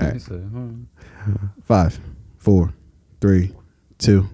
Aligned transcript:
All 0.00 0.06
right. 0.06 0.14
He 0.14 0.18
said. 0.18 0.50
Five, 1.64 1.98
four, 2.38 2.72
three, 3.20 3.52
two. 3.98 4.28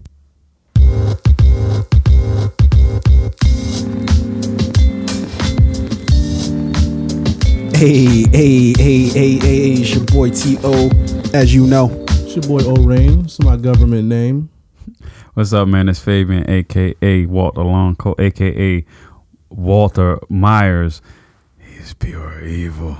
Hey, 7.74 8.24
hey, 8.30 8.74
hey, 8.76 9.08
hey, 9.08 9.38
hey, 9.38 9.72
it's 9.72 9.94
your 9.94 10.04
boy 10.04 10.28
T.O. 10.30 10.90
As 11.32 11.54
you 11.54 11.66
know, 11.66 11.88
It's 12.08 12.36
your 12.36 12.42
boy 12.42 12.60
O 12.66 12.74
Rain. 12.84 13.20
It's 13.20 13.40
my 13.40 13.56
government 13.56 14.06
name. 14.06 14.50
What's 15.32 15.54
up, 15.54 15.66
man? 15.66 15.88
It's 15.88 15.98
Fabian, 16.00 16.48
aka 16.50 17.24
Walter 17.24 17.62
Longcoat, 17.62 18.20
aka 18.20 18.84
Walter 19.48 20.18
Myers. 20.28 21.00
He's 21.58 21.94
pure 21.94 22.44
evil. 22.44 22.98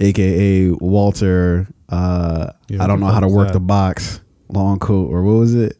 aka 0.00 0.70
Walter. 0.70 1.68
Uh, 1.88 2.52
Yeah, 2.68 2.82
I 2.82 2.86
don't 2.86 3.00
know 3.00 3.06
how 3.06 3.20
to 3.20 3.28
work 3.28 3.48
that? 3.48 3.52
the 3.54 3.60
box, 3.60 4.20
long 4.48 4.78
coat, 4.78 5.08
or 5.10 5.22
what 5.22 5.34
was 5.38 5.54
it? 5.54 5.76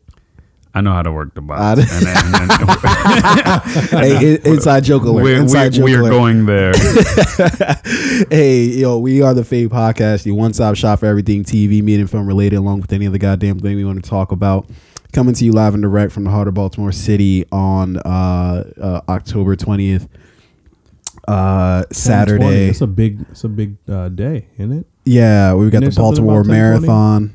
I 0.74 0.82
know 0.82 0.92
how 0.92 1.00
to 1.02 1.10
work 1.10 1.32
the 1.34 1.40
box. 1.40 1.80
And 1.80 2.06
then, 2.06 2.16
and 2.34 2.50
then 2.50 4.00
hey, 4.20 4.34
in- 4.34 4.46
inside 4.54 4.84
joke 4.84 5.04
alert. 5.04 5.22
we're, 5.22 5.40
inside 5.40 5.70
joke 5.72 5.84
we're, 5.86 6.02
we're 6.02 6.10
alert. 6.10 6.10
going 6.10 6.44
there. 6.46 6.72
hey, 8.30 8.62
yo, 8.64 8.98
we 8.98 9.22
are 9.22 9.32
the 9.32 9.42
Fade 9.42 9.70
Podcast, 9.70 10.26
your 10.26 10.34
one-stop 10.36 10.76
shop 10.76 10.98
for 11.00 11.06
everything 11.06 11.44
TV, 11.44 11.82
media, 11.82 12.00
and 12.00 12.10
film 12.10 12.26
related, 12.26 12.56
along 12.56 12.82
with 12.82 12.92
any 12.92 13.06
other 13.06 13.16
goddamn 13.16 13.58
thing 13.58 13.74
we 13.76 13.84
want 13.86 14.04
to 14.04 14.08
talk 14.10 14.32
about. 14.32 14.68
Coming 15.12 15.32
to 15.34 15.44
you 15.46 15.52
live 15.52 15.72
and 15.72 15.82
direct 15.82 16.12
from 16.12 16.24
the 16.24 16.30
heart 16.30 16.46
of 16.46 16.52
Baltimore 16.52 16.92
City 16.92 17.46
on 17.50 17.96
uh, 17.96 18.70
uh, 18.78 19.00
October 19.08 19.56
twentieth, 19.56 20.08
uh, 21.26 21.84
Saturday. 21.90 22.68
It's 22.68 22.82
a 22.82 22.86
big. 22.86 23.24
It's 23.30 23.44
a 23.44 23.48
big 23.48 23.76
uh, 23.88 24.10
day, 24.10 24.48
isn't 24.58 24.80
it? 24.80 24.86
Yeah, 25.06 25.54
we've 25.54 25.70
got 25.70 25.78
the 25.80 25.86
there 25.86 25.92
something 25.92 26.24
Baltimore 26.26 26.40
about 26.40 26.52
10/20? 26.52 26.56
Marathon. 26.80 27.32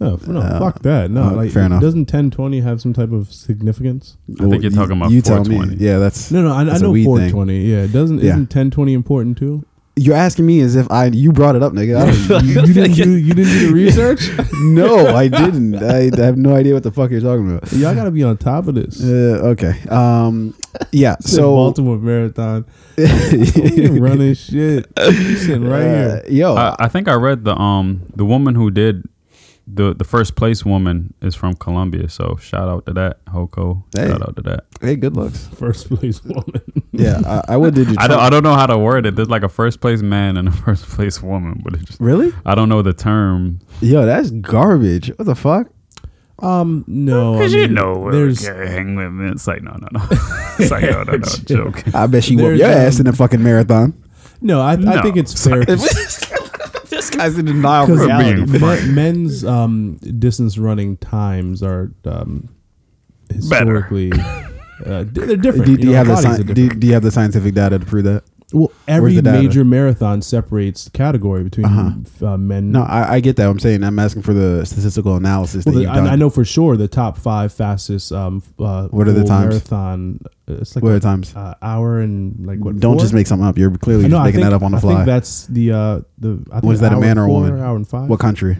No, 0.00 0.14
f- 0.14 0.28
no, 0.28 0.40
Uh, 0.40 0.58
fuck 0.58 0.80
that. 0.82 1.10
No, 1.10 1.24
uh, 1.24 1.32
like 1.32 1.50
fair 1.50 1.64
enough. 1.64 1.82
doesn't 1.82 2.06
ten 2.06 2.30
twenty 2.30 2.60
have 2.62 2.80
some 2.80 2.94
type 2.94 3.12
of 3.12 3.30
significance? 3.30 4.16
I 4.40 4.48
think 4.48 4.62
you're 4.62 4.72
talking 4.72 4.96
about 4.96 5.10
you 5.10 5.20
tell 5.20 5.44
me. 5.44 5.56
420. 5.56 5.84
Yeah, 5.84 5.98
that's 5.98 6.30
No, 6.30 6.40
no, 6.40 6.52
I, 6.54 6.60
I 6.62 6.64
That's 6.64 6.80
a 6.80 6.84
know 6.84 6.90
weed 6.92 7.04
four 7.04 7.18
thing. 7.18 7.30
twenty. 7.30 7.66
Yeah, 7.66 7.86
doesn't 7.86 8.18
Yeah. 8.22 8.30
isn't 8.30 8.48
ten 8.48 8.70
twenty 8.70 8.94
important 8.94 9.36
too? 9.36 9.62
You're 9.96 10.16
asking 10.16 10.46
me 10.46 10.60
as 10.60 10.76
if 10.76 10.90
I 10.90 11.06
you 11.06 11.32
brought 11.32 11.56
it 11.56 11.62
up, 11.62 11.72
nigga. 11.72 11.96
I 11.98 12.28
don't- 12.28 12.44
you, 12.46 12.62
you 12.62 12.72
didn't 12.74 12.94
do 12.94 13.16
you 13.16 13.34
didn't 13.34 13.52
do 13.52 13.66
the 13.68 13.72
research? 13.74 14.30
no, 14.62 15.08
I 15.14 15.28
didn't. 15.28 15.76
I, 15.82 16.10
I 16.16 16.24
have 16.24 16.36
no 16.38 16.54
idea 16.54 16.74
what 16.74 16.82
the 16.84 16.92
fuck 16.92 17.10
you're 17.10 17.20
talking 17.20 17.50
about. 17.56 17.70
Y'all 17.72 17.94
got 17.94 18.04
to 18.04 18.10
be 18.10 18.22
on 18.22 18.36
top 18.38 18.66
of 18.68 18.74
this. 18.76 19.02
Uh, 19.02 19.40
okay. 19.52 19.74
Um. 19.88 20.54
Yeah. 20.92 21.16
So 21.22 21.52
Baltimore 21.54 21.98
Marathon 21.98 22.64
You 22.96 24.02
running 24.02 24.34
shit. 24.34 24.86
You 24.98 25.36
sitting 25.36 25.64
right 25.68 25.82
Uh, 25.82 26.22
here. 26.22 26.24
yo, 26.28 26.54
I, 26.54 26.76
I 26.78 26.88
think 26.88 27.08
I 27.08 27.14
read 27.14 27.44
the 27.44 27.54
um 27.56 28.02
the 28.16 28.24
woman 28.24 28.54
who 28.54 28.70
did 28.70 29.04
the 29.72 29.94
the 29.94 30.04
first 30.04 30.34
place 30.36 30.64
woman 30.64 31.14
is 31.20 31.34
from 31.34 31.54
Colombia. 31.54 32.08
So 32.08 32.36
shout 32.40 32.68
out 32.68 32.86
to 32.86 32.92
that 32.94 33.24
Hoko. 33.26 33.82
Hey. 33.96 34.08
Shout 34.08 34.22
out 34.22 34.36
to 34.36 34.42
that. 34.42 34.64
hey, 34.80 34.96
good 34.96 35.16
looks. 35.16 35.46
First 35.48 35.88
place 35.88 36.22
woman. 36.24 36.62
Yeah, 36.92 37.20
I, 37.24 37.54
I 37.54 37.56
would 37.56 37.74
did 37.74 37.88
you. 37.88 37.96
I 37.98 38.08
don't 38.08 38.20
I 38.20 38.30
don't 38.30 38.42
know 38.42 38.54
how 38.54 38.66
to 38.66 38.76
word 38.78 39.06
it. 39.06 39.16
There's 39.16 39.28
like 39.30 39.42
a 39.42 39.48
first 39.48 39.80
place 39.80 40.02
man 40.02 40.36
and 40.36 40.48
a 40.48 40.52
first 40.66 40.86
place 40.86 41.22
woman, 41.22 41.60
but 41.64 41.74
it 41.74 41.84
just 41.84 42.00
really? 42.00 42.32
I 42.44 42.54
don't 42.54 42.68
know 42.68 42.82
the 42.82 42.92
term. 42.92 43.60
Yo, 43.80 44.04
that's 44.06 44.30
garbage. 44.30 45.08
What 45.16 45.24
the 45.26 45.34
fuck? 45.34 45.68
Um, 46.40 46.84
no, 46.86 47.34
Because 47.34 47.52
you 47.52 47.62
mean, 47.64 47.74
know, 47.74 48.10
there's 48.10 48.48
okay, 48.48 48.70
hang 48.70 48.96
with 48.96 49.12
me. 49.12 49.30
It's 49.30 49.46
like 49.46 49.62
no, 49.62 49.72
no, 49.72 49.88
no. 49.92 50.06
It's 50.58 50.70
like 50.70 50.84
no, 50.84 51.02
no, 51.02 51.12
no, 51.12 51.18
joke. 51.18 51.94
I 51.94 52.06
bet 52.06 52.24
she 52.24 52.34
whooped 52.34 52.58
There's, 52.58 52.60
your 52.60 52.68
ass 52.70 52.94
um, 52.98 53.06
in 53.06 53.06
a 53.08 53.12
fucking 53.12 53.42
marathon. 53.42 53.92
no. 54.40 54.60
I, 54.62 54.72
I 54.72 54.76
No. 54.76 55.02
think 55.02 55.18
it's 55.18 55.44
fair. 55.46 55.62
This 57.00 57.10
guy's 57.10 57.38
in 57.38 57.46
denial 57.46 57.86
Because 57.86 58.06
reality. 58.06 58.58
men, 58.58 58.94
men's 58.94 59.44
um, 59.44 59.96
distance 59.96 60.58
running 60.58 60.96
times 60.98 61.62
are 61.62 61.92
um, 62.04 62.48
historically 63.32 64.12
uh, 64.12 65.04
they're 65.06 65.36
different. 65.36 65.66
Do, 65.66 65.76
do 65.76 65.86
you 65.86 65.92
know, 65.92 65.96
have 65.96 66.06
the 66.06 66.14
bodies 66.14 66.26
are 66.26 66.34
sci- 66.34 66.42
do, 66.42 66.54
different. 66.54 66.80
do 66.80 66.86
you 66.86 66.92
have 66.94 67.02
the 67.02 67.10
scientific 67.10 67.54
data 67.54 67.78
to 67.78 67.86
prove 67.86 68.04
that? 68.04 68.24
Well, 68.52 68.70
every 68.88 69.20
major 69.20 69.64
marathon 69.64 70.22
separates 70.22 70.84
the 70.84 70.90
category 70.90 71.42
between 71.44 71.66
Uh-huh. 71.66 72.26
uh, 72.26 72.36
men. 72.36 72.72
No, 72.72 72.82
I, 72.82 73.14
I 73.14 73.20
get 73.20 73.36
that. 73.36 73.48
I'm 73.48 73.58
saying 73.58 73.82
I'm 73.84 73.98
asking 73.98 74.22
for 74.22 74.32
the 74.34 74.64
statistical 74.64 75.16
analysis 75.16 75.64
Well, 75.64 75.74
that 75.74 75.80
the- 75.82 75.86
I, 75.90 75.94
done. 75.96 76.06
I 76.08 76.16
know 76.16 76.30
for 76.30 76.44
sure 76.44 76.76
the 76.76 76.88
top 76.88 77.16
five 77.18 77.52
fastest. 77.52 78.12
Um, 78.12 78.42
uh, 78.58 78.88
What 78.88 79.08
are 79.08 79.12
the 79.12 79.24
times? 79.24 79.48
Marathon. 79.54 80.20
uh, 80.48 80.54
It's 80.54 80.74
like 80.76 80.82
What 80.82 80.90
are 80.90 80.94
the 80.94 81.00
times? 81.00 81.34
uh, 81.36 81.54
hour 81.62 82.00
and 82.00 82.44
like 82.46 82.58
what? 82.58 82.78
Don't 82.80 82.94
four? 82.94 83.00
just 83.02 83.14
make 83.14 83.26
something 83.26 83.46
up. 83.46 83.56
You're 83.58 83.70
clearly 83.76 84.04
know, 84.04 84.16
just 84.16 84.24
making 84.24 84.40
think, 84.40 84.50
that 84.50 84.56
up 84.56 84.62
on 84.62 84.72
the 84.72 84.80
fly. 84.80 84.92
I 84.92 84.94
think 84.96 85.06
that's 85.06 85.46
the 85.46 85.72
uh, 85.72 86.00
the. 86.18 86.42
I 86.50 86.60
think 86.60 86.70
Was 86.70 86.80
that 86.80 86.92
a 86.92 87.00
man 87.00 87.18
or 87.18 87.24
a 87.24 87.28
woman? 87.28 87.60
Hour 87.60 87.76
and 87.76 87.86
five. 87.86 88.08
What 88.08 88.20
country? 88.20 88.58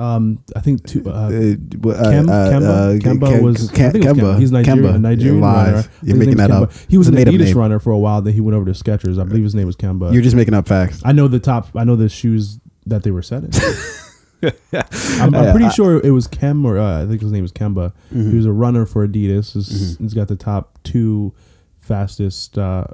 Um, 0.00 0.42
I 0.56 0.60
think 0.60 0.86
two. 0.86 1.02
Uh, 1.06 1.10
Uh, 1.10 1.30
Kem- 1.30 2.26
Kemba, 2.26 3.00
Kemba 3.00 3.38
Ke- 3.38 3.42
was. 3.42 3.70
Ke- 3.70 3.80
I 3.80 3.90
think 3.90 4.04
Kemba. 4.04 4.14
Kemba. 4.34 4.38
He's 4.38 4.50
Nigerian. 4.52 4.84
Kemba. 4.84 4.94
A 4.94 4.98
Nigerian 4.98 5.36
You're 5.38 5.44
runner. 5.46 5.84
You're 6.02 6.16
making 6.16 6.36
that 6.36 6.50
Kemba. 6.50 6.62
up. 6.62 6.72
He 6.88 6.96
was 6.98 7.08
It's 7.08 7.16
an 7.18 7.24
Adidas 7.24 7.54
runner 7.54 7.78
for 7.78 7.90
a 7.90 7.98
while. 7.98 8.22
Then 8.22 8.32
he 8.32 8.40
went 8.40 8.56
over 8.56 8.64
to 8.64 8.72
Skechers. 8.72 9.20
I 9.20 9.24
believe 9.24 9.44
his 9.44 9.54
name 9.54 9.66
was 9.66 9.76
Kemba. 9.76 10.12
You're 10.12 10.22
just 10.22 10.36
making 10.36 10.54
up 10.54 10.66
facts. 10.68 11.02
I 11.04 11.12
know 11.12 11.28
the 11.28 11.38
top. 11.40 11.68
I 11.74 11.84
know 11.84 11.96
the 11.96 12.08
shoes 12.08 12.58
that 12.86 13.02
they 13.02 13.10
were 13.10 13.22
set 13.22 13.44
in. 13.44 13.50
I'm, 15.20 15.34
I'm 15.34 15.54
pretty 15.54 15.68
sure 15.70 16.00
it 16.04 16.12
was 16.12 16.26
Kem 16.26 16.64
or 16.64 16.78
uh, 16.78 17.02
I 17.02 17.06
think 17.06 17.20
his 17.20 17.30
name 17.30 17.42
was 17.42 17.52
Kemba. 17.52 17.92
Mhm. 18.12 18.30
He 18.30 18.36
was 18.36 18.46
a 18.46 18.52
runner 18.52 18.86
for 18.86 19.06
Adidas. 19.06 19.52
He's, 19.52 19.68
Mm-hmm. 19.96 20.04
he's 20.04 20.14
got 20.14 20.28
the 20.28 20.36
top 20.36 20.78
two 20.82 21.34
fastest 21.78 22.56
uh, 22.56 22.84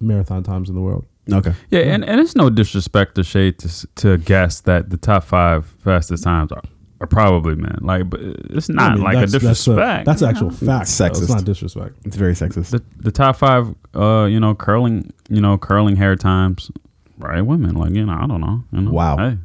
marathon 0.00 0.42
times 0.42 0.68
in 0.70 0.74
the 0.74 0.80
world. 0.80 1.04
Okay. 1.32 1.52
Yeah, 1.70 1.80
and, 1.80 2.04
and 2.04 2.20
it's 2.20 2.34
no 2.36 2.50
disrespect 2.50 3.14
to 3.16 3.24
Shay 3.24 3.52
to 3.52 3.86
to 3.96 4.18
guess 4.18 4.60
that 4.62 4.90
the 4.90 4.96
top 4.96 5.24
five 5.24 5.66
fastest 5.84 6.24
times 6.24 6.52
are, 6.52 6.62
are 7.00 7.06
probably 7.06 7.54
men. 7.54 7.78
Like, 7.80 8.10
but 8.10 8.20
it's 8.20 8.68
not 8.68 8.92
I 8.92 8.94
mean, 8.94 9.04
like 9.04 9.16
a 9.16 9.26
that's- 9.26 9.32
disrespect. 9.32 10.06
That's, 10.06 10.20
a, 10.22 10.26
that's 10.26 10.40
you 10.40 10.46
actual 10.46 10.50
know? 10.50 10.72
fact. 10.72 10.82
It's 10.88 10.98
though. 10.98 11.06
It's 11.06 11.28
not 11.28 11.44
disrespect. 11.44 11.94
It's 12.04 12.16
very 12.16 12.34
sexist. 12.34 12.70
The 12.70 12.82
the 12.98 13.12
top 13.12 13.36
five, 13.36 13.74
uh, 13.94 14.24
you 14.24 14.40
know, 14.40 14.54
curling, 14.54 15.12
you 15.28 15.40
know, 15.40 15.56
curling 15.58 15.96
hair 15.96 16.16
times, 16.16 16.70
right? 17.18 17.42
Women, 17.42 17.74
like 17.74 17.92
you 17.94 18.04
know, 18.06 18.18
I 18.20 18.26
don't 18.26 18.40
know. 18.40 18.64
You 18.72 18.80
know? 18.82 18.90
Wow. 18.90 19.16
Hey. 19.16 19.38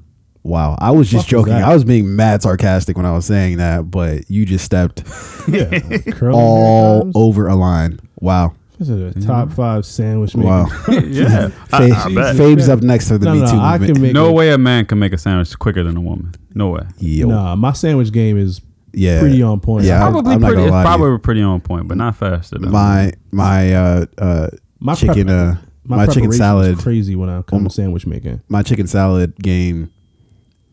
Wow. 0.43 0.75
I 0.79 0.91
was 0.91 1.09
just 1.09 1.27
Fuck 1.27 1.37
was 1.37 1.45
joking. 1.47 1.63
I 1.63 1.73
was 1.73 1.83
being 1.83 2.15
mad 2.15 2.43
sarcastic 2.43 2.95
when 2.97 3.05
I 3.07 3.13
was 3.13 3.25
saying 3.25 3.57
that, 3.57 3.89
but 3.89 4.29
you 4.29 4.45
just 4.45 4.63
stepped 4.63 5.03
Yeah, 5.47 5.79
all 6.31 7.11
over 7.15 7.47
a 7.47 7.55
line. 7.55 7.99
Wow. 8.19 8.53
This 8.77 8.89
is 8.89 9.15
a 9.15 9.19
top 9.25 9.51
five 9.51 9.85
sandwich 9.85 10.35
maker. 10.35 10.47
Wow. 10.49 10.65
yeah, 10.89 11.49
I, 11.71 11.79
Fabe, 11.89 11.93
I 11.93 12.13
bet. 12.13 12.35
Fabe's 12.35 12.67
up 12.69 12.81
next 12.81 13.07
to 13.07 13.17
the 13.17 13.25
No, 13.25 13.33
Me 13.35 13.39
no, 13.41 13.51
Too 13.51 13.57
I 13.57 13.71
movement. 13.77 13.93
can 13.93 14.01
make 14.01 14.13
No 14.13 14.25
a- 14.27 14.31
way 14.33 14.51
a 14.51 14.57
man 14.57 14.85
can 14.85 14.99
make 14.99 15.13
a 15.13 15.17
sandwich 15.17 15.57
quicker 15.57 15.83
than 15.83 15.95
a 15.95 16.01
woman. 16.01 16.33
No 16.53 16.69
way. 16.71 16.81
Yo. 16.97 17.27
Nah, 17.27 17.55
my 17.55 17.71
sandwich 17.73 18.11
game 18.11 18.37
is 18.37 18.59
yeah. 18.93 19.19
pretty 19.21 19.41
on 19.41 19.59
point. 19.61 19.85
Yeah, 19.85 20.05
I- 20.05 20.11
Probably 20.11 20.33
I'm 20.35 20.41
not 20.41 20.47
pretty. 20.47 20.55
gonna 20.63 20.67
It's 20.67 20.71
lie 20.71 20.83
to 20.83 20.89
you. 20.89 20.97
probably 20.97 21.19
pretty 21.19 21.41
on 21.41 21.61
point, 21.61 21.87
but 21.87 21.97
not 21.97 22.15
faster 22.17 22.57
than 22.59 22.71
my 22.71 23.11
my 23.31 23.73
uh 23.73 24.05
uh 24.17 24.47
my 24.79 24.93
chicken 24.95 25.27
prep- 25.27 25.29
uh 25.29 25.55
my, 25.85 25.97
my 25.97 26.05
chicken 26.07 26.21
preparation 26.23 26.29
is 26.31 26.37
salad 26.37 26.77
crazy 26.79 27.15
when 27.15 27.29
I 27.29 27.41
come 27.43 27.59
Um, 27.59 27.63
to 27.65 27.69
sandwich 27.69 28.05
making. 28.05 28.41
my 28.49 28.61
chicken 28.63 28.87
salad 28.87 29.35
game 29.37 29.89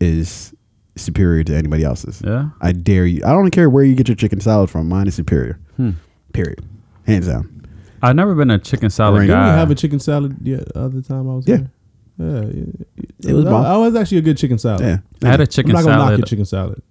is 0.00 0.54
superior 0.96 1.44
to 1.44 1.54
anybody 1.54 1.84
else's. 1.84 2.20
Yeah. 2.24 2.48
I 2.60 2.72
dare 2.72 3.06
you. 3.06 3.22
I 3.24 3.30
don't 3.30 3.50
care 3.50 3.70
where 3.70 3.84
you 3.84 3.94
get 3.94 4.08
your 4.08 4.16
chicken 4.16 4.40
salad 4.40 4.70
from. 4.70 4.88
Mine 4.88 5.06
is 5.06 5.14
superior. 5.14 5.58
Hmm. 5.76 5.90
Period. 6.32 6.64
Hands 7.06 7.26
down. 7.26 7.61
I've 8.02 8.16
never 8.16 8.34
been 8.34 8.50
a 8.50 8.58
chicken 8.58 8.90
salad 8.90 9.20
Ring. 9.20 9.28
Didn't 9.28 9.42
we 9.44 9.48
have 9.50 9.70
a 9.70 9.74
chicken 9.74 10.00
salad 10.00 10.36
the 10.44 10.66
other 10.78 11.00
time 11.02 11.30
I 11.30 11.34
was 11.36 11.46
Yeah. 11.48 11.56
there? 11.56 11.70
Yeah, 12.18 12.40
it, 12.42 12.86
It 13.26 13.32
was 13.32 13.44
bomb. 13.44 13.64
I 13.64 13.76
was 13.78 13.94
actually 13.96 14.18
a 14.18 14.22
good 14.22 14.36
chicken 14.36 14.58
salad. 14.58 14.80
Yeah. 14.82 14.98
I 15.22 15.28
had 15.30 15.40
a 15.40 15.44
I'm 15.44 15.46
chicken 15.46 15.72
not 15.72 15.82
gonna 15.84 15.96
knock 15.96 16.08
your 16.10 16.16
salad 16.18 16.28
chicken 16.28 16.44
salad. 16.44 16.82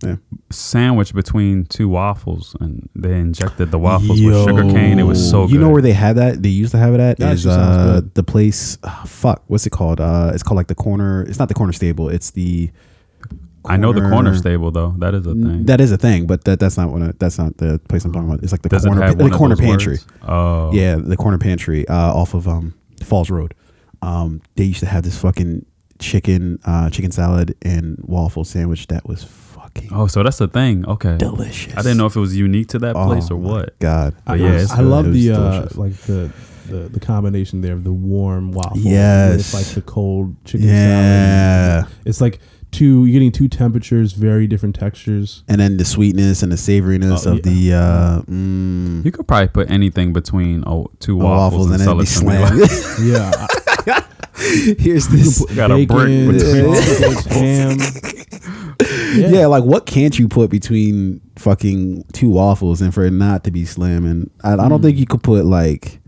sandwich 0.49 1.13
between 1.13 1.66
two 1.66 1.88
waffles, 1.89 2.55
and 2.59 2.89
they 2.95 3.19
injected 3.19 3.72
the 3.72 3.77
waffles 3.79 4.19
with 4.22 4.35
sugar 4.47 4.63
cane. 4.63 4.97
It 4.99 5.03
was 5.03 5.29
so 5.29 5.45
good. 5.45 5.53
You 5.53 5.59
know 5.59 5.69
where 5.69 5.81
they 5.81 5.94
had 5.94 6.16
that? 6.17 6.41
They 6.41 6.49
used 6.49 6.72
to 6.72 6.77
have 6.79 6.94
it 6.94 6.99
at 6.99 7.17
That 7.17 7.33
is 7.33 7.45
uh, 7.45 8.01
the 8.13 8.23
place. 8.23 8.78
ah, 8.83 9.03
fuck, 9.05 9.43
what's 9.47 9.66
it 9.67 9.72
called? 9.72 9.99
Uh, 10.01 10.31
it's 10.33 10.43
called 10.43 10.57
like 10.57 10.67
the 10.67 10.75
corner. 10.75 11.22
It's 11.23 11.39
not 11.39 11.47
the 11.49 11.53
corner 11.53 11.73
stable. 11.73 12.09
It's 12.09 12.31
the. 12.31 12.72
I 13.66 13.77
know 13.77 13.93
the 13.93 14.02
corner 14.02 14.35
stable 14.35 14.72
though. 14.72 14.96
That 14.97 15.13
is 15.13 15.25
a 15.25 15.34
thing. 15.34 15.66
That 15.66 15.79
is 15.81 15.91
a 15.91 15.97
thing, 15.97 16.25
but 16.28 16.43
that 16.46 16.59
that's 16.59 16.78
not 16.78 16.90
what. 16.90 17.02
I, 17.02 17.11
that's 17.19 17.37
not 17.37 17.58
the 17.58 17.79
place 17.90 18.03
I'm 18.05 18.11
talking 18.11 18.29
about. 18.29 18.43
It's 18.43 18.52
like 18.52 18.61
the 18.63 18.69
Does 18.69 18.85
corner. 18.85 19.02
have 19.03 19.17
the 19.17 19.29
corner 19.29 19.55
pantry. 19.55 19.93
words? 19.93 20.08
Oh, 20.23 20.73
Yeah, 20.73 20.96
the 20.96 21.17
corner 21.17 21.37
pantry 21.37 21.87
uh, 21.87 21.96
off 22.13 22.34
of 22.34 22.47
um, 22.47 22.73
Falls 23.03 23.29
Road. 23.29 23.53
Um, 24.02 24.41
they 24.55 24.63
used 24.63 24.79
to 24.79 24.87
have 24.87 25.03
this 25.03 25.17
fucking 25.19 25.66
chicken 25.99 26.59
uh, 26.66 26.90
chicken 26.90 27.11
salad 27.11 27.55
and 27.61 27.99
waffle 28.02 28.43
sandwich 28.43 28.87
that 28.87 29.08
was 29.08 29.23
fucking 29.23 29.90
Oh, 29.91 30.07
so 30.07 30.23
that's 30.23 30.40
the 30.40 30.47
thing. 30.47 30.84
Okay. 30.87 31.17
delicious. 31.17 31.73
I 31.73 31.84
didn't 31.84 31.97
know 31.97 32.07
if 32.07 32.16
it 32.16 32.19
was 32.19 32.35
unique 32.35 32.69
to 32.69 32.79
that 32.79 32.96
place 32.96 33.28
Oh 33.29 33.35
or 33.35 33.37
what. 33.37 33.78
God, 33.79 34.16
I, 34.25 34.31
But 34.31 34.40
yeah, 34.40 34.66
I 34.72 34.81
love 34.81 35.14
the 35.14 35.31
uh, 35.34 35.67
like 35.75 35.93
the, 36.07 36.31
the 36.66 36.90
the 36.90 36.99
combination 36.99 37.61
there 37.61 37.73
of 37.73 37.84
the 37.84 37.93
warm 37.93 38.52
waffle 38.53 38.79
Yes. 38.79 39.53
with 39.53 39.61
like 39.61 39.75
the 39.75 39.81
cold 39.84 40.35
chicken 40.46 40.67
salad. 40.67 40.73
yeah, 40.75 41.84
It's 42.05 42.19
like 42.22 42.40
two 42.72 43.06
you're 43.06 43.14
getting 43.14 43.32
two 43.32 43.47
temperatures, 43.47 44.14
very 44.14 44.47
different 44.47 44.76
textures. 44.76 45.44
and 45.47 45.59
then 45.62 45.78
the 45.78 45.85
sweetness 45.85 46.41
and 46.44 46.52
the 46.52 46.56
savoriness 46.56 47.28
Oh, 47.28 47.34
of 47.34 47.44
the 47.44 47.73
uh, 47.73 48.22
mm, 48.23 49.03
You 49.06 49.12
could 49.12 49.28
probably 49.28 49.47
put 49.50 49.70
anything 49.70 50.14
between 50.14 50.64
oh, 50.66 50.88
two 51.00 51.18
waffles, 51.18 51.68
waffles, 51.68 51.72
and 51.72 51.73
and 51.73 51.79
then 51.82 51.88
sell 51.88 52.53
be 52.58 52.64
it 52.64 52.70
to 52.70 53.03
Yeah. 53.06 53.32
I- 53.47 54.06
here's 54.79 55.08
this. 55.08 55.46
Got 55.56 55.72
a 55.72 55.85
brick 55.85 55.88
Bacon, 55.88 56.32
between- 56.32 56.76
sausage, 56.76 57.26
ham. 57.32 57.78
Yeah. 59.14 59.46
like 59.46 59.64
what 59.64 59.85
can't 59.85 60.17
you 60.17 60.28
put 60.28 60.50
between 60.50 61.22
fucking 61.35 62.06
two 62.14 62.29
waffles 62.29 62.82
and 62.82 62.94
for 62.94 63.03
it 63.06 63.12
not 63.12 63.44
to 63.44 63.52
be 63.52 63.66
slamming? 63.66 64.29
I, 64.44 64.53
I 64.53 64.67
don't 64.70 64.82
think 64.82 64.97
you 64.97 65.06
could 65.06 65.22
put 65.24 65.46
like. 65.46 66.00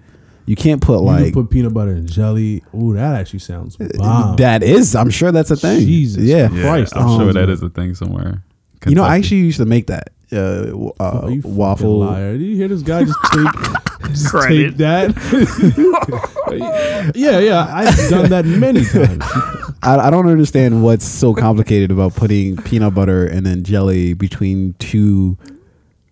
You 0.45 0.55
can't 0.55 0.81
put 0.81 0.99
You 0.99 1.05
like 1.05 1.23
could 1.25 1.33
put 1.33 1.49
peanut 1.49 1.73
butter 1.73 1.91
and 1.91 2.09
jelly. 2.11 2.63
Ooh, 2.75 2.93
that 2.93 3.15
actually 3.15 3.39
sounds 3.39 3.77
bomb. 3.77 4.35
that 4.37 4.63
is. 4.63 4.95
I'm 4.95 5.09
sure 5.09 5.31
that's 5.31 5.51
a 5.51 5.55
thing. 5.55 5.79
Jesus 5.79 6.23
yeah. 6.23 6.49
Yeah, 6.51 6.61
Christ, 6.63 6.95
I'm 6.95 7.07
sure 7.17 7.29
um, 7.29 7.33
that 7.33 7.49
is 7.49 7.63
a 7.63 7.69
thing 7.69 7.95
somewhere. 7.95 8.43
You 8.85 8.95
know, 8.95 9.03
I 9.03 9.17
actually 9.17 9.37
used 9.37 9.59
to 9.59 9.65
make 9.65 9.87
that 9.87 10.09
uh, 10.33 10.65
uh, 10.99 11.21
Oh, 11.23 11.27
you 11.29 11.41
waffle. 11.45 11.99
liar. 11.99 12.37
Did 12.37 12.45
you 12.45 12.55
hear 12.57 12.67
this 12.67 12.81
guy 12.81 13.05
just 13.05 13.17
take, 13.31 13.53
just 14.09 14.33
take 14.47 14.75
that? 14.77 15.13
yeah, 17.15 17.39
yeah. 17.39 17.65
I've 17.69 18.09
done 18.09 18.29
that 18.31 18.43
many 18.45 18.83
times. 18.83 19.23
I, 19.83 20.07
I 20.07 20.09
don't 20.09 20.27
understand 20.27 20.83
what's 20.83 21.05
so 21.05 21.33
complicated 21.33 21.91
about 21.91 22.15
putting 22.15 22.57
peanut 22.57 22.93
butter 22.93 23.25
and 23.25 23.45
then 23.45 23.63
jelly 23.63 24.13
between 24.13 24.73
two. 24.79 25.37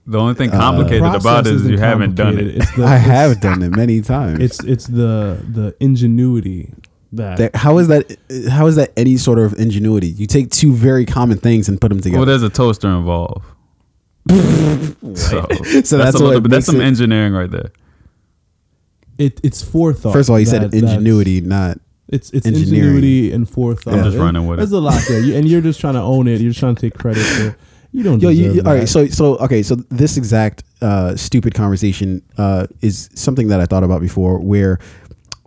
The 0.08 0.20
only 0.20 0.34
thing 0.34 0.50
uh, 0.52 0.58
complicated 0.60 1.04
about 1.16 1.46
it 1.48 1.62
you 1.62 1.78
haven't 1.78 2.16
done 2.16 2.38
it. 2.40 2.56
It's 2.58 2.72
the, 2.76 2.84
I 2.84 2.96
it's- 2.96 3.06
have 3.08 3.40
done 3.42 3.62
it 3.64 3.70
many 3.76 4.02
times. 4.02 4.40
It's 4.40 4.64
it's 4.64 4.88
the 4.88 5.44
the 5.48 5.76
ingenuity 5.80 6.74
that, 7.14 7.38
That- 7.38 7.56
how 7.56 7.78
is 7.78 7.88
that? 7.90 8.18
How 8.50 8.68
is 8.68 8.76
that 8.78 8.92
any 8.98 9.18
sort 9.18 9.38
of 9.40 9.54
ingenuity? 9.60 10.08
You 10.08 10.28
take 10.28 10.50
two 10.50 10.74
very 10.74 11.06
common 11.06 11.38
things 11.38 11.68
and 11.70 11.80
put 11.80 11.90
them 11.90 12.00
together. 12.00 12.20
Well, 12.20 12.26
there's 12.26 12.44
a 12.44 12.50
toaster 12.50 12.88
involved. 12.90 13.46
so, 14.30 14.36
So 15.16 15.42
that's, 15.48 15.90
that's 15.90 16.20
a 16.20 16.24
what 16.24 16.30
little, 16.34 16.42
that's 16.50 16.66
some 16.68 16.80
it- 16.80 16.86
engineering 16.86 17.34
right 17.34 17.50
there. 17.52 17.72
it 19.18 19.40
it's 19.44 19.62
forethought. 19.64 20.14
First 20.14 20.30
of 20.30 20.34
all, 20.34 20.40
you 20.40 20.46
that- 20.46 20.72
said 20.72 20.74
ingenuity, 20.74 21.42
not 21.42 21.78
It's 22.08 22.30
it's 22.32 22.46
ingenuity 22.48 23.32
and 23.32 23.50
forethought. 23.50 23.94
I'm 23.94 24.04
just 24.04 24.16
There- 24.16 24.26
running 24.26 24.48
with 24.48 24.60
it. 24.60 24.62
There's 24.62 24.72
a 24.72 24.80
lot 24.80 25.02
there, 25.08 25.20
you, 25.20 25.36
and 25.36 25.48
you're 25.48 25.62
just 25.62 25.80
trying 25.80 25.94
to 25.96 26.02
own 26.02 26.28
it. 26.28 26.40
You're 26.42 26.52
just 26.52 26.60
trying 26.60 26.76
to 26.76 26.82
take 26.82 26.94
credit 26.98 27.22
for. 27.24 27.58
You 27.94 28.04
don't. 28.04 28.22
Yo, 28.22 28.30
deserve 28.30 28.46
you, 28.46 28.54
you- 28.62 28.68
all 28.68 28.74
right. 28.76 28.88
So, 28.88 29.08
so 29.08 29.36
okay. 29.38 29.64
So 29.64 29.76
this 29.90 30.16
exact 30.18 30.64
uh, 30.82 31.16
stupid 31.16 31.54
conversation 31.54 32.22
uh, 32.38 32.68
is 32.82 33.10
something 33.16 33.48
that 33.50 33.60
I 33.60 33.66
thought 33.66 33.84
about 33.84 34.00
before. 34.02 34.40
Where, 34.40 34.80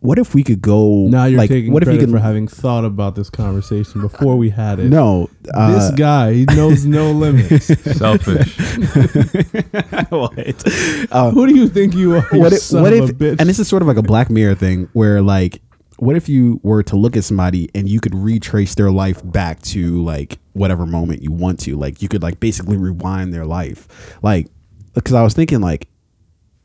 what 0.00 0.18
if 0.18 0.34
we 0.34 0.42
could 0.44 0.60
go? 0.60 1.06
now 1.08 1.24
you're 1.24 1.38
like, 1.38 1.48
taking 1.48 1.72
what 1.72 1.82
if 1.82 1.86
credit 1.86 2.00
we 2.00 2.04
could? 2.06 2.12
for 2.14 2.18
having 2.20 2.46
thought 2.46 2.84
about 2.84 3.14
this 3.14 3.30
conversation 3.30 4.02
before 4.02 4.36
we 4.36 4.50
had 4.50 4.78
it. 4.78 4.90
no, 4.90 5.30
uh, 5.54 5.72
this 5.72 5.98
guy 5.98 6.34
he 6.34 6.44
knows 6.44 6.84
no 6.84 7.12
limits. 7.24 7.66
Selfish. 7.96 8.58
what? 10.10 11.10
Uh, 11.12 11.30
Who 11.30 11.46
do 11.46 11.54
you 11.54 11.68
think 11.68 11.94
you 11.94 12.16
are? 12.16 12.28
You 12.32 12.40
what 12.40 12.52
if? 12.52 12.60
son 12.60 12.82
What 12.82 12.92
of 12.92 13.04
if? 13.04 13.10
a 13.10 13.12
bitch? 13.14 13.40
And 13.40 13.48
this 13.48 13.58
is 13.58 13.68
sort 13.68 13.82
of 13.82 13.88
like 13.88 13.96
a 13.96 14.02
Black 14.02 14.30
Mirror 14.30 14.56
thing, 14.56 14.88
where 14.92 15.22
like, 15.22 15.60
what 16.04 16.16
if 16.16 16.28
you 16.28 16.60
were 16.62 16.82
to 16.82 16.96
look 16.96 17.16
at 17.16 17.24
somebody 17.24 17.70
and 17.74 17.88
you 17.88 17.98
could 17.98 18.14
retrace 18.14 18.74
their 18.74 18.90
life 18.90 19.22
back 19.24 19.62
to 19.62 20.02
like 20.02 20.38
whatever 20.52 20.84
moment 20.84 21.22
you 21.22 21.32
want 21.32 21.58
to? 21.60 21.76
Like, 21.76 22.02
you 22.02 22.08
could 22.08 22.22
like 22.22 22.40
basically 22.40 22.76
rewind 22.76 23.32
their 23.32 23.46
life, 23.46 24.18
like, 24.22 24.48
because 24.92 25.14
I 25.14 25.22
was 25.22 25.34
thinking 25.34 25.60
like. 25.60 25.88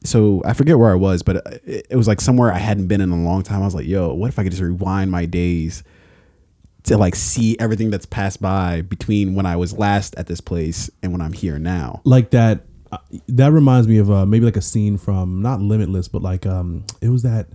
So 0.06 0.42
I 0.46 0.54
forget 0.54 0.80
where 0.80 0.92
I 0.92 0.96
was, 0.96 1.24
but 1.24 1.46
it, 1.66 1.88
it 1.90 1.96
was 1.98 2.08
like 2.08 2.22
somewhere 2.22 2.54
I 2.54 2.58
hadn't 2.58 2.88
been 2.88 3.02
in 3.02 3.12
a 3.12 3.22
long 3.22 3.44
time. 3.44 3.62
I 3.62 3.66
was 3.66 3.76
like, 3.76 3.86
"Yo, 3.86 4.14
what 4.14 4.30
if 4.30 4.40
I 4.40 4.44
could 4.44 4.52
just 4.52 4.62
rewind 4.62 5.12
my 5.12 5.26
days 5.26 5.84
to 6.84 6.98
like 6.98 7.16
see 7.16 7.60
everything 7.60 7.90
that's 7.90 8.06
passed 8.06 8.42
by 8.42 8.80
between 8.82 9.36
when 9.36 9.46
I 9.46 9.58
was 9.58 9.78
last 9.78 10.16
at 10.16 10.28
this 10.28 10.40
place 10.40 10.90
and 11.04 11.12
when 11.12 11.20
I'm 11.20 11.34
here 11.34 11.60
now?" 11.60 12.02
like 12.06 12.30
that. 12.32 12.62
Uh, 12.92 12.98
that 13.28 13.52
reminds 13.52 13.88
me 13.88 14.00
of 14.00 14.10
uh, 14.10 14.26
maybe 14.26 14.46
like 14.46 14.58
a 14.58 14.62
scene 14.62 14.98
from 14.98 15.42
not 15.42 15.60
Limitless, 15.62 16.08
but 16.08 16.24
like 16.24 16.46
um, 16.46 16.86
it 17.02 17.10
was 17.10 17.22
that 17.22 17.48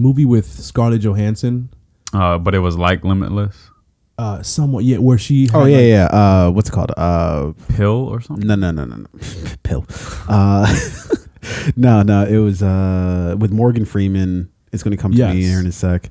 movie 0.00 0.24
with 0.24 0.46
Scarlett 0.46 1.02
Johansson. 1.02 1.70
Uh, 2.12 2.38
but 2.38 2.54
it 2.54 2.58
was 2.60 2.76
like 2.76 3.04
Limitless. 3.04 3.70
Uh, 4.18 4.42
somewhat 4.42 4.84
yeah, 4.84 4.98
where 4.98 5.16
she. 5.16 5.48
Oh 5.54 5.64
yeah, 5.64 5.76
like- 5.76 5.86
yeah. 5.86 6.04
Uh, 6.06 6.50
what's 6.50 6.68
it 6.68 6.72
called? 6.72 6.92
Uh, 6.96 7.52
Pill 7.68 8.08
or 8.08 8.20
something? 8.20 8.46
No, 8.46 8.54
no, 8.54 8.70
no, 8.70 8.84
no, 8.84 8.96
no. 8.96 9.06
Pill. 9.62 9.86
Uh, 10.28 10.66
no, 11.76 12.02
no. 12.02 12.24
It 12.26 12.36
was 12.38 12.62
uh, 12.62 13.36
with 13.38 13.50
Morgan 13.50 13.84
Freeman. 13.84 14.50
It's 14.72 14.82
going 14.82 14.96
to 14.96 15.00
come 15.02 15.12
to 15.12 15.28
me 15.34 15.42
here 15.42 15.58
in 15.60 15.66
a 15.66 15.72
sec. 15.72 16.10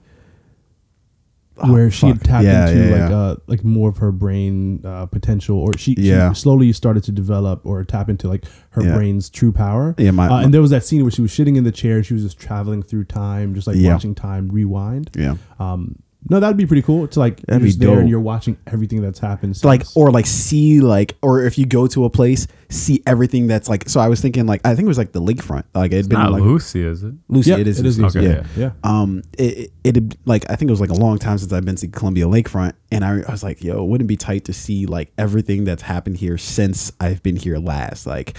Oh, 1.62 1.74
where 1.74 1.92
she 1.92 2.08
had 2.08 2.22
tapped 2.24 2.46
Yeah, 2.46 2.70
into 2.70 2.90
yeah, 2.90 3.02
like 3.04 3.12
uh 3.12 3.36
like 3.48 3.64
more 3.64 3.90
of 3.90 3.98
her 3.98 4.12
brain 4.12 4.82
uh, 4.86 5.06
potential, 5.08 5.58
or 5.58 5.78
she, 5.78 5.94
Yeah. 5.98 6.32
she 6.34 6.40
slowly 6.42 6.72
started 6.74 7.04
to 7.06 7.12
develop 7.12 7.66
or 7.66 7.84
tap 7.84 8.08
into 8.10 8.28
like 8.28 8.46
her 8.72 8.82
brain's 8.96 9.30
true 9.30 9.52
power. 9.52 9.96
Yeah, 9.98 10.12
my- 10.12 10.28
uh, 10.28 10.30
my- 10.30 10.44
and 10.44 10.54
there 10.54 10.62
was 10.62 10.72
that 10.72 10.84
scene 10.86 11.02
where 11.04 11.12
she 11.12 11.22
was 11.22 11.34
sitting 11.34 11.56
in 11.56 11.64
the 11.64 11.72
chair, 11.72 12.02
she 12.04 12.14
was 12.14 12.24
just 12.24 12.40
traveling 12.40 12.82
through 12.84 13.06
time, 13.06 13.54
just 13.56 13.68
like 13.68 13.78
watching 13.80 14.16
time 14.16 14.50
rewind. 14.50 15.10
yeah. 15.18 15.36
Um, 15.60 15.96
no, 16.30 16.40
that'd 16.40 16.58
be 16.58 16.66
pretty 16.66 16.82
cool. 16.84 17.04
It's 17.06 17.18
like 17.18 17.38
That'd 17.42 17.62
you're 17.62 17.66
be 17.66 17.70
just 17.70 17.80
there 17.80 17.90
dope. 17.90 18.00
and 18.00 18.10
you're 18.10 18.20
watching 18.20 18.58
everything 18.68 19.02
that's 19.02 19.20
happened. 19.20 19.56
Since. 19.58 19.66
Like 19.66 19.84
or 19.96 20.12
like 20.12 20.26
see 20.26 20.80
like 20.80 21.16
or 21.22 21.42
if 21.46 21.58
you 21.58 21.66
go 21.66 21.88
to 21.88 22.06
a 22.06 22.10
place, 22.10 22.48
see 22.70 23.02
everything 23.08 23.48
that's 23.48 23.68
like. 23.70 23.90
So 23.90 24.00
I 24.00 24.08
was 24.08 24.22
thinking 24.22 24.46
like 24.46 24.62
I 24.66 24.76
think 24.76 24.86
it 24.86 24.90
was 24.90 24.98
like 24.98 25.12
the 25.12 25.22
lakefront. 25.22 25.64
Like 25.74 25.92
it'd 25.92 26.00
It's 26.00 26.08
been 26.08 26.20
not 26.20 26.32
like 26.32 26.42
Lucy, 26.44 26.84
is 26.84 27.04
it? 27.04 27.14
Lucy. 27.28 27.50
Yeah, 27.52 27.58
it 27.58 27.68
is. 27.68 27.80
it 27.80 27.86
is 27.86 28.00
Lucy, 28.00 28.20
Lucy. 28.20 28.32
yeah. 28.32 28.40
Okay, 28.40 28.50
yeah. 28.58 28.72
um 28.84 29.24
it, 29.38 29.72
it 29.84 29.98
it 29.98 30.18
like 30.26 30.46
i 30.52 30.56
think 30.56 30.70
it 30.70 30.72
was 30.72 30.82
like 30.82 30.92
a 30.92 30.94
long 30.94 31.18
time 31.18 31.38
since 31.40 31.52
i've 31.52 31.66
been 31.66 31.76
to 31.76 31.88
columbia 31.88 32.26
lakefront 32.26 32.74
and 32.92 33.04
I, 33.04 33.22
I 33.28 33.32
was 33.32 33.42
like 33.44 33.64
yo 33.64 33.84
wouldn't 33.84 34.06
it 34.06 34.08
be 34.08 34.18
tight 34.18 34.46
to 34.46 34.54
see 34.54 34.86
like 34.86 35.12
everything 35.18 35.64
that's 35.64 35.82
happened 35.82 36.18
here 36.18 36.38
since 36.38 36.92
i've 37.00 37.24
been 37.24 37.36
here 37.36 37.58
last 37.58 38.06
like 38.06 38.38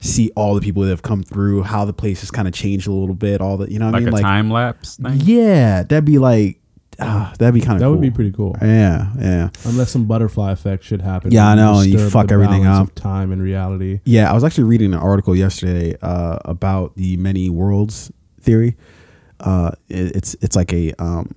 see 0.00 0.30
all 0.36 0.54
the 0.54 0.60
people 0.60 0.82
that 0.82 0.90
have 0.90 1.02
come 1.02 1.22
through 1.24 1.62
how 1.64 1.84
the 1.84 1.92
place 1.92 2.20
has 2.20 2.30
kind 2.30 2.46
of 2.46 2.54
changed 2.54 2.86
a 2.86 2.92
little 2.92 3.14
bit 3.16 3.40
all 3.40 3.56
the 3.56 3.70
you 3.72 3.78
know 3.80 3.86
what 3.86 3.94
Like 3.94 4.02
i 4.02 4.04
mean 4.04 4.08
a 4.08 4.16
like 4.16 4.22
time 4.22 4.50
lapse 4.50 4.96
thing? 4.96 5.12
yeah 5.24 5.82
that'd 5.82 6.04
be 6.04 6.18
like 6.18 6.60
ah, 7.00 7.32
that'd 7.38 7.54
be 7.54 7.60
kind 7.60 7.74
of 7.74 7.80
That 7.80 7.90
would 7.90 8.00
be 8.00 8.10
pretty 8.10 8.32
cool. 8.32 8.56
yeah 8.62 9.10
yeah 9.18 9.50
Unless 9.64 9.90
some 9.90 10.04
butterfly 10.06 10.52
effect 10.52 10.84
should 10.84 11.02
happen. 11.02 11.30
Yeah, 11.30 11.46
I 11.48 11.52
and 11.52 11.60
know, 11.60 11.78
and 11.78 11.86
you 11.86 11.92
disturb 11.92 12.12
fuck 12.12 12.28
the 12.28 12.34
everything 12.34 12.62
balance 12.64 12.90
up. 12.90 12.96
Of 12.96 13.02
time 13.02 13.32
and 13.32 13.42
reality. 13.42 14.00
Yeah, 14.04 14.30
I 14.30 14.34
was 14.34 14.44
actually 14.44 14.64
reading 14.64 14.92
an 14.94 15.00
article 15.00 15.34
yesterday 15.34 15.96
uh, 16.02 16.38
about 16.44 16.96
the 16.96 17.16
many 17.16 17.48
worlds 17.50 18.10
theory. 18.40 18.76
Uh, 19.40 19.72
it, 19.88 20.16
it's 20.16 20.34
it's 20.40 20.54
like 20.56 20.72
a 20.72 20.92
um, 21.02 21.34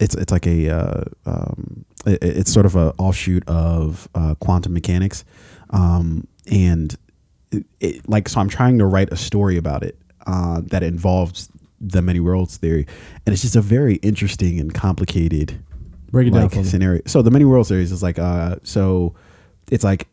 it's 0.00 0.14
it's 0.14 0.32
like 0.32 0.46
a 0.46 0.68
uh, 0.70 1.04
um, 1.26 1.84
it, 2.06 2.18
it's 2.22 2.52
sort 2.52 2.66
of 2.66 2.76
a 2.76 2.92
offshoot 2.98 3.46
of 3.48 4.08
uh, 4.14 4.34
quantum 4.36 4.72
mechanics, 4.74 5.24
um, 5.70 6.26
and 6.50 6.96
it, 7.50 7.64
it, 7.80 8.08
like 8.08 8.28
so 8.28 8.40
I'm 8.40 8.48
trying 8.48 8.78
to 8.78 8.86
write 8.86 9.10
a 9.12 9.16
story 9.16 9.56
about 9.56 9.82
it 9.82 9.96
uh, 10.26 10.60
that 10.66 10.82
involves 10.82 11.48
the 11.80 12.02
many 12.02 12.20
worlds 12.20 12.56
theory, 12.56 12.86
and 13.26 13.32
it's 13.32 13.42
just 13.42 13.56
a 13.56 13.60
very 13.60 13.96
interesting 13.96 14.58
and 14.58 14.74
complicated 14.74 15.62
Break 16.10 16.28
it 16.28 16.32
like 16.32 16.54
me. 16.56 16.64
scenario. 16.64 17.02
So 17.06 17.22
the 17.22 17.30
many 17.30 17.44
world 17.44 17.66
series 17.66 17.92
is 17.92 18.02
like 18.02 18.18
uh 18.18 18.56
so 18.62 19.14
it's 19.70 19.84
like 19.84 20.08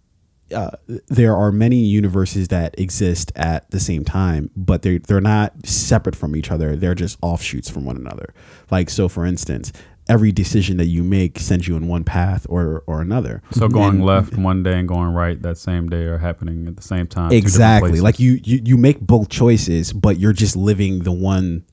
uh, 0.54 0.72
there 1.08 1.36
are 1.36 1.52
many 1.52 1.78
universes 1.78 2.50
that 2.50 2.78
exist 2.80 3.32
at 3.36 3.70
the 3.72 3.80
same 3.80 4.06
time, 4.06 4.52
but 4.56 4.84
they 4.84 5.00
they're 5.00 5.22
not 5.22 5.54
separate 5.66 6.16
from 6.16 6.36
each 6.36 6.52
other. 6.52 6.76
They're 6.76 6.94
just 6.96 7.18
offshoots 7.22 7.70
from 7.70 7.84
one 7.86 7.98
another. 7.98 8.34
Like 8.70 8.90
so, 8.90 9.10
for 9.10 9.26
instance, 9.26 9.74
every 10.08 10.32
decision 10.32 10.78
that 10.78 10.86
you 10.86 11.04
make 11.04 11.40
sends 11.40 11.68
you 11.68 11.76
in 11.76 11.88
one 11.88 12.04
path 12.04 12.46
or 12.50 12.84
or 12.88 13.02
another. 13.02 13.42
So 13.52 13.68
going 13.68 13.96
And- 13.96 14.06
left 14.06 14.38
one 14.38 14.62
day 14.64 14.78
and 14.80 14.88
going 14.88 15.10
right 15.14 15.42
that 15.42 15.58
same 15.58 15.90
day 15.90 16.04
are 16.04 16.18
happening 16.20 16.68
at 16.68 16.76
the 16.76 16.84
same 16.84 17.08
time. 17.08 17.32
exactly 17.32 18.02
like 18.02 18.20
you, 18.20 18.40
you 18.44 18.62
you 18.64 18.78
make 18.78 19.00
both 19.00 19.30
choices 19.30 19.92
but 19.94 20.20
you're 20.20 20.34
just 20.34 20.56
living 20.56 21.00
the 21.00 21.12
one 21.12 21.64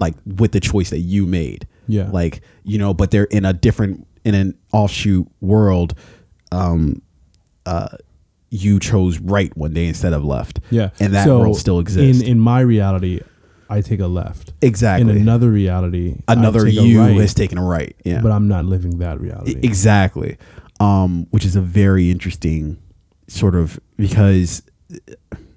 like 0.00 0.14
with 0.26 0.52
the 0.52 0.60
choice 0.60 0.90
that 0.90 0.98
you 0.98 1.26
made 1.26 1.66
Yeah. 1.86 2.10
like 2.10 2.40
you 2.64 2.76
know 2.78 2.92
but 2.92 3.10
they're 3.12 3.24
in 3.30 3.44
a 3.44 3.52
different 3.52 4.06
in 4.24 4.34
an 4.34 4.54
offshoot 4.72 5.26
world 5.40 5.94
um 6.52 7.00
uh 7.66 7.88
you 8.50 8.78
chose 8.78 9.18
right 9.20 9.56
one 9.56 9.72
day 9.74 9.86
instead 9.86 10.12
of 10.12 10.24
left 10.24 10.60
Yeah. 10.70 10.90
and 11.00 11.14
that 11.14 11.24
So, 11.24 11.38
world 11.38 11.56
still 11.56 11.78
exists 11.78 12.20
In 12.22 12.26
in 12.28 12.38
my 12.40 12.60
reality, 12.60 13.20
I 13.68 13.80
take 13.80 14.00
a 14.00 14.06
left. 14.06 14.52
exactly 14.62 15.10
In 15.10 15.16
another 15.18 15.50
reality, 15.50 16.20
another 16.28 16.66
you 16.68 17.00
right, 17.00 17.16
has 17.16 17.34
taken 17.34 17.58
a 17.58 17.64
right 17.64 17.94
yeah 18.04 18.20
but 18.22 18.32
I'm 18.32 18.48
not 18.48 18.64
living 18.64 18.98
that 18.98 19.20
reality. 19.20 19.58
exactly 19.62 20.36
um 20.80 21.26
which 21.30 21.44
is 21.44 21.56
a 21.56 21.60
very 21.60 22.10
interesting 22.10 22.78
sort 23.28 23.54
of 23.54 23.80
because 23.96 24.62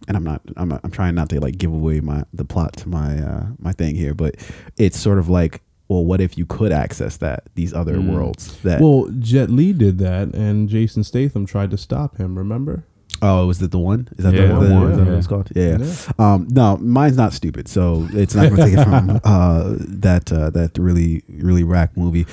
and 0.07 0.17
i'm 0.17 0.23
not 0.23 0.41
i'm 0.57 0.69
not, 0.69 0.79
i'm 0.83 0.91
trying 0.91 1.13
not 1.13 1.29
to 1.29 1.39
like 1.39 1.57
give 1.57 1.71
away 1.71 1.99
my 1.99 2.23
the 2.33 2.43
plot 2.45 2.75
to 2.77 2.89
my 2.89 3.19
uh 3.21 3.45
my 3.59 3.71
thing 3.73 3.95
here 3.95 4.13
but 4.15 4.35
it's 4.77 4.97
sort 4.97 5.19
of 5.19 5.29
like 5.29 5.61
well 5.87 6.03
what 6.05 6.19
if 6.21 6.37
you 6.37 6.45
could 6.45 6.71
access 6.71 7.17
that 7.17 7.43
these 7.55 7.73
other 7.73 7.95
Mm. 7.97 8.13
worlds 8.13 8.57
that 8.61 8.79
well, 8.81 9.07
Jet 9.19 9.49
Li 9.49 9.73
did 9.73 9.97
that, 9.99 10.33
and 10.33 10.69
Jason 10.69 11.03
Statham 11.03 11.45
tried 11.45 11.69
to 11.71 11.77
stop 11.77 12.17
him. 12.17 12.37
Remember? 12.37 12.85
Oh 13.21 13.47
was 13.47 13.61
it 13.61 13.71
the 13.71 13.79
one 13.79 14.07
is 14.17 14.23
that 14.25 14.33
Yeah, 14.33 14.47
the, 14.47 14.53
the 14.59 14.67
the 14.67 14.73
one, 14.75 14.91
is 14.91 14.97
that 14.97 15.03
what 15.05 15.11
yeah. 15.11 15.17
it's 15.17 15.27
called 15.27 15.51
yeah. 15.55 15.77
Yeah. 15.77 16.33
um 16.33 16.47
no 16.49 16.77
mine's 16.77 17.17
not 17.17 17.33
stupid 17.33 17.67
so 17.67 18.07
it's 18.13 18.35
not 18.35 18.49
gonna 18.49 18.63
take 18.63 18.73
it 18.77 18.83
from 18.83 19.19
uh 19.23 19.75
that 19.77 20.31
uh 20.31 20.49
that 20.51 20.77
really 20.77 21.23
really 21.29 21.63
rack 21.63 21.95
movie 21.97 22.25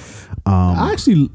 um 0.47 0.79
I 0.79 0.93
actually 0.93 1.31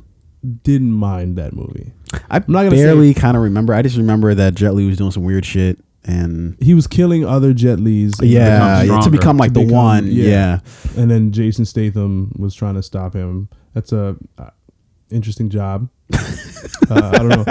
didn't 0.63 0.91
mind 0.91 1.38
that 1.38 1.53
movie. 1.53 1.91
I'm 2.29 2.43
not 2.48 2.63
gonna 2.63 2.72
barely 2.72 3.13
kind 3.13 3.38
of 3.38 3.43
remember. 3.43 3.74
I 3.75 3.84
just 3.84 3.96
remember 3.96 4.34
that 4.34 4.55
Jet 4.55 4.74
Li 4.74 4.88
was 4.88 4.98
doing 4.98 5.12
some 5.12 5.24
weird 5.24 5.46
shit, 5.46 5.77
and 6.03 6.58
He 6.60 6.74
was 6.74 6.88
killing 6.88 7.24
other 7.24 7.53
Jet 7.53 7.79
Lees. 7.79 8.15
yeah, 8.22 8.79
yeah, 8.79 8.79
to 8.79 8.86
stronger. 8.86 9.10
become 9.12 9.38
like 9.38 9.53
To 9.53 9.60
the 9.60 9.65
become- 9.67 9.77
one. 9.84 10.08
yeah. 10.08 10.24
Yeah. 10.25 10.60
and 10.98 11.12
then 11.12 11.31
Jason 11.31 11.63
Statham 11.65 12.31
was 12.39 12.55
trying 12.55 12.74
to 12.74 12.81
stop 12.81 13.13
him. 13.13 13.50
That's 13.75 13.91
a 13.93 14.15
uh, 14.39 14.50
interesting 15.12 15.50
job. 15.51 15.89
Uh, 16.89 17.12
I 17.13 17.18
don't 17.18 17.30
know 17.30 17.46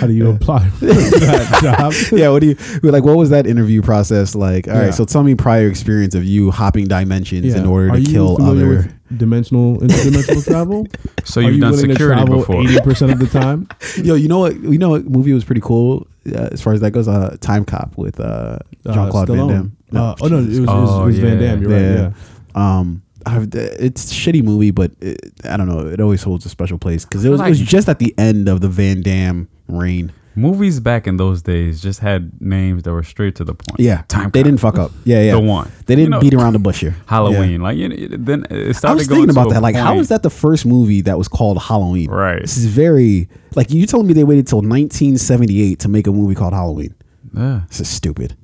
how 0.00 0.06
do 0.06 0.12
you 0.12 0.30
apply 0.30 0.68
for 0.70 0.86
that 0.86 1.58
job. 1.62 1.92
yeah. 2.18 2.28
What 2.28 2.40
do 2.40 2.48
you 2.48 2.56
like? 2.82 3.04
What 3.04 3.16
was 3.16 3.30
that 3.30 3.46
interview 3.46 3.82
process 3.82 4.34
like? 4.34 4.68
All 4.68 4.74
right, 4.74 4.84
Yeah. 4.86 4.90
so 4.90 5.04
tell 5.04 5.22
me 5.22 5.34
prior 5.34 5.68
experience 5.68 6.14
of 6.14 6.24
you 6.24 6.50
hopping 6.50 6.86
dimensions 6.86 7.54
in 7.54 7.66
order 7.66 7.90
Are 7.90 7.96
to 7.96 8.00
you 8.02 8.06
kill 8.12 8.42
other. 8.42 8.68
with 8.68 9.18
dimensional 9.18 9.78
interdimensional 9.78 10.44
travel? 10.48 10.86
So 11.24 11.40
Are 11.40 11.44
you've 11.44 11.54
you 11.54 11.60
done 11.60 11.70
willing 11.72 11.86
to 11.88 11.92
security 11.94 12.20
travel 12.22 12.38
before. 12.40 12.62
eighty 12.62 12.80
percent 12.80 13.12
of 13.12 13.18
the 13.18 13.26
time? 13.40 13.68
Yo, 14.02 14.14
you 14.14 14.28
know 14.28 14.38
what? 14.40 14.56
You 14.60 14.78
know 14.78 14.90
what 14.90 15.04
movie 15.04 15.32
was 15.32 15.44
pretty 15.44 15.60
cool 15.62 16.06
uh, 16.34 16.48
as 16.52 16.60
far 16.60 16.72
as 16.72 16.80
that 16.80 16.90
goes? 16.92 17.08
Uh, 17.08 17.36
Time 17.40 17.64
Cop 17.64 17.96
with 17.96 18.18
uh, 18.20 18.58
Jean 18.86 19.10
Claude 19.10 19.28
Van 19.28 19.36
Stallone. 19.36 19.48
Damme. 19.48 19.76
Uh, 19.94 20.14
oh 20.20 20.26
no, 20.28 20.38
it 20.38 20.46
was, 20.46 20.58
it 20.58 20.60
was, 20.60 20.68
Oh, 20.70 21.02
it 21.02 21.06
was 21.06 21.18
Van 21.18 21.40
yeah. 21.40 21.46
Damme. 21.48 21.62
You're 21.62 21.70
right. 21.70 21.80
Yeah. 21.80 22.12
Yeah. 22.54 22.78
Um, 22.78 23.02
I've, 23.26 23.48
it's 23.54 24.10
a 24.10 24.14
shitty 24.14 24.42
movie, 24.42 24.70
but 24.70 24.92
it, 25.00 25.32
I 25.44 25.56
don't 25.56 25.68
know. 25.68 25.86
It 25.86 26.00
always 26.00 26.22
holds 26.22 26.44
a 26.46 26.48
special 26.48 26.78
place 26.78 27.04
because 27.04 27.24
it 27.24 27.30
was, 27.30 27.40
feel 27.40 27.46
it 27.46 27.50
was 27.50 27.60
just 27.60 27.88
at 27.88 27.98
the 27.98 28.14
end 28.18 28.48
of 28.48 28.60
the 28.60 28.68
Van 28.68 29.02
Damme 29.02 29.48
reign. 29.68 30.12
Movies 30.34 30.80
back 30.80 31.06
in 31.06 31.18
those 31.18 31.42
days 31.42 31.82
just 31.82 32.00
had 32.00 32.40
names 32.40 32.84
that 32.84 32.92
were 32.92 33.02
straight 33.02 33.34
to 33.36 33.44
the 33.44 33.52
point. 33.54 33.78
Yeah, 33.78 34.02
Time 34.08 34.30
they 34.30 34.40
Cop. 34.40 34.44
didn't 34.44 34.60
fuck 34.60 34.78
up. 34.78 34.90
Yeah, 35.04 35.20
yeah, 35.22 35.32
The 35.32 35.40
one. 35.40 35.70
They 35.84 35.94
didn't 35.94 36.04
You 36.04 36.08
know, 36.08 36.20
beat 36.20 36.32
around 36.32 36.54
the 36.54 36.58
bush 36.58 36.80
here. 36.80 36.96
Halloween. 37.06 37.60
Like 37.60 37.76
you 37.76 37.88
know, 37.90 38.16
then 38.16 38.46
it 38.48 38.74
started 38.74 38.92
I 38.92 38.94
was 38.94 39.08
thinking 39.08 39.28
about 39.28 39.50
that. 39.50 39.60
Like, 39.60 39.74
how 39.76 39.88
point- 39.90 40.00
is 40.00 40.08
that 40.08 40.22
the 40.22 40.30
first 40.30 40.64
movie 40.64 41.02
that 41.02 41.18
was 41.18 41.28
called 41.28 41.60
Halloween? 41.62 42.08
Right. 42.10 42.40
This 42.40 42.56
is 42.56 42.64
very 42.64 43.28
like 43.54 43.70
you 43.70 43.86
telling 43.86 44.06
me 44.06 44.14
they 44.14 44.24
waited 44.24 44.46
till 44.46 44.62
1978 44.62 45.78
to 45.80 45.88
make 45.90 46.06
a 46.06 46.12
movie 46.12 46.34
called 46.34 46.54
Halloween. 46.54 46.94
Yeah. 47.34 47.62
This 47.68 47.80
is 47.80 47.88
stupid. 47.88 48.34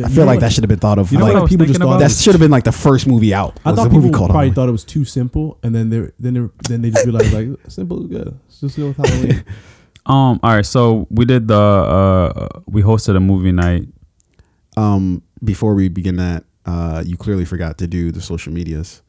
Yeah, 0.00 0.06
I 0.06 0.08
you 0.08 0.14
feel 0.14 0.24
know 0.24 0.30
like 0.30 0.40
that 0.40 0.52
should 0.52 0.64
have 0.64 0.68
been 0.68 0.78
thought 0.78 0.98
of. 0.98 1.12
You 1.12 1.18
know 1.18 1.24
like, 1.24 1.34
what 1.34 1.40
I 1.40 1.42
was 1.42 1.50
people 1.50 1.66
just 1.66 1.78
thinking 1.78 1.88
thought? 1.88 1.96
about? 1.96 2.08
that 2.08 2.14
should 2.14 2.32
have 2.32 2.40
been 2.40 2.50
like 2.50 2.64
the 2.64 2.72
first 2.72 3.06
movie 3.06 3.34
out. 3.34 3.60
I 3.64 3.70
was 3.70 3.78
thought 3.78 3.86
a 3.86 3.90
movie 3.90 4.08
people 4.08 4.18
called 4.18 4.30
probably 4.30 4.48
Halloween. 4.48 4.54
thought 4.54 4.68
it 4.68 4.72
was 4.72 4.84
too 4.84 5.04
simple, 5.04 5.58
and 5.62 5.74
then 5.74 5.90
they 5.90 6.10
then 6.18 6.34
they 6.34 6.48
then 6.68 6.82
they 6.82 6.90
just 6.90 7.04
realized 7.04 7.32
like 7.32 7.48
simple 7.68 8.02
is 8.02 8.06
good. 8.08 8.38
Let's 8.46 8.60
just 8.60 8.76
go 8.76 8.88
with 8.88 8.96
Halloween. 8.96 9.44
Um. 10.06 10.40
All 10.42 10.54
right. 10.54 10.66
So 10.66 11.06
we 11.10 11.24
did 11.26 11.46
the. 11.48 11.58
Uh. 11.58 12.60
We 12.66 12.82
hosted 12.82 13.16
a 13.16 13.20
movie 13.20 13.52
night. 13.52 13.86
Um, 14.76 15.22
before 15.44 15.74
we 15.74 15.88
begin 15.88 16.16
that, 16.16 16.44
uh, 16.64 17.02
you 17.04 17.16
clearly 17.16 17.44
forgot 17.44 17.76
to 17.78 17.86
do 17.86 18.10
the 18.10 18.20
social 18.20 18.52
medias. 18.52 19.02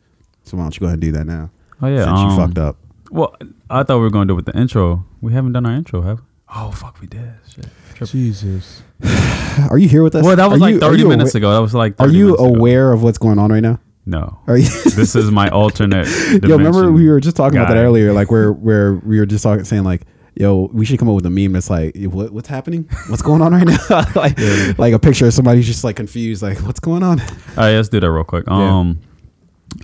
So 0.44 0.58
why 0.58 0.64
don't 0.64 0.76
you 0.76 0.80
go 0.82 0.88
ahead 0.88 0.96
and 0.96 1.02
do 1.02 1.12
that 1.14 1.26
now? 1.26 1.50
Oh 1.82 1.88
yeah. 1.88 2.06
Since 2.06 2.20
um, 2.20 2.30
you 2.30 2.36
fucked 2.36 2.58
up. 2.58 2.78
Well, 3.10 3.36
I 3.70 3.84
thought 3.84 3.98
we 3.98 4.04
were 4.04 4.10
going 4.10 4.28
to 4.28 4.32
do 4.32 4.36
it 4.36 4.44
with 4.44 4.54
the 4.54 4.58
intro. 4.58 5.06
We 5.22 5.34
haven't 5.34 5.54
done 5.54 5.66
our 5.66 5.74
intro, 5.74 6.02
have 6.02 6.20
we? 6.20 6.26
Oh 6.54 6.72
fuck, 6.72 7.00
we 7.00 7.08
did. 7.08 7.34
Shit. 7.48 7.68
Jesus. 8.06 8.82
Are 9.70 9.78
you 9.78 9.88
here 9.90 10.04
with 10.04 10.16
us? 10.16 10.24
Well, 10.24 10.36
that 10.36 10.50
was 10.50 10.58
Are 10.58 10.62
like 10.62 10.74
you- 10.76 10.80
30 10.80 11.06
minutes 11.06 11.36
awa- 11.36 11.40
ago. 11.40 11.54
That 11.54 11.62
was 11.62 11.74
like. 11.74 11.96
Are 12.00 12.08
you 12.10 12.26
minutes 12.28 12.42
ago. 12.42 12.56
aware 12.56 12.92
of 12.94 13.04
what's 13.04 13.18
going 13.18 13.38
on 13.40 13.52
right 13.52 13.60
now? 13.62 13.80
No. 14.06 14.40
Are 14.48 14.58
you? 14.58 14.64
this 14.96 15.16
is 15.16 15.30
my 15.32 15.50
alternate. 15.50 16.08
Yo, 16.44 16.58
remember 16.58 16.92
we 16.92 17.08
were 17.10 17.20
just 17.20 17.36
talking 17.36 17.58
about 17.60 17.70
that 17.74 17.78
earlier, 17.78 18.14
like 18.14 18.32
where 18.32 18.52
where 18.52 18.96
we 18.96 19.20
were 19.20 19.26
just 19.26 19.44
talking, 19.44 19.64
saying 19.64 19.84
like, 19.84 20.02
"Yo, 20.36 20.70
we 20.74 20.86
should 20.86 20.98
come 20.98 21.08
up 21.10 21.16
with 21.16 21.26
a 21.26 21.30
meme 21.30 21.54
that's 21.54 21.70
like, 21.70 21.96
what, 21.98 22.32
what's 22.32 22.48
happening? 22.48 22.90
What's 23.10 23.22
going 23.22 23.42
on 23.42 23.54
right 23.54 23.68
now? 23.68 24.06
like, 24.16 24.40
like 24.80 24.94
a 24.94 25.00
picture 25.00 25.28
of 25.28 25.34
somebody 25.34 25.62
just 25.62 25.84
like 25.84 25.98
confused, 25.98 26.42
like, 26.42 26.58
what's 26.60 26.80
going 26.80 27.04
on? 27.04 27.20
All 27.22 27.28
right, 27.58 27.76
let's 27.76 27.90
do 27.90 28.00
that 28.00 28.12
real 28.12 28.24
quick. 28.24 28.48
Um, 28.50 29.00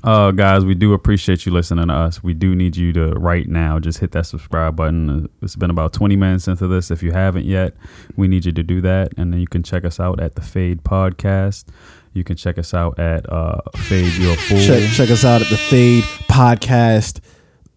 uh, 0.03 0.31
guys, 0.31 0.65
we 0.65 0.75
do 0.75 0.93
appreciate 0.93 1.45
you 1.45 1.51
listening 1.51 1.87
to 1.87 1.93
us. 1.93 2.21
We 2.23 2.33
do 2.33 2.55
need 2.55 2.75
you 2.75 2.91
to 2.93 3.07
right 3.13 3.47
now 3.47 3.79
just 3.79 3.99
hit 3.99 4.11
that 4.11 4.25
subscribe 4.25 4.75
button. 4.75 5.25
Uh, 5.25 5.27
It's 5.41 5.55
been 5.55 5.69
about 5.69 5.93
20 5.93 6.15
minutes 6.15 6.47
into 6.47 6.67
this. 6.67 6.91
If 6.91 7.01
you 7.03 7.11
haven't 7.11 7.45
yet, 7.45 7.73
we 8.15 8.27
need 8.27 8.45
you 8.45 8.51
to 8.51 8.63
do 8.63 8.81
that, 8.81 9.13
and 9.17 9.31
then 9.33 9.39
you 9.39 9.47
can 9.47 9.63
check 9.63 9.85
us 9.85 9.99
out 9.99 10.19
at 10.19 10.35
the 10.35 10.41
Fade 10.41 10.83
Podcast. 10.83 11.65
You 12.13 12.23
can 12.23 12.35
check 12.35 12.57
us 12.57 12.73
out 12.73 12.97
at 12.99 13.31
uh, 13.31 13.61
Fade 13.75 14.13
Your 14.15 14.35
Fool. 14.35 14.59
Check 14.59 14.89
check 14.91 15.09
us 15.11 15.23
out 15.23 15.41
at 15.41 15.49
the 15.49 15.57
Fade 15.57 16.03
Podcast 16.27 17.19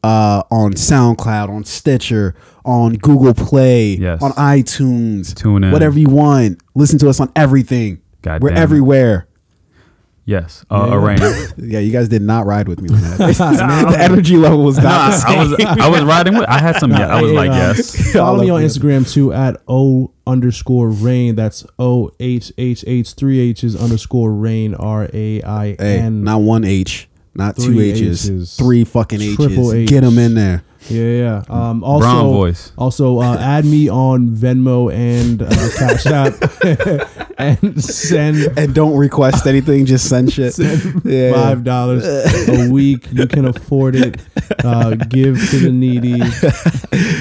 uh, 0.02 0.42
on 0.50 0.72
SoundCloud, 0.72 1.50
on 1.50 1.64
Stitcher, 1.64 2.34
on 2.64 2.94
Google 2.94 3.34
Play, 3.34 3.96
Yes. 3.96 4.22
on 4.22 4.32
iTunes, 4.32 5.34
Tune 5.34 5.64
in. 5.64 5.72
whatever 5.72 5.98
you 5.98 6.08
want. 6.08 6.58
Listen 6.74 6.98
to 7.00 7.08
us 7.10 7.20
on 7.20 7.30
everything. 7.36 8.00
God 8.22 8.42
We're 8.42 8.50
damn 8.50 8.58
it. 8.58 9.26
Everywhere. 10.26 10.42
Yes, 10.42 10.64
uh, 10.70 10.86
Yeah. 10.88 10.94
Arraign. 10.94 11.48
Yeah, 11.70 11.78
you 11.80 11.92
guys 11.92 12.08
did 12.08 12.22
not 12.22 12.46
ride 12.46 12.68
with 12.68 12.80
me 12.80 12.88
on 12.94 13.00
that. 13.00 13.18
the 13.90 13.96
energy 13.98 14.36
level 14.36 14.64
was 14.64 14.78
not 14.78 15.10
the 15.10 15.16
same. 15.18 15.38
I 15.38 15.42
was 15.42 15.54
I 15.80 15.88
was 15.88 16.02
riding 16.04 16.36
with. 16.38 16.48
I 16.48 16.58
had 16.58 16.76
some. 16.76 16.90
Yeah, 16.90 17.06
I 17.08 17.20
was 17.22 17.30
Hey, 17.30 17.36
like 17.36 17.50
yes. 17.50 18.12
Follow 18.12 18.40
me 18.42 18.50
on. 18.50 18.62
Instagram 18.62 19.10
too 19.10 19.32
at 19.32 19.56
O 19.68 20.12
underscore 20.26 20.88
rain. 20.90 21.34
That's 21.34 21.64
O 21.78 22.10
H 22.20 22.52
H 22.58 22.84
H 22.86 23.12
three 23.14 23.40
H's 23.40 23.74
underscore 23.76 24.32
rain 24.32 24.74
r 24.74 25.08
a 25.12 25.42
i 25.42 25.70
n. 25.78 26.24
Not 26.24 26.42
one 26.42 26.64
H, 26.64 27.08
not 27.34 27.56
two 27.56 27.80
H's, 27.80 28.28
H's. 28.30 28.56
three 28.56 28.84
fucking 28.84 29.20
H's. 29.20 29.36
Triple 29.36 29.72
Get 29.86 30.02
them 30.02 30.18
in 30.18 30.34
there. 30.34 30.62
Yeah, 30.88 31.02
yeah. 31.02 31.42
Um, 31.48 31.84
also, 31.84 32.00
Brown 32.00 32.32
voice. 32.32 32.72
Also, 32.76 33.18
uh, 33.20 33.36
add 33.38 33.64
me 33.64 33.88
on 33.88 34.30
Venmo 34.30 34.92
and 34.92 35.42
uh, 35.42 35.48
Cash 35.76 36.06
App 36.06 37.34
and 37.38 37.82
send 37.82 38.58
And 38.58 38.74
don't 38.74 38.96
request 38.96 39.46
anything. 39.46 39.86
Just 39.86 40.08
send 40.08 40.32
shit. 40.32 40.58
Yeah. 41.04 41.32
five 41.32 41.64
dollars 41.64 42.04
a 42.48 42.70
week. 42.70 43.06
You 43.12 43.26
can 43.26 43.44
afford 43.44 43.94
it. 43.94 44.20
Uh, 44.64 44.94
give 44.94 45.38
to 45.50 45.58
the 45.58 45.70
needy. 45.70 46.18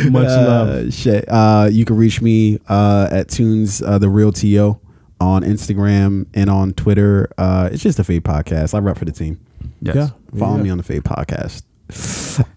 Much 0.10 0.28
love. 0.28 0.70
Uh, 0.70 0.92
shit. 0.92 1.25
Uh, 1.28 1.70
you 1.72 1.86
can 1.86 1.98
reach 1.98 2.22
me 2.22 2.60
uh, 2.70 3.10
at 3.12 3.30
Tunes 3.30 3.82
uh, 3.82 3.98
the 3.98 4.10
Real 4.10 4.32
To 4.32 4.80
on 5.20 5.44
Instagram 5.44 6.28
and 6.34 6.50
on 6.50 6.74
Twitter. 6.74 7.30
Uh, 7.38 7.70
it's 7.72 7.84
just 7.84 8.00
a 8.00 8.04
Fade 8.04 8.24
Podcast. 8.24 8.74
I 8.74 8.80
rep 8.80 8.98
for 8.98 9.06
the 9.06 9.12
team. 9.12 9.39
Yes. 9.82 9.96
Yeah. 9.96 10.10
Follow 10.39 10.58
yeah. 10.58 10.63
me 10.63 10.70
on 10.70 10.78
the 10.78 10.84
Fade 10.84 11.04
Podcast. 11.04 11.63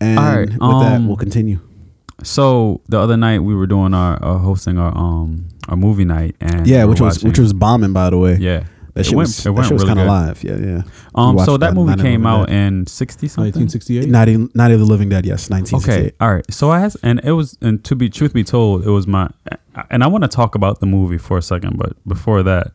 And 0.01 0.19
All 0.19 0.25
right, 0.37 0.49
with 0.49 0.59
that, 0.59 0.97
um, 0.97 1.09
we'll 1.09 1.17
continue. 1.17 1.59
So 2.23 2.81
the 2.89 2.99
other 3.01 3.17
night 3.17 3.41
we 3.41 3.55
were 3.55 3.67
doing 3.67 3.95
our 3.95 4.23
uh, 4.23 4.39
hosting 4.39 4.79
our 4.79 4.97
um 4.97 5.49
our 5.69 5.77
movie 5.77 6.05
night 6.05 6.37
and 6.41 6.67
Yeah, 6.67 6.85
we 6.85 6.91
which 6.91 7.01
was 7.01 7.17
watching- 7.17 7.29
which 7.31 7.39
was 7.39 7.53
bombing, 7.53 7.93
by 7.93 8.11
the 8.11 8.19
way. 8.19 8.37
yeah. 8.37 8.65
That 8.95 9.01
It 9.01 9.05
shit 9.05 9.15
went- 9.17 9.29
was, 9.29 9.47
it 9.47 9.51
went 9.51 9.67
shit 9.69 9.73
was 9.73 9.83
really 9.85 9.95
kind 9.95 10.01
of 10.01 10.05
good. 10.07 10.13
live. 10.13 10.45
Yeah, 10.45 10.67
yeah. 10.75 10.83
Um, 11.15 11.39
so 11.39 11.53
watched 11.53 11.61
that 11.61 11.75
movie 11.75 11.87
Night 11.87 11.93
of 11.95 11.99
the 11.99 12.05
came 12.05 12.27
out 12.27 12.49
Dead. 12.49 12.55
in 12.63 12.87
sixty 12.87 13.27
something. 13.27 13.53
1968. 13.63 14.09
Night 14.11 14.29
of, 14.29 14.55
Night 14.55 14.71
of 14.71 14.81
the 14.81 14.85
Living 14.87 15.09
Dead, 15.09 15.25
yes, 15.25 15.49
1968. 15.49 16.07
Okay, 16.09 16.17
all 16.21 16.35
right. 16.35 16.45
So 16.53 16.71
I 16.71 16.81
has, 16.81 16.95
and 17.03 17.19
it 17.25 17.33
was, 17.33 17.57
and 17.63 17.83
to 17.85 17.97
be 17.97 18.11
truth 18.11 18.35
be 18.35 18.45
told, 18.45 18.85
it 18.87 18.91
was 18.91 19.07
my, 19.07 19.31
and 19.91 20.05
I 20.05 20.09
want 20.09 20.23
to 20.25 20.29
talk 20.29 20.55
about 20.55 20.81
the 20.81 20.87
movie 20.87 21.17
for 21.19 21.39
a 21.39 21.43
second, 21.43 21.79
but 21.79 21.95
before 22.07 22.43
that, 22.43 22.73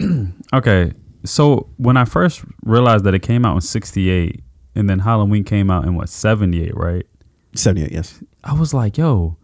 okay. 0.52 0.92
So 1.24 1.68
when 1.76 1.96
I 1.96 2.04
first 2.04 2.42
realized 2.64 3.04
that 3.04 3.14
it 3.14 3.20
came 3.20 3.44
out 3.44 3.54
in 3.54 3.60
'68, 3.60 4.42
and 4.78 4.88
then 4.88 5.00
Halloween 5.00 5.44
came 5.44 5.70
out 5.70 5.84
in 5.84 5.94
what 5.94 6.08
'78, 6.08 6.76
right? 6.76 7.04
78, 7.54 7.90
yes. 7.90 8.22
I 8.44 8.52
was 8.52 8.72
like, 8.72 8.96
yo, 8.96 9.36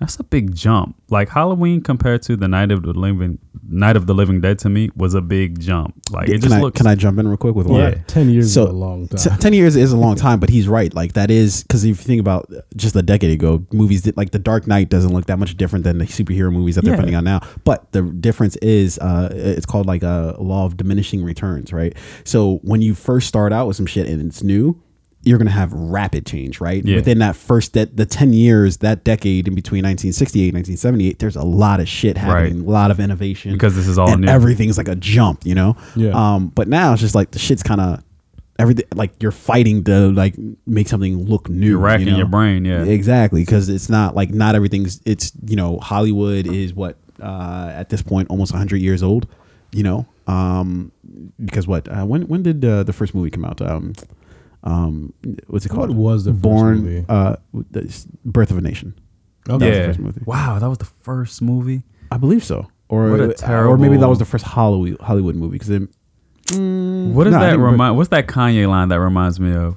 that's 0.00 0.16
a 0.18 0.24
big 0.24 0.54
jump. 0.54 0.96
Like 1.10 1.28
Halloween 1.28 1.80
compared 1.82 2.22
to 2.22 2.36
the 2.36 2.46
Night 2.48 2.70
of 2.70 2.82
the 2.82 2.92
Living 2.92 3.38
Night 3.70 3.96
of 3.96 4.06
the 4.06 4.14
Living 4.14 4.40
Dead 4.40 4.58
to 4.60 4.68
me 4.70 4.88
was 4.96 5.12
a 5.14 5.20
big 5.20 5.60
jump. 5.60 5.94
Like 6.10 6.28
it 6.28 6.32
can, 6.32 6.40
just 6.42 6.54
I, 6.54 6.60
looks. 6.60 6.76
can 6.78 6.86
I 6.86 6.94
jump 6.94 7.18
in 7.18 7.26
real 7.28 7.36
quick 7.36 7.54
with 7.54 7.66
Well, 7.66 7.80
one? 7.82 7.92
Yeah. 7.92 7.98
ten 8.06 8.30
years 8.30 8.52
So- 8.54 8.64
is 8.64 8.68
a 8.70 8.72
long 8.72 9.08
T- 9.08 9.16
time. 9.28 9.38
10 9.38 9.52
years 9.52 9.76
is 9.76 9.92
a 9.92 9.96
long 9.96 10.14
time, 10.16 10.40
but 10.40 10.48
he's 10.48 10.66
right. 10.68 10.94
Like, 10.94 11.12
that 11.14 11.30
is 11.30 11.62
because 11.64 11.84
if 11.84 11.88
you 11.88 11.94
think 11.94 12.20
about 12.20 12.50
just 12.76 12.96
a 12.96 13.02
decade 13.02 13.30
ago, 13.32 13.66
movies 13.72 14.02
did 14.02 14.16
like 14.16 14.30
The 14.30 14.38
Dark 14.38 14.66
Knight 14.66 14.88
doesn't 14.88 15.12
look 15.12 15.26
that 15.26 15.38
much 15.38 15.56
different 15.56 15.84
than 15.84 15.98
the 15.98 16.06
superhero 16.06 16.50
movies 16.52 16.76
that 16.76 16.84
they're 16.84 16.94
Yeah. 16.94 17.00
putting 17.00 17.14
out 17.14 17.24
now. 17.24 17.40
But 17.64 17.92
the 17.92 18.02
difference 18.02 18.56
is 18.56 18.98
uh, 19.00 19.30
it's 19.34 19.66
called 19.66 19.86
like 19.86 20.02
a 20.02 20.36
law 20.38 20.64
of 20.64 20.76
diminishing 20.78 21.22
returns, 21.24 21.72
right? 21.72 21.94
So 22.24 22.60
when 22.62 22.80
you 22.80 22.94
first 22.94 23.26
start 23.28 23.52
out 23.52 23.66
with 23.66 23.76
some 23.76 23.86
shit 23.86 24.06
and 24.08 24.22
it's 24.22 24.42
new, 24.42 24.80
you're 25.24 25.38
gonna 25.38 25.50
have 25.50 25.72
rapid 25.72 26.24
change, 26.26 26.60
right? 26.60 26.84
Yeah. 26.84 26.96
Within 26.96 27.18
that 27.18 27.36
first 27.36 27.72
de- 27.72 27.86
the 27.86 28.06
ten 28.06 28.32
years, 28.32 28.78
that 28.78 29.04
decade 29.04 29.48
in 29.48 29.54
between 29.54 29.84
1968 29.84 30.48
and 30.48 30.54
1978, 30.54 31.18
there's 31.18 31.36
a 31.36 31.42
lot 31.42 31.80
of 31.80 31.88
shit 31.88 32.16
happening, 32.16 32.60
a 32.60 32.70
lot 32.70 32.90
of 32.90 33.00
innovation 33.00 33.52
Because 33.52 33.74
this 33.76 33.88
is 33.88 33.98
all 33.98 34.12
and 34.12 34.22
new. 34.22 34.28
everything's 34.28 34.78
like 34.78 34.88
a 34.88 34.96
jump, 34.96 35.44
you 35.44 35.54
know. 35.54 35.76
Yeah. 35.96 36.10
Um, 36.10 36.48
but 36.48 36.68
now 36.68 36.92
it's 36.92 37.02
just 37.02 37.14
like 37.14 37.32
the 37.32 37.38
shit's 37.38 37.62
kind 37.62 37.80
of 37.80 38.02
everything. 38.58 38.86
Like 38.94 39.22
you're 39.22 39.32
fighting 39.32 39.84
to 39.84 40.12
like 40.12 40.34
make 40.66 40.88
something 40.88 41.26
look 41.26 41.48
new. 41.48 41.70
You're 41.70 41.78
racking 41.78 42.06
you 42.06 42.12
know? 42.12 42.18
your 42.18 42.26
brain, 42.26 42.64
yeah. 42.64 42.84
Exactly, 42.84 43.42
because 43.42 43.68
it's 43.68 43.88
not 43.88 44.14
like 44.14 44.30
not 44.30 44.54
everything's. 44.54 45.00
It's 45.04 45.32
you 45.46 45.56
know 45.56 45.78
Hollywood 45.78 46.46
is 46.46 46.74
what 46.74 46.96
uh, 47.20 47.70
at 47.74 47.88
this 47.88 48.02
point 48.02 48.30
almost 48.30 48.52
100 48.52 48.76
years 48.80 49.02
old. 49.02 49.26
You 49.72 49.82
know, 49.82 50.06
um, 50.26 50.92
because 51.44 51.66
what 51.66 51.88
uh, 51.88 52.04
when 52.04 52.22
when 52.22 52.42
did 52.42 52.64
uh, 52.64 52.84
the 52.84 52.92
first 52.92 53.14
movie 53.14 53.30
come 53.30 53.44
out? 53.44 53.60
Um, 53.60 53.92
um, 54.64 55.12
what's 55.46 55.64
it 55.66 55.72
What 55.72 55.86
called? 55.86 55.96
was 55.96 56.24
the 56.24 56.32
first 56.32 56.42
Born 56.42 56.78
movie? 56.82 57.04
Uh, 57.08 57.36
the 57.70 58.06
Birth 58.24 58.50
of 58.50 58.58
a 58.58 58.60
Nation. 58.60 58.98
Okay. 59.48 59.58
That 59.58 59.64
was 59.66 59.74
the 59.76 59.80
yeah. 59.80 59.86
first 59.86 59.98
movie. 60.00 60.20
Wow, 60.26 60.58
that 60.58 60.68
was 60.68 60.78
the 60.78 60.84
first 61.02 61.40
movie. 61.42 61.82
I 62.10 62.16
believe 62.18 62.44
so. 62.44 62.68
Or 62.88 63.10
What 63.10 63.20
a 63.20 63.58
or 63.64 63.76
maybe 63.76 63.96
that 63.98 64.08
was 64.08 64.18
the 64.18 64.24
first 64.24 64.44
Hollywood 64.44 65.00
Hollywood 65.00 65.36
movie 65.36 65.52
because 65.54 65.70
it. 65.70 65.82
Mm, 66.46 67.12
What 67.12 67.24
does 67.24 67.34
no, 67.34 67.40
that 67.40 67.58
remind? 67.58 67.96
What's 67.98 68.08
that 68.08 68.26
Kanye 68.26 68.66
line 68.66 68.88
that 68.88 69.00
reminds 69.00 69.38
me 69.38 69.54
of? 69.54 69.76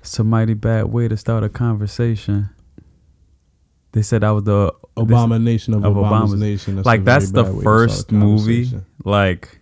It's 0.00 0.18
a 0.18 0.24
mighty 0.24 0.54
bad 0.54 0.86
way 0.86 1.06
to 1.08 1.16
start 1.18 1.44
a 1.44 1.50
conversation. 1.50 2.48
they 3.92 4.00
said 4.02 4.22
that 4.22 4.30
was 4.30 4.44
the 4.44 4.72
Abomination 4.96 5.74
of, 5.74 5.84
of 5.84 5.94
Obama's, 5.94 6.32
Obama's- 6.32 6.40
nation. 6.40 6.76
That's 6.76 6.86
like 6.86 7.04
that's 7.04 7.30
the 7.30 7.42
bad 7.44 7.52
way 7.52 7.56
to 7.56 7.60
start 7.60 7.76
a 7.82 7.88
first 7.88 8.12
movie 8.12 8.70
like 9.04 9.60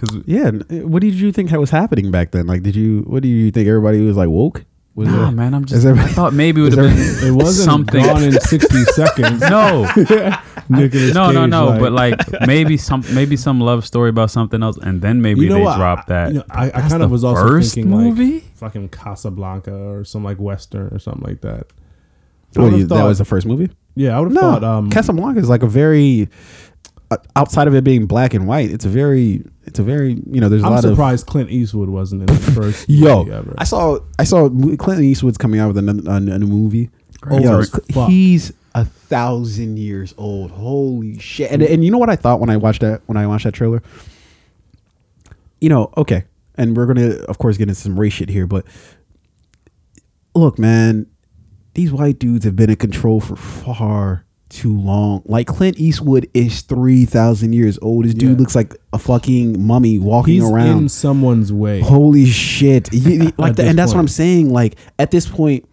because 0.00 0.22
Yeah. 0.26 0.50
What 0.82 1.02
did 1.02 1.14
you 1.14 1.32
think 1.32 1.50
was 1.52 1.70
happening 1.70 2.10
back 2.10 2.30
then? 2.32 2.46
Like, 2.46 2.62
did 2.62 2.74
you? 2.76 3.00
What 3.06 3.22
do 3.22 3.28
you 3.28 3.50
think? 3.50 3.68
Everybody 3.68 4.00
was 4.00 4.16
like 4.16 4.28
woke. 4.28 4.64
Was 4.96 5.06
nah, 5.08 5.22
there- 5.26 5.30
man 5.30 5.54
i'm 5.54 5.64
just 5.64 5.86
i 5.86 5.94
thought 6.08 6.32
maybe 6.34 6.60
it 6.60 6.64
would 6.64 6.72
have 6.76 6.90
been 6.90 6.98
It 7.28 7.30
wasn't 7.30 7.64
something 7.64 8.02
gone 8.04 8.24
in 8.24 8.32
sixty 8.40 8.82
seconds. 8.98 9.40
no 9.40 9.88
Nicolas 10.68 11.14
no 11.14 11.30
no 11.30 11.42
Cage, 11.42 11.50
no 11.50 11.78
but 11.78 11.92
like 11.92 12.18
maybe 12.46 12.76
some 12.76 13.04
maybe 13.14 13.36
some 13.36 13.60
love 13.60 13.86
story 13.86 14.10
about 14.10 14.32
something 14.32 14.62
else 14.64 14.78
and 14.78 15.00
then 15.00 15.22
maybe 15.22 15.42
You 15.42 15.50
know 15.50 15.54
they 15.54 15.62
what? 15.62 15.76
dropped 15.76 16.10
I- 16.10 16.14
that 16.14 16.32
you 16.32 16.38
know, 16.40 16.44
I- 16.50 16.72
I 16.74 16.88
kinda 16.88 17.06
was 17.06 17.22
also 17.22 17.40
first 17.46 17.74
thinking, 17.74 17.92
like, 17.92 18.04
movie 18.04 18.40
fucking 18.56 18.88
Casablanca 18.88 19.72
or 19.72 20.04
some 20.04 20.24
like 20.24 20.38
western 20.38 20.88
or 20.92 20.98
something 20.98 21.22
like 21.22 21.40
that. 21.42 21.68
What, 22.54 22.64
would've 22.64 22.78
you- 22.80 22.86
that 22.86 22.94
thought- 22.96 23.06
was 23.06 23.18
the 23.18 23.24
first 23.24 23.46
movie. 23.46 23.70
yeah, 23.94 24.16
I 24.16 24.20
would 24.20 24.26
have 24.26 24.34
No, 24.34 24.40
thought. 24.40 24.64
Um, 24.64 24.90
Casablanca 24.90 25.38
is 25.40 25.48
like 25.48 25.62
a 25.62 25.68
very 25.68 26.22
uh, 26.24 26.26
outside 27.34 27.66
of 27.66 27.74
it 27.74 27.82
being 27.84 28.06
black 28.06 28.34
and 28.34 28.46
white. 28.46 28.70
It's 28.70 28.84
a 28.84 28.88
very, 28.88 29.42
it's 29.64 29.78
a 29.78 29.82
very, 29.82 30.20
you 30.30 30.40
know, 30.40 30.48
there's 30.48 30.62
a 30.62 30.66
I'm 30.66 30.72
lot 30.72 30.84
of 30.84 30.90
I'm 30.90 30.96
surprised 30.96 31.26
Clint 31.26 31.50
Eastwood 31.50 31.88
wasn't 31.88 32.22
in 32.22 32.26
the 32.26 32.52
first 32.52 32.86
Yo, 32.88 33.24
movie 33.24 33.32
ever. 33.32 33.54
I 33.58 33.64
saw 33.64 33.98
I 34.18 34.24
saw 34.24 34.48
Clint 34.76 35.02
Eastwood's 35.02 35.38
coming 35.38 35.60
out 35.60 35.68
with 35.68 35.78
another, 35.78 36.38
new 36.38 36.46
movie. 36.46 36.90
Yo, 37.30 37.62
fuck. 37.62 38.08
he's 38.08 38.52
a 38.74 38.84
thousand 38.84 39.78
years 39.78 40.14
old. 40.16 40.50
Holy 40.50 41.18
shit! 41.18 41.50
And, 41.50 41.62
and 41.62 41.84
you 41.84 41.90
know 41.90 41.98
what 41.98 42.10
I 42.10 42.16
thought 42.16 42.40
when 42.40 42.50
I 42.50 42.56
watched 42.56 42.80
that 42.80 43.02
when 43.06 43.16
I 43.16 43.26
watched 43.26 43.44
that 43.44 43.52
trailer. 43.52 43.82
You 45.60 45.68
know, 45.68 45.92
okay, 45.96 46.24
and 46.54 46.76
we're 46.76 46.86
gonna 46.86 47.16
of 47.28 47.38
course 47.38 47.56
get 47.56 47.68
into 47.68 47.80
some 47.80 47.98
race 47.98 48.14
shit 48.14 48.28
here, 48.30 48.46
but 48.46 48.64
look, 50.34 50.58
man, 50.58 51.06
these 51.74 51.92
white 51.92 52.18
dudes 52.18 52.44
have 52.44 52.56
been 52.56 52.70
in 52.70 52.76
control 52.76 53.20
for 53.20 53.36
far 53.36 54.24
too 54.50 54.76
long. 54.76 55.22
Like 55.24 55.46
Clint 55.46 55.78
Eastwood 55.78 56.28
is 56.34 56.60
three 56.62 57.06
thousand 57.06 57.54
years 57.54 57.78
old. 57.80 58.04
This 58.04 58.12
dude 58.14 58.30
Yeah. 58.32 58.36
looks 58.36 58.54
like 58.54 58.76
a 58.92 58.98
fucking 58.98 59.64
mummy 59.64 59.98
walking 59.98 60.34
He's 60.34 60.44
around. 60.50 60.78
in 60.78 60.88
someone's 60.88 61.52
way. 61.52 61.80
Holy 61.80 62.26
shit! 62.26 62.92
You- 62.92 63.32
like, 63.38 63.56
the, 63.56 63.64
and 63.66 63.78
that's 63.78 63.92
what 63.94 64.00
I'm 64.00 64.08
saying. 64.08 64.50
Like 64.52 64.76
at 64.98 65.10
this 65.10 65.26
point, 65.26 65.66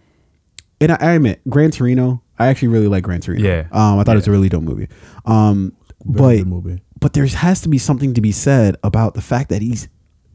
and 0.79 0.91
I, 0.93 0.97
I 1.01 1.11
admit, 1.13 1.41
Gran 1.49 1.71
Torino. 1.71 2.21
I 2.39 2.47
actually 2.47 2.67
really 2.69 2.87
like 2.87 3.03
Gran 3.03 3.19
Torino. 3.19 3.43
Yeah. 3.43 3.67
Um, 3.71 3.99
I 3.99 4.03
thought 4.03 4.13
it 4.13 4.19
was 4.19 4.27
a 4.27 4.31
really 4.31 4.47
dope 4.49 4.61
movie. 4.63 4.87
Um, 5.25 5.73
Very 6.05 6.37
but 6.43 6.47
movie. 6.47 6.81
but 6.99 7.13
there 7.13 7.25
has 7.25 7.61
to 7.61 7.69
be 7.69 7.79
something 7.79 8.13
to 8.13 8.21
be 8.21 8.31
said 8.31 8.77
about 8.83 9.15
the 9.15 9.21
fact 9.21 9.49
that 9.49 9.61
he's 9.63 9.87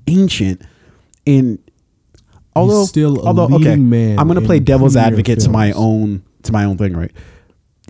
ancient 0.09 0.61
and 1.29 1.59
although 2.57 2.85
still 2.85 3.21
a 3.21 3.27
although 3.27 3.55
okay 3.55 3.77
man 3.77 4.19
i'm 4.19 4.27
gonna 4.27 4.41
play 4.41 4.59
devil's 4.59 4.97
advocate 4.97 5.39
to 5.39 5.49
my 5.49 5.71
own 5.73 6.21
to 6.43 6.51
my 6.53 6.65
own 6.65 6.77
thing 6.77 6.95
right 6.97 7.13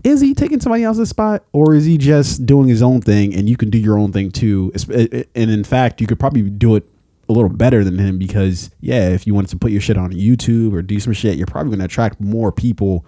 is 0.04 0.20
he 0.20 0.34
taking 0.34 0.60
somebody 0.60 0.82
else's 0.84 1.08
spot 1.08 1.44
or 1.52 1.74
is 1.74 1.84
he 1.84 1.96
just 1.98 2.44
doing 2.46 2.68
his 2.68 2.82
own 2.82 3.00
thing 3.00 3.34
and 3.34 3.48
you 3.48 3.56
can 3.56 3.70
do 3.70 3.78
your 3.78 3.98
own 3.98 4.12
thing 4.12 4.30
too 4.30 4.72
and 5.34 5.50
in 5.50 5.64
fact 5.64 6.00
you 6.00 6.06
could 6.06 6.18
probably 6.18 6.42
do 6.42 6.76
it 6.76 6.84
a 7.28 7.32
little 7.32 7.48
better 7.48 7.84
than 7.84 7.98
him 7.98 8.18
because 8.18 8.70
yeah 8.80 9.08
if 9.08 9.26
you 9.26 9.34
wanted 9.34 9.48
to 9.48 9.56
put 9.56 9.70
your 9.70 9.80
shit 9.80 9.96
on 9.96 10.10
youtube 10.12 10.72
or 10.72 10.82
do 10.82 10.98
some 11.00 11.12
shit 11.12 11.36
you're 11.36 11.46
probably 11.46 11.70
going 11.70 11.78
to 11.78 11.84
attract 11.84 12.20
more 12.20 12.50
people 12.52 13.06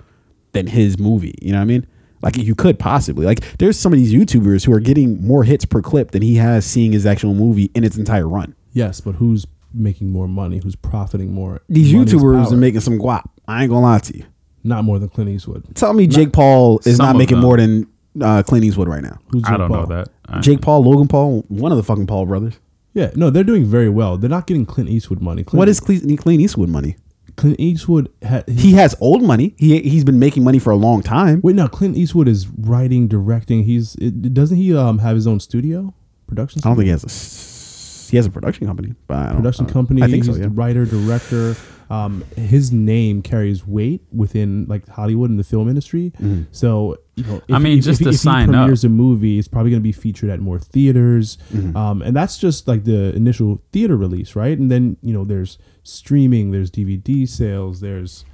than 0.52 0.66
his 0.66 0.98
movie 0.98 1.34
you 1.42 1.50
know 1.52 1.58
what 1.58 1.62
i 1.62 1.66
mean 1.66 1.86
like 2.22 2.36
you 2.36 2.54
could 2.54 2.78
possibly 2.78 3.26
like 3.26 3.40
there's 3.58 3.78
some 3.78 3.92
of 3.92 3.98
these 3.98 4.12
youtubers 4.12 4.64
who 4.64 4.72
are 4.72 4.80
getting 4.80 5.20
more 5.26 5.44
hits 5.44 5.64
per 5.64 5.82
clip 5.82 6.12
than 6.12 6.22
he 6.22 6.36
has 6.36 6.64
seeing 6.64 6.92
his 6.92 7.04
actual 7.06 7.34
movie 7.34 7.70
in 7.74 7.82
its 7.84 7.96
entire 7.96 8.28
run 8.28 8.54
Yes, 8.72 9.00
but 9.00 9.14
who's 9.16 9.46
making 9.72 10.10
more 10.10 10.26
money? 10.26 10.58
Who's 10.58 10.74
profiting 10.74 11.32
more? 11.32 11.62
these 11.68 11.92
youtubers 11.92 12.44
power. 12.46 12.54
are 12.54 12.56
making 12.56 12.80
some 12.80 12.98
guap 12.98 13.24
i 13.46 13.62
ain't 13.62 13.70
gonna 13.70 13.84
lie 13.84 13.98
to 13.98 14.16
you 14.16 14.24
not 14.64 14.84
more 14.84 14.98
than 14.98 15.08
Clint 15.10 15.30
Eastwood. 15.30 15.64
tell 15.76 15.92
me 15.92 16.06
jake 16.06 16.32
paul 16.32 16.80
is 16.84 16.96
Some 16.96 17.06
not 17.06 17.14
of 17.14 17.18
making 17.18 17.36
them. 17.36 17.44
more 17.44 17.56
than 17.56 17.86
uh, 18.20 18.42
clint 18.42 18.64
eastwood 18.64 18.88
right 18.88 19.02
now 19.02 19.18
Who's 19.28 19.44
i 19.44 19.50
Jake 19.50 19.58
don't 19.58 19.68
Paul? 19.68 19.80
know 19.88 19.96
that 19.96 20.08
I- 20.26 20.40
Jake 20.40 20.60
Paul, 20.62 20.82
Logan 20.84 21.06
Paul, 21.06 21.44
one 21.48 21.70
of 21.70 21.76
the 21.76 21.84
fucking 21.84 22.06
Paul 22.06 22.24
brothers. 22.26 22.54
Yeah, 22.94 23.10
no, 23.14 23.28
they're 23.28 23.44
doing 23.44 23.66
very 23.66 23.90
well. 23.90 24.16
They're 24.16 24.30
not 24.30 24.46
getting 24.46 24.64
Clint 24.64 24.88
Eastwood 24.88 25.20
money. 25.20 25.44
Clint, 25.44 25.58
What 25.58 25.68
is 25.68 25.80
Cle- 25.80 26.16
Clint 26.16 26.40
Eastwood 26.40 26.70
money? 26.70 26.96
Clint 27.36 27.60
Eastwood? 27.60 28.08
Ha, 28.26 28.42
He 28.48 28.72
has 28.72 28.96
old 29.00 29.22
money. 29.22 29.54
He 29.58 29.80
he's 29.80 30.02
been 30.02 30.18
making 30.18 30.42
money 30.44 30.58
for 30.58 30.70
a 30.70 30.76
long 30.76 31.02
time. 31.02 31.40
wait, 31.42 31.56
now 31.56 31.66
Clint 31.66 31.96
Eastwood 31.98 32.26
is 32.28 32.48
writing, 32.48 33.06
directing. 33.06 33.64
He's 33.64 33.96
it, 33.96 34.32
doesn't 34.32 34.56
he 34.56 34.74
um 34.74 34.98
have 35.00 35.14
his 35.16 35.26
own 35.26 35.40
studio 35.40 35.92
production? 36.26 36.62
I 36.64 36.68
don't 36.68 36.76
think 36.76 36.86
he 36.86 36.90
has 36.92 37.02
a 37.04 37.08
s- 37.08 38.08
he 38.10 38.16
has 38.16 38.24
a 38.26 38.30
production 38.30 38.66
company, 38.66 38.94
but 39.06 39.16
I 39.18 39.26
don't, 39.26 39.36
production 39.36 39.66
uh, 39.66 39.70
company. 39.70 40.02
I 40.02 40.06
think 40.06 40.24
he's 40.24 40.34
so. 40.34 40.40
Yeah. 40.40 40.44
the 40.46 40.50
writer, 40.50 40.86
director. 40.86 41.54
Um, 41.90 42.24
his 42.36 42.72
name 42.72 43.20
carries 43.22 43.66
weight 43.66 44.02
within 44.12 44.66
like 44.66 44.88
Hollywood 44.88 45.30
and 45.30 45.38
the 45.38 45.44
film 45.44 45.68
industry. 45.68 46.12
Mm-hmm. 46.16 46.44
So 46.52 46.96
you 47.16 47.24
know, 47.24 47.42
I 47.52 47.58
mean, 47.58 47.80
just 47.82 47.98
he, 48.00 48.04
to 48.04 48.10
if 48.10 48.16
sign 48.16 48.48
he 48.48 48.54
up. 48.54 48.60
premieres 48.62 48.84
a 48.84 48.88
movie, 48.88 49.38
it's 49.38 49.48
probably 49.48 49.70
going 49.70 49.80
to 49.80 49.84
be 49.84 49.92
featured 49.92 50.30
at 50.30 50.40
more 50.40 50.58
theaters. 50.58 51.38
Mm-hmm. 51.52 51.76
Um, 51.76 52.02
and 52.02 52.16
that's 52.16 52.38
just 52.38 52.66
like 52.66 52.84
the 52.84 53.14
initial 53.14 53.60
theater 53.72 53.96
release, 53.96 54.34
right? 54.34 54.58
And 54.58 54.70
then 54.70 54.96
you 55.02 55.12
know, 55.12 55.24
there's 55.24 55.58
streaming, 55.82 56.50
there's 56.50 56.70
DVD 56.70 57.28
sales, 57.28 57.80
there's 57.80 58.24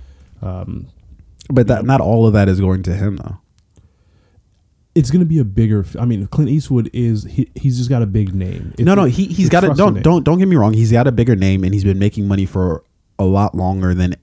um, 0.42 0.86
But 1.50 1.66
that 1.66 1.84
not 1.84 2.00
all 2.00 2.26
of 2.26 2.32
that 2.32 2.48
is 2.48 2.60
going 2.60 2.82
to 2.84 2.94
him 2.94 3.16
though. 3.16 3.38
it's 4.94 5.10
going 5.10 5.20
to 5.20 5.26
be 5.26 5.38
a 5.38 5.44
bigger. 5.44 5.84
I 5.98 6.04
mean, 6.04 6.26
Clint 6.28 6.50
Eastwood 6.50 6.88
is 6.92 7.24
he, 7.24 7.50
he's 7.54 7.78
just 7.78 7.90
got 7.90 8.02
a 8.02 8.06
big 8.06 8.34
name. 8.34 8.70
It's 8.74 8.82
no, 8.82 8.94
no, 8.94 9.04
a- 9.04 9.08
he's 9.08 9.36
he's 9.36 9.46
a 9.48 9.50
got 9.50 9.64
it. 9.64 9.76
Don't 9.76 9.94
name. 9.94 10.02
don't 10.02 10.24
don't 10.24 10.38
get 10.38 10.48
me 10.48 10.56
wrong. 10.56 10.72
He's 10.72 10.92
got 10.92 11.06
a 11.06 11.12
bigger 11.12 11.36
name, 11.36 11.64
and 11.64 11.72
he's 11.74 11.84
been 11.84 11.98
making 11.98 12.26
money 12.26 12.46
for 12.46 12.82
a 13.20 13.24
lot 13.24 13.54
longer 13.54 13.94
than 13.94 14.16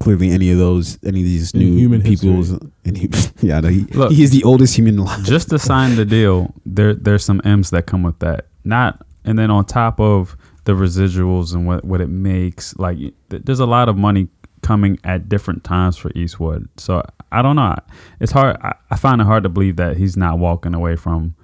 clearly 0.00 0.30
any 0.30 0.50
of 0.50 0.58
those 0.58 0.98
any 1.04 1.20
of 1.20 1.24
these 1.26 1.52
In 1.52 1.60
new 1.60 1.76
human 1.78 2.02
people's. 2.02 2.50
history. 2.50 2.70
And 2.84 2.98
he, 2.98 3.08
yeah, 3.40 3.60
no, 3.60 3.68
he, 3.68 3.80
Look. 3.84 4.10
he 4.12 4.22
is 4.22 4.30
the 4.32 4.42
oldest 4.44 4.74
human 4.76 4.98
alive. 4.98 5.24
just 5.24 5.48
to 5.50 5.58
sign 5.58 5.96
the 5.96 6.04
deal, 6.04 6.52
there 6.66 6.94
there's 6.94 7.24
some 7.24 7.40
M's 7.44 7.70
that 7.70 7.86
come 7.86 8.02
with 8.02 8.18
that. 8.18 8.46
Not 8.64 9.06
and 9.24 9.38
then 9.38 9.50
on 9.50 9.64
top 9.64 10.00
of 10.00 10.36
the 10.64 10.72
residuals 10.72 11.54
and 11.54 11.66
what 11.66 11.84
what 11.84 12.00
it 12.00 12.08
makes, 12.08 12.76
like 12.76 12.98
there's 13.30 13.60
a 13.60 13.66
lot 13.66 13.88
of 13.88 13.96
money 13.96 14.28
coming 14.62 14.98
at 15.04 15.28
different 15.28 15.64
times 15.64 15.96
for 15.96 16.10
Eastwood. 16.14 16.68
So 16.76 17.02
I 17.32 17.42
don't 17.42 17.56
know. 17.56 17.74
It's 18.20 18.32
hard. 18.32 18.56
I, 18.62 18.74
I 18.90 18.96
find 18.96 19.20
it 19.20 19.24
hard 19.24 19.42
to 19.44 19.48
believe 19.48 19.76
that 19.76 19.96
he's 19.96 20.16
not 20.16 20.38
walking 20.38 20.74
away 20.74 20.96
from 20.96 21.34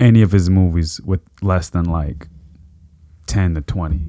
any 0.00 0.22
of 0.22 0.32
his 0.32 0.48
movies 0.50 1.00
with 1.02 1.20
less 1.42 1.70
than 1.70 1.84
like 1.84 2.28
ten 3.26 3.54
to 3.54 3.60
twenty. 3.60 4.00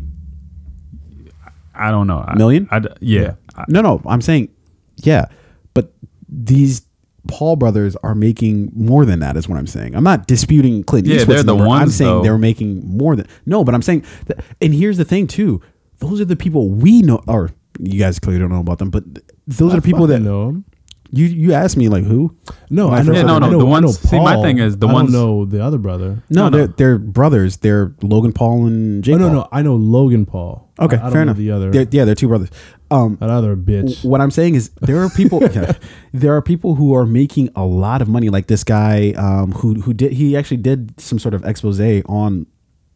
I 1.81 1.91
don't 1.91 2.07
know. 2.07 2.23
I- 2.27 2.35
Million? 2.35 2.67
I, 2.71 2.77
yeah. 2.99 3.21
Yeah. 3.21 3.33
I- 3.55 3.65
No, 3.67 3.81
no, 3.81 4.01
I'm 4.05 4.21
saying, 4.21 4.49
yeah, 4.97 5.25
but 5.73 5.93
these 6.29 6.83
Paul 7.27 7.55
brothers 7.55 7.95
are 8.03 8.15
making 8.15 8.71
more 8.75 9.05
than 9.05 9.19
that. 9.19 9.37
Is 9.37 9.47
what 9.47 9.57
I'm 9.57 9.67
saying. 9.67 9.95
I'm 9.95 10.03
not 10.03 10.27
disputing 10.27 10.83
Clint 10.83 11.05
Yeah, 11.07 11.17
Eastwood's 11.17 11.27
they're 11.43 11.43
the 11.43 11.55
number. 11.55 11.71
I'm 11.73 11.89
saying 11.89 12.09
though. 12.11 12.23
they're 12.23 12.37
making 12.37 12.85
more 12.97 13.15
than 13.15 13.27
no, 13.45 13.63
but 13.63 13.75
I'm 13.75 13.81
saying, 13.81 14.03
that, 14.25 14.43
and 14.61 14.73
here's 14.73 14.97
the 14.97 15.05
thing 15.05 15.27
too. 15.27 15.61
Those 15.99 16.19
are 16.19 16.25
the 16.25 16.35
people 16.35 16.69
we 16.69 17.01
know, 17.03 17.21
or 17.27 17.51
you 17.79 17.99
guys 17.99 18.17
clearly 18.19 18.39
don't 18.39 18.49
know 18.49 18.59
about 18.59 18.79
them, 18.79 18.89
but 18.89 19.03
those 19.47 19.71
I 19.73 19.77
are 19.77 19.81
the 19.81 19.85
people 19.85 20.07
that 20.07 20.19
know 20.19 20.49
him. 20.49 20.65
You 21.11 21.25
you 21.25 21.53
asked 21.53 21.75
me 21.77 21.89
like 21.89 22.03
who? 22.05 22.35
No, 22.69 22.89
I 22.89 22.99
I 22.99 23.01
know. 23.03 23.13
Yeah, 23.13 23.21
no, 23.23 23.35
I 23.35 23.39
no, 23.39 23.49
know, 23.49 23.57
the 23.59 23.65
I 23.65 23.79
know 23.79 23.87
ones- 23.87 23.99
see, 23.99 24.17
my 24.19 24.41
thing 24.41 24.59
is 24.59 24.77
the 24.77 24.87
I 24.87 24.93
ones- 24.93 25.11
don't 25.11 25.21
know 25.21 25.45
the 25.45 25.63
other 25.63 25.77
brother. 25.77 26.23
No, 26.29 26.43
No, 26.43 26.49
no. 26.49 26.57
they're 26.57 26.67
they're 26.67 26.97
brothers. 26.97 27.57
They're 27.57 27.93
Logan 28.01 28.31
Paul 28.33 28.65
and 28.67 29.03
Jake. 29.03 29.15
Oh 29.15 29.17
no, 29.17 29.27
Paul. 29.27 29.35
no, 29.35 29.47
I 29.51 29.61
know 29.61 29.75
Logan 29.75 30.25
Paul. 30.25 30.69
Okay, 30.79 30.95
I, 30.95 30.99
I 30.99 31.03
don't 31.03 31.11
fair 31.11 31.19
know 31.25 31.31
enough. 31.31 31.37
The 31.37 31.51
other, 31.51 31.71
They're- 31.71 31.87
yeah, 31.91 32.05
they're 32.05 32.15
two 32.15 32.27
brothers. 32.27 32.49
Um, 32.89 33.17
that 33.21 33.29
other 33.29 33.55
bitch. 33.55 34.03
what 34.03 34.19
I'm 34.19 34.31
saying 34.31 34.55
is 34.55 34.69
there 34.81 35.01
are 35.01 35.09
people 35.09 35.39
there 36.13 36.35
are 36.35 36.41
people 36.41 36.75
who 36.75 36.93
are 36.95 37.05
making 37.05 37.49
a 37.55 37.65
lot 37.65 38.01
of 38.01 38.09
money 38.09 38.29
like 38.29 38.47
this 38.47 38.63
guy 38.63 39.11
um, 39.11 39.51
who 39.53 39.75
who 39.81 39.93
did 39.93 40.13
he 40.13 40.35
actually 40.35 40.57
did 40.57 40.99
some 40.99 41.19
sort 41.19 41.33
of 41.33 41.45
expose 41.45 41.79
on 42.07 42.45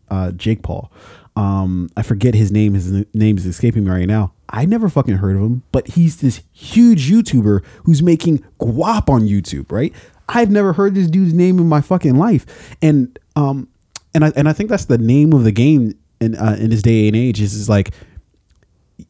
uh, 0.10 0.32
Jake 0.32 0.64
Paul. 0.64 0.92
Um, 1.36 1.90
I 1.98 2.02
forget 2.02 2.34
his 2.34 2.52
name 2.52 2.74
his 2.76 3.06
name 3.14 3.38
is 3.38 3.46
escaping 3.46 3.84
me 3.84 3.92
right 3.92 4.08
now. 4.08 4.34
I 4.50 4.66
never 4.66 4.88
fucking 4.88 5.18
heard 5.18 5.36
of 5.36 5.42
him, 5.42 5.64
but 5.72 5.88
he's 5.90 6.18
this 6.18 6.42
huge 6.54 7.10
YouTuber 7.10 7.64
who's 7.84 8.02
making 8.02 8.44
guap 8.60 9.10
on 9.10 9.28
YouTube, 9.28 9.72
right? 9.72 9.94
I've 10.30 10.50
never 10.50 10.74
heard 10.74 10.96
this 10.96 11.08
dude's 11.08 11.34
name 11.34 11.60
in 11.60 11.68
my 11.68 11.82
fucking 11.82 12.16
life. 12.16 12.76
And 12.82 13.18
um 13.36 13.68
and 14.14 14.24
I 14.26 14.32
and 14.36 14.48
I 14.48 14.54
think 14.54 14.70
that's 14.70 14.86
the 14.86 14.98
name 14.98 15.34
of 15.34 15.44
the 15.44 15.52
game 15.52 15.98
in 16.22 16.36
uh, 16.36 16.58
in 16.60 16.70
this 16.70 16.82
day 16.82 17.08
and 17.08 17.16
age 17.16 17.42
is, 17.42 17.54
is 17.54 17.70
like 17.70 17.92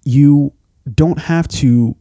you 0.04 0.52
don't 0.94 1.20
have 1.20 1.48
to 1.48 1.96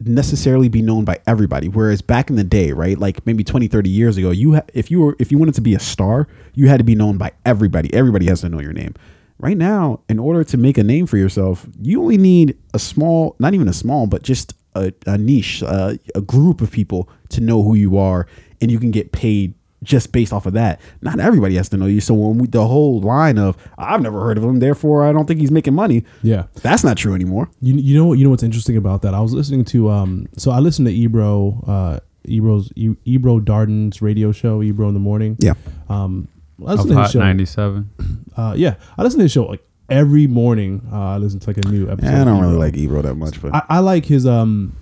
necessarily 0.00 0.68
be 0.68 0.82
known 0.82 1.04
by 1.04 1.20
everybody 1.26 1.68
whereas 1.68 2.02
back 2.02 2.28
in 2.28 2.34
the 2.34 2.42
day 2.42 2.72
right 2.72 2.98
like 2.98 3.24
maybe 3.24 3.44
20 3.44 3.68
30 3.68 3.88
years 3.88 4.16
ago 4.16 4.30
you 4.32 4.54
ha- 4.54 4.62
if 4.74 4.90
you 4.90 5.00
were 5.00 5.14
if 5.20 5.30
you 5.30 5.38
wanted 5.38 5.54
to 5.54 5.60
be 5.60 5.74
a 5.74 5.78
star 5.78 6.26
you 6.54 6.66
had 6.66 6.78
to 6.78 6.84
be 6.84 6.96
known 6.96 7.18
by 7.18 7.30
everybody 7.44 7.92
everybody 7.94 8.26
has 8.26 8.40
to 8.40 8.48
know 8.48 8.58
your 8.60 8.72
name 8.72 8.94
right 9.38 9.56
now 9.56 10.00
in 10.08 10.18
order 10.18 10.44
to 10.44 10.56
make 10.56 10.78
a 10.78 10.82
name 10.82 11.06
for 11.06 11.16
yourself 11.16 11.66
you 11.80 12.00
only 12.00 12.18
need 12.18 12.56
a 12.74 12.78
small 12.78 13.36
not 13.38 13.54
even 13.54 13.68
a 13.68 13.72
small 13.72 14.06
but 14.06 14.22
just 14.22 14.54
a, 14.74 14.92
a 15.06 15.18
niche 15.18 15.62
uh, 15.62 15.94
a 16.14 16.20
group 16.20 16.60
of 16.60 16.70
people 16.70 17.08
to 17.28 17.40
know 17.40 17.62
who 17.62 17.74
you 17.74 17.98
are 17.98 18.26
and 18.60 18.70
you 18.70 18.78
can 18.78 18.90
get 18.90 19.12
paid 19.12 19.54
just 19.82 20.12
based 20.12 20.32
off 20.32 20.46
of 20.46 20.52
that 20.52 20.80
not 21.00 21.18
everybody 21.18 21.56
has 21.56 21.68
to 21.68 21.76
know 21.76 21.86
you 21.86 22.00
so 22.00 22.14
when 22.14 22.38
we, 22.38 22.46
the 22.46 22.66
whole 22.66 23.00
line 23.00 23.36
of 23.36 23.56
i've 23.78 24.00
never 24.00 24.20
heard 24.20 24.38
of 24.38 24.44
him 24.44 24.60
therefore 24.60 25.04
i 25.04 25.12
don't 25.12 25.26
think 25.26 25.40
he's 25.40 25.50
making 25.50 25.74
money 25.74 26.04
yeah, 26.22 26.44
that's 26.62 26.84
not 26.84 26.96
true 26.96 27.14
anymore 27.14 27.50
you 27.60 27.74
you 27.74 27.98
know 27.98 28.06
what 28.06 28.18
you 28.18 28.24
know 28.24 28.30
what's 28.30 28.44
interesting 28.44 28.76
about 28.76 29.02
that? 29.02 29.12
I 29.12 29.20
was 29.20 29.32
listening 29.32 29.64
to 29.66 29.90
um, 29.90 30.28
so 30.36 30.52
I 30.52 30.60
listened 30.60 30.86
to 30.86 30.94
Ebro 30.94 31.64
uh 31.66 31.98
Ebro's 32.24 32.72
Ebro 32.76 33.40
Darden's 33.40 34.02
radio 34.02 34.32
show, 34.32 34.62
Ebro 34.62 34.88
in 34.88 34.94
the 34.94 35.00
morning. 35.00 35.36
Yeah. 35.40 35.54
Um, 35.88 36.28
I 36.66 36.72
Of 36.72 36.78
listen 36.80 36.96
to 36.96 37.02
his 37.02 37.10
show. 37.12 37.18
97. 37.20 37.90
Uh, 38.34 38.54
yeah, 38.56 38.76
I 38.96 39.02
listen 39.02 39.18
to 39.18 39.24
his 39.24 39.32
show 39.32 39.44
like 39.44 39.62
every 39.90 40.26
morning. 40.26 40.80
Uh, 40.90 40.96
I 40.98 41.16
listen 41.18 41.38
to 41.40 41.50
like 41.50 41.58
a 41.58 41.68
new 41.68 41.90
episode. 41.90 42.08
I 42.14 42.24
don't 42.24 42.40
really 42.40 42.56
like 42.56 42.74
Ebro 42.78 43.02
that 43.02 43.14
much, 43.16 43.42
but 43.42 43.54
I, 43.54 43.62
I 43.68 43.78
like 43.80 44.06
his 44.06 44.26
um. 44.26 44.74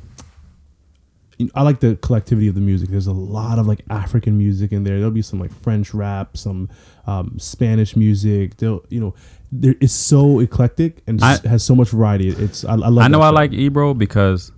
you 1.36 1.46
know, 1.46 1.52
I 1.56 1.62
like 1.62 1.80
the 1.80 1.96
collectivity 1.96 2.46
of 2.46 2.54
the 2.54 2.60
music. 2.60 2.90
There's 2.90 3.08
a 3.08 3.12
lot 3.12 3.58
of 3.58 3.66
like 3.66 3.80
African 3.90 4.38
music 4.38 4.70
in 4.70 4.84
there. 4.84 4.98
There'll 4.98 5.10
be 5.10 5.20
some 5.22 5.40
like 5.40 5.52
French 5.52 5.92
rap, 5.94 6.36
some 6.36 6.68
um, 7.08 7.38
Spanish 7.40 7.96
music. 7.96 8.56
They'll, 8.58 8.84
you 8.88 9.00
know, 9.00 9.14
there, 9.50 9.74
it's 9.80 9.92
so 9.94 10.38
eclectic 10.38 11.02
and 11.08 11.20
I- 11.20 11.32
s- 11.32 11.44
has 11.44 11.64
so 11.64 11.74
much 11.74 11.88
variety. 11.88 12.28
It's 12.28 12.64
I, 12.64 12.74
I 12.74 12.74
love. 12.76 12.98
I 12.98 13.08
know 13.08 13.18
that 13.18 13.24
I 13.24 13.30
show. 13.30 13.34
like 13.34 13.52
Ebro 13.52 13.94
because 13.94 14.52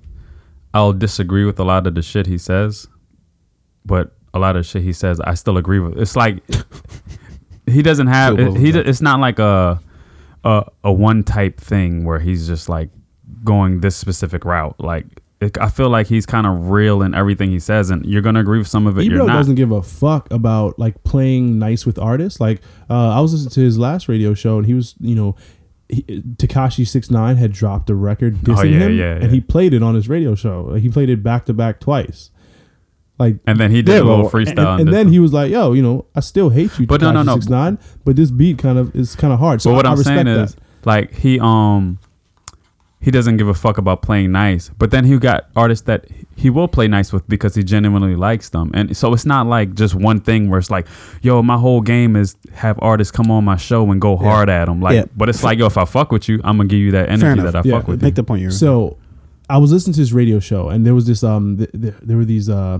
I'll 0.74 0.92
disagree 0.92 1.46
with 1.46 1.58
a 1.58 1.64
lot 1.64 1.86
of 1.86 1.94
the 1.94 2.02
shit 2.02 2.26
he 2.26 2.36
says, 2.36 2.88
but 3.86 4.12
a 4.34 4.38
lot 4.38 4.56
of 4.56 4.66
shit 4.66 4.82
he 4.82 4.92
says 4.92 5.18
I 5.20 5.32
still 5.34 5.56
agree 5.56 5.78
with. 5.78 5.96
It's 5.98 6.14
like 6.16 6.42
he 7.66 7.82
doesn't 7.82 8.08
have 8.08 8.36
Feel 8.36 8.54
he. 8.54 8.70
of. 8.70 8.76
It's 8.88 9.00
not 9.00 9.20
like 9.20 9.38
a 9.38 9.80
a 10.44 10.64
a 10.84 10.92
one 10.92 11.22
type 11.24 11.60
thing 11.60 12.04
where 12.04 12.18
he's 12.18 12.46
just 12.46 12.68
like 12.68 12.90
going 13.44 13.80
this 13.80 13.96
specific 13.96 14.44
route. 14.44 14.76
Like 14.78 15.06
it, 15.40 15.58
I 15.58 15.68
feel 15.68 15.88
like 15.88 16.06
he's 16.06 16.26
kind 16.26 16.46
of 16.46 16.70
real 16.70 17.02
in 17.02 17.14
everything 17.14 17.50
he 17.50 17.58
says, 17.60 17.90
and 17.90 18.04
you're 18.06 18.22
gonna 18.22 18.40
agree 18.40 18.58
with 18.58 18.68
some 18.68 18.86
of 18.86 18.98
it. 18.98 19.04
Ebro 19.04 19.18
you're 19.18 19.26
not. 19.26 19.34
doesn't 19.34 19.54
give 19.56 19.70
a 19.70 19.82
fuck 19.82 20.30
about 20.32 20.78
like 20.78 21.02
playing 21.04 21.58
nice 21.58 21.84
with 21.86 21.98
artists. 21.98 22.40
Like 22.40 22.60
uh, 22.90 23.10
I 23.16 23.20
was 23.20 23.32
listening 23.32 23.50
to 23.50 23.60
his 23.60 23.78
last 23.78 24.08
radio 24.08 24.34
show, 24.34 24.58
and 24.58 24.66
he 24.66 24.74
was, 24.74 24.94
you 25.00 25.14
know, 25.14 25.36
Tekashi 25.90 26.86
Six 26.86 27.10
Nine 27.10 27.36
had 27.36 27.52
dropped 27.52 27.90
a 27.90 27.94
record 27.94 28.36
dissing 28.38 28.58
Oh, 28.58 28.62
yeah, 28.62 28.78
him, 28.78 28.96
yeah, 28.96 29.14
and 29.14 29.24
yeah. 29.24 29.28
he 29.30 29.40
played 29.40 29.74
it 29.74 29.82
on 29.82 29.94
his 29.94 30.08
radio 30.08 30.34
show. 30.34 30.74
He 30.74 30.88
played 30.88 31.10
it 31.10 31.22
back 31.22 31.44
to 31.46 31.52
back 31.52 31.80
twice. 31.80 32.30
Like 33.18 33.36
and 33.46 33.58
then 33.58 33.70
he 33.70 33.82
did 33.82 33.92
Yeah, 33.92 33.98
a 34.00 34.04
little 34.04 34.22
well, 34.22 34.30
freestyle, 34.30 34.72
and, 34.78 34.80
and 34.88 34.92
then 34.92 35.08
he 35.08 35.18
was 35.18 35.32
like, 35.32 35.50
"Yo, 35.50 35.72
you 35.74 35.82
know, 35.82 36.06
I 36.14 36.20
still 36.20 36.48
hate 36.50 36.76
you, 36.78 36.86
But 36.86 37.00
no, 37.02 37.12
no, 37.12 37.22
no. 37.22 37.34
Six 37.34 37.48
Nine, 37.48 37.78
but 38.04 38.16
this 38.16 38.30
beat 38.30 38.58
kind 38.58 38.78
of 38.78 38.94
is 38.96 39.14
kind 39.14 39.32
of 39.32 39.38
hard." 39.38 39.60
So 39.62 39.70
but 39.70 39.76
what 39.76 39.86
I, 39.86 39.90
I'm 39.90 39.94
I 39.94 39.98
respect 39.98 40.14
saying 40.26 40.36
that. 40.36 40.44
is, 40.48 40.56
like, 40.84 41.12
he 41.14 41.38
um 41.38 41.98
he 43.00 43.10
doesn't 43.10 43.36
give 43.36 43.48
a 43.48 43.54
fuck 43.54 43.78
about 43.78 44.00
playing 44.02 44.30
nice. 44.32 44.70
But 44.78 44.92
then 44.92 45.04
he 45.04 45.18
got 45.18 45.48
artists 45.56 45.84
that 45.86 46.06
he 46.36 46.50
will 46.50 46.68
play 46.68 46.86
nice 46.88 47.12
with 47.12 47.28
because 47.28 47.54
he 47.56 47.62
genuinely 47.64 48.14
likes 48.16 48.48
them. 48.50 48.70
And 48.74 48.96
so 48.96 49.12
it's 49.12 49.26
not 49.26 49.46
like 49.48 49.74
just 49.74 49.94
one 49.96 50.20
thing 50.20 50.48
where 50.48 50.60
it's 50.60 50.70
like, 50.70 50.86
yo, 51.20 51.42
my 51.42 51.56
whole 51.58 51.80
game 51.80 52.14
is 52.14 52.36
have 52.54 52.78
artists 52.80 53.10
come 53.10 53.28
on 53.30 53.44
my 53.44 53.56
show 53.56 53.90
and 53.90 54.00
go 54.00 54.16
hard 54.16 54.48
at 54.48 54.66
them. 54.66 54.80
Like, 54.80 54.94
Yeah. 54.94 55.04
but 55.16 55.28
it's 55.28 55.42
like, 55.42 55.58
yo, 55.58 55.66
if 55.66 55.76
I 55.76 55.84
fuck 55.84 56.12
with 56.12 56.28
you, 56.28 56.40
I'm 56.44 56.56
gonna 56.58 56.68
give 56.68 56.78
you 56.78 56.92
that 56.92 57.06
Fair 57.06 57.30
energy 57.30 57.42
that 57.42 57.56
I 57.56 57.62
Yeah. 57.64 57.78
fuck 57.78 57.88
with. 57.88 58.02
make 58.02 58.12
you. 58.12 58.14
the 58.16 58.22
point 58.22 58.40
you're. 58.42 58.50
So, 58.52 58.96
I 59.50 59.58
was 59.58 59.72
listening 59.72 59.94
to 59.94 60.00
his 60.00 60.12
radio 60.12 60.38
show, 60.38 60.68
and 60.68 60.86
there 60.86 60.94
was 60.94 61.06
this 61.06 61.22
um, 61.24 61.58
th- 61.58 61.70
th- 61.72 61.94
there 62.02 62.16
were 62.16 62.24
these 62.24 62.48
uh, 62.48 62.78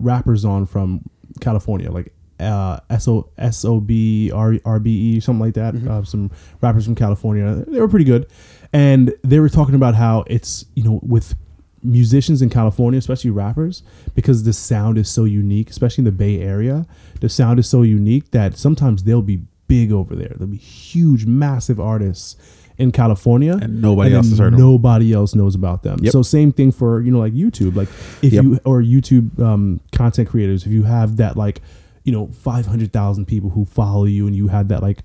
rappers 0.00 0.44
on 0.44 0.66
from 0.66 1.08
California, 1.40 1.90
like 1.90 2.12
uh, 2.40 2.80
S 2.88 3.06
O 3.06 3.30
S 3.38 3.64
O 3.64 3.80
B 3.80 4.30
R 4.32 4.54
R 4.64 4.78
B 4.78 4.90
E, 4.90 5.20
something 5.20 5.40
like 5.40 5.54
that. 5.54 5.74
Uh, 5.74 6.04
some 6.04 6.30
rappers 6.60 6.84
from 6.84 6.94
California. 6.94 7.64
They 7.66 7.80
were 7.80 7.88
pretty 7.88 8.04
good, 8.04 8.30
and 8.72 9.14
they 9.22 9.40
were 9.40 9.48
talking 9.48 9.74
about 9.74 9.94
how 9.94 10.24
it's 10.26 10.64
you 10.74 10.82
know 10.82 11.00
with 11.02 11.34
musicians 11.82 12.42
in 12.42 12.50
California, 12.50 12.98
especially 12.98 13.30
rappers, 13.30 13.82
because 14.14 14.44
the 14.44 14.52
sound 14.52 14.98
is 14.98 15.08
so 15.08 15.24
unique, 15.24 15.70
especially 15.70 16.02
in 16.02 16.06
the 16.06 16.12
Bay 16.12 16.40
Area. 16.40 16.86
The 17.20 17.28
sound 17.28 17.58
is 17.58 17.68
so 17.68 17.82
unique 17.82 18.30
that 18.32 18.56
sometimes 18.56 19.04
they'll 19.04 19.22
be 19.22 19.42
big 19.66 19.92
over 19.92 20.16
there. 20.16 20.34
They'll 20.36 20.48
be 20.48 20.56
huge, 20.56 21.26
massive 21.26 21.78
artists 21.78 22.36
in 22.80 22.92
California, 22.92 23.58
And 23.60 23.80
nobody 23.82 24.10
then 24.10 24.16
else 24.18 24.28
has 24.30 24.38
heard 24.38 24.54
of 24.54 24.58
them. 24.58 25.12
Else 25.14 25.34
knows 25.34 25.54
about 25.54 25.82
them. 25.82 25.98
Yep. 26.02 26.12
So 26.12 26.22
same 26.22 26.50
thing 26.52 26.72
for 26.72 27.00
you 27.02 27.10
know 27.12 27.18
like 27.18 27.32
YouTube, 27.34 27.76
like 27.76 27.88
if 28.22 28.32
Yep. 28.32 28.44
you 28.44 28.60
or 28.64 28.82
YouTube 28.82 29.38
um, 29.40 29.80
content 29.92 30.28
creators, 30.28 30.64
if 30.66 30.72
you 30.72 30.84
have 30.84 31.16
that 31.18 31.36
like 31.36 31.60
you 32.04 32.12
know 32.12 32.28
five 32.28 32.66
hundred 32.66 32.92
thousand 32.92 33.26
people 33.26 33.50
who 33.50 33.64
follow 33.64 34.04
you, 34.04 34.26
and 34.26 34.34
you 34.34 34.48
have 34.48 34.68
that 34.68 34.82
like 34.82 35.02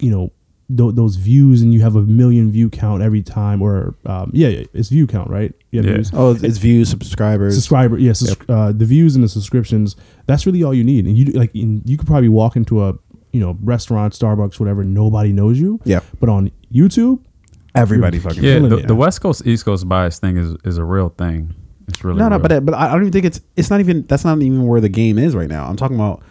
you 0.00 0.10
know 0.10 0.32
th- 0.76 0.94
those 0.94 1.16
views, 1.16 1.60
and 1.62 1.72
you 1.74 1.80
have 1.82 1.96
a 1.96 2.02
million 2.02 2.50
view 2.50 2.70
count 2.70 3.02
every 3.02 3.22
time, 3.22 3.60
or 3.62 3.94
um, 4.06 4.30
yeah, 4.32 4.48
yeah, 4.48 4.64
it's 4.72 4.88
view 4.88 5.06
count, 5.06 5.28
right? 5.30 5.52
Yeah, 5.70 5.82
Yeah. 5.82 5.92
views. 5.94 6.10
oh, 6.14 6.36
it's 6.42 6.58
views, 6.58 6.88
subscribers. 6.88 7.54
Subscriber, 7.54 7.98
yeah, 7.98 8.12
sus- 8.14 8.36
uh, 8.48 8.72
the 8.72 8.86
views 8.86 9.14
and 9.14 9.22
the 9.24 9.28
subscriptions. 9.28 9.96
That's 10.26 10.46
really 10.46 10.62
all 10.64 10.72
you 10.74 10.84
need, 10.84 11.06
and 11.06 11.16
you 11.18 11.26
like 11.32 11.54
in, 11.54 11.82
you 11.84 11.96
could 11.98 12.06
probably 12.06 12.28
walk 12.30 12.56
into 12.56 12.82
a 12.84 12.94
you 13.38 13.44
know 13.44 13.56
restaurant, 13.62 14.14
Starbucks, 14.14 14.58
whatever, 14.58 14.82
nobody 14.82 15.32
knows 15.32 15.60
you. 15.60 15.80
Yeah. 15.84 16.00
But 16.18 16.28
on 16.28 16.50
YouTube, 16.72 17.20
Everybody 17.74 18.16
You're- 18.18 18.28
fucking. 18.28 18.42
Yeah, 18.42 18.58
the, 18.58 18.78
it. 18.78 18.88
the 18.88 18.94
West 18.94 19.20
Coast 19.20 19.46
East 19.46 19.64
Coast 19.64 19.88
bias 19.88 20.18
thing 20.18 20.36
is 20.36 20.56
is 20.64 20.78
a 20.78 20.84
real 20.84 21.10
thing. 21.10 21.54
It's 21.86 22.02
really 22.02 22.18
no, 22.18 22.28
no, 22.28 22.38
but 22.38 22.64
but 22.64 22.74
I 22.74 22.88
don't 22.90 23.02
even 23.02 23.12
think 23.12 23.24
it's 23.24 23.40
it's 23.56 23.70
not 23.70 23.78
even 23.80 24.04
that's 24.06 24.24
not 24.24 24.42
even 24.42 24.66
where 24.66 24.80
the 24.80 24.88
game 24.88 25.18
is 25.18 25.36
right 25.36 25.48
now. 25.48 25.66
I'm 25.68 25.76
talking 25.76 25.94
about 25.96 26.22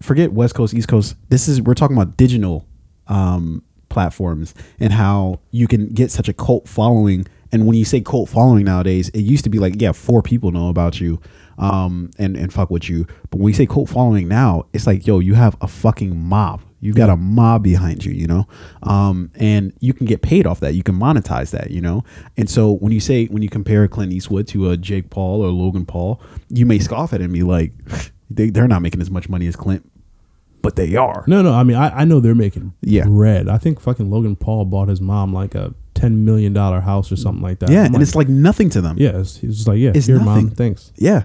forget 0.00 0.32
West 0.32 0.54
Coast, 0.54 0.72
East 0.72 0.88
Coast. 0.88 1.14
This 1.28 1.46
is 1.48 1.60
we're 1.60 1.74
talking 1.74 1.96
about 1.96 2.16
digital 2.16 2.66
um, 3.08 3.62
platforms 3.90 4.54
and 4.80 4.92
how 4.92 5.40
you 5.50 5.68
can 5.68 5.88
get 5.88 6.10
such 6.10 6.28
a 6.28 6.32
cult 6.32 6.66
following. 6.66 7.26
And 7.52 7.66
when 7.66 7.76
you 7.76 7.84
say 7.84 8.00
cult 8.00 8.28
following 8.30 8.64
nowadays, 8.64 9.08
it 9.10 9.20
used 9.20 9.44
to 9.44 9.50
be 9.50 9.58
like 9.58 9.74
yeah, 9.80 9.92
four 9.92 10.22
people 10.22 10.52
know 10.52 10.68
about 10.68 11.00
you 11.00 11.20
um, 11.58 12.10
and 12.18 12.36
and 12.36 12.52
fuck 12.52 12.70
with 12.70 12.88
you. 12.88 13.06
But 13.30 13.40
when 13.40 13.48
you 13.48 13.54
say 13.54 13.66
cult 13.66 13.88
following 13.88 14.28
now, 14.28 14.64
it's 14.72 14.86
like 14.86 15.06
yo, 15.06 15.18
you 15.18 15.34
have 15.34 15.56
a 15.60 15.68
fucking 15.68 16.16
mob. 16.16 16.62
You've 16.80 16.94
got 16.94 17.10
a 17.10 17.16
mob 17.16 17.64
behind 17.64 18.04
you, 18.04 18.12
you 18.12 18.28
know, 18.28 18.46
um, 18.84 19.32
and 19.34 19.72
you 19.80 19.92
can 19.92 20.06
get 20.06 20.22
paid 20.22 20.46
off 20.46 20.60
that. 20.60 20.74
You 20.74 20.84
can 20.84 20.94
monetize 20.94 21.50
that, 21.50 21.72
you 21.72 21.80
know. 21.80 22.04
And 22.36 22.48
so 22.48 22.74
when 22.76 22.92
you 22.92 23.00
say 23.00 23.26
when 23.26 23.42
you 23.42 23.48
compare 23.48 23.88
Clint 23.88 24.12
Eastwood 24.12 24.46
to 24.48 24.70
a 24.70 24.76
Jake 24.76 25.10
Paul 25.10 25.42
or 25.42 25.48
Logan 25.48 25.84
Paul, 25.86 26.20
you 26.48 26.64
may 26.66 26.78
scoff 26.78 27.12
at 27.12 27.20
and 27.20 27.32
be 27.32 27.42
like, 27.42 27.72
they, 28.30 28.50
they're 28.50 28.68
not 28.68 28.80
making 28.80 29.00
as 29.00 29.10
much 29.10 29.28
money 29.28 29.48
as 29.48 29.56
Clint, 29.56 29.90
but 30.62 30.76
they 30.76 30.94
are. 30.94 31.24
No, 31.26 31.42
no. 31.42 31.52
I 31.52 31.64
mean, 31.64 31.76
I, 31.76 32.02
I 32.02 32.04
know 32.04 32.20
they're 32.20 32.36
making 32.36 32.72
Yeah. 32.80 33.06
bread. 33.06 33.48
I 33.48 33.58
think 33.58 33.80
fucking 33.80 34.08
Logan 34.08 34.36
Paul 34.36 34.64
bought 34.64 34.86
his 34.86 35.00
mom 35.00 35.32
like 35.32 35.56
a 35.56 35.74
ten 35.98 36.24
million 36.24 36.52
dollar 36.52 36.80
house 36.80 37.10
or 37.10 37.16
something 37.16 37.42
like 37.42 37.58
that. 37.60 37.70
Yeah, 37.70 37.84
I'm 37.84 37.94
and 37.94 38.02
it's 38.02 38.14
like 38.14 38.28
nothing 38.28 38.70
to 38.70 38.80
them. 38.80 38.96
yeah, 38.98 39.18
it's, 39.18 39.36
he's 39.38 39.66
like 39.66 39.78
yeah, 39.78 39.92
It's 39.94 40.06
here, 40.06 40.16
nothing. 40.18 40.46
mom, 40.46 40.50
thanks. 40.50 40.92
Yeah. 40.96 41.24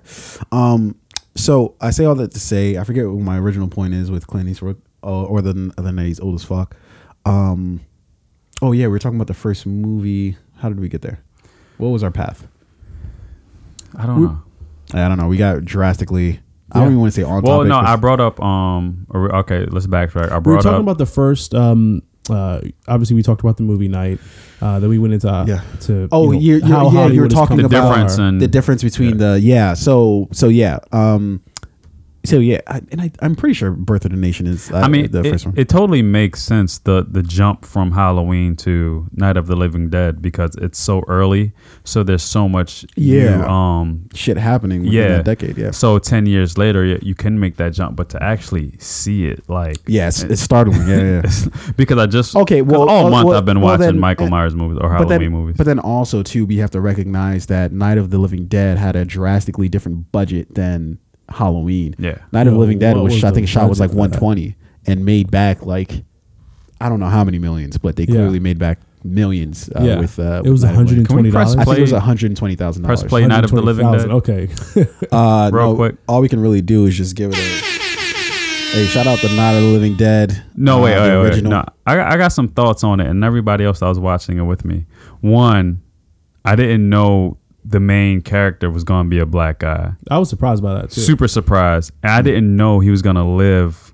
Um, 0.52 0.96
so 1.36 1.76
I 1.82 1.92
say 1.92 2.06
all 2.06 2.16
that 2.16 2.32
to 2.32 2.40
say, 2.40 2.78
I 2.78 2.84
forget 2.84 3.08
what 3.08 3.20
my 3.22 3.38
original 3.40 3.68
point 3.68 3.94
is 3.94 4.10
with 4.12 4.28
Clint 4.28 4.50
Eastwood, 4.50 4.82
uh, 5.04 5.24
or 5.24 5.42
the 5.42 5.72
other 5.78 5.92
night 5.92 6.08
he's 6.08 6.20
old 6.20 6.36
as 6.36 6.44
fuck. 6.44 6.76
Um, 7.26 7.82
oh 8.62 8.72
yeah, 8.72 8.86
we 8.86 8.92
were 8.92 9.00
talking 9.00 9.18
about 9.18 9.28
the 9.28 9.34
first 9.34 9.66
movie. 9.66 10.38
How 10.58 10.70
did 10.70 10.80
we 10.80 10.90
get 10.90 11.02
there? 11.02 11.20
What 11.78 11.90
was 11.90 12.04
our 12.04 12.12
path? 12.12 12.48
I 13.98 14.06
don't 14.06 14.20
we- 14.20 14.28
know. 14.28 14.42
I 14.94 15.08
don't 15.08 15.18
know. 15.18 15.28
We 15.28 15.38
got 15.38 15.66
drastically. 15.66 16.40
I 16.72 16.80
don't 16.80 16.88
even 16.90 17.00
want 17.00 17.14
to 17.14 17.22
say 17.22 17.24
on 17.26 17.42
Well, 17.44 17.58
topic. 17.60 17.70
no, 17.70 17.80
'cause- 17.80 17.90
I 17.90 17.96
brought 17.98 18.20
up 18.20 18.42
um. 18.42 19.06
Okay, 19.14 19.66
let's 19.66 19.88
backtrack. 19.88 20.32
I 20.32 20.40
brought 20.40 20.46
We 20.46 20.52
were 20.54 20.62
talking 20.62 20.76
up 20.78 20.82
about 20.82 20.98
the 20.98 21.06
first. 21.06 21.54
Um, 21.56 22.02
uh, 22.30 22.62
obviously, 22.88 23.16
we 23.16 23.24
talked 23.24 23.42
about 23.42 23.58
the 23.58 23.64
movie 23.64 23.88
night. 23.88 24.20
Uh, 24.62 24.80
then 24.80 24.90
we 24.90 24.98
went 24.98 25.14
into 25.14 25.30
uh, 25.30 25.46
Yeah. 25.46 25.62
to 25.82 26.08
Oh, 26.12 26.32
you 26.32 26.34
know, 26.34 26.40
you're- 26.40 26.60
you're- 26.62 26.72
how 26.72 26.90
yeah, 26.92 27.08
you 27.08 27.22
were 27.22 27.28
talking 27.28 27.58
come 27.58 27.58
the 27.58 27.66
about 27.66 27.90
difference 27.90 28.16
far. 28.18 28.26
and 28.28 28.42
the 28.42 28.48
difference 28.48 28.82
between 28.84 29.18
the 29.18 29.40
yeah. 29.42 29.74
So 29.74 30.30
so 30.32 30.48
yeah. 30.48 30.80
Um, 30.92 31.42
so 32.26 32.40
yeah, 32.40 32.62
I, 32.68 32.82
and 32.92 33.02
I, 33.02 33.12
I'm 33.22 33.36
pretty 33.36 33.54
sure 33.54 33.72
Birth 33.72 34.06
of 34.06 34.12
the 34.12 34.18
Nation 34.18 34.48
is. 34.48 34.72
Uh, 34.72 34.78
I 34.78 34.88
mean, 34.88 35.12
the 35.12 35.20
it, 35.24 35.32
first 35.32 35.46
one. 35.46 35.56
it 35.58 35.68
totally 35.68 36.02
makes 36.02 36.42
sense 36.42 36.78
the 36.80 37.06
the 37.08 37.22
jump 37.22 37.66
from 37.66 37.92
Halloween 37.92 38.56
to 38.58 39.08
Night 39.12 39.36
of 39.36 39.48
the 39.48 39.56
Living 39.56 39.90
Dead 39.90 40.22
because 40.22 40.56
it's 40.56 40.80
so 40.80 41.04
early. 41.08 41.52
So 41.84 42.02
there's 42.04 42.24
so 42.24 42.48
much. 42.48 42.86
Yeah. 42.96 43.38
new, 43.38 43.44
um. 43.44 44.08
Shit 44.14 44.38
happening 44.38 44.84
within 44.84 44.94
Yeah. 44.96 45.22
decade. 45.22 45.58
Yeah. 45.58 45.72
So 45.72 46.00
ten 46.00 46.26
years 46.26 46.58
later, 46.58 46.86
you, 46.86 47.00
you 47.02 47.14
can 47.16 47.40
make 47.40 47.58
that 47.58 47.74
jump, 47.74 47.96
but 47.98 48.10
to 48.10 48.24
actually 48.24 48.78
see 48.80 49.26
it, 49.28 49.48
like, 49.50 49.78
Yeah, 49.88 50.08
it's, 50.08 50.24
it's 50.24 50.42
startling. 50.42 50.88
Yeah, 50.88 51.22
yeah. 51.24 51.72
because 51.78 51.98
I 51.98 52.06
just 52.06 52.36
okay 52.36 52.62
well, 52.62 52.88
all 52.90 53.08
uh, 53.08 53.10
month 53.10 53.28
well- 53.28 53.38
I've 53.38 53.46
been 53.46 53.60
well, 53.60 53.74
watching 53.78 53.86
then- 53.96 54.00
Michael 54.00 54.28
uh, 54.28 54.30
Myers 54.30 54.56
movies 54.56 54.78
or 54.82 54.90
but 54.90 55.00
Halloween 55.00 55.20
then, 55.20 55.32
movies. 55.32 55.56
But 55.58 55.66
then 55.66 55.80
also 55.80 56.24
too, 56.24 56.46
we 56.46 56.58
have 56.58 56.72
to 56.72 56.80
recognize 56.82 57.48
that 57.48 57.72
Night 57.74 57.98
of 57.98 58.10
the 58.12 58.18
Living 58.18 58.46
Dead 58.46 58.78
had 58.78 58.96
a 58.96 59.04
drastically 59.04 59.68
different 59.68 60.12
budget 60.12 60.56
than 60.56 61.00
Halloween. 61.30 61.96
Yeah. 61.98 62.18
Night 62.32 62.48
of 62.48 62.54
the 62.54 62.60
Living 62.60 62.80
Dead 62.80 62.96
what 62.96 63.06
was, 63.06 63.14
was 63.16 63.24
I 63.24 63.32
think 63.32 63.48
shot 63.48 63.70
was 63.70 63.80
like 63.80 63.90
budget 63.92 64.14
for 64.16 64.20
that? 64.20 64.22
120 64.26 64.56
and 64.88 65.06
made 65.06 65.32
back 65.32 65.66
like 65.66 66.04
I 66.82 66.90
don't 66.90 67.00
know 67.00 67.08
how 67.08 67.24
many 67.24 67.40
millions, 67.40 67.78
but 67.78 67.96
they 67.96 68.04
Yeah. 68.04 68.16
clearly 68.16 68.40
made 68.40 68.60
back 68.60 68.80
millions 69.06 69.70
uh, 69.76 69.82
Yeah. 69.84 70.00
with 70.00 70.20
uh, 70.20 70.42
It 70.46 70.50
was 70.50 70.62
with 70.64 70.72
Night 70.72 70.82
of 70.82 70.88
the 70.88 70.94
Living- 70.96 71.06
Can 71.06 71.24
we 71.24 71.32
press 71.32 71.56
$120. 71.56 71.60
I 71.60 71.64
think 71.66 71.78
it 71.78 71.82
was 71.82 71.90
Play- 71.92 72.00
120,000 72.00 72.84
press 72.84 73.00
dollars. 73.00 73.10
play 73.10 73.26
Night 73.28 73.44
of 73.46 73.52
the 73.52 73.62
Living 73.62 73.86
Dead. 73.92 74.08
120,000, 74.10 74.12
Okay. 74.12 75.08
Uh, 75.12 75.50
Real 75.54 75.70
no, 75.72 75.76
quick. 75.76 75.96
all 76.08 76.22
we 76.22 76.28
can 76.30 76.40
really 76.42 76.62
do 76.62 76.86
is 76.86 76.96
just 76.98 77.16
give 77.16 77.32
it 77.34 77.38
a 77.38 78.78
hey 78.78 78.86
shout 78.88 79.06
out 79.08 79.20
to 79.20 79.28
Night 79.36 79.56
of 79.56 79.62
the 79.64 79.70
Living 79.70 79.96
Dead. 79.96 80.44
No, 80.56 80.80
uh, 80.80 80.82
wait, 80.84 80.96
the 80.96 81.02
wait, 81.02 81.08
wait. 81.10 81.16
original. 81.28 81.52
No, 81.52 81.66
I, 81.86 81.96
got- 81.96 82.12
I 82.14 82.18
got 82.18 82.30
some 82.30 82.48
thoughts 82.50 82.84
on 82.84 83.00
it, 83.00 83.08
and 83.08 83.24
everybody 83.24 83.64
else 83.66 83.80
that 83.80 83.88
was 83.88 84.00
watching 84.00 84.38
it 84.40 84.44
with 84.44 84.66
me. 84.66 84.86
One, 85.22 85.82
I 86.44 86.56
didn't 86.56 86.90
know 86.90 87.38
the 87.66 87.80
main 87.80 88.22
character 88.22 88.70
was 88.70 88.84
going 88.84 89.06
to 89.06 89.10
be 89.10 89.20
a 89.20 89.26
black 89.26 89.60
guy. 89.60 89.94
I 90.12 90.18
was 90.20 90.30
surprised 90.30 90.62
by 90.64 90.74
that 90.82 90.92
too. 90.92 91.02
Super 91.02 91.28
surprised. 91.28 91.92
And 92.04 92.12
I 92.12 92.22
didn't 92.22 92.56
know 92.56 92.80
he 92.80 92.90
was 92.92 93.02
going 93.02 93.16
to 93.16 93.24
live 93.24 93.94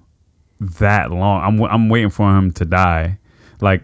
that 0.59 1.11
long. 1.11 1.41
I'm, 1.43 1.61
I'm 1.63 1.89
waiting 1.89 2.09
for 2.09 2.35
him 2.35 2.51
to 2.53 2.65
die. 2.65 3.19
Like, 3.61 3.83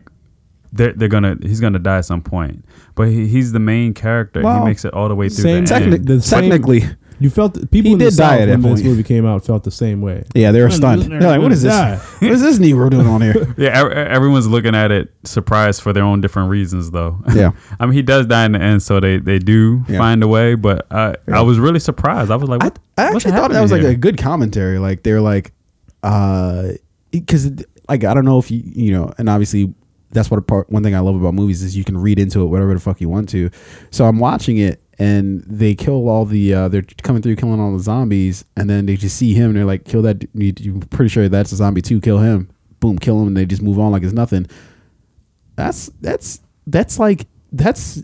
they're, 0.73 0.91
they're 0.91 1.07
gonna 1.07 1.37
he's 1.41 1.61
gonna 1.61 1.79
die 1.79 1.99
at 1.99 2.05
some 2.05 2.21
point, 2.21 2.65
but 2.95 3.07
he, 3.07 3.27
he's 3.27 3.53
the 3.53 3.59
main 3.61 3.93
character. 3.93 4.41
Well, 4.41 4.59
he 4.59 4.65
makes 4.65 4.83
it 4.83 4.93
all 4.93 5.07
the 5.07 5.15
way 5.15 5.29
through 5.29 5.43
same 5.43 5.63
the 5.65 5.73
techni- 5.73 5.93
end. 5.93 6.05
the 6.07 6.21
same- 6.21 6.41
Technically, 6.41 6.83
You 7.19 7.29
felt 7.29 7.53
people 7.71 7.87
He 7.89 7.91
in 7.93 7.97
the 7.97 8.05
did 8.05 8.17
die 8.17 8.23
South 8.23 8.31
at 8.33 8.39
when 8.39 8.61
that 8.61 8.67
this 8.69 8.81
point. 8.81 8.85
movie 8.85 9.03
came 9.03 9.25
out 9.25 9.45
felt 9.45 9.63
the 9.63 9.71
same 9.71 10.01
way. 10.01 10.23
Yeah, 10.35 10.51
they 10.51 10.61
were 10.61 10.69
stunned. 10.69 11.03
They're 11.03 11.21
like, 11.21 11.41
"What 11.41 11.51
is 11.53 11.61
this? 11.61 11.71
die. 11.71 11.95
What 12.19 12.31
is 12.31 12.41
this 12.41 12.59
Negro 12.59 12.89
doing 12.89 13.07
on 13.07 13.21
here?" 13.21 13.53
Yeah, 13.57 13.79
ev- 13.85 13.91
everyone's 13.91 14.47
looking 14.47 14.75
at 14.75 14.91
it 14.91 15.13
surprised 15.23 15.81
for 15.81 15.93
their 15.93 16.03
own 16.03 16.19
different 16.19 16.49
reasons, 16.49 16.91
though. 16.91 17.19
Yeah. 17.33 17.51
I 17.79 17.85
mean, 17.85 17.93
he 17.93 18.01
does 18.01 18.25
die 18.25 18.45
in 18.45 18.51
the 18.51 18.59
end, 18.61 18.83
so 18.83 18.99
they, 18.99 19.17
they 19.19 19.39
do 19.39 19.83
Yeah. 19.87 19.97
find 19.97 20.21
a 20.23 20.27
way. 20.27 20.55
But 20.55 20.87
I 20.91 21.15
Yeah. 21.27 21.39
I 21.39 21.41
was 21.41 21.57
really 21.59 21.79
surprised. 21.79 22.31
I 22.31 22.35
was 22.35 22.49
like, 22.49 22.61
I, 22.61 22.65
what? 22.65 22.79
I 22.97 23.03
what's 23.13 23.25
actually 23.25 23.31
thought 23.31 23.35
that 23.35 23.41
happening 23.55 23.61
was 23.61 23.71
like 23.71 23.81
here? 23.81 23.89
a 23.91 23.95
good 23.95 24.17
commentary. 24.17 24.77
Like 24.79 25.03
they're 25.03 25.21
like, 25.21 25.53
uh, 26.03 26.69
because 27.11 27.51
like 27.87 28.03
I 28.03 28.13
don't 28.13 28.25
know 28.25 28.39
if 28.39 28.51
you 28.51 28.61
you 28.65 28.91
know, 28.91 29.13
and 29.17 29.29
obviously 29.29 29.73
that's 30.11 30.31
what 30.31 30.37
a 30.37 30.41
part 30.41 30.69
one 30.69 30.81
thing 30.83 30.95
I 30.95 30.99
love 30.99 31.15
about 31.15 31.33
movies 31.33 31.61
is 31.61 31.75
you 31.75 31.83
can 31.83 31.97
read 31.97 32.19
into 32.19 32.41
it 32.41 32.45
whatever 32.45 32.73
the 32.73 32.79
fuck 32.79 33.01
you 33.01 33.09
want 33.09 33.27
to. 33.29 33.49
So 33.91 34.05
I'm 34.05 34.19
watching 34.19 34.57
it 34.57 34.81
and 34.97 35.43
they 35.43 35.75
kill 35.75 36.07
all 36.09 36.25
the 36.25 36.53
uh, 36.53 36.67
they're 36.67 36.83
coming 37.03 37.21
through 37.21 37.35
killing 37.35 37.59
all 37.59 37.73
the 37.73 37.83
zombies 37.83 38.45
and 38.55 38.69
then 38.69 38.85
they 38.85 38.95
just 38.95 39.17
see 39.17 39.33
him 39.33 39.47
and 39.47 39.57
they're 39.57 39.65
like 39.65 39.85
kill 39.85 40.01
that 40.01 40.23
you, 40.33 40.53
you're 40.59 40.79
pretty 40.89 41.09
sure 41.09 41.27
that's 41.27 41.51
a 41.51 41.55
zombie 41.55 41.81
too 41.81 41.99
kill 41.99 42.19
him 42.19 42.49
boom 42.79 42.97
kill 42.97 43.19
him 43.21 43.27
and 43.27 43.37
they 43.37 43.45
just 43.45 43.61
move 43.61 43.79
on 43.79 43.91
like 43.91 44.03
it's 44.03 44.13
nothing 44.13 44.47
that's 45.55 45.87
that's 46.01 46.39
that's 46.67 46.99
like 46.99 47.27
that's 47.51 48.01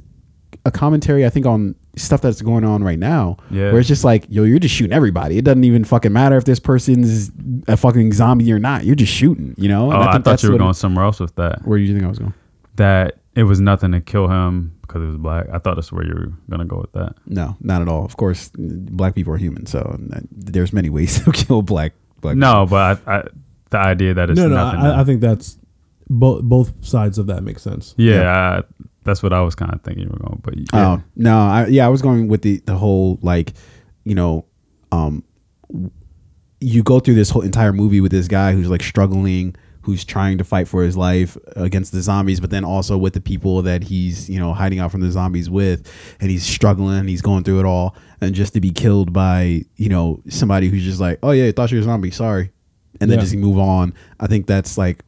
a 0.66 0.72
commentary 0.72 1.26
I 1.26 1.30
think 1.30 1.46
on 1.46 1.76
stuff 1.96 2.22
that's 2.22 2.42
going 2.42 2.64
on 2.64 2.84
right 2.84 3.00
now. 3.00 3.38
Yeah. 3.50 3.72
Where 3.72 3.80
it's 3.80 3.88
just 3.88 4.04
like, 4.04 4.26
yo, 4.30 4.44
you're 4.44 4.60
just 4.60 4.74
shooting 4.74 4.94
everybody. 4.94 5.38
It 5.38 5.46
doesn't 5.46 5.64
even 5.64 5.84
fucking 5.84 6.14
matter 6.14 6.38
if 6.38 6.46
this 6.46 6.60
person's 6.60 7.32
a 7.68 7.76
fucking 7.76 8.14
zombie 8.14 8.52
or 8.52 8.60
not. 8.60 8.86
You're 8.86 8.96
just 8.96 9.12
shooting, 9.12 9.56
you 9.58 9.68
know? 9.68 9.92
Oh, 9.92 10.00
I, 10.00 10.14
think 10.14 10.26
thought 10.26 10.44
you 10.44 10.52
were 10.52 10.58
going 10.58 10.72
it- 10.72 10.76
somewhere 10.76 11.06
else 11.06 11.20
with 11.20 11.36
that. 11.36 11.66
where 11.66 11.78
do 11.78 11.84
you 11.84 11.94
think 11.94 12.06
I 12.06 12.08
was 12.08 12.20
going? 12.20 12.34
That 12.76 13.18
it 13.36 13.44
was 13.44 13.60
nothing 13.60 13.92
to 13.92 14.02
kill 14.02 14.28
him 14.28 14.78
because 14.92 15.04
he 15.04 15.08
was 15.08 15.18
black. 15.18 15.48
I 15.52 15.58
thought 15.58 15.76
that's 15.76 15.92
where 15.92 16.06
you 16.06 16.14
were 16.14 16.34
gonna 16.50 16.66
go 16.66 16.78
with 16.78 16.92
that. 16.94 17.16
No, 17.26 17.56
not 17.62 17.82
at 17.82 17.88
all. 17.88 18.04
Of 18.04 18.18
course, 18.18 18.52
black 18.56 19.16
people 19.16 19.34
are 19.34 19.38
human, 19.38 19.66
so 19.66 19.80
uh, 19.80 20.20
there's 20.32 20.74
many 20.74 20.90
ways 20.90 21.20
to 21.24 21.32
kill 21.32 21.62
black 21.62 21.94
black. 22.20 22.36
No, 22.36 22.66
but 22.66 23.02
I, 23.08 23.18
I, 23.18 23.24
the 23.70 23.78
idea 23.78 24.14
that 24.14 24.30
it's 24.30 24.38
no, 24.38 24.48
no, 24.48 24.56
nothing. 24.56 24.80
I, 24.80 25.02
I 25.02 25.04
think 25.04 25.22
that's 25.22 25.58
both 26.10 26.44
both 26.44 26.86
sides 26.86 27.18
of 27.18 27.28
that 27.28 27.44
make 27.44 27.60
sense. 27.60 27.96
yeah, 27.98 28.60
I, 28.60 28.86
that's 29.04 29.24
what 29.24 29.34
I 29.34 29.42
was 29.42 29.56
kind 29.56 29.74
of 29.74 29.82
thinking 29.82 30.04
you 30.04 30.10
were 30.10 30.20
going. 30.20 30.42
But 30.44 30.58
yeah. 30.58 30.66
Oh 30.74 31.04
no, 31.16 31.38
I, 31.38 31.68
yeah, 31.68 31.86
I 31.86 31.90
was 31.90 32.02
going 32.02 32.28
with 32.28 32.42
the 32.42 32.58
the 32.66 32.76
whole 32.76 33.18
like, 33.22 33.54
you 34.04 34.16
know, 34.16 34.46
um, 34.92 35.24
you 36.60 36.84
go 36.84 37.00
through 37.00 37.16
this 37.16 37.30
whole 37.30 37.42
entire 37.42 37.74
movie 37.74 38.02
with 38.02 38.12
this 38.12 38.28
guy 38.28 38.52
who's 38.54 38.70
like 38.70 38.84
struggling, 38.84 39.56
who's 39.84 40.06
trying 40.06 40.38
to 40.38 40.44
fight 40.44 40.68
for 40.68 40.84
his 40.84 40.96
life 40.96 41.36
against 41.56 41.92
the 41.92 42.02
zombies, 42.02 42.40
but 42.40 42.50
then 42.52 42.64
also 42.64 42.98
with 42.98 43.14
the 43.14 43.22
people 43.22 43.62
that 43.64 43.84
he's 43.84 44.30
you 44.30 44.40
know 44.40 44.54
hiding 44.54 44.80
out 44.80 44.92
from 44.92 45.02
the 45.02 45.12
zombies 45.12 45.50
with, 45.50 45.92
and 46.20 46.30
he's 46.30 46.44
struggling, 46.46 47.08
he's 47.08 47.22
going 47.22 47.44
through 47.44 47.60
it 47.60 47.66
all, 47.66 47.96
and 48.22 48.36
just 48.36 48.54
to 48.54 48.62
be 48.62 48.70
killed 48.72 49.12
by 49.14 49.64
you 49.78 49.90
know 49.90 50.22
somebody 50.30 50.70
who's 50.70 50.84
just 50.84 51.00
like, 51.00 51.20
oh 51.24 51.32
yeah, 51.32 51.48
I 51.48 51.52
thought 51.52 51.72
you 51.72 51.78
were 51.78 51.82
a 51.82 51.86
zombie, 51.86 52.12
sorry, 52.12 52.52
and 53.00 53.10
then 53.10 53.18
Yeah. 53.18 53.24
just 53.24 53.36
move 53.36 53.58
on. 53.58 53.94
I 54.20 54.28
think 54.28 54.46
that's 54.48 54.78
like 54.78 55.04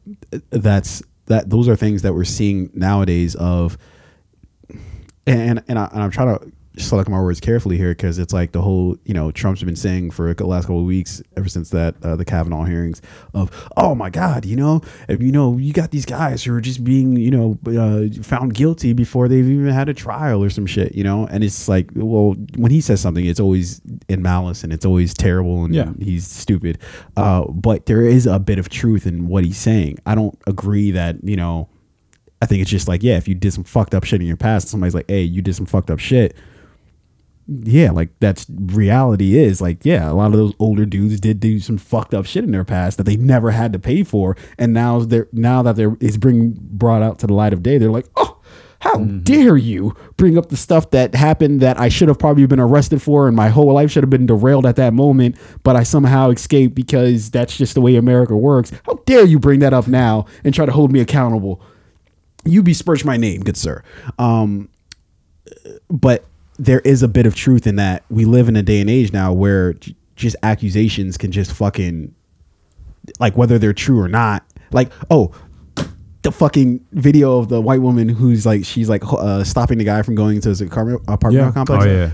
that's 0.50 1.02
that 1.26 1.48
those 1.50 1.68
are 1.68 1.76
things 1.76 2.02
that 2.02 2.12
we're 2.14 2.24
seeing 2.24 2.70
nowadays 2.74 3.34
of 3.36 3.78
and 5.26 5.62
and, 5.68 5.78
I, 5.78 5.88
and 5.92 6.02
I'm 6.02 6.10
trying 6.10 6.38
to 6.38 6.52
select 6.76 7.08
my 7.08 7.20
words 7.20 7.38
carefully 7.38 7.76
here 7.76 7.90
because 7.90 8.18
it's 8.18 8.32
like 8.32 8.50
the 8.52 8.60
whole 8.60 8.96
you 9.04 9.14
know 9.14 9.30
Trump's 9.30 9.62
been 9.62 9.76
saying 9.76 10.10
for 10.10 10.34
the 10.34 10.46
last 10.46 10.64
couple 10.64 10.80
of 10.80 10.84
weeks 10.86 11.22
ever 11.36 11.48
since 11.48 11.70
that 11.70 11.94
uh, 12.02 12.16
the 12.16 12.24
Kavanaugh 12.24 12.64
hearings 12.64 13.00
of 13.32 13.50
oh 13.76 13.94
my 13.94 14.10
God 14.10 14.44
you 14.44 14.56
know 14.56 14.80
if, 15.08 15.22
you 15.22 15.30
know 15.30 15.56
you 15.56 15.72
got 15.72 15.92
these 15.92 16.04
guys 16.04 16.42
who 16.42 16.52
are 16.54 16.60
just 16.60 16.82
being 16.82 17.16
you 17.16 17.30
know 17.30 17.58
uh, 17.68 18.22
found 18.24 18.54
guilty 18.54 18.92
before 18.92 19.28
they've 19.28 19.48
even 19.48 19.68
had 19.68 19.88
a 19.88 19.94
trial 19.94 20.42
or 20.42 20.50
some 20.50 20.66
shit 20.66 20.94
you 20.96 21.04
know 21.04 21.26
and 21.28 21.44
it's 21.44 21.68
like 21.68 21.90
well 21.94 22.32
when 22.56 22.72
he 22.72 22.80
says 22.80 23.00
something 23.00 23.24
it's 23.24 23.40
always 23.40 23.80
in 24.08 24.20
malice 24.20 24.64
and 24.64 24.72
it's 24.72 24.84
always 24.84 25.14
terrible 25.14 25.64
and 25.64 25.74
Yeah. 25.74 25.92
he's 26.00 26.26
stupid 26.26 26.78
uh, 27.16 27.44
but 27.48 27.86
there 27.86 28.02
is 28.02 28.26
a 28.26 28.40
bit 28.40 28.58
of 28.58 28.68
truth 28.68 29.06
in 29.06 29.28
what 29.28 29.44
he's 29.44 29.58
saying 29.58 29.98
I 30.06 30.14
don't 30.16 30.36
agree 30.48 30.90
that 30.90 31.22
you 31.22 31.36
know 31.36 31.68
I 32.42 32.46
think 32.46 32.60
it's 32.60 32.70
just 32.70 32.88
like, 32.88 33.02
yeah, 33.02 33.16
if 33.16 33.26
you 33.26 33.34
did 33.34 33.54
some 33.54 33.64
fucked 33.64 33.94
up 33.94 34.04
shit 34.04 34.20
in 34.20 34.26
your 34.26 34.36
past, 34.36 34.68
somebody's 34.68 34.94
like, 34.94 35.06
hey, 35.08 35.22
you 35.22 35.40
did 35.40 35.54
some 35.56 35.64
fucked 35.64 35.90
up 35.90 35.98
shit. 35.98 36.36
Yeah, 37.46 37.90
like 37.90 38.10
that's 38.20 38.46
reality 38.48 39.38
is 39.38 39.60
like, 39.60 39.84
yeah, 39.84 40.10
a 40.10 40.14
lot 40.14 40.26
of 40.26 40.32
those 40.32 40.54
older 40.58 40.86
dudes 40.86 41.20
did 41.20 41.40
do 41.40 41.60
some 41.60 41.76
fucked 41.76 42.14
up 42.14 42.24
shit 42.24 42.44
in 42.44 42.52
their 42.52 42.64
past 42.64 42.96
that 42.96 43.04
they 43.04 43.16
never 43.16 43.50
had 43.50 43.72
to 43.74 43.78
pay 43.78 44.02
for, 44.02 44.36
and 44.58 44.72
now 44.72 45.00
they're 45.00 45.28
now 45.32 45.62
that 45.62 45.76
they're 45.76 45.96
it's 46.00 46.16
being 46.16 46.54
brought 46.58 47.02
out 47.02 47.18
to 47.18 47.26
the 47.26 47.34
light 47.34 47.52
of 47.52 47.62
day, 47.62 47.76
they're 47.76 47.90
like, 47.90 48.06
oh, 48.16 48.40
how 48.78 48.96
dare 48.98 49.58
you 49.58 49.94
bring 50.16 50.38
up 50.38 50.48
the 50.48 50.56
stuff 50.56 50.90
that 50.90 51.14
happened 51.14 51.60
that 51.60 51.78
I 51.78 51.90
should 51.90 52.08
have 52.08 52.18
probably 52.18 52.46
been 52.46 52.60
arrested 52.60 53.02
for, 53.02 53.28
and 53.28 53.36
my 53.36 53.50
whole 53.50 53.72
life 53.72 53.90
should 53.90 54.02
have 54.02 54.10
been 54.10 54.26
derailed 54.26 54.64
at 54.64 54.76
that 54.76 54.94
moment, 54.94 55.36
but 55.62 55.76
I 55.76 55.82
somehow 55.82 56.30
escaped 56.30 56.74
because 56.74 57.30
that's 57.30 57.56
just 57.56 57.74
the 57.74 57.82
way 57.82 57.96
America 57.96 58.36
works. 58.36 58.72
How 58.86 58.94
dare 59.04 59.26
you 59.26 59.38
bring 59.38 59.60
that 59.60 59.74
up 59.74 59.86
now 59.86 60.24
and 60.44 60.54
try 60.54 60.64
to 60.64 60.72
hold 60.72 60.92
me 60.92 61.00
accountable? 61.00 61.62
you 62.44 62.62
besmirch 62.62 63.04
my 63.04 63.16
name, 63.16 63.42
good 63.42 63.56
sir. 63.56 63.82
Um, 64.18 64.68
but 65.90 66.24
there 66.58 66.80
is 66.80 67.02
a 67.02 67.08
bit 67.08 67.26
of 67.26 67.34
truth 67.34 67.66
in 67.66 67.76
that 67.76 68.04
we 68.10 68.24
live 68.24 68.48
in 68.48 68.56
a 68.56 68.62
day 68.62 68.80
and 68.80 68.88
age 68.88 69.12
now 69.12 69.32
where 69.32 69.72
j- 69.74 69.94
just 70.16 70.36
accusations 70.42 71.16
can 71.16 71.32
just 71.32 71.52
fucking 71.52 72.14
like 73.20 73.36
whether 73.36 73.58
they're 73.58 73.72
true 73.72 74.00
or 74.00 74.08
not. 74.08 74.44
Like, 74.72 74.90
oh, 75.10 75.32
the 76.22 76.32
fucking 76.32 76.84
video 76.92 77.38
of 77.38 77.48
the 77.48 77.60
white 77.60 77.80
woman 77.82 78.08
who's 78.08 78.46
like 78.46 78.64
she's 78.64 78.88
like 78.88 79.02
uh, 79.04 79.44
stopping 79.44 79.78
the 79.78 79.84
guy 79.84 80.02
from 80.02 80.14
going 80.14 80.40
to 80.40 80.48
his 80.48 80.60
apartment, 80.60 81.02
apartment 81.08 81.44
Yeah. 81.46 81.52
complex. 81.52 81.84
oh 81.84 81.88
yeah, 81.88 82.10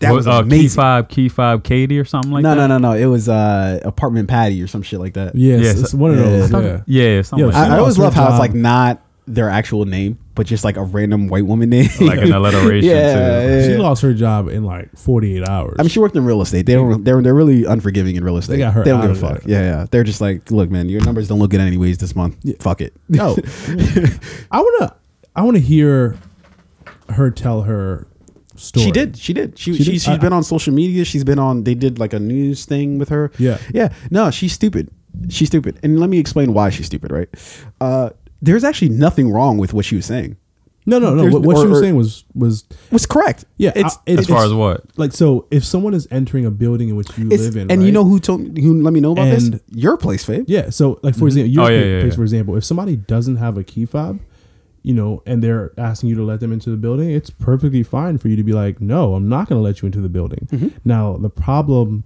that 0.00 0.10
What, 0.10 0.16
was 0.16 0.26
uh, 0.26 0.42
key 0.44 0.68
five, 0.68 1.08
key 1.08 1.28
five, 1.28 1.62
Katie 1.62 1.98
or 1.98 2.04
something 2.04 2.30
like 2.30 2.42
no, 2.42 2.50
that. 2.54 2.66
no, 2.68 2.78
no, 2.78 2.92
no. 2.92 2.96
It 2.96 3.06
was 3.06 3.28
uh, 3.28 3.80
apartment 3.84 4.28
patty 4.28 4.62
or 4.62 4.66
some 4.66 4.82
shit 4.82 5.00
like 5.00 5.14
that. 5.14 5.34
Yes, 5.34 5.62
Yes. 5.62 5.80
it's 5.80 5.94
one 5.94 6.12
of 6.12 6.18
Yeah. 6.18 6.22
those. 6.24 6.54
I 6.54 6.58
I 6.58 6.62
Yeah. 6.62 6.80
yeah, 6.86 7.22
something 7.22 7.48
Yeah, 7.48 7.52
like 7.54 7.70
I. 7.70 7.74
I 7.76 7.78
always 7.78 7.98
love 7.98 8.14
how 8.14 8.28
it's 8.30 8.38
like 8.38 8.54
not 8.54 9.02
their 9.26 9.50
actual 9.50 9.84
name, 9.84 10.18
but 10.36 10.46
just 10.46 10.62
like 10.64 10.76
a 10.76 10.82
random 10.84 11.26
white 11.28 11.44
woman 11.46 11.68
name. 11.70 11.88
like 12.00 12.20
an 12.20 12.32
alliteration 12.32 12.88
Yeah, 12.90 13.12
too. 13.14 13.48
yeah. 13.48 13.66
She 13.66 13.76
lost 13.76 14.02
her 14.02 14.14
job 14.14 14.48
in 14.48 14.62
like 14.64 14.96
48 14.96 15.48
hours. 15.48 15.76
I 15.78 15.82
mean, 15.82 15.88
she 15.90 15.98
worked 15.98 16.14
in 16.14 16.24
real 16.24 16.40
estate. 16.42 16.64
They 16.66 16.74
don't. 16.74 17.02
They're 17.04 17.20
they're 17.20 17.34
really 17.34 17.64
unforgiving 17.64 18.14
in 18.16 18.22
real 18.24 18.36
estate. 18.36 18.54
They 18.54 18.58
got 18.58 18.74
her 18.74 18.84
They 18.84 18.90
don't 18.90 19.00
give 19.02 19.10
a 19.10 19.14
fuck. 19.14 19.42
there. 19.42 19.62
Yeah, 19.64 19.78
yeah. 19.80 19.86
They're 19.90 20.04
just 20.04 20.20
like, 20.20 20.50
look, 20.50 20.70
man, 20.70 20.88
your 20.88 21.04
numbers 21.04 21.26
don't 21.28 21.38
look 21.40 21.50
good 21.50 21.60
anyways 21.60 21.98
this 21.98 22.14
month. 22.14 22.36
Yeah. 22.42 22.54
Fuck 22.60 22.80
it. 22.80 22.94
no. 23.08 23.36
I 24.50 24.60
wanna 24.60 24.96
I 25.34 25.42
wanna 25.42 25.58
hear 25.58 26.16
her 27.10 27.30
tell 27.30 27.62
her 27.62 28.06
story. 28.56 28.84
She 28.86 28.90
did. 28.92 29.16
She 29.18 29.32
did. 29.32 29.58
She, 29.58 29.72
She 29.74 29.78
she 29.84 29.90
did? 29.92 30.00
she's 30.02 30.08
I- 30.08 30.18
been 30.18 30.32
on 30.32 30.42
social 30.44 30.72
media. 30.72 31.04
She's 31.04 31.24
been 31.24 31.38
on. 31.38 31.64
They 31.64 31.74
did 31.74 31.98
like 31.98 32.12
a 32.12 32.18
news 32.20 32.64
thing 32.64 32.98
with 32.98 33.08
her. 33.08 33.30
Yeah. 33.38 33.58
Yeah. 33.74 33.92
No, 34.10 34.30
she's 34.30 34.52
stupid. 34.52 34.90
She's 35.30 35.48
stupid. 35.48 35.78
And 35.82 35.98
let 35.98 36.10
me 36.10 36.18
explain 36.18 36.52
why 36.52 36.70
she's 36.70 36.86
stupid. 36.86 37.10
Right. 37.10 37.28
Uh, 37.80 38.10
there's 38.42 38.64
actually 38.64 38.90
nothing 38.90 39.30
wrong 39.30 39.58
with 39.58 39.72
what 39.74 39.84
she 39.84 39.96
was 39.96 40.06
saying. 40.06 40.36
No, 40.88 41.00
no, 41.00 41.14
no. 41.16 41.22
There's- 41.22 41.32
What, 41.34 41.42
what 41.42 41.56
she 41.56 41.62
or- 41.64 41.68
was 41.70 41.78
or- 41.78 41.82
saying 41.82 41.96
was 41.96 42.24
was 42.34 42.64
was 42.92 43.06
correct. 43.06 43.44
yeah. 43.56 43.72
It's 43.74 43.96
I- 43.96 44.00
it- 44.12 44.18
As 44.20 44.26
far 44.28 44.36
it's- 44.38 44.50
as 44.50 44.54
what? 44.54 44.84
like 44.96 45.12
so, 45.12 45.46
if 45.50 45.64
someone 45.64 45.94
is 45.94 46.06
entering 46.12 46.44
a 46.46 46.50
building 46.52 46.88
in 46.88 46.94
which 46.96 47.08
you 47.18 47.28
it's, 47.30 47.42
live 47.42 47.56
in, 47.56 47.70
and 47.72 47.82
you 47.82 47.88
right? 47.88 47.94
know 47.94 48.04
who 48.04 48.20
told 48.20 48.56
who 48.56 48.80
let 48.82 48.92
me 48.92 49.00
know 49.00 49.12
about 49.12 49.26
And- 49.26 49.54
this? 49.54 49.60
Your 49.72 49.96
place, 49.96 50.24
Fabe. 50.24 50.44
Yeah. 50.46 50.70
So, 50.70 51.00
like 51.02 51.16
for 51.16 51.26
example, 51.26 51.50
your 51.50 51.64
Oh, 51.64 51.68
yeah, 51.68 51.78
case, 51.80 51.86
yeah, 51.86 52.00
case, 52.02 52.12
yeah. 52.12 52.16
for 52.16 52.22
example, 52.22 52.56
if 52.56 52.64
somebody 52.64 52.94
doesn't 52.96 53.36
have 53.36 53.58
a 53.58 53.64
key 53.64 53.84
fob, 53.84 54.20
you 54.84 54.94
know, 54.94 55.22
and 55.26 55.42
they're 55.42 55.72
asking 55.76 56.08
you 56.10 56.14
to 56.14 56.22
let 56.22 56.38
them 56.38 56.52
into 56.52 56.70
the 56.70 56.76
building, 56.76 57.10
it's 57.10 57.30
perfectly 57.30 57.82
fine 57.82 58.16
for 58.18 58.28
you 58.28 58.36
to 58.36 58.44
be 58.44 58.52
like, 58.52 58.80
no, 58.80 59.16
I'm 59.16 59.28
not 59.28 59.48
going 59.48 59.58
to 59.58 59.64
let 59.64 59.82
you 59.82 59.86
into 59.86 60.00
the 60.00 60.08
building. 60.08 60.46
Mm-hmm. 60.52 60.68
Now, 60.84 61.16
the 61.16 61.30
problem 61.30 62.04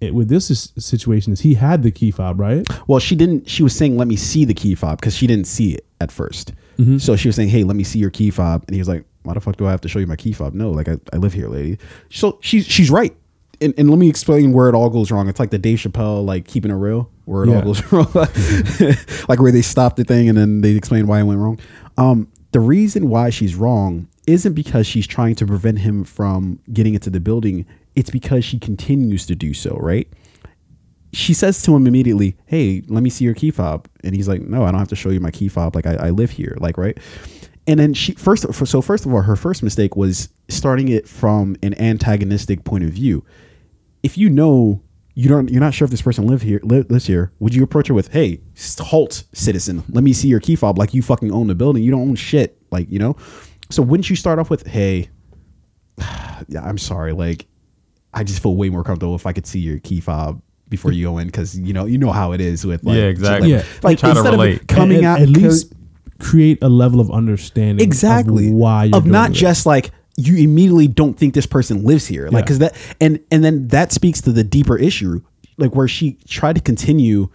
it, 0.00 0.14
with 0.14 0.28
this 0.28 0.50
is, 0.50 0.72
situation 0.78 1.32
is 1.32 1.40
he 1.40 1.54
had 1.54 1.82
the 1.82 1.90
key 1.90 2.10
fob, 2.10 2.40
right? 2.40 2.66
Well, 2.86 2.98
she 2.98 3.14
didn't. 3.14 3.48
She 3.48 3.62
was 3.62 3.74
saying, 3.74 3.96
"Let 3.96 4.08
me 4.08 4.16
see 4.16 4.44
the 4.44 4.54
key 4.54 4.74
fob," 4.74 5.00
because 5.00 5.14
she 5.14 5.26
didn't 5.26 5.46
see 5.46 5.74
it 5.74 5.86
at 6.00 6.10
1st 6.10 6.52
Mm-hmm. 6.80 6.96
So 6.96 7.14
she 7.14 7.28
was 7.28 7.36
saying, 7.36 7.50
"Hey, 7.50 7.62
let 7.62 7.76
me 7.76 7.84
see 7.84 7.98
your 7.98 8.08
key 8.08 8.30
fob," 8.30 8.64
and 8.66 8.74
he 8.74 8.80
was 8.80 8.88
like, 8.88 9.04
"Why 9.22 9.34
the 9.34 9.40
fuck 9.40 9.56
do 9.56 9.66
I 9.66 9.70
have 9.70 9.82
to 9.82 9.88
show 9.88 9.98
you 9.98 10.06
my 10.06 10.16
key 10.16 10.32
fob?" 10.32 10.54
No, 10.54 10.70
like 10.70 10.88
I, 10.88 10.96
I 11.12 11.16
live 11.16 11.34
here, 11.34 11.48
lady. 11.48 11.78
So 12.08 12.38
she's 12.40 12.66
she's 12.66 12.90
right. 12.90 13.14
And, 13.60 13.74
and 13.76 13.90
let 13.90 13.98
me 13.98 14.08
explain 14.08 14.54
where 14.54 14.70
it 14.70 14.74
all 14.74 14.88
goes 14.88 15.10
wrong. 15.10 15.28
It's 15.28 15.38
like 15.38 15.50
the 15.50 15.58
Dave 15.58 15.80
Chappelle, 15.80 16.24
like 16.24 16.46
keeping 16.46 16.70
it 16.70 16.74
real, 16.76 17.10
where 17.26 17.44
it 17.44 17.50
all 17.50 17.60
goes 17.60 17.92
wrong, 17.92 18.08
like 19.28 19.38
where 19.38 19.52
they 19.52 19.60
stopped 19.60 19.96
the 19.96 20.04
thing 20.04 20.30
and 20.30 20.38
then 20.38 20.62
they 20.62 20.70
explain 20.70 21.06
why 21.06 21.20
it 21.20 21.24
went 21.24 21.38
wrong. 21.38 21.60
Um, 21.98 22.28
the 22.52 22.60
reason 22.60 23.10
why 23.10 23.28
she's 23.28 23.54
wrong 23.54 24.08
isn't 24.26 24.54
because 24.54 24.86
she's 24.86 25.06
trying 25.06 25.34
to 25.34 25.46
prevent 25.46 25.80
him 25.80 26.04
from 26.04 26.58
getting 26.72 26.94
into 26.94 27.10
the 27.10 27.20
building. 27.20 27.66
It's 27.94 28.10
because 28.10 28.44
she 28.44 28.58
continues 28.58 29.26
to 29.26 29.34
do 29.34 29.52
so, 29.52 29.76
right? 29.80 30.08
she 31.12 31.34
says 31.34 31.62
to 31.62 31.74
him 31.74 31.86
immediately, 31.86 32.36
"Hey, 32.46 32.82
let 32.88 33.02
me 33.02 33.10
see 33.10 33.24
your 33.24 33.34
key 33.34 33.50
fob," 33.50 33.88
and 34.04 34.14
he's 34.14 34.28
like, 34.28 34.42
"No, 34.42 34.64
I 34.64 34.70
don't 34.70 34.78
have 34.78 34.88
to 34.88 34.96
show 34.96 35.10
you 35.10 35.20
my 35.20 35.30
key 35.30 35.48
fob. 35.48 35.74
Like 35.74 35.86
I, 35.86 35.94
I 35.94 36.10
live 36.10 36.30
here, 36.30 36.56
like 36.60 36.78
right." 36.78 36.96
And 37.66 37.78
then 37.78 37.94
she 37.94 38.12
first, 38.12 38.52
so 38.66 38.82
first 38.82 39.06
of 39.06 39.12
all, 39.12 39.22
her 39.22 39.36
first 39.36 39.62
mistake 39.62 39.96
was 39.96 40.28
starting 40.48 40.88
it 40.88 41.08
from 41.08 41.56
an 41.62 41.80
antagonistic 41.80 42.64
point 42.64 42.84
of 42.84 42.90
view. 42.90 43.24
If 44.02 44.16
you 44.16 44.30
know 44.30 44.82
you 45.14 45.28
don't, 45.28 45.50
you're 45.50 45.60
not 45.60 45.74
sure 45.74 45.84
if 45.84 45.90
this 45.90 46.02
person 46.02 46.26
live 46.26 46.42
here, 46.42 46.60
li- 46.62 46.84
lives 46.88 47.06
here, 47.06 47.32
would 47.38 47.54
you 47.54 47.62
approach 47.62 47.88
her 47.88 47.94
with, 47.94 48.12
"Hey, 48.12 48.40
halt, 48.78 49.24
citizen, 49.32 49.82
let 49.90 50.04
me 50.04 50.12
see 50.12 50.28
your 50.28 50.40
key 50.40 50.56
fob. 50.56 50.78
Like 50.78 50.94
you 50.94 51.02
fucking 51.02 51.32
own 51.32 51.48
the 51.48 51.54
building. 51.54 51.82
You 51.82 51.90
don't 51.90 52.08
own 52.08 52.14
shit. 52.14 52.56
Like 52.70 52.90
you 52.90 52.98
know." 52.98 53.16
So 53.70 53.82
wouldn't 53.82 54.10
you 54.10 54.16
start 54.16 54.38
off 54.38 54.50
with, 54.50 54.66
"Hey, 54.66 55.10
yeah, 56.48 56.62
I'm 56.62 56.78
sorry, 56.78 57.12
like." 57.12 57.46
I 58.14 58.24
just 58.24 58.42
feel 58.42 58.56
way 58.56 58.68
more 58.70 58.82
comfortable 58.84 59.14
if 59.14 59.26
I 59.26 59.32
could 59.32 59.46
see 59.46 59.60
your 59.60 59.78
key 59.78 60.00
fob 60.00 60.40
before 60.68 60.92
you 60.92 61.04
go 61.06 61.18
in 61.18 61.26
because 61.26 61.58
you 61.58 61.72
know 61.72 61.84
you 61.86 61.98
know 61.98 62.12
how 62.12 62.32
it 62.32 62.40
is 62.40 62.64
with 62.64 62.84
like 62.84 62.96
Yeah, 62.96 63.04
exactly. 63.04 63.52
like, 63.54 63.64
Yeah. 63.64 63.70
like 63.82 63.98
Try 63.98 64.12
to 64.12 64.18
instead 64.18 64.34
of 64.60 64.66
coming 64.68 64.98
And 64.98 65.06
out 65.06 65.20
at 65.20 65.28
least 65.28 65.72
create 66.18 66.58
a 66.62 66.68
level 66.68 67.00
of 67.00 67.10
understanding 67.10 67.84
exactly 67.84 68.48
of 68.48 68.54
why 68.54 68.84
you're 68.84 68.96
of 68.96 69.04
doing 69.04 69.12
not 69.12 69.30
this. 69.30 69.38
just 69.38 69.66
like 69.66 69.90
you 70.16 70.36
immediately 70.36 70.86
don't 70.86 71.14
think 71.18 71.34
this 71.34 71.46
person 71.46 71.84
lives 71.84 72.06
here 72.06 72.26
like 72.26 72.32
Yeah. 72.32 72.40
because 72.42 72.58
that 72.58 72.76
and 73.00 73.20
and 73.30 73.42
then 73.44 73.68
that 73.68 73.90
speaks 73.92 74.20
to 74.22 74.32
the 74.32 74.44
deeper 74.44 74.76
issue 74.76 75.22
like 75.56 75.74
where 75.74 75.88
she 75.88 76.18
tried 76.28 76.56
to 76.56 76.60
continue 76.60 77.28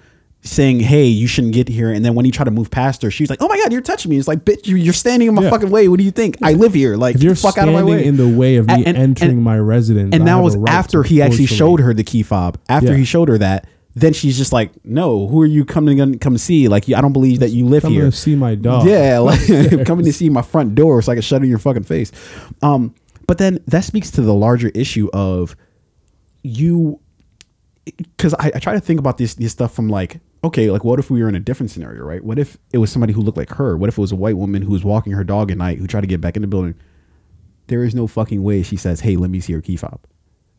saying 0.46 0.80
hey 0.80 1.06
you 1.06 1.26
shouldn't 1.28 1.54
get 1.54 1.68
here 1.68 1.92
and 1.92 2.06
then 2.06 2.14
when 2.14 2.24
he 2.24 2.30
tried 2.30 2.46
to 2.46 2.52
move 2.52 2.70
past 2.70 3.02
her 3.02 3.10
she's 3.10 3.32
like 3.32 3.42
oh 3.42 3.48
my 3.48 3.58
god 3.58 3.72
you're 3.74 3.82
touching 3.82 4.12
me. 4.12 4.18
It's 4.18 4.28
like 4.28 4.46
bitch 4.46 4.68
you- 4.68 4.76
you're 4.76 4.94
standing 4.94 5.28
in 5.28 5.34
my 5.34 5.42
Yeah. 5.44 5.50
fucking 5.50 5.72
way. 5.72 5.88
What 5.88 5.98
do 5.98 6.04
you 6.06 6.12
think? 6.12 6.38
I 6.44 6.54
live 6.54 6.74
here. 6.76 6.96
Like 6.98 7.16
if 7.16 7.24
you're 7.24 7.34
fuck 7.36 7.58
out 7.58 7.68
of 7.68 7.74
my 7.74 7.84
way. 7.84 8.06
in 8.06 8.16
the 8.18 8.28
way 8.30 8.58
of 8.58 8.68
me 8.68 8.74
And- 8.76 8.88
and- 8.88 8.98
entering 8.98 9.32
and- 9.32 9.42
my 9.44 9.58
residence, 9.58 10.14
and 10.14 10.24
I 10.24 10.26
that 10.28 10.44
was 10.44 10.56
right 10.56 10.72
after 10.72 11.02
he 11.04 11.22
actually 11.22 11.48
showed 11.48 11.80
her 11.80 11.94
the 11.94 12.04
key 12.04 12.22
fob. 12.24 12.58
After 12.70 12.92
Yeah. 12.92 12.98
he 12.98 13.06
showed 13.06 13.28
her 13.30 13.38
that 13.40 13.68
then 13.98 14.12
she's 14.12 14.38
just 14.38 14.52
like 14.52 14.72
no 14.84 15.26
who 15.28 15.42
are 15.42 15.46
you 15.46 15.64
coming 15.66 15.98
to 16.12 16.18
come 16.20 16.38
see? 16.38 16.68
Like 16.68 16.88
i 16.92 17.00
don't 17.02 17.14
believe 17.14 17.40
that 17.40 17.52
you 17.52 17.66
live 17.66 17.84
Come 17.84 17.94
here. 17.94 18.06
to 18.06 18.12
see 18.12 18.36
my 18.36 18.54
dog. 18.54 18.86
yeah, 18.88 19.18
like 19.30 19.40
coming 19.86 20.06
to 20.06 20.14
see 20.14 20.30
my 20.30 20.42
front 20.42 20.76
door 20.76 21.02
so 21.02 21.12
I 21.12 21.16
can 21.16 21.22
shut 21.22 21.42
in 21.42 21.50
your 21.50 21.60
fucking 21.60 21.84
face. 21.84 22.12
Um, 22.62 22.94
but 23.26 23.38
then 23.40 23.60
that 23.68 23.84
speaks 23.86 24.12
to 24.12 24.22
the 24.22 24.34
larger 24.34 24.68
issue 24.76 25.10
of 25.14 25.56
you, 26.44 27.00
because 27.86 28.34
I, 28.36 28.52
I 28.56 28.60
try 28.60 28.74
to 28.74 28.80
think 28.80 29.00
about 29.00 29.18
this 29.18 29.36
this 29.36 29.52
stuff 29.52 29.74
from 29.74 29.90
like, 29.90 30.20
okay, 30.46 30.70
like 30.72 30.84
what 30.84 31.00
if 31.00 31.10
we 31.12 31.22
were 31.22 31.30
in 31.30 31.36
a 31.36 31.40
different 31.40 31.72
scenario, 31.72 32.04
right? 32.04 32.24
What 32.24 32.40
if 32.40 32.58
it 32.74 32.78
was 32.80 32.92
somebody 32.92 33.14
who 33.14 33.22
looked 33.22 33.38
like 33.38 33.50
her? 33.52 33.76
What 33.78 33.88
if 33.90 33.98
it 33.98 34.02
was 34.02 34.12
a 34.12 34.16
white 34.16 34.38
woman 34.38 34.62
who 34.62 34.72
was 34.72 34.84
walking 34.84 35.14
her 35.14 35.24
dog 35.24 35.52
at 35.52 35.58
night 35.58 35.78
who 35.80 35.88
tried 35.88 36.02
to 36.02 36.08
get 36.08 36.22
back 36.22 36.36
in 36.36 36.42
the 36.42 36.48
building? 36.48 36.76
There 37.68 37.84
is 37.84 37.96
no 37.96 38.08
fucking 38.08 38.44
way 38.44 38.62
she 38.64 38.76
says, 38.78 39.02
"Hey, 39.02 39.16
let 39.16 39.30
me 39.30 39.40
see 39.40 39.54
your 39.54 39.62
key 39.62 39.76
fob." 39.78 40.00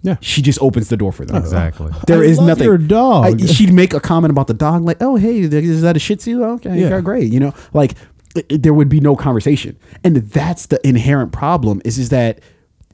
yeah. 0.02 0.16
She 0.20 0.42
just 0.42 0.60
opens 0.60 0.88
the 0.88 0.96
door 0.96 1.10
for 1.10 1.24
them. 1.24 1.36
Exactly. 1.36 1.90
There 2.06 2.20
I 2.20 2.24
is 2.26 2.38
love 2.38 2.46
nothing. 2.48 2.64
your 2.64 2.78
dog. 2.78 3.42
I- 3.42 3.46
she'd 3.46 3.72
make 3.72 3.94
a 3.94 4.00
comment 4.00 4.30
about 4.30 4.46
the 4.46 4.54
dog, 4.54 4.84
like, 4.84 4.98
"Oh, 5.00 5.16
hey, 5.16 5.40
is 5.40 5.82
that 5.82 5.96
a 5.96 5.98
Shih 6.00 6.16
Tzu? 6.16 6.42
Okay, 6.44 6.80
Yeah. 6.80 6.88
yeah. 6.90 7.00
great." 7.00 7.32
You 7.32 7.40
know, 7.40 7.54
like 7.72 7.92
it- 8.36 8.46
it- 8.48 8.62
there 8.62 8.74
would 8.74 8.88
be 8.88 9.00
no 9.00 9.16
conversation, 9.16 9.76
and 10.04 10.16
that's 10.16 10.66
the 10.66 10.84
inherent 10.86 11.32
problem. 11.32 11.80
Is 11.84 11.98
is 11.98 12.08
that 12.10 12.40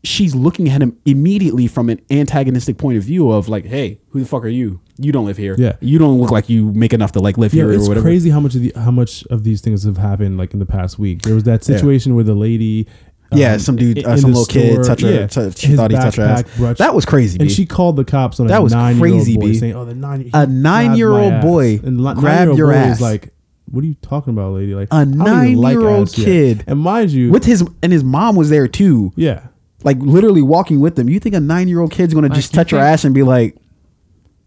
she's 0.04 0.34
looking 0.34 0.68
at 0.68 0.82
him 0.82 0.96
immediately 1.04 1.66
from 1.66 1.88
an 1.88 2.00
antagonistic 2.10 2.76
point 2.78 2.98
of 2.98 3.04
view 3.04 3.30
of 3.30 3.48
like, 3.48 3.64
"Hey, 3.64 4.00
who 4.10 4.20
the 4.20 4.26
fuck 4.26 4.44
are 4.44 4.48
you? 4.48 4.80
You 4.98 5.12
don't 5.12 5.26
live 5.26 5.36
here. 5.36 5.54
Yeah. 5.58 5.74
you 5.80 5.98
don't 5.98 6.18
look 6.20 6.30
like 6.30 6.48
you 6.48 6.72
make 6.72 6.92
enough 6.92 7.12
to 7.12 7.20
like 7.20 7.38
live 7.38 7.54
Yeah, 7.54 7.64
here 7.64 7.72
it's 7.72 7.84
or 7.84 7.88
whatever." 7.88 8.08
It's 8.08 8.12
crazy 8.12 8.30
how 8.30 8.40
much 8.40 8.54
of 8.54 8.62
the 8.62 8.72
how 8.76 8.90
much 8.90 9.24
of 9.26 9.44
these 9.44 9.60
things 9.60 9.84
have 9.84 9.98
happened 9.98 10.38
like 10.38 10.52
in 10.52 10.58
the 10.58 10.66
past 10.66 10.98
week. 10.98 11.22
There 11.22 11.34
was 11.34 11.44
that 11.44 11.66
Yeah. 11.68 11.76
situation 11.76 12.14
where 12.14 12.24
the 12.24 12.34
lady, 12.34 12.86
Yeah, 13.34 13.56
some 13.56 13.76
dude, 13.76 14.04
um, 14.04 14.12
uh, 14.12 14.16
some 14.18 14.30
little 14.32 14.44
kid 14.44 14.72
store, 14.72 14.84
touched 14.84 15.02
her- 15.02 15.10
yeah, 15.12 15.26
touched- 15.26 15.58
she 15.58 15.74
thought 15.74 15.90
he 15.90 15.96
touched 15.96 16.18
her 16.18 16.22
ass. 16.24 16.44
brushed- 16.58 16.78
That 16.78 16.94
was 16.94 17.06
crazy, 17.06 17.38
and 17.40 17.48
B. 17.48 17.54
she 17.54 17.64
called 17.64 17.96
the 17.96 18.04
cops 18.04 18.38
on 18.40 18.46
That 18.48 18.60
a 18.60 18.62
was 18.62 18.72
nine-year-old 18.74 19.00
crazy, 19.20 19.36
boy, 19.36 19.46
B. 19.46 19.54
saying, 19.54 19.74
"Oh, 19.74 19.86
the 19.86 19.94
nine, 19.94 20.28
A 20.34 20.46
nine-year-old 20.46 21.40
boy 21.40 21.80
and 21.82 21.98
li- 22.04 22.12
grabbed 22.14 22.58
your 22.58 22.66
boy 22.72 22.76
ass. 22.76 23.00
like, 23.00 23.32
"What 23.70 23.84
are 23.84 23.86
you 23.86 23.96
talking 24.02 24.32
about, 24.34 24.52
lady? 24.54 24.74
Like 24.74 24.88
A 24.90 25.00
even 25.02 25.18
like 25.18 25.28
nine-year-old 25.56 26.08
ass 26.08 26.18
yet." 26.18 26.24
kid 26.26 26.64
and 26.66 26.78
mind 26.80 27.10
you, 27.10 27.30
with 27.30 27.44
his 27.44 27.64
and 27.82 27.90
his 27.92 28.04
mom 28.04 28.36
was 28.36 28.50
there 28.50 28.68
too. 28.68 29.12
yeah, 29.16 29.40
like 29.84 29.98
literally 29.98 30.42
walking 30.42 30.80
with 30.80 30.96
them. 30.96 31.08
You 31.08 31.18
think 31.20 31.34
a 31.34 31.40
nine 31.40 31.68
year 31.68 31.80
old 31.80 31.90
kid's 31.92 32.14
gonna 32.14 32.28
Like, 32.28 32.36
just 32.36 32.52
you 32.52 32.56
touch 32.56 32.70
her 32.70 32.78
ass 32.78 33.04
and 33.04 33.14
be 33.14 33.22
like, 33.22 33.56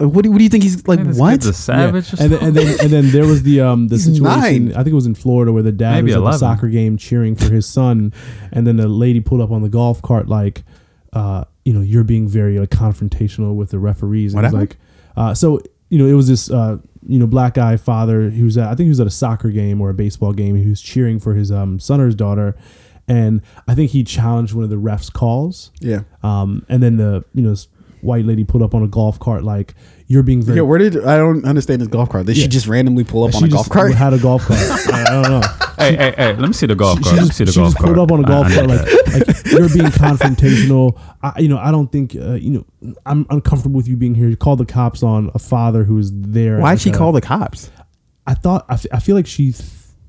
uh, 0.02 0.08
"What 0.08 0.24
do 0.24 0.32
What 0.32 0.38
do 0.40 0.44
you 0.44 0.50
think 0.50 0.64
he's 0.64 0.88
like? 0.88 1.00
Man, 1.00 1.08
this 1.10 1.18
what?" 1.18 1.32
kid's 1.32 1.46
a 1.46 1.50
Yeah. 1.50 1.54
savage. 1.54 2.14
And 2.20 2.32
then, 2.32 2.44
and 2.44 2.56
then 2.56 2.78
and 2.82 2.90
then 2.92 3.12
there 3.12 3.26
was 3.26 3.44
the 3.44 3.62
um 3.62 3.88
the 3.88 3.96
He's 3.96 4.06
situation. 4.06 4.66
nine. 4.66 4.72
I 4.74 4.78
think 4.84 4.88
it 4.90 4.96
was 4.96 5.06
in 5.06 5.16
Florida 5.16 5.52
where 5.54 5.64
the 5.64 5.72
dad 5.72 5.96
Maybe 5.96 6.06
was 6.08 6.16
at 6.16 6.20
11. 6.20 6.32
the 6.32 6.38
soccer 6.40 6.68
game 6.70 6.98
cheering 6.98 7.36
for 7.36 7.52
his 7.54 7.66
son, 7.66 8.14
and 8.52 8.66
then 8.68 8.78
the 8.78 8.88
lady 8.88 9.20
pulled 9.20 9.42
up 9.42 9.52
on 9.52 9.62
the 9.62 9.70
golf 9.70 10.02
cart 10.02 10.28
like, 10.28 10.64
uh, 11.14 11.46
you 11.64 11.74
know, 11.74 11.82
you're 11.82 12.04
being 12.04 12.28
very 12.28 12.60
like 12.60 12.70
confrontational 12.70 13.56
with 13.56 13.70
the 13.72 13.80
referees. 13.80 14.34
And 14.34 14.44
What 14.44 14.52
was 14.52 14.60
like, 14.60 14.78
uh, 15.16 15.34
so 15.34 15.60
you 15.90 15.98
know, 15.98 16.06
it 16.06 16.14
was 16.14 16.28
this 16.28 16.50
uh, 16.50 16.78
you 17.08 17.20
know, 17.20 17.28
black 17.28 17.54
guy 17.54 17.78
father 17.78 18.30
who 18.32 18.46
was 18.46 18.58
at 18.58 18.66
I 18.68 18.70
think 18.76 18.86
he 18.86 18.90
was 18.90 19.00
at 19.00 19.08
a 19.08 19.12
soccer 19.12 19.50
game 19.50 19.80
or 19.80 19.90
a 19.90 19.94
baseball 19.94 20.34
game. 20.34 20.56
He 20.56 20.68
was 20.68 20.82
cheering 20.82 21.20
for 21.20 21.36
his 21.36 21.52
um 21.52 21.80
son 21.80 22.02
or 22.02 22.08
his 22.08 22.16
daughter, 22.16 22.56
and 23.08 23.42
I 23.68 23.76
think 23.76 23.92
he 23.92 24.04
challenged 24.04 24.54
one 24.54 24.64
of 24.64 24.70
the 24.70 24.76
refs' 24.78 25.12
calls. 25.12 25.72
yeah. 25.80 26.02
Um, 26.24 26.66
and 26.70 26.82
then 26.82 26.98
the 26.98 27.24
you 27.34 27.42
know 27.44 27.56
white 28.02 28.26
lady 28.26 28.44
pulled 28.44 28.62
up 28.62 28.76
on 28.76 28.84
a 28.84 28.88
golf 28.88 29.18
cart 29.20 29.44
like 29.44 29.74
you're 30.08 30.22
being 30.22 30.40
very 30.40 30.58
Yeah, 30.58 30.62
where 30.62 30.78
did 30.78 31.04
I 31.06 31.18
don't 31.18 31.44
understand 31.44 31.82
this 31.82 31.88
golf 31.88 32.10
cart? 32.10 32.28
Did 32.28 32.38
Yeah. 32.38 32.44
she 32.44 32.48
just 32.50 32.68
randomly 32.68 33.04
pull 33.04 33.24
up 33.24 33.32
she 33.32 33.38
on 33.38 33.44
a 33.46 33.48
just 33.48 33.70
golf 33.70 33.70
cart? 33.70 33.94
Had 33.96 34.14
a 34.14 34.20
golf 34.20 34.44
cart. 34.46 34.60
I, 34.94 35.04
I 35.04 35.22
don't 35.22 35.32
know. 35.32 35.42
hey, 35.80 35.96
hey, 35.96 36.14
hey, 36.16 36.36
let 36.36 36.48
me 36.48 36.54
see 36.54 36.68
the 36.68 36.76
golf 36.76 37.00
She, 37.00 37.04
cart. 37.04 37.16
she 37.16 37.20
Let 37.22 37.26
me 37.28 37.34
see 37.34 37.44
the 37.46 37.52
she 37.52 37.60
golf 37.60 37.70
just 37.74 37.78
cart. 37.78 37.96
pulled 37.96 38.12
up 38.12 38.12
on 38.12 38.24
a 38.24 38.28
I- 38.28 38.30
golf 38.30 38.54
cart 38.54 38.68
like, 38.68 38.82
like 39.28 39.46
you're 39.52 39.70
being 39.70 39.88
confrontational. 40.30 41.00
I, 41.24 41.40
you 41.40 41.48
know, 41.48 41.58
I 41.58 41.72
don't 41.72 41.92
think 41.92 42.16
uh, 42.16 42.34
you 42.34 42.52
know. 42.52 42.94
I'm 43.08 43.26
uncomfortable 43.32 43.78
with 43.78 43.88
you 43.88 43.98
being 43.98 44.14
here. 44.16 44.28
You 44.28 44.38
called 44.38 44.60
the 44.60 44.66
cops 44.66 45.02
on 45.02 45.32
a 45.34 45.40
father 45.40 45.84
who 45.84 45.96
was 45.96 46.12
there. 46.14 46.60
Why'd 46.60 46.82
she 46.82 46.92
call 46.92 47.12
the 47.12 47.22
cops? 47.22 47.72
I 48.28 48.36
thought. 48.36 48.66
I, 48.70 48.74
f- 48.74 48.86
I 48.92 49.00
feel 49.00 49.16
like 49.16 49.26
she 49.28 49.52
th- 49.52 49.64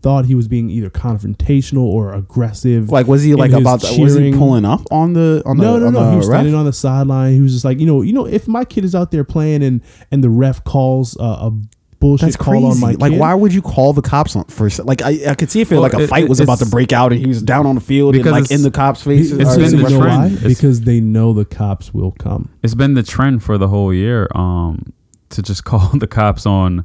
thought 0.07 0.27
he 0.27 0.37
was 0.37 0.47
being 0.47 0.71
either 0.71 0.88
confrontational 0.88 1.83
or 1.83 2.14
aggressive. 2.14 2.90
Like, 2.90 3.09
was 3.09 3.25
he 3.25 3.35
like 3.35 3.51
his 3.51 3.61
about? 3.61 3.83
Was 3.83 3.90
he 3.90 4.07
cheering. 4.07 4.38
pulling 4.38 4.64
up 4.64 4.83
on 4.92 5.14
the 5.14 5.42
on 5.45 5.57
the 5.57 5.64
no, 5.64 5.79
no, 5.81 5.87
on 5.88 5.92
no. 5.95 6.05
the 6.05 6.11
He 6.12 6.16
was 6.16 6.29
ref? 6.29 6.37
standing 6.37 6.55
on 6.55 6.64
the 6.64 6.73
sideline. 6.73 7.35
He 7.35 7.40
was 7.40 7.53
just 7.53 7.64
like, 7.64 7.81
you 7.81 7.87
know, 7.87 8.03
you 8.03 8.12
know, 8.12 8.25
if 8.25 8.47
my 8.47 8.64
kid 8.64 8.85
is 8.85 8.95
out 8.95 9.11
there 9.11 9.25
playing 9.25 9.64
and 9.64 9.81
and 10.12 10.23
the 10.23 10.31
ref 10.31 10.62
calls 10.62 11.16
uh, 11.19 11.49
a 11.49 11.53
bullshit 11.99 12.27
That's 12.27 12.37
call 12.37 12.53
crazy. 12.53 12.66
on 12.66 12.79
my 12.81 12.92
like, 12.92 13.11
kid, 13.12 13.19
why 13.19 13.35
would 13.35 13.53
you 13.53 13.62
call 13.62 13.92
the 13.95 14.03
cops 14.03 14.37
on 14.37 14.45
for? 14.45 14.69
Like, 14.85 15.03
I, 15.03 15.31
I 15.31 15.35
could 15.35 15.51
see 15.51 15.61
if 15.61 15.73
it 15.73 15.75
Well, 15.75 15.83
like 15.83 15.95
a 15.95 16.01
it- 16.03 16.09
fight 16.09 16.29
was 16.29 16.38
about 16.38 16.59
to 16.61 16.66
break 16.66 16.92
out 16.92 17.11
and 17.12 17.21
he 17.21 17.27
was 17.27 17.42
down 17.42 17.66
on 17.66 17.75
the 17.75 17.81
field 17.81 18.14
and 18.14 18.25
like 18.27 18.51
in 18.53 18.62
the 18.62 18.71
cops' 18.71 19.03
faces. 19.03 19.33
it's 19.38 19.57
or 19.57 19.59
been 19.59 19.71
the 19.73 19.77
the 19.79 19.90
you 19.90 19.99
know 19.99 20.05
ref- 20.05 20.14
trend. 20.19 20.23
why? 20.23 20.27
It's- 20.38 20.55
Because 20.55 20.83
they 20.83 21.01
know 21.01 21.33
the 21.33 21.45
cops 21.45 21.92
will 21.92 22.12
come. 22.12 22.51
It's 22.62 22.75
been 22.77 22.95
the 22.95 23.03
trend 23.03 23.42
for 23.42 23.59
the 23.59 23.66
whole 23.69 23.92
year 23.92 24.29
um, 24.37 24.92
to 25.31 25.42
just 25.42 25.64
call 25.71 25.88
the 25.99 26.07
cops 26.07 26.47
on 26.47 26.85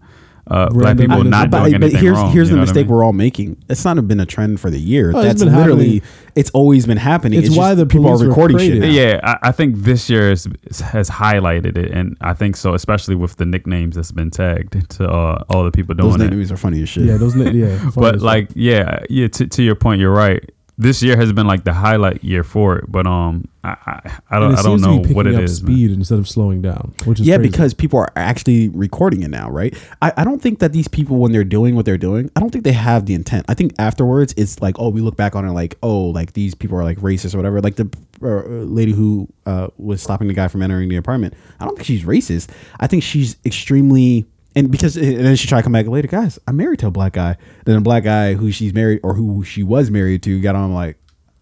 uh, 0.51 0.69
black 0.69 0.97
people 0.97 1.23
not 1.23 1.49
but, 1.49 1.61
doing 1.61 1.71
but 1.73 1.83
anything 1.83 2.01
here's 2.01 2.17
wrong. 2.17 2.31
here's 2.31 2.49
the 2.49 2.55
know 2.55 2.61
what 2.61 2.69
I 2.69 2.71
mistake 2.71 2.87
mean? 2.87 2.95
we're 2.95 3.03
all 3.05 3.13
making. 3.13 3.63
It's 3.69 3.85
not 3.85 4.05
been 4.05 4.19
a 4.19 4.25
trend 4.25 4.59
for 4.59 4.69
the 4.69 4.79
year. 4.79 5.13
Oh, 5.15 5.21
it's 5.21 5.41
literally 5.41 5.99
happening. 5.99 6.31
it's 6.35 6.49
always 6.49 6.85
been 6.85 6.97
happening. 6.97 7.39
It's 7.39 7.47
It's, 7.49 7.57
why 7.57 7.73
the 7.73 7.85
people 7.85 8.09
are 8.09 8.17
recording 8.17 8.57
shit. 8.57 8.79
now. 8.79 8.87
Yeah, 8.87 9.21
I, 9.23 9.49
I 9.49 9.51
think 9.53 9.77
this 9.77 10.09
year 10.09 10.29
is, 10.29 10.49
has 10.81 11.09
highlighted 11.09 11.77
it, 11.77 11.91
and 11.91 12.17
I 12.19 12.33
think 12.33 12.57
so, 12.57 12.73
especially 12.73 13.15
with 13.15 13.37
the 13.37 13.45
nicknames 13.45 13.95
that's 13.95 14.11
been 14.11 14.29
tagged 14.29 14.89
to 14.97 15.09
uh, 15.09 15.43
all 15.49 15.63
the 15.63 15.71
people 15.71 15.95
Those 15.95 16.03
doing 16.03 16.15
it. 16.15 16.17
Those 16.17 16.29
nicknames 16.29 16.51
are 16.51 16.57
funny 16.57 16.81
as 16.81 16.89
shit. 16.89 17.05
Yeah, 17.05 17.17
those. 17.17 17.35
Yeah, 17.35 17.89
But 17.95 18.19
like, 18.19 18.49
yeah, 18.53 19.03
yeah. 19.09 19.29
To, 19.29 19.47
to 19.47 19.63
your 19.63 19.75
point, 19.75 20.01
you're 20.01 20.11
right. 20.11 20.43
This 20.81 21.03
year 21.03 21.15
has 21.15 21.31
been 21.31 21.45
like 21.45 21.63
the 21.63 21.73
highlight 21.73 22.23
year 22.23 22.43
for 22.43 22.79
it, 22.79 22.85
but 22.91 23.05
um, 23.05 23.47
I 23.63 23.69
I, 23.69 24.19
I 24.31 24.39
don't 24.39 24.55
I 24.55 24.63
don't 24.63 24.81
know 24.81 24.97
what 25.13 25.27
it 25.27 25.35
up 25.35 25.43
is. 25.43 25.61
man. 25.61 25.91
Instead 25.91 26.17
of 26.17 26.27
slowing 26.27 26.63
down, 26.63 26.95
which 27.05 27.19
is 27.19 27.27
yeah, 27.27 27.37
crazy. 27.37 27.51
because 27.51 27.73
people 27.75 27.99
are 27.99 28.11
actually 28.15 28.69
recording 28.69 29.21
it 29.21 29.29
now, 29.29 29.47
right? 29.51 29.77
I, 30.01 30.11
I 30.17 30.23
don't 30.23 30.41
think 30.41 30.57
that 30.57 30.73
these 30.73 30.87
people, 30.87 31.17
when 31.17 31.33
they're 31.33 31.43
doing 31.43 31.75
what 31.75 31.85
they're 31.85 31.99
doing, 31.99 32.31
I 32.35 32.39
don't 32.39 32.49
think 32.49 32.63
they 32.63 32.71
have 32.71 33.05
the 33.05 33.13
intent. 33.13 33.45
I 33.47 33.53
think 33.53 33.75
afterwards, 33.77 34.33
it's 34.37 34.59
like, 34.59 34.79
oh, 34.79 34.89
we 34.89 35.01
look 35.01 35.15
back 35.15 35.35
on 35.35 35.45
it 35.45 35.51
like, 35.51 35.77
oh, 35.83 36.05
like 36.05 36.33
these 36.33 36.55
people 36.55 36.79
are 36.79 36.83
like 36.83 36.97
racist 36.97 37.35
or 37.35 37.37
whatever. 37.37 37.61
Like 37.61 37.75
the 37.75 37.87
uh, 38.23 38.41
lady 38.47 38.91
who 38.91 39.27
uh, 39.45 39.67
was 39.77 40.01
stopping 40.01 40.29
the 40.29 40.33
guy 40.33 40.47
from 40.47 40.63
entering 40.63 40.89
the 40.89 40.95
apartment. 40.95 41.35
I 41.59 41.65
don't 41.65 41.75
think 41.75 41.85
she's 41.85 42.05
racist. 42.05 42.49
I 42.79 42.87
think 42.87 43.03
she's 43.03 43.37
extremely. 43.45 44.25
And 44.55 44.69
because 44.69 44.97
and 44.97 45.25
then 45.25 45.35
she 45.35 45.47
tried 45.47 45.59
to 45.59 45.63
come 45.63 45.71
back 45.71 45.87
later, 45.87 46.07
guys. 46.07 46.37
I'm 46.47 46.57
married 46.57 46.79
to 46.79 46.87
a 46.87 46.91
black 46.91 47.13
guy. 47.13 47.37
Then 47.65 47.77
a 47.77 47.81
black 47.81 48.03
guy 48.03 48.33
who 48.33 48.51
she's 48.51 48.73
married 48.73 48.99
or 49.03 49.13
who 49.13 49.43
she 49.43 49.63
was 49.63 49.89
married 49.89 50.23
to 50.23 50.41
got 50.41 50.55
on 50.55 50.73
like, 50.73 50.97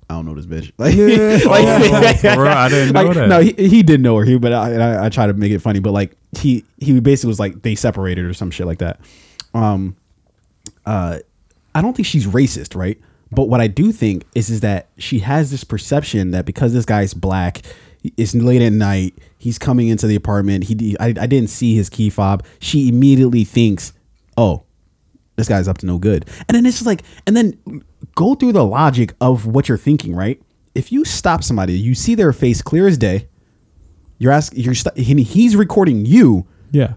I 0.09 0.13
don't 0.13 0.25
know 0.25 0.39
this 0.39 0.45
bitch. 0.45 0.71
Like, 0.77 0.95
Oh, 0.95 2.13
for 2.35 2.43
real? 2.43 2.51
I 2.51 2.69
didn't 2.69 2.93
know 2.93 3.03
like, 3.03 3.15
that. 3.15 3.29
No, 3.29 3.39
he, 3.41 3.53
he 3.53 3.83
did 3.83 4.01
know 4.01 4.17
her. 4.17 4.25
He, 4.25 4.37
but 4.37 4.53
I, 4.53 4.73
I, 4.75 5.05
I 5.05 5.09
try 5.09 5.27
to 5.27 5.33
make 5.33 5.51
it 5.51 5.59
funny. 5.59 5.79
But 5.79 5.91
like 5.91 6.15
he, 6.37 6.65
he 6.77 6.99
basically 6.99 7.29
was 7.29 7.39
like 7.39 7.61
they 7.63 7.75
separated 7.75 8.25
or 8.25 8.33
some 8.33 8.51
shit 8.51 8.67
like 8.67 8.79
that. 8.79 8.99
Um, 9.53 9.95
uh, 10.85 11.19
I 11.73 11.81
don't 11.81 11.95
think 11.95 12.07
she's 12.07 12.27
racist, 12.27 12.75
right? 12.75 12.99
But 13.31 13.49
what 13.49 13.61
I 13.61 13.67
do 13.67 13.91
think 13.91 14.25
is 14.35 14.49
is 14.49 14.61
that 14.61 14.89
she 14.97 15.19
has 15.19 15.51
this 15.51 15.63
perception 15.63 16.31
that 16.31 16.45
because 16.45 16.73
this 16.73 16.85
guy's 16.85 17.13
black, 17.13 17.61
it's 18.17 18.33
late 18.35 18.61
at 18.61 18.73
night. 18.73 19.15
He's 19.39 19.57
coming 19.57 19.87
into 19.87 20.05
the 20.05 20.15
apartment. 20.15 20.65
He, 20.65 20.95
I, 20.99 21.07
I 21.07 21.25
didn't 21.25 21.49
see 21.49 21.73
his 21.73 21.89
key 21.89 22.09
fob. 22.11 22.45
She 22.59 22.89
immediately 22.89 23.43
thinks, 23.45 23.93
oh, 24.37 24.63
this 25.37 25.47
guy's 25.47 25.67
up 25.67 25.77
to 25.79 25.85
no 25.85 25.97
good. 25.97 26.29
And 26.47 26.55
then 26.55 26.65
it's 26.65 26.75
just 26.77 26.85
like, 26.85 27.01
and 27.25 27.35
then 27.35 27.57
go 28.15 28.35
through 28.35 28.51
the 28.51 28.65
logic 28.65 29.13
of 29.21 29.45
what 29.47 29.67
you're 29.69 29.77
thinking, 29.77 30.13
right? 30.13 30.41
If 30.75 30.91
you 30.91 31.05
stop 31.05 31.43
somebody, 31.43 31.73
you 31.73 31.95
see 31.95 32.13
their 32.15 32.33
face 32.33 32.61
clear 32.61 32.85
as 32.87 32.97
day. 32.97 33.29
You're 34.17 34.33
asking, 34.33 34.59
you're 34.61 34.75
st- 34.75 34.97
and 34.97 35.19
he's 35.21 35.55
recording 35.55 36.05
you. 36.05 36.45
yeah, 36.71 36.95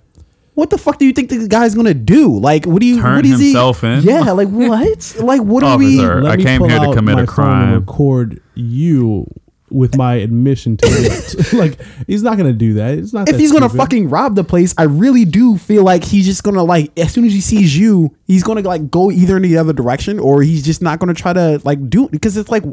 What 0.54 0.70
the 0.70 0.78
fuck 0.78 0.98
do 0.98 1.06
you 1.06 1.12
think 1.12 1.30
the 1.30 1.46
guy's 1.46 1.76
gonna 1.76 1.94
do? 1.94 2.36
Like, 2.36 2.66
what 2.66 2.80
do 2.80 2.86
you? 2.86 3.00
Turn 3.00 3.14
what 3.16 3.24
is 3.24 3.38
himself 3.40 3.82
he? 3.82 3.86
in? 3.86 4.02
Yeah, 4.02 4.32
like 4.32 4.48
what? 4.48 5.14
like 5.20 5.40
what 5.42 5.62
are 5.62 5.76
Officer, 5.76 6.20
we? 6.22 6.28
I 6.28 6.36
me 6.36 6.42
came 6.42 6.58
pull 6.58 6.68
here 6.68 6.80
to 6.80 6.92
commit 6.92 7.14
a 7.14 7.18
my 7.18 7.26
phone 7.26 7.28
and 7.28 7.28
crime. 7.28 7.74
record 7.74 8.42
you 8.56 9.26
with 9.72 9.96
my 9.96 10.14
admission 10.14 10.76
to 10.76 10.86
it. 10.86 11.52
like 11.54 11.78
he's 12.06 12.22
not 12.22 12.36
gonna 12.36 12.52
do 12.52 12.74
that. 12.74 12.98
It's 12.98 13.12
not. 13.12 13.28
If 13.28 13.36
he's 13.38 13.52
gonna 13.52 13.68
fucking 13.68 14.08
rob 14.10 14.34
the 14.36 14.44
place, 14.44 14.74
I 14.78 14.84
really 14.84 15.24
do 15.24 15.56
feel 15.58 15.82
like 15.82 16.04
he's 16.04 16.26
just 16.26 16.42
gonna 16.42 16.62
like 16.62 16.96
as 16.98 17.12
soon 17.12 17.24
as 17.24 17.32
he 17.32 17.40
sees 17.40 17.76
you, 17.76 18.14
he's 18.26 18.42
gonna 18.42 18.60
like 18.62 18.90
go 18.90 19.10
either 19.10 19.36
in 19.36 19.42
the 19.42 19.56
other 19.58 19.72
direction 19.72 20.18
or 20.18 20.42
he's 20.42 20.64
just 20.64 20.82
not 20.82 20.98
gonna 20.98 21.14
try 21.14 21.32
to 21.32 21.60
like 21.64 21.88
do 21.90 22.08
because 22.08 22.36
it's 22.36 22.50
like 22.50 22.64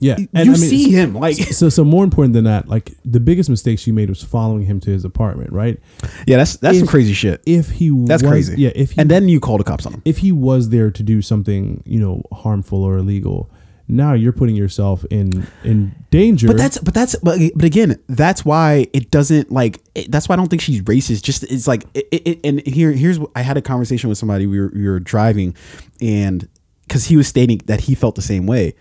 Yeah, 0.00 0.16
you 0.18 0.28
I 0.34 0.44
mean, 0.44 0.54
see 0.56 0.90
him 0.92 1.14
like 1.14 1.34
so 1.36 1.68
so 1.68 1.82
more 1.84 2.04
important 2.04 2.32
than 2.34 2.44
that, 2.44 2.68
like 2.68 2.92
the 3.04 3.18
biggest 3.18 3.50
mistake 3.50 3.80
she 3.80 3.90
made 3.90 4.08
was 4.08 4.22
following 4.22 4.62
him 4.64 4.78
to 4.80 4.90
his 4.90 5.04
apartment, 5.04 5.52
right? 5.52 5.80
yeah, 6.26 6.36
that's 6.36 6.56
that's 6.58 6.78
some 6.78 6.86
crazy 6.86 7.12
shit. 7.14 7.42
If 7.46 7.70
he 7.70 7.90
That's 8.06 8.22
was, 8.22 8.30
crazy. 8.30 8.54
Yeah, 8.62 8.70
if 8.76 8.92
he 8.92 9.00
and 9.00 9.10
then 9.10 9.28
you 9.28 9.40
call 9.40 9.58
the 9.58 9.64
cops 9.64 9.86
on 9.86 9.94
him. 9.94 10.02
if 10.04 10.18
he 10.18 10.30
was 10.30 10.68
there 10.68 10.92
to 10.92 11.02
do 11.02 11.20
something, 11.20 11.82
you 11.84 11.98
know, 11.98 12.22
harmful 12.32 12.84
or 12.84 12.98
illegal, 12.98 13.50
now 13.88 14.12
you're 14.12 14.32
putting 14.32 14.54
yourself 14.54 15.04
in 15.10 15.46
in 15.64 15.94
danger. 16.10 16.46
But 16.46 16.56
that's 16.58 16.78
but 16.78 16.94
that's 16.94 17.16
but, 17.16 17.40
but 17.54 17.64
again, 17.64 17.98
that's 18.08 18.44
why 18.44 18.86
it 18.92 19.10
doesn't 19.10 19.50
like. 19.50 19.80
It, 19.94 20.10
that's 20.10 20.28
why 20.28 20.34
I 20.34 20.36
don't 20.36 20.48
think 20.48 20.62
she's 20.62 20.82
racist. 20.82 21.22
Just 21.22 21.44
it's 21.44 21.66
like 21.66 21.84
it, 21.94 22.06
it, 22.10 22.40
and 22.44 22.64
here 22.66 22.92
here's 22.92 23.18
I 23.34 23.42
had 23.42 23.56
a 23.56 23.62
conversation 23.62 24.08
with 24.08 24.18
somebody. 24.18 24.46
We 24.46 24.60
were 24.60 24.70
we 24.74 24.88
were 24.88 25.00
driving, 25.00 25.54
and 26.00 26.48
because 26.86 27.06
he 27.06 27.16
was 27.16 27.28
stating 27.28 27.58
that 27.66 27.80
he 27.82 27.94
felt 27.94 28.14
the 28.14 28.22
same 28.22 28.46
way. 28.46 28.74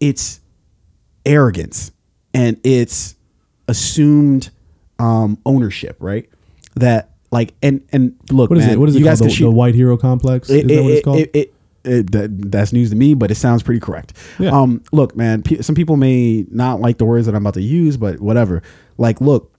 It's 0.00 0.40
arrogance 1.24 1.92
and 2.34 2.60
it's 2.64 3.16
assumed 3.68 4.50
um, 4.98 5.38
ownership, 5.46 5.96
right? 6.00 6.28
That 6.76 7.10
like 7.30 7.54
and 7.62 7.82
and 7.92 8.16
look, 8.30 8.50
what 8.50 8.58
is 8.58 8.64
man, 8.66 8.74
it? 8.74 8.78
What 8.78 8.88
is 8.88 8.96
it 8.96 8.98
you 9.00 9.04
called? 9.04 9.20
guys 9.20 9.38
The, 9.38 9.44
the 9.44 9.50
white 9.50 9.74
hero 9.74 9.96
complex? 9.96 10.50
it, 10.50 10.70
is 10.70 10.76
that 10.76 10.82
what 10.82 10.92
it's 10.92 11.04
called? 11.04 11.18
it- 11.18 11.30
it- 11.34 11.53
it- 11.84 12.12
that, 12.12 12.50
that's 12.50 12.72
news 12.72 12.90
to 12.90 12.96
me, 12.96 13.14
but 13.14 13.30
it 13.30 13.34
sounds 13.36 13.62
pretty 13.62 13.80
correct. 13.80 14.14
Yeah. 14.38 14.50
Um, 14.50 14.82
look, 14.92 15.16
man, 15.16 15.42
pe- 15.42 15.60
some 15.62 15.74
people 15.74 15.96
may 15.96 16.46
not 16.50 16.80
like 16.80 16.98
the 16.98 17.04
words 17.04 17.26
that 17.26 17.34
I'm 17.34 17.42
about 17.42 17.54
to 17.54 17.62
use, 17.62 17.96
but 17.96 18.20
whatever. 18.20 18.62
Like, 18.98 19.20
look, 19.20 19.52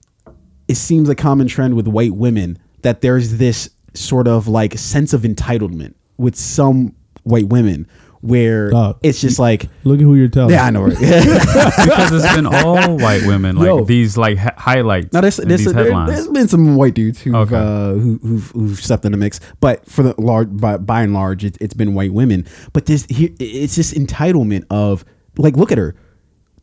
it 0.68 0.76
seems 0.76 1.08
a 1.08 1.14
common 1.14 1.46
trend 1.46 1.74
with 1.74 1.86
white 1.86 2.14
women 2.14 2.58
that 2.82 3.00
there's 3.00 3.38
this 3.38 3.70
sort 3.94 4.28
of 4.28 4.46
like 4.48 4.76
sense 4.78 5.12
of 5.12 5.22
entitlement 5.22 5.94
with 6.18 6.36
some 6.36 6.94
white 7.22 7.48
women 7.48 7.86
where 8.26 8.74
Uh, 8.74 8.92
it's 9.02 9.20
just 9.20 9.38
like, 9.38 9.68
Look 9.84 9.98
at 9.98 10.02
who 10.02 10.14
you're 10.14 10.28
telling. 10.28 10.52
yeah, 10.52 10.64
I 10.64 10.70
know. 10.70 10.82
Right? 10.82 10.98
because 10.98 12.12
it's 12.24 12.34
been 12.34 12.46
all 12.46 12.96
white 12.98 13.26
women 13.26 13.56
like 13.56 13.66
Yo. 13.66 13.84
these 13.84 14.16
like 14.16 14.38
hi- 14.38 14.54
highlights 14.56 15.12
Now, 15.12 15.20
there's, 15.20 15.38
in 15.38 15.48
there's, 15.48 15.64
these 15.64 15.72
there, 15.72 15.84
headlines. 15.84 16.12
has 16.12 16.28
been 16.28 16.48
some 16.48 16.76
white 16.76 16.94
dudes 16.94 17.20
who've, 17.20 17.34
Okay. 17.34 17.56
uh, 17.56 17.92
who, 17.94 18.18
who've, 18.22 18.50
who've 18.50 18.78
stepped 18.78 19.04
in 19.04 19.12
the 19.12 19.18
mix, 19.18 19.40
but 19.60 19.86
for 19.86 20.02
the 20.02 20.14
large, 20.20 20.48
by, 20.56 20.76
by 20.76 21.02
and 21.02 21.14
large, 21.14 21.44
it, 21.44 21.56
it's 21.60 21.74
been 21.74 21.94
white 21.94 22.12
women. 22.12 22.46
But 22.72 22.86
this, 22.86 23.06
here, 23.08 23.30
it's 23.38 23.76
this 23.76 23.92
entitlement 23.94 24.64
of 24.70 25.04
like, 25.38 25.56
look 25.56 25.72
at 25.72 25.78
her. 25.78 25.94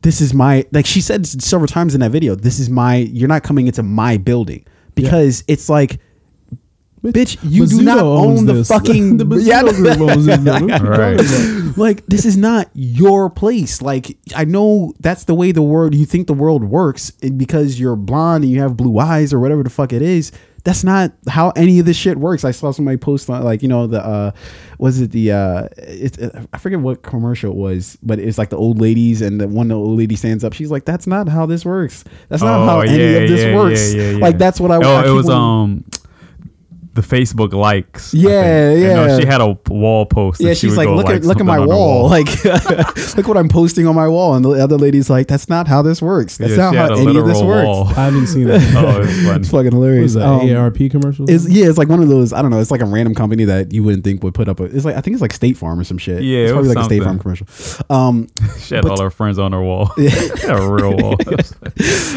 This 0.01 0.19
is 0.19 0.33
my 0.33 0.65
like 0.73 0.85
she 0.85 0.99
said 0.99 1.25
several 1.25 1.67
times 1.67 1.95
in 1.95 2.01
that 2.01 2.11
video. 2.11 2.35
This 2.35 2.59
is 2.59 2.69
my. 2.69 2.97
You're 2.97 3.29
not 3.29 3.43
coming 3.43 3.67
into 3.67 3.83
my 3.83 4.17
building 4.17 4.65
because 4.95 5.43
it's 5.47 5.69
like. 5.69 5.99
Bitch, 7.03 7.37
you 7.43 7.65
do 7.67 7.77
Mizuno 7.79 7.83
not 7.83 7.99
own 7.99 8.45
the 8.45 8.53
this. 8.53 8.67
fucking 8.75 9.17
the 9.17 9.25
Mizuno 9.25 9.45
Yeah, 9.45 9.61
group 9.63 9.99
owns 9.99 10.25
this. 10.25 10.37
building. 10.37 10.69
What 10.69 10.81
are 10.81 11.11
you 11.13 11.19
Right. 11.71 11.77
like 11.77 12.05
this 12.07 12.23
is 12.25 12.37
not 12.37 12.69
your 12.73 13.29
place 13.31 13.81
like 13.81 14.15
i 14.35 14.45
know 14.45 14.93
that's 14.99 15.23
the 15.25 15.33
way 15.33 15.51
the 15.51 15.61
world 15.63 15.95
you 15.95 16.05
think 16.05 16.27
the 16.27 16.33
world 16.33 16.63
works 16.63 17.11
and 17.23 17.37
because 17.37 17.79
you're 17.79 17.95
blonde 17.95 18.43
and 18.43 18.53
you 18.53 18.61
have 18.61 18.77
blue 18.77 18.99
eyes 18.99 19.33
or 19.33 19.39
whatever 19.39 19.63
the 19.63 19.69
fuck 19.71 19.91
it 19.91 20.01
is 20.03 20.31
that's 20.65 20.83
not 20.83 21.11
how 21.27 21.49
any 21.55 21.79
of 21.79 21.85
this 21.87 21.97
shit 21.97 22.15
works 22.17 22.45
i 22.45 22.51
saw 22.51 22.69
somebody 22.71 22.95
post 22.97 23.27
on 23.29 23.43
like 23.43 23.63
you 23.63 23.67
know 23.67 23.87
the 23.87 23.99
uh 24.05 24.31
was 24.77 25.01
it 25.01 25.11
the 25.11 25.31
uh 25.31 25.67
it's 25.79 26.17
i 26.53 26.57
forget 26.59 26.79
what 26.79 27.01
commercial 27.01 27.51
it 27.51 27.57
was 27.57 27.97
but 28.03 28.19
it's 28.19 28.37
like 28.37 28.49
the 28.51 28.57
old 28.57 28.79
ladies 28.79 29.21
and 29.23 29.41
the 29.41 29.47
one 29.47 29.67
the 29.69 29.75
old 29.75 29.97
lady 29.97 30.15
stands 30.15 30.43
up 30.43 30.53
she's 30.53 30.69
like 30.69 30.85
that's 30.85 31.07
not 31.07 31.27
how 31.27 31.45
this 31.47 31.65
works 31.65 32.03
that's 32.29 32.43
not 32.43 32.65
how 32.67 32.77
Oh, 32.77 32.81
any 32.81 33.15
of 33.23 33.29
this 33.29 33.41
yeah, 33.45 33.55
works 33.55 33.93
yeah, 33.95 34.11
yeah, 34.11 34.17
like 34.19 34.37
that's 34.37 34.59
what 34.59 34.69
i, 34.71 34.75
Oh, 34.75 34.81
I 34.81 35.07
it 35.07 35.11
was 35.11 35.25
wanting- 35.25 35.41
um 35.41 35.85
the 36.93 37.01
Facebook 37.01 37.53
likes. 37.53 38.13
I 38.13 38.17
Yeah, 38.17 38.29
think. 38.73 38.85
And, 38.85 38.99
uh, 38.99 39.05
yeah. 39.07 39.19
she 39.19 39.25
had 39.25 39.41
a 39.41 39.57
wall 39.69 40.05
post. 40.05 40.39
Yeah, 40.41 40.49
and 40.49 40.57
she 40.57 40.67
she's 40.67 40.77
would 40.77 40.77
like, 40.77 40.87
go 40.87 40.95
look 40.95 41.09
at 41.09 41.23
look 41.23 41.39
at 41.39 41.45
my 41.45 41.57
on 41.57 41.61
her 41.67 41.67
wall. 41.75 42.09
Like, 42.09 42.27
look 43.17 43.27
what 43.27 43.35
I'm 43.37 43.49
posting 43.49 43.87
on 43.87 43.95
my 43.95 44.07
wall. 44.07 44.35
And 44.35 44.45
the 44.45 44.51
other 44.51 44.77
lady's 44.77 45.09
like, 45.09 45.27
that's 45.27 45.49
not 45.49 45.67
how 45.67 45.81
this 45.81 46.01
works. 46.01 46.37
That's 46.37 46.51
Yeah, 46.51 46.71
not 46.71 46.75
how 46.75 46.95
any 46.95 47.17
of 47.17 47.25
this 47.25 47.41
works. 47.41 47.65
wall. 47.65 47.87
I 47.87 48.05
haven't 48.05 48.27
seen 48.27 48.45
that. 48.47 48.61
oh, 48.77 49.01
it's 49.01 49.39
It's 49.41 49.49
fucking 49.51 49.71
hilarious. 49.71 50.11
is 50.11 50.13
that? 50.15 50.23
Um, 50.27 50.41
AARP 50.41 50.91
commercials? 50.91 51.29
It's, 51.29 51.49
yeah, 51.49 51.67
it's 51.67 51.77
like 51.77 51.89
one 51.89 52.01
of 52.03 52.09
those. 52.09 52.31
I 52.33 52.41
don't 52.41 52.51
know. 52.51 52.59
It's 52.59 52.71
like 52.71 52.81
a 52.81 52.85
random 52.85 53.15
company 53.15 53.45
that 53.45 53.73
you 53.73 53.83
wouldn't 53.83 54.03
think 54.03 54.23
would 54.23 54.33
put 54.35 54.47
up. 54.47 54.59
A, 54.59 54.65
it's 54.65 54.85
like 54.85 54.95
I 54.95 55.01
think 55.01 55.15
it's 55.15 55.21
like 55.21 55.33
State 55.33 55.57
Farm 55.57 55.79
or 55.79 55.83
some 55.83 55.97
shit. 55.97 56.21
Yeah, 56.21 56.39
it's 56.39 56.49
it 56.51 56.53
probably 56.53 56.67
was 56.69 56.75
like 56.75 56.83
a 56.83 56.85
State 56.85 57.03
Farm 57.03 57.19
commercial. 57.19 57.47
Um, 57.89 58.27
She 58.59 58.75
had 58.75 58.83
but- 58.83 58.91
all 58.91 59.01
her 59.01 59.09
friends 59.09 59.39
on 59.39 59.51
her 59.51 59.61
wall. 59.63 59.91
Yeah, 59.97 60.11
a 60.49 60.69
real 60.71 60.95
wall. 60.95 61.15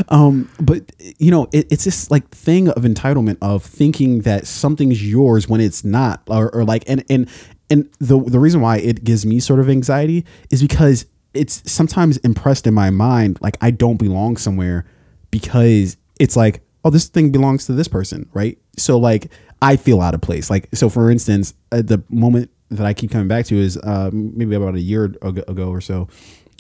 um, 0.09 0.51
but 0.61 0.83
you 1.19 1.31
know, 1.31 1.49
it, 1.53 1.67
it's 1.71 1.85
this 1.85 2.11
like 2.11 2.29
thing 2.31 2.69
of 2.69 2.83
entitlement 2.83 3.39
of 3.41 3.63
thinking 3.65 4.21
that 4.21 4.47
something's 4.67 5.09
yours 5.09 5.49
when 5.49 5.61
it's 5.61 5.85
not, 5.85 6.23
or, 6.27 6.53
or 6.53 6.65
like, 6.65 6.83
and 6.89 7.05
and 7.09 7.29
and 7.71 7.89
the 8.01 8.19
the 8.19 8.41
reason 8.41 8.61
why 8.61 8.79
it 8.79 9.05
gives 9.05 9.25
me 9.25 9.39
sort 9.39 9.61
of 9.61 9.71
anxiety 9.71 10.25
is 10.51 10.61
because 10.61 11.07
it's 11.35 11.71
sometimes 11.71 12.17
impressed 12.19 12.67
in 12.67 12.75
my 12.75 12.91
mind 12.91 13.39
like 13.41 13.57
I 13.61 13.71
don't 13.71 13.97
belong 13.97 14.37
somewhere 14.37 14.87
because 15.31 15.97
it's 16.19 16.35
like, 16.37 16.63
oh, 16.85 16.91
this 16.91 17.07
thing 17.07 17.31
belongs 17.31 17.67
to 17.67 17.75
this 17.75 17.87
person, 17.87 18.29
right? 18.33 18.59
So 18.77 18.99
like, 18.99 19.31
I 19.63 19.77
feel 19.77 20.01
out 20.01 20.15
of 20.15 20.21
place. 20.21 20.51
Like, 20.51 20.69
so 20.75 20.89
for 20.89 21.11
instance, 21.11 21.55
at 21.71 21.87
the 21.87 22.03
moment 22.09 22.51
that 22.71 22.87
I 22.87 22.95
keep 22.95 23.11
coming 23.13 23.29
back 23.29 23.47
to 23.47 23.57
is 23.57 23.77
uh, 23.77 24.11
maybe 24.13 24.57
about 24.57 24.75
a 24.75 24.81
year 24.81 25.05
ago 25.23 25.69
or 25.69 25.81
so, 25.81 26.09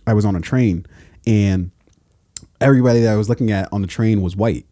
I 0.07 0.13
was 0.13 0.25
on 0.25 0.37
a 0.37 0.41
train 0.41 0.87
and 1.27 1.73
everybody 2.61 3.01
that 3.01 3.13
I 3.13 3.17
was 3.17 3.29
looking 3.29 3.51
at 3.51 3.69
on 3.73 3.81
the 3.83 3.89
train 3.89 4.23
was 4.23 4.37
white. 4.37 4.67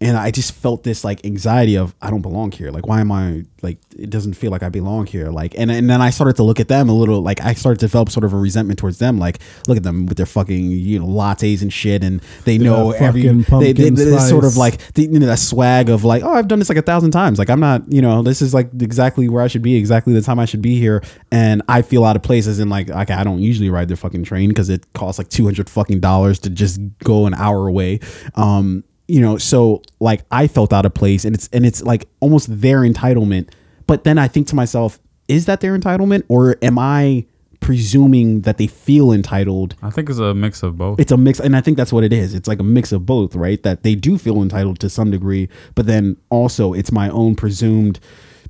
And 0.00 0.16
I 0.16 0.30
just 0.30 0.52
felt 0.52 0.82
this 0.82 1.04
like 1.04 1.24
anxiety 1.24 1.76
of 1.76 1.94
I 2.02 2.10
don't 2.10 2.20
belong 2.20 2.52
here. 2.52 2.70
Like 2.70 2.86
why 2.86 3.00
am 3.00 3.12
I 3.12 3.44
like 3.62 3.78
it 3.96 4.10
doesn't 4.10 4.34
feel 4.34 4.50
like 4.50 4.62
I 4.62 4.68
belong 4.68 5.06
here. 5.06 5.30
Like 5.30 5.54
and 5.56 5.70
and 5.70 5.88
then 5.88 6.02
I 6.02 6.10
started 6.10 6.36
to 6.36 6.42
look 6.42 6.60
at 6.60 6.68
them 6.68 6.88
a 6.88 6.92
little 6.92 7.22
like 7.22 7.40
I 7.40 7.54
started 7.54 7.80
to 7.80 7.86
develop 7.86 8.10
sort 8.10 8.24
of 8.24 8.32
a 8.32 8.36
resentment 8.36 8.78
towards 8.78 8.98
them. 8.98 9.18
Like 9.18 9.38
look 9.66 9.76
at 9.76 9.82
them 9.82 10.06
with 10.06 10.16
their 10.16 10.26
fucking 10.26 10.70
you 10.70 10.98
know 10.98 11.06
lattes 11.06 11.62
and 11.62 11.72
shit 11.72 12.04
and 12.04 12.20
they 12.44 12.58
know 12.58 12.90
every 12.90 13.22
they, 13.22 13.72
they, 13.72 13.90
they 13.90 14.18
sort 14.18 14.44
of 14.44 14.56
like 14.56 14.78
the, 14.94 15.02
you 15.02 15.18
know 15.18 15.26
that 15.26 15.38
swag 15.38 15.88
of 15.88 16.04
like 16.04 16.22
oh 16.22 16.32
I've 16.32 16.48
done 16.48 16.58
this 16.58 16.68
like 16.68 16.78
a 16.78 16.82
thousand 16.82 17.12
times. 17.12 17.38
Like 17.38 17.48
I'm 17.48 17.60
not 17.60 17.90
you 17.90 18.02
know 18.02 18.22
this 18.22 18.42
is 18.42 18.52
like 18.52 18.70
exactly 18.80 19.28
where 19.28 19.42
I 19.42 19.46
should 19.46 19.62
be 19.62 19.76
exactly 19.76 20.12
the 20.12 20.22
time 20.22 20.38
I 20.38 20.44
should 20.44 20.62
be 20.62 20.78
here 20.78 21.02
and 21.30 21.62
I 21.68 21.82
feel 21.82 22.04
out 22.04 22.16
of 22.16 22.22
place 22.22 22.46
as 22.46 22.58
in 22.58 22.68
like 22.68 22.90
okay 22.90 23.14
I 23.14 23.24
don't 23.24 23.40
usually 23.40 23.70
ride 23.70 23.88
the 23.88 23.96
fucking 23.96 24.24
train 24.24 24.48
because 24.48 24.68
it 24.68 24.92
costs 24.92 25.18
like 25.18 25.28
two 25.28 25.44
hundred 25.44 25.70
fucking 25.70 26.00
dollars 26.00 26.40
to 26.40 26.50
just 26.50 26.80
go 26.98 27.26
an 27.26 27.34
hour 27.34 27.68
away. 27.68 28.00
Um, 28.34 28.84
you 29.08 29.20
know, 29.20 29.38
so 29.38 29.82
like 30.00 30.24
I 30.30 30.46
felt 30.46 30.72
out 30.72 30.86
of 30.86 30.94
place, 30.94 31.24
and 31.24 31.34
it's 31.34 31.48
and 31.52 31.66
it's 31.66 31.82
like 31.82 32.06
almost 32.20 32.60
their 32.60 32.80
entitlement. 32.80 33.50
But 33.86 34.04
then 34.04 34.18
I 34.18 34.28
think 34.28 34.46
to 34.48 34.54
myself, 34.54 34.98
is 35.28 35.46
that 35.46 35.60
their 35.60 35.78
entitlement, 35.78 36.24
or 36.28 36.56
am 36.62 36.78
I 36.78 37.26
presuming 37.60 38.42
that 38.42 38.58
they 38.58 38.66
feel 38.66 39.10
entitled? 39.12 39.74
I 39.82 39.90
think 39.90 40.10
it's 40.10 40.18
a 40.18 40.34
mix 40.34 40.62
of 40.62 40.76
both. 40.76 41.00
It's 41.00 41.12
a 41.12 41.16
mix, 41.16 41.40
and 41.40 41.56
I 41.56 41.60
think 41.60 41.76
that's 41.76 41.92
what 41.92 42.04
it 42.04 42.12
is. 42.12 42.34
It's 42.34 42.48
like 42.48 42.60
a 42.60 42.64
mix 42.64 42.92
of 42.92 43.06
both, 43.06 43.34
right? 43.34 43.62
That 43.62 43.82
they 43.82 43.94
do 43.94 44.18
feel 44.18 44.42
entitled 44.42 44.80
to 44.80 44.90
some 44.90 45.10
degree, 45.10 45.48
but 45.74 45.86
then 45.86 46.16
also 46.30 46.72
it's 46.72 46.92
my 46.92 47.08
own 47.10 47.34
presumed 47.36 48.00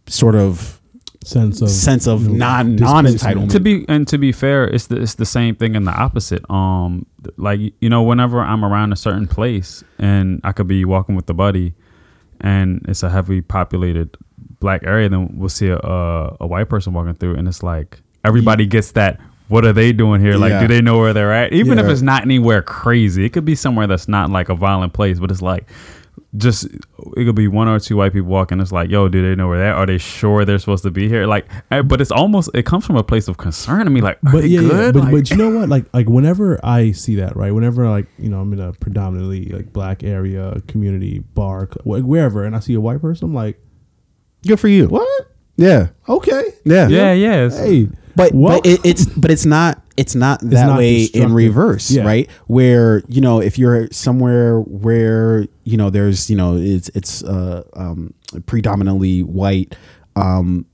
sort 0.06 0.34
of 0.34 0.80
sense 1.26 1.60
of 1.62 1.70
sense 1.70 2.06
of 2.06 2.22
you 2.22 2.28
know, 2.30 2.36
non- 2.36 2.76
non-entitlement. 2.76 3.50
to 3.50 3.60
be 3.60 3.84
and 3.88 4.06
to 4.08 4.18
be 4.18 4.32
fair, 4.32 4.64
it's 4.64 4.86
the 4.88 5.00
it's 5.00 5.14
the 5.14 5.26
same 5.26 5.54
thing 5.54 5.74
in 5.74 5.84
the 5.84 5.92
opposite. 5.92 6.48
Um, 6.50 7.06
like 7.36 7.60
you 7.80 7.88
know, 7.88 8.02
whenever 8.02 8.40
I'm 8.40 8.64
around 8.64 8.92
a 8.92 8.96
certain 8.96 9.26
place 9.26 9.82
and 9.98 10.40
I 10.44 10.52
could 10.52 10.68
be 10.68 10.84
walking 10.84 11.14
with 11.16 11.26
the 11.26 11.34
buddy, 11.34 11.74
and 12.40 12.84
it's 12.88 13.02
a 13.02 13.10
heavily 13.10 13.40
populated 13.40 14.16
black 14.60 14.82
area, 14.84 15.08
then 15.08 15.30
we'll 15.38 15.48
see 15.48 15.68
a 15.68 15.78
a, 15.78 16.36
a 16.40 16.46
white 16.46 16.68
person 16.68 16.92
walking 16.92 17.14
through, 17.14 17.36
and 17.36 17.48
it's 17.48 17.62
like 17.62 18.00
everybody 18.24 18.66
gets 18.66 18.92
that. 18.92 19.20
What 19.48 19.66
are 19.66 19.74
they 19.74 19.92
doing 19.92 20.22
here? 20.22 20.36
Like, 20.38 20.50
Yeah. 20.52 20.60
do 20.62 20.68
they 20.68 20.80
know 20.80 20.98
where 20.98 21.12
they're 21.12 21.30
at? 21.32 21.52
Even 21.52 21.78
if 21.78 21.84
it's 21.86 22.00
not 22.00 22.22
anywhere 22.22 22.62
crazy, 22.62 23.26
it 23.26 23.34
could 23.34 23.44
be 23.44 23.54
somewhere 23.54 23.86
that's 23.86 24.08
not 24.08 24.30
like 24.30 24.48
a 24.48 24.54
violent 24.54 24.94
place, 24.94 25.18
but 25.20 25.30
it's 25.30 25.42
like 25.42 25.68
just 26.36 26.64
it 26.64 27.24
could 27.24 27.36
be 27.36 27.46
one 27.48 27.68
or 27.68 27.78
two 27.78 27.96
white 27.96 28.12
people 28.12 28.28
walking. 28.28 28.60
It's 28.60 28.72
like, 28.72 28.90
yo, 28.90 29.08
do 29.08 29.22
they 29.22 29.36
know 29.36 29.48
where 29.48 29.58
they're? 29.58 29.74
Are 29.74 29.86
they 29.86 29.98
sure 29.98 30.44
they're 30.44 30.58
supposed 30.58 30.82
to 30.82 30.90
be 30.90 31.08
here? 31.08 31.26
Like, 31.26 31.46
eh, 31.70 31.82
but 31.82 32.00
it's 32.00 32.10
almost 32.10 32.50
it 32.54 32.66
comes 32.66 32.84
from 32.84 32.96
a 32.96 33.04
place 33.04 33.28
of 33.28 33.36
concern 33.36 33.84
to 33.84 33.90
me. 33.90 34.00
Like, 34.00 34.16
are 34.26 34.32
but 34.32 34.40
they 34.42 34.48
yeah, 34.48 34.60
yeah, 34.62 34.92
but, 34.92 35.04
Like- 35.04 35.12
but 35.12 35.30
you 35.30 35.36
know 35.36 35.50
what? 35.50 35.68
Like 35.68 35.86
like 35.94 36.08
whenever 36.08 36.58
I 36.64 36.90
see 36.92 37.16
that, 37.16 37.36
right? 37.36 37.52
Whenever 37.52 37.88
like 37.88 38.06
you 38.18 38.28
know 38.28 38.40
I'm 38.40 38.52
in 38.52 38.60
a 38.60 38.72
predominantly 38.72 39.46
like 39.46 39.72
black 39.72 40.02
area, 40.02 40.60
community 40.66 41.20
bar, 41.20 41.68
wherever, 41.84 42.44
and 42.44 42.56
I 42.56 42.60
see 42.60 42.74
a 42.74 42.80
white 42.80 43.00
person, 43.00 43.26
I'm 43.28 43.34
like, 43.34 43.60
good 44.46 44.58
for 44.58 44.68
you. 44.68 44.88
what? 44.88 45.30
Yeah, 45.56 45.90
Okay, 46.08 46.42
yeah, 46.64 46.88
yeah, 46.88 47.12
yeah. 47.12 47.46
it's- 47.46 47.58
hey, 47.58 47.88
but 48.16 48.32
but 48.32 48.66
it, 48.66 48.80
it's 48.84 49.04
but 49.06 49.30
it's 49.30 49.46
not 49.46 49.80
it's 49.96 50.14
not 50.14 50.40
that 50.40 50.66
not 50.66 50.78
way 50.78 51.04
in 51.04 51.32
reverse 51.32 51.90
Yeah. 51.90 52.04
right 52.04 52.30
where 52.46 53.02
you 53.08 53.20
know 53.20 53.40
if 53.40 53.58
you're 53.58 53.88
somewhere 53.92 54.60
where 54.60 55.46
you 55.64 55.76
know 55.76 55.90
there's 55.90 56.28
you 56.30 56.36
know 56.36 56.56
it's 56.56 56.88
it's 56.90 57.22
uh 57.22 57.62
um 57.74 58.12
predominantly 58.46 59.22
white 59.22 59.76
um 60.16 60.66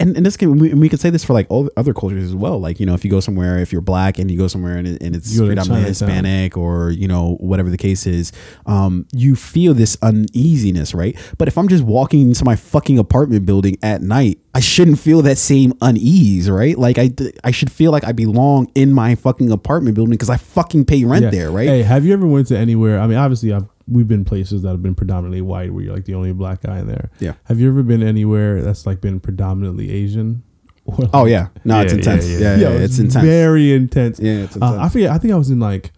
and, 0.00 0.16
and 0.16 0.24
this 0.24 0.36
can 0.36 0.58
we, 0.58 0.72
we 0.74 0.88
could 0.88 1.00
say 1.00 1.10
this 1.10 1.24
for 1.24 1.32
like 1.32 1.46
all 1.50 1.68
other 1.76 1.92
cultures 1.92 2.24
as 2.24 2.34
well. 2.34 2.58
Like 2.60 2.78
you 2.80 2.86
know, 2.86 2.94
if 2.94 3.04
you 3.04 3.10
go 3.10 3.20
somewhere, 3.20 3.58
if 3.58 3.72
you're 3.72 3.80
black 3.80 4.18
and 4.18 4.30
you 4.30 4.38
go 4.38 4.46
somewhere 4.48 4.76
and, 4.76 4.86
and 5.02 5.16
it's 5.16 5.36
predominantly. 5.36 5.88
Hispanic 5.88 6.56
or 6.56 6.90
you 6.90 7.08
know 7.08 7.36
whatever 7.40 7.68
the 7.70 7.76
case 7.76 8.06
is, 8.06 8.32
um, 8.66 9.06
you 9.12 9.34
feel 9.36 9.74
this 9.74 9.96
uneasiness, 10.02 10.94
right? 10.94 11.16
But 11.38 11.48
if 11.48 11.58
I'm 11.58 11.68
just 11.68 11.84
walking 11.84 12.22
into 12.22 12.44
my 12.44 12.56
fucking 12.56 12.98
apartment 12.98 13.44
building 13.46 13.76
at 13.82 14.02
night, 14.02 14.38
I 14.54 14.60
shouldn't 14.60 14.98
feel 14.98 15.22
that 15.22 15.38
same 15.38 15.72
unease, 15.80 16.48
right? 16.50 16.78
Like 16.78 16.98
I 16.98 17.10
I 17.44 17.50
should 17.50 17.72
feel 17.72 17.90
like 17.92 18.04
I 18.04 18.12
belong 18.12 18.70
in 18.74 18.92
my 18.92 19.14
fucking 19.14 19.50
apartment 19.50 19.94
building 19.96 20.12
because 20.12 20.30
I 20.30 20.36
fucking 20.36 20.84
pay 20.84 21.04
rent 21.04 21.24
Yeah. 21.24 21.30
there, 21.30 21.50
right? 21.50 21.68
Hey, 21.68 21.82
have 21.82 22.04
you 22.04 22.12
ever 22.12 22.26
went 22.26 22.46
to 22.48 22.58
anywhere? 22.58 23.00
I 23.00 23.06
mean, 23.06 23.18
obviously, 23.18 23.52
I've 23.52 23.68
we've 23.90 24.08
been 24.08 24.24
places 24.24 24.62
that 24.62 24.68
have 24.70 24.82
been 24.82 24.94
predominantly 24.94 25.40
white, 25.40 25.72
where 25.72 25.84
you're 25.84 25.94
like 25.94 26.04
the 26.04 26.14
only 26.14 26.32
black 26.32 26.62
guy 26.62 26.78
in 26.78 26.86
there. 26.86 27.10
Yeah. 27.20 27.34
Have 27.44 27.58
you 27.60 27.68
ever 27.68 27.82
been 27.82 28.02
anywhere 28.02 28.60
that's 28.62 28.86
like 28.86 29.00
been 29.00 29.20
predominantly 29.20 29.90
Asian? 29.90 30.42
Or 30.88 31.08
Oh 31.12 31.24
yeah, 31.26 31.48
no, 31.64 31.80
it's 31.82 31.92
Yeah, 31.92 31.98
intense. 31.98 32.26
yeah, 32.28 32.38
Yeah, 32.38 32.56
yeah. 32.56 32.56
yeah, 32.68 32.68
Yo, 32.78 32.80
it's 32.84 32.98
intense. 32.98 33.24
Very 33.24 33.72
intense. 33.72 34.18
yeah, 34.20 34.32
it's 34.44 34.56
Uh, 34.56 34.60
intense. 34.66 34.78
I 34.78 34.88
forget. 34.88 35.10
I 35.10 35.18
think 35.18 35.32
I 35.34 35.36
was 35.36 35.50
in 35.50 35.60
like, 35.60 35.92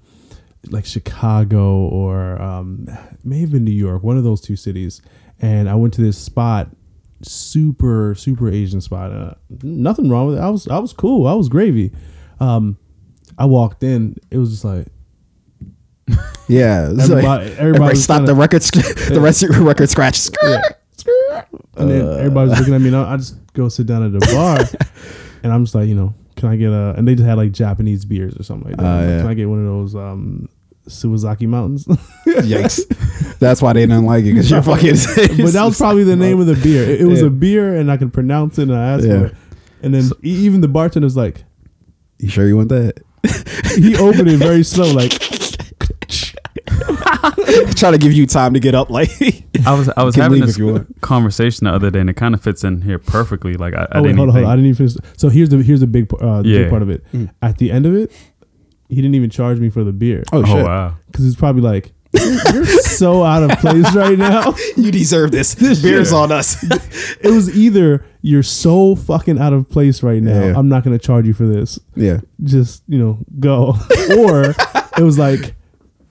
like 0.71 0.85
Chicago 0.85 1.77
or 1.87 2.41
um, 2.43 2.87
may 3.23 3.39
have 3.41 3.53
been 3.53 3.65
New 3.65 3.71
York, 3.71 4.03
one 4.03 4.17
of 4.19 4.25
those 4.25 4.41
two 4.41 4.57
cities, 4.57 5.01
and 5.41 5.69
I 5.69 5.75
went 5.77 5.95
to 5.95 6.03
this 6.03 6.19
spot, 6.19 6.71
super 7.23 8.15
super 8.17 8.49
Asian 8.51 8.81
spot. 8.81 9.13
Uh, 9.13 9.35
nothing 9.63 10.09
wrong 10.11 10.27
with 10.29 10.39
it. 10.39 10.41
I 10.41 10.49
was 10.51 10.67
I 10.69 10.79
was 10.79 10.93
cool. 10.93 11.27
I 11.27 11.35
was 11.35 11.49
gravy. 11.49 11.93
Um, 12.41 12.77
I 13.39 13.47
walked 13.47 13.83
in. 13.83 14.17
It 14.31 14.39
was 14.39 14.51
just 14.51 14.65
like 14.65 14.89
yeah, 16.49 16.89
everybody. 16.91 17.09
like, 17.15 17.25
everybody, 17.25 17.51
everybody 17.59 17.93
was 17.95 18.05
stop 18.05 18.25
the 18.27 18.35
record, 18.35 18.63
sc- 18.63 19.09
the 19.09 19.21
rest 19.21 19.43
record 19.59 19.89
scratch. 19.89 20.29
Yeah. 20.43 20.61
And 21.77 21.91
then 21.91 22.19
everybody 22.19 22.51
was 22.51 22.59
looking 22.59 22.75
at 22.75 22.81
me, 22.81 22.89
and 22.89 22.97
I 22.97 23.15
I 23.15 23.17
just 23.17 23.37
go 23.55 23.69
sit 23.69 23.87
down 23.87 24.03
at 24.05 24.13
the 24.13 24.21
bar, 24.35 24.59
and 25.43 25.53
I'm 25.53 25.65
just 25.65 25.75
like, 25.75 25.89
you 25.89 25.95
know, 25.95 26.15
can 26.37 26.49
I 26.51 26.57
get 26.57 26.71
a? 26.73 26.95
And 26.97 27.07
they 27.09 27.15
just 27.15 27.27
had 27.27 27.37
like 27.39 27.53
Japanese 27.53 28.05
beers 28.05 28.37
or 28.37 28.43
something 28.43 28.69
like 28.71 28.77
that. 28.79 28.85
Uh, 28.85 29.03
yeah. 29.09 29.19
Can 29.21 29.27
I 29.29 29.35
get 29.35 29.49
one 29.49 29.61
of 29.61 29.65
those 29.65 29.95
um, 29.95 30.49
Suwazaki 30.89 31.47
Mountains? 31.49 31.87
Yikes! 32.27 33.39
That's 33.39 33.63
why 33.63 33.73
they 33.73 33.81
didn't 33.87 34.05
like 34.05 34.25
it 34.25 34.33
because 34.35 34.51
you're 34.51 34.63
fucking. 34.63 34.97
but 35.43 35.53
that 35.53 35.65
was 35.65 35.79
probably 35.79 36.05
the 36.05 36.17
name 36.17 36.39
of 36.41 36.47
the 36.47 36.57
beer. 36.57 36.83
It, 36.85 37.01
it 37.03 37.07
was 37.07 37.21
Yeah. 37.23 37.29
a 37.29 37.31
beer, 37.31 37.75
and 37.77 37.91
I 37.91 37.97
could 37.97 38.13
pronounce 38.13 38.59
it, 38.59 38.65
and 38.65 38.75
I 38.77 38.95
asked 38.95 39.07
Yeah. 39.07 39.19
for 39.21 39.25
it. 39.27 39.35
And 39.83 39.95
then 39.95 40.05
e- 40.23 40.45
even 40.45 40.61
the 40.61 40.69
bartender 40.69 41.07
was 41.07 41.17
like, 41.17 41.45
You 42.19 42.29
sure 42.29 42.47
you 42.47 42.57
want 42.59 42.69
that? 42.69 43.01
he 43.77 43.97
opened 43.97 44.29
it 44.29 44.37
very 44.39 44.63
slow, 44.63 44.93
like 44.93 45.13
Trying 47.77 47.93
to 47.93 47.99
give 47.99 48.13
you 48.13 48.27
time 48.27 48.55
to 48.55 48.61
get 48.61 48.75
up, 48.75 48.91
like. 48.91 49.11
I 49.67 49.75
was 49.79 49.89
I 49.97 50.03
was 50.05 50.15
can 50.15 50.23
having 50.23 50.39
leave 50.41 50.47
this 50.47 50.57
if 50.57 50.59
you 50.59 50.87
conversation 51.03 51.67
the 51.67 51.73
other 51.73 51.91
day, 51.91 52.01
and 52.01 52.09
it 52.09 52.15
kind 52.15 52.35
of 52.35 52.41
fits 52.43 52.65
in 52.65 52.83
here 52.83 52.99
perfectly. 52.99 53.55
Like 53.55 53.75
I, 53.75 53.83
I 53.83 53.87
oh 53.99 54.03
wait, 54.03 54.09
didn't 54.09 54.17
hold 54.19 54.29
on, 54.31 54.35
hold 54.35 54.37
even 54.43 54.45
on, 54.47 54.53
I 54.53 54.57
didn't 54.57 54.67
even 54.71 54.89
finish. 54.89 55.11
So 55.19 55.29
here's 55.29 55.49
the 55.51 55.59
here's 55.63 55.81
the 55.81 55.87
big 55.87 56.13
uh, 56.15 56.43
the 56.43 56.49
Yeah. 56.49 56.59
big 56.61 56.71
part 56.71 56.83
of 56.83 56.89
it. 56.91 57.05
Mm. 57.13 57.31
At 57.43 57.59
the 57.59 57.71
end 57.71 57.85
of 57.87 57.95
it, 57.95 58.11
he 58.89 58.97
didn't 58.97 59.15
even 59.15 59.29
charge 59.31 59.59
me 59.61 59.69
for 59.71 59.85
the 59.85 59.93
beer 59.93 60.23
oh 60.33 60.39
oh 60.43 60.45
shit! 60.45 60.65
wow. 60.65 60.97
because 61.07 61.27
it's 61.27 61.37
probably 61.37 61.63
like 61.63 61.93
you're 62.13 62.65
so 62.65 63.23
out 63.23 63.43
of 63.49 63.57
place 63.61 63.95
right 63.95 64.19
now. 64.19 64.55
You 64.77 64.91
deserve 64.91 65.31
this. 65.31 65.55
This 65.55 65.83
Beer's 65.83 66.09
shit. 66.09 66.17
on 66.17 66.33
us. 66.33 66.57
It 67.21 67.31
was 67.31 67.55
either 67.55 68.05
you're 68.23 68.43
so 68.43 68.95
fucking 68.97 69.39
out 69.39 69.53
of 69.53 69.69
place 69.69 70.03
right 70.03 70.23
now. 70.23 70.41
Yeah. 70.47 70.55
I'm 70.57 70.69
not 70.69 70.85
gonna 70.85 70.99
charge 70.99 71.27
you 71.27 71.35
for 71.35 71.47
this. 71.47 71.79
yeah. 71.95 72.21
Just 72.43 72.83
you 72.89 72.99
know 72.99 73.19
go, 73.39 73.75
or 74.19 74.55
it 74.97 75.03
was 75.03 75.19
like 75.19 75.55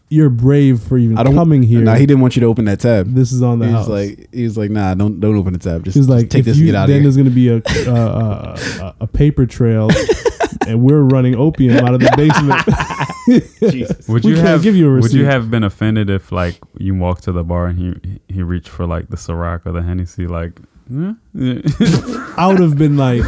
you're 0.10 0.30
brave 0.30 0.82
for 0.82 0.98
even 0.98 1.18
I 1.18 1.24
don't 1.24 1.36
coming 1.36 1.62
here. 1.64 1.82
Nah, 1.82 1.96
he 1.96 2.06
didn't 2.06 2.22
want 2.22 2.36
you 2.36 2.40
to 2.42 2.46
open 2.48 2.66
that 2.66 2.80
tab. 2.80 3.14
this 3.14 3.32
is 3.32 3.42
on 3.44 3.60
the 3.60 3.68
He 3.68 3.74
was 3.74 3.82
house. 3.82 3.90
like, 3.90 4.34
he 4.34 4.44
was 4.44 4.58
like, 4.58 4.72
nah, 4.72 4.94
don't 4.96 5.20
don't 5.20 5.36
open 5.38 5.54
the 5.54 5.60
tab. 5.60 5.84
Just, 5.86 5.96
He's 5.96 6.08
just 6.08 6.10
like, 6.10 6.30
take 6.30 6.46
this 6.46 6.58
you, 6.58 6.64
and 6.64 6.68
get 6.72 6.76
out 6.76 6.88
then 6.88 6.98
of 6.98 7.02
here. 7.02 7.04
there's 7.04 7.18
gonna 7.18 7.30
be 7.30 7.50
a 7.50 7.58
uh, 7.88 7.92
uh, 7.94 8.94
a, 9.00 9.04
a 9.04 9.08
paper 9.08 9.46
trail, 9.46 9.90
and 10.68 10.82
we're 10.82 11.02
running 11.02 11.36
opium 11.36 11.86
out 11.86 11.94
of 11.94 12.00
the 12.00 12.12
basement. 12.18 12.64
Jesus. 13.72 14.08
Would 14.08 14.24
We 14.24 14.32
you 14.32 14.36
can't 14.38 14.48
have 14.48 14.64
give 14.64 14.76
you 14.76 14.88
a 14.88 14.90
receipt. 14.90 15.12
Would 15.14 15.20
you 15.20 15.26
have 15.26 15.52
been 15.52 15.64
offended 15.64 16.10
if 16.10 16.32
like 16.32 16.56
you 16.80 16.96
walked 16.96 17.24
to 17.26 17.32
the 17.32 17.44
bar 17.44 17.68
and 17.68 17.78
he 17.78 18.20
he 18.34 18.42
reached 18.42 18.70
for 18.70 18.88
like 18.88 19.10
the 19.10 19.18
Ciroc 19.18 19.68
or 19.68 19.72
the 19.72 19.84
Hennessy? 19.84 20.26
Like, 20.26 20.54
huh? 20.92 21.14
I 22.38 22.48
would 22.48 22.60
have 22.60 22.76
been 22.80 22.98
like, 22.98 23.22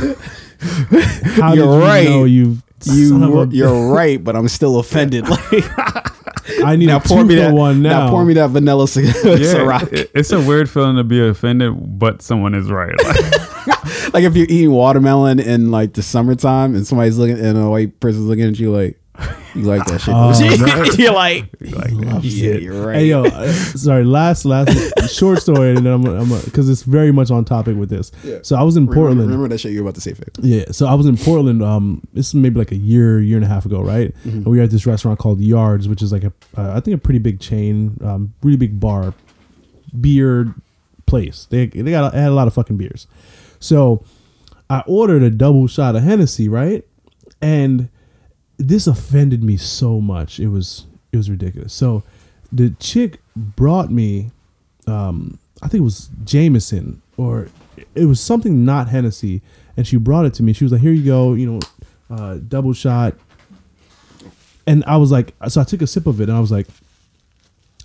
"How 1.38 1.54
You're 1.54 1.68
did 1.68 1.74
you 1.76 1.82
right. 1.86 2.10
know 2.10 2.24
you? 2.26 2.58
You 2.86 3.10
son 3.10 3.22
of 3.22 3.30
were, 3.30 3.44
a- 3.44 3.48
you're 3.50 3.94
right, 3.94 4.24
but 4.24 4.36
I'm 4.36 4.48
still 4.48 4.80
offended. 4.80 5.26
Like, 5.30 5.64
I 6.64 6.76
need 6.76 6.88
now 6.88 6.98
a 6.98 7.00
pour 7.00 7.24
me 7.24 7.36
that 7.36 7.54
one 7.54 7.82
now. 7.82 8.06
Now 8.06 8.10
pour 8.10 8.26
me 8.26 8.34
that 8.36 8.50
vanilla 8.50 8.88
c- 8.88 9.02
yeah, 9.04 9.12
Ciroc. 9.12 10.10
it's 10.14 10.32
a 10.32 10.40
weird 10.40 10.70
feeling 10.70 10.98
to 10.98 11.04
be 11.04 11.26
offended, 11.26 12.00
but 12.00 12.22
someone 12.22 12.54
is 12.54 12.70
right. 12.70 12.96
Like, 13.04 14.14
like 14.14 14.24
if 14.24 14.36
you're 14.36 14.48
eating 14.50 14.72
watermelon 14.72 15.40
in 15.40 15.72
like 15.72 15.94
the 15.94 16.04
summertime 16.04 16.76
and 16.76 16.86
somebody's 16.86 17.18
looking 17.18 17.40
and 17.40 17.58
a 17.58 17.70
white 17.70 18.00
person's 18.00 18.26
looking 18.26 18.46
at 18.46 18.60
you 18.60 18.72
like 18.72 19.01
you 19.56 19.64
like 19.64 19.86
that 19.86 20.00
shit. 20.00 20.14
You?" 20.42 20.66
right. 20.66 20.98
you're 20.98 21.12
like, 21.14 21.46
like 21.62 21.92
Loves 21.92 22.42
yeah, 22.42 22.52
it. 22.54 22.62
you're 22.62 22.86
right. 22.86 22.96
Hey 22.96 23.06
yo, 23.08 23.26
uh, 23.26 23.52
sorry. 23.52 24.06
Last 24.06 24.46
last 24.46 24.72
short 25.14 25.42
story, 25.42 25.76
and 25.76 25.86
then 25.86 25.94
I'm 25.94 26.06
I'm 26.06 26.42
because 26.46 26.70
it's 26.70 26.84
very 26.84 27.12
much 27.12 27.30
on 27.30 27.44
topic 27.44 27.76
with 27.76 27.90
this. 27.90 28.12
Yeah. 28.24 28.40
So 28.44 28.56
I 28.56 28.64
was 28.64 28.78
in 28.78 28.84
remember, 28.86 28.96
Portland. 28.96 29.22
remember 29.30 29.48
that 29.50 29.60
shit 29.60 29.74
you 29.74 29.84
were 29.84 29.90
about 29.90 29.96
to 29.96 30.02
say, 30.02 30.14
Faye. 30.14 30.24
Yeah, 30.40 30.66
so 30.72 30.88
I 30.88 30.94
was 30.94 31.06
in 31.06 31.18
Portland. 31.18 31.62
Um, 31.62 32.08
this 32.14 32.30
is 32.30 32.36
maybe 32.36 32.58
like 32.58 32.72
a 32.72 32.78
year, 32.78 33.20
year 33.20 33.38
and 33.38 33.46
a 33.46 33.50
half 33.50 33.66
ago, 33.66 33.82
right? 33.82 34.16
Mm-hmm. 34.20 34.30
And 34.30 34.46
we 34.48 34.58
were 34.58 34.64
at 34.64 34.72
this 34.72 34.86
restaurant 34.86 35.20
called 35.20 35.42
Yards, 35.42 35.88
which 35.90 36.02
is 36.02 36.12
like 36.12 36.24
a, 36.24 36.34
uh, 36.58 36.74
I 36.76 36.80
think 36.80 36.96
a 36.96 37.00
pretty 37.00 37.20
big 37.20 37.40
chain, 37.40 37.98
um, 38.04 38.34
really 38.42 38.58
big 38.58 38.80
bar, 38.80 39.14
beer 40.00 40.56
place. 41.06 41.46
They 41.50 41.68
they 41.68 41.92
got 41.92 42.14
had 42.14 42.30
a 42.30 42.34
lot 42.34 42.48
of 42.48 42.54
fucking 42.54 42.78
beers. 42.78 43.08
So 43.60 44.04
I 44.70 44.84
ordered 44.88 45.22
a 45.22 45.30
double 45.30 45.68
shot 45.68 45.96
of 45.98 46.04
Hennessy, 46.04 46.48
right? 46.48 46.86
And 47.42 47.90
this 48.68 48.88
offended 48.88 49.44
me 49.44 49.58
so 49.58 50.00
much. 50.00 50.40
It 50.40 50.48
was 50.48 50.86
it 51.12 51.18
was 51.18 51.30
ridiculous. 51.30 51.74
So 51.74 52.04
the 52.52 52.72
chick 52.80 53.20
brought 53.36 53.92
me, 53.92 54.32
um, 54.88 55.40
I 55.62 55.68
think 55.68 55.82
it 55.82 55.86
was 55.86 56.10
Jameson 56.24 57.02
or 57.18 57.50
it 57.96 58.06
was 58.06 58.20
something 58.20 58.66
not 58.66 58.90
Hennessy, 58.90 59.42
and 59.78 59.88
she 59.88 59.98
brought 59.98 60.26
it 60.26 60.34
to 60.36 60.44
me. 60.44 60.54
She 60.54 60.64
was 60.64 60.72
like, 60.72 60.82
"Here 60.82 60.92
you 60.92 61.06
go, 61.06 61.34
you 61.34 61.52
know, 61.52 61.60
uh, 62.10 62.36
double 62.36 62.74
shot." 62.74 63.16
And 64.68 64.84
I 64.86 64.98
was 64.98 65.12
like, 65.12 65.34
so 65.48 65.60
I 65.60 65.64
took 65.64 65.82
a 65.82 65.88
sip 65.88 66.06
of 66.06 66.22
it, 66.22 66.30
and 66.30 66.38
I 66.38 66.40
was 66.40 66.52
like, 66.52 66.68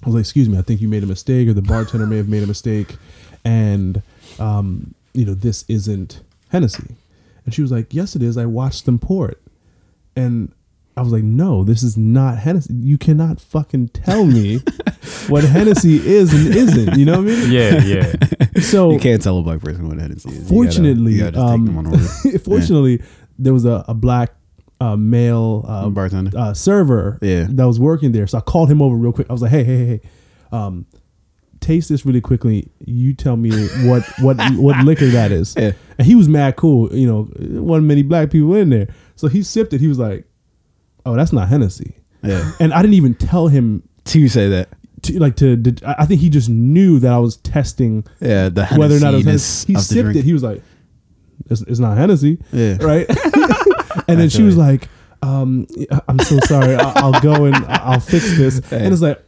I 0.02 0.06
was 0.06 0.14
like, 0.14 0.22
"Excuse 0.22 0.48
me, 0.48 0.58
I 0.58 0.62
think 0.62 0.80
you 0.80 0.88
made 0.88 1.02
a 1.02 1.06
mistake, 1.06 1.48
or 1.48 1.54
the 1.54 1.62
bartender 1.62 2.06
may 2.06 2.16
have 2.18 2.28
made 2.28 2.42
a 2.42 2.46
mistake, 2.46 2.96
and 3.44 4.02
um, 4.38 4.94
you 5.14 5.24
know, 5.24 5.34
this 5.34 5.64
isn't 5.68 6.20
Hennessy." 6.50 6.96
And 7.44 7.54
she 7.54 7.62
was 7.62 7.70
like, 7.72 7.94
"Yes, 7.94 8.16
it 8.16 8.22
is. 8.22 8.36
I 8.36 8.46
watched 8.46 8.84
them 8.84 8.98
pour 8.98 9.28
it." 9.28 9.40
And 10.14 10.52
I 10.96 11.02
was 11.02 11.12
like, 11.12 11.22
"No, 11.24 11.62
this 11.64 11.82
is 11.82 11.96
not 11.96 12.38
Hennessy. 12.38 12.72
You 12.74 12.96
cannot 12.98 13.40
fucking 13.40 13.88
tell 13.88 14.24
me 14.24 14.60
what 15.28 15.44
Hennessy 15.44 15.96
is 16.06 16.32
and 16.32 16.54
isn't. 16.54 16.96
You 16.98 17.04
know 17.04 17.20
what 17.22 17.28
I 17.32 17.36
mean?" 17.36 17.50
yeah, 17.52 17.82
yeah. 17.82 18.12
So 18.62 18.90
You 18.92 18.98
can't 18.98 19.20
tell 19.20 19.38
a 19.38 19.42
black 19.42 19.60
person 19.60 19.86
what 19.86 19.98
Hennessy 19.98 20.30
is. 20.30 20.34
You 20.36 20.40
gotta- 20.42 20.54
fortunately, 20.54 21.12
you 21.12 21.18
gotta 21.20 21.32
just 21.32 21.46
take 21.46 21.64
them 21.66 21.78
um, 21.78 21.86
on 21.86 21.92
order. 21.92 22.38
fortunately, 22.44 23.02
there 23.38 23.52
was 23.52 23.66
a, 23.66 23.84
a 23.86 23.92
black 23.94 24.32
uh, 24.80 24.96
male 24.96 25.64
uh, 25.68 25.88
bartender. 25.90 26.30
uh, 26.36 26.54
server 26.54 27.18
Yeah. 27.20 27.46
that 27.50 27.66
was 27.66 27.78
working 27.78 28.12
there. 28.12 28.26
So 28.26 28.38
I 28.38 28.40
called 28.40 28.70
him 28.70 28.80
over 28.80 28.96
real 28.96 29.12
quick. 29.12 29.26
I 29.28 29.32
was 29.34 29.42
like, 29.42 29.50
"Hey, 29.50 29.64
hey, 29.64 29.76
hey, 29.76 29.86
hey, 29.86 30.00
um, 30.52 30.86
taste 31.60 31.90
this 31.90 32.06
really 32.06 32.22
quickly. 32.22 32.70
You 32.86 33.12
tell 33.12 33.36
me 33.36 33.50
what 33.86 34.02
what 34.20 34.38
what 34.54 34.82
liquor 34.86 35.08
that 35.08 35.30
is." 35.32 35.54
Yeah. 35.58 35.72
And 35.98 36.06
he 36.06 36.14
was 36.14 36.26
mad 36.28 36.56
cool. 36.56 36.90
You 36.94 37.06
know, 37.06 37.28
there 37.38 37.60
wasn't 37.62 37.86
many 37.88 38.02
black 38.02 38.30
people 38.30 38.54
in 38.54 38.70
there. 38.70 38.88
So 39.16 39.28
he 39.28 39.42
sipped 39.42 39.74
it. 39.74 39.80
He 39.82 39.88
was 39.88 39.98
like, 39.98 40.24
"Oh, 41.06 41.14
that's 41.14 41.32
not 41.32 41.48
Hennessy." 41.48 41.96
Yeah. 42.22 42.52
And 42.60 42.72
I 42.74 42.82
didn't 42.82 42.94
even 42.94 43.14
tell 43.14 43.48
him 43.48 43.82
To 44.06 44.28
say 44.28 44.48
that. 44.50 44.68
to 45.02 45.18
like 45.18 45.36
to. 45.36 45.56
to 45.56 45.94
I 46.00 46.04
think 46.06 46.20
he 46.20 46.28
just 46.30 46.48
knew 46.48 46.98
that 47.00 47.12
I 47.12 47.18
was 47.18 47.36
testing 47.38 48.04
Yeah, 48.20 48.48
the 48.48 48.66
whether 48.66 48.96
or 48.96 49.00
not 49.00 49.14
it 49.14 49.18
was 49.18 49.24
Hennessy-ness 49.26 49.64
He 49.64 49.74
sipped 49.76 50.04
drink. 50.04 50.18
it. 50.18 50.24
He 50.24 50.32
was 50.32 50.42
like, 50.42 50.62
"It's, 51.50 51.60
it's 51.62 51.78
not 51.78 51.96
Hennessy." 51.96 52.38
Yeah. 52.52 52.76
right? 52.80 53.06
and 54.08 54.18
then 54.20 54.28
she 54.28 54.42
was 54.42 54.56
like, 54.56 54.88
um, 55.22 55.66
"I'm 56.08 56.18
so 56.20 56.38
sorry. 56.40 56.74
I'll, 56.76 57.14
I'll 57.14 57.20
go 57.20 57.44
and 57.46 57.56
I'll 57.66 58.00
fix 58.00 58.36
this." 58.36 58.60
And 58.72 58.92
it's 58.92 59.02
like, 59.02 59.22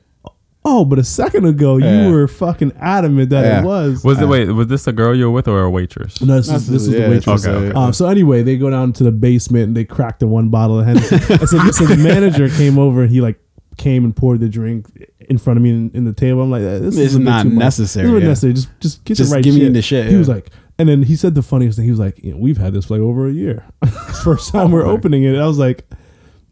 "Oh, 0.71 0.85
but 0.85 0.99
a 0.99 1.05
second 1.05 1.45
ago 1.47 1.77
Yeah. 1.79 2.07
you 2.07 2.13
were 2.13 2.29
fucking 2.29 2.73
adamant 2.79 3.31
that 3.31 3.45
Yeah. 3.45 3.61
it 3.63 3.65
was." 3.65 4.05
Was 4.05 4.19
the 4.19 4.25
Uh, 4.27 4.29
wait? 4.29 4.49
Was 4.53 4.67
this 4.69 4.87
a 4.87 4.93
girl 4.93 5.15
you 5.17 5.25
were 5.27 5.31
with 5.33 5.49
or 5.49 5.63
a 5.63 5.71
waitress? 5.71 6.21
no, 6.21 6.37
this 6.37 6.49
is, 6.51 6.67
this 6.69 6.83
is 6.83 6.91
the 6.91 6.99
yeah, 7.01 7.09
waitress. 7.11 7.47
Okay, 7.47 7.67
okay. 7.69 7.75
Um, 7.79 7.93
so 7.93 8.07
anyway, 8.09 8.43
they 8.43 8.57
go 8.57 8.71
down 8.71 8.93
to 8.95 9.05
the 9.05 9.13
basement 9.13 9.65
and 9.69 9.77
they 9.77 9.85
crack 9.85 10.19
the 10.19 10.27
one 10.27 10.49
bottle 10.51 10.79
of 10.81 10.87
Hennessy. 10.87 11.17
and 11.35 11.49
so, 11.49 11.59
so 11.71 11.85
the 11.87 11.97
manager 11.97 12.49
came 12.49 12.79
over 12.79 13.03
and 13.03 13.11
he 13.11 13.21
like 13.21 13.39
came 13.77 14.05
and 14.05 14.15
poured 14.15 14.41
the 14.41 14.49
drink 14.49 14.87
in 15.29 15.39
front 15.39 15.57
of 15.57 15.63
me 15.63 15.71
in, 15.71 15.91
in 15.95 16.05
the 16.05 16.13
table. 16.13 16.43
I'm 16.43 16.51
like, 16.51 16.63
this 16.63 16.97
It's 16.97 17.13
is 17.15 17.19
not 17.19 17.45
too 17.45 17.51
much. 17.51 17.59
necessary, 17.61 18.07
This 18.07 18.11
is 18.11 18.15
not 18.15 18.23
yeah. 18.23 18.29
necessary. 18.29 18.53
Just 18.55 18.69
just 18.81 19.05
get 19.05 19.17
Just 19.17 19.31
the 19.31 19.37
right 19.37 19.45
give 19.45 19.55
me 19.55 19.69
the 19.69 19.83
shit, 19.83 20.09
He 20.11 20.17
was 20.17 20.29
like, 20.29 20.51
and 20.81 20.89
then 20.89 21.03
he 21.05 21.17
said 21.17 21.35
the 21.35 21.43
funniest 21.43 21.77
thing. 21.77 21.85
He 21.85 21.91
was 21.91 22.01
like, 22.01 22.19
you 22.23 22.33
know, 22.33 22.39
we've 22.39 22.57
had 22.59 22.73
this 22.73 22.87
for 22.87 22.95
like 22.95 23.03
over 23.03 23.27
a 23.29 23.33
year. 23.33 23.65
First 24.23 24.53
time 24.53 24.71
we're 24.73 24.83
Oh, 24.83 24.87
my. 24.87 24.93
opening 24.93 25.23
it. 25.25 25.37
I 25.37 25.47
was 25.47 25.59
like, 25.59 25.85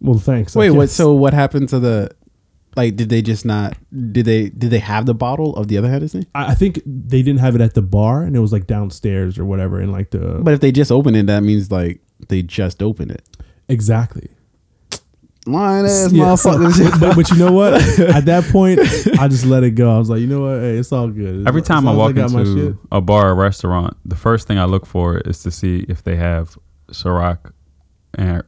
well, 0.00 0.18
thanks. 0.18 0.54
Wait, 0.54 0.70
what? 0.70 0.90
So 0.90 1.12
what 1.14 1.32
happened 1.34 1.68
to 1.70 1.78
the? 1.80 2.10
Like, 2.76 2.94
did 2.96 3.08
they 3.08 3.22
just 3.22 3.44
not? 3.46 3.76
Did 4.12 4.26
they? 4.26 4.50
Did 4.50 4.70
they 4.70 4.78
have 4.80 5.06
the 5.06 5.14
bottle 5.14 5.56
of 5.56 5.68
the 5.68 5.78
other 5.78 5.88
Hennessy? 5.88 6.26
I, 6.34 6.52
I 6.52 6.54
think 6.54 6.80
they 6.84 7.22
didn't 7.22 7.40
have 7.40 7.54
it 7.54 7.60
at 7.62 7.72
the 7.74 7.82
bar, 7.82 8.22
and 8.22 8.36
it 8.36 8.40
was 8.40 8.52
like 8.52 8.66
downstairs 8.66 9.38
or 9.38 9.44
whatever, 9.46 9.80
in 9.80 9.90
like 9.90 10.10
the 10.10 10.40
But 10.42 10.52
if 10.54 10.60
they 10.60 10.70
just 10.72 10.92
opened 10.92 11.16
it, 11.16 11.26
that 11.26 11.42
means 11.42 11.70
like 11.72 12.00
they 12.28 12.42
just 12.42 12.82
opened 12.82 13.12
it. 13.12 13.22
exactly. 13.68 14.28
Lying 15.48 15.86
ass 15.86 16.10
Yeah, 16.12 16.34
so- 16.34 16.50
motherfuckers. 16.58 17.00
but, 17.00 17.14
but 17.14 17.30
you 17.30 17.36
know 17.36 17.52
what? 17.52 17.74
At 18.00 18.24
that 18.24 18.44
point, 18.50 18.80
I 19.20 19.28
just 19.28 19.44
let 19.46 19.62
it 19.62 19.70
go. 19.72 19.94
I 19.94 19.98
was 19.98 20.10
like, 20.10 20.20
you 20.20 20.26
know 20.26 20.40
what? 20.40 20.60
Hey, 20.60 20.76
it's 20.76 20.90
all 20.90 21.08
good. 21.08 21.46
Every 21.46 21.60
As 21.62 21.68
time 21.68 21.86
I 21.86 21.92
long 21.92 21.98
walk 21.98 22.14
got 22.16 22.32
my 22.32 22.40
into 22.40 22.76
a 22.90 23.00
bar 23.00 23.30
or 23.30 23.34
restaurant, 23.36 23.96
the 24.04 24.16
first 24.16 24.48
thing 24.48 24.58
I 24.58 24.64
look 24.64 24.86
for 24.86 25.18
is 25.18 25.42
to 25.44 25.52
see 25.52 25.86
if 25.88 26.02
they 26.02 26.16
have 26.16 26.58
Ciroc 26.90 27.38
and, 27.44 27.52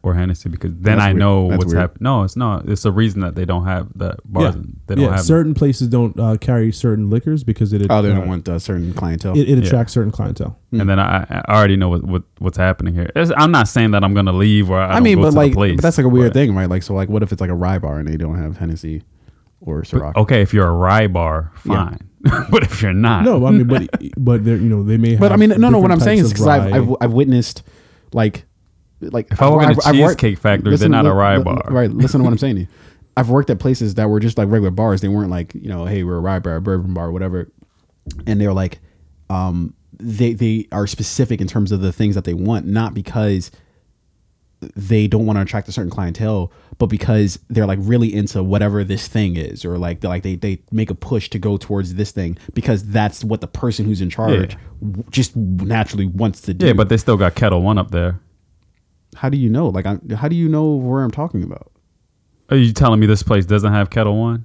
or 0.03 0.14
Hennessy 0.14 0.49
because 0.49 0.73
then 0.73 0.97
That's 0.97 1.01
I 1.03 1.09
weird. 1.09 1.19
know 1.19 1.49
That's 1.51 1.59
what's 1.59 1.73
weird. 1.75 1.81
happening. 1.81 2.03
No, 2.05 2.23
it's 2.23 2.37
not. 2.37 2.69
It's 2.69 2.85
a 2.85 2.93
reason 2.93 3.21
that 3.21 3.35
they 3.35 3.45
don't 3.45 3.64
have 3.66 3.89
the 3.95 4.16
bars. 4.25 4.55
Yeah. 4.57 4.62
They 4.87 4.95
don't 4.95 5.05
yeah, 5.05 5.11
have 5.16 5.21
certain 5.21 5.53
places 5.55 5.89
don't 5.89 6.19
uh, 6.19 6.37
carry 6.41 6.73
certain 6.73 7.11
liquors 7.11 7.45
because 7.45 7.73
it 7.73 7.87
oh, 7.91 8.01
they 8.03 8.11
uh, 8.11 8.14
don't 8.14 8.29
want 8.29 8.49
a 8.49 8.59
certain 8.61 8.95
clientele. 8.95 9.37
it, 9.37 9.49
it 9.49 9.59
Yeah. 9.59 9.64
attracts 9.64 9.93
certain 9.93 10.11
clientele. 10.11 10.59
them. 10.71 10.81
And 10.81 10.89
then 10.91 10.99
I, 10.99 11.27
I 11.31 11.55
already 11.55 11.77
know 11.77 11.89
what, 11.91 12.05
what 12.05 12.23
what's 12.39 12.57
happening 12.57 12.95
here. 12.95 13.05
It's- 13.14 13.31
I'm 13.37 13.51
not 13.51 13.69
saying 13.69 13.91
that 13.91 14.03
I'm 14.05 14.14
gonna 14.14 14.33
leave 14.33 14.71
or 14.71 14.79
I, 14.79 14.91
I, 14.91 14.95
don't 14.95 15.03
mean, 15.03 15.16
go 15.16 15.23
but 15.25 15.31
to 15.31 15.37
like, 15.37 15.53
place. 15.53 15.77
but 15.77 15.83
that's 15.83 15.99
like 15.99 16.07
a 16.07 16.09
weird 16.09 16.29
but- 16.33 16.35
thing, 16.35 16.55
right? 16.55 16.69
Like, 16.69 16.83
so 16.83 16.95
like, 16.95 17.09
what 17.09 17.23
if 17.23 17.33
it's 17.33 17.41
like 17.41 17.51
a 17.51 17.55
rye 17.55 17.79
bar 17.79 17.99
and 17.99 18.09
they 18.09 18.16
don't 18.16 18.41
have 18.43 18.57
Hennessy 18.57 19.03
or 19.61 19.83
Ciroc? 19.83 20.14
But, 20.14 20.21
okay, 20.23 20.41
if 20.43 20.55
you're 20.55 20.66
a 20.69 20.73
rye 20.73 21.07
bar, 21.09 21.53
Yeah. 21.64 21.91
fine. 21.91 22.09
but 22.51 22.62
if 22.64 22.83
you're 22.83 22.93
not, 22.93 23.25
No, 23.25 23.47
I 23.47 23.51
mean, 23.51 23.66
but 23.66 23.89
but 24.16 24.45
they're, 24.45 24.57
you 24.57 24.69
know 24.69 24.83
they 24.83 24.97
may. 24.97 25.11
Have 25.11 25.21
But 25.21 25.33
I 25.33 25.37
mean, 25.37 25.51
no, 25.51 25.69
no. 25.69 25.79
What 25.79 25.93
I'm 25.93 26.01
saying 26.01 26.19
is 26.21 26.33
because 26.33 26.47
I've. 26.49 26.73
I've 26.73 26.97
I've 27.01 27.12
witnessed 27.12 27.62
like 28.12 28.45
like 29.01 29.28
if 29.30 29.40
I 29.40 29.51
work 29.51 29.62
in 29.62 29.68
a 29.68 29.72
I've- 29.72 29.80
I've 29.84 29.99
worked- 29.99 30.20
cheesecake 30.20 30.38
factory, 30.38 30.70
listen, 30.72 30.90
they're 30.92 31.03
not 31.03 31.09
a 31.11 31.14
li- 31.14 31.20
rye 31.20 31.36
li- 31.38 31.44
bar. 31.44 31.62
Right. 31.68 31.90
Listen 31.90 32.20
to 32.20 32.24
what 32.24 32.30
I'm 32.32 32.38
saying. 32.38 32.68
I've 33.16 33.30
worked 33.30 33.51
at 33.51 33.59
places 33.59 33.94
that 33.96 34.09
were 34.09 34.20
just 34.20 34.38
like 34.38 34.49
regular 34.49 34.70
bars. 34.70 35.01
They 35.01 35.09
weren't 35.09 35.30
like, 35.30 35.53
you 35.55 35.68
know, 35.68 35.86
hey, 35.86 36.05
we're 36.05 36.16
a 36.16 36.20
rye 36.20 36.38
bar, 36.38 36.57
a 36.57 36.61
bourbon 36.61 36.94
bar, 36.94 37.11
whatever. 37.11 37.51
And 38.26 38.40
they're 38.40 38.53
like, 38.53 38.78
um, 39.28 39.74
they 39.99 40.32
they 40.34 40.66
are 40.72 40.86
specific 40.86 41.40
in 41.40 41.46
terms 41.49 41.72
of 41.72 41.80
the 41.80 41.92
things 41.92 42.14
that 42.14 42.24
they 42.24 42.34
want, 42.34 42.66
not 42.66 42.94
because 42.94 43.51
they 44.74 45.07
don't 45.07 45.24
want 45.26 45.36
to 45.36 45.42
attract 45.42 45.68
a 45.68 45.72
certain 45.72 45.90
clientele, 45.90 46.53
but 46.78 46.86
because 46.86 47.38
they're 47.49 47.66
like 47.66 47.78
really 47.82 48.12
into 48.12 48.42
whatever 48.42 48.82
this 48.82 49.07
thing 49.07 49.36
is, 49.36 49.64
or 49.64 49.78
like 49.78 50.01
they 50.01 50.09
like 50.09 50.22
they 50.24 50.34
they 50.36 50.61
make 50.72 50.90
a 50.90 50.94
push 50.96 51.28
to 51.30 51.38
go 51.38 51.57
towards 51.57 51.94
this 51.94 52.11
thing 52.11 52.36
because 52.55 52.84
that's 52.84 53.22
what 53.22 53.40
the 53.40 53.46
person 53.46 53.84
who's 53.84 54.01
in 54.01 54.11
charge 54.11 54.53
Yeah. 54.55 54.59
w- 54.80 55.05
just 55.11 55.36
naturally 55.36 56.07
wants 56.07 56.40
to 56.42 56.55
do. 56.55 56.66
Yeah, 56.66 56.72
but 56.72 56.88
they 56.88 56.96
still 56.96 57.16
got 57.16 57.34
Ketel 57.36 57.62
One 57.62 57.78
up 57.78 57.90
there. 57.92 58.20
How 59.17 59.29
do 59.29 59.37
you 59.37 59.49
know? 59.49 59.69
Like, 59.69 59.87
I'm, 59.87 60.09
how 60.11 60.29
do 60.29 60.37
you 60.37 60.49
know 60.49 60.75
where 60.75 61.03
I'm 61.03 61.11
talking 61.11 61.43
about? 61.43 61.71
Are 62.51 62.57
you 62.57 62.73
telling 62.73 63.01
me 63.01 63.07
this 63.07 63.23
place 63.23 63.47
doesn't 63.47 63.73
have 63.73 63.91
Ketel 63.91 64.17
One? 64.17 64.45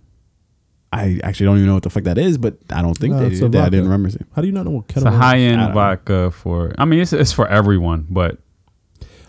I 0.92 1.20
actually 1.24 1.46
don't 1.48 1.56
even 1.58 1.68
know 1.68 1.74
what 1.74 1.84
the 1.84 1.90
fuck 1.90 2.04
that 2.04 2.18
is, 2.20 2.38
but 2.38 2.58
I 2.70 2.82
don't 2.84 2.96
think 2.98 3.14
No, 3.16 3.22
they 3.22 3.28
it's 3.28 3.40
did. 3.40 3.56
a 3.56 3.58
I 3.58 3.62
vodka. 3.62 3.72
didn't 3.72 3.86
remember 3.86 4.10
seeing. 4.12 4.28
How 4.36 4.42
do 4.42 4.48
you 4.48 4.54
not 4.54 4.66
know 4.66 4.72
what 4.72 4.86
It's 4.86 4.94
kettle? 4.94 5.08
a 5.10 5.12
One 5.12 5.20
is? 5.20 5.26
high 5.26 5.38
end 5.40 5.58
don't 5.60 5.70
know. 5.70 5.74
vodka 5.74 6.32
for. 6.32 6.74
I 6.78 6.86
mean, 6.86 7.00
it's 7.00 7.14
it's 7.14 7.32
for 7.32 7.48
everyone, 7.48 8.06
but 8.10 8.38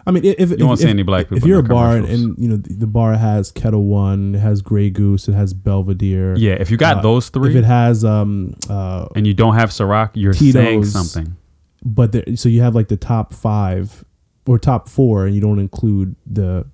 I 0.07 0.11
mean, 0.11 0.25
if, 0.27 0.51
if 0.53 0.59
You 0.59 0.67
won't 0.67 0.79
if, 0.81 0.85
see 0.85 0.91
any 0.91 1.03
black 1.03 1.27
people 1.27 1.39
If 1.39 1.47
you're 1.47 1.61
a 1.61 1.63
bar 1.63 1.97
and, 1.97 2.37
you 2.37 2.49
know 2.49 2.57
the, 2.57 2.75
the 2.75 2.87
bar 2.87 3.15
has 3.17 3.51
Ketel 3.51 3.83
One, 3.85 4.35
it 4.35 4.41
has 4.41 4.61
Grey 4.61 4.91
Goose, 4.91 5.27
it 5.29 5.33
has 5.33 5.55
Belvedere. 5.55 6.37
yeah, 6.37 6.53
if 6.55 6.71
you 6.71 6.77
got 6.77 6.99
Uh, 6.99 7.03
those 7.03 7.31
If 7.35 7.55
it 7.55 7.65
has 7.65 8.05
um 8.05 8.55
uh, 8.69 9.07
and 9.17 9.27
you 9.27 9.33
don't 9.33 9.55
have 9.55 9.71
Ciroc, 9.71 10.11
you're 10.15 10.35
saying 10.35 10.85
something. 10.85 11.37
but 11.83 12.13
there, 12.13 12.25
so 12.37 12.51
you 12.51 12.61
have 12.61 12.75
like 12.75 12.89
the 12.89 12.99
top 12.99 13.33
five 13.33 14.05
or 14.47 14.59
top 14.59 14.89
four, 14.89 15.27
and 15.27 15.35
you 15.35 15.41
don't 15.41 15.59
include 15.59 16.15
the 16.27 16.67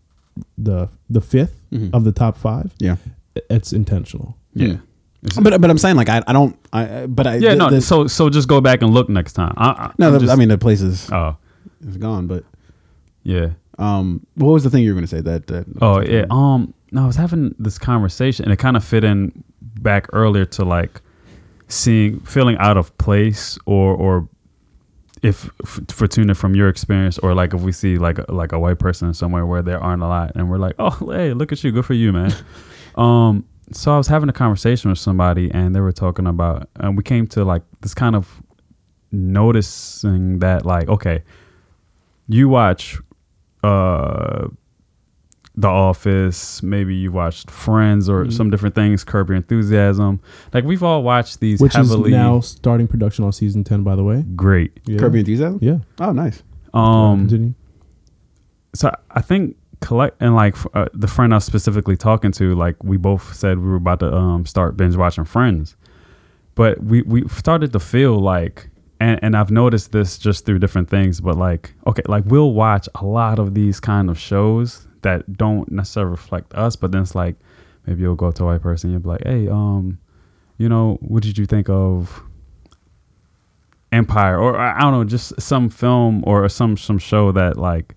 the 0.56 0.88
the 1.08 1.20
5th 1.20 1.52
Mhm. 1.72 1.90
of 1.92 2.04
the 2.04 2.12
top 2.12 2.36
five. 2.36 2.72
Yeah, 2.78 2.96
It's 3.48 3.72
intentional. 3.72 4.36
Yeah. 4.54 4.76
It's- 5.22 5.38
but 5.42 5.60
but 5.60 5.70
I'm 5.70 5.76
saying 5.78 5.96
like 5.96 6.08
I, 6.08 6.22
I 6.26 6.32
don't 6.32 6.56
I 6.72 7.06
but 7.06 7.26
I 7.26 7.36
yeah, 7.36 7.50
the- 7.50 7.56
no. 7.56 7.70
the- 7.70 7.80
so 7.82 8.06
so 8.06 8.30
just 8.30 8.48
go 8.48 8.60
back 8.60 8.80
and 8.82 8.92
look 8.94 9.08
next 9.08 9.34
time. 9.34 9.52
I, 9.56 9.68
I, 9.68 9.92
no 9.98 10.06
I'm 10.08 10.12
the, 10.14 10.18
just- 10.20 10.32
I 10.32 10.36
mean 10.36 10.48
the 10.48 10.56
place 10.58 10.80
is 10.80 11.10
oh 11.12 11.36
is 11.86 11.96
gone. 11.98 12.26
But 12.26 12.44
yeah, 13.22 13.50
um, 13.78 14.24
what 14.34 14.50
was 14.52 14.64
the 14.64 14.70
thing 14.70 14.82
you 14.82 14.90
were 14.90 14.94
gonna 14.94 15.06
say 15.06 15.20
that 15.20 15.46
that 15.48 15.66
oh 15.82 16.00
yeah. 16.00 16.24
Um, 16.30 16.72
no, 16.92 17.02
I 17.04 17.06
was 17.06 17.16
having 17.16 17.54
this 17.58 17.78
conversation, 17.78 18.44
and 18.46 18.52
it 18.52 18.56
kind 18.58 18.76
of 18.76 18.82
fit 18.82 19.04
in 19.04 19.44
back 19.60 20.06
earlier 20.12 20.44
to 20.46 20.64
like 20.64 21.02
seeing 21.68 22.20
feeling 22.20 22.56
out 22.58 22.76
of 22.78 22.96
place, 22.98 23.58
or 23.66 23.94
or 23.94 24.28
if 25.22 25.50
f- 25.62 25.80
Fortuna 25.88 26.34
from 26.34 26.54
your 26.54 26.68
experience, 26.68 27.18
or 27.18 27.34
like 27.34 27.54
if 27.54 27.60
we 27.60 27.72
see 27.72 27.98
like 27.98 28.18
a, 28.18 28.32
like 28.32 28.52
a 28.52 28.58
white 28.58 28.78
person 28.78 29.12
somewhere 29.14 29.46
where 29.46 29.62
there 29.62 29.82
aren't 29.82 30.02
a 30.02 30.08
lot, 30.08 30.32
and 30.34 30.50
we're 30.50 30.58
like, 30.58 30.74
oh 30.78 31.10
hey, 31.12 31.32
look 31.32 31.52
at 31.52 31.62
you, 31.62 31.72
good 31.72 31.86
for 31.86 31.94
you, 31.94 32.12
man. 32.12 32.32
um, 32.96 33.44
so 33.72 33.92
I 33.94 33.98
was 33.98 34.08
having 34.08 34.28
a 34.28 34.32
conversation 34.32 34.90
with 34.90 34.98
somebody, 34.98 35.50
and 35.52 35.74
they 35.74 35.80
were 35.80 35.92
talking 35.92 36.26
about, 36.26 36.68
and 36.76 36.96
we 36.96 37.02
came 37.02 37.26
to 37.28 37.44
like 37.44 37.62
this 37.80 37.94
kind 37.94 38.16
of 38.16 38.42
noticing 39.12 40.38
that 40.38 40.64
like 40.64 40.88
okay 40.88 41.22
you 42.28 42.48
watch 42.48 42.96
uh 43.64 44.46
the 45.60 45.68
office 45.68 46.62
maybe 46.62 46.94
you 46.94 47.10
watched 47.12 47.50
friends 47.50 48.08
or 48.08 48.24
Mhm. 48.24 48.32
some 48.32 48.50
different 48.50 48.74
things 48.74 49.04
curb 49.04 49.28
your 49.28 49.36
enthusiasm 49.36 50.20
like 50.54 50.64
we've 50.64 50.82
all 50.82 51.02
watched 51.02 51.40
these 51.40 51.60
Which 51.60 51.74
heavily 51.74 52.10
is 52.10 52.16
now 52.16 52.40
starting 52.40 52.86
production 52.88 53.24
on 53.24 53.32
season 53.32 53.62
ten, 53.64 53.82
by 53.82 53.94
the 53.96 54.04
way. 54.04 54.24
great 54.36 54.72
Yeah. 54.86 54.98
Kirby 54.98 55.20
enthusiasm? 55.20 55.58
Yeah. 55.60 55.78
Oh, 56.00 56.12
nice. 56.12 56.42
um 56.72 57.18
Continue. 57.20 57.54
so 58.74 58.90
I 59.10 59.20
think 59.20 59.56
collect 59.80 60.16
and 60.20 60.34
like 60.34 60.54
uh, 60.74 60.86
the 60.94 61.08
friend 61.08 61.32
I 61.32 61.36
was 61.38 61.44
specifically 61.44 61.96
talking 61.96 62.32
to, 62.32 62.54
like 62.54 62.76
we 62.84 62.96
both 62.96 63.34
said 63.34 63.58
we 63.58 63.68
were 63.68 63.76
about 63.76 64.00
to 64.00 64.14
um 64.14 64.46
start 64.46 64.76
binge 64.76 64.96
watching 64.96 65.24
Friends, 65.24 65.76
but 66.54 66.82
we 66.82 67.02
we 67.02 67.26
started 67.28 67.72
to 67.72 67.80
feel 67.80 68.18
like, 68.18 68.70
and 69.00 69.18
and 69.22 69.36
I've 69.36 69.50
noticed 69.50 69.92
this 69.92 70.18
just 70.18 70.44
through 70.46 70.58
different 70.60 70.88
things, 70.88 71.20
but 71.20 71.36
like 71.36 71.74
okay, 71.86 72.02
like 72.06 72.24
we'll 72.26 72.52
watch 72.52 72.88
a 72.94 73.04
lot 73.04 73.38
of 73.38 73.54
these 73.54 73.80
kind 73.80 74.10
of 74.10 74.18
shows 74.18 74.86
that 75.02 75.36
don't 75.36 75.70
necessarily 75.70 76.10
reflect 76.10 76.54
us, 76.54 76.76
but 76.76 76.92
then 76.92 77.02
it's 77.02 77.14
like 77.14 77.36
maybe 77.86 78.02
you'll 78.02 78.14
go 78.14 78.26
up 78.26 78.34
to 78.36 78.44
a 78.44 78.46
white 78.46 78.62
person, 78.62 78.92
and 78.92 79.02
be 79.02 79.08
like, 79.08 79.24
hey, 79.24 79.48
um, 79.48 79.98
you 80.58 80.68
know, 80.68 80.98
what 81.00 81.22
did 81.22 81.38
you 81.38 81.46
think 81.46 81.68
of? 81.68 82.22
Empire, 83.92 84.38
or 84.38 84.56
I 84.56 84.76
I 84.76 84.80
don't 84.82 84.92
know, 84.92 85.04
just 85.04 85.40
some 85.40 85.68
film 85.68 86.22
or 86.24 86.48
some 86.48 86.76
some 86.76 86.98
show 86.98 87.32
that 87.32 87.56
like 87.56 87.96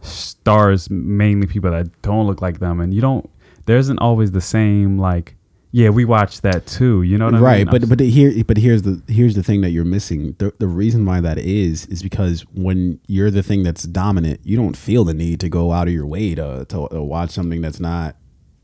stars 0.00 0.88
mainly 0.88 1.46
people 1.46 1.70
that 1.70 2.00
don't 2.00 2.26
look 2.26 2.40
like 2.40 2.60
them, 2.60 2.80
and 2.80 2.94
you 2.94 3.02
don't. 3.02 3.28
There 3.66 3.76
isn't 3.76 3.98
always 3.98 4.32
the 4.32 4.40
same 4.40 4.98
like. 4.98 5.36
Yeah, 5.76 5.88
we 5.88 6.04
watched 6.04 6.42
that 6.42 6.66
too. 6.66 7.02
You 7.02 7.18
know 7.18 7.24
what 7.24 7.34
I 7.34 7.38
right, 7.38 7.56
mean? 7.58 7.66
Right, 7.66 7.80
but 7.80 7.88
but 7.88 7.98
here 7.98 8.44
but 8.44 8.56
here's 8.56 8.82
the 8.82 9.02
here's 9.08 9.34
the 9.34 9.42
thing 9.42 9.60
that 9.62 9.70
you're 9.70 9.84
missing. 9.84 10.36
The 10.38 10.54
the 10.60 10.68
reason 10.68 11.04
why 11.04 11.20
that 11.20 11.36
is 11.36 11.86
is 11.86 12.00
because 12.00 12.42
when 12.54 13.00
you're 13.08 13.32
the 13.32 13.42
thing 13.42 13.64
that's 13.64 13.82
dominant, 13.82 14.38
you 14.44 14.56
don't 14.56 14.76
feel 14.76 15.02
the 15.02 15.14
need 15.14 15.40
to 15.40 15.48
go 15.48 15.72
out 15.72 15.88
of 15.88 15.92
your 15.92 16.06
way 16.06 16.36
to 16.36 16.64
to, 16.66 16.88
to 16.92 17.02
watch 17.02 17.30
something 17.30 17.60
that's 17.60 17.80
not 17.80 18.14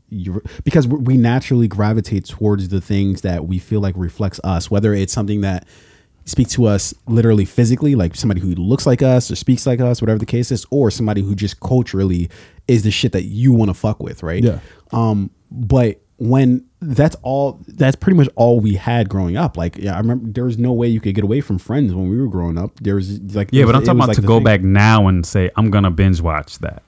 you 0.07 0.41
because 0.63 0.87
we 0.87 0.99
we 0.99 1.17
naturally 1.17 1.67
gravitate 1.67 2.27
towards 2.29 2.69
the 2.69 2.79
things 2.79 3.19
that 3.23 3.45
we 3.45 3.59
feel 3.59 3.81
like 3.81 3.95
reflects 3.97 4.39
us, 4.45 4.71
whether 4.71 4.93
it's 4.93 5.11
something 5.11 5.41
that 5.41 5.67
speaks 6.23 6.53
to 6.53 6.65
us 6.65 6.93
literally 7.07 7.43
physically, 7.43 7.93
like 7.93 8.15
somebody 8.15 8.39
who 8.39 8.55
looks 8.55 8.85
like 8.87 9.01
us 9.01 9.29
or 9.29 9.35
speaks 9.35 9.67
like 9.67 9.81
us, 9.81 10.01
whatever 10.01 10.19
the 10.19 10.25
case 10.25 10.49
is, 10.49 10.65
or 10.69 10.89
somebody 10.89 11.21
who 11.21 11.35
just 11.35 11.59
culturally 11.59 12.29
is 12.69 12.83
the 12.83 12.91
shit 12.91 13.11
that 13.11 13.23
you 13.23 13.51
want 13.51 13.69
to 13.69 13.73
fuck 13.73 13.99
with, 13.99 14.23
right? 14.23 14.45
Yeah. 14.45 14.59
Um, 14.93 15.29
but 15.51 15.99
when 16.21 16.63
that's 16.81 17.15
all, 17.23 17.59
that's 17.67 17.95
pretty 17.95 18.15
much 18.15 18.29
all 18.35 18.59
we 18.59 18.75
had 18.75 19.09
growing 19.09 19.37
up. 19.37 19.57
Like, 19.57 19.75
yeah, 19.77 19.95
I 19.95 19.97
remember 19.97 20.29
there 20.31 20.43
was 20.43 20.59
no 20.59 20.71
way 20.71 20.87
you 20.87 21.01
could 21.01 21.15
get 21.15 21.23
away 21.23 21.41
from 21.41 21.57
Friends 21.57 21.95
when 21.95 22.09
we 22.09 22.21
were 22.21 22.27
growing 22.27 22.59
up. 22.59 22.79
There 22.79 22.93
was 22.93 23.19
like, 23.33 23.49
yeah, 23.51 23.63
it 23.63 23.65
but 23.65 23.73
I'm 23.73 23.83
talking 23.83 23.99
about 23.99 24.09
like 24.09 24.17
to 24.17 24.21
go 24.21 24.37
thing. 24.37 24.43
back 24.43 24.61
now 24.61 25.07
and 25.07 25.25
say 25.25 25.49
I'm 25.55 25.71
gonna 25.71 25.89
binge 25.89 26.21
watch 26.21 26.59
that. 26.59 26.83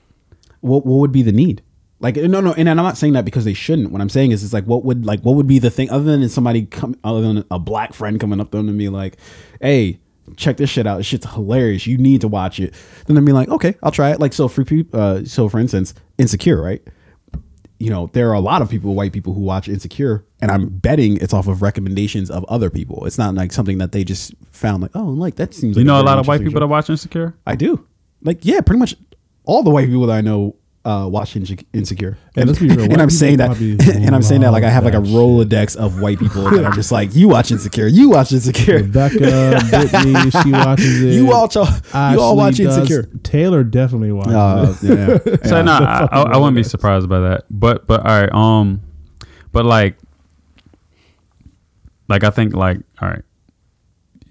What 0.60 0.86
what 0.86 0.98
would 1.00 1.10
be 1.10 1.22
the 1.22 1.32
need? 1.32 1.62
Like, 1.98 2.14
no, 2.14 2.40
no, 2.40 2.52
and 2.52 2.68
I'm 2.68 2.76
not 2.76 2.96
saying 2.96 3.14
that 3.14 3.24
because 3.24 3.44
they 3.44 3.54
shouldn't. 3.54 3.90
What 3.90 4.00
I'm 4.00 4.08
saying 4.08 4.30
is, 4.30 4.44
it's 4.44 4.52
like, 4.52 4.66
what 4.66 4.84
would 4.84 5.04
like, 5.04 5.20
what 5.22 5.34
would 5.34 5.48
be 5.48 5.58
the 5.58 5.70
thing 5.70 5.90
other 5.90 6.04
than 6.04 6.28
somebody 6.28 6.66
come, 6.66 6.96
other 7.02 7.20
than 7.20 7.44
a 7.50 7.58
black 7.58 7.92
friend 7.92 8.20
coming 8.20 8.40
up 8.40 8.52
to 8.52 8.58
them 8.58 8.68
and 8.68 8.78
be 8.78 8.88
like, 8.88 9.16
hey. 9.60 9.98
Check 10.36 10.56
this 10.56 10.70
shit 10.70 10.86
out. 10.86 10.96
This 10.96 11.06
shit's 11.06 11.30
hilarious. 11.30 11.86
You 11.86 11.98
need 11.98 12.22
to 12.22 12.28
watch 12.28 12.58
it. 12.58 12.72
Then 13.04 13.14
they'd 13.14 13.26
be 13.26 13.32
like, 13.32 13.50
okay, 13.50 13.74
I'll 13.82 13.92
try 13.92 14.10
it. 14.10 14.20
Like 14.20 14.32
so, 14.32 14.48
for 14.48 14.64
people, 14.64 14.98
uh, 14.98 15.24
so 15.26 15.50
for 15.50 15.60
instance, 15.60 15.92
Insecure, 16.16 16.62
right? 16.62 16.82
You 17.78 17.90
know, 17.90 18.08
there 18.12 18.30
are 18.30 18.34
a 18.34 18.40
lot 18.40 18.62
of 18.62 18.70
people, 18.70 18.94
white 18.94 19.12
people, 19.12 19.34
who 19.34 19.40
watch 19.40 19.68
Insecure, 19.68 20.24
and 20.40 20.50
I'm 20.50 20.68
betting 20.68 21.16
it's 21.18 21.34
off 21.34 21.48
of 21.48 21.62
recommendations 21.62 22.30
of 22.30 22.44
other 22.44 22.70
people. 22.70 23.04
It's 23.06 23.18
not 23.18 23.34
like 23.34 23.52
something 23.52 23.78
that 23.78 23.92
they 23.92 24.04
just 24.04 24.34
found 24.52 24.82
like, 24.82 24.92
oh, 24.94 25.04
like 25.04 25.36
that 25.36 25.54
seems. 25.54 25.76
You 25.76 25.82
like 25.82 25.86
know, 25.86 25.94
a 25.94 25.98
very 25.98 26.06
lot 26.06 26.18
of 26.18 26.28
white 26.28 26.40
people 26.40 26.54
show. 26.54 26.60
that 26.60 26.66
watch 26.68 26.88
Insecure. 26.88 27.36
I 27.46 27.56
do. 27.56 27.86
Like, 28.22 28.38
yeah, 28.42 28.60
pretty 28.60 28.78
much 28.78 28.94
all 29.44 29.62
the 29.62 29.70
white 29.70 29.86
people 29.86 30.06
that 30.06 30.16
I 30.16 30.20
know 30.20 30.56
uh, 30.84 31.08
watch 31.10 31.34
Insecure. 31.34 32.18
Yeah, 32.36 32.40
and, 32.42 32.48
let's 32.48 32.58
be 32.60 32.68
real, 32.68 32.82
and 32.92 33.00
I'm 33.00 33.08
saying 33.08 33.38
that, 33.38 33.58
and 33.60 34.14
I'm 34.14 34.20
saying 34.22 34.42
that 34.42 34.52
like 34.52 34.64
I 34.64 34.68
have 34.70 34.84
like 34.84 34.92
a 34.94 34.98
love 34.98 35.06
that 35.06 35.12
Rolodex 35.14 35.76
of 35.76 36.00
white 36.00 36.18
people 36.18 36.42
that 36.50 36.64
I'm 36.64 36.74
just 36.74 36.92
like, 36.92 37.14
you 37.14 37.28
watch 37.28 37.50
Insecure, 37.50 37.86
you 37.86 38.10
watch 38.10 38.32
Insecure, 38.32 38.76
Rebecca, 38.78 39.60
Brittany, 39.70 40.30
she 40.42 40.52
watches 40.52 41.02
it. 41.02 41.14
you 41.14 41.32
all, 41.32 41.48
ch- 41.48 41.56
you 41.56 41.62
all 41.62 41.94
Ashley 41.94 42.36
watch 42.36 42.56
does. 42.58 42.76
Insecure. 42.78 43.02
Taylor 43.22 43.64
definitely 43.64 44.12
watches 44.12 44.34
Uh, 44.34 44.76
it. 44.82 45.22
yeah, 45.42 45.48
So 45.48 45.56
yeah. 45.56 45.62
no, 45.62 45.72
I, 45.72 46.08
I, 46.12 46.22
I 46.32 46.36
wouldn't 46.36 46.56
be 46.56 46.62
surprised 46.62 47.08
by 47.08 47.20
that. 47.20 47.44
But 47.50 47.86
but 47.86 48.00
all 48.00 48.20
right, 48.20 48.32
um, 48.34 48.82
But 49.52 49.64
like, 49.64 49.96
like 52.08 52.24
I 52.24 52.30
think 52.30 52.54
like 52.54 52.78
all 53.00 53.08
right, 53.08 53.22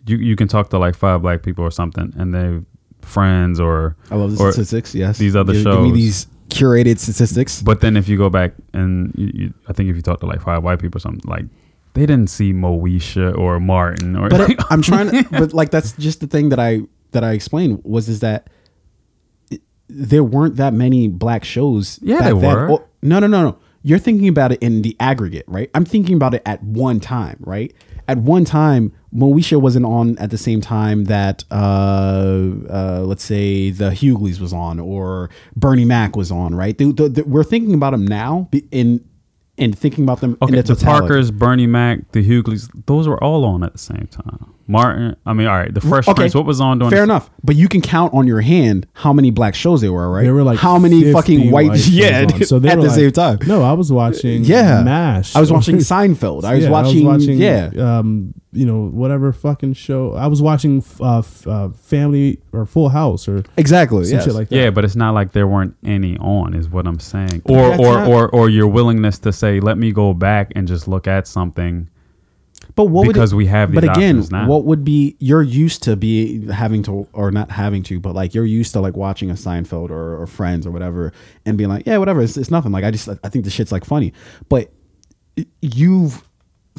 you 0.06 0.18
you 0.18 0.36
can 0.36 0.48
talk 0.48 0.70
to 0.70 0.78
like 0.78 0.96
five 0.96 1.22
black 1.22 1.42
people 1.44 1.64
or 1.64 1.72
something, 1.72 2.14
and 2.18 2.34
they 2.34 2.60
friends 3.02 3.60
or 3.60 3.96
I 4.12 4.16
love 4.16 4.38
the 4.38 4.44
or- 4.44 4.52
statistics. 4.52 4.94
Yes, 4.96 5.18
these 5.18 5.36
other 5.36 5.54
give, 5.54 5.64
Give 5.64 5.82
me 5.82 5.90
shows. 5.90 5.94
these 5.96 6.28
curated 6.50 7.00
statistics. 7.00 7.62
But 7.62 7.82
then 7.82 7.98
if 7.98 8.08
you 8.08 8.18
go 8.18 8.30
back 8.30 8.54
and 8.74 9.14
you, 9.16 9.32
you, 9.34 9.54
I 9.68 9.74
think 9.74 9.90
if 9.90 9.96
you 9.96 10.02
talk 10.02 10.20
to 10.22 10.26
like 10.26 10.42
five 10.42 10.64
white 10.64 10.80
people 10.80 10.98
or 10.98 11.02
something, 11.02 11.22
like 11.30 11.46
they 11.94 12.06
didn't 12.06 12.30
see 12.30 12.54
Moesha 12.54 13.38
or 13.38 13.60
Martin 13.60 14.16
or 14.16 14.30
but 14.30 14.42
I, 14.42 14.46
uh, 14.54 14.64
I'm 14.70 14.82
trying 14.82 15.10
to. 15.12 15.24
But 15.32 15.54
like 15.54 15.72
that's 15.72 15.94
just 15.94 16.20
the 16.20 16.28
thing 16.28 16.50
that 16.50 16.60
I 16.60 16.82
that 17.12 17.24
I 17.24 17.32
explained 17.34 17.82
was 17.84 18.10
is 18.10 18.20
that 18.22 18.50
it- 19.52 19.62
there 19.88 20.24
weren't 20.24 20.56
that 20.58 20.74
many 20.74 21.08
black 21.08 21.44
shows. 21.44 22.00
Yeah, 22.02 22.20
back 22.20 22.24
there 22.26 22.36
then. 22.36 22.56
were. 22.56 22.72
Oh, 22.72 22.86
no, 23.02 23.20
no, 23.20 23.28
no, 23.28 23.44
no. 23.44 23.58
You're 23.86 24.00
thinking 24.00 24.30
about 24.30 24.54
it 24.54 24.64
in 24.64 24.82
the 24.82 24.96
aggregate, 25.00 25.44
right? 25.48 25.70
I'm 25.74 25.84
thinking 25.86 26.16
about 26.16 26.34
it 26.34 26.42
at 26.46 26.64
one 26.64 27.02
time, 27.02 27.36
right? 27.42 27.74
At 28.08 28.18
one 28.20 28.44
time, 28.46 28.92
Moesha 29.16 29.60
wasn't 29.62 29.86
on 29.86 30.18
at 30.18 30.30
the 30.32 30.38
same 30.38 30.60
time 30.62 31.06
that, 31.06 31.44
uh, 31.52 31.54
uh, 32.70 33.04
let's 33.06 33.24
say, 33.24 33.70
the 33.70 33.94
Hughleys 33.94 34.40
was 34.40 34.54
on 34.54 34.80
or 34.80 35.30
Bernie 35.56 35.86
Mac 35.86 36.16
was 36.16 36.32
on, 36.32 36.56
right? 36.56 36.78
The- 36.78 36.92
the- 36.92 37.10
the- 37.10 37.24
we're 37.24 37.44
thinking 37.44 37.74
about 37.74 37.92
them 37.92 38.06
now 38.06 38.50
in 38.72 39.02
and 39.60 39.78
thinking 39.78 40.04
about 40.04 40.20
them 40.20 40.36
Okay, 40.42 40.60
the 40.62 40.74
the. 40.74 40.84
Parkers, 40.84 41.30
Bernie 41.30 41.68
Mac, 41.68 42.12
the 42.12 42.24
Hughleys, 42.24 42.70
those 42.88 43.08
were 43.08 43.24
all 43.24 43.46
on 43.46 43.64
at 43.64 43.72
the 43.74 43.78
same 43.80 44.08
time. 44.10 44.48
Martin, 44.66 45.16
I 45.26 45.34
mean, 45.34 45.48
all 45.48 45.56
right, 45.58 45.74
the 45.74 45.82
Fresh 45.82 46.08
Okay. 46.08 46.16
Prince, 46.22 46.36
what 46.36 46.46
was 46.46 46.62
on 46.62 46.80
during? 46.80 46.90
Fair 46.92 47.00
the- 47.00 47.04
enough, 47.14 47.30
but 47.44 47.56
you 47.56 47.68
can 47.68 47.82
count 47.82 48.14
on 48.14 48.28
your 48.28 48.42
hand 48.42 48.88
how 48.94 49.12
many 49.12 49.30
black 49.30 49.56
shows 49.56 49.82
there 49.82 49.92
were, 49.92 50.10
right? 50.10 50.24
There 50.24 50.34
were 50.34 50.44
like 50.44 50.60
how 50.60 50.78
many 50.80 51.12
fucking 51.12 51.52
white, 51.52 51.72
shows 51.72 51.90
yeah, 51.92 52.26
on. 52.34 52.44
So 52.46 52.60
they 52.60 52.70
at 52.70 52.76
the 52.80 52.84
like- 52.88 52.92
same 52.96 53.12
time. 53.12 53.40
No, 53.46 53.62
I 53.62 53.74
was 53.74 53.92
watching. 53.92 54.44
Yeah, 54.46 54.82
Mash. 54.84 55.36
I 55.36 55.40
was 55.42 55.52
watching 55.52 55.78
Seinfeld. 55.78 56.44
I 56.46 56.56
was, 56.56 56.64
Yeah, 56.64 56.70
watching, 56.70 57.38
yeah, 57.40 57.72
um, 57.78 58.34
you 58.54 58.66
know, 58.66 58.86
whatever 58.88 59.34
fucking 59.34 59.74
show. 59.74 60.14
I 60.14 60.28
was 60.28 60.42
watching 60.42 60.84
uh, 61.02 61.20
f- 61.20 61.48
uh, 61.48 61.70
Family 61.70 62.40
or 62.52 62.66
Full 62.66 62.90
House 62.90 63.28
or 63.28 63.44
exactly. 63.58 64.06
some 64.06 64.14
yes. 64.18 64.26
shit 64.26 64.34
like 64.34 64.50
that. 64.50 64.56
Yeah, 64.56 64.70
but 64.70 64.86
it's 64.86 64.96
not 64.96 65.14
like 65.14 65.32
there 65.34 65.48
weren't 65.48 65.76
any 65.84 66.18
on, 66.20 66.54
is 66.54 66.70
what 66.70 66.86
I'm 66.88 67.00
saying. 67.00 67.42
Or 67.46 67.70
That's 67.70 67.80
or, 67.82 67.94
not- 67.98 68.08
or 68.10 68.30
or 68.30 68.50
your 68.50 68.68
willingness 68.68 69.20
to 69.20 69.34
say, 69.34 69.60
let 69.60 69.78
me 69.78 69.92
go 69.92 70.14
back 70.14 70.52
and 70.56 70.68
just 70.68 70.88
look 70.88 71.08
at 71.08 71.28
something. 71.28 71.90
But 72.76 72.86
what 72.86 73.08
because 73.08 73.34
would 73.34 73.38
it, 73.38 73.46
we 73.46 73.46
have 73.48 73.74
But 73.74 73.84
again, 73.84 74.24
now. 74.32 74.48
what 74.48 74.66
would 74.66 74.84
be 74.84 75.16
you're 75.20 75.42
used 75.42 75.84
to 75.84 75.96
be 75.96 76.48
having 76.48 76.84
to 76.84 77.08
or 77.14 77.32
not 77.32 77.52
having 77.52 77.84
to, 77.84 78.00
but 78.00 78.16
like 78.16 78.34
you're 78.34 78.46
used 78.46 78.74
to 78.74 78.82
like 78.82 78.96
watching 78.96 79.30
a 79.30 79.36
Seinfeld 79.36 79.90
or, 79.92 80.22
or 80.22 80.28
Friends 80.28 80.66
or 80.66 80.72
whatever, 80.72 81.14
and 81.46 81.58
being 81.58 81.70
like, 81.70 81.86
yeah, 81.86 81.98
whatever, 81.98 82.22
it's, 82.22 82.38
it's 82.38 82.50
nothing. 82.50 82.72
Like 82.72 82.84
I 82.84 82.92
just 82.92 83.08
I 83.08 83.30
think 83.30 83.46
the 83.46 83.52
shit's 83.52 83.72
like 83.72 83.86
funny, 83.86 84.14
but 84.50 84.72
you've. 85.62 86.24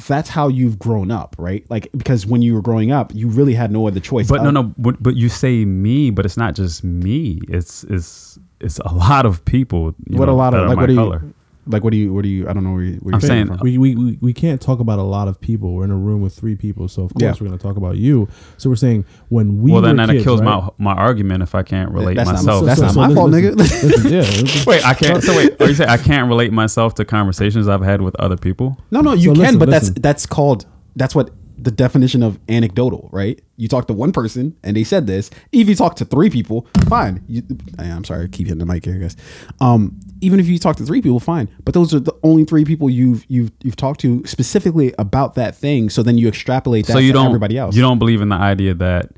That's 0.08 0.28
how 0.28 0.48
you've 0.48 0.76
grown 0.76 1.12
up, 1.12 1.36
right? 1.38 1.64
Like 1.70 1.88
because 1.96 2.26
when 2.26 2.42
you 2.42 2.54
were 2.54 2.62
growing 2.62 2.90
up, 2.90 3.14
you 3.14 3.28
really 3.28 3.54
had 3.54 3.70
no 3.70 3.86
other 3.86 4.00
choice. 4.00 4.26
But 4.26 4.42
no, 4.42 4.50
no, 4.50 4.64
but, 4.76 5.00
but 5.00 5.14
you 5.14 5.28
say 5.28 5.64
me, 5.64 6.10
but 6.10 6.24
it's 6.24 6.36
not 6.36 6.56
just 6.56 6.82
me. 6.82 7.40
It's 7.48 7.84
it's 7.84 8.36
it's 8.58 8.80
a 8.80 8.92
lot 8.92 9.24
of 9.24 9.44
people. 9.44 9.94
you 10.08 10.18
what 10.18 10.26
know, 10.26 10.32
a 10.32 10.34
lot 10.34 10.52
of 10.52 10.68
like 10.68 10.76
what 10.76 10.90
you 10.90 10.96
color. 10.96 11.22
Like 11.66 11.82
what 11.82 11.90
do 11.92 11.96
you 11.96 12.12
what 12.12 12.22
do 12.22 12.28
you 12.28 12.48
I 12.48 12.52
don't 12.52 12.64
know 12.64 12.72
where, 12.74 12.82
you, 12.82 12.94
where 12.96 13.14
I'm 13.14 13.20
you're 13.20 13.28
saying- 13.28 13.46
from. 13.46 13.58
We, 13.62 13.78
we, 13.78 13.94
we, 13.94 14.18
we 14.20 14.32
can't 14.32 14.60
talk 14.60 14.80
about 14.80 14.98
a 14.98 15.02
lot 15.02 15.28
of 15.28 15.40
people. 15.40 15.72
We're 15.74 15.84
in 15.84 15.90
a 15.90 15.96
room 15.96 16.20
with 16.20 16.34
three 16.34 16.56
people, 16.56 16.88
so 16.88 17.02
of 17.04 17.14
course 17.14 17.22
Yeah. 17.22 17.30
we're 17.40 17.46
going 17.48 17.58
to 17.58 17.62
talk 17.62 17.76
about 17.76 17.96
you. 17.96 18.28
So 18.58 18.68
we're 18.68 18.76
saying 18.76 19.04
when 19.28 19.62
we 19.62 19.72
well, 19.72 19.80
then 19.80 19.96
were 19.96 20.06
that 20.06 20.12
kids, 20.12 20.24
kills 20.24 20.40
right? 20.42 20.62
my 20.78 20.92
my 20.92 20.92
argument 20.94 21.42
if 21.42 21.54
I 21.54 21.62
can't 21.62 21.90
relate 21.90 22.14
that's 22.16 22.30
myself. 22.30 22.64
Not, 22.64 22.66
that's 22.66 22.80
So- 22.80 22.86
not 22.86 22.94
so 22.94 23.00
my 23.08 23.14
fault, 23.14 23.30
nigga. 23.30 23.56
listen, 23.56 23.90
yeah, 24.12 24.20
listen. 24.20 24.70
Wait, 24.70 24.86
I 24.86 24.94
can't. 24.94 25.22
So 25.22 25.36
wait, 25.36 25.60
are 25.60 25.68
you 25.68 25.74
saying 25.74 25.90
I 25.90 25.96
can't 25.96 26.28
relate 26.28 26.52
myself 26.52 26.94
to 26.96 27.04
conversations 27.04 27.68
I've 27.68 27.82
had 27.82 28.00
with 28.02 28.14
other 28.20 28.36
people? 28.36 28.78
no, 28.90 29.00
no, 29.00 29.12
you 29.12 29.30
So 29.30 29.32
can, 29.34 29.40
listen, 29.40 29.58
but 29.58 29.68
listen. 29.68 29.94
that's 29.94 30.00
that's 30.00 30.26
called 30.26 30.66
that's 30.96 31.14
what 31.14 31.30
the 31.56 31.70
definition 31.70 32.22
of 32.22 32.38
anecdotal, 32.48 33.08
right? 33.12 33.40
You 33.56 33.68
talk 33.68 33.86
to 33.86 33.92
one 33.94 34.12
person 34.12 34.54
and 34.64 34.76
they 34.76 34.84
said 34.84 35.06
this. 35.06 35.30
If 35.52 35.68
you 35.68 35.74
talk 35.76 35.94
to 35.96 36.04
three 36.04 36.28
people, 36.28 36.66
fine. 36.88 37.24
You, 37.28 37.42
I- 37.78 37.84
I'm 37.84 38.04
sorry, 38.04 38.24
I 38.24 38.26
keep 38.26 38.48
hitting 38.48 38.58
the 38.58 38.66
mic 38.66 38.84
here, 38.84 38.98
guys. 38.98 39.16
Um, 39.60 39.98
even 40.24 40.40
if 40.40 40.46
you 40.46 40.58
talk 40.58 40.76
to 40.76 40.84
three 40.84 41.02
people, 41.02 41.20
fine. 41.20 41.48
But 41.64 41.74
those 41.74 41.92
are 41.94 42.00
the 42.00 42.14
only 42.22 42.44
three 42.44 42.64
people 42.64 42.88
you've 42.90 43.24
you've 43.28 43.52
you've 43.62 43.76
talked 43.76 44.00
to 44.00 44.24
specifically 44.26 44.94
about 44.98 45.34
that 45.34 45.54
thing. 45.56 45.90
So 45.90 46.02
then 46.02 46.18
you 46.18 46.28
extrapolate 46.28 46.86
that 46.86 46.92
so 46.94 46.98
you 46.98 47.12
to 47.12 47.18
don't 47.18 47.26
everybody 47.26 47.58
else. 47.58 47.76
you 47.76 47.82
don't 47.82 47.98
believe 47.98 48.20
in 48.20 48.28
the 48.30 48.36
idea 48.36 48.74
that 48.74 49.10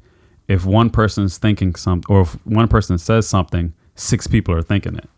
if 0.48 0.64
one 0.64 0.90
person's 0.90 1.38
thinking 1.38 1.74
something 1.74 2.04
or 2.14 2.22
if 2.22 2.32
one 2.46 2.68
person 2.68 2.98
says 2.98 3.26
something, 3.26 3.72
six 3.94 4.26
people 4.26 4.54
are 4.54 4.62
thinking 4.62 4.94
it. 4.96 5.08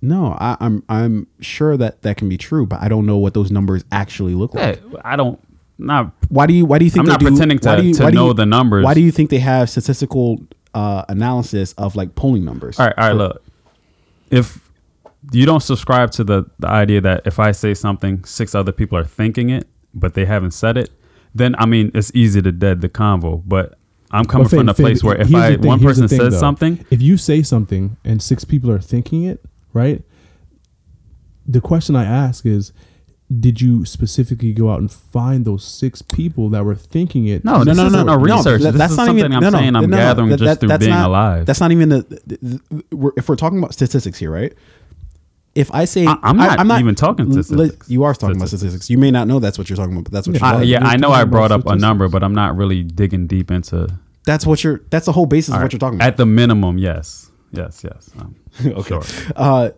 No, 0.00 0.36
I, 0.38 0.56
I'm 0.60 0.82
I'm 0.88 1.26
sure 1.40 1.76
that 1.76 2.02
that 2.02 2.16
can 2.16 2.28
be 2.28 2.36
true, 2.38 2.66
but 2.66 2.80
I 2.80 2.88
don't 2.88 3.04
know 3.06 3.16
what 3.18 3.34
those 3.34 3.50
numbers 3.50 3.84
actually 3.90 4.34
look 4.34 4.54
like. 4.54 4.80
I 5.04 5.16
don't 5.16 5.40
not 5.78 6.12
Why 6.28 6.46
do 6.46 6.54
you 6.54 6.64
Why 6.64 6.78
do 6.78 6.84
you 6.84 6.90
think 6.90 7.00
I'm 7.00 7.06
they 7.06 7.12
not 7.12 7.20
do- 7.20 7.26
pretending 7.30 7.58
to- 7.60 7.82
you- 7.82 7.94
to 7.94 8.10
know 8.12 8.28
you- 8.28 8.34
the 8.34 8.46
numbers. 8.46 8.84
Why 8.84 8.94
do 8.94 9.00
you 9.00 9.10
think 9.10 9.30
they 9.30 9.38
have 9.40 9.68
statistical 9.70 10.40
uh, 10.74 11.04
analysis 11.08 11.72
of 11.74 11.96
like 11.96 12.14
polling 12.14 12.44
numbers? 12.44 12.78
All 12.78 12.86
right, 12.86 12.94
all 12.98 13.08
right. 13.08 13.16
Look, 13.16 13.42
if 14.30 14.67
you 15.32 15.46
don't 15.46 15.62
subscribe 15.62 16.10
to 16.12 16.24
the 16.24 16.46
the 16.58 16.68
idea 16.68 17.00
that 17.00 17.22
if 17.26 17.38
I 17.38 17.52
say 17.52 17.74
something, 17.74 18.24
six 18.24 18.54
other 18.54 18.72
people 18.72 18.96
are 18.98 19.04
thinking 19.04 19.50
it, 19.50 19.66
but 19.94 20.14
they 20.14 20.24
haven't 20.24 20.52
said 20.52 20.76
it, 20.76 20.90
then 21.34 21.54
I 21.58 21.66
mean 21.66 21.90
it's 21.94 22.10
easy 22.14 22.40
to 22.42 22.52
dead 22.52 22.80
the 22.80 22.88
convo. 22.88 23.42
But 23.46 23.78
I'm 24.10 24.24
coming 24.24 24.44
But 24.44 24.50
Finn, 24.50 24.58
from 24.60 24.66
the 24.66 24.74
Finn, 24.74 24.84
place 24.86 25.04
where 25.04 25.20
if 25.20 25.34
I 25.34 25.56
thing- 25.56 25.66
one 25.66 25.80
person 25.80 26.08
thing, 26.08 26.18
says 26.18 26.34
though. 26.34 26.40
something, 26.40 26.84
if 26.90 27.02
you 27.02 27.16
say 27.16 27.42
something 27.42 27.96
and 28.04 28.22
six 28.22 28.44
people 28.44 28.70
are 28.70 28.80
thinking 28.80 29.24
it, 29.24 29.44
right? 29.72 30.02
The 31.46 31.60
question 31.60 31.96
I 31.96 32.04
ask 32.04 32.44
is, 32.46 32.72
did 33.40 33.60
you 33.60 33.84
specifically 33.84 34.52
go 34.52 34.70
out 34.70 34.80
and 34.80 34.90
find 34.90 35.44
those 35.44 35.64
six 35.64 36.00
people 36.00 36.48
that 36.50 36.64
were 36.64 36.74
thinking 36.74 37.26
it? 37.26 37.44
No, 37.44 37.64
this 37.64 37.76
isn't 37.78 38.06
no 38.06 38.16
research. 38.16 38.62
that- 38.62 38.72
This 38.74 38.90
is 38.90 38.96
something 38.96 39.32
I'm 39.32 39.50
saying 39.52 39.76
I'm 39.76 39.90
gathering 39.90 40.36
just 40.36 40.60
through 40.60 40.68
that's 40.70 40.84
being 40.84 40.96
not- 40.96 41.08
alive. 41.08 41.46
That's 41.46 41.60
not 41.60 41.72
even 41.72 41.88
the, 41.90 42.02
the- 42.26 42.38
the- 42.70 42.96
we're, 42.96 43.12
if 43.16 43.28
we're 43.28 43.36
talking 43.36 43.58
about 43.58 43.72
statistics 43.74 44.18
here, 44.18 44.30
right? 44.30 44.54
If 45.54 45.72
I 45.74 45.86
say 45.86 46.06
I- 46.06 46.18
I'm 46.22 46.36
not 46.36 46.80
even 46.80 46.94
talking 46.94 47.30
l- 47.30 47.36
l- 47.36 47.42
statistics. 47.42 47.90
You 47.90 48.04
are 48.04 48.14
talking 48.14 48.36
about 48.36 48.48
Statistics. 48.48 48.60
statistics. 48.84 48.90
You 48.90 48.98
may 48.98 49.10
not 49.10 49.26
know 49.26 49.40
that's 49.40 49.58
what 49.58 49.68
you're 49.68 49.76
talking 49.76 49.92
about, 49.94 50.04
but 50.04 50.12
that's 50.12 50.28
what 50.28 50.36
Yeah. 50.36 50.40
you're 50.40 50.48
I, 50.48 50.52
talking 50.52 50.68
yeah. 50.68 50.84
I 50.86 50.96
know 50.96 51.10
I 51.10 51.24
brought 51.24 51.50
about 51.50 51.66
up 51.72 51.76
a 51.76 51.80
number, 51.80 52.08
but 52.08 52.22
I'm 52.22 52.34
not 52.34 52.56
really 52.56 52.82
digging 52.84 53.26
deep 53.26 53.50
into. 53.50 53.88
That's 54.24 54.46
what 54.46 54.62
you're. 54.62 54.82
That's 54.90 55.06
the 55.06 55.12
whole 55.12 55.26
basis 55.26 55.54
of 55.54 55.62
what 55.62 55.72
you're 55.72 55.78
talking 55.80 55.96
about. 55.98 56.06
At 56.06 56.16
the 56.16 56.26
minimum, 56.26 56.78
yes, 56.78 57.30
yes, 57.52 57.82
yes. 57.82 58.10
Um, 58.18 58.34
okay. 58.66 58.88
Sure. 58.88 59.02
Uh, 59.34 59.70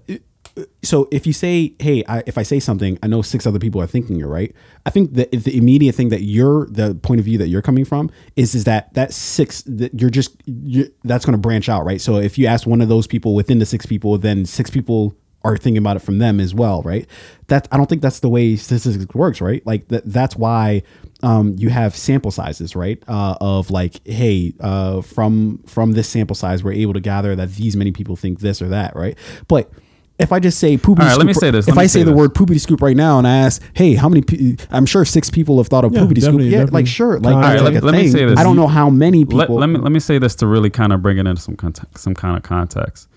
so 0.83 1.09
if 1.13 1.27
you 1.27 1.33
say, 1.33 1.73
"Hey, 1.79 2.03
I, 2.09 2.23
if 2.27 2.37
I 2.37 2.43
say 2.43 2.59
something, 2.59 2.99
I 3.03 3.07
know 3.07 3.23
six 3.23 3.47
other 3.47 3.59
people 3.61 3.81
are 3.81 3.87
thinking 3.87 4.17
you're 4.17 4.29
right." 4.29 4.55
I 4.85 4.91
think 4.91 5.15
that 5.15 5.29
if 5.35 5.45
the 5.45 5.57
immediate 5.57 5.95
thing 5.95 6.09
that 6.09 6.23
you're 6.23 6.67
the 6.67 6.97
point 6.97 7.21
of 7.21 7.25
view 7.25 7.39
that 7.39 7.49
you're 7.49 7.63
coming 7.63 7.85
from 7.85 8.11
is 8.37 8.55
is 8.55 8.65
that 8.65 8.93
that 8.95 9.13
six 9.13 9.63
that 9.63 9.99
you're 10.01 10.11
just 10.11 10.37
you 10.47 10.93
that's 11.05 11.25
going 11.25 11.33
to 11.33 11.39
branch 11.39 11.69
out, 11.69 11.85
right? 11.85 12.01
So 12.01 12.17
if 12.17 12.37
you 12.37 12.47
ask 12.47 12.67
one 12.67 12.81
of 12.81 12.89
those 12.89 13.07
people 13.07 13.35
within 13.35 13.61
the 13.61 13.67
six 13.67 13.87
people, 13.87 14.19
then 14.19 14.45
six 14.45 14.69
people 14.71 15.15
are 15.43 15.57
thinking 15.57 15.79
about 15.79 15.97
it 15.97 16.01
from 16.01 16.19
them 16.19 16.39
as 16.41 16.55
well, 16.55 16.83
right? 16.83 17.07
That 17.49 17.67
I 17.73 17.77
don't 17.77 17.89
think 17.89 18.03
that's 18.03 18.21
the 18.21 18.29
way 18.29 18.57
statistics 18.57 19.15
works, 19.15 19.41
right? 19.41 19.65
Like 19.67 19.89
that 19.89 20.03
that's 20.05 20.37
why 20.37 20.83
um, 21.23 21.55
you 21.59 21.69
have 21.71 21.97
sample 21.97 22.31
sizes, 22.31 22.77
right? 22.77 23.03
Uh, 23.09 23.37
of 23.41 23.71
like, 23.71 24.07
hey, 24.07 24.53
uh, 24.61 25.01
from 25.03 25.59
from 25.67 25.93
this 25.93 26.09
sample 26.09 26.35
size, 26.37 26.63
we're 26.63 26.73
able 26.73 26.93
to 26.95 27.01
gather 27.01 27.35
that 27.37 27.53
these 27.55 27.77
many 27.77 27.91
people 27.93 28.17
think 28.17 28.41
this 28.41 28.61
or 28.63 28.69
that, 28.69 28.95
right? 28.97 29.17
But 29.49 29.71
if 30.19 30.33
I 30.33 30.39
just 30.39 30.59
say 30.59 30.77
poopity 30.77 30.99
All 31.01 31.07
right, 31.07 31.09
scoop, 31.13 31.19
let 31.19 31.27
me 31.27 31.33
say 31.33 31.51
this, 31.51 31.67
If 31.67 31.75
let 31.75 31.81
me 31.81 31.85
I 31.85 31.87
say, 31.87 32.01
say 32.01 32.05
the 32.05 32.13
word 32.13 32.35
poopity 32.35 32.61
scoop 32.61 32.83
right 32.83 32.97
now 32.97 33.17
and 33.17 33.27
I 33.27 33.39
ask, 33.39 33.63
hey, 33.73 33.95
how 33.95 34.07
many? 34.11 34.21
Pe- 34.21 34.57
I'm 34.71 34.85
sure 34.85 35.07
six 35.07 35.31
people 35.31 35.57
have 35.57 35.69
thought 35.69 35.87
of 35.87 35.95
Yeah, 35.95 36.01
poopity 36.01 36.21
scoop. 36.21 36.41
Yeah, 36.43 36.51
definitely. 36.51 36.73
like 36.83 36.87
sure, 36.87 37.19
like, 37.19 37.35
All 37.35 37.41
it's 37.41 37.49
right, 37.49 37.63
like 37.63 37.75
let- 37.75 37.83
a 37.83 37.87
let 37.87 37.95
me 37.95 38.09
say 38.11 38.27
this. 38.27 38.39
I 38.39 38.43
don't 38.43 38.57
know 38.57 38.67
how 38.67 38.91
many 38.91 39.25
people. 39.25 39.39
let, 39.39 39.49
let 39.51 39.67
me 39.69 39.79
let 39.79 39.93
me 39.93 40.01
say 40.01 40.19
this 40.19 40.35
to 40.37 40.47
really 40.47 40.69
kind 40.69 40.93
of 40.93 41.01
bring 41.01 41.17
it 41.17 41.27
into 41.27 41.41
some 41.41 41.57
context, 41.57 41.99
some 42.05 42.15
kind 42.15 42.37
of 42.37 42.43
context. 42.43 43.09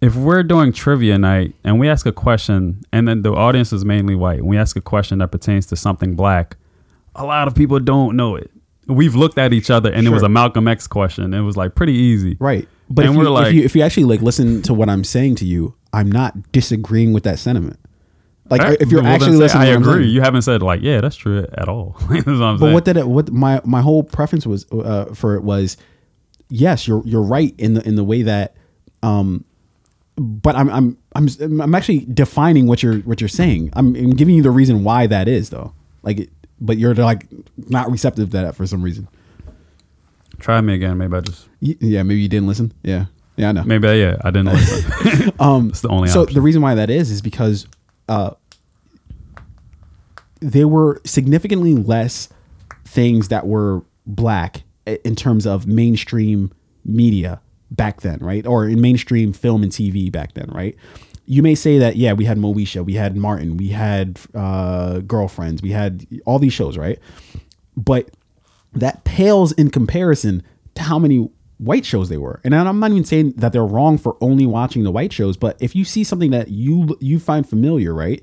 If 0.00 0.16
we're 0.16 0.42
doing 0.42 0.72
trivia 0.72 1.18
night 1.18 1.54
and 1.62 1.78
we 1.78 1.88
ask 1.88 2.06
a 2.06 2.12
question, 2.12 2.80
and 2.92 3.06
then 3.06 3.22
the 3.22 3.32
audience 3.32 3.72
is 3.72 3.84
mainly 3.84 4.14
white, 4.14 4.38
and 4.38 4.48
we 4.48 4.56
ask 4.56 4.76
a 4.76 4.80
question 4.80 5.18
that 5.18 5.28
pertains 5.30 5.66
to 5.66 5.76
something 5.76 6.14
black, 6.16 6.56
a 7.14 7.24
lot 7.24 7.48
of 7.48 7.54
people 7.54 7.78
don't 7.80 8.16
know 8.16 8.36
it. 8.36 8.50
We've 8.86 9.14
looked 9.14 9.36
at 9.38 9.52
each 9.52 9.70
other, 9.70 9.92
and 9.92 10.06
it 10.06 10.10
was 10.10 10.22
a 10.22 10.28
Malcolm 10.28 10.66
X 10.66 10.86
question. 10.86 11.34
It 11.34 11.42
was 11.42 11.56
like 11.56 11.74
pretty 11.74 11.92
easy, 11.94 12.36
Right. 12.40 12.68
But 12.92 13.04
And 13.04 13.12
if, 13.14 13.18
we're 13.18 13.24
you, 13.24 13.30
like- 13.30 13.46
if 13.48 13.54
you 13.54 13.62
if 13.62 13.76
you 13.76 13.82
actually 13.82 14.04
like 14.04 14.20
listen 14.20 14.62
to 14.62 14.74
what 14.74 14.88
I'm 14.88 15.04
saying 15.04 15.36
to 15.36 15.44
you, 15.44 15.74
I'm 15.92 16.10
not 16.10 16.50
disagreeing 16.50 17.12
with 17.12 17.22
that 17.24 17.38
sentiment. 17.38 17.78
Like 18.48 18.62
right, 18.62 18.76
if 18.80 18.90
you're 18.90 19.00
well, 19.02 19.12
actually 19.12 19.36
listening, 19.36 19.62
I 19.62 19.66
agree. 19.66 20.08
You 20.08 20.22
haven't 20.22 20.42
said 20.42 20.60
like, 20.60 20.80
yeah, 20.82 21.00
that's 21.00 21.14
true 21.14 21.46
at 21.54 21.68
all. 21.68 21.94
That's 22.10 22.26
what 22.26 22.34
I'm 22.42 22.56
But 22.56 22.58
saying. 22.64 22.74
what 22.74 22.84
did 22.84 22.96
it? 22.96 23.06
What 23.06 23.30
my 23.30 23.60
my 23.64 23.80
whole 23.80 24.02
preference 24.02 24.44
was 24.44 24.66
uh, 24.72 25.14
for 25.14 25.36
it 25.36 25.44
was, 25.44 25.76
yes, 26.48 26.88
you're 26.88 27.02
you're 27.06 27.22
right 27.22 27.54
in 27.58 27.74
the 27.74 27.86
in 27.86 27.94
the 27.94 28.02
way 28.02 28.22
that, 28.22 28.56
um, 29.04 29.44
but 30.22 30.54
I'm 30.54 30.68
I'm 30.68 30.98
I'm 31.14 31.28
I'm 31.62 31.74
actually 31.74 32.00
defining 32.12 32.66
what 32.66 32.82
you're 32.82 32.98
what 32.98 33.20
you're 33.22 33.28
saying. 33.28 33.70
I'm, 33.72 33.96
I'm 33.96 34.10
giving 34.10 34.34
you 34.34 34.42
the 34.42 34.50
reason 34.50 34.84
why 34.84 35.06
that 35.06 35.28
is 35.28 35.48
though. 35.48 35.72
Like, 36.02 36.18
it, 36.20 36.30
but 36.60 36.76
you're 36.76 36.94
like 36.94 37.26
not 37.56 37.90
receptive 37.90 38.28
to 38.32 38.36
that 38.42 38.54
for 38.54 38.66
some 38.66 38.82
reason. 38.82 39.08
Try 40.38 40.60
me 40.60 40.74
again. 40.74 40.98
Maybe 40.98 41.16
I 41.16 41.20
just 41.20 41.48
Y- 41.62 41.76
Yeah, 41.80 42.02
maybe 42.02 42.20
you 42.20 42.28
didn't 42.28 42.48
listen. 42.48 42.72
Yeah, 42.82 43.06
yeah, 43.36 43.48
I 43.48 43.52
know. 43.52 43.64
maybe 43.64 43.86
yeah, 43.88 44.16
I 44.22 44.30
didn't 44.30 44.46
listen. 44.52 45.32
Um, 45.40 45.70
It's 45.70 45.80
the 45.80 45.88
only 45.88 46.08
so 46.10 46.22
option. 46.22 46.34
the 46.34 46.40
reason 46.42 46.60
why 46.60 46.74
that 46.74 46.90
is 46.90 47.10
is 47.10 47.22
because 47.22 47.66
uh, 48.08 48.32
there 50.40 50.68
were 50.68 51.00
significantly 51.04 51.74
less 51.74 52.28
things 52.84 53.28
that 53.28 53.46
were 53.46 53.82
black 54.06 54.62
i- 54.86 54.98
in 55.04 55.14
terms 55.16 55.46
of 55.46 55.66
mainstream 55.66 56.50
media 56.84 57.40
back 57.70 58.00
then, 58.00 58.18
right? 58.20 58.46
Or 58.46 58.68
in 58.68 58.80
mainstream 58.80 59.32
film 59.32 59.62
and 59.62 59.72
TV 59.72 60.10
back 60.10 60.34
then, 60.34 60.48
right? 60.52 60.76
You 61.26 61.42
may 61.42 61.54
say 61.54 61.78
that, 61.78 61.96
yeah, 61.96 62.12
we 62.12 62.24
had 62.24 62.38
Moesha, 62.38 62.84
we 62.84 62.94
had 62.94 63.16
Martin, 63.16 63.56
we 63.56 63.68
had 63.68 64.18
uh, 64.34 65.00
Girlfriends, 65.00 65.62
we 65.62 65.70
had 65.70 66.06
all 66.26 66.38
these 66.38 66.52
shows, 66.52 66.76
right? 66.76 66.98
But 67.76 68.10
that 68.72 69.04
pales 69.04 69.52
in 69.52 69.70
comparison 69.70 70.42
to 70.74 70.82
how 70.82 70.98
many 70.98 71.30
white 71.58 71.84
shows 71.84 72.08
they 72.08 72.16
were. 72.16 72.40
And 72.42 72.54
I'm 72.54 72.80
not 72.80 72.90
even 72.90 73.04
saying 73.04 73.34
that 73.36 73.52
they're 73.52 73.64
wrong 73.64 73.98
for 73.98 74.16
only 74.20 74.46
watching 74.46 74.82
the 74.82 74.90
white 74.90 75.12
shows, 75.12 75.36
but 75.36 75.56
if 75.60 75.76
you 75.76 75.84
see 75.84 76.04
something 76.04 76.30
that 76.30 76.48
you 76.48 76.96
you 77.00 77.18
find 77.18 77.48
familiar, 77.48 77.94
right? 77.94 78.22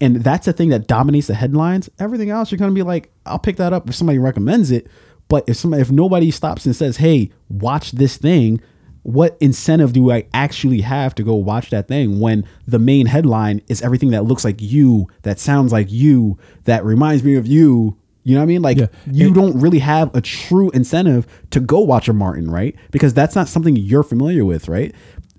And 0.00 0.16
that's 0.16 0.46
the 0.46 0.52
thing 0.52 0.68
that 0.68 0.86
dominates 0.86 1.28
the 1.28 1.34
headlines, 1.34 1.88
everything 1.98 2.28
else 2.28 2.50
you're 2.50 2.58
going 2.58 2.70
to 2.70 2.74
be 2.74 2.82
like, 2.82 3.10
I'll 3.24 3.38
pick 3.38 3.56
that 3.56 3.72
up 3.72 3.88
if 3.88 3.94
somebody 3.94 4.18
recommends 4.18 4.70
it, 4.70 4.86
but 5.28 5.48
if 5.48 5.56
somebody 5.56 5.80
if 5.80 5.90
nobody 5.90 6.30
stops 6.30 6.66
and 6.66 6.76
says, 6.76 6.98
"Hey, 6.98 7.30
watch 7.48 7.92
this 7.92 8.16
thing," 8.16 8.60
what 9.04 9.36
incentive 9.40 9.92
do 9.92 10.10
I 10.10 10.26
actually 10.34 10.80
have 10.80 11.14
to 11.14 11.22
go 11.22 11.34
watch 11.34 11.70
that 11.70 11.86
thing 11.88 12.20
when 12.20 12.44
the 12.66 12.78
main 12.78 13.06
headline 13.06 13.60
is 13.68 13.80
everything 13.82 14.10
that 14.10 14.24
looks 14.24 14.44
like 14.44 14.60
you, 14.60 15.06
that 15.22 15.38
sounds 15.38 15.72
like 15.72 15.92
you, 15.92 16.36
that 16.64 16.84
reminds 16.84 17.22
me 17.22 17.36
of 17.36 17.46
you? 17.46 17.96
You 18.26 18.34
know 18.34 18.40
what 18.40 18.44
I 18.44 18.46
mean? 18.46 18.62
Like 18.62 18.78
Yeah. 18.78 18.86
you 19.12 19.26
And- 19.26 19.34
don't 19.34 19.60
really 19.60 19.80
have 19.80 20.14
a 20.16 20.20
true 20.22 20.70
incentive 20.70 21.26
to 21.50 21.60
go 21.60 21.80
watch 21.80 22.08
a 22.08 22.14
Martin, 22.14 22.50
right? 22.50 22.74
Because 22.90 23.12
that's 23.12 23.36
not 23.36 23.48
something 23.48 23.76
you're 23.76 24.02
familiar 24.02 24.44
with, 24.46 24.66
right? 24.68 24.94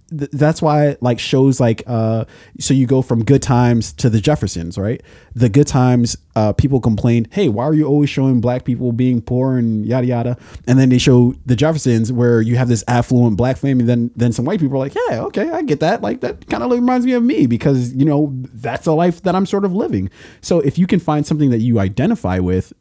Th- 0.10 0.30
that's 0.32 0.62
why 0.62 0.97
like 1.01 1.20
shows 1.20 1.60
like 1.60 1.82
uh 1.88 2.26
so 2.60 2.74
you 2.74 2.86
go 2.86 3.01
from 3.01 3.24
good 3.24 3.41
times 3.41 3.91
to 3.93 4.10
the 4.10 4.22
jeffersons 4.22 4.78
right? 4.78 5.01
The 5.34 5.49
good 5.49 5.68
times 5.68 6.16
uh 6.36 6.53
people 6.53 6.80
complained 6.80 7.28
hey 7.32 7.49
why 7.49 7.64
are 7.64 7.74
you 7.74 7.86
always 7.88 8.10
showing 8.10 8.39
black 8.39 8.66
people 8.66 8.91
being 8.91 9.22
poor 9.22 9.58
and 9.58 9.86
yada 9.86 10.06
yada? 10.06 10.38
And 10.68 10.78
then 10.78 10.89
they 10.89 10.99
show 10.99 11.34
the 11.45 11.56
jeffersons 11.56 12.12
where 12.12 12.41
you 12.41 12.56
have 12.56 12.68
this 12.68 12.84
affluent 12.88 13.38
black 13.38 13.58
family 13.58 13.86
then 13.86 14.12
then 14.16 14.32
some 14.32 14.45
white 14.45 14.60
people 14.60 14.76
are 14.76 14.80
like 14.80 14.95
yeah 14.95 15.22
okay 15.24 15.49
i 15.49 15.62
get 15.62 15.80
that. 15.80 16.01
Like 16.01 16.22
that 16.22 16.47
kind 16.47 16.64
of 16.64 16.72
reminds 16.72 17.06
me 17.06 17.14
of 17.14 17.24
me 17.24 17.47
because 17.47 17.93
you 17.93 18.06
know 18.06 18.32
that's 18.53 18.86
a 18.86 18.93
life 18.93 19.24
that 19.24 19.36
i'm 19.36 19.45
sort 19.45 19.66
of 19.66 19.74
living. 19.74 20.10
So 20.41 20.60
if 20.60 20.78
you 20.78 20.88
can 20.88 20.99
find 20.99 21.26
something 21.26 21.49
that 21.49 21.60
you 21.60 21.80
identify 21.80 22.39
with 22.39 22.74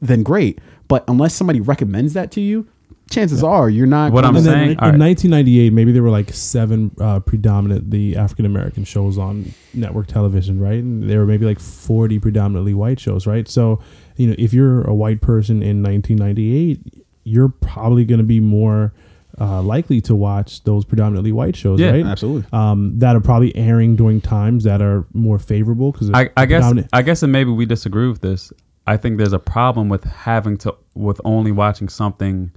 then 0.00 0.22
great. 0.22 0.60
But 0.88 1.04
unless 1.08 1.34
somebody 1.34 1.60
recommends 1.60 2.12
that 2.14 2.30
to 2.32 2.40
you, 2.40 2.68
chances 3.10 3.42
are 3.42 3.70
you're 3.70 3.86
not. 3.86 4.12
What 4.12 4.24
I'm 4.24 4.36
And 4.36 4.44
then 4.44 4.52
saying- 4.54 4.70
in, 4.72 4.78
all 4.78 4.90
right. 4.90 4.98
1998, 4.98 5.72
maybe 5.72 5.92
there 5.92 6.02
were 6.02 6.10
like 6.10 6.32
seven 6.32 6.90
uh, 7.00 7.20
predominantly 7.20 8.16
African 8.16 8.46
American 8.46 8.84
shows 8.84 9.16
on 9.18 9.52
network 9.74 10.06
television, 10.08 10.58
right? 10.60 10.82
And 10.82 11.08
there 11.08 11.20
were 11.20 11.26
maybe 11.26 11.46
like 11.46 11.60
40 11.60 12.18
predominantly 12.18 12.74
white 12.74 12.98
shows, 13.00 13.26
right? 13.26 13.48
So, 13.48 13.80
you 14.16 14.28
know, 14.28 14.34
if 14.38 14.52
you're 14.52 14.82
a 14.82 14.94
white 14.94 15.20
person 15.20 15.62
in 15.62 15.82
1998, 15.82 17.04
you're 17.24 17.48
probably 17.48 18.04
going 18.04 18.18
to 18.18 18.24
be 18.24 18.40
more 18.40 18.92
uh, 19.38 19.60
likely 19.60 20.00
to 20.00 20.14
watch 20.14 20.64
those 20.64 20.84
predominantly 20.84 21.30
white 21.32 21.54
shows, 21.56 21.78
Yeah, 21.78 21.90
right? 21.90 22.06
absolutely. 22.06 22.48
Um, 22.52 22.98
that 23.00 23.14
are 23.16 23.20
probably 23.20 23.54
airing 23.54 23.94
during 23.96 24.20
times 24.20 24.64
that 24.64 24.80
are 24.80 25.04
more 25.12 25.38
favorable 25.38 25.92
because 25.92 26.10
I, 26.12 26.30
I 26.36 26.46
guess 26.46 26.72
I 26.92 27.02
guess 27.02 27.22
and 27.22 27.32
maybe 27.32 27.50
we 27.50 27.66
disagree 27.66 28.08
with 28.08 28.20
this. 28.22 28.52
I 28.86 28.96
think 28.96 29.18
there's 29.18 29.32
a 29.34 29.38
problem 29.38 29.88
with 29.88 30.04
having 30.04 30.56
to 30.58 30.74
with 30.94 31.20
only 31.24 31.52
watching 31.52 31.88
something 31.88 32.50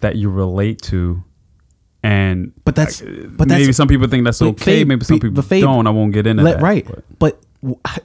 that 0.00 0.16
you 0.16 0.30
relate 0.30 0.80
to, 0.82 1.22
and 2.02 2.52
But 2.64 2.74
that's- 2.76 3.00
but 3.00 3.48
maybe 3.48 3.60
that's- 3.62 3.76
some 3.76 3.88
people 3.88 4.06
think 4.08 4.24
that's 4.24 4.40
okay. 4.40 4.84
Fabe- 4.84 4.86
maybe 4.86 5.04
some 5.04 5.18
people 5.18 5.42
Fabe- 5.42 5.60
don't. 5.62 5.86
I 5.86 5.90
won't 5.90 6.12
get 6.12 6.26
into 6.26 6.42
Let- 6.42 6.56
that. 6.58 6.62
right. 6.62 6.86
but- 6.86 7.04
But 7.18 7.40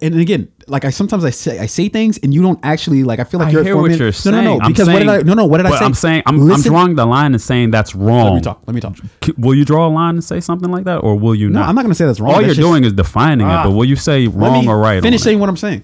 and 0.02 0.16
again, 0.20 0.48
like 0.68 0.84
I 0.84 0.90
sometimes 0.90 1.24
I 1.24 1.30
say 1.30 1.60
I 1.60 1.68
say 1.68 1.88
things 1.88 2.18
and 2.24 2.34
you 2.34 2.42
don't 2.42 2.58
actually 2.64 3.04
like. 3.04 3.20
I 3.20 3.24
feel 3.24 3.40
like 3.40 3.50
I 3.50 3.52
you're 3.52 3.64
hear 3.64 3.78
what 3.78 3.92
you're 3.92 4.00
no, 4.08 4.10
saying. 4.12 4.36
No, 4.36 4.42
no, 4.42 4.60
I'm 4.60 4.72
Because 4.72 4.88
what 4.90 4.98
did 4.98 5.08
I? 5.08 5.22
No, 5.22 5.36
no. 5.36 5.46
What 5.46 5.58
did 5.58 5.68
I 5.68 5.78
say? 5.78 5.86
I'm 5.86 5.94
saying 5.94 6.24
I'm, 6.26 6.52
I'm 6.52 6.62
drawing 6.64 6.96
the 6.96 7.06
line 7.06 7.34
and 7.34 7.42
saying 7.42 7.70
that's 7.70 7.94
wrong. 7.94 8.26
Let 8.26 8.34
me 8.34 8.42
talk. 8.42 8.62
Let 8.66 8.74
me 8.74 8.82
talk. 8.82 8.98
Will 9.38 9.54
you 9.54 9.64
draw 9.64 9.86
a 9.88 9.94
line 9.94 10.16
and 10.16 10.24
say 10.24 10.40
something 10.40 10.72
like 10.72 10.86
that, 10.86 10.98
or 11.04 11.16
will 11.20 11.36
you 11.36 11.50
No, 11.52 11.60
not? 11.60 11.70
I'm 11.70 11.76
not 11.76 11.84
gonna 11.84 11.94
say 11.94 12.08
that's 12.08 12.20
wrong. 12.20 12.32
All 12.32 12.38
That's 12.38 12.48
you're 12.48 12.56
just- 12.56 12.68
doing 12.68 12.84
is 12.84 12.94
defining 12.94 13.46
Ah. 13.46 13.62
it, 13.62 13.66
but 13.66 13.72
will 13.76 13.86
you 13.86 13.96
say 13.96 14.26
wrong 14.26 14.68
or 14.68 14.80
right? 14.80 15.04
Finish 15.04 15.22
saying 15.22 15.38
it? 15.38 15.42
what 15.42 15.50
I'm 15.50 15.58
saying. 15.58 15.84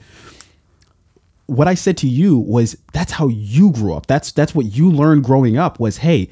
What 1.50 1.68
I 1.68 1.74
said 1.74 1.98
to 1.98 2.08
you 2.08 2.38
was 2.38 2.78
that's 2.94 3.12
how 3.12 3.28
you 3.28 3.72
grew 3.72 3.94
up. 3.94 4.08
That's 4.08 4.32
that's 4.32 4.54
what 4.56 4.66
you 4.68 4.92
learned 4.92 5.24
growing 5.24 5.58
up 5.58 5.80
was 5.80 5.98
hey, 5.98 6.30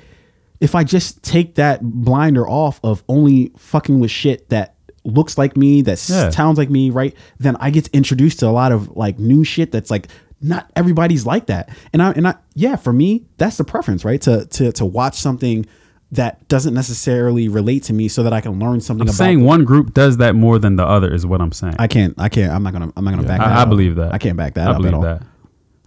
if 0.59 0.75
I 0.75 0.83
just 0.83 1.21
take 1.23 1.55
that 1.55 1.81
blinder 1.83 2.47
off 2.47 2.79
of 2.83 3.03
only 3.07 3.51
fucking 3.57 3.99
with 3.99 4.11
shit 4.11 4.49
that 4.49 4.75
looks 5.03 5.37
like 5.37 5.55
me, 5.55 5.81
that 5.83 6.03
Yeah. 6.09 6.29
sounds 6.29 6.57
like 6.57 6.69
me, 6.69 6.89
right? 6.89 7.15
Then 7.39 7.55
I 7.59 7.69
get 7.69 7.87
introduced 7.89 8.39
to 8.39 8.47
a 8.47 8.51
lot 8.51 8.71
of 8.71 8.95
like 8.97 9.19
new 9.19 9.43
shit 9.43 9.71
that's 9.71 9.89
like 9.91 10.07
not 10.41 10.69
everybody's 10.75 11.25
like 11.25 11.47
that. 11.47 11.69
And 11.93 12.01
I 12.01 12.11
and 12.11 12.27
I 12.27 12.35
yeah, 12.53 12.75
for 12.75 12.93
me, 12.93 13.25
that's 13.37 13.57
the 13.57 13.63
preference, 13.63 14.05
right? 14.05 14.21
To 14.21 14.45
to 14.45 14.71
to 14.73 14.85
watch 14.85 15.15
something 15.19 15.65
that 16.11 16.47
doesn't 16.47 16.73
necessarily 16.73 17.47
relate 17.49 17.83
to 17.83 17.93
me 17.93 18.07
so 18.07 18.23
that 18.23 18.31
I 18.33 18.39
can 18.41 18.59
learn 18.59 18.79
something 18.79 19.01
I'm 19.01 19.07
about 19.09 19.15
saying 19.17 19.39
them. 19.39 19.45
one 19.47 19.65
group 19.65 19.93
does 19.93 20.17
that 20.17 20.35
more 20.35 20.57
than 20.57 20.77
the 20.77 20.85
other 20.85 21.13
is 21.13 21.25
what 21.25 21.41
I'm 21.41 21.51
saying. 21.51 21.75
I 21.79 21.87
can't. 21.87 22.13
I 22.17 22.29
can't. 22.29 22.51
I'm 22.51 22.63
not 22.63 22.71
gonna. 22.73 22.91
I'm 22.95 23.03
not 23.03 23.11
gonna 23.11 23.27
back 23.27 23.39
that. 23.39 23.47
I, 23.49 23.55
I 23.59 23.61
up. 23.63 23.69
believe 23.69 23.95
that. 23.97 24.13
I 24.13 24.17
can't 24.17 24.37
back 24.37 24.53
that 24.53 24.67
I 24.69 24.71
up 24.71 24.77
believe 24.77 24.93
at 24.93 24.95
all. 24.95 25.01
that. 25.01 25.23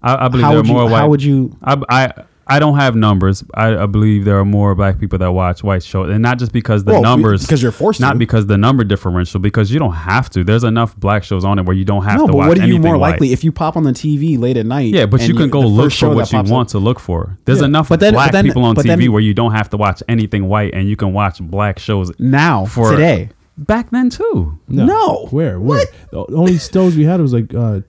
I, 0.03 0.27
I 0.27 0.29
believe 0.29 0.45
How 0.45 0.51
there 0.51 0.59
are 0.59 0.63
would 0.63 0.69
you- 0.69 0.75
white. 0.75 0.91
how 0.99 1.09
would 1.09 1.23
you- 1.23 1.57
I, 1.63 1.83
I 1.89 2.13
I 2.51 2.59
don't 2.59 2.77
have 2.77 2.97
numbers. 2.97 3.45
I, 3.55 3.77
I 3.77 3.87
believe 3.87 4.25
there 4.25 4.39
are 4.39 4.45
more 4.45 4.75
black 4.75 4.99
people 4.99 5.19
that 5.19 5.31
watch 5.33 5.63
white 5.63 5.83
shows, 5.83 6.11
and 6.11 6.21
not 6.21 6.39
just 6.39 6.53
because 6.53 6.85
the 6.85 6.93
Well, 6.93 7.03
numbers, 7.03 7.43
because 7.43 7.63
you're 7.63 7.73
forced 7.73 8.01
not 8.01 8.13
to. 8.15 8.19
because 8.19 8.47
the 8.47 8.59
number 8.59 8.83
differential. 8.85 9.39
Because 9.41 9.71
you 9.73 9.79
don't 9.79 9.93
have 9.93 10.29
to. 10.31 10.43
There's 10.45 10.65
enough 10.65 10.97
black 10.97 11.23
shows 11.25 11.45
on 11.45 11.59
it 11.59 11.65
where 11.65 11.77
you 11.77 11.85
don't 11.85 12.05
have 12.05 12.19
No, 12.19 12.27
to 12.27 12.33
but 12.33 12.37
watch 12.39 12.49
what 12.49 12.59
are 12.59 12.61
you 12.67 12.75
anything 12.75 12.83
more 12.83 12.99
white. 12.99 13.13
likely 13.13 13.33
if 13.33 13.45
you 13.45 13.53
pop 13.53 13.77
on 13.77 13.85
the 13.85 13.93
TV 13.93 14.39
late 14.39 14.57
at 14.57 14.67
night? 14.67 14.93
Yeah, 14.93 15.07
but 15.07 15.27
you 15.29 15.35
can 15.35 15.49
go 15.49 15.61
look 15.61 15.93
for 15.93 16.15
what 16.15 16.33
you 16.33 16.43
want 16.43 16.69
up- 16.69 16.73
to 16.73 16.79
look 16.79 16.99
for. 16.99 17.39
There's 17.45 17.61
Yeah. 17.61 17.67
enough 17.67 17.89
But 17.89 18.01
then- 18.01 18.15
black 18.15 18.29
but 18.29 18.33
then- 18.33 18.45
people 18.47 18.65
on 18.65 18.75
but 18.75 18.85
TV 18.85 18.89
then- 19.05 19.13
where 19.13 19.23
you 19.23 19.33
don't 19.33 19.53
have 19.53 19.71
to 19.71 19.77
watch 19.77 20.03
anything 20.09 20.49
white, 20.49 20.75
and 20.75 20.89
you 20.89 20.97
can 20.97 21.13
watch 21.13 21.41
black 21.41 21.79
shows 21.79 22.11
now 22.19 22.65
for 22.65 22.91
today. 22.91 23.29
Back 23.57 23.91
then 23.91 24.11
too. 24.11 24.59
No. 24.69 25.27
Where? 25.31 25.61
Where? 25.61 25.85
The 26.11 26.25
only 26.35 26.59
shows 26.59 26.97
we 26.97 27.05
had 27.05 27.21
was 27.21 27.33
like 27.33 27.53
uh, 27.55 27.81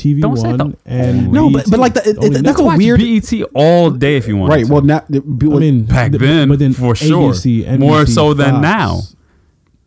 TV 0.00 0.20
Don't 0.20 0.36
say 0.36 0.48
One 0.48 0.56
the 0.56 0.76
and 0.86 1.30
No, 1.32 1.50
but- 1.50 1.64
BET. 1.64 1.70
but 1.70 1.80
like 1.80 1.94
the- 1.94 2.08
it- 2.08 2.16
Only 2.18 2.38
it- 2.40 2.44
that's 2.44 2.58
a 2.60 2.64
Watch 2.64 2.78
weird- 2.78 3.00
BET 3.00 3.42
all 3.54 3.90
day 3.90 4.16
if 4.16 4.26
you 4.26 4.36
want. 4.36 4.50
Right. 4.52 4.66
Well, 4.68 4.82
now. 4.82 5.02
the- 5.08 5.20
be- 5.20 5.46
I 5.46 5.58
mean, 5.58 5.84
back 5.84 6.10
th- 6.12 6.20
then, 6.20 6.48
but 6.48 6.58
then 6.58 6.72
for 6.72 6.94
sure, 6.94 7.32
ABC, 7.32 7.66
more 7.78 8.00
NBC, 8.04 8.12
so 8.14 8.34
than 8.34 8.50
Fox, 8.54 8.62
now. 8.62 9.00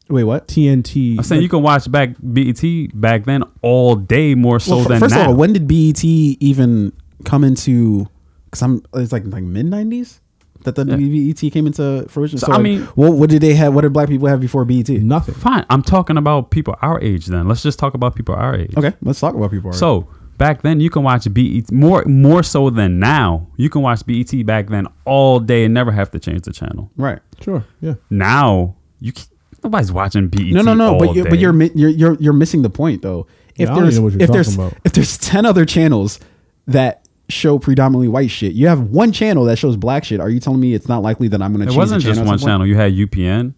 wait. 0.10 0.24
What? 0.24 0.48
TNT. 0.48 1.18
I'm 1.18 1.24
saying 1.24 1.42
you 1.42 1.50
can 1.50 1.62
watch 1.64 1.90
back 1.92 2.12
BET 2.22 2.62
back 2.94 3.26
then 3.26 3.44
all 3.62 3.96
day 3.96 4.36
more 4.36 4.60
so 4.60 4.76
Well, 4.76 4.82
f- 4.84 4.88
than 4.90 5.00
first 5.00 5.16
now. 5.16 5.22
of 5.24 5.28
all, 5.30 5.36
when 5.36 5.54
did 5.54 5.68
BET 5.68 6.04
even 6.04 6.94
come 7.26 7.44
into? 7.44 8.08
Because 8.46 8.62
I'm. 8.62 8.84
It's 8.96 9.12
like 9.12 9.26
like 9.28 9.44
mid 9.44 9.66
'90s 9.66 10.20
that 10.64 10.76
the 10.76 10.86
Yeah. 10.86 10.96
BET 11.34 11.52
came 11.52 11.68
into 11.68 12.06
fruition. 12.10 12.38
So, 12.38 12.48
So, 12.48 12.54
I 12.54 12.58
mean- 12.60 12.82
what 12.96 13.14
what 13.14 13.30
did 13.30 13.42
they 13.42 13.54
have? 13.56 13.74
What 13.74 13.82
did 13.82 13.94
black 13.94 14.10
people 14.10 14.28
have 14.28 14.40
before 14.40 14.66
BET? 14.66 14.90
nothing. 14.90 15.36
Fine, 15.36 15.66
I'm 15.70 15.82
talking 15.82 16.18
about 16.18 16.50
people 16.52 16.76
our 16.82 17.00
age. 17.02 17.28
Then 17.28 17.48
let's 17.48 17.64
just 17.64 17.80
talk 17.80 17.94
about 17.94 18.16
people 18.16 18.36
our 18.36 18.56
age. 18.56 18.74
Okay, 18.78 18.94
let's 19.02 19.20
talk 19.20 19.36
about 19.36 19.52
people. 19.52 19.74
So 19.74 20.08
back 20.38 20.62
then 20.64 20.80
you 20.80 20.90
can 20.90 21.04
watch 21.04 21.32
BET 21.34 21.72
more 21.72 22.04
more 22.06 22.44
so 22.44 22.70
than 22.70 23.00
now. 23.00 23.48
You 23.58 23.70
can 23.70 23.82
watch 23.82 24.06
BET 24.06 24.44
back 24.46 24.70
then 24.70 24.88
all 25.06 25.40
day 25.40 25.66
and 25.66 25.74
never 25.74 25.92
have 25.92 26.12
to 26.12 26.20
change 26.20 26.42
the 26.44 26.52
channel. 26.54 26.90
right. 26.98 27.20
Sure. 27.42 27.64
Yeah. 27.82 27.96
Now 28.10 28.76
you 29.00 29.12
can, 29.12 29.26
nobody's 29.64 29.92
watching 29.92 30.28
BET. 30.30 30.54
No, 30.54 30.62
no, 30.62 30.74
no. 30.74 30.94
all 30.94 31.00
But 31.00 31.14
you're, 31.16 31.24
day. 31.26 31.30
but 31.30 31.40
you're 31.40 31.54
you're 31.76 31.90
you're 31.90 32.18
you're 32.20 32.34
missing 32.34 32.62
the 32.62 32.70
point 32.70 33.02
though. 33.02 33.28
If 33.56 33.68
Yeah, 33.68 33.72
I 33.72 33.76
don't 33.76 33.84
there's 33.84 33.94
even 33.96 34.02
know 34.02 34.04
what 34.06 34.14
you're 34.14 34.22
if 34.24 34.32
there's 34.32 34.56
about. 34.56 34.74
if 34.84 34.94
there's 34.94 35.18
ten 35.18 35.46
other 35.46 35.66
channels 35.66 36.20
that 36.68 37.03
show 37.30 37.58
predominantly 37.60 38.08
white 38.08 38.30
shit, 38.30 38.54
you 38.54 38.68
have 38.68 38.82
one 38.82 39.12
channel 39.12 39.46
that 39.46 39.58
shows 39.58 39.76
black 39.78 40.04
shit. 40.04 40.20
Are 40.20 40.30
you 40.30 40.40
telling 40.40 40.60
me 40.60 40.74
it's 40.74 40.88
not 40.88 41.02
likely 41.02 41.28
that 41.30 41.42
I'm 41.42 41.54
going 41.54 41.66
to? 41.68 41.74
It 41.74 41.78
wasn't 41.78 42.04
just 42.04 42.22
one 42.24 42.38
channel. 42.38 42.66
You 42.68 42.76
had 42.76 42.94
UPN. 42.94 43.54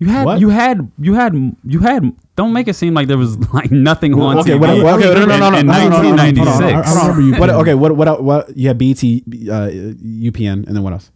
You 0.00 0.08
had 0.08 0.24
What? 0.26 0.40
you 0.40 0.48
had 0.48 0.90
you 0.98 1.14
had 1.14 1.56
you 1.64 1.78
had. 1.80 2.12
Don't 2.36 2.52
make 2.52 2.66
it 2.66 2.74
seem 2.74 2.94
like 2.94 3.06
there 3.06 3.16
was 3.16 3.38
like 3.54 3.70
nothing 3.70 4.12
on 4.20 4.38
okay, 4.38 4.52
TV. 4.52 4.60
what- 4.60 4.82
what- 4.82 4.94
okay, 5.04 5.14
no, 5.14 5.24
no, 5.24 5.36
no, 5.38 5.46
in, 5.46 5.52
no, 5.52 5.58
in 5.58 5.66
no, 5.66 5.72
no, 5.72 5.88
no, 5.88 5.88
no, 5.88 5.88
no, 5.88 5.96
hold 5.96 6.06
on, 6.06 6.16
1996. 6.16 6.88
I- 6.88 6.90
I 6.90 7.00
remember 7.06 7.22
you- 7.22 7.40
What? 7.40 7.50
Okay. 7.50 7.74
What? 7.74 7.96
What? 7.96 8.22
What? 8.24 8.56
You 8.56 8.68
had 8.68 8.76
BET, 8.78 9.02
uh, 9.04 9.70
UPN, 10.02 10.66
and 10.66 10.74
then 10.76 10.82
what 10.82 10.92
else? 10.92 11.10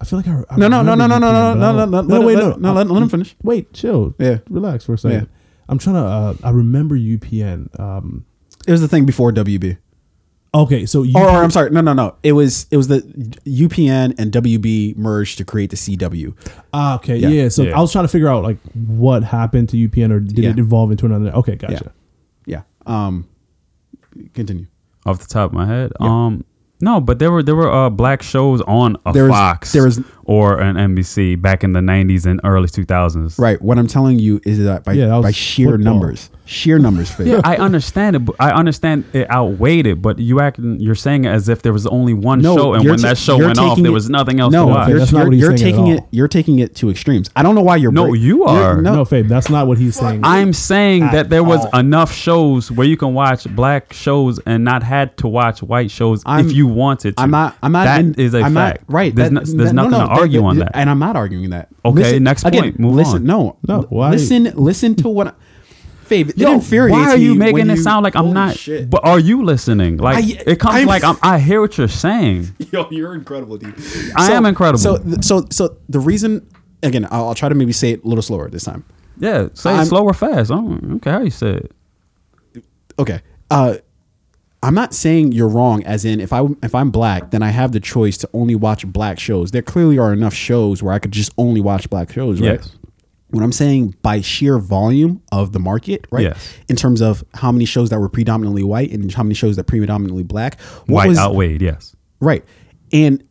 I 0.00 0.04
feel 0.04 0.18
like 0.18 0.26
I. 0.28 0.42
I 0.50 0.56
No, 0.56 0.66
no, 0.68 0.82
no, 0.82 0.94
no, 0.96 1.04
remember 1.04 1.08
no, 1.08 1.18
no, 1.18 1.54
no, 1.54 1.86
no, 1.86 2.00
no, 2.02 2.18
no. 2.20 2.26
wait, 2.26 2.38
no, 2.38 2.54
no. 2.56 2.72
Let, 2.72 2.88
let 2.90 3.02
him 3.02 3.08
finish. 3.08 3.36
Wait, 3.42 3.72
chill. 3.72 4.14
Yeah. 4.18 4.38
Relax 4.50 4.84
for 4.84 4.94
a 4.94 4.98
second. 4.98 5.20
Yeah. 5.20 5.26
I'm 5.68 5.78
trying 5.78 5.96
to. 5.96 6.00
Uh, 6.02 6.34
I 6.42 6.50
remember 6.50 6.96
UPN. 6.96 7.68
Um, 7.80 8.24
It 8.66 8.72
was 8.72 8.80
the 8.80 8.88
thing 8.88 9.06
before 9.06 9.32
WB. 9.32 9.78
Okay, 10.54 10.86
so 10.86 11.02
you. 11.02 11.12
Or, 11.16 11.24
or 11.24 11.42
I'm 11.42 11.50
sorry. 11.50 11.70
No, 11.70 11.80
no, 11.80 11.92
no. 11.92 12.16
It 12.22 12.32
was 12.32 12.66
it 12.70 12.76
was 12.76 12.88
the 12.88 13.00
UPN 13.46 14.14
and 14.18 14.32
WB 14.32 14.96
merged 14.96 15.38
to 15.38 15.44
create 15.44 15.70
the 15.70 15.76
CW. 15.76 16.34
Ah, 16.72 16.96
okay, 16.96 17.16
Yeah. 17.16 17.28
yeah. 17.28 17.48
So 17.48 17.62
Yeah. 17.64 17.76
I 17.76 17.80
was 17.80 17.92
trying 17.92 18.04
to 18.04 18.08
figure 18.08 18.28
out 18.28 18.42
like 18.42 18.58
what 18.74 19.24
happened 19.24 19.68
to 19.70 19.76
UPN, 19.76 20.10
or 20.12 20.20
did 20.20 20.38
Yeah. 20.38 20.50
it 20.50 20.58
evolve 20.58 20.90
into 20.90 21.06
another? 21.06 21.30
Okay, 21.36 21.56
gotcha. 21.56 21.92
Yeah. 22.46 22.62
Um. 22.86 23.26
Continue. 24.34 24.66
Off 25.06 25.20
the 25.20 25.26
top 25.26 25.50
of 25.50 25.54
my 25.54 25.64
head, 25.66 25.92
Yeah. 26.00 26.06
um, 26.26 26.44
no, 26.80 27.00
but 27.00 27.18
there 27.18 27.30
were 27.32 27.42
there 27.42 27.54
were 27.56 27.70
uh 27.70 27.88
black 27.90 28.22
shows 28.22 28.60
on 28.62 28.96
a 29.06 29.12
There 29.12 29.24
was- 29.24 29.32
Fox. 29.32 29.72
there 29.72 29.84
was- 29.84 30.00
or 30.28 30.60
an 30.60 30.76
NBC 30.76 31.40
back 31.40 31.64
in 31.64 31.72
the 31.72 31.80
90s 31.80 32.26
and 32.26 32.38
early 32.44 32.68
2000s. 32.68 33.38
Right. 33.38 33.60
What 33.62 33.78
I'm 33.78 33.86
telling 33.86 34.18
you 34.18 34.40
is 34.44 34.62
that 34.62 34.84
by 34.84 34.92
Yeah, 34.92 35.06
that 35.06 35.22
by 35.22 35.30
sheer 35.32 35.70
football. 35.70 35.94
numbers, 35.94 36.28
sheer 36.44 36.78
numbers. 36.78 37.10
Faith. 37.10 37.26
Yeah, 37.28 37.40
I 37.44 37.56
understand 37.56 38.14
it. 38.16 38.20
But 38.20 38.36
I 38.38 38.50
understand 38.52 39.04
it 39.14 39.30
outweighed 39.30 39.86
it, 39.86 40.00
but 40.02 40.18
you 40.18 40.40
acting, 40.40 40.78
you're 40.80 40.94
saying 40.94 41.24
it 41.24 41.30
as 41.30 41.48
if 41.48 41.62
there 41.62 41.72
was 41.72 41.86
only 41.86 42.12
one 42.14 42.42
No, 42.42 42.56
show, 42.56 42.74
and 42.74 42.84
when 42.88 42.98
ta- 42.98 43.08
that 43.08 43.18
show 43.18 43.38
went 43.38 43.58
off, 43.58 43.70
taking 43.70 43.84
there 43.84 43.92
was 43.92 44.08
nothing 44.10 44.38
else 44.38 44.52
no, 44.52 44.66
to 44.66 44.70
watch. 44.70 44.88
you're, 44.90 44.98
That's 44.98 45.12
not 45.12 45.18
you're, 45.20 45.26
what 45.28 45.32
he's 45.32 45.42
you're 45.42 45.56
saying 45.56 45.74
taking 45.74 45.86
it. 45.88 46.04
You're 46.10 46.28
taking 46.28 46.58
it 46.58 46.74
to 46.76 46.90
extremes. 46.90 47.30
I 47.34 47.42
don't 47.42 47.54
know 47.54 47.62
why 47.62 47.76
you're. 47.76 47.90
No, 47.92 48.08
break- 48.10 48.20
you 48.20 48.38
you're- 48.46 48.50
are. 48.50 48.82
No, 48.82 49.04
Faith, 49.06 49.28
that's 49.28 49.48
not 49.48 49.66
what 49.66 49.78
he's 49.78 49.96
saying. 49.96 50.20
I'm 50.24 50.52
saying 50.52 51.04
At 51.04 51.12
that 51.12 51.30
there 51.30 51.42
was 51.42 51.64
all. 51.72 51.80
enough 51.80 52.12
shows 52.12 52.70
where 52.70 52.86
you 52.86 52.98
can 52.98 53.14
watch 53.14 53.44
black 53.56 53.92
shows 53.94 54.38
and 54.44 54.62
not 54.62 54.82
had 54.82 55.16
to 55.18 55.28
watch 55.28 55.62
white 55.62 55.90
shows 55.90 56.22
I'm- 56.26 56.44
if 56.46 56.52
you 56.52 56.66
wanted 56.66 57.16
to. 57.16 57.22
I'm 57.22 57.30
not. 57.30 57.56
I'm 57.62 57.72
not. 57.72 57.84
That 57.84 58.00
in, 58.00 58.14
is 58.14 58.34
a 58.34 58.42
I'm 58.42 58.52
fact. 58.54 58.88
Not, 58.88 58.94
right. 58.94 59.14
There's, 59.14 59.28
that- 59.30 59.34
no, 59.34 59.40
there's 59.40 59.54
that- 59.70 59.72
nothing 59.74 59.90
no, 59.92 59.98
to 59.98 60.14
no, 60.14 60.17
argue 60.18 60.44
on 60.44 60.58
that. 60.58 60.72
And 60.74 60.88
I'm 60.90 60.98
not 60.98 61.16
arguing 61.16 61.50
that. 61.50 61.68
Okay, 61.84 62.18
next 62.18 62.44
again, 62.44 62.62
point. 62.62 62.78
Move 62.78 62.94
listen, 62.94 63.16
on. 63.16 63.24
No, 63.24 63.58
No, 63.66 63.82
why- 63.88 64.10
Listen. 64.10 64.44
Listen 64.54 64.94
to 64.96 65.08
what. 65.08 65.28
I, 65.28 65.32
Fabe, 66.06 66.30
it 66.30 66.38
Yo, 66.38 66.52
infuriates 66.54 66.92
why 66.98 67.10
are 67.10 67.18
you 67.18 67.34
making 67.34 67.52
when 67.54 67.70
it 67.70 67.76
sound 67.82 68.02
like 68.02 68.16
I'm 68.16 68.32
not? 68.32 68.56
Shit. 68.56 68.88
But 68.88 69.04
are 69.04 69.18
you 69.18 69.44
listening? 69.44 69.98
Like 69.98 70.24
I- 70.24 70.42
it 70.52 70.58
comes 70.58 70.76
I'm- 70.76 70.86
like 70.86 71.04
I'm, 71.04 71.16
I 71.22 71.38
hear 71.38 71.60
what 71.60 71.76
you're 71.76 71.86
saying. 71.86 72.46
Yo, 72.72 72.88
you're 72.90 73.14
incredible, 73.14 73.58
dude. 73.58 73.74
I 74.16 74.32
am 74.32 74.46
incredible. 74.46 74.78
So, 74.78 74.96
so, 75.20 75.46
so 75.50 75.76
the 75.90 76.00
reason, 76.00 76.48
again, 76.82 77.06
I'll, 77.10 77.28
I'll 77.28 77.34
try 77.34 77.50
to 77.50 77.54
maybe 77.54 77.72
say 77.72 77.90
it 77.90 78.04
a 78.04 78.08
little 78.08 78.22
slower 78.22 78.48
this 78.48 78.64
time. 78.64 78.84
Yeah, 79.18 79.48
say 79.52 79.70
I'm- 79.70 79.82
it 79.82 79.86
slow 79.86 80.04
or 80.04 80.14
fast. 80.14 80.50
I 80.50 80.54
don't, 80.54 80.82
I 80.82 80.86
don't 80.88 81.00
care 81.00 81.12
how 81.12 81.20
you 81.20 81.30
say 81.30 81.60
it. 82.54 82.64
Okay. 82.98 83.20
Uh, 83.50 83.76
I'm 84.62 84.74
not 84.74 84.92
saying 84.92 85.32
you're 85.32 85.48
wrong. 85.48 85.84
As 85.84 86.04
in, 86.04 86.20
if 86.20 86.32
I 86.32 86.44
if 86.62 86.74
I'm 86.74 86.90
black, 86.90 87.30
then 87.30 87.42
I 87.42 87.50
have 87.50 87.72
the 87.72 87.80
choice 87.80 88.16
to 88.18 88.30
only 88.34 88.54
watch 88.56 88.86
black 88.86 89.18
shows. 89.20 89.52
There 89.52 89.62
clearly 89.62 89.98
are 89.98 90.12
enough 90.12 90.34
shows 90.34 90.82
where 90.82 90.92
I 90.92 90.98
could 90.98 91.12
just 91.12 91.32
only 91.38 91.60
watch 91.60 91.88
black 91.90 92.10
shows, 92.12 92.40
right? 92.40 92.58
Yes. 92.60 92.74
What 93.30 93.42
I'm 93.44 93.52
saying 93.52 93.94
by 94.02 94.20
sheer 94.22 94.58
volume 94.58 95.22
of 95.32 95.52
the 95.52 95.58
market, 95.60 96.06
right? 96.10 96.22
Yes. 96.24 96.54
In 96.68 96.76
terms 96.76 97.02
of 97.02 97.22
how 97.34 97.52
many 97.52 97.66
shows 97.66 97.90
that 97.90 98.00
were 98.00 98.08
predominantly 98.08 98.62
white 98.64 98.90
and 98.90 99.12
how 99.12 99.22
many 99.22 99.34
shows 99.34 99.56
that 99.56 99.64
predominantly 99.64 100.22
black, 100.24 100.58
White 100.86 101.08
was- 101.08 101.18
outweighed, 101.18 101.60
yes. 101.62 101.94
Right. 102.20 102.44
And 102.92 103.22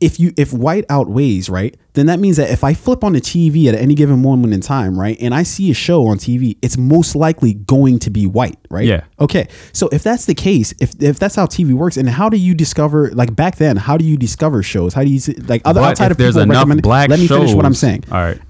if 0.00 0.18
you 0.18 0.32
if 0.38 0.52
white 0.52 0.84
outweighs, 0.88 1.50
right, 1.50 1.76
then 1.94 2.06
that 2.06 2.20
means 2.20 2.36
that 2.36 2.50
if 2.50 2.62
I 2.62 2.74
flip 2.74 3.02
on 3.02 3.12
the 3.14 3.20
TV 3.20 3.66
at 3.66 3.74
any 3.74 3.94
given 3.94 4.22
moment 4.22 4.54
in 4.54 4.60
time, 4.60 4.98
right, 4.98 5.16
and 5.20 5.34
I 5.34 5.42
see 5.42 5.70
a 5.70 5.74
show 5.74 6.06
on 6.06 6.18
TV, 6.18 6.56
it's 6.62 6.76
most 6.78 7.16
likely 7.16 7.54
going 7.54 7.98
to 8.00 8.10
be 8.10 8.26
white, 8.26 8.58
right? 8.70 8.86
Yeah. 8.86 9.04
Okay. 9.18 9.48
So 9.72 9.88
if 9.90 10.02
that's 10.02 10.26
the 10.26 10.34
case, 10.34 10.72
if 10.80 11.00
if 11.02 11.18
that's 11.18 11.34
how 11.34 11.46
TV 11.46 11.72
works, 11.72 11.96
and 11.96 12.08
how 12.08 12.28
do 12.28 12.36
you 12.36 12.54
discover 12.54 13.10
like 13.10 13.34
back 13.34 13.56
then, 13.56 13.76
how 13.76 13.96
do 13.96 14.04
you 14.04 14.16
discover 14.16 14.62
shows? 14.62 14.94
How 14.94 15.02
do 15.02 15.10
you 15.10 15.18
see, 15.18 15.34
like 15.34 15.62
other 15.64 15.80
But 15.80 15.90
outside 15.90 16.06
if 16.06 16.10
of 16.12 16.16
there's 16.18 16.34
people 16.36 16.52
enough 16.52 16.82
black 16.82 17.08
Let 17.10 17.20
me 17.20 17.26
finish 17.26 17.54
what 17.54 17.64
I'm 17.64 17.74
saying 17.74 18.04
All 18.10 18.18
right. 18.18 18.40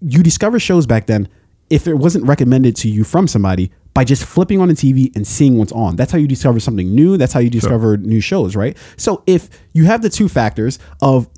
you 0.00 0.22
discover 0.22 0.58
shows 0.58 0.86
back 0.86 1.06
then 1.06 1.28
if 1.68 1.86
it 1.86 1.94
wasn't 1.94 2.24
recommended 2.26 2.74
to 2.76 2.88
you 2.88 3.04
from 3.04 3.28
somebody 3.28 3.70
by 3.94 4.04
just 4.04 4.24
flipping 4.24 4.60
on 4.60 4.68
the 4.68 4.74
TV 4.74 5.14
and 5.16 5.26
seeing 5.26 5.58
what's 5.58 5.72
on. 5.72 5.96
That's 5.96 6.12
how 6.12 6.18
you 6.18 6.28
discover 6.28 6.60
something 6.60 6.94
new. 6.94 7.16
That's 7.16 7.32
how 7.32 7.40
you 7.40 7.50
discover 7.50 7.96
new 7.96 8.20
shows, 8.20 8.56
right? 8.56 8.76
So 8.96 9.22
if 9.26 9.48
you 9.72 9.84
have 9.84 10.02
the 10.02 10.10
two 10.10 10.28
factors 10.28 10.78
of 11.00 11.28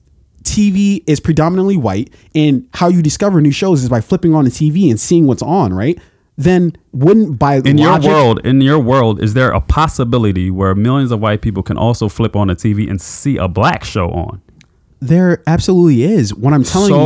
TV 0.42 1.02
is 1.06 1.20
predominantly 1.20 1.76
white 1.76 2.12
and 2.34 2.68
how 2.74 2.88
you 2.88 3.02
discover 3.02 3.40
new 3.40 3.52
shows 3.52 3.82
is 3.82 3.88
by 3.88 4.00
flipping 4.00 4.34
on 4.34 4.44
the 4.44 4.50
TV 4.50 4.90
and 4.90 4.98
seeing 5.00 5.26
what's 5.26 5.42
on, 5.42 5.72
right? 5.72 5.98
Then 6.38 6.76
wouldn't 6.92 7.38
by 7.38 7.56
In 7.56 7.76
logic, 7.76 8.04
your 8.08 8.14
world, 8.14 8.40
in 8.46 8.60
your 8.62 8.78
world, 8.78 9.22
is 9.22 9.34
there 9.34 9.50
a 9.50 9.60
possibility 9.60 10.50
where 10.50 10.74
millions 10.74 11.10
of 11.12 11.20
white 11.20 11.42
people 11.42 11.62
can 11.62 11.76
also 11.76 12.08
flip 12.08 12.34
on 12.34 12.48
the 12.48 12.54
TV 12.56 12.88
and 12.88 13.00
see 13.00 13.36
a 13.36 13.48
black 13.48 13.84
show 13.84 14.08
on? 14.10 14.40
there 15.04 15.42
absolutely 15.48 16.04
is. 16.04 16.32
What 16.32 16.52
I'm 16.52 16.62
telling 16.62 16.90
you 16.92 16.96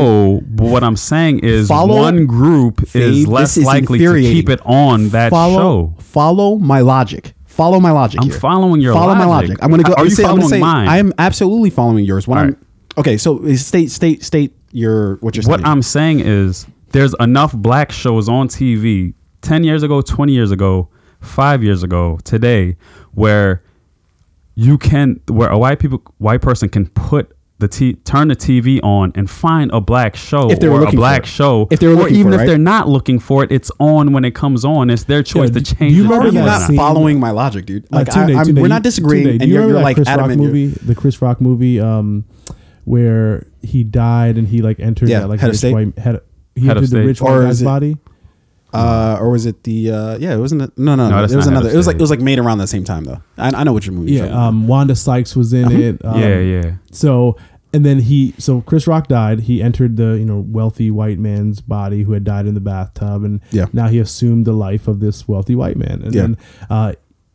So, 0.41 0.41
but 0.49 0.66
what 0.66 0.84
I'm 0.84 0.97
saying 0.97 1.39
is, 1.41 1.66
Follow- 1.68 1.97
one 1.97 2.26
group 2.26 2.76
Fabe, 2.82 3.01
is 3.01 3.26
less 3.26 3.57
is 3.57 3.64
likely 3.64 3.99
to 4.01 4.20
keep 4.20 4.51
it 4.51 4.61
on 4.66 5.09
that 5.11 5.30
follow, 5.30 5.57
show. 5.97 6.03
Follow 6.03 6.57
my 6.59 6.80
logic. 6.80 7.32
Follow 7.47 7.80
my 7.80 7.91
logic. 7.93 8.20
I'm 8.20 8.28
here. 8.28 8.39
following 8.39 8.82
your 8.82 8.93
follow 8.93 9.14
my 9.14 9.24
logic. 9.24 9.49
logic. 9.49 9.64
I'm 9.64 9.70
gonna 9.70 9.82
go. 9.82 9.95
Are 9.95 10.01
I'm 10.01 10.05
you 10.05 10.11
say- 10.11 10.24
I'm 10.24 10.28
following 10.32 10.49
say- 10.49 10.61
mine? 10.61 10.89
I 10.89 10.99
am 10.99 11.14
absolutely 11.16 11.70
following 11.70 12.05
yours. 12.05 12.28
What 12.28 12.37
I'm. 12.37 12.57
Okay. 12.99 13.16
So 13.16 13.42
is- 13.44 13.64
state 13.66 13.90
state 13.90 14.22
state 14.24 14.53
your 14.72 15.16
what 15.16 15.34
you're 15.36 15.42
saying. 15.42 15.51
What 15.51 15.66
I'm 15.66 15.82
saying 15.82 16.20
is, 16.20 16.66
there's 16.92 17.14
enough 17.20 17.53
black 17.55 17.90
shows 17.92 18.28
on 18.28 18.49
TV 18.49 19.14
10 19.42 19.64
years 19.64 19.82
ago, 19.82 20.01
20 20.03 20.32
years 20.32 20.51
ago, 20.51 20.88
five 21.20 21.62
years 21.62 21.82
ago, 21.82 22.18
today, 22.24 22.76
where 23.14 23.62
you 24.55 24.78
can, 24.78 25.20
where 25.28 25.49
a 25.49 25.59
white 25.59 25.78
people, 25.78 26.03
white 26.18 26.40
person 26.42 26.68
can 26.68 26.86
put 26.88 27.32
the 27.59 27.68
t- 27.68 27.94
turn 27.94 28.28
the 28.28 28.36
TV 28.36 28.80
on 28.82 29.12
and 29.14 29.30
find 29.30 29.70
a 29.72 29.80
black 29.80 30.14
show 30.14 30.51
If 30.51 30.61
they 30.61 30.68
were 30.68 30.74
or 30.74 30.78
a 30.78 30.80
looking 30.80 30.92
for 30.99 31.01
black 31.01 31.22
it. 31.22 31.26
show, 31.26 31.68
If 31.70 31.80
they 31.80 31.86
were 31.86 31.94
or 31.94 31.97
looking 31.97 32.16
even 32.16 32.32
for 32.32 32.38
it, 32.38 32.42
if 32.42 32.47
they're 32.49 32.59
not 32.59 32.86
looking 32.88 33.18
for 33.18 33.44
it, 33.44 33.51
it's 33.53 33.70
on 33.78 34.12
when 34.12 34.24
it 34.26 34.34
comes 34.34 34.62
on. 34.64 34.90
It's 34.90 35.05
their 35.05 35.22
choice 35.22 35.51
Yeah, 35.51 35.61
to 35.61 35.74
change. 35.76 35.94
you 35.94 36.03
the 36.03 36.09
remember 36.09 36.28
Are 36.28 36.32
you 36.32 36.40
or 36.40 36.44
that 36.44 36.59
not 36.61 36.66
scene- 36.68 36.76
following 36.76 37.18
my 37.20 37.30
logic, 37.30 37.64
dude? 37.66 37.86
Like 37.90 38.09
Uh, 38.09 38.12
I, 38.12 38.14
Tunde, 38.14 38.36
I'm, 38.38 38.47
Tunde, 38.47 38.61
we're 38.61 38.68
not 38.68 38.82
disagreeing, 38.82 39.26
Tunde, 39.26 39.40
and 39.42 39.49
you 39.49 39.55
you're, 39.55 39.68
you're 39.68 39.80
like 39.80 39.97
Chris 39.97 40.09
adamant. 40.09 40.38
Rock 40.40 40.47
movie, 40.47 40.66
the 40.66 40.94
Chris 40.94 41.22
Rock 41.22 41.40
movie, 41.40 41.80
um, 41.80 42.24
where 42.87 43.47
he 43.62 43.82
died 43.84 44.39
and 44.39 44.49
he 44.49 44.62
like 44.62 44.78
entered 44.80 45.09
Yeah, 45.09 45.20
that 45.20 45.28
like 45.28 45.41
head 45.41 45.49
of 45.51 45.53
rich 45.55 45.59
state. 45.59 45.72
white 45.74 45.99
head. 45.99 46.20
He 46.55 46.66
Head 46.66 46.76
of 46.78 46.84
entered 46.84 46.97
the 47.01 47.05
rich 47.07 47.20
Or 47.20 47.41
white 47.41 47.45
guy's 47.47 47.61
it- 47.61 47.64
body. 47.66 47.97
Uh, 48.72 49.16
or 49.20 49.30
was 49.30 49.47
it 49.47 49.62
the? 49.62 49.91
Uh, 49.91 50.18
yeah, 50.18 50.34
it 50.34 50.39
wasn't. 50.39 50.61
A, 50.62 50.72
no, 50.76 50.95
no, 50.97 51.09
No, 51.09 51.16
no. 51.18 51.24
it 51.24 51.34
was 51.34 51.47
another. 51.47 51.70
It 51.70 51.76
was 51.76 51.87
like 51.87 51.97
it 51.97 52.01
was 52.01 52.11
like 52.11 52.20
made 52.20 52.39
around 52.39 52.59
the 52.59 52.66
same 52.66 52.84
time 52.84 53.05
though. 53.05 53.22
I, 53.39 53.49
I 53.49 53.64
know 53.64 53.72
what 53.72 53.87
your 53.87 53.95
movie. 53.95 54.12
you're 54.12 54.26
Yeah, 54.26 54.47
um, 54.49 54.66
Wanda 54.66 54.95
Sykes 54.95 55.34
was 55.34 55.53
in 55.55 55.70
it. 55.72 56.05
Um, 56.05 56.20
yeah, 56.20 56.39
yeah. 56.41 56.74
So 56.93 57.37
and 57.72 57.87
then 57.87 58.01
he 58.01 58.34
so 58.39 58.61
Chris 58.61 58.87
Rock 58.87 59.07
died. 59.09 59.41
He 59.41 59.62
entered 59.62 59.97
the 59.97 60.18
you 60.18 60.26
know 60.26 60.41
wealthy 60.47 60.91
white 60.91 61.18
man's 61.18 61.61
body 61.62 62.03
who 62.03 62.12
had 62.12 62.24
died 62.24 62.47
in 62.47 62.53
the 62.55 62.61
bathtub, 62.61 63.24
and 63.24 63.41
Yeah. 63.51 63.66
now 63.72 63.89
he 63.89 63.99
assumed 63.99 64.45
the 64.47 64.53
life 64.53 64.89
of 64.89 65.01
this 65.01 65.26
wealthy 65.26 65.55
white 65.57 65.76
man. 65.76 66.03
And 66.03 66.14
Yeah. 66.14 66.22
then 66.22 66.37
uh, 66.68 66.93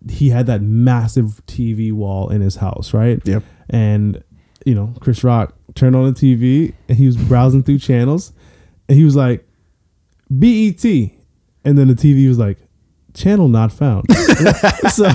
he 0.09 0.29
had 0.29 0.45
that 0.45 0.61
massive 0.61 1.41
TV 1.47 1.91
wall 1.91 2.29
in 2.29 2.41
his 2.41 2.57
house, 2.57 2.93
right? 2.93 3.19
Yep. 3.25 3.43
And 3.69 4.21
you 4.65 4.75
know 4.75 4.93
Chris 4.99 5.23
Rock 5.23 5.53
turned 5.75 5.95
on 5.95 6.05
the 6.05 6.19
TV 6.19 6.73
and 6.87 6.97
he 6.97 7.05
was 7.05 7.17
browsing 7.17 7.63
through 7.63 7.79
channels, 7.79 8.33
and 8.87 8.97
he 8.97 9.03
was 9.03 9.15
like, 9.15 9.47
BET, 10.29 10.83
and 10.83 11.77
then 11.77 11.87
the 11.87 11.95
TV 11.95 12.27
was 12.27 12.39
like. 12.39 12.57
Channel 13.13 13.49
not 13.49 13.73
found. 13.73 14.05
so, 14.89 15.11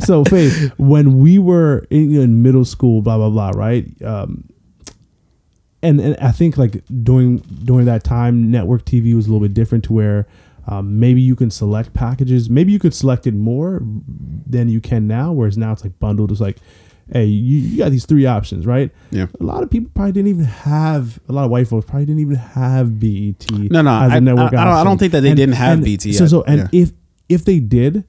so 0.00 0.24
Faith, 0.24 0.72
when 0.78 1.20
we 1.20 1.38
were 1.38 1.86
in, 1.90 2.12
in 2.16 2.42
middle 2.42 2.64
school, 2.64 3.02
blah 3.02 3.16
blah 3.18 3.30
blah, 3.30 3.50
right? 3.50 3.86
Um, 4.02 4.48
and 5.80 6.00
and 6.00 6.16
I 6.16 6.32
think 6.32 6.58
like 6.58 6.82
during 7.04 7.36
during 7.36 7.86
that 7.86 8.02
time, 8.02 8.50
network 8.50 8.84
TV 8.84 9.14
was 9.14 9.26
a 9.26 9.30
little 9.30 9.46
bit 9.46 9.54
different 9.54 9.84
to 9.84 9.92
where 9.92 10.26
um, 10.66 10.98
maybe 10.98 11.20
you 11.20 11.36
can 11.36 11.50
select 11.50 11.94
packages. 11.94 12.50
Maybe 12.50 12.72
you 12.72 12.78
could 12.78 12.94
select 12.94 13.26
it 13.26 13.34
more 13.34 13.80
than 14.46 14.68
you 14.68 14.80
can 14.80 15.06
now. 15.06 15.32
Whereas 15.32 15.56
now 15.56 15.72
it's 15.72 15.84
like 15.84 15.98
bundled. 15.98 16.32
It's 16.32 16.40
like, 16.40 16.58
hey, 17.12 17.24
you, 17.24 17.58
you 17.58 17.78
got 17.78 17.90
these 17.90 18.04
three 18.06 18.26
options, 18.26 18.66
right? 18.66 18.90
Yeah. 19.10 19.26
A 19.40 19.44
lot 19.44 19.62
of 19.62 19.70
people 19.70 19.90
probably 19.94 20.12
didn't 20.12 20.28
even 20.28 20.44
have. 20.44 21.18
A 21.28 21.32
lot 21.32 21.44
of 21.44 21.50
white 21.50 21.68
folks 21.68 21.86
probably 21.86 22.06
didn't 22.06 22.20
even 22.20 22.36
have 22.36 22.98
BET. 22.98 23.48
No, 23.50 23.82
no, 23.82 23.90
as 24.02 24.12
a 24.12 24.16
I- 24.16 24.20
network 24.20 24.52
I- 24.54 24.62
I 24.62 24.64
don't- 24.64 24.74
I 24.74 24.84
don't 24.84 24.98
think 24.98 25.12
that 25.12 25.20
they 25.20 25.34
didn't 25.34 25.54
have 25.54 25.82
BET 25.84 26.02
So 26.14 26.26
so 26.26 26.42
and 26.44 26.58
Yeah. 26.72 26.80
if 26.82 26.92
if 27.28 27.44
they 27.44 27.58
did, 27.60 28.04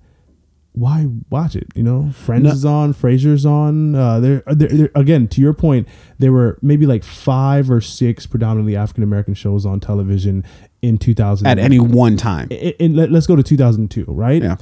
why 0.73 1.07
watch 1.31 1.55
it? 1.55 1.67
You 1.75 1.81
know, 1.81 2.11
Friends 2.13 2.43
No. 2.43 2.51
is 2.51 2.63
on, 2.65 2.93
Frasier's 2.93 3.45
on. 3.47 3.95
Uh, 3.95 4.19
there, 4.19 4.43
there, 4.45 4.67
there, 4.69 4.89
again, 4.93 5.27
to 5.29 5.41
your 5.41 5.53
point, 5.53 5.87
there 6.19 6.31
were 6.31 6.59
maybe 6.61 6.85
like 6.85 7.03
five 7.03 7.71
or 7.71 7.81
six 7.81 8.27
predominantly 8.27 8.75
African 8.75 9.03
American 9.03 9.33
shows 9.33 9.65
on 9.65 9.79
television 9.79 10.43
in 10.83 10.99
2000. 10.99 11.47
at 11.47 11.57
any 11.57 11.79
one 11.79 12.15
time. 12.15 12.47
in, 12.51 12.73
in- 12.79 12.95
let, 12.95 13.11
us 13.11 13.25
go 13.25 13.35
to 13.35 13.41
2002, 13.41 14.05
right? 14.07 14.43
Yeah. 14.43 14.57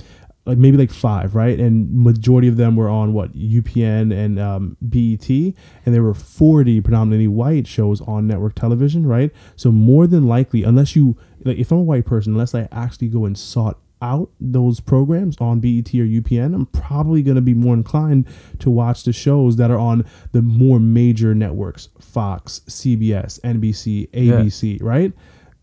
Like 0.46 0.60
maybe 0.60 0.78
like 0.78 0.92
five, 0.92 1.34
right? 1.34 1.60
And 1.60 1.92
majority 1.92 2.48
of 2.48 2.58
them 2.58 2.76
were 2.76 2.88
on 2.90 3.14
what 3.14 3.34
UPN 3.34 4.14
and 4.14 4.40
um, 4.40 4.78
BET, 4.80 5.28
and 5.28 5.96
there 5.96 6.04
were 6.04 6.14
40 6.14 6.82
predominantly 6.82 7.28
white 7.28 7.66
shows 7.66 8.00
on 8.02 8.28
network 8.28 8.54
television, 8.54 9.08
right? 9.08 9.32
So 9.56 9.72
more 9.72 10.06
than 10.06 10.28
likely, 10.28 10.64
unless 10.64 10.96
you 10.96 11.18
like, 11.44 11.58
if 11.58 11.72
I'm 11.72 11.80
a 11.80 11.82
white 11.82 12.06
person, 12.06 12.34
unless 12.34 12.54
I 12.54 12.68
actually 12.72 13.08
go 13.08 13.26
and 13.26 13.38
sought 13.38 13.80
out 14.02 14.30
those 14.40 14.80
programs 14.80 15.36
on 15.40 15.60
BET 15.60 15.88
or 15.96 16.06
UPN, 16.06 16.54
I'm 16.54 16.66
probably 16.68 17.24
going 17.24 17.36
to 17.36 17.42
be 17.42 17.54
more 17.54 17.74
inclined 17.74 18.28
to 18.60 18.70
watch 18.70 19.04
the 19.04 19.14
shows 19.14 19.56
that 19.56 19.72
are 19.72 19.80
on 19.80 20.06
the 20.32 20.42
more 20.42 20.80
major 20.80 21.34
networks: 21.34 21.90
Fox, 22.00 22.62
CBS, 22.68 23.40
NBC, 23.42 24.10
ABC, 24.12 24.82
right? 24.84 25.12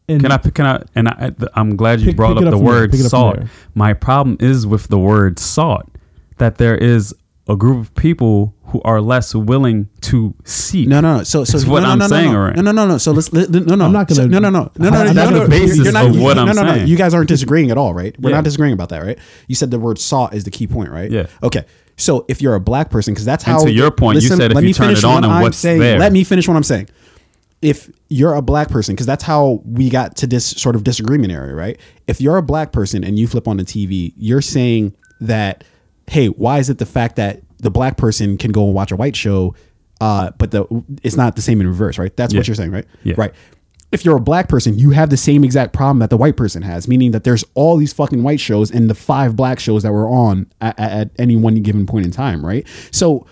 And 0.09 0.21
Can 0.21 0.33
I? 0.33 0.37
Can 0.39 0.67
I? 0.67 0.83
And 0.95 1.09
I, 1.09 1.33
I'm 1.55 1.77
glad 1.77 2.01
you 2.01 2.07
Pick- 2.09 2.17
brought 2.17 2.37
pick 2.37 2.43
up 2.43 2.49
up 2.49 2.51
the 2.53 2.57
from 2.59 2.65
there. 2.67 2.75
word 2.75 2.91
Pick 2.91 3.01
it 3.01 3.07
up 3.07 3.11
from 3.11 3.39
salt. 3.39 3.39
My 3.75 3.93
problem 3.95 4.37
is 4.41 4.67
with 4.67 4.89
the 4.89 4.99
word 4.99 5.39
salt 5.39 5.87
that 6.39 6.59
there 6.59 6.77
is 6.77 7.15
a 7.49 7.57
group 7.57 7.81
of 7.81 7.95
people 7.95 8.55
who 8.67 8.81
are 8.83 9.01
less 9.01 9.35
willing 9.35 9.89
to 10.01 10.35
seek. 10.45 10.89
No, 10.89 11.01
no, 11.01 11.19
no. 11.19 11.23
So, 11.25 11.45
so 11.45 11.59
what 11.71 11.81
no, 11.81 11.87
no, 11.87 11.93
I'm 11.93 11.99
no, 11.99 12.05
no, 12.05 12.09
saying, 12.09 12.33
no, 12.33 12.39
alright. 12.39 12.57
no, 12.57 12.63
no, 12.63 12.73
no, 12.73 12.87
no. 12.87 12.99
So 12.99 13.13
let's. 13.13 13.33
Let, 13.33 13.51
no, 13.51 13.75
no. 13.75 13.85
I'm 13.87 13.93
not 13.93 14.09
gonna- 14.09 14.23
So- 14.23 14.27
no, 14.27 14.39
no, 14.39 14.51
no, 14.51 14.71
no, 14.77 14.91
no, 14.91 14.97
I- 14.99 15.05
no. 15.05 15.13
that's 15.13 15.31
no, 15.31 15.39
the 15.39 15.45
no, 15.45 15.49
basis 15.49 15.79
you're 15.85 15.93
not, 15.93 16.07
of 16.07 16.21
what 16.21 16.35
no, 16.35 16.43
I'm 16.43 16.57
no, 16.57 16.63
no. 16.63 16.75
saying. 16.75 16.89
You 16.89 16.97
guys 16.97 17.15
aren't 17.15 17.29
disagreeing 17.29 17.71
at 17.71 17.79
all, 17.79 17.95
right? 17.95 18.15
We're 18.21 18.31
Yeah. 18.31 18.37
not 18.37 18.45
disagreeing 18.45 18.73
about 18.75 18.89
that, 18.91 19.03
right? 19.03 19.19
You 19.47 19.55
said 19.55 19.71
the 19.71 19.79
word 19.79 19.99
"sought" 19.99 20.35
is 20.35 20.45
the 20.45 20.51
key 20.51 20.67
point, 20.67 20.91
right? 20.91 21.11
Yeah. 21.11 21.27
Okay. 21.43 21.65
So 21.97 22.25
if 22.29 22.41
you're 22.41 22.55
a 22.55 22.61
black 22.61 22.91
person, 22.91 23.13
because 23.13 23.27
that's 23.27 23.45
And 23.45 23.53
how. 23.53 23.65
to 23.65 23.71
your 23.71 23.91
point, 23.91 24.21
you 24.23 24.29
said 24.29 24.51
if 24.51 24.55
let 24.55 24.63
you 24.63 24.69
me 24.69 24.73
turn 24.73 24.87
finish 24.89 25.01
it 25.01 25.05
on 25.05 25.15
what 25.15 25.25
and 25.25 25.33
I'm 25.33 25.43
what's 25.43 25.59
saying. 25.59 25.79
there. 25.79 25.99
Let 25.99 26.13
me 26.13 26.25
finish 26.25 26.49
what 26.49 26.57
I'm 26.57 26.63
saying. 26.63 26.89
If 27.63 27.91
you're 28.09 28.35
a 28.35 28.43
black 28.43 28.69
person, 28.69 28.95
because 28.95 29.07
that's 29.07 29.25
how 29.25 29.63
we 29.65 29.89
got 29.89 30.17
to 30.17 30.27
this 30.27 30.45
sort 30.45 30.77
of 30.77 30.85
disagreement 30.85 31.33
area, 31.33 31.55
right? 31.55 31.81
If 32.07 32.21
you're 32.21 32.37
a 32.37 32.43
black 32.43 32.73
person 32.73 33.05
and 33.05 33.19
you 33.19 33.27
flip 33.27 33.49
on 33.49 33.57
the 33.57 33.65
TV, 33.65 34.13
you're 34.17 34.43
saying 34.43 34.95
that, 35.21 35.65
hey, 36.09 36.27
why 36.27 36.59
is 36.59 36.69
it 36.69 36.79
the 36.79 36.87
fact 36.87 37.17
that 37.17 37.41
the 37.59 37.71
black 37.71 37.97
person 37.97 38.37
can 38.37 38.51
go 38.51 38.65
and 38.65 38.75
watch 38.75 38.91
a 38.91 38.97
white 38.97 39.15
show, 39.15 39.55
uh, 40.01 40.33
but 40.39 40.51
the 40.51 40.67
it's 41.03 41.17
not 41.17 41.37
the 41.37 41.43
same 41.43 41.61
in 41.61 41.69
reverse, 41.69 41.99
right? 41.99 42.15
That's 42.17 42.35
what 42.35 42.49
you're 42.49 42.57
saying, 42.57 42.73
right? 42.73 42.87
Yeah. 43.05 43.15
Right 43.17 43.33
if 43.93 44.07
you're 44.07 44.17
a 44.17 44.21
black 44.21 44.49
person, 44.49 44.79
you 44.79 44.91
have 44.91 45.11
the 45.11 45.17
same 45.19 45.45
exact 45.45 45.75
problem 45.75 45.99
that 45.99 46.09
the 46.09 46.17
white 46.17 46.37
person 46.37 46.63
has, 46.63 46.89
meaning 46.89 47.11
that 47.11 47.25
there's 47.25 47.45
all 47.55 47.77
these 47.77 47.93
fucking 47.93 48.23
white 48.23 48.41
shows 48.41 48.71
and 48.71 48.89
the 48.89 48.95
five 48.95 49.37
black 49.37 49.61
shows 49.61 49.83
that 49.83 49.93
were 49.93 50.09
on 50.09 50.51
at, 50.63 50.79
at, 50.81 51.11
any 51.19 51.37
one 51.37 51.55
given 51.57 51.87
point 51.87 52.07
in 52.07 52.11
time, 52.11 52.45
right? 52.45 52.67
So, 52.91 53.27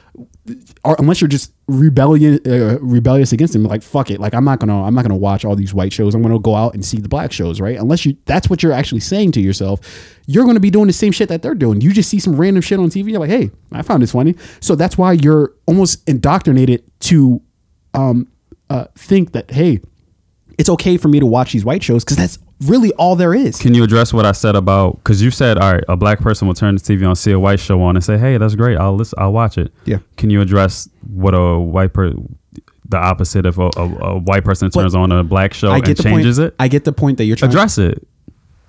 unless 0.85 1.21
you're 1.21 1.29
just 1.29 1.53
rebellion 1.67 2.41
uh, 2.47 2.79
rebellious 2.81 3.33
against 3.33 3.53
them, 3.53 3.65
like 3.65 3.83
fuck 3.83 4.11
it, 4.11 4.21
like 4.21 4.35
I'm 4.35 4.45
not 4.45 4.61
gonna 4.61 4.83
I'm 4.83 4.95
not 4.95 5.03
gonna 5.03 5.17
watch 5.17 5.45
all 5.45 5.57
these 5.57 5.75
white 5.75 5.93
shows. 5.93 6.15
I'm 6.15 6.23
gonna 6.23 6.39
go 6.39 6.55
out 6.55 6.75
and 6.75 6.85
see 6.85 6.99
the 6.99 7.09
black 7.09 7.33
shows, 7.33 7.61
right? 7.61 7.77
Unless 7.79 8.07
you 8.07 8.17
that's 8.25 8.49
what 8.49 8.63
you're 8.63 8.73
actually 8.73 9.01
saying 9.01 9.33
to 9.33 9.41
yourself, 9.41 9.81
you're 10.27 10.45
gonna 10.45 10.61
be 10.61 10.71
doing 10.71 10.87
the 10.87 10.93
same 10.93 11.13
shit 11.13 11.29
that 11.29 11.43
they're 11.43 11.55
doing. 11.55 11.81
You 11.81 11.93
just 11.93 12.09
see 12.09 12.19
some 12.19 12.37
random 12.37 12.63
shit 12.63 12.79
on 12.79 12.89
TV, 12.89 13.11
you're 13.11 13.21
like, 13.21 13.31
hey, 13.31 13.51
I 13.73 13.83
found 13.83 14.03
this 14.03 14.13
funny. 14.13 14.35
So 14.61 14.75
that's 14.75 14.97
why 14.99 15.13
you're 15.13 15.55
almost 15.67 16.09
indoctrinated 16.09 16.83
to 17.01 17.41
um, 17.95 18.29
uh, 18.69 18.87
think 18.95 19.33
that 19.33 19.51
hey 19.51 19.81
it's 20.59 20.69
okay 20.69 20.97
for 20.97 21.09
me 21.09 21.21
to 21.21 21.27
watch 21.27 21.53
these 21.53 21.65
white 21.65 21.83
shows 21.83 22.05
because 22.05 22.17
that's 22.17 22.39
really 22.67 22.93
all 22.93 23.17
there 23.17 23.35
is. 23.35 23.59
Can 23.59 23.75
you 23.75 23.83
address 23.85 24.13
what 24.13 24.27
I 24.27 24.33
said 24.33 24.55
about? 24.57 24.97
Because 24.97 25.23
you 25.23 25.31
said, 25.31 25.59
all 25.59 25.73
right, 25.73 25.85
a 25.89 25.97
black 25.97 26.21
person 26.21 26.47
will 26.47 26.55
turn 26.55 26.75
the 26.75 26.81
TV 26.81 27.09
on, 27.09 27.17
see 27.17 27.33
a 27.33 27.39
white 27.39 27.61
show 27.61 27.81
on, 27.83 27.97
and 27.97 28.05
say, 28.05 28.19
"Hey, 28.19 28.37
that's 28.39 28.55
great. 28.55 28.77
I'll 28.79 28.95
listen. 28.97 29.19
I'll 29.19 29.33
watch 29.33 29.59
it." 29.59 29.73
Yeah. 29.85 29.99
Can 30.17 30.31
you 30.31 30.41
address 30.41 30.89
what 31.13 31.35
a 31.35 31.59
white 31.59 31.93
person, 31.93 32.39
the 32.89 32.99
opposite 32.99 33.47
of 33.47 33.59
a, 33.59 33.71
a, 33.77 33.83
a 34.15 34.19
white 34.19 34.45
person 34.45 34.71
turns 34.71 34.95
on 34.95 35.11
a 35.13 35.23
black 35.25 35.55
show 35.55 35.71
I 35.71 35.77
and 35.79 35.87
changes 36.01 36.39
point. 36.39 36.49
it? 36.49 36.55
I 36.59 36.69
get 36.69 36.85
the 36.85 36.93
point 36.93 37.19
that 37.19 37.25
you're 37.25 37.37
trying. 37.37 37.51
To 37.51 37.57
Address 37.57 37.79
it. 37.79 38.07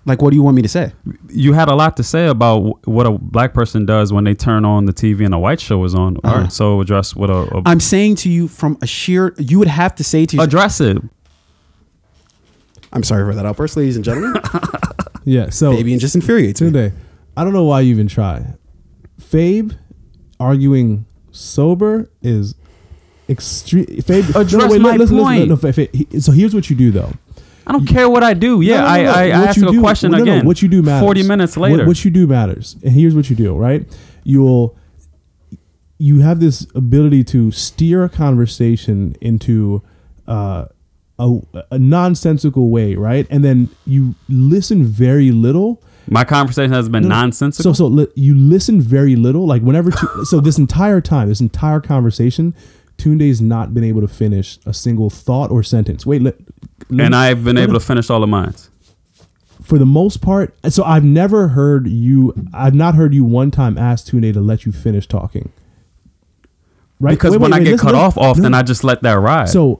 like, 0.06 0.22
what 0.22 0.30
do 0.32 0.36
you 0.36 0.44
want 0.44 0.56
me 0.56 0.62
to 0.64 0.68
say? 0.70 0.94
You 1.30 1.54
had 1.54 1.68
a 1.68 1.76
lot 1.76 1.98
to 1.98 2.04
say 2.04 2.28
about 2.28 2.60
wh- 2.62 2.88
what 2.88 3.06
a 3.06 3.12
black 3.12 3.54
person 3.54 3.86
does 3.86 4.12
when 4.14 4.24
they 4.24 4.34
turn 4.34 4.64
on 4.66 4.86
the 4.86 4.94
TV 4.94 5.26
and 5.26 5.34
a 5.34 5.40
white 5.40 5.60
show 5.60 5.84
is 5.84 5.94
on. 5.94 6.18
All 6.24 6.32
Uh-huh. 6.32 6.42
right, 6.44 6.52
so 6.52 6.82
address 6.82 7.16
what 7.16 7.30
a, 7.30 7.58
a 7.58 7.62
I'm 7.66 7.80
saying 7.80 8.16
to 8.18 8.30
you 8.30 8.48
from 8.48 8.78
a 8.82 8.88
sheer. 8.88 9.34
You 9.38 9.60
would 9.60 9.68
have 9.68 9.94
to 9.96 10.04
say 10.04 10.26
to. 10.26 10.36
yourself- 10.38 10.48
address 10.48 10.82
it. 10.82 10.98
I'm 12.94 13.04
sorry 13.04 13.24
for 13.30 13.36
that 13.36 13.46
outburst, 13.46 13.78
ladies 13.78 13.96
and 13.96 14.06
gentlemen. 14.06 14.42
Yeah. 15.24 15.52
So 15.52 15.72
Fabian 15.76 16.00
just 16.00 16.16
infuriates 16.16 16.62
me. 16.62 16.72
Today, 16.72 16.96
I 17.38 17.44
don't 17.44 17.54
know 17.54 17.64
why 17.66 17.82
you 17.82 17.92
even 17.92 18.08
try. 18.08 18.56
Fabe 19.22 19.78
arguing 20.40 21.06
sober 21.30 22.10
is 22.24 22.56
extreme. 23.30 23.86
Fabe, 23.86 24.30
Address 24.30 24.80
my 24.80 24.98
point. 24.98 25.48
no, 25.48 25.58
Fabe, 25.58 25.88
Fabe, 25.92 26.10
he- 26.12 26.20
so 26.20 26.32
here's 26.32 26.56
what 26.56 26.72
you 26.72 26.76
do 26.76 26.90
though. 26.90 27.14
I 27.68 27.72
don't 27.72 27.86
care 27.86 28.10
what 28.10 28.24
I 28.24 28.34
do. 28.34 28.62
Yeah, 28.62 28.78
No, 28.82 28.82
no, 28.82 28.88
no, 28.88 28.90
I, 28.90 29.04
no. 29.04 29.12
I, 29.12 29.14
I 29.14 29.40
What 29.40 29.48
ask 29.50 29.58
you 29.58 29.70
a 29.70 29.72
do- 29.74 29.80
question 29.80 30.12
no, 30.12 30.18
no, 30.18 30.24
again. 30.24 30.46
what 30.48 30.62
you 30.64 30.68
do 30.68 30.82
matters. 30.82 31.06
Forty 31.06 31.22
minutes 31.22 31.56
What- 31.56 31.70
later. 31.70 31.86
what, 31.86 32.04
you 32.04 32.10
do 32.10 32.26
matters. 32.26 32.76
And 32.84 32.92
here's 32.94 33.14
what 33.14 33.30
you 33.30 33.36
do. 33.36 33.56
Right, 33.56 33.86
you'll 34.24 34.76
you 36.00 36.22
have 36.22 36.40
this 36.40 36.66
ability 36.74 37.24
to 37.26 37.52
steer 37.52 38.04
a 38.04 38.10
conversation 38.10 39.16
into 39.22 39.84
uh, 40.28 40.66
a, 41.22 41.64
a 41.72 41.80
nonsensical 41.80 42.70
way, 42.70 42.96
right? 42.96 43.28
And 43.30 43.44
then 43.46 43.70
you 43.86 44.16
listen 44.30 44.84
very 44.84 45.32
little. 45.32 45.82
My 46.10 46.24
conversation 46.24 46.72
has 46.74 46.90
been 46.90 47.04
No, 47.04 47.10
no. 47.10 47.16
nonsensical. 47.22 47.74
So 47.74 47.78
so 47.78 47.88
li- 47.88 48.08
you 48.16 48.36
listen 48.36 48.82
very 48.82 49.16
little. 49.16 49.46
Like 49.46 49.62
whenever 49.62 49.92
tu- 49.92 50.26
so 50.26 50.40
this 50.40 50.58
entire 50.58 51.00
time, 51.02 51.30
this 51.30 51.40
entire 51.42 51.80
conversation, 51.80 52.56
Tunde's 52.98 53.40
not 53.42 53.74
been 53.74 53.84
able 53.84 54.02
to 54.02 54.08
finish 54.08 54.60
a 54.66 54.74
single 54.74 55.10
thought 55.10 55.52
or 55.52 55.64
sentence. 55.64 56.06
Wait, 56.06 56.22
let, 56.22 56.36
let 56.90 57.06
and 57.06 57.12
me- 57.14 57.18
I've 57.18 57.44
been 57.44 57.58
able 57.58 57.74
to 57.74 57.80
finish 57.80 58.10
all 58.10 58.24
of 58.24 58.30
mine. 58.30 58.54
for 59.62 59.78
the 59.78 59.86
most 59.86 60.22
part. 60.22 60.54
So 60.70 60.84
I've 60.84 61.04
never 61.04 61.50
heard 61.50 61.88
you. 61.88 62.34
I've 62.54 62.76
not 62.76 62.96
heard 62.96 63.14
you 63.14 63.24
one 63.24 63.52
time 63.52 63.78
ask 63.78 64.08
Tunde 64.08 64.34
to 64.34 64.42
let 64.42 64.66
you 64.66 64.72
finish 64.72 65.08
talking. 65.08 65.52
Right? 67.02 67.12
Because 67.12 67.32
Wait, 67.32 67.42
when 67.42 67.52
wait, 67.52 67.56
I 67.58 67.60
wait, 67.60 67.64
get 67.66 67.72
listen, 67.72 67.86
cut 67.88 67.94
listen. 67.96 68.06
off 68.06 68.18
often, 68.18 68.54
I 68.54 68.62
just 68.64 68.84
let 68.84 69.02
that 69.04 69.14
ride. 69.14 69.50
So 69.50 69.80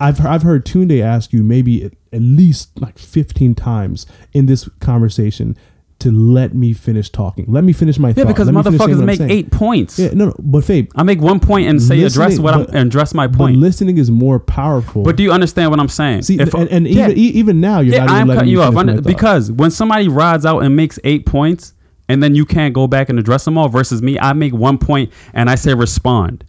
I've 0.00 0.24
I've 0.24 0.42
heard 0.42 0.64
Tunde 0.66 1.00
ask 1.02 1.32
you 1.32 1.42
maybe 1.42 1.84
at, 1.84 1.92
at 2.12 2.20
least 2.20 2.78
like 2.80 2.98
15 2.98 3.54
times 3.54 4.06
in 4.32 4.46
this 4.46 4.68
conversation 4.80 5.56
to 6.00 6.12
let 6.12 6.54
me 6.54 6.72
finish 6.72 7.10
talking. 7.10 7.44
Let 7.48 7.64
me 7.64 7.72
finish 7.72 7.98
my 7.98 8.10
yeah, 8.10 8.14
thought. 8.14 8.28
because 8.28 8.46
Let 8.46 8.54
me 8.54 8.62
finish 8.62 8.78
saying 8.80 8.90
motherfuckers 8.98 9.04
make 9.18 9.20
eight 9.32 9.50
points. 9.50 9.98
Yeah, 9.98 10.10
no, 10.14 10.26
no, 10.26 10.34
but 10.38 10.62
Fabe, 10.62 10.88
I 10.94 11.02
make 11.02 11.20
one 11.20 11.40
point 11.40 11.66
and 11.68 11.82
say 11.82 12.00
address 12.04 12.38
what 12.38 12.54
I'm 12.54 12.60
but- 12.66 12.68
and 12.76 12.86
address 12.86 13.14
my 13.14 13.26
but 13.26 13.36
point. 13.38 13.56
listening 13.56 13.98
is 13.98 14.08
more 14.08 14.38
powerful. 14.38 15.02
But 15.02 15.16
do 15.16 15.24
you 15.24 15.32
understand 15.32 15.70
what 15.72 15.80
I'm 15.80 15.88
saying? 15.88 16.22
See, 16.22 16.38
If- 16.38 16.54
and, 16.54 16.68
and 16.70 16.86
yeah, 16.86 17.08
even, 17.08 17.16
even 17.18 17.60
now, 17.60 17.80
you're 17.80 17.96
yeah, 17.96 18.04
not 18.04 18.10
even 18.10 18.30
I'm 18.30 18.36
cutting 18.36 18.44
me 18.46 18.50
you 18.52 18.62
off 18.62 18.76
under- 18.76 19.02
because 19.02 19.50
when 19.50 19.72
somebody 19.72 20.06
rides 20.06 20.46
out 20.46 20.60
and 20.60 20.76
makes 20.76 21.00
eight 21.02 21.26
points 21.26 21.74
and 22.08 22.22
then 22.22 22.36
you 22.36 22.44
can't 22.46 22.72
go 22.74 22.86
back 22.86 23.08
and 23.08 23.18
address 23.18 23.44
them 23.44 23.58
all 23.58 23.68
versus 23.68 24.00
me, 24.00 24.20
I 24.20 24.34
make 24.34 24.54
one 24.54 24.78
point 24.78 25.12
and 25.34 25.50
I 25.50 25.56
say 25.56 25.74
respond. 25.74 26.44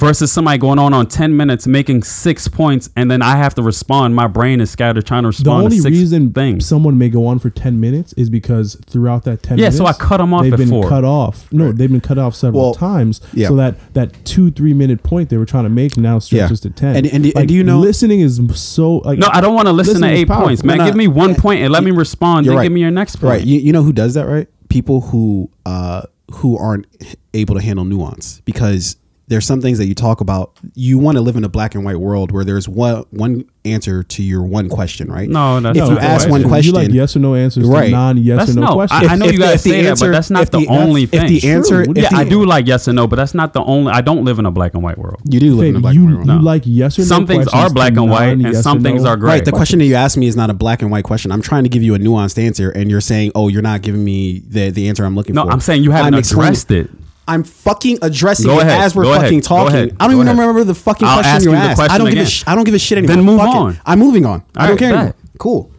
Versus 0.00 0.32
somebody 0.32 0.58
going 0.58 0.78
on 0.78 0.92
on 0.94 1.06
ten 1.06 1.36
minutes 1.36 1.66
making 1.66 2.02
six 2.02 2.48
points 2.48 2.88
and 2.96 3.10
then 3.10 3.20
I 3.22 3.36
have 3.36 3.54
to 3.56 3.62
respond. 3.62 4.14
My 4.16 4.26
brain 4.26 4.60
is 4.60 4.70
scattered 4.70 5.06
trying 5.06 5.22
to 5.24 5.28
respond. 5.28 5.60
the 5.60 5.64
only 5.64 5.76
to 5.76 5.82
six 5.82 5.96
reason 5.96 6.32
things. 6.32 6.66
someone 6.66 6.96
may 6.98 7.08
go 7.10 7.26
on 7.26 7.38
for 7.38 7.50
10 7.50 7.78
minutes 7.78 8.12
is 8.14 8.30
because 8.30 8.76
throughout 8.86 9.24
that 9.24 9.42
10 9.42 9.58
Yeah, 9.58 9.64
minutes 9.64 9.76
so 9.76 9.86
I 9.86 9.92
cut 9.92 10.20
'em 10.20 10.32
off 10.32 10.42
they've 10.44 10.56
before. 10.56 10.80
been 10.82 10.88
cut 10.88 11.04
off 11.04 11.52
no 11.52 11.70
they've 11.72 11.90
been 11.90 12.00
cut 12.00 12.18
off 12.18 12.34
several 12.34 12.62
Well, 12.62 12.74
times 12.74 13.20
yeah. 13.34 13.48
so 13.48 13.56
that 13.56 13.76
that 13.94 14.24
two 14.24 14.50
three 14.50 14.72
minute 14.74 15.02
point 15.02 15.28
they 15.28 15.36
were 15.36 15.44
trying 15.46 15.64
to 15.64 15.70
make 15.70 15.96
now 15.98 16.18
stretches 16.18 16.64
Yeah. 16.64 16.70
to 16.70 16.74
10 16.76 16.96
And- 16.96 17.06
and- 17.06 17.32
and 17.36 17.48
do 17.48 17.54
you 17.54 17.62
know- 17.62 17.78
listening 17.80 18.20
is 18.20 18.40
so 18.54 18.98
like 18.98 19.18
No, 19.18 19.28
I 19.32 19.40
don't 19.40 19.54
want 19.54 19.68
to 19.68 19.72
listen 19.72 20.00
to 20.00 20.06
eight 20.08 20.28
powerful. 20.28 20.46
points, 20.46 20.64
man. 20.64 20.78
No, 20.78 20.84
no, 20.84 20.90
give 20.90 20.96
me 20.96 21.08
one 21.08 21.30
yeah, 21.30 21.36
point 21.36 21.62
and 21.62 21.72
let 21.72 21.84
me 21.84 21.90
respond. 21.90 22.46
You're 22.46 22.52
Then 22.52 22.56
right. 22.58 22.62
give 22.64 22.72
me 22.72 22.80
your 22.80 22.90
next 22.90 23.16
point. 23.16 23.30
Right. 23.30 23.44
You, 23.44 23.60
you 23.60 23.72
know 23.72 23.82
who 23.82 23.92
does 23.92 24.14
that, 24.14 24.26
right? 24.26 24.48
People 24.70 25.02
who 25.02 25.50
uh 25.66 26.02
who 26.32 26.56
aren't 26.56 26.86
able 27.34 27.54
to 27.56 27.60
handle 27.60 27.84
nuance 27.84 28.40
because 28.44 28.96
there's 29.30 29.46
some 29.46 29.62
things 29.62 29.78
that 29.78 29.86
you 29.86 29.94
talk 29.94 30.20
about. 30.20 30.58
You 30.74 30.98
want 30.98 31.16
to 31.16 31.22
live 31.22 31.36
in 31.36 31.44
a 31.44 31.48
black 31.48 31.74
and 31.74 31.84
white 31.84 31.96
world 31.98 32.32
where 32.32 32.44
there's 32.44 32.68
one 32.68 33.04
one 33.10 33.44
answer 33.64 34.02
to 34.02 34.22
your 34.22 34.42
one 34.42 34.68
question, 34.68 35.10
right? 35.10 35.28
No, 35.28 35.60
that's 35.60 35.78
if 35.78 35.84
not 35.84 35.88
you 35.90 35.94
the 35.94 36.02
ask 36.02 36.24
way. 36.26 36.30
one 36.32 36.42
question, 36.48 36.74
you 36.74 36.80
like 36.80 36.90
yes 36.90 37.14
or 37.16 37.20
no 37.20 37.34
answers 37.36 37.64
Right. 37.66 37.86
to 37.86 37.90
non 37.92 38.18
yes 38.18 38.38
That's 38.38 38.50
or 38.50 38.54
no 38.60 38.66
no. 38.66 38.72
questions 38.74 39.08
I, 39.08 39.12
I 39.12 39.16
know 39.16 39.26
If 39.26 39.32
you 39.32 39.38
the- 39.38 39.44
guys 39.44 39.54
if 39.54 39.62
the 39.62 39.70
say 39.70 39.82
that, 39.82 39.88
answer- 39.90 40.06
but 40.06 40.12
that's 40.12 40.30
not 40.30 40.42
if 40.42 40.50
the, 40.50 40.58
the- 40.60 40.66
only 40.68 41.02
if 41.04 41.10
thing. 41.10 41.26
the 41.28 41.48
answer- 41.48 41.84
True. 41.84 41.92
if 41.96 42.02
yeah, 42.02 42.08
the- 42.10 42.16
I 42.16 42.24
do 42.24 42.44
like 42.44 42.66
yes 42.66 42.88
and 42.88 42.96
no, 42.96 43.06
but 43.06 43.16
that's 43.16 43.32
not 43.34 43.52
the 43.52 43.62
only. 43.62 43.92
I 43.92 44.00
don't 44.00 44.24
live 44.24 44.38
in 44.40 44.46
a 44.46 44.50
black 44.50 44.74
and 44.74 44.82
white 44.82 44.98
world. 44.98 45.20
you 45.24 45.38
do 45.40 45.54
live 45.54 45.68
in 45.68 45.76
a 45.76 45.80
black 45.80 45.94
you, 45.94 46.00
and 46.00 46.08
white 46.08 46.14
world. 46.16 46.26
you 46.28 46.34
No. 46.34 46.40
like 46.40 46.62
yes 46.66 46.98
or 46.98 47.02
no 47.02 47.06
Some 47.06 47.26
things 47.26 47.46
are 47.48 47.70
black 47.70 47.92
and 47.96 48.10
white, 48.10 48.30
and 48.30 48.42
non-yes 48.42 48.64
some 48.64 48.82
things 48.82 49.04
no 49.04 49.10
are 49.10 49.16
gray. 49.16 49.30
Right. 49.34 49.44
The 49.44 49.52
question 49.52 49.78
that 49.78 49.84
you 49.86 49.94
asked 49.94 50.16
me 50.16 50.26
is 50.26 50.34
not 50.34 50.50
a 50.50 50.54
black 50.54 50.82
and 50.82 50.90
white 50.90 51.04
question. 51.04 51.30
I'm 51.30 51.42
trying 51.42 51.62
to 51.62 51.68
give 51.70 51.82
you 51.84 51.94
a 51.94 51.98
nuanced 51.98 52.42
answer, 52.42 52.70
and 52.70 52.90
you're 52.90 53.00
saying, 53.00 53.30
"Oh, 53.36 53.46
you're 53.48 53.62
not 53.62 53.82
giving 53.82 54.02
me 54.04 54.40
the 54.48 54.70
the 54.70 54.88
answer 54.88 55.04
I'm 55.04 55.14
looking 55.14 55.34
for." 55.36 55.44
No. 55.44 55.50
I'm 55.50 55.60
saying 55.60 55.84
you 55.84 55.92
haven't 55.92 56.14
I'm 56.14 56.20
addressed 56.20 56.70
it. 56.72 56.90
I'm 57.30 57.44
fucking 57.44 57.98
addressing 58.02 58.46
Go 58.46 58.58
it 58.58 58.62
ahead. 58.62 58.80
as 58.82 58.94
we're 58.94 59.04
Go 59.04 59.10
ahead. 59.12 59.22
fucking 59.22 59.40
Go 59.40 59.46
talking. 59.46 59.74
ahead. 59.74 59.96
I 60.00 60.06
don't 60.06 60.16
Go 60.16 60.22
even 60.22 60.26
ahead. 60.28 60.38
remember 60.38 60.64
the 60.64 60.74
fucking 60.74 61.06
I'll 61.06 61.14
question 61.16 61.34
ask 61.36 61.44
you 61.44 61.50
you 61.52 61.56
the 61.56 61.62
asked. 61.62 61.80
I 61.80 61.86
question 61.86 61.98
don't 61.98 62.08
give 62.10 62.18
a 62.18 62.20
again. 62.22 62.30
sh- 62.30 62.44
I 62.46 62.54
don't 62.54 62.64
give 62.64 62.74
a 62.74 62.78
shit 62.78 62.98
anymore. 62.98 63.16
Then 63.16 63.24
move 63.24 63.38
Fuck 63.40 63.54
it. 63.54 63.58
on. 63.58 63.80
I'm 63.86 63.98
moving 63.98 64.26
on. 64.26 64.44
I 64.56 64.66
don't 64.66 64.76
care 64.76 64.90
bet. 64.90 64.96
anymore. 64.98 65.14
Cool. 65.38 65.70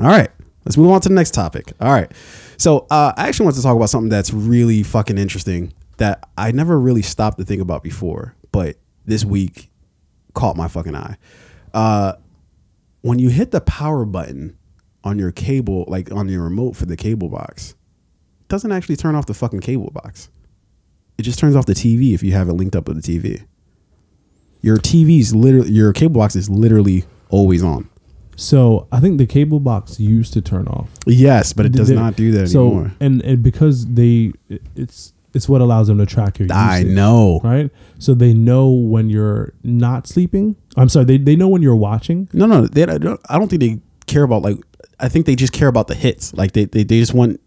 All 0.00 0.06
right. 0.06 0.30
Let's 0.64 0.76
move 0.76 0.90
on 0.90 1.00
to 1.02 1.08
the 1.10 1.14
next 1.14 1.32
topic. 1.34 1.72
All 1.80 1.92
right. 1.92 2.10
So 2.56 2.86
uh, 2.90 3.12
I 3.16 3.28
actually 3.28 3.44
want 3.44 3.56
to 3.56 3.62
talk 3.62 3.76
about 3.76 3.90
something 3.90 4.08
that's 4.08 4.32
really 4.32 4.82
fucking 4.82 5.18
interesting 5.18 5.72
that 5.98 6.26
I 6.38 6.52
never 6.52 6.80
really 6.80 7.02
stopped 7.02 7.38
to 7.38 7.44
think 7.44 7.60
about 7.60 7.82
before, 7.82 8.34
but 8.50 8.76
this 9.04 9.24
week 9.24 9.70
caught 10.32 10.56
my 10.56 10.66
fucking 10.68 10.96
eye. 10.96 11.16
Uh, 11.74 12.14
when 13.02 13.18
you 13.18 13.28
hit 13.28 13.50
the 13.50 13.60
power 13.60 14.04
button 14.06 14.56
on 15.04 15.18
your 15.18 15.30
cable, 15.32 15.84
like 15.88 16.10
on 16.10 16.28
your 16.28 16.42
remote 16.44 16.74
for 16.76 16.86
the 16.86 16.96
cable 16.96 17.28
box, 17.28 17.74
it 18.40 18.48
doesn't 18.48 18.72
actually 18.72 18.96
turn 18.96 19.14
off 19.14 19.26
the 19.26 19.34
fucking 19.34 19.60
cable 19.60 19.90
box. 19.90 20.30
It 21.18 21.22
just 21.22 21.38
turns 21.38 21.54
off 21.56 21.66
the 21.66 21.74
TV 21.74 22.12
if 22.14 22.22
you 22.22 22.32
have 22.32 22.48
it 22.48 22.54
linked 22.54 22.74
up 22.76 22.88
with 22.88 23.02
the 23.02 23.18
TV. 23.18 23.44
Your 24.62 24.78
TV's 24.78 25.34
literally 25.34 25.70
your 25.70 25.92
cable 25.92 26.20
box 26.20 26.34
is 26.36 26.48
literally 26.48 27.04
always 27.28 27.62
on. 27.62 27.88
so 28.36 28.86
i 28.92 28.98
think 29.00 29.18
the 29.18 29.26
cable 29.26 29.60
box 29.60 29.98
used 30.00 30.32
to 30.32 30.40
turn 30.42 30.66
off 30.68 30.90
Yes, 31.06 31.52
but 31.52 31.66
it 31.66 31.72
does 31.72 31.88
They- 31.88 31.94
not 31.94 32.16
do 32.16 32.30
that 32.32 32.48
so 32.48 32.66
anymore. 32.66 32.92
and 33.00 33.22
and 33.22 33.42
because 33.42 33.86
they 33.86 34.32
it's 34.76 35.12
it's 35.32 35.48
what 35.48 35.60
allows 35.60 35.86
them 35.88 35.98
to 35.98 36.06
track 36.06 36.38
your 36.38 36.48
I 36.52 36.78
usage, 36.78 36.94
know. 36.94 37.40
right 37.44 37.70
so 37.98 38.12
they 38.14 38.32
know 38.34 38.70
when 38.70 39.08
you're 39.10 39.52
not 39.62 40.06
sleeping 40.08 40.56
i'm 40.76 40.88
sorry 40.88 41.04
they, 41.06 41.18
they 41.18 41.36
know 41.36 41.48
when 41.48 41.62
you're 41.62 41.76
watching 41.76 42.28
No, 42.32 42.46
no, 42.46 42.66
they, 42.66 42.82
I 42.84 42.98
don't 42.98 43.20
I 43.28 43.38
don't 43.38 43.48
think 43.48 43.60
they 43.60 43.80
care 44.06 44.22
about 44.24 44.42
like. 44.42 44.58
I 45.00 45.08
think 45.08 45.26
they 45.26 45.34
just 45.34 45.52
care 45.52 45.66
about 45.68 45.88
the 45.88 45.94
hits. 45.96 46.32
Like 46.34 46.52
they, 46.52 46.66
they, 46.66 46.84
they 46.84 47.00
just 47.00 47.14
want 47.14 47.40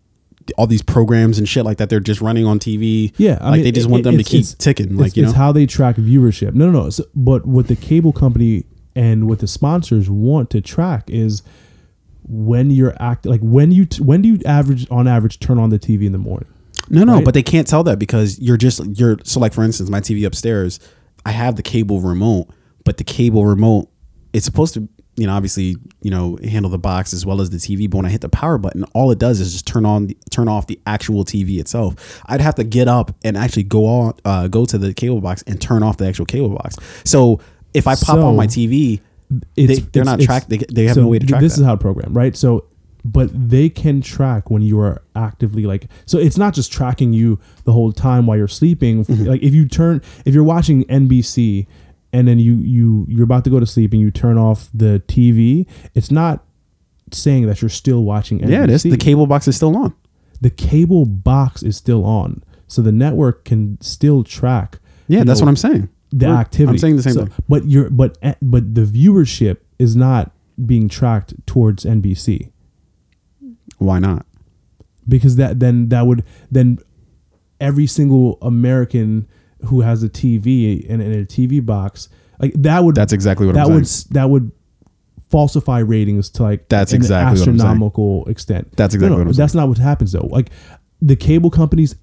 all 0.57 0.67
these 0.67 0.81
programs 0.83 1.37
and 1.37 1.47
shit 1.49 1.65
like 1.65 1.77
that. 1.77 1.89
They're 1.89 1.99
just 1.99 2.21
running 2.21 2.45
on 2.45 2.59
TV. 2.59 3.13
Yeah, 3.17 3.37
I 3.41 3.49
like 3.49 3.53
mean, 3.57 3.63
they 3.63 3.71
just 3.71 3.87
it- 3.87 3.91
want 3.91 4.03
them 4.03 4.17
to 4.17 4.23
keep 4.23 4.45
ticking. 4.59 4.91
it's, 4.91 4.95
Like 4.99 5.17
you 5.17 5.23
know, 5.23 5.29
it's 5.29 5.37
how 5.37 5.51
they 5.51 5.65
track 5.65 5.95
viewership 5.97 6.53
no 6.53 6.69
no 6.71 6.83
no 6.83 6.89
so, 6.89 7.03
but 7.15 7.45
what 7.45 7.67
the 7.67 7.75
cable 7.75 8.13
company 8.13 8.65
and 8.95 9.27
what 9.27 9.39
the 9.39 9.47
sponsors 9.47 10.09
want 10.09 10.49
to 10.51 10.61
track 10.61 11.09
is 11.09 11.41
when 12.23 12.69
you're 12.69 12.95
act 12.99 13.25
like 13.25 13.39
when 13.41 13.71
you 13.71 13.85
t- 13.85 14.03
when 14.03 14.21
do 14.21 14.29
you 14.29 14.39
average 14.45 14.85
on 14.91 15.07
average 15.07 15.39
turn 15.39 15.57
on 15.57 15.69
the 15.69 15.79
tv 15.79 16.05
in 16.05 16.11
the 16.11 16.17
morning 16.17 16.49
No, 16.89 17.03
no, 17.03 17.15
right? 17.15 17.25
but 17.25 17.33
they 17.33 17.43
can't 17.43 17.65
tell 17.67 17.83
that 17.85 17.99
because 17.99 18.37
you're 18.39 18.57
just 18.57 18.81
you're 18.99 19.17
so 19.23 19.39
like 19.39 19.53
for 19.53 19.63
instance, 19.63 19.89
my 19.89 20.01
TV 20.01 20.25
upstairs, 20.25 20.79
I 21.25 21.31
have 21.31 21.55
the 21.55 21.63
cable 21.63 21.99
remote, 22.01 22.47
but 22.83 22.97
the 22.97 23.03
cable 23.03 23.45
remote 23.45 23.89
it's 24.33 24.45
supposed 24.45 24.73
to 24.73 24.87
you 25.17 25.27
know 25.27 25.33
obviously 25.33 25.75
you 26.01 26.11
know 26.11 26.37
handle 26.43 26.69
the 26.71 26.77
box 26.77 27.11
as 27.11 27.25
well 27.25 27.41
as 27.41 27.49
the 27.49 27.57
TV. 27.57 27.89
But 27.89 27.97
when 27.97 28.05
I 28.05 28.09
hit 28.09 28.21
the 28.21 28.29
power 28.29 28.57
button, 28.57 28.83
all 28.93 29.11
it 29.11 29.19
does 29.19 29.39
is 29.39 29.51
just 29.51 29.67
turn 29.67 29.85
on 29.85 30.09
turn 30.29 30.47
off 30.47 30.67
the 30.67 30.79
actual 30.87 31.25
TV 31.25 31.59
itself. 31.59 32.21
I'd 32.27 32.39
have 32.41 32.55
to 32.55 32.63
get 32.63 32.87
up 32.87 33.15
and 33.23 33.35
actually 33.35 33.63
go 33.63 33.85
on 33.87 34.13
uh, 34.23 34.47
go 34.47 34.65
to 34.65 34.77
the 34.77 34.93
cable 34.93 35.19
box 35.19 35.43
and 35.47 35.59
turn 35.61 35.83
off 35.83 35.97
the 35.97 36.07
actual 36.07 36.25
cable 36.25 36.49
box. 36.49 36.77
So 37.03 37.39
if 37.73 37.87
I 37.87 37.95
pop 37.95 38.15
So, 38.15 38.25
on 38.27 38.35
my 38.35 38.47
TV, 38.47 39.01
they, 39.29 39.63
It's- 39.63 39.79
they're 39.91 40.03
it's- 40.03 40.05
not 40.05 40.19
tracked. 40.21 40.49
They, 40.49 40.57
they 40.71 40.85
have 40.85 40.95
so 40.95 41.01
no 41.01 41.07
way 41.09 41.19
to 41.19 41.25
track 41.27 41.41
This 41.41 41.55
that. 41.55 41.61
is 41.61 41.65
how 41.65 41.73
it's 41.73 41.81
programmed, 41.81 42.15
right? 42.15 42.35
So, 42.35 42.65
but 43.03 43.29
they 43.33 43.69
can 43.69 44.01
track 44.01 44.49
when 44.49 44.61
you 44.61 44.79
are 44.79 45.01
actively 45.15 45.65
like. 45.65 45.87
So 46.05 46.17
it's 46.17 46.37
not 46.37 46.53
just 46.53 46.71
tracking 46.71 47.13
you 47.13 47.39
the 47.65 47.71
whole 47.73 47.91
time 47.91 48.25
while 48.27 48.37
you're 48.37 48.47
sleeping. 48.47 49.03
Mm-hmm. 49.05 49.25
Like 49.25 49.41
if 49.41 49.53
you 49.53 49.67
turn, 49.67 50.01
if 50.25 50.33
you're 50.33 50.43
watching 50.43 50.83
NBC 50.85 51.67
and 52.13 52.27
then 52.27 52.39
you 52.39 52.55
you 52.55 53.05
you're 53.09 53.23
about 53.23 53.43
to 53.45 53.49
go 53.49 53.59
to 53.59 53.65
sleep 53.65 53.91
and 53.91 54.01
you 54.01 54.11
turn 54.11 54.37
off 54.37 54.69
the 54.73 55.01
TV, 55.07 55.67
it's 55.93 56.11
not 56.11 56.43
saying 57.11 57.45
that 57.47 57.61
you're 57.61 57.69
still 57.69 58.03
watching 58.03 58.39
NBC. 58.39 58.49
yeah, 58.49 58.63
it 58.63 58.69
is. 58.69 58.83
The 58.83 58.97
cable 58.97 59.27
box 59.27 59.47
is 59.47 59.55
still 59.55 59.75
on. 59.77 59.93
the 60.41 60.49
cable 60.49 61.05
box 61.05 61.63
is 61.63 61.75
still 61.77 62.05
on, 62.05 62.43
so 62.67 62.81
the 62.81 62.91
network 62.91 63.43
can 63.45 63.79
still 63.81 64.23
track. 64.23 64.79
Yeah, 65.07 65.23
that's 65.23 65.39
know, 65.39 65.45
what 65.45 65.49
I'm 65.49 65.55
saying. 65.55 65.89
the 66.11 66.27
We're- 66.27 66.37
activity. 66.37 66.75
I'm 66.75 66.79
saying 66.79 66.95
the 66.97 67.03
same 67.03 67.13
So- 67.13 67.25
thing. 67.25 67.33
But 67.49 67.67
you're 67.67 67.89
but 67.89 68.17
eh, 68.21 68.35
but 68.41 68.75
the 68.75 68.83
viewership 68.83 69.57
is 69.79 69.95
not 69.95 70.31
being 70.65 70.89
tracked 70.89 71.33
towards 71.45 71.85
NBC 71.85 72.51
Why 73.77 73.99
not? 73.99 74.25
because 75.07 75.35
that 75.37 75.59
then 75.59 75.87
that 75.89 76.05
would 76.07 76.23
then 76.51 76.79
every 77.61 77.87
single 77.87 78.37
American 78.41 79.27
who 79.67 79.81
has 79.81 80.03
a 80.03 80.09
TV 80.09 80.85
and, 80.89 81.01
and 81.01 81.13
a 81.13 81.25
TV 81.25 81.65
box 81.65 82.09
like 82.39 82.53
that 82.55 82.83
would 82.83 82.95
That's 82.95 83.13
exactly 83.13 83.45
what 83.45 83.55
that 83.55 83.67
I'm 83.67 83.73
would 83.73 83.87
saying. 83.87 84.07
that 84.11 84.29
would 84.29 84.51
falsify 85.29 85.79
ratings 85.79 86.29
to 86.31 86.43
like 86.43 86.69
That's 86.69 86.93
an 86.93 86.97
exactly 86.97 87.39
astronomical 87.39 88.25
extent. 88.27 88.75
That's 88.77 88.95
exactly 88.95 89.17
what 89.17 89.27
I'm 89.27 89.33
That's 89.33 89.53
not 89.53 89.67
what 89.67 89.77
happens 89.77 90.11
though. 90.11 90.27
Like 90.27 90.49
the 91.01 91.15
cable 91.15 91.49
companies, 91.49 91.95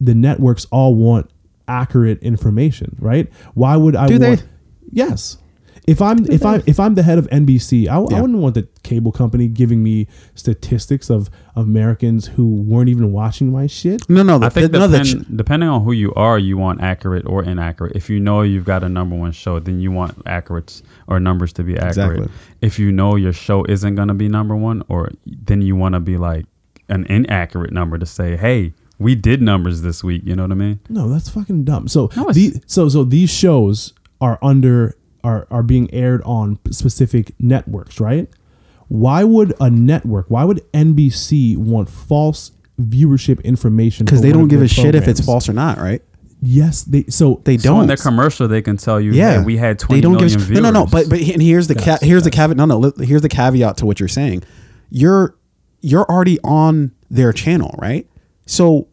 the 0.00 0.14
networks 0.14 0.66
all 0.70 0.94
want 0.94 1.30
accurate 1.68 2.22
information, 2.22 2.96
right? 3.00 3.30
Why 3.54 3.76
would 3.76 3.96
I 3.96 4.06
Do 4.06 4.18
they? 4.18 4.28
want? 4.30 4.44
Yes. 4.90 5.38
If 5.86 6.02
I'm 6.02 6.28
if 6.30 6.44
I 6.44 6.62
if 6.66 6.80
I'm 6.80 6.96
the 6.96 7.04
head 7.04 7.16
of 7.16 7.28
NBC, 7.28 7.86
I, 7.86 7.94
I 7.94 8.20
wouldn't 8.20 8.40
want 8.40 8.54
the 8.56 8.66
cable 8.82 9.12
company 9.12 9.46
giving 9.46 9.82
me 9.84 10.08
statistics 10.34 11.08
of 11.10 11.30
Americans 11.54 12.26
who 12.26 12.60
weren't 12.62 12.88
even 12.88 13.12
watching 13.12 13.52
my 13.52 13.68
shit. 13.68 14.08
No, 14.10 14.24
no, 14.24 14.40
I 14.42 14.48
think 14.48 14.72
the, 14.72 14.86
no, 14.88 15.02
ch- 15.02 15.14
depending 15.36 15.68
on 15.68 15.84
who 15.84 15.92
you 15.92 16.12
are, 16.14 16.38
you 16.40 16.56
want 16.58 16.80
accurate 16.80 17.24
or 17.26 17.44
inaccurate. 17.44 17.94
If 17.94 18.10
you 18.10 18.18
know 18.18 18.42
you've 18.42 18.64
got 18.64 18.82
a 18.82 18.88
number 18.88 19.14
one 19.14 19.30
show, 19.30 19.60
then 19.60 19.78
you 19.78 19.92
want 19.92 20.20
accurate 20.26 20.82
or 21.06 21.20
numbers 21.20 21.52
to 21.54 21.62
be 21.62 21.76
accurate. 21.78 22.18
Exactly. 22.18 22.28
If 22.60 22.78
you 22.80 22.90
know 22.90 23.14
your 23.14 23.32
show 23.32 23.64
isn't 23.64 23.94
going 23.94 24.08
to 24.08 24.14
be 24.14 24.28
number 24.28 24.56
one, 24.56 24.82
or 24.88 25.10
then 25.24 25.62
you 25.62 25.76
want 25.76 25.94
to 25.94 26.00
be 26.00 26.16
like 26.16 26.46
an 26.88 27.04
inaccurate 27.06 27.72
number 27.72 27.96
to 27.96 28.06
say, 28.06 28.36
hey, 28.36 28.72
we 28.98 29.14
did 29.14 29.40
numbers 29.40 29.82
this 29.82 30.02
week. 30.02 30.22
You 30.24 30.34
know 30.34 30.42
what 30.44 30.52
I 30.52 30.56
mean? 30.56 30.80
No, 30.88 31.08
that's 31.08 31.28
fucking 31.28 31.64
dumb. 31.64 31.86
So 31.86 32.10
No, 32.16 32.32
the, 32.32 32.60
so 32.66 32.88
so 32.88 33.04
these 33.04 33.30
shows 33.30 33.92
are 34.20 34.38
under 34.42 34.96
are 35.26 35.46
are 35.50 35.62
being 35.62 35.92
aired 35.92 36.22
on 36.24 36.58
specific 36.70 37.32
networks, 37.40 37.98
right? 38.00 38.28
Why 38.88 39.24
would 39.24 39.52
a 39.60 39.68
network? 39.70 40.26
Why 40.30 40.44
would 40.44 40.58
NBC 40.72 41.56
want 41.56 41.88
false 41.90 42.52
viewership 42.80 43.42
information? 43.42 44.04
because 44.06 44.20
they 44.22 44.32
don't 44.32 44.48
give 44.48 44.60
their 44.60 44.66
a 44.66 44.68
shit 44.68 44.94
if 44.94 45.08
it's 45.08 45.24
false 45.24 45.48
or 45.48 45.52
not, 45.52 45.78
right? 45.78 46.02
Yes, 46.42 46.82
they 46.84 47.04
so 47.08 47.40
They 47.44 47.56
So 47.58 47.70
in 47.72 47.76
don't. 47.78 47.86
their 47.88 47.96
commercial, 47.96 48.46
they 48.46 48.62
can 48.62 48.76
tell 48.76 49.00
you, 49.00 49.12
yeah, 49.12 49.38
hey, 49.40 49.44
we 49.44 49.56
had 49.56 49.78
20 49.78 49.98
they 49.98 50.02
don't 50.02 50.12
million 50.12 50.28
give 50.28 50.38
a 50.38 50.44
sh- 50.44 50.46
viewers. 50.48 50.62
No, 50.62 50.70
no, 50.70 50.80
no. 50.84 50.86
But 50.86 51.08
but 51.08 51.18
and 51.20 51.42
here's 51.42 51.66
the 51.66 51.74
ca- 51.74 51.84
That's- 51.84 52.02
here's 52.02 52.22
the 52.24 52.30
caveat. 52.30 52.56
No, 52.56 52.66
no. 52.66 52.78
li- 52.78 53.06
Here's 53.06 53.22
the 53.22 53.28
caveat 53.28 53.78
to 53.78 53.86
what 53.86 53.98
you're 53.98 54.08
saying. 54.20 54.42
You're 54.90 55.34
you're 55.80 56.04
already 56.04 56.38
on 56.44 56.92
their 57.10 57.32
channel, 57.32 57.74
right? 57.80 58.06
So 58.44 58.86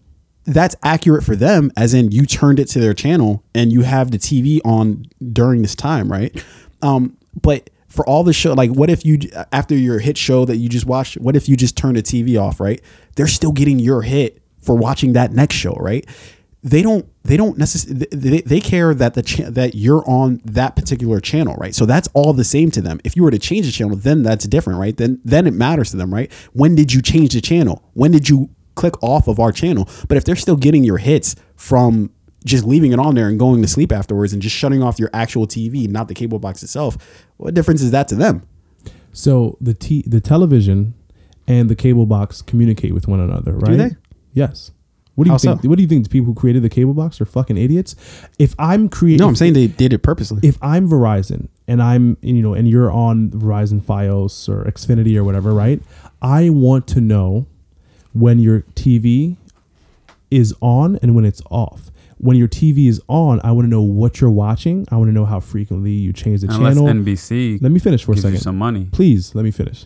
that's 0.45 0.75
accurate 0.83 1.23
for 1.23 1.35
them, 1.35 1.71
as 1.77 1.93
in 1.93 2.11
you 2.11 2.25
turned 2.25 2.59
it 2.59 2.67
to 2.69 2.79
their 2.79 2.93
channel 2.93 3.43
and 3.55 3.71
you 3.71 3.81
have 3.81 4.11
the 4.11 4.17
TV 4.17 4.59
on 4.65 5.05
during 5.31 5.61
this 5.61 5.75
time, 5.75 6.11
right? 6.11 6.43
Um, 6.81 7.17
but 7.41 7.69
for 7.87 8.05
all 8.07 8.23
the 8.23 8.33
show, 8.33 8.53
like, 8.53 8.71
what 8.71 8.89
if 8.89 9.05
you 9.05 9.19
after 9.51 9.75
your 9.75 9.99
hit 9.99 10.17
show 10.17 10.45
that 10.45 10.57
you 10.57 10.67
just 10.67 10.85
watched, 10.85 11.15
what 11.19 11.35
if 11.35 11.47
you 11.47 11.55
just 11.55 11.77
turned 11.77 11.95
the 11.95 12.03
TV 12.03 12.41
off, 12.41 12.59
right? 12.59 12.81
They're 13.15 13.27
still 13.27 13.51
getting 13.51 13.79
your 13.79 14.01
hit 14.01 14.41
for 14.59 14.75
watching 14.75 15.13
that 15.13 15.31
next 15.31 15.55
show, 15.55 15.73
right? 15.73 16.05
They 16.63 16.81
don't. 16.81 17.05
They 17.23 17.37
don't 17.37 17.57
necessarily. 17.57 18.07
They, 18.11 18.41
they 18.41 18.59
care 18.61 18.93
that 18.93 19.13
the 19.13 19.21
cha- 19.21 19.49
that 19.49 19.75
you're 19.75 20.03
on 20.09 20.41
that 20.45 20.75
particular 20.75 21.19
channel, 21.19 21.55
right? 21.55 21.75
So 21.75 21.85
that's 21.85 22.07
all 22.13 22.33
the 22.33 22.45
same 22.45 22.71
to 22.71 22.81
them. 22.81 22.99
If 23.03 23.15
you 23.15 23.23
were 23.23 23.31
to 23.31 23.39
change 23.39 23.65
the 23.65 23.71
channel, 23.71 23.97
then 23.97 24.23
that's 24.23 24.45
different, 24.45 24.79
right? 24.79 24.95
Then 24.95 25.19
then 25.25 25.45
it 25.45 25.53
matters 25.53 25.91
to 25.91 25.97
them, 25.97 26.13
right? 26.13 26.31
When 26.53 26.73
did 26.73 26.93
you 26.93 27.01
change 27.01 27.33
the 27.33 27.41
channel? 27.41 27.83
When 27.93 28.11
did 28.11 28.29
you 28.29 28.49
click 28.75 29.01
off 29.03 29.27
of 29.27 29.39
our 29.39 29.51
channel? 29.51 29.87
But 30.07 30.17
if 30.17 30.23
they're 30.25 30.35
still 30.35 30.55
getting 30.57 30.83
your 30.83 30.97
hits 30.97 31.35
from 31.55 32.11
just 32.45 32.65
leaving 32.65 32.91
it 32.91 32.99
on 32.99 33.15
there 33.15 33.29
and 33.29 33.39
going 33.39 33.61
to 33.61 33.67
sleep 33.67 33.91
afterwards 33.91 34.33
and 34.33 34.41
just 34.41 34.55
shutting 34.55 34.83
off 34.83 34.99
your 34.99 35.09
actual 35.13 35.47
TV, 35.47 35.87
not 35.89 36.07
the 36.09 36.13
cable 36.13 36.39
box 36.39 36.61
itself, 36.63 36.97
what 37.37 37.53
difference 37.53 37.81
is 37.81 37.91
that 37.91 38.07
to 38.09 38.15
them? 38.15 38.43
so 39.15 39.57
the 39.61 39.75
t 39.75 40.03
the 40.07 40.19
television 40.19 40.95
and 41.47 41.69
the 41.69 41.75
cable 41.75 42.05
box 42.07 42.41
communicate 42.41 42.93
with 42.93 43.07
one 43.07 43.19
another, 43.19 43.53
right? 43.53 43.77
they? 43.77 43.89
Yes. 44.33 44.71
What 45.15 45.25
do 45.25 45.27
you 45.29 45.33
How 45.33 45.37
think? 45.37 45.61
so? 45.61 45.69
What 45.69 45.75
do 45.77 45.83
you 45.83 45.87
think? 45.87 46.03
The 46.05 46.09
people 46.09 46.25
who 46.25 46.33
created 46.33 46.63
the 46.63 46.69
cable 46.69 46.95
box 46.95 47.21
are 47.21 47.25
fucking 47.25 47.55
idiots. 47.55 47.95
If 48.39 48.55
I'm 48.57 48.89
creating, 48.89 49.23
No, 49.23 49.27
I'm 49.27 49.35
saying 49.35 49.53
they 49.53 49.67
did 49.67 49.93
it 49.93 49.99
purposely. 49.99 50.39
if 50.41 50.57
I'm 50.63 50.89
Verizon 50.89 51.49
and 51.67 51.83
I'm 51.83 52.17
you 52.23 52.41
know 52.41 52.55
and 52.55 52.67
you're 52.67 52.91
on 52.91 53.29
Verizon 53.29 53.79
FiOS 53.81 54.49
or 54.49 54.63
Xfinity 54.65 55.15
or 55.15 55.23
whatever, 55.23 55.53
right? 55.53 55.79
I 56.23 56.49
want 56.49 56.87
to 56.87 56.99
know 57.01 57.45
when 58.13 58.39
your 58.39 58.61
TV 58.75 59.37
is 60.31 60.53
on 60.61 60.97
and 61.01 61.15
when 61.15 61.25
it's 61.25 61.41
off. 61.51 61.91
When 62.17 62.37
your 62.37 62.47
TV 62.47 62.87
is 62.87 63.01
on, 63.07 63.41
I 63.43 63.51
want 63.51 63.65
to 63.65 63.69
know 63.69 63.81
what 63.81 64.21
you're 64.21 64.29
watching. 64.29 64.87
I 64.89 64.95
want 64.95 65.09
to 65.09 65.13
know 65.13 65.25
how 65.25 65.39
frequently 65.39 65.91
you 65.91 66.13
change 66.13 66.41
the 66.41 66.47
Unless 66.51 66.75
channel. 66.75 66.87
NBC 66.87 67.61
Let 67.61 67.71
me 67.71 67.79
finish 67.79 68.03
for 68.03 68.13
a 68.13 68.15
gives 68.15 68.23
you 68.25 68.29
second. 68.31 68.41
some 68.43 68.57
money. 68.57 68.87
Please 68.91 69.35
let 69.35 69.43
me 69.43 69.51
finish. 69.51 69.85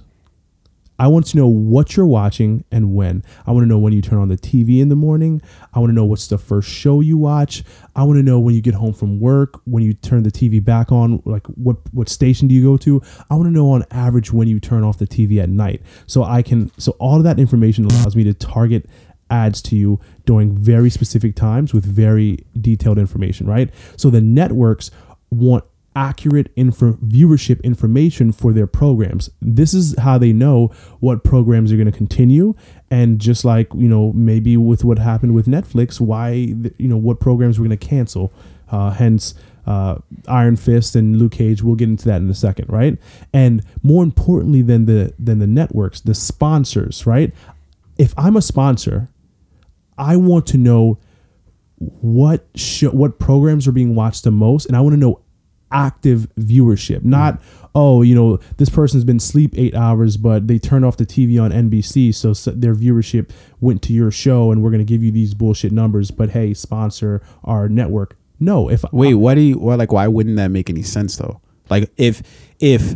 I 1.00 1.08
want 1.08 1.28
to 1.28 1.38
know 1.38 1.48
what 1.48 1.96
you're 1.96 2.06
watching 2.06 2.64
and 2.72 2.96
when. 2.96 3.24
I 3.46 3.52
want 3.52 3.64
to 3.64 3.68
know 3.68 3.78
when 3.78 3.94
you 3.94 4.02
turn 4.02 4.20
on 4.20 4.28
the 4.28 4.38
TV 4.38 4.80
in 4.80 4.90
the 4.90 4.96
morning. 4.96 5.42
I 5.74 5.80
want 5.80 5.90
to 5.90 5.94
know 5.94 6.06
what's 6.06 6.28
the 6.28 6.38
first 6.38 6.70
show 6.70 7.02
you 7.02 7.18
watch. 7.18 7.64
I 7.96 8.04
want 8.04 8.18
to 8.18 8.24
know 8.24 8.40
when 8.40 8.56
you 8.56 8.62
get 8.62 8.74
home 8.74 8.94
from 8.94 9.20
work, 9.20 9.62
when 9.66 9.84
you 9.84 9.94
turn 9.94 10.24
the 10.24 10.32
TV 10.32 10.64
back 10.64 10.92
on, 10.92 11.22
like 11.26 11.46
what 11.48 11.78
what 11.94 12.10
station 12.10 12.48
do 12.48 12.56
you 12.56 12.64
go 12.64 12.78
to? 12.78 13.02
I 13.30 13.36
want 13.36 13.48
to 13.48 13.52
know 13.52 13.72
on 13.72 13.86
average 13.92 14.32
when 14.32 14.48
you 14.48 14.60
turn 14.60 14.84
off 14.84 14.98
the 14.98 15.08
TV 15.08 15.42
at 15.42 15.50
night. 15.50 15.82
So 16.08 16.24
I 16.24 16.42
can 16.42 16.72
so 16.80 16.94
all 17.00 17.18
of 17.18 17.24
that 17.24 17.40
information 17.40 17.86
allows 17.86 18.16
me 18.16 18.24
to 18.24 18.34
target 18.34 18.88
ads 19.30 19.62
to 19.62 19.76
you 19.76 20.00
during 20.26 20.58
very 20.58 20.90
specific 20.90 21.36
times 21.36 21.74
with 21.74 21.86
very 21.86 22.46
detailed 22.60 22.98
information, 22.98 23.48
right? 23.48 23.70
So 23.98 24.10
the 24.10 24.22
networks 24.22 24.90
want 25.30 25.66
accurate 25.98 26.52
info 26.56 26.94
viewership 26.94 27.62
information 27.64 28.32
for 28.32 28.54
their 28.54 28.68
programs. 28.68 29.32
This 29.42 29.74
is 29.74 29.98
how 29.98 30.20
they 30.20 30.32
know 30.32 30.68
what 31.00 31.24
programs 31.24 31.74
are 31.74 31.76
going 31.76 31.92
to 31.92 31.98
continue 31.98 32.54
and 32.92 33.20
just 33.20 33.44
like, 33.44 33.68
you 33.74 33.90
know, 33.90 34.14
maybe 34.14 34.56
with 34.58 34.84
what 34.84 35.00
happened 35.00 35.34
with 35.34 35.48
Netflix, 35.48 36.00
why 36.00 36.30
you 36.30 36.88
know 36.88 36.98
what 36.98 37.20
programs 37.20 37.60
we're 37.60 37.68
going 37.68 37.78
to 37.78 37.88
cancel. 37.88 38.32
Uh, 38.70 38.92
hence 38.92 39.34
uh, 39.66 39.98
Iron 40.28 40.56
Fist 40.56 40.96
and 40.96 41.18
Luke 41.18 41.32
Cage. 41.32 41.64
We'll 41.64 41.76
get 41.76 41.90
into 41.90 42.06
that 42.06 42.22
in 42.22 42.30
a 42.30 42.36
second, 42.36 42.70
right? 42.70 43.00
And 43.34 43.64
more 43.82 44.04
importantly 44.04 44.62
than 44.62 44.86
the 44.86 45.14
than 45.18 45.40
the 45.40 45.48
networks, 45.48 46.00
the 46.00 46.14
sponsors, 46.14 47.08
right? 47.08 47.34
If 47.98 48.14
I'm 48.18 48.38
a 48.38 48.42
sponsor, 48.44 49.10
I 49.98 50.16
want 50.16 50.46
to 50.48 50.58
know 50.58 51.00
what 51.80 52.46
show, 52.56 52.92
what 52.92 53.18
programs 53.18 53.68
are 53.68 53.72
being 53.72 53.96
watched 53.96 54.24
the 54.24 54.32
most, 54.32 54.68
and 54.68 54.76
I 54.76 54.82
want 54.82 54.94
to 54.94 55.00
know 55.00 55.22
active 55.72 56.28
viewership, 56.36 57.04
not 57.04 57.42
oh 57.76 58.02
you 58.02 58.16
know 58.16 58.38
this 58.58 58.70
person's 58.70 59.04
been 59.04 59.18
asleep 59.18 59.54
eight 59.56 59.76
hours, 59.76 60.18
but 60.18 60.48
they 60.48 60.60
turned 60.60 60.86
off 60.86 60.98
the 60.98 61.06
TV 61.06 61.42
on 61.42 61.52
NBC, 61.52 62.14
so 62.14 62.34
their 62.52 62.76
viewership 62.76 63.30
went 63.60 63.82
to 63.84 63.94
your 63.94 64.12
show, 64.12 64.52
and 64.52 64.64
we're 64.64 64.72
gonna 64.72 64.84
give 64.84 65.04
you 65.04 65.12
these 65.12 65.34
bullshit 65.34 65.72
numbers. 65.72 66.12
But 66.12 66.32
hey, 66.32 66.54
sponsor 66.54 67.22
our 67.44 67.70
network. 67.70 68.18
No, 68.40 68.70
if 68.70 68.84
Wait, 68.92 69.16
why 69.16 69.36
do 69.36 69.42
you? 69.42 69.58
Why 69.58 69.76
like? 69.76 69.92
Why 69.92 70.08
wouldn't 70.08 70.36
that 70.38 70.50
make 70.50 70.70
any 70.70 70.84
sense 70.84 71.16
though? 71.18 71.42
Like 71.70 71.92
if 71.98 72.22
if 72.60 72.96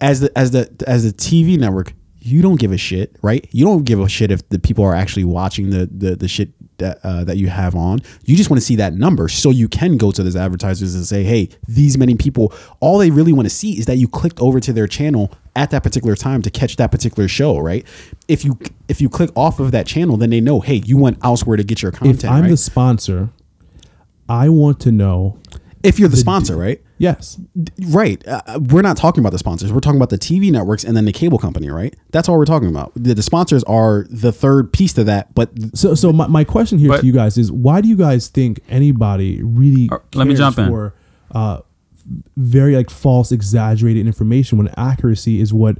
as 0.00 0.20
the 0.20 0.38
as 0.38 0.50
the 0.52 0.70
as 0.86 1.04
the 1.04 1.10
TV 1.10 1.58
network, 1.58 1.92
you 2.28 2.42
don't 2.42 2.60
give 2.60 2.72
a 2.72 2.76
shit, 2.76 3.16
right? 3.22 3.48
You 3.50 3.64
don't 3.64 3.84
give 3.84 4.00
a 4.00 4.08
shit 4.08 4.30
if 4.30 4.48
the 4.48 4.58
people 4.58 4.84
are 4.84 4.94
actually 4.94 5.24
watching 5.24 5.70
the 5.70 5.86
the, 5.86 6.16
the 6.16 6.28
shit 6.28 6.50
that 6.78 7.00
uh, 7.02 7.24
that 7.24 7.36
you 7.36 7.48
have 7.48 7.74
on. 7.74 8.00
You 8.24 8.36
just 8.36 8.50
want 8.50 8.60
to 8.60 8.66
see 8.66 8.76
that 8.76 8.94
number, 8.94 9.28
so 9.28 9.50
you 9.50 9.68
can 9.68 9.96
go 9.96 10.12
to 10.12 10.22
those 10.22 10.36
advertisers 10.36 10.94
and 10.94 11.04
say, 11.06 11.24
"Hey, 11.24 11.48
these 11.66 11.98
many 11.98 12.14
people." 12.14 12.52
All 12.80 12.98
they 12.98 13.10
really 13.10 13.32
want 13.32 13.46
to 13.46 13.54
see 13.54 13.78
is 13.78 13.86
that 13.86 13.96
you 13.96 14.08
clicked 14.08 14.40
over 14.40 14.60
to 14.60 14.72
their 14.72 14.86
channel 14.86 15.32
at 15.56 15.70
that 15.70 15.82
particular 15.82 16.14
time 16.14 16.42
to 16.42 16.50
catch 16.50 16.76
that 16.76 16.90
particular 16.90 17.28
show, 17.28 17.58
right? 17.58 17.86
If 18.28 18.44
you 18.44 18.58
if 18.88 19.00
you 19.00 19.08
click 19.08 19.30
off 19.34 19.58
of 19.58 19.72
that 19.72 19.86
channel, 19.86 20.16
then 20.16 20.30
they 20.30 20.40
know, 20.40 20.60
hey, 20.60 20.76
you 20.84 20.96
went 20.96 21.18
elsewhere 21.22 21.56
to 21.56 21.64
get 21.64 21.82
your 21.82 21.92
content. 21.92 22.24
if 22.24 22.30
I'm 22.30 22.42
right? 22.42 22.50
the 22.50 22.56
sponsor, 22.56 23.30
I 24.28 24.48
want 24.48 24.80
to 24.80 24.92
know. 24.92 25.38
If 25.82 25.98
you're 25.98 26.08
the 26.08 26.16
sponsor, 26.16 26.56
right? 26.56 26.82
Yes, 26.98 27.38
Right. 27.88 28.26
Uh, 28.26 28.58
we're 28.70 28.82
not 28.82 28.96
talking 28.96 29.20
about 29.22 29.30
the 29.30 29.38
sponsors. 29.38 29.72
We're 29.72 29.80
talking 29.80 29.98
about 29.98 30.10
the 30.10 30.18
TV 30.18 30.50
networks 30.50 30.82
and 30.84 30.96
then 30.96 31.04
the 31.04 31.12
cable 31.12 31.38
company, 31.38 31.70
right? 31.70 31.94
That's 32.10 32.28
all 32.28 32.36
we're 32.36 32.44
talking 32.44 32.68
about. 32.68 32.92
The, 32.96 33.14
the 33.14 33.22
sponsors 33.22 33.62
are 33.64 34.06
the 34.10 34.32
third 34.32 34.72
piece 34.72 34.92
to 34.94 35.04
that, 35.04 35.34
but 35.34 35.50
So, 35.74 35.94
so 35.94 36.12
my, 36.12 36.26
my 36.26 36.42
question 36.44 36.78
here 36.78 36.88
But- 36.88 37.00
to 37.02 37.06
you 37.06 37.12
guys 37.12 37.38
is, 37.38 37.52
why 37.52 37.80
do 37.80 37.88
you 37.88 37.96
guys 37.96 38.28
think 38.28 38.60
anybody 38.68 39.40
really 39.42 39.88
Uh, 39.92 39.98
let 40.14 40.26
me 40.26 40.32
cares 40.34 40.38
jump 40.40 40.58
in. 40.58 40.68
for 40.68 40.94
uh, 41.32 41.60
very 42.36 42.74
like 42.74 42.90
false, 42.90 43.30
exaggerated 43.32 44.06
information 44.06 44.58
when 44.58 44.68
accuracy 44.76 45.40
is 45.40 45.52
what 45.52 45.78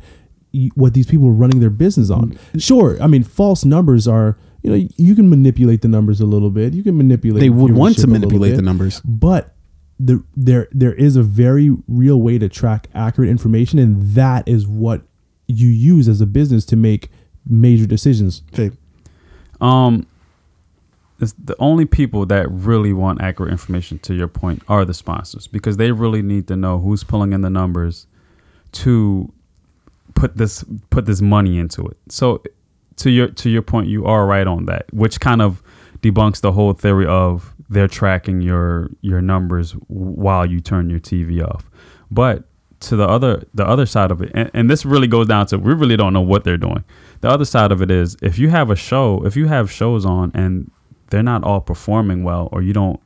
what 0.74 0.94
these 0.94 1.06
people 1.06 1.28
are 1.28 1.32
running 1.32 1.60
their 1.60 1.70
business 1.70 2.10
on? 2.10 2.32
Mm. 2.54 2.62
Sure, 2.62 2.96
I 3.02 3.06
mean 3.06 3.22
false 3.22 3.64
numbers 3.64 4.06
are 4.08 4.38
you 4.62 4.70
know 4.70 4.88
you 4.96 5.14
can 5.14 5.28
manipulate 5.30 5.82
the 5.82 5.88
numbers 5.88 6.20
a 6.20 6.26
little 6.26 6.50
bit. 6.50 6.74
You 6.74 6.82
can 6.82 6.96
manipulate. 6.96 7.40
they 7.40 7.50
would 7.50 7.72
want 7.74 7.98
to 7.98 8.06
manipulate 8.06 8.52
bit, 8.52 8.56
the 8.56 8.62
numbers. 8.62 9.00
but 9.04 9.54
the, 10.00 10.22
there 10.36 10.68
there 10.70 10.94
is 10.94 11.16
a 11.16 11.22
very 11.22 11.76
real 11.88 12.20
way 12.20 12.38
to 12.38 12.48
track 12.48 12.88
accurate 12.94 13.30
information, 13.30 13.78
and 13.78 14.12
that 14.14 14.46
is 14.46 14.66
what 14.66 15.02
you 15.46 15.68
use 15.68 16.08
as 16.08 16.20
a 16.20 16.26
business 16.26 16.64
to 16.66 16.76
make 16.76 17.10
major 17.46 17.86
decisions. 17.86 18.42
Okay. 18.52 18.70
Um, 19.60 20.06
it's 21.20 21.32
the 21.32 21.56
only 21.58 21.84
people 21.84 22.26
that 22.26 22.48
really 22.48 22.92
want 22.92 23.20
accurate 23.20 23.50
information, 23.50 23.98
to 24.00 24.14
your 24.14 24.28
point, 24.28 24.62
are 24.68 24.84
the 24.84 24.94
sponsors 24.94 25.48
because 25.48 25.76
they 25.76 25.90
really 25.90 26.22
need 26.22 26.46
to 26.46 26.56
know 26.56 26.78
who's 26.78 27.02
pulling 27.02 27.32
in 27.32 27.40
the 27.40 27.50
numbers 27.50 28.06
to 28.70 29.32
put 30.14 30.36
this 30.36 30.64
put 30.90 31.06
this 31.06 31.20
money 31.20 31.58
into 31.58 31.84
it. 31.86 31.96
So, 32.08 32.42
to 32.96 33.10
your 33.10 33.28
to 33.28 33.50
your 33.50 33.62
point, 33.62 33.88
you 33.88 34.04
are 34.04 34.26
right 34.26 34.46
on 34.46 34.66
that, 34.66 34.92
which 34.92 35.18
kind 35.18 35.42
of 35.42 35.60
debunks 36.02 36.40
the 36.40 36.52
whole 36.52 36.72
theory 36.72 37.06
of 37.06 37.52
they're 37.68 37.88
tracking 37.88 38.40
your 38.40 38.90
your 39.00 39.20
numbers 39.20 39.72
while 39.88 40.46
you 40.46 40.60
turn 40.60 40.90
your 40.90 41.00
TV 41.00 41.44
off. 41.46 41.70
But 42.10 42.44
to 42.80 42.96
the 42.96 43.08
other 43.08 43.44
the 43.54 43.66
other 43.66 43.86
side 43.86 44.10
of 44.10 44.22
it, 44.22 44.30
and, 44.34 44.50
and 44.54 44.70
this 44.70 44.84
really 44.84 45.06
goes 45.06 45.26
down 45.26 45.46
to 45.46 45.58
we 45.58 45.74
really 45.74 45.96
don't 45.96 46.12
know 46.12 46.20
what 46.20 46.44
they're 46.44 46.56
doing. 46.56 46.84
The 47.20 47.28
other 47.28 47.44
side 47.44 47.72
of 47.72 47.82
it 47.82 47.90
is 47.90 48.16
if 48.22 48.38
you 48.38 48.50
have 48.50 48.70
a 48.70 48.76
show, 48.76 49.24
if 49.24 49.36
you 49.36 49.46
have 49.48 49.70
shows 49.70 50.06
on 50.06 50.30
and 50.34 50.70
they're 51.10 51.22
not 51.22 51.42
all 51.44 51.60
performing 51.60 52.22
well, 52.22 52.48
or 52.52 52.62
you 52.62 52.72
don't 52.72 53.00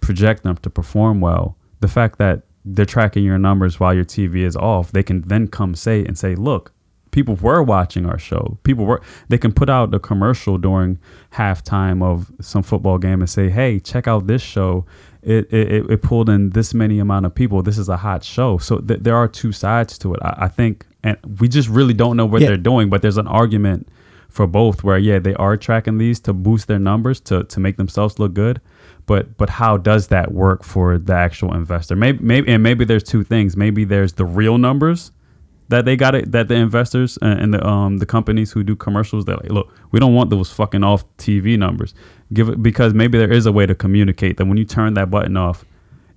project 0.00 0.42
them 0.42 0.56
to 0.58 0.70
perform 0.70 1.20
well, 1.20 1.56
the 1.80 1.88
fact 1.88 2.18
that 2.18 2.42
they're 2.64 2.86
tracking 2.86 3.24
your 3.24 3.38
numbers 3.38 3.80
while 3.80 3.94
your 3.94 4.04
TV 4.04 4.44
is 4.44 4.56
off, 4.56 4.92
they 4.92 5.02
can 5.02 5.22
then 5.22 5.48
come 5.48 5.74
say 5.74 6.04
and 6.04 6.18
say, 6.18 6.34
look, 6.34 6.72
people 7.10 7.34
were 7.36 7.62
watching 7.62 8.06
our 8.06 8.18
show. 8.18 8.58
People 8.62 8.84
were 8.86 9.00
they 9.28 9.38
can 9.38 9.52
put 9.52 9.68
out 9.68 9.94
a 9.94 9.98
commercial 9.98 10.58
during 10.58 10.98
halftime 11.34 12.02
of 12.02 12.30
some 12.40 12.62
football 12.62 12.98
game 12.98 13.20
and 13.20 13.30
say, 13.30 13.48
hey, 13.50 13.80
check 13.80 14.06
out 14.08 14.26
this 14.26 14.42
show. 14.42 14.84
It 15.22 15.52
it, 15.52 15.90
it- 15.90 16.02
pulled 16.02 16.28
in 16.30 16.50
this 16.50 16.72
many 16.74 16.98
amount 16.98 17.26
of 17.26 17.34
people. 17.34 17.62
This 17.62 17.78
is 17.78 17.88
a 17.88 17.98
hot 17.98 18.24
show. 18.24 18.58
So 18.58 18.78
th- 18.78 19.00
there 19.00 19.16
are 19.16 19.28
two 19.28 19.52
sides 19.52 19.98
to 19.98 20.14
it. 20.14 20.20
I, 20.22 20.34
I 20.46 20.48
think, 20.48 20.86
and 21.02 21.18
we 21.40 21.46
just 21.48 21.68
really 21.68 21.94
don't 21.94 22.16
know 22.16 22.26
what 22.26 22.40
Yeah. 22.40 22.48
they're 22.48 22.56
doing. 22.56 22.88
But 22.88 23.02
there's 23.02 23.18
an 23.18 23.26
argument 23.28 23.88
for 24.28 24.46
both 24.46 24.84
where 24.84 24.96
yeah 24.96 25.18
they 25.18 25.34
are 25.34 25.56
tracking 25.56 25.98
these 25.98 26.20
to 26.20 26.32
boost 26.32 26.68
their 26.68 26.78
numbers 26.78 27.18
to 27.20 27.42
to 27.44 27.58
make 27.58 27.76
themselves 27.76 28.20
look 28.20 28.32
good 28.32 28.60
but 29.06 29.36
but 29.36 29.50
how 29.50 29.76
does 29.76 30.06
that 30.06 30.30
work 30.30 30.62
for 30.62 30.98
the 30.98 31.12
actual 31.12 31.52
investor 31.52 31.96
maybe 31.96 32.22
maybe 32.22 32.46
and 32.48 32.62
maybe 32.62 32.84
there's 32.84 33.02
two 33.02 33.24
things 33.24 33.56
maybe 33.56 33.82
there's 33.82 34.12
the 34.12 34.24
real 34.24 34.56
numbers 34.56 35.10
that 35.70 35.84
they 35.84 35.96
got 35.96 36.14
it 36.14 36.30
that 36.32 36.48
the 36.48 36.54
investors 36.54 37.18
and, 37.22 37.54
the 37.54 37.66
um 37.66 37.98
the 37.98 38.06
companies 38.06 38.52
who 38.52 38.62
do 38.62 38.76
commercials 38.76 39.24
they're 39.24 39.36
like 39.36 39.50
look 39.50 39.72
we 39.90 39.98
don't 39.98 40.14
want 40.14 40.30
those 40.30 40.52
fucking 40.52 40.84
off 40.84 41.04
TV 41.16 41.58
numbers. 41.58 41.94
Give 42.32 42.48
it 42.48 42.62
because 42.62 42.94
maybe 42.94 43.18
there 43.18 43.32
is 43.32 43.46
a 43.46 43.52
way 43.52 43.66
to 43.66 43.74
communicate 43.74 44.36
that 44.36 44.44
when 44.44 44.56
you 44.56 44.64
turn 44.64 44.94
that 44.94 45.10
button 45.10 45.36
off 45.36 45.64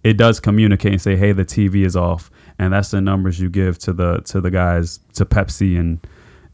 it 0.04 0.18
does 0.18 0.40
communicate 0.40 0.92
and 0.92 1.02
say 1.02 1.16
hey 1.16 1.32
the 1.32 1.46
TV 1.46 1.86
is 1.86 1.96
off. 1.96 2.30
And 2.60 2.74
that's 2.74 2.92
the 2.92 3.02
numbers 3.02 3.40
you 3.40 3.50
give 3.50 3.80
to 3.80 3.94
the 3.94 4.20
to 4.26 4.42
the 4.42 4.52
guys 4.52 5.00
to 5.14 5.26
Pepsi 5.26 5.80
and 5.80 6.06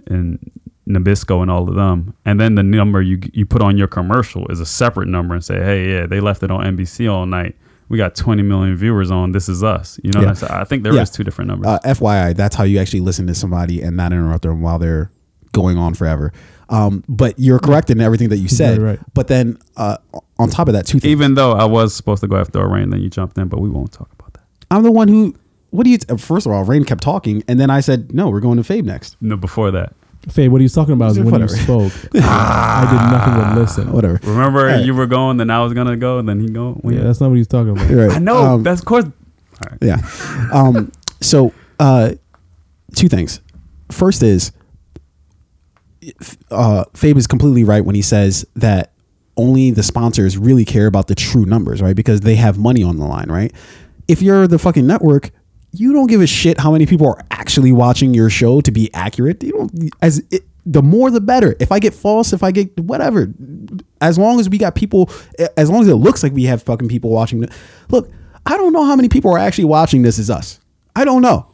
and 0.08 0.40
Nabisco 0.90 1.42
and 1.42 1.52
all 1.52 1.70
of 1.70 1.76
them, 1.76 2.16
and 2.26 2.40
then 2.40 2.56
the 2.56 2.64
number 2.64 3.02
you 3.02 3.20
you 3.32 3.46
put 3.46 3.62
on 3.62 3.78
your 3.78 3.88
commercial 3.88 4.48
is 4.48 4.60
a 4.60 4.66
separate 4.66 5.08
number 5.08 5.36
and 5.36 5.46
say, 5.46 5.60
hey, 5.60 5.92
yeah, 5.92 6.08
they 6.08 6.20
left 6.20 6.42
it 6.42 6.50
on 6.50 6.62
NBC 6.76 7.12
all 7.12 7.28
night. 7.28 7.56
We 7.90 7.98
got 7.98 8.16
20 8.16 8.44
million 8.44 8.76
viewers 8.76 9.10
on. 9.12 9.32
This 9.32 9.50
is 9.50 9.64
us. 9.64 10.00
You 10.04 10.12
know, 10.12 10.22
Yeah. 10.22 10.28
that's, 10.28 10.44
I 10.44 10.64
think 10.64 10.84
there 10.84 10.92
is 10.94 10.98
Yeah. 10.98 11.06
two 11.06 11.24
different 11.24 11.50
numbers. 11.50 11.68
Uh, 11.68 11.80
FYI, 11.84 12.34
that's 12.34 12.56
how 12.56 12.64
you 12.64 12.80
actually 12.80 13.02
listen 13.02 13.26
to 13.28 13.34
somebody 13.36 13.82
and 13.82 13.98
not 13.98 14.14
interrupt 14.14 14.44
them 14.44 14.62
while 14.62 14.78
they're 14.80 15.12
going 15.52 15.78
on 15.78 15.96
forever. 15.96 16.32
Um, 16.70 17.04
but 17.10 17.34
you're 17.40 17.58
correct 17.58 17.90
in 17.90 18.00
everything 18.00 18.30
that 18.30 18.38
you 18.38 18.48
said. 18.48 18.78
very 18.78 18.92
right. 18.92 19.00
But 19.16 19.28
then 19.28 19.58
uh, 19.76 19.98
on 20.38 20.50
top 20.50 20.68
of 20.68 20.76
that, 20.76 20.86
two 20.86 21.00
things. 21.00 21.10
Even 21.12 21.34
though 21.34 21.54
I 21.54 21.66
was 21.66 21.96
supposed 21.96 22.22
to 22.22 22.28
go 22.28 22.36
after 22.38 22.66
Rain, 22.68 22.92
then 22.92 23.02
you 23.02 23.10
jumped 23.10 23.38
in, 23.40 23.48
but 23.48 23.60
we 23.60 23.70
won't 23.70 23.92
talk 23.92 24.10
about 24.20 24.34
that. 24.34 24.44
I'm 24.70 24.84
the 24.84 24.92
one 24.92 25.08
who. 25.08 25.34
What 25.72 25.84
do 25.84 25.90
you? 25.90 25.98
T- 25.98 26.18
First 26.18 26.46
of 26.46 26.52
all, 26.52 26.64
Rain 26.64 26.84
kept 26.84 27.02
talking, 27.04 27.44
and 27.48 27.60
then 27.60 27.70
I 27.72 27.80
said, 27.80 28.14
"No, 28.14 28.30
we're 28.30 28.40
going 28.40 28.62
to 28.62 28.64
Fabe 28.64 28.84
next." 28.86 29.16
No, 29.22 29.36
before 29.36 29.70
that, 29.72 29.94
Faye, 30.28 30.50
what 30.50 30.60
he's 30.62 30.74
talking 30.74 30.94
about 30.94 31.12
is 31.12 31.20
when 31.20 31.40
you 31.42 31.48
spoke. 31.48 31.94
I 32.16 32.86
did 32.90 33.12
nothing 33.12 33.34
but 33.36 33.56
listen. 33.58 33.92
Whatever. 33.94 34.20
remember 34.24 34.66
Right. 34.66 34.86
you 34.86 34.94
were 34.94 35.08
going, 35.08 35.38
then 35.38 35.50
I 35.50 35.64
was 35.64 35.74
gonna 35.74 35.96
go, 35.96 36.20
and 36.20 36.28
then 36.28 36.40
he 36.42 36.50
go. 36.50 36.80
Yeah, 36.84 37.02
that's 37.02 37.22
not 37.22 37.30
what 37.30 37.38
he's 37.38 37.48
talking 37.48 37.72
about. 37.72 37.90
Right. 37.90 38.12
I 38.12 38.20
know. 38.20 38.38
Um, 38.38 38.64
that's 38.64 38.82
of 38.82 38.86
course. 38.86 39.06
Yeah. 39.82 39.98
Um, 40.54 40.92
so, 41.22 41.54
uh, 41.80 42.12
two 42.96 43.08
things. 43.10 43.40
First 43.92 44.22
is, 44.24 44.52
uh, 46.52 46.86
Fabe 46.94 47.18
is 47.18 47.28
completely 47.28 47.64
right 47.64 47.84
when 47.84 47.96
he 47.96 48.02
says 48.02 48.46
that 48.56 48.92
only 49.38 49.72
the 49.72 49.84
sponsors 49.84 50.38
really 50.38 50.66
care 50.66 50.88
about 50.88 51.08
the 51.08 51.16
true 51.16 51.46
numbers, 51.46 51.82
right? 51.82 51.96
Because 51.96 52.22
they 52.22 52.36
have 52.36 52.58
money 52.58 52.84
on 52.84 52.98
the 52.98 53.06
line, 53.06 53.30
right? 53.32 53.54
If 54.08 54.22
you're 54.22 54.48
the 54.48 54.60
fucking 54.60 54.86
network, 54.86 55.32
you 55.72 55.94
don't 55.94 56.08
give 56.08 56.22
a 56.22 56.28
shit 56.28 56.60
how 56.60 56.72
many 56.72 56.86
people 56.86 57.08
are 57.08 57.24
actually 57.32 57.72
watching 57.72 58.14
your 58.14 58.30
show 58.30 58.62
to 58.62 58.72
be 58.72 58.94
accurate. 58.94 59.44
You 59.44 59.52
don't 59.52 59.92
as 60.02 60.24
it, 60.32 60.44
the 60.66 60.82
more 60.82 61.10
the 61.12 61.22
better. 61.22 61.56
If 61.60 61.72
I 61.72 61.80
get 61.80 61.94
false, 61.94 62.34
if 62.34 62.44
I 62.44 62.52
get 62.52 62.80
whatever, 62.80 63.34
as 64.02 64.18
long 64.18 64.40
as 64.40 64.50
we 64.50 64.58
got 64.58 64.76
people, 64.76 65.10
as 65.58 65.70
long 65.70 65.82
as 65.82 65.88
it 65.88 65.96
looks 65.96 66.24
like 66.24 66.34
we 66.34 66.44
have 66.46 66.64
fucking 66.64 66.90
people 66.90 67.10
watching. 67.12 67.46
Look, 67.90 68.12
I 68.46 68.58
don't 68.58 68.74
know 68.74 68.86
how 68.86 68.96
many 68.96 69.10
people 69.10 69.32
are 69.34 69.38
actually 69.38 69.66
watching 69.66 70.02
this 70.02 70.20
Is 70.20 70.30
us. 70.30 70.60
I 70.96 71.06
don't 71.06 71.22
know 71.22 71.48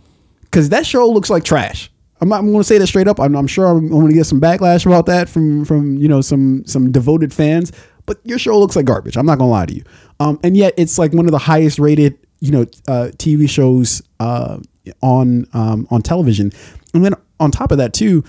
because 0.44 0.70
that 0.70 0.86
show 0.86 1.08
looks 1.08 1.30
like 1.30 1.44
trash. 1.44 1.92
I'm 2.22 2.30
not. 2.30 2.42
Going 2.42 2.58
to 2.58 2.64
say 2.64 2.78
that 2.78 2.88
straight 2.88 3.08
up. 3.08 3.20
I'm, 3.20 3.36
I'm 3.36 3.48
sure 3.48 3.68
I'm 3.68 3.90
going 3.90 4.08
to 4.08 4.14
get 4.14 4.26
some 4.26 4.40
backlash 4.40 4.86
about 4.86 5.06
that 5.08 5.28
from 5.28 5.66
from 5.66 5.98
you 5.98 6.08
know 6.08 6.22
some 6.22 6.66
some 6.66 6.92
devoted 6.92 7.34
fans. 7.34 7.72
But 8.06 8.20
your 8.24 8.40
show 8.40 8.58
looks 8.58 8.76
like 8.76 8.86
garbage. 8.86 9.18
I'm 9.18 9.26
not 9.26 9.38
going 9.38 9.48
to 9.48 9.52
lie 9.52 9.66
to 9.66 9.74
you. 9.74 9.84
Um, 10.20 10.40
and 10.44 10.56
yet 10.56 10.74
it's 10.78 10.98
like 10.98 11.12
one 11.12 11.26
of 11.26 11.32
the 11.32 11.40
highest 11.40 11.80
rated 11.80 12.18
you 12.46 12.52
know 12.52 12.62
uh, 12.88 13.10
TV 13.18 13.50
shows 13.50 14.02
uh, 14.20 14.60
on 15.02 15.48
um, 15.54 15.88
on 15.90 16.02
television. 16.02 16.52
And 16.94 17.04
then 17.04 17.14
on 17.40 17.52
top 17.52 17.72
of 17.72 17.78
that 17.80 17.94
too, 17.94 18.24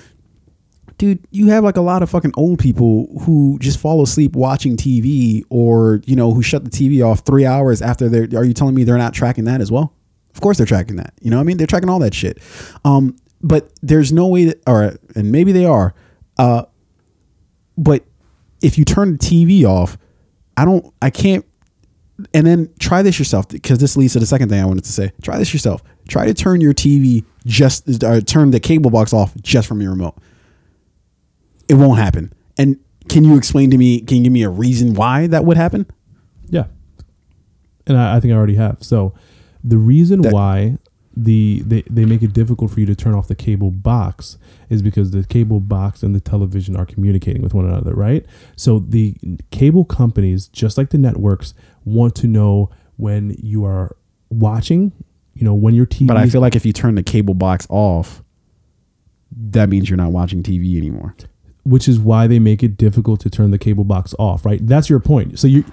dude, 0.99 1.25
you 1.31 1.49
have 1.49 1.65
like 1.65 1.77
a 1.77 1.83
lot 1.83 2.03
of 2.03 2.11
fucking 2.11 2.33
old 2.37 2.59
people 2.59 3.07
who 3.23 3.59
just 3.61 3.79
fall 3.79 4.03
asleep 4.03 4.35
watching 4.35 4.77
TV, 4.77 5.45
or 5.51 6.01
you 6.07 6.17
know 6.17 6.33
who 6.33 6.43
shut 6.43 6.65
the 6.65 6.71
TV 6.71 7.07
off 7.07 7.21
three 7.21 7.45
hours 7.45 7.83
after 7.83 8.09
they're. 8.09 8.29
Are 8.39 8.45
you 8.45 8.55
telling 8.55 8.75
me 8.75 8.85
they're 8.85 8.99
not 8.99 9.13
tracking 9.13 9.45
that 9.45 9.61
as 9.61 9.71
well? 9.71 9.93
Of 10.35 10.41
course 10.41 10.57
they're 10.57 10.67
tracking 10.67 10.97
that. 10.97 11.15
You 11.21 11.31
know, 11.31 11.41
I 11.41 11.43
mean, 11.43 11.57
they're 11.57 11.67
tracking 11.67 11.89
all 11.89 11.99
that 12.01 12.15
shit. 12.15 12.39
Um, 12.85 13.17
but 13.43 13.71
there's 13.83 14.13
no 14.13 14.27
way 14.27 14.47
that, 14.47 14.63
or 14.67 14.97
and 15.15 15.31
maybe 15.31 15.53
they 15.53 15.67
are. 15.67 15.95
Uh, 16.39 16.65
but 17.79 18.05
if 18.63 18.79
you 18.79 18.85
turn 18.85 19.13
the 19.13 19.19
TV 19.19 19.65
off, 19.65 19.99
I 20.57 20.65
don't, 20.65 20.93
I 21.03 21.11
can't. 21.11 21.45
And 22.33 22.47
then 22.47 22.71
try 22.79 23.03
this 23.03 23.19
yourself 23.19 23.49
because 23.49 23.79
this 23.79 23.97
leads 23.97 24.15
to 24.15 24.19
the 24.21 24.27
second 24.27 24.49
thing 24.49 24.61
I 24.61 24.65
wanted 24.65 24.85
to 24.85 24.93
say. 24.93 25.13
Try 25.23 25.39
this 25.39 25.53
yourself. 25.53 25.83
Try 26.09 26.25
to 26.27 26.33
turn 26.35 26.61
your 26.63 26.73
TV 26.73 27.25
just, 27.45 28.03
or 28.03 28.21
turn 28.23 28.53
the 28.53 28.61
cable 28.61 28.91
box 28.91 29.13
off 29.13 29.35
just 29.43 29.69
from 29.69 29.83
your 29.83 29.91
remote. 29.91 30.17
It 31.69 31.75
won't 31.75 31.99
happen. 31.99 32.33
And 32.57 32.79
can 33.09 33.25
you 33.25 33.37
explain 33.37 33.71
to 33.71 33.77
me? 33.79 34.01
Can 34.01 34.19
you 34.19 34.23
give 34.25 34.33
me 34.33 34.43
a 34.45 34.49
reason 34.51 34.95
why 34.95 35.27
that 35.27 35.45
would 35.45 35.57
happen? 35.57 35.87
Yeah. 36.49 36.65
And 37.87 37.99
I, 37.99 38.17
I 38.17 38.21
think 38.21 38.33
I 38.33 38.37
already 38.37 38.55
have. 38.57 38.79
So 38.83 39.15
the 39.63 39.79
reason 39.79 40.23
That- 40.23 40.33
why 40.33 40.79
the 41.19 41.63
they, 41.65 41.83
they 41.89 42.05
make 42.05 42.23
it 42.23 42.35
difficult 42.35 42.71
for 42.71 42.79
you 42.81 42.85
to 42.87 42.95
turn 42.95 43.15
off 43.15 43.27
the 43.27 43.35
cable 43.35 43.71
box 43.71 44.37
is 44.69 44.83
because 44.83 45.13
the 45.13 45.25
cable 45.25 45.61
box 45.61 46.03
and 46.03 46.15
the 46.15 46.21
television 46.21 46.77
are 46.77 46.85
communicating 46.85 47.41
with 47.41 47.55
one 47.55 47.65
another, 47.65 47.95
right? 47.95 48.25
So 48.55 48.81
the 48.81 49.17
cable 49.51 49.87
companies, 49.87 50.47
just 50.49 50.77
like 50.77 50.91
the 50.91 50.99
networks, 50.99 51.55
want 51.87 52.15
to 52.17 52.27
know 52.27 52.69
when 52.97 53.35
you 53.43 53.65
are 53.65 53.97
watching, 54.29 54.93
you 55.33 55.45
know, 55.45 55.55
when 55.55 55.73
your 55.75 55.87
TV 55.87 56.07
But 56.09 56.19
I 56.19 56.29
feel 56.29 56.43
like 56.43 56.55
if 56.55 56.67
you 56.67 56.75
turn 56.75 56.95
the 56.97 57.03
cable 57.03 57.33
box 57.35 57.67
off, 57.71 58.23
that 59.35 59.69
means 59.71 59.89
you're 59.89 59.97
not 59.97 60.13
watching 60.13 60.43
TV 60.43 60.77
anymore. 60.77 61.15
which 61.65 61.89
is 61.89 61.99
why 61.99 62.27
they 62.27 62.39
make 62.39 62.63
it 62.63 62.77
difficult 62.77 63.21
to 63.21 63.31
turn 63.31 63.51
the 63.51 63.59
cable 63.59 63.85
box 63.85 64.15
off, 64.19 64.45
right? 64.47 64.65
That's 64.67 64.89
your 64.91 65.01
point. 65.01 65.39
So 65.39 65.47
you 65.49 65.65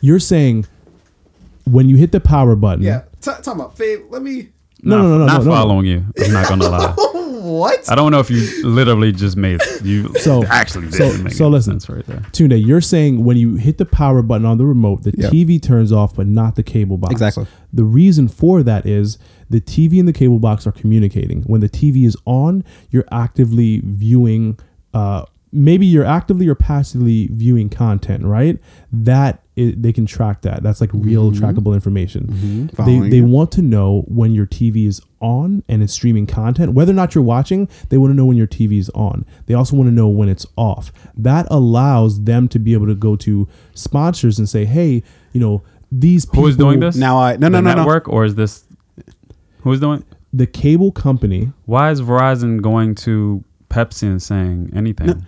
you're 0.00 0.20
saying 0.20 0.66
when 1.64 1.88
you 1.88 1.96
hit 1.96 2.12
the 2.12 2.20
power 2.20 2.54
button, 2.56 2.82
T- 3.20 3.30
talking 3.42 3.52
about 3.60 3.76
Fabe, 3.76 4.10
let 4.10 4.22
me 4.22 4.50
No, 4.82 4.96
not, 4.98 5.02
no, 5.02 5.08
no, 5.08 5.18
no, 5.18 5.26
not 5.26 5.38
no, 5.40 5.44
no. 5.44 5.50
following 5.56 5.86
you. 5.86 6.04
I'm 6.20 6.32
not 6.32 6.48
gonna 6.48 6.68
lie. 6.68 6.92
what? 7.40 7.90
I 7.90 7.94
don't 7.94 8.12
know 8.12 8.20
if 8.20 8.30
you 8.30 8.66
literally 8.66 9.10
just 9.12 9.36
made 9.36 9.60
you 9.82 10.12
So- 10.20 10.44
actually 10.44 10.90
so- 10.92 11.10
didn't 11.10 11.24
make 11.24 11.32
so 11.32 11.46
any 11.46 11.52
listen. 11.54 11.80
sense 11.80 11.88
right 11.96 12.06
there. 12.06 12.18
Tunde, 12.32 12.64
you're 12.64 12.80
saying 12.80 13.24
when 13.24 13.36
you 13.36 13.56
hit 13.56 13.78
the 13.78 13.84
power 13.86 14.22
button 14.22 14.46
on 14.46 14.58
the 14.58 14.66
remote, 14.66 15.02
the 15.02 15.12
Yep. 15.16 15.32
TV 15.32 15.60
turns 15.62 15.90
off, 15.92 16.14
but 16.14 16.26
not 16.26 16.54
the 16.56 16.62
cable 16.62 16.96
box. 16.98 17.12
Exactly. 17.12 17.46
The 17.72 17.84
reason 17.84 18.28
for 18.28 18.62
that 18.62 18.86
is 18.86 19.18
the 19.50 19.60
TV 19.60 19.98
and 19.98 20.06
the 20.06 20.12
cable 20.12 20.38
box 20.38 20.66
are 20.66 20.72
communicating. 20.72 21.42
When 21.42 21.60
the 21.60 21.68
TV 21.68 22.04
is 22.04 22.16
on, 22.24 22.62
you're 22.90 23.06
actively 23.10 23.80
viewing. 23.84 24.58
Uh, 24.94 25.24
maybe 25.52 25.86
you're 25.86 26.04
actively 26.04 26.48
or 26.48 26.54
passively 26.54 27.28
viewing 27.32 27.68
content, 27.68 28.24
right? 28.24 28.58
That 28.92 29.42
they 29.56 29.92
can 29.92 30.06
track 30.06 30.42
that. 30.42 30.62
That's 30.62 30.80
like 30.80 30.90
real 30.92 31.30
mm-hmm. 31.30 31.44
trackable 31.44 31.74
information. 31.74 32.26
Mm-hmm. 32.26 32.66
They 32.66 32.74
Following 32.74 33.10
they 33.10 33.16
you. 33.16 33.26
want 33.26 33.50
to 33.52 33.62
know 33.62 34.04
when 34.06 34.32
your 34.32 34.46
TV 34.46 34.86
is 34.86 35.00
on 35.20 35.64
and 35.68 35.82
it's 35.82 35.92
streaming 35.92 36.26
content. 36.26 36.74
Whether 36.74 36.92
or 36.92 36.94
not 36.94 37.14
you're 37.14 37.24
watching, 37.24 37.68
they 37.88 37.98
want 37.98 38.12
to 38.12 38.14
know 38.14 38.24
when 38.24 38.36
your 38.36 38.46
TV 38.46 38.78
is 38.78 38.88
on. 38.90 39.24
They 39.46 39.54
also 39.54 39.76
want 39.76 39.88
to 39.88 39.94
know 39.94 40.08
when 40.08 40.28
it's 40.28 40.46
off. 40.56 40.92
That 41.16 41.46
allows 41.50 42.24
them 42.24 42.46
to 42.48 42.58
be 42.58 42.72
able 42.72 42.86
to 42.86 42.94
go 42.94 43.16
to 43.16 43.48
sponsors 43.74 44.38
and 44.38 44.48
say, 44.48 44.64
"Hey, 44.64 45.02
you 45.32 45.40
know, 45.40 45.62
these 45.90 46.24
people 46.24 46.42
Who 46.42 46.48
is 46.48 46.56
doing 46.56 46.80
this? 46.80 46.96
Now 46.96 47.18
I 47.18 47.36
no 47.36 47.48
no 47.48 47.58
the 47.58 47.62
no 47.62 47.70
no. 47.70 47.74
network 47.76 48.08
or 48.08 48.24
is 48.24 48.34
this 48.34 48.64
who's 49.62 49.80
doing? 49.80 50.04
The 50.32 50.46
cable 50.46 50.92
company 50.92 51.52
Why 51.64 51.90
is 51.90 52.02
Verizon 52.02 52.60
going 52.60 52.94
to 52.96 53.44
Pepsi 53.70 54.04
and 54.04 54.22
saying 54.22 54.72
anything? 54.74 55.26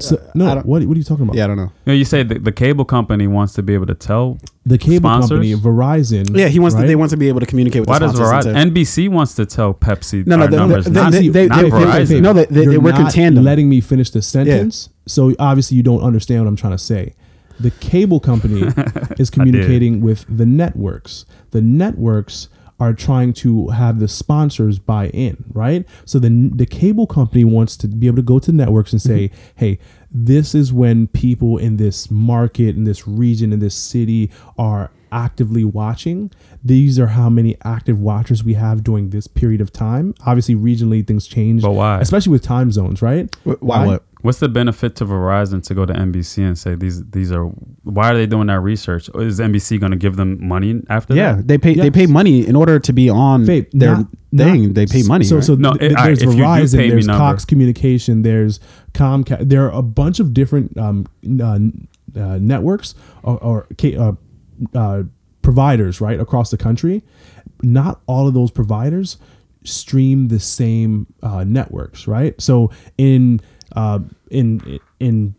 So, 0.00 0.30
no, 0.34 0.56
what, 0.56 0.66
what 0.84 0.94
are 0.94 0.98
you 0.98 1.04
talking 1.04 1.24
about? 1.24 1.36
Yeah, 1.36 1.44
I 1.44 1.46
don't 1.48 1.56
know. 1.56 1.62
You, 1.64 1.70
know, 1.86 1.92
you 1.94 2.04
say 2.04 2.22
the, 2.22 2.38
the 2.38 2.52
cable 2.52 2.84
company 2.84 3.26
wants 3.26 3.52
to 3.54 3.62
be 3.62 3.74
able 3.74 3.86
to 3.86 3.94
tell. 3.94 4.38
The 4.66 4.78
cable 4.78 5.08
Sponsors? 5.08 5.28
company, 5.30 5.54
Verizon. 5.54 6.36
Yeah, 6.36 6.48
he 6.48 6.58
wants 6.58 6.76
to, 6.76 6.82
they 6.82 6.96
want 6.96 7.10
to 7.10 7.16
be 7.16 7.28
able 7.28 7.40
to 7.40 7.46
communicate 7.46 7.80
with 7.80 7.88
Why 7.88 7.98
the 7.98 8.06
does 8.08 8.16
sponsors 8.16 8.54
Verizon? 8.54 8.70
NBC 8.72 9.08
wants 9.08 9.34
to 9.34 9.46
tell 9.46 9.72
Pepsi 9.74 10.26
No, 10.26 10.36
no, 10.36 10.42
our 10.44 10.48
they- 10.50 10.56
numbers. 10.56 10.84
they- 10.86 10.90
not, 10.92 11.12
they- 11.12 11.28
they- 11.28 11.46
not 11.46 11.62
they- 11.62 11.70
Verizon. 11.70 12.20
No, 12.22 12.32
they, 12.32 12.44
they, 12.46 12.66
they 12.66 12.72
You're 12.72 12.80
work 12.80 12.96
in 12.96 13.02
not 13.04 13.12
tandem. 13.12 13.44
Letting 13.44 13.68
me 13.68 13.80
finish 13.80 14.10
the 14.10 14.22
sentence. 14.22 14.88
So 15.06 15.34
obviously 15.38 15.76
you 15.76 15.82
don't 15.82 16.02
understand 16.02 16.42
what 16.42 16.48
I'm 16.48 16.56
trying 16.56 16.72
to 16.72 16.78
say. 16.78 17.14
The 17.58 17.70
cable 17.72 18.20
company 18.20 18.62
is 19.18 19.28
communicating 19.30 20.00
with 20.00 20.24
the 20.28 20.46
networks. 20.46 21.26
The 21.50 21.60
networks 21.60 22.48
are 22.80 22.94
trying 22.94 23.32
to 23.34 23.68
have 23.68 24.00
the 24.00 24.08
sponsors 24.08 24.78
buy 24.78 25.08
in, 25.10 25.44
right? 25.52 25.86
So 26.06 26.18
the 26.18 26.50
the 26.52 26.66
cable 26.66 27.06
company 27.06 27.44
wants 27.44 27.76
to 27.76 27.86
be 27.88 28.06
able 28.06 28.16
to 28.16 28.22
go 28.22 28.38
to 28.40 28.50
networks 28.50 28.92
and 28.92 29.00
say, 29.02 29.28
Mm-hmm. 29.28 29.36
"Hey, 29.56 29.78
this 30.10 30.54
is 30.54 30.72
when 30.72 31.06
people 31.08 31.58
in 31.58 31.76
this 31.76 32.10
market, 32.10 32.74
in 32.76 32.84
this 32.84 33.06
region, 33.06 33.52
in 33.52 33.60
this 33.60 33.74
city 33.74 34.30
are 34.58 34.90
actively 35.12 35.64
watching. 35.64 36.30
These 36.64 36.98
are 36.98 37.08
how 37.08 37.28
many 37.30 37.56
active 37.64 38.00
watchers 38.00 38.44
we 38.44 38.54
have 38.54 38.82
during 38.84 39.10
this 39.10 39.26
period 39.26 39.60
of 39.60 39.72
time. 39.72 40.14
Obviously, 40.26 40.54
regionally 40.54 41.06
things 41.06 41.26
change, 41.26 41.62
But 41.62 41.72
why? 41.72 42.00
especially 42.00 42.32
with 42.32 42.42
time 42.42 42.70
zones, 42.72 43.02
right? 43.02 43.34
Wh- 43.44 43.62
Why 43.62 43.86
what? 43.86 44.04
What's 44.22 44.38
the 44.38 44.50
benefit 44.50 44.96
to 44.96 45.06
Verizon 45.06 45.62
to 45.66 45.72
go 45.74 45.86
to 45.86 45.94
NBC 45.94 46.44
and 46.46 46.58
say 46.58 46.74
these 46.74 47.02
these 47.12 47.32
are 47.32 47.44
why 47.84 48.10
are 48.10 48.14
they 48.14 48.26
doing 48.26 48.48
that 48.48 48.60
research? 48.60 49.08
Is 49.14 49.40
NBC 49.40 49.80
going 49.80 49.92
to 49.92 49.96
give 49.96 50.16
them 50.16 50.46
money 50.46 50.82
after 50.90 51.14
Yeah, 51.14 51.36
that? 51.36 51.48
they 51.48 51.56
pay 51.56 51.74
they 51.74 51.90
pay 51.90 52.04
money 52.06 52.46
in 52.46 52.54
order 52.54 52.78
to 52.78 52.92
be 52.92 53.08
on 53.08 53.46
Faith, 53.46 53.68
their 53.72 53.96
not- 53.96 54.06
thing. 54.36 54.62
not- 54.64 54.74
they 54.74 54.84
pay 54.84 55.02
money. 55.04 55.24
So, 55.24 55.36
right? 55.36 55.44
so 55.44 55.54
No, 55.54 55.72
th- 55.72 55.92
it- 55.92 55.96
there's 55.96 56.20
if 56.22 56.28
you 56.28 56.36
do 56.36 56.42
Verizon, 56.42 56.76
pay 56.76 56.84
me 56.84 56.90
there's 56.90 57.06
number- 57.06 57.18
Cox 57.18 57.46
Communication, 57.46 58.20
there's 58.20 58.60
Comcast. 58.92 59.48
There 59.48 59.64
are 59.66 59.72
a 59.72 59.80
bunch 59.82 60.20
of 60.20 60.34
different 60.34 60.76
um, 60.76 61.06
uh, 61.40 61.58
uh, 62.20 62.38
networks 62.42 62.94
or, 63.22 63.38
or 63.42 63.66
uh, 63.98 64.12
uh, 64.74 65.04
providers, 65.42 66.00
right, 66.00 66.18
across 66.20 66.50
the 66.50 66.56
country. 66.56 67.02
Not 67.62 68.00
all 68.06 68.26
of 68.28 68.34
those 68.34 68.50
providers 68.50 69.18
stream 69.64 70.28
the 70.28 70.40
same 70.40 71.06
uh, 71.22 71.44
networks, 71.44 72.06
right? 72.06 72.40
So 72.40 72.70
in 72.96 73.40
uh, 73.72 74.00
in 74.30 74.80
in 74.98 75.34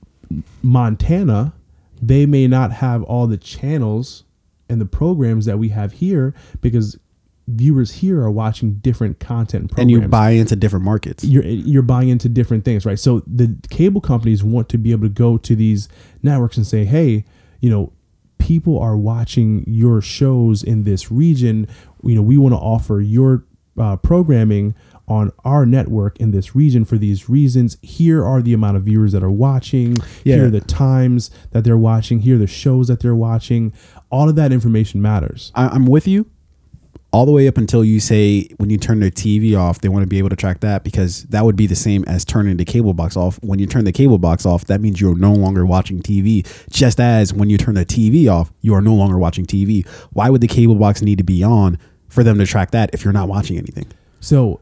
Montana, 0.61 1.53
they 2.01 2.25
may 2.25 2.47
not 2.47 2.71
have 2.73 3.03
all 3.03 3.27
the 3.27 3.37
channels 3.37 4.23
and 4.69 4.79
the 4.79 4.85
programs 4.85 5.45
that 5.45 5.59
we 5.59 5.69
have 5.69 5.93
here 5.93 6.33
because 6.61 6.97
viewers 7.47 7.91
here 7.95 8.21
are 8.21 8.31
watching 8.31 8.75
different 8.75 9.19
content 9.19 9.71
and 9.77 9.91
you 9.91 9.99
buy 10.07 10.31
into 10.31 10.55
different 10.55 10.85
markets. 10.85 11.23
you're 11.23 11.43
you're 11.43 11.81
buying 11.81 12.09
into 12.09 12.29
different 12.29 12.63
things, 12.63 12.85
right? 12.85 12.99
So 12.99 13.23
the 13.27 13.55
cable 13.69 14.01
companies 14.01 14.43
want 14.43 14.69
to 14.69 14.77
be 14.77 14.91
able 14.91 15.03
to 15.03 15.13
go 15.13 15.37
to 15.37 15.55
these 15.55 15.89
networks 16.23 16.57
and 16.57 16.65
say, 16.65 16.85
"Hey, 16.85 17.25
you 17.59 17.69
know, 17.69 17.91
people 18.51 18.77
are 18.77 18.97
watching 18.97 19.63
your 19.65 20.01
shows 20.01 20.61
in 20.61 20.83
this 20.83 21.09
region. 21.09 21.65
You 22.03 22.15
know, 22.15 22.21
we 22.21 22.37
want 22.37 22.51
to 22.51 22.57
offer 22.57 22.99
your 22.99 23.45
uh, 23.79 23.95
programming 23.95 24.75
on 25.07 25.31
our 25.45 25.65
network 25.65 26.19
in 26.19 26.31
this 26.31 26.53
region 26.53 26.83
for 26.83 26.97
these 26.97 27.29
reasons. 27.29 27.77
Here 27.81 28.25
are 28.25 28.41
the 28.41 28.51
amount 28.53 28.75
of 28.75 28.83
viewers 28.83 29.13
that 29.13 29.23
are 29.23 29.31
watching. 29.31 30.01
Here 30.25 30.47
are 30.47 30.49
the 30.49 30.59
times 30.59 31.31
that 31.51 31.63
they're 31.63 31.77
watching. 31.77 32.19
Here 32.19 32.35
are 32.35 32.39
the 32.39 32.45
shows 32.45 32.89
that 32.89 32.99
they're 32.99 33.15
watching. 33.15 33.71
All 34.09 34.27
of 34.27 34.35
that 34.35 34.51
information 34.51 35.01
matters. 35.01 35.53
I, 35.55 35.67
I'm 35.67 35.85
with 35.85 36.05
you 36.05 36.29
all 37.13 37.25
the 37.25 37.31
way 37.31 37.47
up 37.47 37.57
until 37.57 37.83
you 37.83 37.99
say 37.99 38.47
when 38.57 38.69
you 38.69 38.77
turn 38.77 39.01
their 39.01 39.11
TV 39.11 39.57
off, 39.57 39.81
they 39.81 39.89
want 39.89 40.03
to 40.03 40.07
be 40.07 40.17
able 40.17 40.29
to 40.29 40.35
track 40.35 40.61
that 40.61 40.83
because 40.83 41.23
that 41.23 41.43
would 41.43 41.57
be 41.57 41.67
the 41.67 41.75
same 41.75 42.05
as 42.05 42.23
turning 42.23 42.55
the 42.55 42.63
cable 42.63 42.93
box 42.93 43.17
off. 43.17 43.37
When 43.43 43.59
you 43.59 43.67
turn 43.67 43.83
the 43.83 43.91
cable 43.91 44.17
box 44.17 44.45
off, 44.45 44.65
that 44.65 44.79
means 44.79 45.01
you're 45.01 45.17
no 45.17 45.33
longer 45.33 45.65
watching 45.65 46.01
TV. 46.01 46.47
Just 46.69 47.01
as 47.01 47.33
when 47.33 47.49
you 47.49 47.57
turn 47.57 47.75
the 47.75 47.85
TV 47.85 48.31
off, 48.31 48.51
you 48.61 48.73
are 48.73 48.81
no 48.81 48.93
longer 48.93 49.17
watching 49.17 49.45
TV. 49.45 49.85
Why 50.13 50.29
would 50.29 50.41
the 50.41 50.47
cable 50.47 50.75
box 50.75 51.01
need 51.01 51.17
to 51.17 51.23
be 51.23 51.43
on 51.43 51.77
for 52.07 52.23
them 52.23 52.37
to 52.37 52.45
track 52.45 52.71
that 52.71 52.89
if 52.93 53.03
you're 53.03 53.13
not 53.13 53.27
watching 53.27 53.57
anything? 53.57 53.87
So 54.21 54.61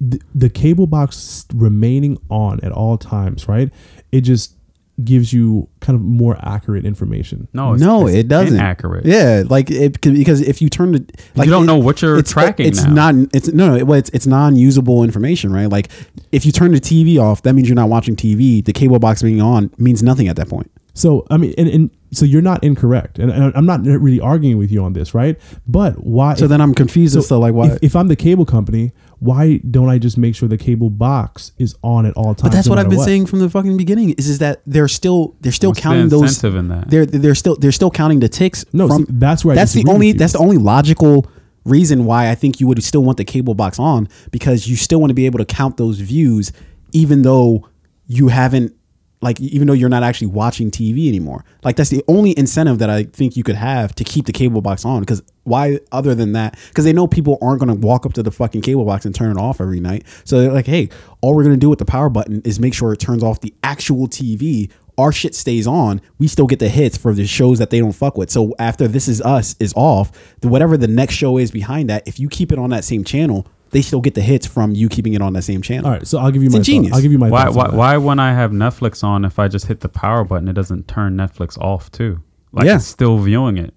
the, 0.00 0.20
the 0.34 0.50
cable 0.50 0.88
box 0.88 1.46
remaining 1.54 2.18
on 2.28 2.58
at 2.64 2.72
all 2.72 2.98
times, 2.98 3.46
right? 3.46 3.70
It 4.10 4.22
just 4.22 4.56
gives 5.04 5.32
you 5.32 5.68
kind 5.80 5.96
of 5.96 6.02
more 6.02 6.36
accurate 6.42 6.84
information. 6.84 7.48
No, 7.52 7.74
it's, 7.74 7.82
no, 7.82 8.06
it's 8.06 8.16
it 8.16 8.28
doesn't. 8.28 8.58
Accurate. 8.58 9.04
Yeah, 9.06 9.42
like 9.48 9.70
it 9.70 10.00
could- 10.00 10.14
because 10.14 10.40
if 10.40 10.60
you 10.62 10.68
turn 10.68 10.92
the 10.92 11.06
like 11.34 11.46
you 11.46 11.50
don't 11.52 11.64
it- 11.64 11.66
know 11.66 11.78
what 11.78 12.02
you're 12.02 12.18
it's, 12.18 12.32
tracking 12.32 12.66
It's 12.66 12.84
now. 12.84 13.10
not. 13.12 13.28
It's 13.34 13.48
no, 13.48 13.68
no. 13.68 13.74
It, 13.76 13.86
well, 13.86 13.98
it's 13.98 14.10
it's 14.10 14.26
non-usable 14.26 15.04
information, 15.04 15.52
right? 15.52 15.66
Like 15.68 15.88
if 16.32 16.44
you 16.46 16.52
turn 16.52 16.72
the 16.72 16.80
TV 16.80 17.18
off, 17.18 17.42
that 17.42 17.54
means 17.54 17.68
you're 17.68 17.76
not 17.76 17.88
watching 17.88 18.16
TV. 18.16 18.64
The 18.64 18.72
cable 18.72 18.98
box 18.98 19.22
being 19.22 19.40
on 19.40 19.70
means 19.78 20.02
nothing 20.02 20.28
at 20.28 20.36
that 20.36 20.48
point. 20.48 20.70
So 20.94 21.24
I 21.30 21.36
mean, 21.36 21.54
and, 21.56 21.68
and 21.68 21.90
so 22.12 22.24
you're 22.24 22.42
not 22.42 22.62
incorrect, 22.64 23.18
and, 23.20 23.30
and 23.30 23.52
I'm 23.54 23.64
not 23.64 23.84
really 23.84 24.20
arguing 24.20 24.58
with 24.58 24.72
you 24.72 24.82
on 24.82 24.92
this, 24.92 25.14
right? 25.14 25.38
But 25.66 26.04
why? 26.04 26.34
So 26.34 26.44
if- 26.44 26.50
then 26.50 26.60
I'm 26.60 26.74
confused 26.74 27.16
as 27.16 27.28
to 27.28 27.36
like 27.36 27.54
why. 27.54 27.68
If, 27.72 27.78
if 27.82 27.96
I'm 27.96 28.08
the 28.08 28.16
cable 28.16 28.44
company, 28.44 28.92
why 29.20 29.58
don't 29.70 29.88
I 29.90 29.98
just 29.98 30.16
make 30.18 30.34
sure 30.34 30.48
the 30.48 30.56
cable 30.56 30.90
box 30.90 31.52
is 31.58 31.76
on 31.82 32.06
at 32.06 32.14
all 32.14 32.34
times? 32.34 32.42
but 32.42 32.52
that's 32.52 32.66
no 32.66 32.70
what 32.70 32.78
I've 32.78 32.86
matter 32.86 32.96
been 32.96 33.04
saying 33.04 33.26
from 33.26 33.38
the 33.40 33.50
fucking 33.50 33.76
beginning. 33.76 34.10
Is 34.18 34.28
is 34.28 34.38
that 34.38 34.62
they're 34.66 34.88
still 34.88 35.36
they're 35.40 35.52
still 35.52 35.70
What's 35.70 35.80
the 35.80 35.82
counting 35.82 36.08
those. 36.08 36.22
incentive 36.22 36.56
in 36.56 36.68
that? 36.68 36.90
They're 36.90 37.06
they're 37.06 37.34
still 37.34 37.56
they're 37.56 37.70
still 37.72 37.90
counting 37.90 38.20
the 38.20 38.28
ticks. 38.28 38.64
No, 38.72 38.88
from, 38.88 39.04
see, 39.04 39.12
that's 39.12 39.44
where 39.44 39.52
I 39.52 39.56
that's 39.56 39.72
the 39.72 39.80
disagree 39.80 39.94
only 39.94 40.06
you. 40.08 40.14
that's 40.14 40.32
the 40.32 40.38
only 40.38 40.56
logical 40.56 41.30
reason 41.64 42.06
why 42.06 42.30
I 42.30 42.34
think 42.34 42.60
you 42.60 42.66
would 42.66 42.82
still 42.82 43.04
want 43.04 43.18
the 43.18 43.24
cable 43.24 43.54
box 43.54 43.78
on 43.78 44.08
because 44.30 44.66
you 44.66 44.76
still 44.76 44.98
want 45.00 45.10
to 45.10 45.14
be 45.14 45.26
able 45.26 45.38
to 45.38 45.44
count 45.44 45.76
those 45.76 46.00
views 46.00 46.52
even 46.92 47.20
though 47.22 47.68
you 48.06 48.28
haven't 48.28 48.74
like 49.22 49.38
even 49.40 49.66
though 49.68 49.74
you're 49.74 49.88
not 49.88 50.02
actually 50.02 50.28
watching 50.28 50.70
TV 50.70 51.08
anymore. 51.08 51.44
Like 51.62 51.76
that's 51.76 51.90
the 51.90 52.02
only 52.08 52.36
incentive 52.38 52.78
that 52.78 52.88
I 52.88 53.04
think 53.04 53.36
you 53.36 53.42
could 53.42 53.56
have 53.56 53.94
to 53.96 54.04
keep 54.04 54.26
the 54.26 54.32
cable 54.32 54.62
box 54.62 54.84
on 54.84 55.00
because 55.00 55.22
why 55.44 55.80
other 55.92 56.14
than 56.14 56.32
that 56.32 56.58
because 56.68 56.84
they 56.84 56.92
know 56.92 57.06
people 57.06 57.38
aren't 57.42 57.60
going 57.60 57.74
to 57.74 57.86
walk 57.86 58.06
up 58.06 58.12
to 58.14 58.22
the 58.22 58.30
fucking 58.30 58.62
cable 58.62 58.84
box 58.84 59.04
and 59.04 59.14
turn 59.14 59.30
it 59.30 59.40
off 59.40 59.60
every 59.60 59.80
night. 59.80 60.06
So 60.24 60.40
they're 60.40 60.52
like, 60.52 60.66
"Hey, 60.66 60.88
all 61.20 61.34
we're 61.34 61.44
going 61.44 61.54
to 61.54 61.60
do 61.60 61.68
with 61.68 61.78
the 61.78 61.84
power 61.84 62.08
button 62.08 62.40
is 62.44 62.58
make 62.58 62.74
sure 62.74 62.92
it 62.92 63.00
turns 63.00 63.22
off 63.22 63.40
the 63.40 63.54
actual 63.62 64.08
TV 64.08 64.70
our 65.00 65.12
shit 65.12 65.34
stays 65.34 65.66
on, 65.66 66.02
we 66.18 66.28
still 66.28 66.46
get 66.46 66.58
the 66.58 66.68
hits 66.68 66.96
for 66.96 67.14
the 67.14 67.26
shows 67.26 67.58
that 67.58 67.70
they 67.70 67.80
don't 67.80 67.92
fuck 67.92 68.18
with. 68.18 68.30
So 68.30 68.54
after 68.58 68.86
This 68.86 69.08
Is 69.08 69.22
Us 69.22 69.56
is 69.58 69.72
off, 69.74 70.12
whatever 70.42 70.76
the 70.76 70.88
next 70.88 71.14
show 71.14 71.38
is 71.38 71.50
behind 71.50 71.88
that, 71.88 72.06
if 72.06 72.20
you 72.20 72.28
keep 72.28 72.52
it 72.52 72.58
on 72.58 72.68
that 72.70 72.84
same 72.84 73.02
channel, 73.02 73.46
they 73.70 73.82
still 73.82 74.00
get 74.00 74.14
the 74.14 74.20
hits 74.22 74.46
from 74.46 74.72
you 74.72 74.88
keeping 74.88 75.14
it 75.14 75.22
on 75.22 75.32
that 75.34 75.42
same 75.42 75.62
channel. 75.62 75.86
All 75.86 75.92
right, 75.92 76.06
so 76.06 76.18
I'll 76.18 76.30
give 76.30 76.42
you 76.42 76.46
It's 76.46 76.54
my 76.54 76.58
ingenious. 76.58 76.90
thought- 76.90 76.96
I'll 76.96 77.02
give 77.02 77.12
you 77.12 77.18
my 77.18 77.28
Why 77.30 77.48
why 77.48 77.68
why 77.68 77.96
when 77.96 78.18
I 78.18 78.32
have 78.34 78.50
Netflix 78.50 79.02
on, 79.04 79.24
if 79.24 79.38
I 79.38 79.48
just 79.48 79.66
hit 79.66 79.80
the 79.80 79.88
power 79.88 80.24
button, 80.24 80.48
it 80.48 80.54
doesn't 80.54 80.88
turn 80.88 81.16
Netflix 81.16 81.58
off 81.58 81.90
too? 81.90 82.20
Like 82.52 82.66
Yeah. 82.66 82.76
it's 82.76 82.86
still 82.86 83.18
viewing 83.18 83.56
it. 83.58 83.74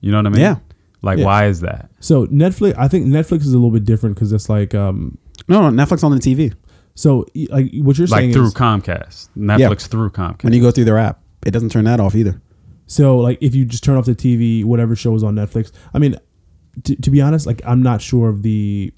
You 0.00 0.10
know 0.10 0.18
what 0.18 0.26
I 0.26 0.30
mean? 0.30 0.40
Yeah. 0.40 0.56
Like 1.02 1.18
Yeah. 1.18 1.24
why 1.26 1.46
is 1.46 1.60
that? 1.60 1.90
So 2.00 2.26
Netflix, 2.28 2.74
I 2.78 2.88
think 2.88 3.06
Netflix 3.06 3.40
is 3.42 3.52
a 3.52 3.58
little 3.58 3.70
bit 3.70 3.84
different 3.84 4.16
because 4.16 4.32
it's 4.32 4.48
like, 4.48 4.74
um, 4.74 5.18
No, 5.48 5.68
no, 5.68 5.84
Netflix 5.84 6.02
on 6.04 6.10
the 6.12 6.18
TV. 6.18 6.52
so 6.94 7.26
like 7.50 7.70
what 7.76 7.98
you're 7.98 8.06
saying 8.06 8.28
Like 8.28 8.32
through 8.34 8.46
is, 8.46 8.54
Comcast, 8.54 9.28
Netflix 9.36 9.86
through 9.88 10.10
Comcast. 10.10 10.44
When 10.44 10.52
you 10.54 10.62
go 10.62 10.70
through 10.70 10.84
their 10.86 10.96
app, 10.98 11.20
it 11.44 11.50
doesn't 11.50 11.68
turn 11.70 11.84
that 11.84 12.00
off 12.00 12.14
either. 12.14 12.40
So 12.86 13.18
like 13.18 13.38
if 13.42 13.54
you 13.54 13.64
just 13.66 13.84
turn 13.84 13.96
off 13.96 14.06
the 14.06 14.14
TV, 14.14 14.64
whatever 14.64 14.96
show 14.96 15.14
is 15.14 15.22
on 15.22 15.34
Netflix. 15.34 15.70
I 15.92 15.98
mean, 15.98 16.16
t- 16.82 16.96
to 16.96 17.10
be 17.10 17.20
honest, 17.20 17.46
like 17.46 17.60
I'm 17.66 17.82
not 17.82 18.00
sure 18.00 18.28
of 18.30 18.42
the 18.42 18.92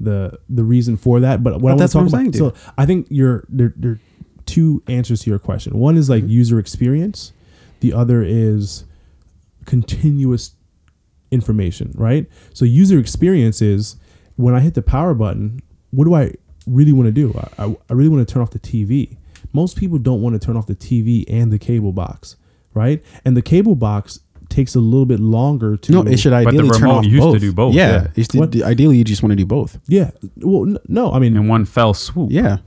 the 0.00 0.38
the 0.48 0.64
reason 0.64 0.96
for 0.96 1.20
that. 1.20 1.44
But 1.44 1.60
what 1.60 1.72
I 1.72 1.74
want 1.76 1.90
to 1.90 1.92
talk 1.92 2.08
about. 2.08 2.18
saying, 2.18 2.32
so 2.32 2.54
I 2.76 2.86
think 2.86 3.06
you're 3.10 3.44
there. 3.48 3.74
There 3.76 3.92
are 3.92 4.00
two 4.46 4.82
answers 4.88 5.22
to 5.22 5.30
your 5.30 5.38
question. 5.38 5.78
One 5.78 5.96
is 5.96 6.10
like 6.10 6.26
user 6.26 6.58
experience. 6.58 7.32
The 7.80 7.92
other 7.92 8.22
is 8.22 8.84
continuous 9.66 10.52
information, 11.30 11.92
right? 11.94 12.26
So 12.52 12.64
user 12.64 12.98
experience 12.98 13.62
is 13.62 13.96
when 14.36 14.54
I 14.54 14.60
hit 14.60 14.74
the 14.74 14.82
power 14.82 15.14
button, 15.14 15.60
what 15.90 16.04
do 16.04 16.14
I 16.14 16.34
really 16.66 16.92
want 16.92 17.06
to 17.06 17.12
do? 17.12 17.34
I, 17.38 17.64
I, 17.64 17.76
I 17.88 17.92
really 17.92 18.08
want 18.08 18.26
to 18.26 18.32
turn 18.32 18.42
off 18.42 18.50
the 18.50 18.58
TV. 18.58 19.16
Most 19.52 19.76
people 19.76 19.98
don't 19.98 20.22
want 20.22 20.40
to 20.40 20.44
turn 20.44 20.56
off 20.56 20.66
the 20.66 20.74
TV 20.74 21.24
and 21.28 21.52
the 21.52 21.58
cable 21.58 21.92
box, 21.92 22.36
right? 22.74 23.02
And 23.24 23.36
the 23.36 23.42
cable 23.42 23.74
box 23.74 24.20
takes 24.50 24.74
a 24.74 24.80
little 24.80 25.06
bit 25.06 25.20
longer 25.20 25.76
to 25.76 25.92
No, 25.92 26.02
it 26.02 26.18
should 26.18 26.30
But 26.30 26.42
the 26.42 26.48
ideally 26.48 26.68
turn 26.70 26.82
remote 26.82 26.98
off 26.98 27.04
used 27.04 27.16
to 27.16 27.32
both. 27.32 27.40
do 27.40 27.52
both, 27.52 27.74
Yeah, 27.74 27.90
yeah. 27.90 28.04
it 28.04 28.18
used 28.18 28.30
to- 28.32 28.38
What? 28.38 28.62
ideally 28.62 28.98
you 28.98 29.04
just 29.04 29.22
want 29.22 29.30
to 29.30 29.36
do 29.36 29.46
both. 29.46 29.78
Yeah. 29.86 30.10
Well, 30.38 30.68
n- 30.68 30.78
no, 30.88 31.12
I 31.12 31.18
mean, 31.18 31.36
in 31.36 31.48
one 31.48 31.64
fell 31.64 31.94
swoop. 31.94 32.30
Yeah. 32.30 32.58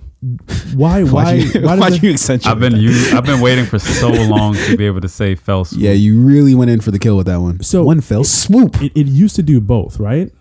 why, 0.75 1.03
why, 1.03 1.03
Why'd 1.03 1.53
you, 1.55 1.61
why, 1.61 1.77
why'd 1.77 2.01
you 2.01 2.11
accentuate 2.11 2.51
I've 2.51 2.59
been 2.59 2.73
that? 2.73 2.79
you. 2.81 2.91
I've 3.17 3.25
been 3.25 3.41
waiting 3.41 3.65
for 3.65 3.77
so 3.79 4.09
long 4.29 4.55
to 4.55 4.77
be 4.77 4.85
able 4.85 5.01
to 5.01 5.09
say 5.09 5.35
fell 5.35 5.65
swoop. 5.65 5.81
Yeah, 5.81 5.91
you 5.91 6.19
really 6.21 6.55
went 6.55 6.71
in 6.71 6.79
for 6.81 6.91
the 6.91 6.99
kill 6.99 7.17
with 7.17 7.27
that 7.27 7.41
one. 7.41 7.61
So, 7.61 7.83
one 7.83 8.01
fell 8.01 8.21
it- 8.21 8.25
swoop. 8.25 8.81
it, 8.81 8.91
it 8.95 9.07
used 9.07 9.35
to 9.35 9.43
do 9.43 9.59
both, 9.59 9.99
right? 9.99 10.31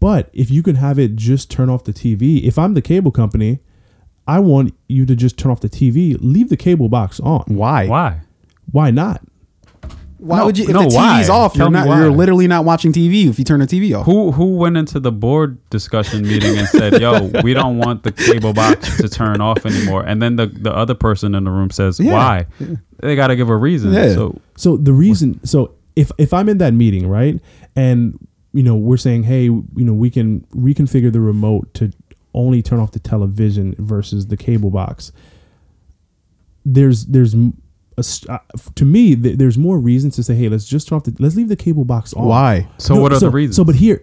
But 0.00 0.30
if 0.32 0.48
you 0.50 0.62
can 0.62 0.76
have 0.76 0.98
it 0.98 1.16
just 1.16 1.50
turn 1.50 1.68
off 1.68 1.82
the 1.82 1.92
TV, 1.92 2.44
if 2.44 2.56
I'm 2.58 2.74
the 2.74 2.82
cable 2.82 3.10
company, 3.10 3.58
I 4.28 4.38
want 4.38 4.72
you 4.86 5.04
to 5.06 5.16
just 5.16 5.36
turn 5.36 5.50
off 5.50 5.60
the 5.60 5.68
TV, 5.68 6.16
leave 6.20 6.50
the 6.50 6.56
cable 6.56 6.88
box 6.88 7.18
on. 7.18 7.42
why? 7.48 7.88
Why? 7.88 8.20
Why 8.70 8.90
not? 8.92 9.22
Why 10.18 10.38
No, 10.38 10.46
would 10.46 10.58
you? 10.58 10.64
If 10.64 10.70
no, 10.72 10.80
the 10.82 10.86
TV's 10.88 10.94
why? 10.94 11.28
off, 11.30 11.54
Tell 11.54 11.66
you're 11.66 11.70
not. 11.70 11.86
why. 11.86 11.98
You're 12.00 12.10
literally 12.10 12.48
not 12.48 12.64
watching 12.64 12.92
TV 12.92 13.28
if 13.28 13.38
you 13.38 13.44
turn 13.44 13.60
the 13.60 13.66
TV 13.66 13.96
off. 13.96 14.04
Who 14.06 14.32
who 14.32 14.56
went 14.56 14.76
into 14.76 14.98
the 14.98 15.12
board 15.12 15.58
discussion 15.70 16.22
meeting 16.22 16.58
and 16.58 16.66
said, 16.68 17.00
"Yo, 17.00 17.30
we 17.44 17.54
don't 17.54 17.78
want 17.78 18.02
the 18.02 18.10
cable 18.12 18.52
box 18.52 18.96
to 18.98 19.08
turn 19.08 19.40
off 19.40 19.64
anymore"? 19.64 20.04
And 20.04 20.20
then 20.20 20.34
the 20.36 20.46
the 20.46 20.74
other 20.74 20.94
person 20.94 21.34
in 21.36 21.44
the 21.44 21.50
room 21.52 21.70
says, 21.70 22.00
Yeah. 22.00 22.12
"Why?" 22.14 22.46
They 23.00 23.14
got 23.14 23.28
to 23.28 23.36
give 23.36 23.48
a 23.48 23.56
reason. 23.56 23.92
Yeah. 23.92 24.12
So 24.14 24.40
So 24.56 24.76
the 24.76 24.92
reason, 24.92 25.38
so 25.46 25.72
if 25.94 26.10
if 26.18 26.32
I'm 26.32 26.48
in 26.48 26.58
that 26.58 26.74
meeting, 26.74 27.06
right, 27.08 27.40
and 27.76 28.18
you 28.52 28.64
know 28.64 28.74
we're 28.74 28.96
saying, 28.96 29.22
hey, 29.24 29.44
you 29.44 29.66
know, 29.76 29.92
we 29.94 30.10
can 30.10 30.40
reconfigure 30.52 31.12
the 31.12 31.20
remote 31.20 31.72
to 31.74 31.92
only 32.34 32.60
turn 32.60 32.80
off 32.80 32.90
the 32.90 32.98
television 32.98 33.74
versus 33.78 34.26
the 34.26 34.36
cable 34.36 34.70
box. 34.70 35.12
There's 36.64 37.06
there's 37.06 37.34
m- 37.34 37.44
a 37.44 37.56
st- 37.56 37.64
uh, 38.28 38.38
to 38.74 38.84
me 38.84 39.14
th- 39.16 39.38
there's 39.38 39.58
more 39.58 39.78
reasons 39.78 40.16
to 40.16 40.22
say, 40.22 40.34
hey, 40.34 40.48
let's 40.48 40.64
just 40.66 40.88
turn 40.88 40.96
off 40.96 41.04
the 41.04 41.14
let's 41.18 41.36
leave 41.36 41.48
the 41.48 41.56
cable 41.56 41.84
box 41.84 42.12
on. 42.14 42.26
Why? 42.26 42.68
so 42.78 43.00
what 43.00 43.12
are 43.12 43.18
so, 43.18 43.26
the 43.26 43.30
reasons? 43.32 43.56
So, 43.56 43.64
but 43.64 43.74
here, 43.76 44.02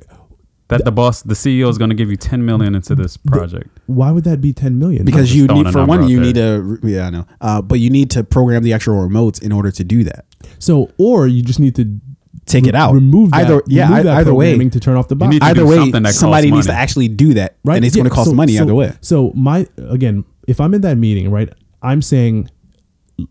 that 0.68 0.84
the 0.84 0.92
boss, 0.92 1.22
the 1.22 1.36
CEO, 1.36 1.70
is 1.70 1.78
going 1.78 1.90
to 1.90 1.96
give 1.96 2.10
you 2.10 2.18
ten 2.18 2.46
million 2.46 2.76
into 2.76 2.96
this 2.96 3.18
project. 3.18 3.70
why 3.88 4.12
would 4.12 4.24
that 4.24 4.42
be 4.42 4.54
ten 4.54 4.80
million? 4.80 5.06
Because 5.06 5.36
you 5.36 5.48
need 5.48 5.72
for 5.72 5.86
one, 5.86 6.08
you 6.08 6.18
there. 6.34 6.62
need 6.62 6.82
to. 6.82 6.88
Yeah, 6.88 7.08
I 7.08 7.10
know. 7.10 7.28
Uh, 7.42 7.62
but 7.62 7.80
you 7.80 7.90
need 7.90 8.10
to 8.12 8.24
program 8.24 8.64
the 8.64 8.74
actual 8.74 8.96
remotes 8.96 9.42
in 9.42 9.52
order 9.52 9.72
to 9.72 9.84
do 9.84 10.04
that. 10.06 10.26
so 10.60 10.92
or 10.98 11.28
you 11.28 11.42
just 11.42 11.60
need 11.60 11.76
to 11.76 12.00
Take 12.46 12.68
it 12.68 12.76
out. 12.76 12.94
Remove 12.94 13.32
that, 13.32 13.46
Either- 13.46 13.64
yeah, 13.66 13.86
remove 13.86 14.00
ei- 14.00 14.04
that 14.04 14.18
either 14.18 14.34
way. 14.34 14.70
to 14.70 14.80
turn 14.80 14.98
off 14.98 15.08
the 15.08 15.16
box. 15.16 15.36
Either 15.42 15.66
way, 15.66 15.78
something 15.78 16.04
that 16.04 16.10
costs 16.10 16.20
somebody 16.20 16.52
needs 16.52 16.68
to 16.68 16.74
actually 16.74 17.08
do 17.08 17.34
that, 17.34 17.58
right? 17.64 17.78
and 17.78 17.86
it's 17.86 17.96
going 17.96 18.08
to 18.08 18.12
cost 18.12 18.30
so- 18.30 18.36
money 18.36 18.56
so- 18.56 18.62
either 18.64 18.76
way. 18.76 18.94
So 19.02 19.32
my 19.36 19.68
again, 19.78 20.26
if 20.48 20.60
I'm 20.62 20.74
in 20.76 20.82
that 20.82 20.96
meeting, 20.98 21.32
right, 21.32 21.50
I'm 21.82 22.04
saying 22.04 22.44
l- 22.46 22.50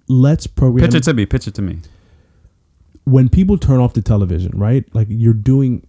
let's 0.09 0.47
program 0.47 0.87
Pitch 0.87 0.95
it 0.95 1.03
to 1.05 1.15
me. 1.15 1.27
Pitch 1.27 1.47
it 1.49 1.55
to 1.55 1.63
me. 1.63 1.79
when 3.05 3.29
people 3.29 3.59
turn 3.59 3.81
off 3.81 3.93
the 3.95 4.03
television, 4.03 4.53
right? 4.59 4.85
Like 4.95 5.09
you're 5.11 5.35
doing 5.35 5.87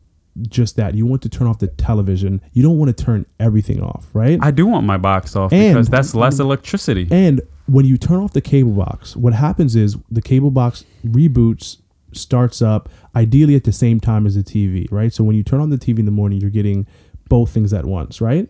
just 0.49 0.76
that. 0.76 0.95
You 0.95 1.05
want 1.05 1.22
to 1.22 1.30
turn 1.30 1.47
off 1.47 1.59
the 1.59 1.67
television. 1.69 2.41
You 2.51 2.61
don't 2.61 2.77
want 2.77 2.95
to 2.95 3.03
turn 3.05 3.26
everything 3.39 3.81
off, 3.81 4.07
right? 4.13 4.38
I 4.41 4.51
do 4.51 4.65
want 4.65 4.85
my 4.85 4.97
box 4.97 5.35
off 5.35 5.53
And- 5.53 5.73
because 5.76 5.88
that's 5.89 6.13
less 6.13 6.39
electricity. 6.39 7.07
And 7.09 7.41
when 7.67 7.85
you 7.85 7.97
turn 7.97 8.17
off 8.19 8.34
the 8.34 8.41
cable 8.41 8.72
box, 8.73 9.15
what 9.15 9.34
happens 9.34 9.76
is 9.77 9.95
the 10.11 10.22
cable 10.22 10.51
box 10.51 10.84
reboots, 11.05 11.77
starts 12.11 12.61
up, 12.61 12.89
ideally 13.15 13.55
at 13.55 13.63
the 13.63 13.72
same 13.72 13.99
time 14.01 14.26
as 14.27 14.35
the 14.35 14.43
TV, 14.43 14.88
right? 14.91 15.13
So 15.13 15.23
when 15.23 15.35
you 15.38 15.43
turn 15.43 15.61
on 15.61 15.69
the 15.69 15.77
TV 15.77 15.99
in 15.99 16.05
the 16.05 16.11
morning, 16.11 16.39
you're 16.41 16.49
getting 16.49 16.85
both 17.30 17.49
things 17.51 17.73
at 17.73 17.85
once, 17.85 18.19
right? 18.22 18.49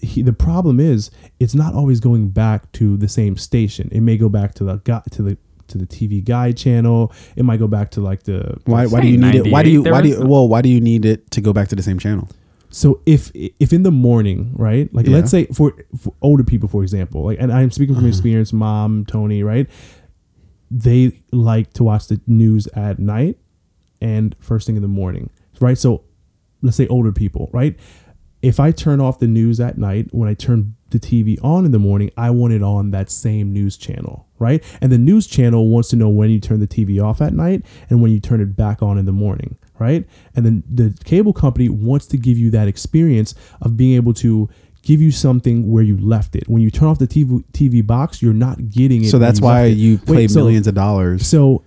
He, 0.00 0.22
the 0.22 0.32
problem 0.32 0.78
is 0.80 1.10
it's 1.40 1.54
not 1.54 1.74
always 1.74 2.00
going 2.00 2.28
back 2.28 2.70
to 2.72 2.96
the 2.96 3.08
same 3.08 3.36
station. 3.36 3.88
It 3.92 4.00
may 4.00 4.16
go 4.16 4.28
back 4.28 4.54
to 4.54 4.64
the 4.64 4.76
gu- 4.76 5.02
to 5.10 5.22
the 5.22 5.38
to 5.68 5.76
the 5.78 5.86
TV 5.86 6.24
guide 6.24 6.56
channel. 6.56 7.12
It 7.36 7.44
might 7.44 7.58
go 7.58 7.66
back 7.66 7.90
to 7.92 8.00
like 8.00 8.22
the 8.22 8.58
Why? 8.64 8.86
Why 8.86 9.00
do 9.00 9.08
you 9.08 9.18
need 9.18 9.34
it? 9.34 9.50
Why 9.50 9.62
do 9.62 9.70
you? 9.70 9.82
Why 9.82 10.00
do 10.02 10.08
you? 10.08 10.20
Well, 10.26 10.48
why 10.48 10.62
do 10.62 10.68
you 10.68 10.80
need 10.80 11.04
it 11.04 11.30
to 11.32 11.40
go 11.40 11.52
back 11.52 11.68
to 11.68 11.76
the 11.76 11.82
same 11.82 11.98
channel? 11.98 12.28
So 12.70 13.00
if 13.06 13.32
if 13.34 13.72
in 13.72 13.82
the 13.82 13.90
morning, 13.90 14.52
right? 14.54 14.92
Like 14.94 15.06
Yeah. 15.06 15.14
let's 15.16 15.30
say 15.30 15.46
for, 15.46 15.72
for 15.98 16.12
older 16.22 16.44
people, 16.44 16.68
for 16.68 16.82
example, 16.82 17.24
like 17.24 17.38
and 17.40 17.50
I'm 17.52 17.70
speaking 17.70 17.94
from 17.94 18.04
Uh-huh. 18.04 18.08
experience, 18.10 18.52
mom, 18.52 19.04
Tony, 19.06 19.42
right? 19.42 19.68
They 20.70 21.20
like 21.32 21.72
to 21.74 21.84
watch 21.84 22.08
the 22.08 22.20
news 22.26 22.66
at 22.74 22.98
night 22.98 23.38
and 24.02 24.36
first 24.38 24.66
thing 24.66 24.76
in 24.76 24.82
the 24.82 24.88
morning, 24.88 25.30
right? 25.60 25.78
So 25.78 26.02
let's 26.60 26.76
say 26.76 26.86
older 26.88 27.10
people, 27.10 27.48
right? 27.54 27.74
If 28.40 28.60
I 28.60 28.70
turn 28.70 29.00
off 29.00 29.18
the 29.18 29.26
news 29.26 29.58
at 29.58 29.78
night, 29.78 30.08
when 30.12 30.28
I 30.28 30.34
turn 30.34 30.76
the 30.90 30.98
TV 30.98 31.42
on 31.42 31.64
in 31.64 31.72
the 31.72 31.78
morning, 31.78 32.10
I 32.16 32.30
want 32.30 32.52
it 32.52 32.62
on 32.62 32.92
that 32.92 33.10
same 33.10 33.52
news 33.52 33.76
channel, 33.76 34.26
right? 34.38 34.62
And 34.80 34.92
the 34.92 34.98
news 34.98 35.26
channel 35.26 35.68
wants 35.68 35.88
to 35.90 35.96
know 35.96 36.08
when 36.08 36.30
you 36.30 36.38
turn 36.40 36.60
the 36.60 36.68
TV 36.68 37.02
off 37.02 37.20
at 37.20 37.32
night 37.32 37.64
and 37.90 38.00
when 38.00 38.12
you 38.12 38.20
turn 38.20 38.40
it 38.40 38.56
back 38.56 38.80
on 38.82 38.96
in 38.96 39.04
the 39.06 39.12
morning, 39.12 39.58
right? 39.78 40.06
And 40.36 40.46
then 40.46 40.62
the 40.72 40.96
cable 41.04 41.32
company 41.32 41.68
wants 41.68 42.06
to 42.06 42.16
give 42.16 42.38
you 42.38 42.50
that 42.52 42.68
experience 42.68 43.34
of 43.60 43.76
being 43.76 43.96
able 43.96 44.14
to 44.14 44.48
give 44.82 45.02
you 45.02 45.10
something 45.10 45.70
where 45.70 45.82
you 45.82 45.98
left 45.98 46.36
it. 46.36 46.48
When 46.48 46.62
you 46.62 46.70
turn 46.70 46.88
off 46.88 46.98
the 46.98 47.08
TV 47.08 47.44
TV 47.52 47.84
box, 47.84 48.22
you're 48.22 48.32
not 48.32 48.70
getting 48.70 49.04
it. 49.04 49.10
So 49.10 49.18
that's 49.18 49.40
you 49.40 49.44
why 49.44 49.64
you 49.66 49.98
pay 49.98 50.12
Wait, 50.14 50.30
so- 50.30 50.40
millions 50.40 50.66
of 50.66 50.74
dollars. 50.74 51.26
so 51.26 51.64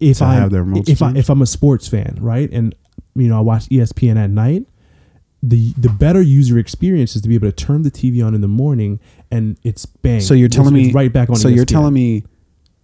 if 0.00 0.22
I 0.22 0.34
have 0.34 0.50
their 0.50 0.64
remotes 0.64 0.88
if 0.88 1.02
I 1.02 1.10
if 1.14 1.28
I'm 1.28 1.42
a 1.42 1.46
sports 1.46 1.88
fan, 1.88 2.18
right, 2.20 2.48
and 2.52 2.74
you 3.16 3.28
know 3.28 3.36
I 3.36 3.40
watch 3.40 3.68
ESPN 3.68 4.16
at 4.16 4.30
night, 4.30 4.64
the 5.42 5.72
the 5.78 5.88
better 5.88 6.20
user 6.20 6.58
experience 6.58 7.14
is 7.14 7.22
to 7.22 7.28
be 7.28 7.34
able 7.34 7.48
to 7.48 7.52
turn 7.52 7.82
the 7.82 7.90
TV 7.90 8.24
on 8.24 8.34
in 8.34 8.40
the 8.40 8.48
morning 8.48 8.98
and 9.30 9.56
it's 9.62 9.86
bang. 9.86 10.20
So 10.20 10.34
you're 10.34 10.48
telling 10.48 10.74
it's 10.76 10.86
me 10.88 10.92
right 10.92 11.12
back 11.12 11.30
on. 11.30 11.36
So 11.36 11.48
you're 11.48 11.64
telling 11.64 11.94
me 11.94 12.24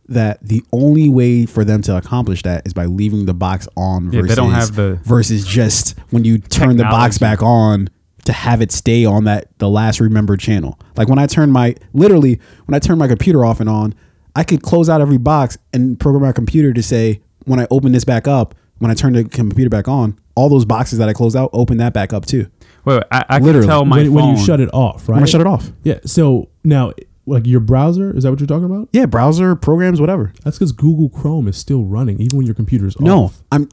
that 0.08 0.38
the 0.42 0.62
only 0.72 1.08
way 1.08 1.46
for 1.46 1.64
them 1.64 1.80
to 1.82 1.96
accomplish 1.96 2.42
that 2.42 2.66
is 2.66 2.74
by 2.74 2.84
leaving 2.86 3.26
the 3.26 3.34
box 3.34 3.66
on. 3.76 4.12
Yeah, 4.12 4.20
Versus, 4.20 4.28
they 4.28 4.34
don't 4.34 4.52
have 4.52 4.74
the- 4.76 5.00
versus 5.02 5.46
just 5.46 5.98
when 6.10 6.24
you 6.24 6.38
turn 6.38 6.76
the 6.76 6.84
box 6.84 7.18
back 7.18 7.42
on 7.42 7.88
to 8.26 8.32
have 8.32 8.62
it 8.62 8.70
stay 8.72 9.04
on 9.04 9.24
that 9.24 9.48
the 9.58 9.68
last 9.68 10.00
remembered 10.00 10.40
channel. 10.40 10.78
Like 10.96 11.08
when 11.08 11.18
I 11.18 11.26
turn 11.26 11.50
my 11.50 11.74
literally 11.92 12.40
when 12.66 12.74
I 12.74 12.78
turn 12.78 12.98
my 12.98 13.08
computer 13.08 13.44
off 13.44 13.60
and 13.60 13.68
on, 13.68 13.94
I 14.36 14.44
could 14.44 14.62
close 14.62 14.88
out 14.88 15.00
every 15.00 15.18
box 15.18 15.58
and 15.72 15.98
program 15.98 16.22
my 16.22 16.32
computer 16.32 16.72
to 16.72 16.82
say 16.82 17.20
when 17.44 17.58
I 17.60 17.66
open 17.70 17.92
this 17.92 18.04
back 18.04 18.26
up, 18.28 18.54
when 18.78 18.90
I 18.90 18.94
turn 18.94 19.12
the 19.12 19.24
computer 19.24 19.70
back 19.70 19.88
on, 19.88 20.18
all 20.34 20.48
those 20.48 20.64
boxes 20.64 20.98
that 20.98 21.08
I 21.08 21.12
closed 21.12 21.36
out, 21.36 21.50
open 21.52 21.78
that 21.78 21.92
back 21.92 22.12
up 22.12 22.26
too. 22.26 22.50
Wait, 22.84 22.94
wait, 22.96 23.04
I, 23.10 23.24
I 23.28 23.40
can 23.40 23.62
tell 23.62 23.84
my 23.84 23.98
when, 23.98 24.06
phone. 24.06 24.14
when 24.14 24.36
you 24.36 24.44
shut 24.44 24.60
it 24.60 24.68
off, 24.72 25.08
right? 25.08 25.14
When 25.16 25.22
I 25.22 25.26
shut 25.26 25.40
it 25.40 25.46
off. 25.46 25.70
Yeah. 25.84 26.00
So 26.04 26.48
now, 26.64 26.92
like 27.26 27.46
your 27.46 27.60
browser, 27.60 28.14
is 28.14 28.24
that 28.24 28.30
what 28.30 28.40
you're 28.40 28.46
talking 28.46 28.64
about? 28.64 28.88
Yeah, 28.92 29.06
browser 29.06 29.56
programs, 29.56 30.00
whatever. 30.00 30.32
That's 30.42 30.58
because 30.58 30.72
Google 30.72 31.08
Chrome 31.08 31.48
is 31.48 31.56
still 31.56 31.84
running 31.84 32.20
even 32.20 32.36
when 32.36 32.46
your 32.46 32.54
computer's 32.54 32.98
No, 33.00 33.24
off. 33.24 33.38
No, 33.38 33.46
I'm. 33.52 33.68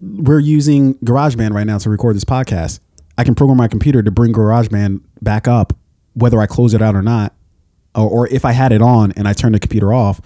We're 0.00 0.38
using 0.38 0.94
GarageBand 0.96 1.52
right 1.52 1.66
now 1.66 1.76
to 1.78 1.90
record 1.90 2.16
this 2.16 2.24
podcast. 2.24 2.80
I 3.18 3.24
can 3.24 3.34
program 3.34 3.58
my 3.58 3.68
computer 3.68 4.02
to 4.02 4.10
bring 4.10 4.32
GarageBand 4.32 5.00
back 5.20 5.46
up, 5.48 5.76
whether 6.14 6.40
I 6.40 6.46
close 6.46 6.72
it 6.72 6.80
out 6.80 6.94
or 6.94 7.02
not, 7.02 7.34
or, 7.94 8.08
or 8.08 8.28
if 8.28 8.44
I 8.44 8.52
had 8.52 8.72
it 8.72 8.80
on 8.80 9.12
and 9.12 9.26
I 9.26 9.32
turn 9.32 9.52
the 9.52 9.58
computer 9.58 9.92
off. 9.92 10.20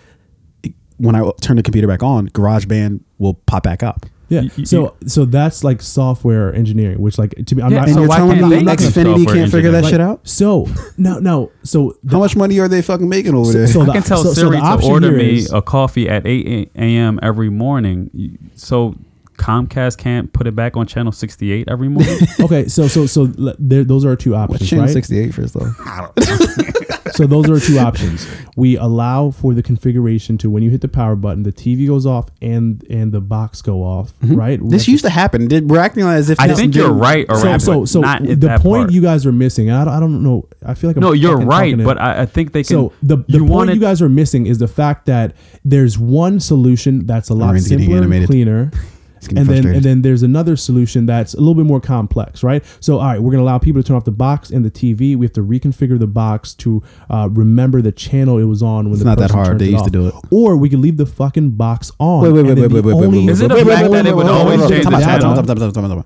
When 0.99 1.15
I 1.15 1.31
turn 1.43 1.57
the 1.57 1.63
computer 1.63 1.87
back 1.89 2.03
on, 2.03 2.29
GarageBand 2.29 3.01
will 3.19 3.35
pop 3.35 3.63
back 3.63 3.83
up. 3.83 4.07
Yeah. 4.29 4.41
Y- 4.41 4.51
y- 4.59 4.65
so 4.65 4.95
so 5.07 5.25
that's 5.25 5.63
like 5.63 5.81
software 5.83 6.53
engineering, 6.55 7.01
which 7.01 7.17
like 7.19 7.35
to 7.47 7.55
me, 7.55 7.63
I'm 7.63 7.71
Yeah, 7.73 7.79
not. 7.79 7.89
And 7.89 7.95
So 7.95 8.01
you're 8.03 8.09
telling 8.11 8.43
me 8.43 8.57
they 8.57 8.63
make 8.65 8.81
some 8.81 8.93
Xfinity 8.93 9.27
can't 9.33 9.51
figure 9.53 9.71
that 9.71 9.85
engineering? 9.85 9.91
shit 9.91 10.01
out? 10.01 10.21
So 10.27 10.69
no, 10.99 11.19
no. 11.21 11.53
So 11.63 11.97
How 12.11 12.19
much 12.19 12.35
money 12.37 12.59
are 12.59 12.67
they 12.69 12.83
fucking 12.83 13.09
making 13.09 13.35
over 13.35 13.53
there? 13.53 13.67
so 13.69 13.83
I 13.83 13.87
the- 13.87 13.93
can 13.93 14.03
tell 14.03 14.19
so- 14.25 14.33
so 14.33 14.41
Siri 14.43 14.57
the 14.61 14.77
to 14.77 14.87
order 14.87 15.13
me 15.13 15.37
is- 15.39 15.53
a 15.53 15.63
coffee 15.63 16.09
at 16.09 16.27
8 16.27 16.71
a.m. 16.77 17.21
every 17.23 17.51
morning. 17.51 18.11
So 18.57 18.97
Comcast 19.37 19.99
can't 19.99 20.33
put 20.33 20.47
it 20.47 20.55
back 20.57 20.77
on 20.77 20.87
channel 20.87 21.13
68 21.13 21.69
every 21.69 21.89
morning. 21.89 22.19
okay, 22.41 22.69
so 22.69 22.89
so 22.89 23.07
so 23.07 23.27
there, 23.27 23.85
those 23.85 24.05
are 24.05 24.11
our 24.11 24.17
two 24.17 24.33
What's 24.33 24.53
options, 24.55 24.71
channel 24.71 24.85
right? 24.87 24.93
68 24.93 25.35
first 25.35 25.55
though? 25.55 25.73
So 27.17 27.27
those 27.27 27.49
are 27.49 27.55
our 27.55 27.61
two 27.61 27.79
options. 27.79 28.27
We 28.57 28.77
allow 28.77 29.31
for 29.31 29.55
the 29.55 29.63
configuration 29.63 30.37
to 30.39 30.51
when 30.51 30.63
you 30.63 30.69
hit 30.71 30.83
the 30.83 30.89
power 30.89 31.17
button, 31.17 31.45
the 31.45 31.53
TV 31.53 31.87
goes 31.87 32.05
off 32.05 32.29
and 32.43 32.85
and 32.91 33.11
the 33.11 33.23
box 33.23 33.63
go 33.63 33.83
off, 33.83 34.13
right? 34.23 34.59
Mm-hmm. 34.59 34.69
This 34.69 34.83
Like- 34.83 34.89
used 34.89 35.05
to 35.05 35.11
happen. 35.11 35.49
Did, 35.49 35.71
we're 35.71 35.79
acting 35.79 36.05
like 36.05 36.17
as 36.19 36.29
if 36.29 36.39
I 36.39 36.53
think 36.53 36.75
you're 36.75 36.93
right, 36.93 37.27
so 37.27 37.35
around, 37.43 37.61
so 37.61 37.81
but 37.81 37.89
so 37.89 38.01
not 38.01 38.23
the 38.23 38.59
point 38.61 38.89
part. 38.89 38.93
you 38.93 39.01
guys 39.01 39.25
are 39.25 39.33
missing. 39.33 39.71
I 39.71 39.85
don't, 39.87 39.95
I 39.95 40.01
don't 40.01 40.23
know. 40.23 40.47
I 40.65 40.75
feel 40.75 40.91
like 40.91 40.97
I'm 40.99 41.03
no, 41.03 41.13
you're 41.13 41.39
right, 41.39 41.77
but 41.79 41.99
I, 41.99 42.23
I 42.23 42.27
think 42.27 42.53
they 42.53 42.63
can. 42.63 42.77
So 42.77 42.93
the, 43.03 43.17
the 43.17 43.25
you 43.35 43.39
point 43.41 43.51
wanted- 43.51 43.75
you 43.77 43.81
guys 43.81 44.03
are 44.03 44.11
missing 44.11 44.47
is 44.47 44.59
the 44.59 44.69
fact 44.69 45.07
that 45.07 45.35
there's 45.65 45.99
one 45.99 46.39
solution 46.39 47.07
that's 47.07 47.31
a 47.31 47.35
lot 47.35 47.59
simpler 47.61 48.03
and 48.03 48.27
cleaner. 48.27 48.71
It's 49.17 49.29
getting 49.29 49.39
and 49.39 49.49
then 49.49 49.75
and 49.75 49.83
then 49.85 50.03
there's 50.03 50.23
another 50.23 50.57
solution 50.57 51.07
that's 51.07 51.35
a 51.35 51.39
little 51.39 51.55
bit 51.55 51.65
more 51.65 51.81
complex, 51.81 52.43
right? 52.43 52.63
So 52.81 52.99
all 52.99 53.07
right, 53.07 53.21
we're 53.21 53.31
gonna 53.33 53.43
allow 53.43 53.59
people 53.59 53.83
to 53.83 53.87
turn 53.87 53.97
off 53.97 54.05
the 54.05 54.11
box 54.11 54.51
and 54.51 54.65
the 54.65 54.71
TV. 54.71 55.17
We 55.17 55.25
have 55.25 55.33
to 55.35 55.43
reconfigure 55.43 55.99
the 55.99 56.07
box 56.07 56.55
to 56.57 56.83
uh, 57.09 57.29
remember 57.33 57.81
the 57.83 57.93
channel 57.93 58.39
it 58.39 58.45
was 58.45 58.63
on 58.63 58.85
when 58.87 58.95
It's 58.95 59.03
the 59.03 59.09
not 59.09 59.19
that 59.19 59.31
hard. 59.31 59.59
They 59.59 59.67
it 59.67 59.71
used 59.71 59.85
to 59.87 59.91
do 59.91 60.09
it. 60.09 60.15
Or 60.31 60.57
we 60.57 60.69
could 60.69 60.81
leave 60.81 60.97
the 60.99 61.07
fucking 61.07 61.51
box 61.53 61.91
on. 61.99 62.23
Wait, 62.25 62.33
wait, 62.33 62.45
wait, 62.45 62.59
wait, 62.59 62.73
wait, 62.73 62.85
wait, 62.85 62.95
wait, 62.97 63.09
wait, 63.11 63.29
Is 63.31 63.41
it 63.41 63.51
a 63.51 63.65
fact 63.65 63.91
that 63.91 64.07
it 64.07 64.15
would 64.15 64.27
wait, 64.27 64.33
wait, 64.33 64.39
always 64.39 64.61
wait, 64.61 64.71
wait, 64.71 64.71
change 64.71 64.85
time 64.85 64.93
the 65.01 65.73
channel? 65.81 66.05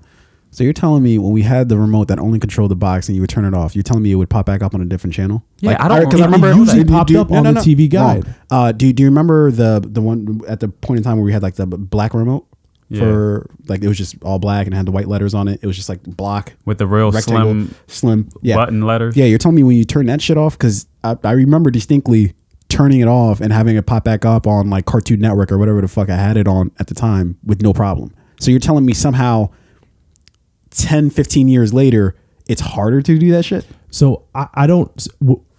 So 0.53 0.65
you're 0.65 0.73
telling 0.73 1.01
me 1.01 1.17
when 1.17 1.31
we 1.31 1.43
had 1.43 1.69
the 1.69 1.77
remote 1.77 2.09
that 2.09 2.19
only 2.19 2.37
controlled 2.37 2.71
the 2.71 2.75
box 2.75 3.07
and 3.07 3.15
you 3.15 3.21
would 3.21 3.29
turn 3.29 3.45
it 3.45 3.53
off, 3.53 3.73
you're 3.73 3.83
telling 3.83 4.03
me 4.03 4.11
it 4.11 4.15
would 4.15 4.29
pop 4.29 4.45
back 4.45 4.61
up 4.61 4.75
on 4.75 4.81
a 4.81 4.85
different 4.85 5.13
channel? 5.13 5.45
Yeah, 5.61 5.77
I 5.79 5.87
don't- 5.87 6.03
because 6.03 6.19
I 6.19 6.25
remember 6.25 6.51
it 6.51 6.57
usually 6.57 6.83
do- 6.83 6.91
popped 6.93 7.07
do- 7.07 7.21
up 7.21 7.31
on 7.31 7.45
the 7.45 7.53
TV 7.53 7.89
guide. 7.89 8.25
Uh, 8.49 8.73
do 8.73 8.91
do 8.91 9.03
you 9.03 9.07
remember 9.09 9.49
the 9.51 9.81
the 9.85 10.01
one 10.01 10.41
at 10.49 10.59
the 10.59 10.67
point 10.67 10.97
in 10.97 11.03
time 11.05 11.15
where 11.17 11.23
we 11.25 11.31
had 11.31 11.41
like 11.41 11.55
the 11.55 11.65
black 11.65 12.13
remote 12.13 12.47
for 12.99 13.49
like 13.67 13.83
it 13.83 13.87
was 13.87 13.97
just 13.97 14.15
all 14.23 14.39
black 14.39 14.67
and 14.67 14.75
had 14.75 14.85
the 14.85 14.91
white 14.91 15.07
letters 15.07 15.33
on 15.33 15.47
it? 15.47 15.59
It 15.61 15.67
was 15.67 15.75
just 15.75 15.89
like 15.89 16.03
block 16.03 16.53
with 16.65 16.77
the 16.77 16.87
real 16.87 17.11
rectangle 17.11 17.51
slim 17.51 17.75
slim 17.87 18.29
yeah 18.41 18.55
button 18.55 18.81
letters. 18.81 19.15
yeah. 19.15 19.25
You're 19.25 19.37
telling 19.37 19.55
me 19.55 19.63
when 19.63 19.77
you 19.77 19.85
turn 19.85 20.07
that 20.07 20.21
shit 20.21 20.37
off 20.37 20.57
because 20.57 20.87
I, 21.03 21.15
I 21.23 21.31
remember 21.31 21.71
distinctly 21.71 22.33
turning 22.69 23.01
it 23.01 23.07
off 23.07 23.41
and 23.41 23.51
having 23.51 23.75
it 23.75 23.85
pop 23.85 24.03
back 24.03 24.25
up 24.25 24.47
on 24.47 24.69
like 24.69 24.85
Cartoon 24.85 25.19
Network 25.19 25.51
or 25.51 25.57
whatever 25.57 25.81
the 25.81 25.87
fuck 25.87 26.09
I 26.09 26.15
had 26.15 26.37
it 26.37 26.47
on 26.47 26.71
at 26.79 26.87
the 26.87 26.93
time 26.93 27.37
with 27.45 27.61
no 27.61 27.73
problem. 27.73 28.13
So 28.39 28.49
you're 28.49 28.59
telling 28.59 28.85
me 28.85 28.93
somehow 28.93 29.49
10, 30.71 31.09
15 31.09 31.47
years 31.47 31.73
later, 31.73 32.15
it's 32.47 32.61
harder 32.61 33.01
to 33.01 33.17
do 33.17 33.31
that 33.31 33.43
shit? 33.43 33.65
So 33.91 34.23
I, 34.33 34.47
I 34.53 34.67
don't. 34.67 35.07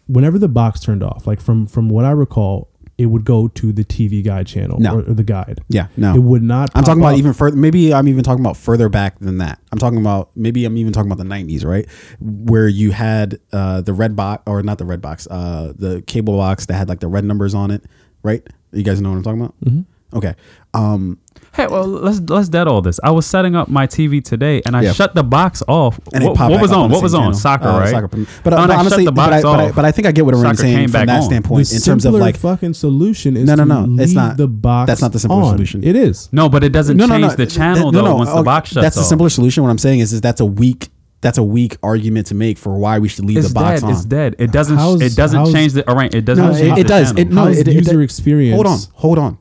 Whenever 0.09 0.39
the 0.39 0.49
box 0.49 0.81
turned 0.81 1.03
off, 1.03 1.27
like 1.27 1.41
from 1.41 1.67
from 1.67 1.89
what 1.89 2.05
I 2.05 2.11
recall, 2.11 2.69
it 3.03 3.07
would 3.07 3.25
go 3.25 3.49
to 3.49 3.73
the 3.73 3.85
TV 3.85 4.25
guide 4.25 4.47
channel 4.47 4.79
No. 4.79 4.95
or, 4.97 4.99
or 5.01 5.15
the 5.15 5.25
guide. 5.25 5.61
Yeah, 5.69 5.89
no. 5.97 6.15
it 6.15 6.21
would 6.21 6.43
not. 6.43 6.71
I'm 6.75 6.85
talking 6.85 7.03
about 7.03 7.15
up. 7.15 7.19
even 7.19 7.33
further. 7.33 7.57
Maybe 7.57 7.93
I'm 7.93 8.07
even 8.09 8.23
talking 8.23 8.43
about 8.45 8.57
further 8.57 8.89
back 8.89 9.19
than 9.19 9.39
that. 9.39 9.59
I'm 9.73 9.79
talking 9.79 9.99
about 9.99 10.31
maybe 10.37 10.65
I'm 10.65 10.77
even 10.77 10.93
talking 10.93 11.11
about 11.11 11.23
the 11.23 11.29
90s, 11.29 11.65
right? 11.65 11.87
Where 12.21 12.69
you 12.69 12.93
had 12.93 13.41
uh, 13.53 13.81
the 13.81 13.93
red 13.93 14.15
box, 14.15 14.45
or 14.47 14.63
not 14.63 14.79
the 14.79 14.85
red 14.85 15.01
box, 15.03 15.27
uh, 15.31 15.73
the 15.77 16.03
cable 16.03 16.37
box 16.37 16.67
that 16.67 16.75
had 16.75 16.89
like 16.89 17.01
the 17.01 17.09
red 17.09 17.25
numbers 17.25 17.55
on 17.55 17.71
it, 17.71 17.83
right? 18.23 18.47
You 18.73 18.83
guys 18.85 19.01
know 19.01 19.11
what 19.11 19.17
I'm 19.17 19.23
talking 19.23 19.41
about? 19.41 19.55
Mm-hmm. 19.65 20.17
Okay. 20.19 20.35
Um, 20.75 21.19
Hey, 21.55 21.67
well, 21.67 21.87
let's 21.87 22.19
let's 22.31 22.49
dead 22.49 22.67
all 22.67 22.81
this. 22.81 22.99
I 23.05 23.11
was 23.11 23.27
setting 23.27 23.55
up 23.55 23.69
my 23.69 23.87
TV 23.87 24.25
today, 24.25 24.63
and 24.65 24.75
I 24.75 24.83
Yeah. 24.85 24.93
shut 24.95 25.15
the 25.15 25.23
box 25.23 25.63
off. 25.69 26.01
and 26.15 26.25
what 26.25 26.35
popped 26.35 26.51
what 26.53 26.63
was 26.63 26.73
up 26.73 26.79
on? 26.79 26.91
What 26.91 27.03
was 27.03 27.13
same 27.13 27.21
on? 27.21 27.27
channel. 27.27 27.39
Soccer, 27.39 27.69
Uh, 27.69 27.79
right? 27.81 27.91
Soccer. 27.91 28.09
But, 28.09 28.17
When 28.17 28.27
but 28.45 28.71
honestly, 28.71 29.05
the 29.05 29.13
but, 29.13 29.17
box 29.31 29.33
I, 29.35 29.43
but, 29.43 29.61
I, 29.61 29.69
off, 29.69 29.75
but 29.77 29.85
I 29.85 29.93
think 29.93 30.07
I 30.07 30.13
get 30.13 30.25
what 30.25 30.33
everyone's 30.35 30.59
soccer 30.59 30.69
saying 30.71 30.89
from 30.89 31.07
that 31.07 31.17
on. 31.19 31.23
standpoint 31.25 31.69
the 31.69 31.77
in 31.77 31.83
terms 31.83 32.07
of 32.07 32.15
like 32.15 32.39
fucking 32.39 32.73
solution 32.73 33.37
is 33.37 33.45
No, 33.47 33.55
no, 33.55 33.65
no, 33.65 34.03
it's 34.03 34.15
not. 34.15 34.39
the 34.39 34.49
box. 34.49 34.87
That's 34.87 35.03
not 35.03 35.13
the 35.13 35.19
simpler 35.19 35.45
solution. 35.45 35.85
It 35.85 35.95
is. 35.95 36.31
no, 36.33 36.49
but 36.49 36.65
it 36.65 36.73
doesn't 36.73 36.99
change 36.99 37.37
the 37.37 37.47
channel 37.47 37.93
Th- 37.93 38.03
though 38.03 38.17
once 38.17 38.31
the 38.31 38.37
okay, 38.37 38.45
box 38.45 38.71
shuts 38.71 38.83
That's 38.83 38.97
the 38.97 39.03
simpler 39.05 39.29
solution. 39.29 39.63
What 39.63 39.69
I'm 39.71 39.79
saying 39.79 40.01
is, 40.01 40.13
is 40.15 40.23
that's 40.23 40.41
a 40.41 40.47
weak 40.47 40.89
that's 41.21 41.39
a 41.39 41.43
weak 41.43 41.77
argument 41.85 42.27
to 42.29 42.35
make 42.35 42.59
for 42.59 42.77
why 42.79 42.99
we 42.99 43.09
should 43.09 43.25
leave 43.27 43.37
It's 43.39 43.49
the 43.49 43.55
box 43.55 43.81
dead. 43.83 43.87
on. 43.87 43.93
It's 43.93 44.05
dead. 44.05 44.37
It 44.41 44.51
doesn't. 44.53 44.77
How's- 44.77 45.01
it 45.03 45.15
doesn't 45.15 45.53
change 45.53 45.75
the. 45.75 45.89
All 45.89 45.95
right. 45.95 46.13
It 46.13 46.25
doesn't. 46.25 46.45
No, 46.45 46.53
change 46.53 46.79
it, 46.79 46.81
it 46.81 46.87
does. 46.89 47.09
channel. 47.09 47.21
It, 47.21 47.31
no, 47.31 47.45
How's 47.45 47.59
it, 47.59 47.69
it, 47.69 47.75
user 47.75 48.01
it- 48.01 48.05
experience? 48.05 48.55
Hold 48.57 48.67
on, 48.67 48.79
hold 48.95 49.19
on. 49.19 49.39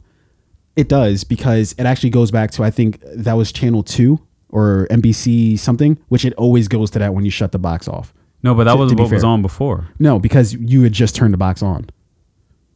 It 0.75 0.87
does 0.87 1.23
because 1.23 1.73
it 1.77 1.85
actually 1.85 2.11
goes 2.11 2.31
back 2.31 2.51
to 2.51 2.63
I 2.63 2.71
think 2.71 2.99
that 3.03 3.33
was 3.33 3.51
channel 3.51 3.83
two 3.83 4.19
or 4.49 4.87
NBC 4.89 5.57
something, 5.59 5.97
which 6.09 6.25
it 6.25 6.33
always 6.35 6.67
goes 6.67 6.91
to 6.91 6.99
that 6.99 7.13
when 7.13 7.25
you 7.25 7.31
shut 7.31 7.51
the 7.51 7.59
box 7.59 7.87
off. 7.87 8.13
no, 8.43 8.53
but 8.55 8.63
that 8.65 8.73
to- 8.73 8.77
was 8.77 8.91
to 8.91 8.97
what 9.01 9.11
was 9.11 9.23
on 9.23 9.41
before. 9.41 9.87
No, 9.99 10.17
because 10.19 10.53
you 10.53 10.81
had 10.83 10.93
just 10.93 11.15
turned 11.15 11.33
the 11.33 11.37
box 11.37 11.61
on. 11.61 11.89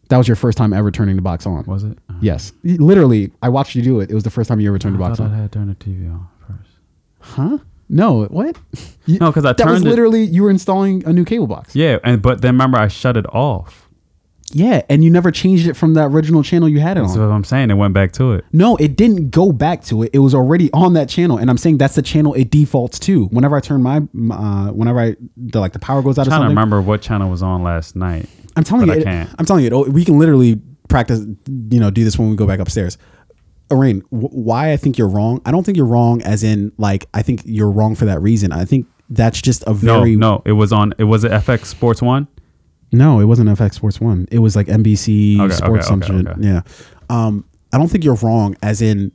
That 0.10 0.18
was 0.18 0.28
your 0.28 0.36
first 0.36 0.58
time 0.58 0.72
ever 0.74 0.92
turning 0.92 1.16
the 1.16 1.22
box 1.24 1.46
on. 1.48 1.64
Was 1.66 1.84
it? 1.84 1.98
Uh-huh. 2.10 2.20
Yes, 2.22 2.54
literally. 2.64 3.32
I 3.42 3.50
watched 3.50 3.74
you 3.76 3.82
do 3.82 4.00
it. 4.02 4.12
It 4.12 4.14
was 4.14 4.24
the 4.24 4.30
first 4.30 4.48
time 4.50 4.60
you 4.60 4.70
ever 4.70 4.78
turned 4.78 4.94
the 4.96 5.00
box 5.00 5.18
thought 5.18 5.30
I 5.32 5.34
on. 5.34 5.40
had 5.42 5.52
turned 5.52 5.70
the 5.72 5.76
TV 5.84 6.12
on 6.12 6.28
first. 6.48 6.70
Huh? 7.22 7.58
No. 7.90 8.26
What? 8.26 8.58
You- 9.08 9.20
No, 9.20 9.32
'cause 9.32 9.46
I 9.46 9.54
that 9.54 9.66
was 9.66 9.76
turned 9.76 9.86
it- 9.86 9.90
literally 9.90 10.24
you 10.24 10.42
were 10.44 10.50
installing 10.50 11.04
a 11.06 11.14
new 11.14 11.26
cable 11.26 11.46
box. 11.48 11.76
Yeah, 11.76 11.98
and 12.04 12.22
but 12.22 12.42
then 12.42 12.54
remember 12.56 12.78
I 12.80 12.88
shut 12.88 13.18
it 13.18 13.26
off. 13.34 13.85
Yeah, 14.52 14.84
and 14.90 15.04
you 15.04 15.10
never 15.10 15.32
changed 15.32 15.68
it 15.68 15.74
from 15.74 15.96
that 15.96 16.06
original 16.06 16.44
channel 16.44 16.70
you 16.70 16.80
had 16.80 16.98
it 16.98 17.02
on. 17.02 17.08
That's 17.08 17.18
what 17.18 17.26
I'm 17.26 17.44
saying. 17.44 17.72
It 17.72 17.74
went 17.74 17.94
back 17.94 18.12
to 18.14 18.34
it. 18.34 18.46
No, 18.54 18.76
it 18.78 18.96
didn't 18.96 19.32
go 19.32 19.52
back 19.52 19.84
to 19.86 20.04
it. 20.04 20.12
It 20.14 20.20
was 20.20 20.36
already 20.36 20.70
on 20.72 20.94
that 20.94 21.10
channel, 21.10 21.38
and 21.38 21.50
I'm 21.50 21.58
saying 21.58 21.80
that's 21.80 21.96
the 21.96 22.02
channel 22.04 22.34
it 22.36 22.52
defaults 22.52 23.00
to. 23.00 23.26
Whenever 23.28 23.58
I 23.58 23.60
turn 23.60 23.82
my, 23.82 23.98
uh, 23.98 24.68
whenever 24.72 25.00
I 25.00 25.16
the, 25.36 25.60
like 25.60 25.74
the 25.74 25.80
power 25.80 26.02
goes 26.04 26.20
out 26.20 26.24
I'm 26.24 26.28
or 26.28 26.30
trying 26.30 26.40
to 26.42 26.44
something, 26.44 26.50
remember 26.50 26.82
what 26.82 27.02
channel 27.02 27.30
was 27.30 27.42
on 27.42 27.64
last 27.64 27.96
night. 27.96 28.30
I'm 28.56 28.64
telling 28.64 28.86
but 28.88 28.94
you, 28.94 29.00
I 29.00 29.02
it- 29.02 29.04
can't. 29.06 29.30
I'm 29.40 29.46
telling 29.46 29.64
you, 29.64 29.68
it, 29.68 29.74
oh, 29.74 29.90
we 29.90 30.06
can 30.06 30.20
literally 30.20 30.62
practice. 30.90 31.20
You 31.20 31.80
know, 31.80 31.90
do 31.90 32.04
this 32.04 32.18
when 32.20 32.30
we 32.30 32.36
go 32.36 32.46
back 32.46 32.60
upstairs. 32.60 32.98
Arain, 33.72 34.02
wh- 34.10 34.32
why 34.32 34.72
I 34.72 34.78
think 34.78 34.98
you're 35.00 35.10
wrong? 35.10 35.42
I 35.44 35.52
don't 35.52 35.64
think 35.66 35.76
you're 35.76 35.88
wrong, 35.88 36.22
as 36.22 36.44
in 36.44 36.72
like 36.78 37.08
I 37.16 37.24
think 37.24 37.42
you're 37.46 37.72
wrong 37.72 37.96
for 37.96 38.06
that 38.06 38.22
reason. 38.22 38.52
I 38.52 38.64
think 38.64 38.86
that's 39.10 39.42
just 39.42 39.64
a 39.64 39.72
No, 39.72 39.74
very 39.74 40.16
no, 40.16 40.44
it 40.46 40.52
was 40.54 40.72
on. 40.72 40.94
It 41.00 41.06
was 41.06 41.24
it 41.24 41.38
Fox 41.42 41.68
Sports 41.70 42.02
One. 42.02 42.28
No, 42.92 43.20
it 43.20 43.26
wasn't 43.26 43.56
Fox 43.58 43.76
Sports 43.76 44.00
One. 44.00 44.28
It 44.32 44.40
was 44.40 44.56
like 44.56 44.68
NBC 44.68 45.40
Okay, 45.40 45.54
Sports 45.54 45.88
okay, 45.92 46.08
something. 46.08 46.28
okay. 46.28 46.42
Yeah. 46.42 46.62
Um, 47.10 47.46
I 47.74 47.78
don't 47.78 47.90
think 47.90 48.04
you're 48.04 48.16
wrong. 48.16 48.56
As 48.62 48.82
in 48.82 49.12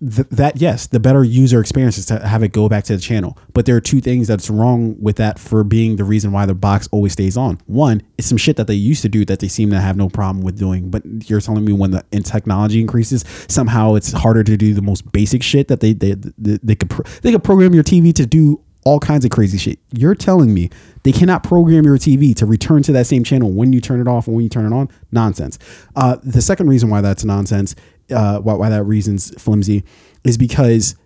th- 0.00 0.26
that, 0.30 0.56
yes, 0.60 0.88
the 0.88 0.98
better 0.98 1.22
user 1.22 1.60
experience 1.60 1.98
is 1.98 2.06
to 2.06 2.18
have 2.26 2.42
it 2.42 2.48
go 2.52 2.68
back 2.68 2.82
to 2.84 2.96
the 2.96 3.00
channel. 3.00 3.38
But 3.54 3.66
there 3.66 3.76
are 3.76 3.80
two 3.80 4.00
things 4.00 4.26
that's 4.26 4.50
wrong 4.50 4.96
with 5.00 5.16
that 5.16 5.38
for 5.38 5.62
being 5.62 5.96
the 5.96 6.04
reason 6.04 6.32
why 6.32 6.46
the 6.46 6.54
box 6.54 6.88
always 6.90 7.12
stays 7.12 7.36
on. 7.36 7.60
One, 7.66 8.02
it's 8.18 8.26
some 8.26 8.38
shit 8.38 8.56
that 8.56 8.66
they 8.66 8.74
used 8.74 9.02
to 9.02 9.08
do 9.08 9.24
that 9.26 9.38
they 9.38 9.46
seem 9.48 9.70
to 9.70 9.80
have 9.80 9.96
no 9.96 10.08
problem 10.08 10.42
with 10.44 10.58
doing. 10.58 10.90
But 10.90 11.02
you're 11.30 11.40
telling 11.40 11.64
me 11.64 11.72
when 11.72 11.92
the 11.92 12.04
in 12.10 12.24
technology 12.24 12.80
increases, 12.80 13.24
somehow 13.48 13.94
it's 13.94 14.10
harder 14.12 14.42
to 14.42 14.56
do 14.56 14.74
the 14.74 14.82
most 14.82 15.10
basic 15.12 15.42
shit 15.44 15.68
that 15.68 15.78
they 15.80 15.92
they 15.92 16.14
they, 16.38 16.58
they 16.62 16.74
could 16.74 16.90
pro- 16.90 17.04
they 17.22 17.30
could 17.30 17.44
program 17.44 17.72
your 17.72 17.84
TV 17.84 18.12
to 18.14 18.26
do 18.26 18.60
all 18.84 18.98
kinds 18.98 19.24
of 19.24 19.30
crazy 19.30 19.58
shit. 19.58 19.78
You're 19.92 20.14
telling 20.14 20.52
me 20.52 20.70
they 21.02 21.12
cannot 21.12 21.42
program 21.42 21.84
your 21.84 21.98
TV 21.98 22.34
to 22.36 22.46
return 22.46 22.82
to 22.84 22.92
that 22.92 23.06
same 23.06 23.24
channel 23.24 23.50
when 23.50 23.72
you 23.72 23.80
turn 23.80 24.00
it 24.00 24.08
off 24.08 24.26
and 24.26 24.34
when 24.34 24.42
you 24.42 24.48
turn 24.48 24.70
it 24.70 24.74
on? 24.74 24.88
Nonsense. 25.10 25.58
Uh, 25.94 26.16
the 26.22 26.42
second 26.42 26.68
reason 26.68 26.90
why 26.90 27.00
that's 27.00 27.24
nonsense, 27.24 27.74
uh, 28.10 28.38
why, 28.40 28.54
why 28.54 28.68
that 28.68 28.84
reason's 28.84 29.30
flimsy, 29.40 29.84
is 30.24 30.36
because 30.36 30.96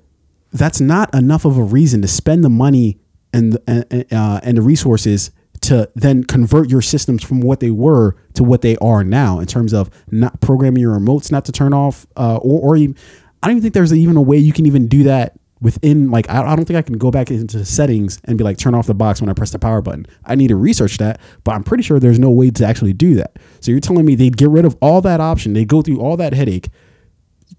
that's 0.52 0.80
not 0.80 1.14
enough 1.14 1.44
of 1.44 1.58
a 1.58 1.62
reason 1.62 2.02
to 2.02 2.08
spend 2.08 2.44
the 2.44 2.50
money 2.50 2.98
and 3.32 3.58
uh, 3.68 4.40
and 4.42 4.56
the 4.56 4.62
resources 4.62 5.30
to 5.62 5.90
then 5.94 6.24
convert 6.24 6.70
your 6.70 6.82
systems 6.82 7.24
from 7.24 7.40
what 7.40 7.60
they 7.60 7.70
were 7.70 8.16
to 8.34 8.44
what 8.44 8.62
they 8.62 8.76
are 8.78 9.02
now 9.02 9.38
in 9.38 9.46
terms 9.46 9.72
of 9.72 9.90
not 10.10 10.40
programming 10.40 10.80
your 10.80 10.98
remotes 10.98 11.32
not 11.32 11.44
to 11.44 11.52
turn 11.52 11.72
off 11.72 12.06
uh, 12.16 12.36
or, 12.36 12.60
or 12.60 12.76
even, 12.76 12.96
I 13.42 13.48
don't 13.48 13.56
even 13.56 13.62
think 13.62 13.74
there's 13.74 13.92
even 13.92 14.16
a 14.16 14.22
way 14.22 14.36
you 14.36 14.52
can 14.52 14.66
even 14.66 14.86
do 14.86 15.04
that 15.04 15.38
within 15.60 16.10
like 16.10 16.28
I, 16.28 16.42
I 16.42 16.56
don't 16.56 16.64
think 16.64 16.76
I 16.76 16.82
can 16.82 16.98
go 16.98 17.10
back 17.10 17.30
into 17.30 17.58
the 17.58 17.64
settings 17.64 18.20
and 18.24 18.36
be 18.36 18.44
like 18.44 18.58
turn 18.58 18.74
off 18.74 18.86
the 18.86 18.94
box 18.94 19.20
when 19.20 19.30
I 19.30 19.32
press 19.32 19.50
the 19.50 19.58
power 19.58 19.80
button. 19.80 20.06
I 20.24 20.34
need 20.34 20.48
to 20.48 20.56
research 20.56 20.98
that, 20.98 21.20
but 21.44 21.54
I'm 21.54 21.64
pretty 21.64 21.82
sure 21.82 21.98
there's 21.98 22.18
no 22.18 22.30
way 22.30 22.50
to 22.50 22.66
actually 22.66 22.92
do 22.92 23.14
that. 23.14 23.38
So 23.60 23.70
you're 23.70 23.80
telling 23.80 24.04
me 24.04 24.14
they'd 24.14 24.36
get 24.36 24.48
rid 24.48 24.64
of 24.64 24.76
all 24.80 25.00
that 25.02 25.20
option, 25.20 25.54
they 25.54 25.64
go 25.64 25.82
through 25.82 26.00
all 26.00 26.16
that 26.18 26.34
headache 26.34 26.68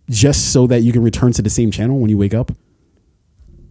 just 0.10 0.52
so 0.54 0.68
that 0.68 0.82
you 0.82 0.92
can 0.92 1.04
return 1.04 1.32
to 1.34 1.42
the 1.42 1.50
same 1.50 1.72
channel 1.72 2.00
when 2.00 2.10
you 2.10 2.18
wake 2.18 2.34
up? 2.34 2.52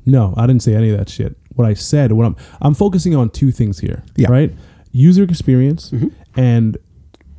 No, 0.05 0.35
I 0.37 0.47
didn't 0.47 0.63
say 0.63 0.75
any 0.75 0.91
of 0.91 0.99
that 0.99 1.09
shit. 1.09 1.37
What 1.55 1.67
I 1.67 1.75
said, 1.75 2.13
what 2.13 2.27
I'm 2.27 2.37
I'm 2.61 2.75
focusing 2.75 3.15
on 3.15 3.31
two 3.31 3.51
things 3.51 3.81
here. 3.81 4.05
Yeah. 4.15 4.31
Right? 4.31 4.53
User 4.93 5.23
experience 5.23 5.91
mm-hmm. 5.91 6.09
and 6.39 6.79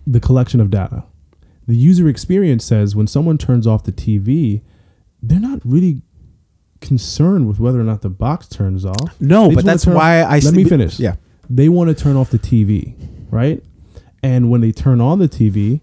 the 0.06 0.20
collection 0.20 0.60
of 0.60 0.70
data. 0.70 1.06
The 1.68 1.76
user 1.76 2.08
experience 2.08 2.64
says 2.66 2.96
when 2.96 3.08
someone 3.08 3.38
turns 3.38 3.68
off 3.68 3.84
the 3.84 3.92
TV, 3.92 4.62
they're 5.22 5.40
not 5.40 5.60
really 5.64 6.02
concerned 6.82 7.48
with 7.48 7.60
whether 7.60 7.80
or 7.80 7.84
not 7.84 8.02
the 8.02 8.10
box 8.10 8.48
turns 8.48 8.86
off. 8.86 9.20
No, 9.20 9.50
They 9.50 9.56
but 9.56 9.66
that's 9.66 9.86
why 9.86 10.22
I 10.22 10.40
Let 10.40 10.54
me 10.54 10.64
finish. 10.64 11.00
yeah. 11.00 11.16
They 11.50 11.70
want 11.70 11.90
to 11.90 11.96
turn 12.04 12.16
off 12.16 12.30
the 12.30 12.40
TV, 12.40 12.96
right? 13.32 13.64
And 14.24 14.50
when 14.50 14.62
they 14.62 14.72
turn 14.72 15.00
on 15.02 15.20
the 15.20 15.28
TV, 15.30 15.82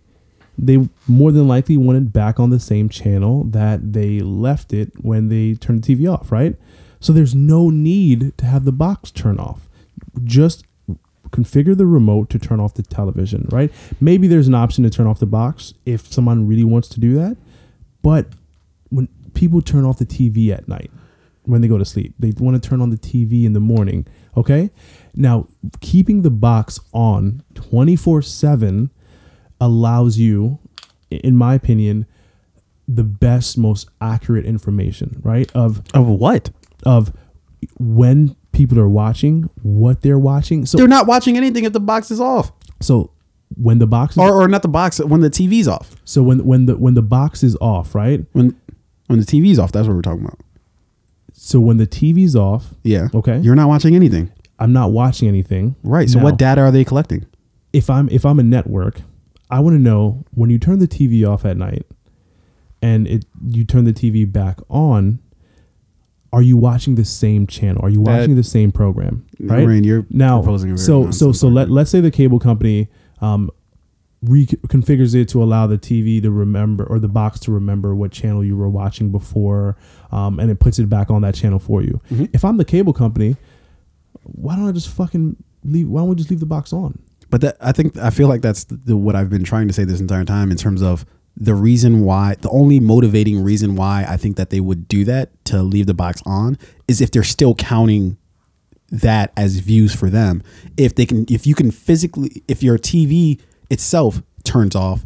they 0.58 0.88
more 1.08 1.32
than 1.32 1.48
likely 1.48 1.76
want 1.76 1.98
it 1.98 2.12
back 2.12 2.38
on 2.38 2.50
the 2.50 2.60
same 2.60 2.88
channel 2.88 3.44
that 3.44 3.92
they 3.92 4.20
left 4.20 4.72
it 4.72 4.92
when 5.02 5.28
they 5.28 5.54
turned 5.54 5.82
the 5.82 5.96
TV 5.96 6.12
off, 6.12 6.30
right? 6.30 6.56
So 7.00 7.12
there's 7.12 7.34
no 7.34 7.70
need 7.70 8.36
to 8.38 8.46
have 8.46 8.64
the 8.64 8.72
box 8.72 9.10
turn 9.10 9.38
off. 9.38 9.68
Just 10.22 10.64
configure 11.30 11.76
the 11.76 11.86
remote 11.86 12.30
to 12.30 12.38
turn 12.38 12.60
off 12.60 12.74
the 12.74 12.82
television, 12.82 13.48
right? 13.50 13.72
Maybe 14.00 14.28
there's 14.28 14.46
an 14.48 14.54
option 14.54 14.84
to 14.84 14.90
turn 14.90 15.06
off 15.06 15.18
the 15.18 15.26
box 15.26 15.74
if 15.84 16.12
someone 16.12 16.46
really 16.46 16.62
wants 16.64 16.88
to 16.90 17.00
do 17.00 17.14
that. 17.14 17.36
But 18.02 18.28
people 19.34 19.60
turn 19.62 19.84
off 19.84 19.98
the 19.98 20.06
TV 20.06 20.50
at 20.50 20.66
night, 20.68 20.90
when 21.42 21.60
they 21.60 21.68
go 21.68 21.76
to 21.78 21.84
sleep, 21.84 22.14
they 22.18 22.32
want 22.38 22.60
to 22.60 22.68
turn 22.68 22.80
on 22.80 22.90
the 22.90 22.96
TV 22.96 23.44
in 23.44 23.52
the 23.52 23.60
morning, 23.60 24.06
okay? 24.36 24.70
Now, 25.14 25.46
keeping 25.80 26.22
the 26.22 26.30
box 26.30 26.80
on 26.92 27.42
24 27.54 28.22
7 28.22 28.90
allows 29.60 30.18
you, 30.18 30.58
in 31.10 31.36
my 31.36 31.54
opinion, 31.54 32.06
the 32.88 33.04
best, 33.04 33.56
most 33.58 33.88
accurate 34.00 34.44
information, 34.46 35.20
right? 35.22 35.50
Of 35.54 35.82
Of 35.94 36.06
what? 36.06 36.50
of 36.86 37.12
when 37.78 38.36
people 38.52 38.78
are 38.78 38.88
watching, 38.88 39.48
what 39.62 40.02
they're 40.02 40.18
watching. 40.18 40.66
So 40.66 40.76
They're 40.78 40.86
not 40.88 41.06
watching 41.06 41.36
anything 41.36 41.64
if 41.64 41.72
the 41.72 41.80
box 41.80 42.10
is 42.10 42.20
off. 42.20 42.52
so 42.80 43.10
when 43.56 43.78
the 43.78 43.86
box 43.86 44.14
is, 44.14 44.18
Or, 44.18 44.32
or 44.42 44.48
not 44.48 44.62
the 44.62 44.68
box 44.68 44.98
when 45.00 45.20
the 45.20 45.30
TV's 45.30 45.68
off. 45.68 45.94
so 46.04 46.22
when 46.22 46.44
when 46.44 46.66
the 46.66 46.76
when 46.76 46.94
the 46.94 47.02
box 47.02 47.42
is 47.42 47.56
off, 47.60 47.94
right? 47.94 48.24
When 48.32 48.56
When 49.06 49.18
the 49.20 49.26
TV's 49.26 49.58
off, 49.58 49.72
that's 49.72 49.86
what 49.86 49.94
we're 49.94 50.02
talking 50.02 50.24
about. 50.24 50.40
So 51.32 51.60
when 51.60 51.76
the 51.76 51.86
TV's 51.86 52.34
off, 52.36 52.74
Yeah. 52.84 53.08
Okay. 53.14 53.38
You're 53.40 53.54
not 53.54 53.68
watching 53.68 53.94
anything. 53.94 54.30
I'm 54.58 54.72
not 54.72 54.92
watching 54.92 55.28
anything. 55.28 55.76
Right. 55.82 56.08
So 56.08 56.18
Now, 56.18 56.24
what 56.24 56.38
data 56.38 56.60
are 56.62 56.70
they 56.70 56.84
collecting? 56.84 57.26
if 57.72 57.90
I'm 57.90 58.08
if 58.10 58.24
I'm 58.24 58.38
a 58.38 58.42
network, 58.44 59.00
I 59.50 59.58
want 59.60 59.74
to 59.74 59.80
know 59.80 60.24
when 60.30 60.48
you 60.48 60.58
turn 60.58 60.78
the 60.78 60.86
TV 60.88 61.26
off 61.28 61.44
at 61.44 61.56
night 61.56 61.84
and 62.80 63.06
it 63.08 63.24
you 63.48 63.64
turn 63.64 63.84
the 63.84 63.92
TV 63.92 64.24
back 64.30 64.60
on, 64.70 65.18
are 66.32 66.40
you 66.42 66.56
watching 66.56 66.94
the 66.94 67.04
same 67.04 67.46
channel? 67.48 67.84
Are 67.84 67.88
you 67.90 68.02
That- 68.04 68.20
watching 68.20 68.36
the 68.36 68.42
same 68.44 68.70
program? 68.72 69.24
Right 69.40 69.66
Rain, 69.66 69.82
you're 69.84 70.06
now, 70.08 70.40
proposing 70.40 70.70
a 70.70 70.74
very 70.74 70.84
so 70.86 71.10
so 71.10 71.32
so 71.32 71.48
let 71.48 71.68
let's 71.68 71.90
say 71.90 72.00
the 72.00 72.10
cable 72.12 72.38
company 72.38 72.88
um, 73.20 73.50
reconfigures 74.24 75.14
it 75.14 75.28
to 75.30 75.42
allow 75.42 75.66
the 75.66 75.78
TV 75.78 76.22
to 76.22 76.30
remember 76.30 76.84
or 76.84 76.98
the 76.98 77.08
box 77.08 77.38
to 77.40 77.52
remember 77.52 77.94
what 77.94 78.12
channel 78.12 78.44
you 78.44 78.56
were 78.56 78.68
watching 78.68 79.10
before, 79.10 79.76
um, 80.12 80.38
and 80.38 80.50
it 80.50 80.60
puts 80.60 80.78
it 80.78 80.88
back 80.88 81.10
on 81.10 81.22
that 81.22 81.34
channel 81.34 81.58
for 81.58 81.82
you. 81.82 82.00
Mm-hmm. 82.10 82.26
If 82.32 82.44
I'm 82.44 82.56
the 82.56 82.64
cable 82.64 82.92
company, 82.92 83.36
why 84.22 84.56
don't 84.56 84.68
I 84.68 84.72
just 84.72 84.88
fucking 84.88 85.36
leave? 85.64 85.88
Why 85.88 86.00
don't 86.00 86.08
we 86.08 86.16
just 86.16 86.30
leave 86.30 86.40
the 86.40 86.46
box 86.46 86.72
on? 86.72 86.98
But 87.30 87.40
that, 87.40 87.56
I 87.60 87.72
think 87.72 87.96
I 87.96 88.10
feel 88.10 88.28
like 88.28 88.42
that's 88.42 88.64
the, 88.64 88.76
the, 88.76 88.96
what 88.96 89.16
I've 89.16 89.30
been 89.30 89.44
trying 89.44 89.68
to 89.68 89.74
say 89.74 89.84
this 89.84 90.00
entire 90.00 90.24
time 90.24 90.50
in 90.50 90.56
terms 90.56 90.82
of 90.82 91.04
the 91.36 91.54
reason 91.54 92.02
why 92.02 92.36
the 92.40 92.50
only 92.50 92.78
motivating 92.78 93.42
reason 93.42 93.74
why 93.74 94.06
I 94.08 94.16
think 94.16 94.36
that 94.36 94.50
they 94.50 94.60
would 94.60 94.86
do 94.86 95.04
that 95.04 95.44
to 95.46 95.62
leave 95.62 95.86
the 95.86 95.94
box 95.94 96.22
on 96.24 96.56
is 96.86 97.00
if 97.00 97.10
they're 97.10 97.24
still 97.24 97.54
counting 97.54 98.16
that 98.90 99.32
as 99.36 99.58
views 99.58 99.94
for 99.94 100.08
them. 100.08 100.42
If 100.76 100.94
they 100.94 101.06
can 101.06 101.26
if 101.28 101.46
you 101.46 101.54
can 101.54 101.70
physically 101.70 102.44
if 102.46 102.62
your 102.62 102.78
TV 102.78 103.40
itself 103.70 104.22
turns 104.44 104.74
off, 104.74 105.04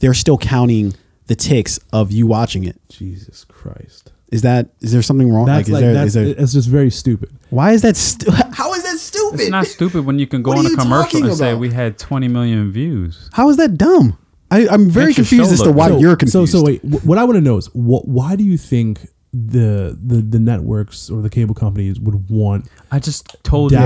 they're 0.00 0.14
still 0.14 0.38
counting 0.38 0.94
the 1.26 1.34
ticks 1.34 1.78
of 1.92 2.12
you 2.12 2.26
watching 2.26 2.64
it. 2.64 2.80
Jesus 2.88 3.44
Christ. 3.44 4.12
Is 4.30 4.42
that 4.42 4.70
is 4.80 4.92
there 4.92 5.02
something 5.02 5.32
wrong? 5.32 5.46
That's 5.46 5.68
is 5.68 5.72
like, 5.72 5.80
there- 5.82 5.94
that's, 5.94 6.08
is 6.08 6.14
there- 6.14 6.42
it's 6.42 6.52
just 6.52 6.68
very 6.68 6.90
stupid. 6.90 7.30
why 7.50 7.72
is 7.72 7.82
that 7.82 7.96
stu- 7.96 8.30
how 8.52 8.72
is 8.74 8.82
that 8.82 8.98
stupid? 8.98 9.40
It's 9.40 9.50
not 9.50 9.66
stupid 9.66 10.04
when 10.06 10.18
you 10.18 10.26
can 10.26 10.42
go 10.42 10.52
on 10.52 10.66
a 10.66 10.70
commercial 10.70 11.04
talking 11.04 11.24
and 11.26 11.36
say 11.36 11.54
we 11.54 11.70
had 11.70 11.98
20 11.98 12.28
million 12.28 12.70
views. 12.72 13.30
How 13.32 13.48
is 13.50 13.56
that 13.58 13.78
dumb? 13.78 14.18
I, 14.50 14.66
I'm 14.68 14.90
very 14.90 15.14
confused 15.14 15.52
as 15.52 15.62
to 15.62 15.72
why 15.72 15.88
good. 15.88 16.00
you're 16.00 16.16
confused. 16.16 16.52
So 16.52 16.58
so 16.58 16.64
wait, 16.64 16.82
what 16.84 17.16
I 17.18 17.24
want 17.24 17.36
to 17.36 17.40
know 17.40 17.56
is 17.56 17.66
what 17.74 18.06
why 18.08 18.34
do 18.36 18.44
you 18.44 18.58
think 18.58 19.08
the 19.32 19.98
the 20.00 20.16
the 20.16 20.38
networks 20.38 21.10
or 21.10 21.22
the 21.22 21.30
cable 21.30 21.54
companies 21.54 21.98
would 21.98 22.28
want 22.28 22.68
I 22.92 22.98
just 22.98 23.36
told 23.42 23.72
you. 23.72 23.78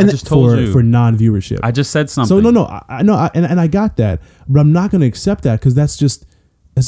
Data 0.00 0.08
I 0.08 0.12
just 0.12 0.26
told 0.26 0.50
for 0.50 0.60
you. 0.60 0.72
for 0.72 0.82
non-viewership? 0.82 1.60
I 1.62 1.72
just 1.72 1.90
said 1.90 2.10
something. 2.10 2.28
so 2.28 2.40
no 2.40 2.50
no 2.50 2.64
I, 2.66 2.84
I 2.88 3.02
know 3.02 3.14
I, 3.14 3.30
and, 3.34 3.44
and 3.44 3.60
I 3.60 3.66
got 3.66 3.96
that, 3.96 4.20
but 4.48 4.60
I'm 4.60 4.72
not 4.72 4.90
going 4.90 5.00
to 5.00 5.06
accept 5.06 5.44
that 5.44 5.60
because 5.60 5.74
that's 5.74 5.96
just 5.96 6.26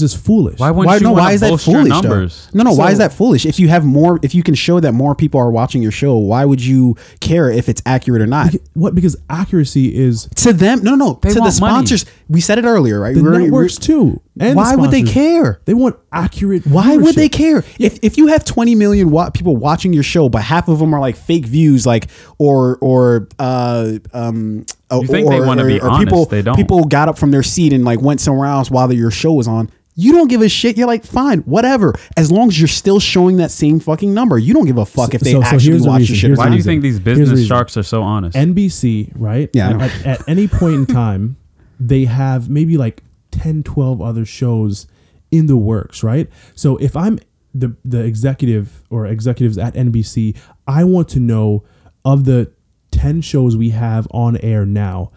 that's 0.01 0.15
is 0.15 0.21
foolish. 0.21 0.59
Why 0.59 0.71
wouldn't 0.71 0.87
why 0.87 0.97
you 0.97 1.03
no? 1.03 1.13
Why 1.13 1.33
is 1.33 1.41
that 1.41 1.59
foolish? 1.61 1.89
numbers? 1.89 2.49
Though? 2.53 2.59
No, 2.63 2.71
no. 2.71 2.77
why 2.77 2.91
is 2.93 2.99
that 2.99 3.13
foolish? 3.13 3.45
If 3.47 3.59
you 3.59 3.69
have 3.69 3.85
more, 3.85 4.19
if 4.23 4.35
you 4.35 4.43
can 4.43 4.55
show 4.55 4.81
that 4.81 4.93
more 4.93 5.15
people 5.15 5.41
are 5.41 5.51
watching 5.51 5.83
your 5.83 5.93
show, 5.93 6.17
why 6.17 6.45
would 6.45 6.65
you 6.65 6.97
care 7.21 7.51
if 7.51 7.69
it's 7.69 7.83
accurate 7.87 8.23
or 8.23 8.27
not? 8.27 8.55
what 8.75 8.95
because 8.95 9.17
accuracy 9.31 9.95
is 9.95 10.29
To 10.37 10.53
them, 10.53 10.83
no, 10.83 10.95
no, 10.95 11.07
no. 11.07 11.19
They 11.23 11.31
to 11.31 11.35
the 11.35 11.41
want 11.41 11.61
money. 11.61 11.73
sponsors, 11.87 12.07
we 12.29 12.41
said 12.41 12.59
it 12.59 12.65
earlier, 12.65 13.01
right? 13.01 13.15
the 13.15 13.23
We're- 13.23 13.33
we're- 13.35 13.45
networks 13.45 13.77
too. 13.77 14.21
And 14.41 14.53
the 14.53 14.57
why 14.57 14.77
would 14.77 14.91
they 14.91 15.03
care? 15.03 15.61
They 15.67 15.75
want 15.75 15.97
accurate. 16.11 16.67
Why 16.67 16.97
would 16.97 17.17
they 17.17 17.29
care? 17.29 17.65
If 17.79 17.99
if 18.03 18.17
you 18.17 18.29
have 18.29 18.45
20 18.47 18.75
million 18.75 19.11
wa- 19.11 19.29
people 19.29 19.57
watching 19.57 19.93
your 19.93 20.03
show, 20.03 20.31
but 20.31 20.41
half 20.43 20.69
of 20.69 20.79
them 20.79 20.95
are 20.95 21.01
like 21.01 21.17
fake 21.17 21.45
views, 21.45 21.85
like 21.87 22.07
or 22.39 22.79
or 22.81 23.29
uh 23.39 23.99
um 24.15 24.65
You 24.91 25.07
think 25.07 25.27
or, 25.27 25.33
they 25.33 25.41
wanna 25.47 25.67
be 25.67 25.81
or 25.81 25.89
honest, 25.91 26.07
people 26.07 26.25
they 26.27 26.41
don't. 26.41 26.57
people 26.57 26.85
got 26.85 27.09
up 27.11 27.19
from 27.19 27.31
their 27.31 27.43
seat 27.43 27.75
and 27.75 27.85
like 27.85 28.01
went 28.01 28.21
somewhere 28.23 28.49
else 28.49 28.71
while 28.71 28.91
your 28.91 29.11
show 29.11 29.33
was 29.35 29.47
on. 29.47 29.69
You 29.95 30.13
don't 30.13 30.29
give 30.29 30.41
a 30.41 30.49
shit. 30.49 30.79
You're 30.79 30.87
like, 30.87 31.05
fine, 31.05 31.41
whatever. 31.41 31.95
As 32.17 32.33
long 32.33 32.49
as 32.49 32.59
you're 32.59 32.67
still 32.69 32.99
showing 32.99 33.37
that 33.37 33.51
same 33.51 33.79
fucking 33.79 34.15
number, 34.15 34.39
you 34.39 34.55
don't 34.55 34.65
give 34.67 34.79
a 34.79 34.87
fuck 34.87 35.13
if 35.15 35.21
they 35.21 35.33
so- 35.33 35.41
so 35.41 35.47
actually 35.47 35.65
here's 35.71 35.83
the 35.83 35.89
watch 35.89 35.99
reason. 36.01 36.15
your 36.15 36.21
shit. 36.21 36.29
Here's 36.31 36.39
Why 36.39 36.45
or 36.45 36.49
do 36.49 36.53
you 36.55 36.57
reason. 36.59 36.71
think 36.71 36.83
these 36.83 36.95
the 36.99 37.01
business 37.05 37.31
reason. 37.31 37.47
sharks 37.47 37.77
are 37.77 37.83
so 37.83 38.03
honest? 38.03 38.37
NBC, 38.37 39.13
right? 39.15 39.51
Yeah, 39.53 39.69
I 39.69 39.73
know. 39.75 39.81
At, 39.85 40.07
at 40.07 40.29
any 40.29 40.49
point 40.49 40.75
in 40.75 40.87
time, 40.87 41.37
they 41.79 42.07
have 42.07 42.49
maybe 42.49 42.77
like 42.79 43.03
10, 43.33 43.65
12 43.65 44.01
other 44.01 44.25
shows 44.25 44.87
in 45.31 45.47
the 45.47 45.57
works, 45.57 46.03
right? 46.03 46.29
So 46.55 46.77
if 46.79 46.97
I'm 46.97 47.19
the 47.55 47.77
the 47.85 48.01
executive 48.03 48.83
or 48.89 49.05
executives 49.07 49.59
at 49.59 49.75
NBC, 49.75 50.37
I 50.67 50.85
want 50.85 51.09
to 51.11 51.21
know 51.21 51.65
of 52.05 52.25
the 52.25 52.51
10 52.93 53.21
shows 53.21 53.57
we 53.59 53.71
have 53.71 54.07
on 54.11 54.37
air 54.39 54.65
now, 54.65 55.11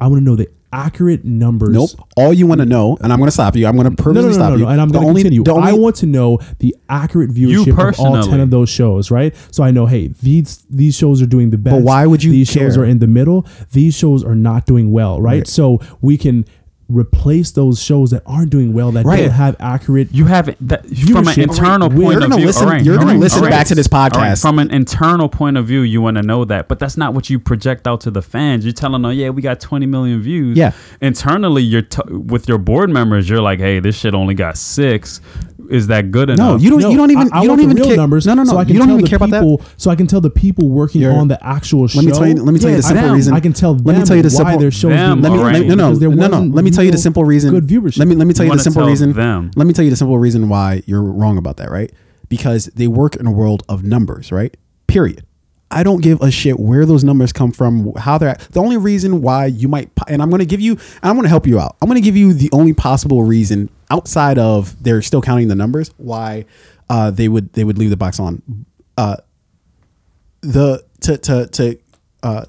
I 0.00 0.08
want 0.08 0.20
to 0.20 0.24
know 0.24 0.34
the 0.36 0.48
accurate 0.72 1.24
numbers. 1.24 1.70
Nope. 1.70 1.90
All 2.16 2.32
you 2.32 2.46
want 2.46 2.60
to 2.60 2.66
know, 2.66 2.96
and 3.00 3.12
I'm 3.12 3.18
going 3.18 3.28
to 3.28 3.32
stop 3.32 3.56
you. 3.56 3.66
I'm 3.66 3.76
going 3.76 3.94
to 3.94 4.02
No, 4.04 4.12
no, 4.12 4.26
no, 4.28 4.32
stop 4.32 4.50
no, 4.50 4.56
you. 4.56 4.64
no, 4.64 4.68
and 4.70 4.80
I'm 4.80 4.88
going 4.90 5.06
to 5.08 5.14
continue. 5.14 5.42
the 5.44 5.52
only- 5.52 5.70
I 5.70 5.72
want 5.72 5.96
to 5.96 6.06
know 6.06 6.38
the 6.58 6.74
accurate 6.88 7.30
viewership 7.30 7.72
of 7.88 8.00
all 8.00 8.22
ten 8.22 8.40
of 8.40 8.50
those 8.50 8.68
shows, 8.68 9.10
right? 9.10 9.34
So 9.50 9.62
I 9.62 9.70
know, 9.70 9.86
hey, 9.86 10.08
these 10.22 10.64
these 10.70 10.96
shows 10.96 11.22
are 11.22 11.26
doing 11.26 11.50
the 11.50 11.58
best. 11.58 11.76
But 11.76 11.82
why 11.82 12.06
would 12.06 12.22
you 12.24 12.30
These 12.32 12.48
shows 12.50 12.76
are 12.76 12.84
in 12.84 12.98
the 12.98 13.06
middle. 13.06 13.46
These 13.72 13.96
shows 13.96 14.24
are 14.24 14.34
not 14.34 14.66
doing 14.66 14.92
well, 14.92 15.20
right? 15.20 15.38
Right. 15.38 15.46
So 15.46 15.80
we 16.00 16.16
can 16.16 16.44
replace 16.88 17.50
those 17.50 17.82
shows 17.82 18.10
that 18.12 18.22
aren't 18.26 18.50
doing 18.50 18.72
well 18.72 18.92
that 18.92 19.04
Right. 19.04 19.22
don't 19.22 19.30
have 19.30 19.56
accurate. 19.58 20.08
You 20.12 20.26
have 20.26 20.54
that, 20.60 20.86
from 20.88 21.26
an 21.26 21.40
internal 21.40 21.92
You're 21.92 22.00
point 22.02 22.22
of 22.24 22.32
view. 22.38 22.46
listen- 22.46 22.68
right, 22.68 22.84
you're 22.84 22.98
all 22.98 23.04
gonna 23.06 23.18
listen 23.18 23.42
back 23.42 23.66
to 23.66 23.74
this 23.74 23.88
right, 23.92 24.12
podcast. 24.12 24.40
From 24.40 24.58
an 24.60 24.70
internal 24.70 25.28
point 25.28 25.56
of 25.56 25.66
view, 25.66 25.80
you 25.80 26.00
want 26.00 26.16
to 26.16 26.22
know 26.22 26.44
that, 26.44 26.68
but 26.68 26.78
that's 26.78 26.96
not 26.96 27.12
what 27.12 27.28
you 27.28 27.40
project 27.40 27.88
out 27.88 28.00
to 28.02 28.10
the 28.12 28.22
fans. 28.22 28.64
You're 28.64 28.72
telling 28.72 29.02
them, 29.02 29.12
yeah, 29.12 29.30
we 29.30 29.42
got 29.42 29.58
20 29.58 29.86
million 29.86 30.20
views. 30.20 30.56
Yeah. 30.56 30.72
Internally, 31.00 31.62
you're 31.64 31.82
t- 31.82 32.00
with 32.08 32.48
your 32.48 32.58
board 32.58 32.88
members. 32.90 33.28
You're 33.28 33.42
like, 33.42 33.58
hey, 33.58 33.80
this 33.80 33.96
shit 33.96 34.14
only 34.14 34.34
got 34.34 34.56
six. 34.56 35.20
Is 35.70 35.86
that 35.88 36.10
good 36.10 36.30
enough? 36.30 36.38
No, 36.38 36.56
you 36.56 36.70
don't. 36.70 36.80
No, 36.80 36.90
you 36.90 36.96
don't 36.96 37.10
even. 37.10 37.32
I, 37.32 37.38
I 37.38 37.42
you 37.42 37.48
don't 37.48 37.60
even 37.60 37.76
real 37.76 37.86
care. 37.86 37.96
numbers. 37.96 38.26
No, 38.26 38.34
no, 38.34 38.42
no. 38.42 38.50
So 38.52 38.58
I 38.58 38.64
can 38.64 38.72
you 38.74 38.78
don't 38.78 38.88
tell 38.88 38.96
even 38.96 39.04
the 39.04 39.08
care 39.10 39.16
about 39.16 39.30
that. 39.30 39.40
people, 39.40 39.62
So 39.76 39.90
I 39.90 39.96
can 39.96 40.06
tell 40.06 40.20
the 40.20 40.30
people 40.30 40.68
working 40.68 41.00
You're- 41.02 41.14
on 41.14 41.28
the 41.28 41.44
actual 41.46 41.86
show. 41.88 41.98
Let 42.00 42.06
me 42.06 42.12
tell 42.12 42.26
you. 42.28 42.34
Let 42.36 42.52
me 42.54 42.58
tell 42.60 42.70
you 42.70 42.76
the 42.76 42.82
simple 42.82 43.04
them. 43.06 43.14
reason. 43.14 43.34
I 43.34 43.40
can 43.40 43.52
tell 43.52 43.74
them 43.74 43.84
Let 43.84 43.98
me 43.98 44.04
tell 44.04 44.16
you 44.16 44.22
the 44.22 44.28
why 44.28 44.36
simple. 44.36 44.58
their 44.58 44.70
shows 44.70 44.90
Them, 44.90 45.20
didn't 45.20 45.22
Let 45.22 45.32
me. 45.32 45.38
all 45.38 45.44
work 45.44 45.52
let 45.52 45.66
no, 45.66 45.74
no, 45.92 46.28
no, 46.28 46.40
no. 46.40 46.54
Let 46.54 46.64
me 46.64 46.70
tell 46.70 46.84
you 46.84 46.90
the 46.90 46.98
simple 46.98 47.24
reason. 47.24 47.50
Good 47.50 47.66
viewership. 47.66 47.98
Let 47.98 48.08
me 48.08 48.14
let 48.14 48.26
me 48.26 48.34
tell 48.34 48.46
You 48.46 48.52
you 48.52 48.56
the 48.58 48.62
simple 48.62 48.82
tell 48.82 48.88
reason. 48.88 49.12
them. 49.12 49.50
Let 49.56 49.66
me 49.66 49.72
tell 49.72 49.84
you 49.84 49.90
the 49.90 49.96
simple 49.96 50.18
reason 50.18 50.48
why 50.48 50.82
you're 50.86 51.02
wrong 51.02 51.38
about 51.38 51.56
that, 51.58 51.70
right? 51.70 51.92
Because 52.28 52.66
they 52.74 52.86
work 52.88 53.16
in 53.16 53.26
a 53.26 53.30
world 53.32 53.62
of 53.68 53.82
numbers, 53.84 54.32
right? 54.32 54.56
Period. 54.86 55.25
I 55.76 55.82
don't 55.82 56.02
give 56.02 56.22
a 56.22 56.30
shit 56.30 56.58
where 56.58 56.86
those 56.86 57.04
numbers 57.04 57.34
come 57.34 57.52
from, 57.52 57.92
how 57.96 58.16
they're. 58.16 58.30
at. 58.30 58.40
The 58.50 58.60
only 58.60 58.78
reason 58.78 59.20
why 59.20 59.44
you 59.44 59.68
might, 59.68 59.90
and 60.08 60.22
I'm 60.22 60.30
going 60.30 60.40
to 60.40 60.46
give 60.46 60.58
you, 60.58 60.78
I'm 61.02 61.16
going 61.16 61.24
to 61.24 61.28
help 61.28 61.46
you 61.46 61.60
out. 61.60 61.76
I'm 61.82 61.86
going 61.86 62.00
to 62.00 62.04
give 62.04 62.16
you 62.16 62.32
the 62.32 62.48
only 62.52 62.72
possible 62.72 63.24
reason 63.24 63.68
outside 63.90 64.38
of 64.38 64.82
they're 64.82 65.02
still 65.02 65.20
counting 65.20 65.48
the 65.48 65.54
numbers 65.54 65.90
why 65.98 66.46
uh, 66.88 67.10
they 67.10 67.28
would 67.28 67.52
they 67.52 67.62
would 67.62 67.76
leave 67.76 67.90
the 67.90 67.96
box 67.96 68.18
on. 68.18 68.42
Uh, 68.96 69.16
the 70.40 70.82
to 71.02 71.18
to 71.18 71.46
to 71.48 71.78
uh, 72.22 72.46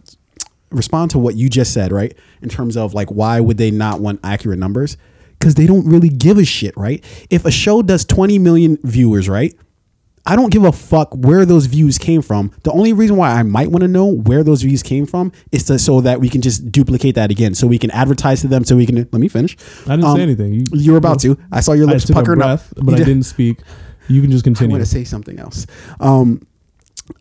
respond 0.72 1.12
to 1.12 1.20
what 1.20 1.36
you 1.36 1.50
just 1.50 1.74
said, 1.74 1.92
right? 1.92 2.18
In 2.42 2.48
terms 2.48 2.78
of 2.78 2.94
like 2.94 3.10
why 3.10 3.42
would 3.42 3.58
they 3.58 3.72
not 3.72 4.00
want 4.00 4.22
accurate 4.24 4.58
numbers? 4.58 4.96
Because 5.38 5.56
they 5.56 5.68
don't 5.68 5.86
really 5.86 6.10
give 6.10 6.38
a 6.38 6.46
shit, 6.46 6.78
right? 6.78 7.04
If 7.30 7.44
a 7.44 7.52
show 7.52 7.82
does 7.82 8.06
20 8.06 8.40
million 8.40 8.78
viewers, 8.84 9.28
right? 9.28 9.54
I 10.28 10.36
don't 10.36 10.52
give 10.52 10.64
a 10.66 10.72
fuck 10.72 11.14
where 11.16 11.46
those 11.46 11.66
views 11.68 11.98
came 11.98 12.22
from. 12.22 12.52
The 12.64 12.72
only 12.72 12.92
reason 12.94 13.16
why 13.16 13.32
I 13.32 13.44
might 13.44 13.72
want 13.72 13.82
to 13.84 13.88
know 13.88 14.06
where 14.06 14.44
those 14.44 14.62
views 14.62 14.84
came 14.84 15.06
from 15.06 15.32
is 15.52 15.64
to 15.66 15.80
so 15.80 16.02
that 16.02 16.20
we 16.20 16.30
can 16.30 16.42
just 16.42 16.72
duplicate 16.72 17.16
that 17.16 17.32
again, 17.32 17.56
so 17.56 17.66
we 17.66 17.80
can 17.80 17.92
advertise 17.92 18.42
to 18.42 18.48
them, 18.48 18.64
so 18.66 18.76
we 18.76 18.86
can 18.86 18.96
let 18.98 19.14
me 19.14 19.28
finish. 19.30 19.56
I 19.88 19.92
didn't 19.96 20.04
Um, 20.06 20.16
say 20.18 20.24
anything. 20.24 20.54
You, 20.54 20.64
You 20.74 20.92
were 20.92 20.98
about 20.98 21.20
to. 21.22 21.38
I 21.52 21.62
saw 21.62 21.72
your 21.74 21.88
lips 21.88 22.04
took 22.06 22.16
a 22.16 22.20
puckering 22.20 22.40
breath, 22.40 22.72
up, 22.78 22.86
but 22.86 22.94
I 22.96 22.98
did- 22.98 23.06
didn't 23.06 23.24
speak. 23.26 23.60
You 24.10 24.22
can 24.22 24.32
just 24.32 24.44
continue. 24.44 24.76
I'm 24.76 24.80
going 24.80 24.84
to 24.86 24.90
say 24.90 25.04
something 25.04 25.40
else. 25.40 25.66
Um, 26.00 26.42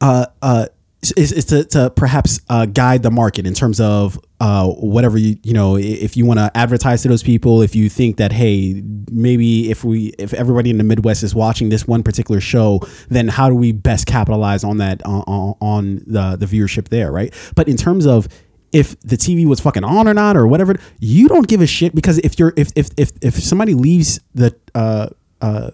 uh, 0.00 0.26
uh, 0.42 0.66
is, 1.02 1.32
is 1.32 1.44
to, 1.46 1.64
to 1.64 1.90
perhaps 1.90 2.40
uh, 2.48 2.66
guide 2.66 3.02
the 3.02 3.10
market 3.10 3.46
in 3.46 3.54
terms 3.54 3.80
of 3.80 4.18
uh, 4.40 4.66
whatever 4.68 5.16
you 5.16 5.36
you 5.42 5.52
know 5.52 5.76
if 5.76 6.16
you 6.16 6.26
want 6.26 6.38
to 6.38 6.50
advertise 6.54 7.02
to 7.02 7.08
those 7.08 7.22
people 7.22 7.62
if 7.62 7.74
you 7.74 7.88
think 7.88 8.16
that 8.16 8.32
hey 8.32 8.82
maybe 9.10 9.70
if 9.70 9.84
we 9.84 10.08
if 10.18 10.34
everybody 10.34 10.70
in 10.70 10.78
the 10.78 10.84
Midwest 10.84 11.22
is 11.22 11.34
watching 11.34 11.68
this 11.68 11.86
one 11.86 12.02
particular 12.02 12.40
show 12.40 12.80
then 13.08 13.28
how 13.28 13.48
do 13.48 13.54
we 13.54 13.72
best 13.72 14.06
capitalize 14.06 14.64
on 14.64 14.78
that 14.78 15.04
on, 15.04 15.22
on, 15.22 15.54
on 15.60 15.94
the 16.06 16.36
the 16.36 16.46
viewership 16.46 16.88
there 16.88 17.12
right? 17.12 17.32
But 17.54 17.68
in 17.68 17.76
terms 17.76 18.06
of 18.06 18.28
if 18.72 18.98
the 19.00 19.16
TV 19.16 19.46
was 19.46 19.60
fucking 19.60 19.84
on 19.84 20.08
or 20.08 20.14
not 20.14 20.36
or 20.36 20.46
whatever 20.46 20.76
you 20.98 21.28
don't 21.28 21.48
give 21.48 21.60
a 21.60 21.66
shit 21.66 21.94
because 21.94 22.18
if 22.18 22.38
you're 22.38 22.52
if 22.56 22.70
if 22.76 22.88
if, 22.96 23.12
if 23.22 23.34
somebody 23.34 23.74
leaves 23.74 24.20
the 24.34 24.54
uh 24.74 25.08
uh 25.40 25.70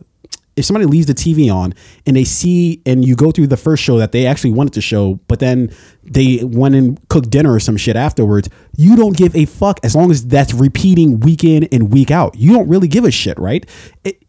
if 0.57 0.65
somebody 0.65 0.87
leaves 0.87 1.07
the 1.07 1.15
TV 1.15 1.53
on 1.53 1.73
and 2.07 2.17
they 2.17 2.25
see 2.25 2.83
and 2.85 3.05
you 3.05 3.17
go 3.17 3.31
through 3.31 3.47
the 3.47 3.57
first 3.57 3.83
show 3.83 3.99
that 3.99 4.13
they 4.13 4.27
actually 4.27 4.53
wanted 4.53 4.75
to 4.75 4.81
show, 4.81 5.15
but 5.27 5.39
then 5.39 5.73
they 6.03 6.41
went 6.45 6.75
and 6.75 7.09
cooked 7.09 7.31
dinner 7.31 7.53
or 7.53 7.61
some 7.61 7.77
shit 7.77 7.97
afterwards, 7.97 8.49
you 8.77 8.97
don't 8.97 9.17
give 9.17 9.35
a 9.35 9.47
fuck 9.47 9.81
as 9.83 9.97
long 9.97 10.11
as 10.11 10.27
that's 10.27 10.53
repeating 10.53 11.21
week 11.21 11.43
in 11.45 11.65
and 11.73 11.93
week 11.93 12.11
out. 12.11 12.37
You 12.37 12.53
don't 12.53 12.69
really 12.69 12.89
give 12.89 13.05
a 13.05 13.11
shit, 13.11 13.39
right? 13.39 13.65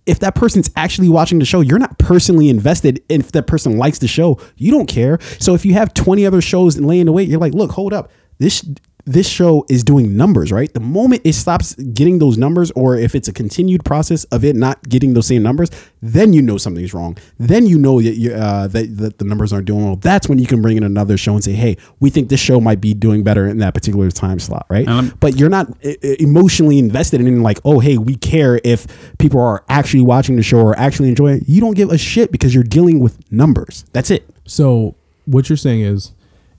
If 0.05 0.19
that 0.19 0.35
person's 0.35 0.69
actually 0.75 1.09
watching 1.09 1.39
the 1.39 1.45
show, 1.45 1.61
you're 1.61 1.79
not 1.79 1.97
personally 1.99 2.49
invested. 2.49 3.03
If 3.09 3.33
that 3.33 3.47
person 3.47 3.77
likes 3.77 3.99
the 3.99 4.07
show, 4.07 4.39
you 4.55 4.71
don't 4.71 4.87
care. 4.87 5.19
So 5.39 5.53
if 5.55 5.65
you 5.65 5.73
have 5.73 5.93
20 5.93 6.25
other 6.25 6.41
shows 6.41 6.79
laying 6.79 7.11
wait, 7.11 7.27
you're 7.27 7.39
like, 7.39 7.53
look, 7.53 7.71
hold 7.71 7.93
up. 7.93 8.11
This 8.39 8.65
this 9.05 9.27
show 9.27 9.65
is 9.69 9.83
doing 9.83 10.15
numbers, 10.15 10.51
right? 10.51 10.73
The 10.73 10.79
moment 10.79 11.23
it 11.25 11.33
stops 11.33 11.75
getting 11.75 12.19
those 12.19 12.37
numbers, 12.37 12.71
or 12.71 12.95
if 12.95 13.15
it's 13.15 13.27
a 13.27 13.33
continued 13.33 13.83
process 13.83 14.23
of 14.25 14.45
it 14.45 14.55
not 14.55 14.81
getting 14.87 15.13
those 15.13 15.27
same 15.27 15.43
numbers, 15.43 15.69
then 16.01 16.31
you 16.31 16.41
know 16.41 16.57
something's 16.57 16.93
wrong. 16.93 17.17
Then 17.37 17.65
you 17.65 17.77
know 17.77 18.01
that, 18.01 18.15
you, 18.15 18.33
uh, 18.33 18.67
that, 18.67 18.97
that 18.97 19.17
the 19.17 19.25
numbers 19.25 19.51
aren't 19.51 19.65
doing 19.65 19.83
well. 19.83 19.97
That's 19.97 20.29
when 20.29 20.39
you 20.39 20.47
can 20.47 20.61
bring 20.61 20.77
in 20.77 20.83
another 20.83 21.17
show 21.17 21.33
and 21.33 21.43
say, 21.43 21.51
hey, 21.51 21.77
we 21.99 22.09
think 22.09 22.29
this 22.29 22.39
show 22.39 22.61
might 22.61 22.79
be 22.79 22.93
doing 22.93 23.23
better 23.23 23.47
in 23.47 23.57
that 23.57 23.73
particular 23.73 24.09
time 24.09 24.39
slot, 24.39 24.65
right? 24.69 24.87
And 24.87 25.09
lem- 25.09 25.17
but 25.19 25.35
you're 25.35 25.49
not 25.49 25.67
emotionally 26.01 26.79
invested 26.79 27.19
in 27.19 27.43
like, 27.43 27.59
oh, 27.65 27.79
hey, 27.79 27.97
we 27.97 28.15
care 28.15 28.61
if 28.63 28.87
people 29.17 29.41
are 29.41 29.65
actually 29.67 30.03
watching 30.03 30.37
the 30.37 30.43
show 30.43 30.59
or 30.59 30.77
actually 30.79 31.09
enjoying 31.09 31.41
it. 31.41 31.43
You 31.47 31.59
don't 31.59 31.75
give 31.75 31.91
a 31.91 31.97
shit 31.97 32.31
because 32.31 32.55
you're 32.55 32.63
dealing 32.63 32.99
with 32.99 33.19
numbers. 33.31 33.83
That's 33.91 34.11
it. 34.11 34.29
So 34.45 34.95
what 35.25 35.49
you're 35.49 35.57
saying 35.57 35.81
is, 35.81 36.13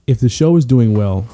if 0.05 0.19
the 0.19 0.29
show 0.29 0.55
is 0.55 0.65
doing 0.65 0.93
well, 0.93 1.25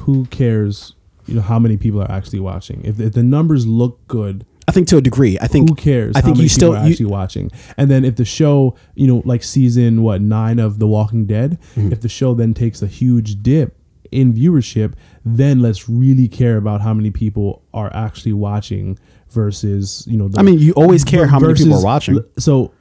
who 0.00 0.26
cares? 0.26 0.94
You 1.26 1.34
know 1.34 1.40
how 1.42 1.58
many 1.58 1.76
people 1.76 2.02
are 2.02 2.10
actually 2.10 2.40
watching. 2.40 2.82
If, 2.84 3.00
if 3.00 3.14
the 3.14 3.22
numbers 3.22 3.66
look 3.66 4.06
good, 4.08 4.44
I 4.68 4.72
think 4.72 4.88
to 4.88 4.96
a 4.96 5.00
degree. 5.00 5.38
I 5.40 5.46
think 5.46 5.68
who 5.68 5.74
cares? 5.74 6.16
I 6.16 6.20
think 6.20 6.36
how 6.36 6.38
many 6.38 6.42
you 6.44 6.48
still 6.48 6.74
are 6.74 6.84
you, 6.84 6.90
actually 6.92 7.06
watching. 7.06 7.50
And 7.76 7.90
then 7.90 8.04
if 8.04 8.16
the 8.16 8.24
show, 8.24 8.76
you 8.94 9.06
know, 9.06 9.22
like 9.24 9.42
season 9.42 10.02
what 10.02 10.20
nine 10.20 10.58
of 10.58 10.78
The 10.78 10.86
Walking 10.86 11.26
Dead, 11.26 11.58
Mm-hmm. 11.76 11.92
if 11.92 12.00
the 12.00 12.08
show 12.08 12.34
then 12.34 12.54
takes 12.54 12.82
a 12.82 12.86
huge 12.86 13.42
dip 13.42 13.76
in 14.10 14.32
viewership, 14.32 14.94
then 15.24 15.60
let's 15.60 15.88
really 15.88 16.28
care 16.28 16.56
about 16.56 16.80
how 16.82 16.94
many 16.94 17.10
people 17.10 17.62
are 17.72 17.90
actually 17.94 18.32
watching 18.32 18.98
versus 19.30 20.06
you 20.06 20.16
know. 20.16 20.28
The, 20.28 20.38
I 20.38 20.42
mean, 20.42 20.58
you 20.58 20.72
always 20.74 21.04
care 21.04 21.26
how 21.26 21.38
many 21.40 21.54
people 21.54 21.74
are 21.74 21.84
watching. 21.84 22.22
So, 22.38 22.72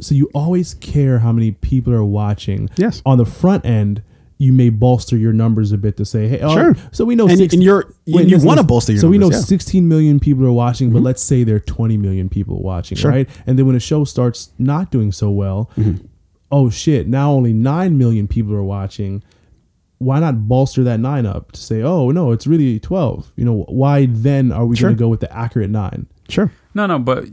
so 0.00 0.14
you 0.14 0.30
always 0.34 0.74
care 0.74 1.18
how 1.20 1.32
many 1.32 1.52
people 1.52 1.92
are 1.92 2.04
watching. 2.04 2.68
Yes. 2.76 3.02
On 3.06 3.16
the 3.18 3.26
front 3.26 3.64
end, 3.64 4.02
you 4.42 4.54
may 4.54 4.70
bolster 4.70 5.18
your 5.18 5.34
numbers 5.34 5.70
a 5.70 5.76
bit 5.76 5.98
to 5.98 6.04
say, 6.06 6.26
hey, 6.26 6.40
oh, 6.40 6.54
Sure. 6.54 6.74
So 6.92 7.04
we 7.04 7.14
know, 7.14 7.28
And- 7.28 7.36
60 7.36 7.56
and 7.58 7.62
you're- 7.62 7.84
you- 8.06 8.16
wait, 8.16 8.28
you 8.28 8.38
wanna 8.42 8.62
bolster 8.64 8.92
your 8.92 9.00
So 9.02 9.08
we 9.10 9.18
know 9.18 9.30
yeah. 9.30 9.36
16 9.36 9.86
million 9.86 10.18
people 10.18 10.46
are 10.46 10.52
watching, 10.52 10.90
but 10.90 11.02
let's 11.02 11.20
say 11.22 11.44
there 11.44 11.56
are 11.56 11.60
20 11.60 11.98
million 11.98 12.30
people 12.30 12.62
watching, 12.62 12.96
Sure. 12.96 13.10
right? 13.10 13.28
And 13.46 13.58
then 13.58 13.66
when 13.66 13.76
a 13.76 13.80
show 13.80 14.04
starts 14.04 14.50
not 14.58 14.90
doing 14.90 15.12
so 15.12 15.30
well, 15.30 15.68
Mm-hmm. 15.76 16.06
oh 16.50 16.70
shit, 16.70 17.06
now 17.06 17.30
only 17.32 17.52
9 17.52 17.98
million 17.98 18.26
people 18.26 18.54
are 18.54 18.62
watching. 18.64 19.22
Why 19.98 20.18
not 20.20 20.48
bolster 20.48 20.82
that 20.84 21.00
nine 21.00 21.26
up 21.26 21.52
to 21.52 21.60
say, 21.60 21.82
oh 21.82 22.10
no, 22.10 22.32
it's 22.32 22.46
really 22.46 22.78
12? 22.80 23.34
You 23.36 23.44
know, 23.44 23.66
why 23.68 24.06
then 24.06 24.52
are 24.52 24.64
we 24.64 24.74
Sure. 24.74 24.88
going 24.88 24.96
to 24.96 25.00
go 25.00 25.08
with 25.08 25.20
the 25.20 25.30
accurate 25.36 25.68
nine? 25.68 26.06
Sure. 26.30 26.50
No, 26.74 26.86
no, 26.86 26.98
but 26.98 27.26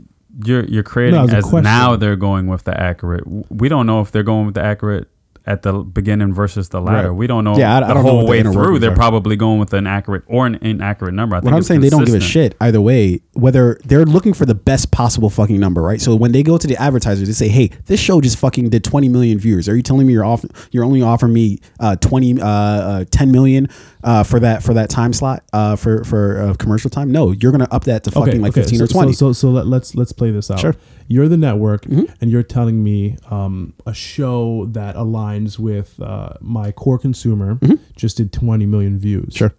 you're 0.44 0.64
you're 0.66 0.82
creating 0.82 1.14
No, 1.14 1.22
it 1.22 1.32
was 1.32 1.52
a 1.52 1.56
as 1.56 1.64
now 1.64 1.96
they're 1.96 2.16
going 2.16 2.48
with 2.48 2.64
the 2.64 2.78
accurate. 2.78 3.24
We 3.50 3.70
don't 3.70 3.86
know 3.86 4.02
if 4.02 4.12
they're 4.12 4.22
going 4.22 4.44
with 4.44 4.56
the 4.56 4.62
accurate 4.62 5.08
at 5.48 5.62
the 5.62 5.72
beginning 5.72 6.32
versus 6.34 6.68
the 6.68 6.78
latter. 6.80 7.08
Right. 7.08 7.16
We 7.16 7.26
don't 7.26 7.42
know 7.42 7.56
Yeah, 7.56 7.72
I- 7.74 7.76
I 7.78 7.80
the 7.80 7.86
don't 7.94 7.96
know 7.96 8.02
whole 8.10 8.16
what 8.18 8.24
the 8.26 8.30
way 8.30 8.42
through. 8.52 8.78
They're 8.80 8.92
are. 8.92 8.94
probably 8.94 9.34
going 9.34 9.58
with 9.58 9.72
an 9.72 9.86
accurate 9.86 10.22
or 10.26 10.46
an 10.46 10.56
inaccurate 10.60 11.12
number. 11.14 11.34
I 11.36 11.40
think 11.40 11.50
What 11.50 11.56
I'm 11.56 11.62
saying, 11.62 11.80
they 11.80 11.88
don't 11.88 12.04
give 12.04 12.14
a 12.14 12.20
shit 12.20 12.54
either 12.60 12.80
way. 12.82 13.20
Whether 13.32 13.78
they're 13.84 14.04
looking 14.04 14.34
for 14.34 14.44
the 14.44 14.54
best 14.54 14.90
possible 14.90 15.30
fucking 15.30 15.58
number, 15.58 15.80
right? 15.82 16.00
So 16.02 16.14
when 16.14 16.32
they 16.32 16.42
go 16.42 16.58
to 16.58 16.66
the 16.66 16.76
advertisers, 16.76 17.28
they 17.28 17.32
say, 17.34 17.48
"Hey, 17.48 17.70
this 17.86 17.98
show 17.98 18.20
just 18.20 18.36
fucking 18.36 18.68
did 18.68 18.84
20 18.84 19.08
million 19.08 19.38
views. 19.38 19.68
Are 19.70 19.74
you 19.76 19.82
telling 19.82 20.06
me 20.06 20.12
you're 20.12 20.24
off? 20.24 20.44
You're 20.70 20.84
only 20.84 21.00
offering 21.00 21.32
me 21.32 21.58
uh, 21.80 21.96
20, 21.96 22.40
uh, 22.42 22.46
uh, 22.46 23.04
10 23.10 23.32
million 23.32 23.68
uh, 24.04 24.22
for 24.22 24.40
that 24.40 24.62
for 24.62 24.74
that 24.74 24.90
time 24.90 25.12
slot 25.12 25.44
uh, 25.52 25.76
for 25.76 26.04
for 26.04 26.40
uh, 26.40 26.54
commercial 26.54 26.90
time? 26.90 27.10
No, 27.10 27.32
you're 27.32 27.52
gonna 27.52 27.68
up 27.70 27.84
that 27.84 28.04
to 28.04 28.10
fucking 28.10 28.40
like 28.40 28.54
15 28.54 28.78
so, 28.78 28.84
or 28.84 28.88
20. 28.88 29.12
So, 29.12 29.18
so, 29.28 29.32
so 29.32 29.50
let, 29.50 29.66
let's 29.66 29.94
let's 29.94 30.12
play 30.12 30.30
this 30.30 30.50
out. 30.50 30.60
Sure. 30.60 30.72
Mm-hmm. 30.72 31.04
You're 31.08 31.28
the 31.28 31.36
network, 31.36 31.86
and 31.86 32.30
you're 32.30 32.42
telling 32.42 32.84
me 32.84 33.16
um, 33.30 33.72
a 33.86 33.94
show 33.94 34.66
that 34.66 34.94
aligns 34.94 35.58
with 35.58 35.98
uh, 36.00 36.34
my 36.40 36.70
core 36.70 36.98
consumer 36.98 37.58
just 37.96 38.18
did 38.18 38.32
20 38.32 38.66
million 38.66 38.98
views. 38.98 39.24
Mm-hmm. 39.24 39.36
Sure. 39.36 39.54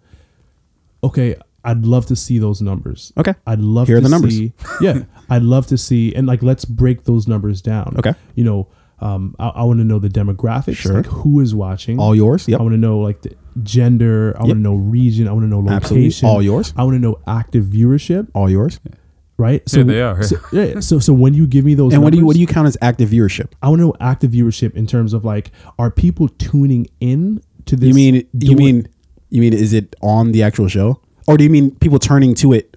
Okay, 1.02 1.34
I'd 1.64 1.84
love 1.84 2.06
to 2.06 2.16
see 2.16 2.38
those 2.38 2.62
numbers. 2.62 3.12
Okay. 3.16 3.34
I'd 3.46 3.60
love 3.60 3.88
Here 3.88 3.96
are 3.96 4.00
to 4.00 4.04
the 4.04 4.10
numbers. 4.10 4.36
see. 4.36 4.52
Yeah, 4.80 5.04
I'd 5.28 5.42
love 5.42 5.66
to 5.68 5.78
see, 5.78 6.14
and 6.14 6.26
like 6.26 6.42
let's 6.42 6.64
break 6.64 7.04
those 7.04 7.26
numbers 7.28 7.60
down. 7.60 7.96
Okay. 7.98 8.14
You 8.34 8.44
know, 8.44 8.68
um, 9.00 9.34
I, 9.38 9.48
I 9.48 9.62
want 9.64 9.78
to 9.80 9.84
know 9.84 9.98
the 9.98 10.08
demographics, 10.08 10.76
Sure. 10.76 10.94
like 10.96 11.06
who 11.06 11.40
is 11.40 11.54
watching. 11.54 11.98
All 11.98 12.14
yours. 12.14 12.48
Yep. 12.48 12.60
I 12.60 12.62
want 12.62 12.74
to 12.74 12.78
know 12.78 13.00
like 13.00 13.22
the 13.22 13.34
gender. 13.62 14.34
I 14.38 14.40
want 14.44 14.54
to 14.54 14.58
know 14.60 14.74
region. 14.74 15.28
I 15.28 15.32
want 15.32 15.44
to 15.44 15.48
know 15.48 15.66
Absolutely. 15.68 16.06
location. 16.06 16.28
All 16.28 16.42
yours. 16.42 16.72
I 16.76 16.84
want 16.84 16.94
to 16.96 16.98
know 17.00 17.18
active 17.26 17.64
viewership 17.64 18.28
All 18.34 18.48
yours. 18.50 18.80
right? 19.38 19.62
Here 19.70 19.84
they 19.84 20.00
are. 20.02 20.22
So, 20.22 20.36
yeah, 20.52 20.80
so 20.80 20.98
so 20.98 21.12
when 21.12 21.34
you 21.34 21.46
give 21.46 21.64
me 21.64 21.74
those, 21.74 21.92
And 21.94 22.02
what 22.02 22.12
do 22.12 22.18
you 22.18 22.26
what 22.26 22.34
do 22.34 22.40
you 22.40 22.46
count 22.46 22.66
as 22.68 22.76
active 22.82 23.08
viewership? 23.10 23.52
I 23.62 23.68
want 23.68 23.80
to 23.80 23.86
know 23.86 23.94
active 24.00 24.30
viewership 24.32 24.74
in 24.74 24.86
terms 24.86 25.12
of 25.12 25.24
like, 25.24 25.50
are 25.78 25.90
people 25.90 26.28
tuning 26.28 26.86
in 27.00 27.42
to 27.66 27.76
this? 27.76 27.88
You 27.88 27.94
mean 27.94 28.26
you 28.32 28.56
mean 28.56 28.88
you 29.30 29.40
mean 29.40 29.52
is 29.54 29.72
it 29.72 29.94
on 30.02 30.32
the 30.32 30.42
actual 30.42 30.68
show, 30.68 31.00
or 31.26 31.36
do 31.36 31.44
you 31.44 31.50
mean 31.50 31.70
people 31.76 31.98
turning 31.98 32.34
to 32.36 32.52
it 32.52 32.76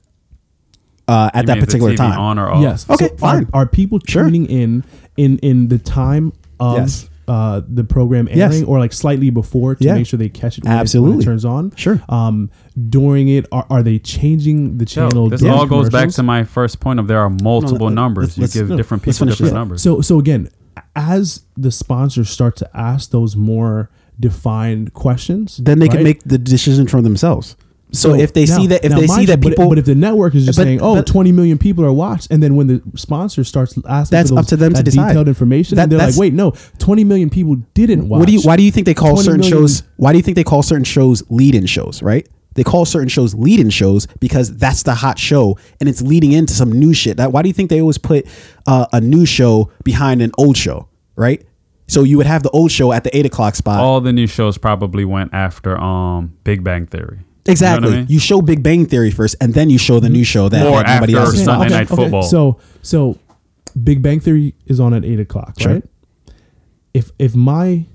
uh, 1.08 1.30
at 1.34 1.44
You 1.44 1.48
that 1.56 1.60
particular 1.60 1.95
time? 1.95 2.18
on 2.20 2.40
or 2.40 2.50
off? 2.50 2.62
yes? 2.62 2.90
Okay, 2.90 3.08
so 3.10 3.18
fine. 3.18 3.45
Are, 3.54 3.62
are 3.62 3.66
people 3.68 4.00
Sure. 4.08 4.24
tuning 4.24 4.45
in 4.45 4.84
in 5.18 5.38
in 5.40 5.68
the 5.68 5.78
time 5.80 6.32
of 6.60 6.78
Yes. 6.78 7.10
Uh, 7.28 7.62
the 7.68 7.84
program 7.84 8.28
Yes. 8.34 8.54
airing, 8.54 8.66
or 8.66 8.80
like 8.80 8.91
slightly 8.94 9.30
before 9.30 9.76
to 9.76 9.84
Yeah. 9.84 9.94
make 9.95 10.08
sure 10.08 10.18
they 10.18 10.30
catch 10.30 10.58
it 10.58 10.64
when, 10.64 10.72
it- 10.72 10.76
when 10.76 10.82
Absolutely. 10.82 11.22
it 11.24 11.26
turns 11.26 11.45
on? 11.45 11.72
Sure. 11.76 12.02
Um, 12.10 12.50
during 12.90 13.28
it, 13.30 13.45
are, 13.52 13.66
are 13.70 13.82
they 13.84 14.00
changing 14.00 14.78
the 14.78 14.84
Yo, 14.84 15.10
channel? 15.10 15.30
this 15.30 15.44
all 15.44 15.66
goes 15.66 15.90
back 15.90 16.10
to 16.10 16.24
my 16.24 16.44
first 16.44 16.80
point 16.80 17.00
of 17.00 17.08
there 17.08 17.20
are 17.20 17.30
multiple 17.30 17.88
let- 17.88 17.94
numbers. 17.95 18.26
let's- 18.26 18.38
you 18.38 18.41
let's- 18.44 18.54
give 18.56 18.70
no, 18.70 18.78
different 18.78 19.04
people 19.04 19.26
different 19.28 19.40
this. 19.40 19.54
numbers. 19.54 19.82
So 19.82 20.02
so 20.02 20.20
again, 20.20 20.50
as 20.95 21.41
the 21.56 21.72
sponsors 21.72 22.30
start 22.30 22.56
to 22.58 22.70
ask 22.78 23.12
those 23.12 23.36
more 23.36 23.90
defined 24.20 24.94
questions, 24.94 25.58
then 25.64 25.80
they 25.80 25.88
can 25.88 26.04
make 26.04 26.24
the 26.24 26.38
decision 26.38 26.88
for 26.88 27.02
themselves. 27.02 27.56
So, 27.94 28.15
if 28.15 28.34
they 28.34 28.45
now- 28.45 28.57
see 28.57 28.68
that 28.68 28.84
if 28.84 28.91
they 28.91 29.02
see 29.02 29.07
mind 29.07 29.28
that 29.28 29.38
you, 29.38 29.38
but- 29.44 29.49
people 29.49 29.70
but, 29.70 29.78
if 29.78 29.86
the 29.86 29.94
network 29.95 30.34
is 30.36 30.45
just 30.48 30.57
But- 30.57 30.64
saying, 30.64 30.80
"Oh, 30.82 30.95
but- 30.95 31.06
20 31.06 31.32
million 31.32 31.57
people 31.57 31.86
are 31.86 31.94
watched," 31.94 32.28
and 32.32 32.41
then 32.41 32.56
when 32.56 32.68
the 32.68 32.82
sponsor 32.95 33.44
starts 33.44 33.78
asking, 33.88 34.15
That's 34.18 34.30
for 34.32 34.36
up 34.40 34.45
those- 34.45 34.49
to 34.49 34.57
them 34.57 34.74
to 34.74 34.78
that 34.78 34.84
decide. 34.84 35.10
detailed 35.10 35.28
information, 35.28 35.76
That- 35.76 35.84
and 35.84 35.91
they're 35.91 35.99
like, 35.99 36.18
"Wait, 36.18 36.34
no, 36.34 36.53
20 36.80 37.03
million 37.03 37.30
people 37.30 37.57
didn't 37.74 38.10
watch." 38.10 38.20
what 38.20 38.28
do 38.28 38.34
you 38.34 38.41
why 38.41 38.56
do 38.57 38.64
you 38.64 38.72
think 38.72 38.86
they 38.86 38.94
call 38.95 39.15
certain 39.18 39.41
million 39.41 39.60
shows 39.60 39.84
why 39.98 40.11
do 40.11 40.18
you 40.18 40.24
think 40.24 40.36
they 40.36 40.44
call 40.44 40.64
certain 40.64 40.84
shows 40.84 41.24
lead-in 41.30 41.65
shows 41.68 42.02
right 42.02 42.28
they 42.56 42.64
call 42.64 42.86
certain 42.86 43.07
shows 43.10 43.34
lead-in 43.36 43.70
shows 43.70 44.07
because 44.20 44.56
that's 44.57 44.84
the 44.84 44.94
hot 44.95 45.18
show 45.20 45.57
and 45.80 45.88
it's 45.90 46.02
leading 46.02 46.32
into 46.32 46.53
some 46.53 46.72
new 46.72 46.94
shit 46.94 47.18
that 47.18 47.32
why 47.32 47.41
do 47.41 47.48
you 47.49 47.53
think 47.53 47.70
they 47.70 47.80
always 47.82 47.98
put 47.98 48.26
uh, 48.68 48.86
a 48.94 49.02
new 49.02 49.26
show 49.26 49.70
behind 49.84 50.22
an 50.22 50.32
old 50.38 50.56
show 50.57 50.88
right 51.15 51.44
so 51.88 52.03
you 52.03 52.18
would 52.18 52.26
have 52.28 52.44
the 52.44 52.49
old 52.52 52.72
show 52.72 52.91
at 52.91 53.03
the 53.03 53.15
eight 53.18 53.26
o'clock 53.26 53.56
spot 53.56 53.80
all 53.80 54.02
the 54.02 54.14
new 54.14 54.28
shows 54.28 54.57
probably 54.57 55.06
went 55.06 55.30
after 55.34 55.78
um 55.80 56.32
Big 56.44 56.64
Bang 56.64 56.86
Theory. 56.86 57.20
You 57.45 57.52
know 57.52 57.52
exactly 57.52 57.88
I 57.94 57.95
mean? 57.98 58.06
you 58.10 58.20
show 58.20 58.41
big 58.41 58.64
bang 58.64 58.86
theory 58.86 59.11
first 59.11 59.36
and 59.41 59.53
then 59.53 59.70
you 59.70 59.78
show 59.78 59.99
the 59.99 60.10
new 60.10 60.24
show 60.24 60.48
that 60.49 60.65
Or 60.65 60.78
had 60.84 60.95
nobody 60.95 61.15
else 61.15 61.34
is 61.34 61.44
Sunday 61.44 61.60
watching. 61.65 61.78
Night 61.78 61.88
Football. 61.90 62.24
So 62.24 62.60
so 62.82 63.18
Big 63.84 64.02
Bang 64.03 64.20
Theory 64.20 64.53
is 64.68 64.80
on 64.80 64.94
at 64.94 65.03
eight 65.03 65.20
o'clock, 65.20 65.60
Sure. 65.60 65.74
right? 65.74 65.84
If 66.94 67.11
if 67.18 67.36
my 67.36 67.86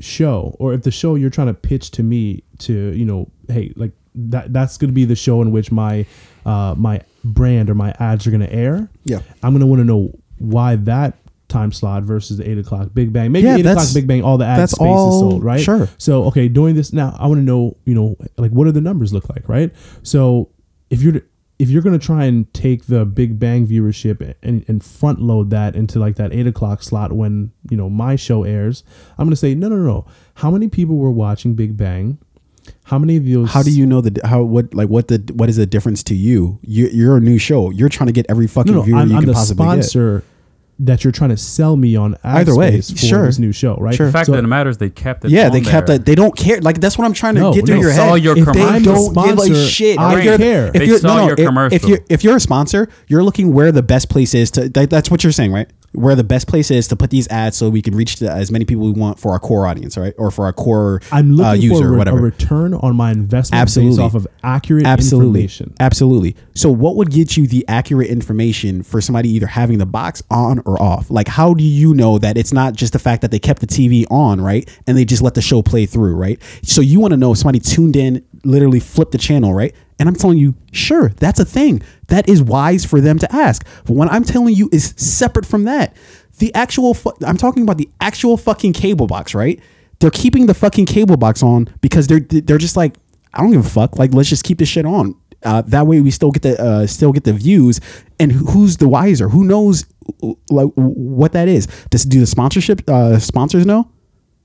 show 0.00 0.56
or 0.58 0.72
if 0.72 0.82
the 0.82 0.90
show 0.90 1.14
you're 1.16 1.28
trying 1.30 1.48
to 1.48 1.54
pitch 1.54 1.90
to 1.92 2.02
me 2.02 2.42
to 2.58 2.72
you 2.94 3.04
know 3.04 3.28
hey 3.48 3.72
like 3.76 3.92
that 4.14 4.52
that's 4.52 4.78
going 4.78 4.88
to 4.88 4.94
be 4.94 5.04
the 5.04 5.16
show 5.16 5.42
in 5.42 5.50
which 5.52 5.70
my 5.72 6.06
uh 6.46 6.74
my 6.78 7.00
brand 7.24 7.68
or 7.68 7.74
my 7.74 7.92
ads 7.98 8.26
are 8.26 8.30
going 8.30 8.40
to 8.40 8.52
air 8.52 8.88
Yeah. 9.04 9.20
i'm 9.42 9.52
going 9.52 9.60
to 9.60 9.66
want 9.66 9.80
to 9.80 9.84
know 9.84 10.12
why 10.38 10.76
that 10.76 11.18
time 11.48 11.72
slot 11.72 12.02
versus 12.02 12.36
the 12.36 12.48
eight 12.48 12.58
o'clock 12.58 12.90
big 12.94 13.12
bang 13.12 13.32
maybe 13.32 13.46
Yeah, 13.46 13.56
eight 13.56 13.66
o'clock 13.66 13.88
big 13.94 14.06
bang 14.06 14.22
all 14.22 14.36
the 14.38 14.44
ad 14.46 14.68
space 14.68 14.80
all- 14.80 15.08
is 15.14 15.20
sold 15.20 15.42
right 15.44 15.60
sure. 15.60 15.88
so 15.98 16.24
okay 16.24 16.48
doing 16.48 16.74
this 16.74 16.92
now 16.92 17.16
i 17.18 17.26
want 17.26 17.38
to 17.38 17.42
know 17.44 17.76
you 17.84 17.94
know 17.94 18.16
like 18.36 18.50
what 18.50 18.64
do 18.66 18.72
the 18.72 18.80
numbers 18.82 19.12
look 19.12 19.28
like 19.28 19.48
right 19.48 19.74
so 20.02 20.50
if 20.90 21.00
you're 21.02 21.22
if 21.58 21.68
you're 21.70 21.82
gonna 21.82 21.98
try 21.98 22.24
and 22.24 22.54
take 22.54 22.86
the 22.86 23.04
Big 23.04 23.40
Bang 23.40 23.66
viewership 23.66 24.34
and, 24.44 24.64
and 24.68 24.84
front 24.84 25.20
load 25.20 25.50
that 25.50 25.74
into 25.74 25.98
like 25.98 26.14
that 26.14 26.32
eight 26.32 26.46
o'clock 26.46 26.84
slot 26.84 27.10
when 27.12 27.50
you 27.68 27.76
know 27.76 27.90
my 27.90 28.14
show 28.14 28.44
airs, 28.44 28.84
I'm 29.18 29.26
gonna 29.26 29.34
say 29.34 29.56
no, 29.56 29.68
no, 29.68 29.74
no. 29.74 30.06
How 30.34 30.52
many 30.52 30.68
people 30.68 30.96
were 30.98 31.10
watching 31.10 31.54
Big 31.56 31.76
Bang? 31.76 32.18
How 32.84 32.96
many 33.00 33.16
of 33.16 33.26
those? 33.26 33.50
how 33.50 33.64
do 33.64 33.72
you 33.72 33.86
know 33.86 34.00
the 34.00 34.20
how 34.24 34.42
what 34.44 34.72
like 34.72 34.88
what 34.88 35.08
the 35.08 35.18
what 35.34 35.48
is 35.48 35.56
the 35.56 35.66
difference 35.66 36.04
to 36.04 36.14
you? 36.14 36.60
you 36.62 36.86
you're 36.92 37.16
a 37.16 37.20
new 37.20 37.38
show. 37.38 37.70
You're 37.70 37.88
trying 37.88 38.06
to 38.06 38.12
get 38.12 38.26
every 38.28 38.46
fucking 38.46 38.70
No, 38.72 38.78
no. 38.78 38.84
viewer 38.84 38.98
I'm, 39.00 39.08
you 39.10 39.16
I'm 39.16 39.22
can 39.22 39.26
the 39.26 39.34
possibly 39.34 39.66
get. 39.66 40.22
Sponsor 40.78 40.84
that 40.86 41.02
you're 41.04 41.12
trying 41.12 41.30
to 41.30 41.36
sell 41.36 41.76
me 41.76 41.96
on 41.96 42.14
ad 42.22 42.38
Either 42.48 42.56
way, 42.56 42.80
for 42.80 42.96
sure. 42.96 43.26
this 43.26 43.38
new 43.38 43.52
show, 43.52 43.76
right? 43.76 43.94
Sure. 43.94 44.06
the 44.06 44.12
fact 44.12 44.26
So- 44.26 44.32
that 44.32 44.44
it 44.44 44.46
matters, 44.46 44.78
they 44.78 44.90
kept 44.90 45.24
it. 45.24 45.30
Yeah, 45.30 45.48
they 45.48 45.60
kept 45.60 45.86
there. 45.88 45.98
that. 45.98 46.06
They 46.06 46.14
don't 46.14 46.36
care. 46.36 46.60
Like 46.60 46.80
that's 46.80 46.96
what 46.96 47.04
I'm 47.04 47.12
trying 47.12 47.34
to 47.34 47.40
No, 47.40 47.52
get 47.52 47.66
through 47.66 47.76
no. 47.76 47.80
your 47.82 47.90
They 47.90 47.96
saw 47.96 48.14
head. 48.14 48.22
your 48.24 48.38
If 48.38 48.46
they 48.46 48.52
commercial. 48.52 48.68
I'm 48.76 48.82
don't 48.82 49.14
give 49.14 49.38
a 49.38 49.40
sponsor, 49.42 49.54
shit. 49.66 49.98
I 49.98 50.18
if 50.18 50.24
you're, 50.24 50.38
care. 50.38 50.66
If 50.68 50.72
They 50.74 50.84
you're, 50.86 50.98
saw 50.98 51.08
no, 51.08 51.16
no, 51.16 51.36
your 51.36 51.66
if- 51.66 51.72
If 51.72 51.84
you're 51.88 51.98
if 52.08 52.24
you're 52.24 52.36
a 52.36 52.40
sponsor, 52.40 52.88
you're 53.08 53.24
looking 53.24 53.52
where 53.52 53.72
the 53.72 53.82
best 53.82 54.08
place 54.08 54.34
is 54.34 54.50
to. 54.52 54.68
That, 54.68 54.90
that's 54.90 55.10
what 55.10 55.24
you're 55.24 55.32
saying, 55.32 55.52
right? 55.52 55.68
Where 55.92 56.14
the 56.14 56.24
best 56.24 56.48
place 56.48 56.70
is 56.70 56.86
to 56.88 56.96
put 56.96 57.10
these 57.10 57.26
ads 57.28 57.56
so 57.56 57.70
we 57.70 57.80
can 57.80 57.94
reach 57.94 58.16
the, 58.16 58.30
as 58.30 58.50
many 58.50 58.64
people 58.64 58.84
we 58.84 58.92
want 58.92 59.18
for 59.18 59.32
our 59.32 59.38
core 59.38 59.66
audience, 59.66 59.96
right? 59.96 60.14
Or 60.18 60.30
for 60.30 60.44
our 60.44 60.52
core 60.52 61.00
I'm 61.10 61.32
looking 61.32 61.46
uh, 61.46 61.52
user 61.54 61.88
for 61.88 61.96
a, 61.96 62.08
or 62.08 62.14
re- 62.14 62.18
a 62.18 62.22
return 62.22 62.74
on 62.74 62.94
my 62.94 63.10
investment 63.10 63.60
Absolutely. 63.60 63.96
based 63.96 64.00
off 64.00 64.14
of 64.14 64.26
accurate 64.42 64.86
Absolutely. 64.86 65.40
information. 65.40 65.74
Absolutely. 65.80 66.36
So 66.54 66.70
what 66.70 66.96
would 66.96 67.10
get 67.10 67.36
you 67.36 67.46
the 67.46 67.64
accurate 67.68 68.08
information 68.08 68.82
for 68.82 69.00
somebody 69.00 69.30
either 69.30 69.46
having 69.46 69.78
the 69.78 69.86
box 69.86 70.22
on 70.30 70.60
or 70.66 70.80
off? 70.80 71.10
Like 71.10 71.28
how 71.28 71.54
do 71.54 71.64
you 71.64 71.94
know 71.94 72.18
that 72.18 72.36
it's 72.36 72.52
not 72.52 72.74
just 72.74 72.92
the 72.92 72.98
fact 72.98 73.22
that 73.22 73.30
they 73.30 73.38
kept 73.38 73.60
the 73.60 73.66
TV 73.66 74.04
on, 74.10 74.40
right? 74.40 74.68
And 74.86 74.96
they 74.96 75.04
just 75.04 75.22
let 75.22 75.34
the 75.34 75.42
show 75.42 75.62
play 75.62 75.86
through, 75.86 76.16
right? 76.16 76.40
So 76.62 76.80
you 76.82 77.00
want 77.00 77.12
to 77.12 77.16
know 77.16 77.32
if 77.32 77.38
somebody 77.38 77.60
tuned 77.60 77.96
in 77.96 78.24
literally 78.44 78.80
flip 78.80 79.10
the 79.10 79.18
channel, 79.18 79.54
right? 79.54 79.74
And 79.98 80.08
I'm 80.08 80.14
telling 80.14 80.38
you, 80.38 80.54
sure, 80.72 81.08
that's 81.10 81.40
a 81.40 81.44
thing. 81.44 81.82
That 82.06 82.28
is 82.28 82.42
wise 82.42 82.84
for 82.84 83.00
them 83.00 83.18
to 83.18 83.34
ask. 83.34 83.66
But 83.84 83.94
what 83.94 84.10
I'm 84.10 84.24
telling 84.24 84.54
you 84.54 84.68
is 84.72 84.94
separate 84.96 85.46
from 85.46 85.64
that. 85.64 85.96
The 86.38 86.54
actual, 86.54 86.94
fu- 86.94 87.16
I'm 87.26 87.36
talking 87.36 87.64
about 87.64 87.78
the 87.78 87.88
actual 88.00 88.36
fucking 88.36 88.74
cable 88.74 89.08
box, 89.08 89.34
right? 89.34 89.60
They're 89.98 90.10
keeping 90.10 90.46
the 90.46 90.54
fucking 90.54 90.86
cable 90.86 91.16
box 91.16 91.42
on 91.42 91.68
because 91.80 92.06
they're 92.06 92.20
they're 92.20 92.58
just 92.58 92.76
like, 92.76 92.94
I 93.34 93.42
don't 93.42 93.50
give 93.50 93.66
a 93.66 93.68
fuck. 93.68 93.98
Like, 93.98 94.14
let's 94.14 94.28
just 94.28 94.44
keep 94.44 94.58
this 94.58 94.68
shit 94.68 94.86
on. 94.86 95.16
Uh, 95.42 95.62
that 95.62 95.86
way, 95.86 96.00
we 96.00 96.12
still 96.12 96.30
get 96.30 96.42
the 96.42 96.60
uh, 96.60 96.86
still 96.86 97.12
get 97.12 97.24
the 97.24 97.32
views. 97.32 97.80
And 98.20 98.30
who's 98.30 98.76
the 98.76 98.88
wiser? 98.88 99.28
Who 99.28 99.42
knows 99.44 99.84
like 100.50 100.68
what 100.74 101.32
that 101.32 101.48
is? 101.48 101.66
Does 101.90 102.04
do 102.04 102.20
the 102.20 102.26
sponsorship 102.26 102.88
uh, 102.88 103.18
sponsors 103.18 103.66
know? 103.66 103.90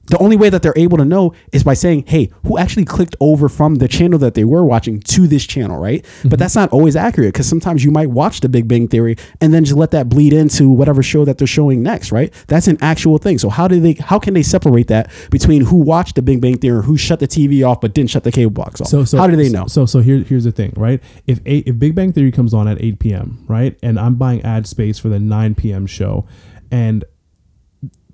The 0.07 0.17
only 0.17 0.35
way 0.35 0.49
that 0.49 0.61
they're 0.61 0.73
able 0.75 0.97
to 0.97 1.05
know 1.05 1.33
is 1.51 1.63
by 1.63 1.73
saying, 1.73 2.05
"Hey, 2.07 2.29
who 2.45 2.57
actually 2.57 2.85
clicked 2.85 3.15
over 3.19 3.47
from 3.47 3.75
the 3.75 3.87
channel 3.87 4.19
that 4.19 4.33
they 4.33 4.43
were 4.43 4.65
watching 4.65 4.99
to 4.99 5.27
this 5.27 5.45
channel?" 5.45 5.79
Right? 5.79 6.01
But 6.01 6.09
mm-hmm. 6.09 6.35
that's 6.35 6.55
not 6.55 6.69
always 6.71 6.95
accurate 6.95 7.33
because 7.33 7.47
sometimes 7.47 7.83
you 7.85 7.91
might 7.91 8.09
watch 8.09 8.41
The 8.41 8.49
Big 8.49 8.67
Bang 8.67 8.87
Theory 8.87 9.15
and 9.39 9.53
then 9.53 9.63
just 9.63 9.77
let 9.77 9.91
that 9.91 10.09
bleed 10.09 10.33
into 10.33 10.69
whatever 10.69 11.01
show 11.01 11.23
that 11.25 11.37
they're 11.37 11.47
showing 11.47 11.81
next. 11.81 12.11
Right? 12.11 12.33
That's 12.47 12.67
an 12.67 12.77
actual 12.81 13.17
thing. 13.17 13.37
So 13.37 13.49
how 13.49 13.67
do 13.67 13.79
they? 13.79 13.93
How 13.93 14.19
can 14.19 14.33
they 14.33 14.43
separate 14.43 14.87
that 14.87 15.09
between 15.31 15.65
who 15.65 15.77
watched 15.77 16.15
The 16.15 16.21
Big 16.21 16.41
Bang 16.41 16.57
Theory, 16.57 16.79
or 16.79 16.81
who 16.81 16.97
shut 16.97 17.19
the 17.19 17.27
TV 17.27 17.65
off 17.67 17.79
but 17.79 17.93
didn't 17.93 18.09
shut 18.09 18.23
the 18.23 18.31
cable 18.31 18.51
box 18.51 18.81
off? 18.81 18.87
So, 18.87 19.05
so 19.05 19.17
how 19.17 19.27
do 19.27 19.35
they 19.35 19.49
know? 19.49 19.67
So, 19.67 19.85
so 19.85 20.01
here, 20.01 20.19
here's 20.19 20.43
the 20.43 20.51
thing, 20.51 20.73
right? 20.75 21.01
If 21.27 21.39
eight, 21.45 21.67
if 21.67 21.79
Big 21.79 21.95
Bang 21.95 22.11
Theory 22.11 22.31
comes 22.31 22.53
on 22.53 22.67
at 22.67 22.81
8 22.81 22.99
p.m., 22.99 23.45
right, 23.47 23.77
and 23.81 23.99
I'm 23.99 24.15
buying 24.15 24.41
ad 24.43 24.67
space 24.67 24.99
for 24.99 25.09
the 25.09 25.19
9 25.19 25.55
p.m. 25.55 25.87
show, 25.87 26.25
and 26.71 27.05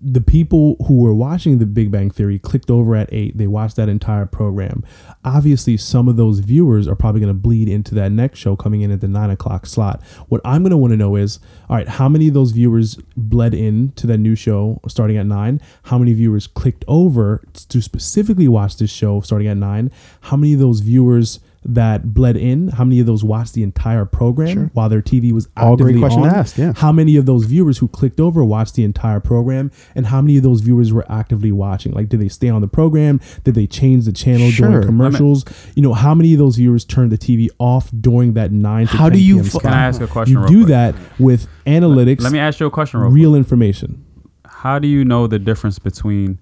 the 0.02 0.22
people 0.22 0.78
who 0.88 1.02
were 1.02 1.14
watching 1.14 1.58
the 1.58 1.66
Big 1.66 1.92
Bang 1.92 2.10
Theory 2.10 2.40
clicked 2.40 2.70
over 2.70 2.96
at 2.96 3.12
eight. 3.12 3.38
They 3.38 3.48
watched 3.48 3.76
that 3.76 3.90
entire 3.90 4.26
program. 4.26 4.84
Obviously, 5.26 5.76
some 5.78 6.08
of 6.08 6.16
those 6.16 6.40
viewers 6.40 6.88
are 6.88 6.96
probably 6.96 7.20
going 7.20 7.34
to 7.34 7.40
bleed 7.40 7.68
into 7.68 7.94
that 7.96 8.12
next 8.12 8.40
show 8.40 8.56
coming 8.56 8.82
in 8.82 8.92
at 8.92 9.02
the 9.02 9.08
nine 9.08 9.30
o'clock 9.30 9.66
slot. 9.66 10.02
What 10.30 10.42
I'm 10.46 10.64
going 10.64 10.72
to 10.72 10.78
want 10.78 10.92
to 10.92 10.98
know 10.98 11.16
is, 11.16 11.40
all 11.70 11.76
right, 11.76 11.88
how 11.88 12.08
many 12.08 12.30
of 12.30 12.34
those 12.34 12.52
viewers 12.52 12.96
bled 13.18 13.54
in 13.54 13.92
to 13.94 14.08
that 14.08 14.20
new 14.20 14.36
show 14.36 14.80
starting 14.88 15.18
at 15.18 15.26
nine? 15.26 15.60
How 15.84 15.98
many 15.98 16.14
viewers 16.14 16.48
clicked 16.48 16.86
over 16.88 17.44
to 17.54 17.82
specifically 17.82 18.48
watch 18.48 18.78
this 18.78 18.92
show 18.92 19.20
starting 19.22 19.48
at 19.48 19.58
nine? 19.58 19.92
How 20.22 20.38
many 20.38 20.54
of 20.54 20.60
those 20.60 20.80
viewers 20.80 21.40
that 21.74 22.14
bled 22.14 22.36
in? 22.38 22.70
How 22.70 22.84
many 22.84 23.00
of 23.00 23.06
those 23.06 23.24
watched 23.24 23.54
the 23.54 23.64
entire 23.64 24.06
program 24.06 24.70
while 24.74 24.90
their 24.90 25.02
TV 25.02 25.32
was 25.32 25.48
All 25.58 25.76
great 25.76 25.96
actively 25.96 26.00
question 26.02 26.22
to 26.24 26.30
on? 26.30 26.36
ask, 26.36 26.58
yeah. 26.58 26.74
How 26.76 26.92
many 26.92 27.16
of 27.18 27.26
those 27.26 27.46
viewers 27.46 27.78
who 27.80 27.88
clicked 27.88 28.20
over 28.20 28.44
watched 28.44 28.76
the 28.76 28.84
entire 28.84 29.20
program, 29.20 29.72
and 29.96 30.08
how 30.08 30.22
many 30.22 30.38
of 30.38 30.44
those 30.44 30.62
viewers 30.62 30.92
were 30.94 31.06
actively 31.12 31.52
watching? 31.52 31.94
Like, 31.94 32.10
did 32.10 32.20
they 32.20 32.30
stay 32.30 32.50
on 32.50 32.62
the 32.62 32.68
program? 32.68 33.20
Did 33.44 33.56
they 33.56 33.68
change 33.68 34.06
the 34.06 34.12
channel 34.14 34.50
Sure. 34.50 34.70
during 34.70 34.86
commercials? 34.86 35.46
You 35.76 35.84
know, 35.84 35.94
how 35.94 36.14
many 36.14 36.34
of 36.34 36.40
those 36.40 36.56
viewers 36.58 36.86
turned 36.86 37.12
the 37.12 37.18
TV 37.18 37.50
off 37.60 37.92
during 38.00 38.34
that 38.34 38.52
nine 38.52 38.88
to 38.88 38.98
How 38.98 39.10
10 39.10 39.18
do 39.18 39.24
you 39.24 39.36
PM 39.36 39.46
fu- 39.46 39.60
Can 39.60 39.74
I 39.74 39.86
ask 39.88 40.02
a 40.02 40.08
question 40.08 40.34
You 40.36 40.40
real 40.40 40.48
do 40.50 40.58
quick? 40.66 40.68
that 40.70 40.96
with 41.20 41.48
analytics, 41.66 42.22
Let 42.22 42.32
me 42.32 42.40
ask 42.40 42.60
you 42.60 42.66
a 42.66 42.72
question 42.72 43.00
real 43.00 43.10
real 43.12 43.30
quick. 43.32 43.38
information. 43.40 44.04
How 44.46 44.80
do 44.80 44.88
you 44.88 45.06
know 45.06 45.28
the 45.28 45.40
difference 45.40 45.80
between 45.80 46.38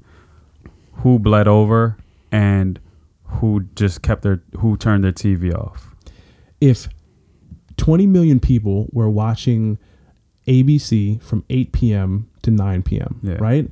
who 1.02 1.20
bled 1.20 1.48
over 1.48 1.98
and 2.32 2.80
who 3.28 3.66
just 3.76 4.02
kept 4.02 4.22
their 4.24 4.42
who 4.60 4.78
turned 4.78 5.04
their 5.04 5.12
TV 5.14 5.54
off? 5.54 5.94
if 6.60 6.88
20 7.78 8.08
million 8.08 8.40
people 8.40 8.88
were 8.92 9.08
watching 9.10 9.78
ABC 10.48 11.22
from 11.22 11.44
8 11.50 11.72
p.m. 11.72 12.28
to 12.42 12.50
9 12.52 12.82
p.m., 12.84 13.20
Yeah. 13.22 13.36
right? 13.36 13.70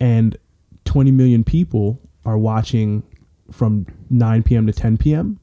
And 0.00 0.36
20 0.84 1.10
million 1.10 1.44
people 1.44 2.00
are 2.24 2.38
watching 2.38 3.02
from 3.50 3.86
9 4.08 4.42
p.m. 4.44 4.66
to 4.66 4.72
10 4.72 4.96
p.m., 4.96 5.38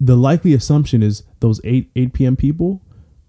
the 0.00 0.16
likely 0.16 0.52
assumption 0.54 1.02
is 1.02 1.22
those 1.40 1.60
8 1.64 1.88
8 1.94 2.12
p.m. 2.12 2.36
people 2.36 2.82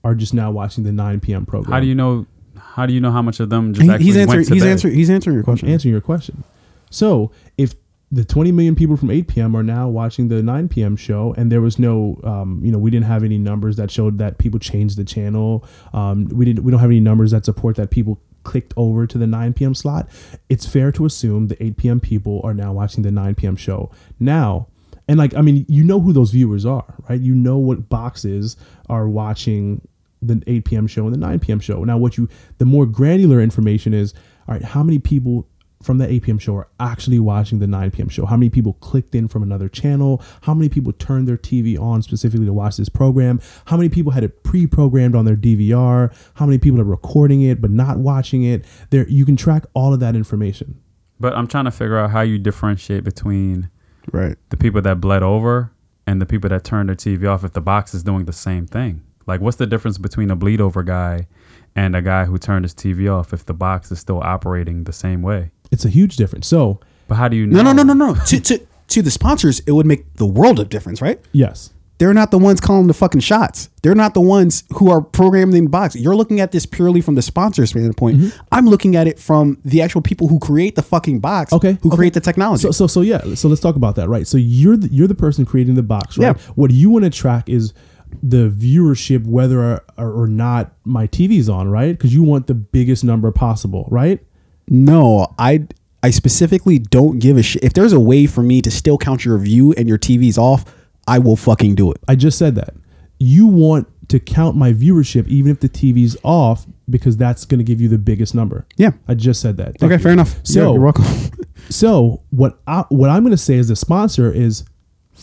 are 0.03 0.15
just 0.15 0.33
now 0.33 0.49
watching 0.51 0.83
the 0.83 0.91
9 0.91 1.19
p.m. 1.19 1.45
program. 1.45 1.71
How 1.71 1.79
do 1.79 1.85
you 1.87 1.95
know? 1.95 2.25
How 2.57 2.85
do 2.85 2.93
you 2.93 2.99
know 2.99 3.11
how 3.11 3.21
much 3.21 3.39
of 3.39 3.49
them 3.49 3.73
just 3.73 3.83
He- 3.85 3.89
actually 3.89 4.05
he's 4.05 4.15
went 4.17 4.29
answering. 4.29 4.45
to 4.47 4.53
He's 4.55 4.63
bed? 4.63 4.69
answering. 4.71 4.95
He's 4.95 5.09
answering 5.09 5.33
your 5.35 5.41
I'm 5.41 5.45
question. 5.45 5.69
answering 5.69 5.91
your 5.93 6.01
question. 6.01 6.43
So 6.89 7.31
if 7.57 7.75
the 8.11 8.23
20 8.23 8.51
million 8.53 8.75
people 8.75 8.95
from 8.95 9.11
8 9.11 9.27
p.m. 9.27 9.55
are 9.55 9.63
now 9.63 9.89
watching 9.89 10.29
the 10.29 10.41
9 10.41 10.69
p.m. 10.69 10.95
show, 10.95 11.33
and 11.37 11.51
there 11.51 11.59
was 11.59 11.77
no, 11.77 12.19
um, 12.23 12.61
you 12.63 12.71
know, 12.71 12.77
we 12.77 12.89
didn't 12.89 13.05
have 13.05 13.23
any 13.23 13.37
numbers 13.37 13.75
that 13.75 13.91
showed 13.91 14.17
that 14.19 14.37
people 14.37 14.59
changed 14.59 14.97
the 14.97 15.03
channel. 15.03 15.65
Um, 15.93 16.25
we 16.29 16.45
didn't. 16.45 16.63
We 16.63 16.71
don't 16.71 16.79
have 16.79 16.89
any 16.89 17.01
numbers 17.01 17.31
that 17.31 17.43
support 17.43 17.75
that 17.75 17.91
people 17.91 18.21
clicked 18.43 18.73
over 18.77 19.05
to 19.05 19.17
the 19.17 19.27
9 19.27 19.53
p.m. 19.53 19.75
slot. 19.75 20.07
It's 20.47 20.65
fair 20.65 20.91
to 20.93 21.05
assume 21.05 21.49
the 21.49 21.61
8 21.61 21.77
p.m. 21.77 21.99
people 21.99 22.39
are 22.45 22.53
now 22.53 22.71
watching 22.71 23.03
the 23.03 23.11
9 23.11 23.35
p.m. 23.35 23.57
show 23.57 23.91
now. 24.19 24.67
And 25.09 25.17
like, 25.17 25.33
I 25.35 25.41
mean, 25.41 25.65
you 25.69 25.83
know 25.83 25.99
who 25.99 26.11
those 26.11 26.31
viewers 26.31 26.65
are, 26.65 26.95
right? 27.09 27.19
You 27.19 27.33
know 27.35 27.57
what 27.57 27.89
boxes 27.89 28.57
are 28.89 29.07
watching 29.07 29.85
the 30.21 30.41
8 30.47 30.65
p.m. 30.65 30.87
show 30.87 31.05
and 31.05 31.13
the 31.13 31.19
9 31.19 31.39
p.m. 31.39 31.59
show. 31.59 31.83
Now, 31.83 31.97
what 31.97 32.17
you, 32.17 32.27
the 32.57 32.65
more 32.65 32.85
granular 32.85 33.41
information 33.41 33.93
is, 33.93 34.13
all 34.47 34.55
right, 34.55 34.63
how 34.63 34.83
many 34.83 34.99
people 34.99 35.47
from 35.81 35.97
the 35.99 36.11
8 36.11 36.23
p.m. 36.23 36.37
show 36.39 36.55
are 36.55 36.67
actually 36.79 37.19
watching 37.19 37.59
the 37.59 37.67
9 37.67 37.91
p.m. 37.91 38.09
show? 38.09 38.25
How 38.25 38.35
many 38.35 38.49
people 38.49 38.73
clicked 38.73 39.13
in 39.13 39.27
from 39.27 39.43
another 39.43 39.69
channel? 39.69 40.21
How 40.41 40.53
many 40.53 40.69
people 40.69 40.91
turned 40.93 41.27
their 41.27 41.37
TV 41.37 41.79
on 41.79 42.01
specifically 42.01 42.45
to 42.47 42.53
watch 42.53 42.77
this 42.77 42.89
program? 42.89 43.39
How 43.65 43.77
many 43.77 43.89
people 43.89 44.11
had 44.11 44.23
it 44.23 44.43
pre-programmed 44.43 45.15
on 45.15 45.25
their 45.25 45.35
DVR? 45.35 46.13
How 46.35 46.45
many 46.45 46.57
people 46.57 46.81
are 46.81 46.85
recording 46.85 47.41
it 47.43 47.61
but 47.61 47.69
not 47.71 47.97
watching 47.99 48.43
it? 48.43 48.65
There, 48.89 49.07
you 49.07 49.25
can 49.25 49.35
track 49.35 49.65
all 49.73 49.93
of 49.93 49.99
that 49.99 50.15
information. 50.15 50.79
But 51.19 51.35
I'm 51.35 51.47
trying 51.47 51.65
to 51.65 51.71
figure 51.71 51.97
out 51.97 52.11
how 52.11 52.21
you 52.21 52.37
differentiate 52.39 53.03
between 53.03 53.69
Right. 54.11 54.37
the 54.49 54.57
people 54.57 54.81
that 54.83 55.01
bled 55.01 55.21
over 55.23 55.71
and 56.05 56.21
the 56.21 56.25
people 56.25 56.49
that 56.49 56.63
turned 56.63 56.89
their 56.89 56.95
TV 56.95 57.27
off 57.27 57.43
if 57.43 57.53
the 57.53 57.61
box 57.61 57.93
is 57.93 58.03
doing 58.03 58.25
the 58.25 58.33
same 58.33 58.65
thing. 58.65 59.01
Like, 59.25 59.41
what's 59.41 59.57
the 59.57 59.67
difference 59.67 59.97
between 59.97 60.31
a 60.31 60.35
bleed 60.37 60.61
over 60.61 60.83
guy 60.83 61.27
and 61.75 61.95
a 61.95 62.01
guy 62.01 62.23
who 62.25 62.37
turned 62.37 62.63
his 62.63 62.73
TV 62.73 63.13
off 63.13 63.33
if 63.33 63.45
the 63.45 63.53
box 63.53 63.91
is 63.91 63.99
still 63.99 64.21
operating 64.21 64.85
the 64.85 64.93
same 64.93 65.21
way? 65.21 65.51
It's 65.71 65.85
a 65.85 65.89
huge 65.89 66.15
difference. 66.15 66.47
So, 66.47 66.79
But 67.07 67.15
how 67.15 67.27
do 67.27 67.37
you 67.37 67.45
know? 67.45 67.61
No, 67.61 67.71
no, 67.71 67.83
no, 67.83 67.93
no, 67.93 68.13
no. 68.13 68.21
to, 68.25 68.39
to 68.39 68.67
to 68.87 69.01
the 69.01 69.11
sponsors, 69.11 69.59
it 69.61 69.71
would 69.71 69.85
make 69.85 70.13
the 70.15 70.25
world 70.25 70.59
of 70.59 70.69
difference, 70.69 71.01
right? 71.01 71.19
yes. 71.31 71.71
They're 71.99 72.13
not 72.13 72.29
the 72.29 72.37
ones 72.37 72.61
calling 72.61 72.85
the 72.85 72.93
fucking 72.93 73.21
shots. 73.21 73.69
They're 73.81 73.95
not 73.95 74.13
the 74.13 74.21
ones 74.21 74.63
who 74.73 74.91
are 74.91 75.01
programming 75.01 75.63
the 75.63 75.69
box. 75.69 75.95
You're 75.95 76.15
looking 76.15 76.39
at 76.39 76.51
this 76.51 76.63
purely 76.63 77.01
from 77.01 77.15
the 77.15 77.23
sponsor 77.23 77.65
standpoint. 77.65 78.17
Mm-hmm. 78.17 78.39
I'm 78.51 78.67
looking 78.67 78.95
at 78.95 79.07
it 79.07 79.17
from 79.19 79.57
the 79.65 79.81
actual 79.81 80.01
people 80.01 80.27
who 80.27 80.37
create 80.37 80.75
the 80.75 80.83
fucking 80.83 81.21
box. 81.21 81.51
Okay. 81.53 81.79
Who 81.81 81.89
okay. 81.89 81.97
create 81.97 82.13
the 82.13 82.19
technology. 82.19 82.61
So, 82.61 82.71
so, 82.71 82.85
so 82.85 83.01
yeah. 83.01 83.33
So 83.33 83.47
let's 83.47 83.61
talk 83.61 83.75
about 83.75 83.95
that, 83.95 84.09
right? 84.09 84.27
So 84.27 84.37
you're 84.37 84.77
the, 84.77 84.89
you're 84.89 85.07
the 85.07 85.15
person 85.15 85.43
creating 85.43 85.73
the 85.73 85.81
box, 85.81 86.19
right? 86.19 86.37
Yeah. 86.37 86.43
What 86.53 86.69
you 86.69 86.91
want 86.91 87.05
to 87.05 87.09
track 87.09 87.49
is 87.49 87.73
the 88.21 88.49
viewership, 88.49 89.25
whether 89.25 89.81
or, 89.97 90.11
or 90.11 90.27
not 90.27 90.73
my 90.85 91.07
TV's 91.07 91.49
on, 91.49 91.67
right? 91.67 91.97
Because 91.97 92.13
you 92.13 92.21
want 92.21 92.45
the 92.45 92.53
biggest 92.53 93.03
number 93.03 93.31
possible, 93.31 93.87
right? 93.89 94.23
No, 94.69 95.33
I 95.39 95.67
I 96.03 96.09
specifically 96.11 96.79
don't 96.79 97.19
give 97.19 97.37
a 97.37 97.43
shit. 97.43 97.63
If 97.63 97.73
there's 97.73 97.93
a 97.93 97.99
way 97.99 98.27
for 98.27 98.41
me 98.43 98.61
to 98.61 98.71
still 98.71 98.97
count 98.97 99.25
your 99.25 99.37
view 99.37 99.73
and 99.73 99.87
your 99.87 99.97
TV's 99.97 100.37
off, 100.37 100.63
I 101.07 101.19
will 101.19 101.35
fucking 101.35 101.75
do 101.75 101.91
it. 101.91 101.97
I 102.07 102.15
just 102.15 102.37
said 102.37 102.55
that. 102.55 102.73
You 103.19 103.47
want 103.47 103.87
to 104.09 104.19
count 104.19 104.55
my 104.55 104.71
viewership 104.73 105.27
even 105.27 105.51
if 105.51 105.59
the 105.59 105.67
TV's 105.67 106.15
off 106.23 106.65
because 106.89 107.17
that's 107.17 107.43
going 107.45 107.57
to 107.57 107.63
give 107.63 107.81
you 107.81 107.89
the 107.89 107.97
biggest 107.97 108.33
number. 108.35 108.65
Yeah. 108.77 108.91
I 109.07 109.15
just 109.15 109.41
said 109.41 109.57
that. 109.57 109.77
Thank 109.79 109.83
Okay, 109.91 109.95
you. 109.95 109.99
fair 109.99 110.11
enough. 110.13 110.39
So- 110.43 110.59
Yeah, 110.67 110.71
you're 110.73 110.81
welcome. 110.81 111.05
So 111.69 112.21
what 112.29 112.59
I, 112.67 112.85
what 112.89 113.09
I'm 113.09 113.23
going 113.23 113.31
to 113.31 113.37
say 113.37 113.57
as 113.57 113.67
the 113.67 113.75
sponsor 113.75 114.31
is, 114.31 114.63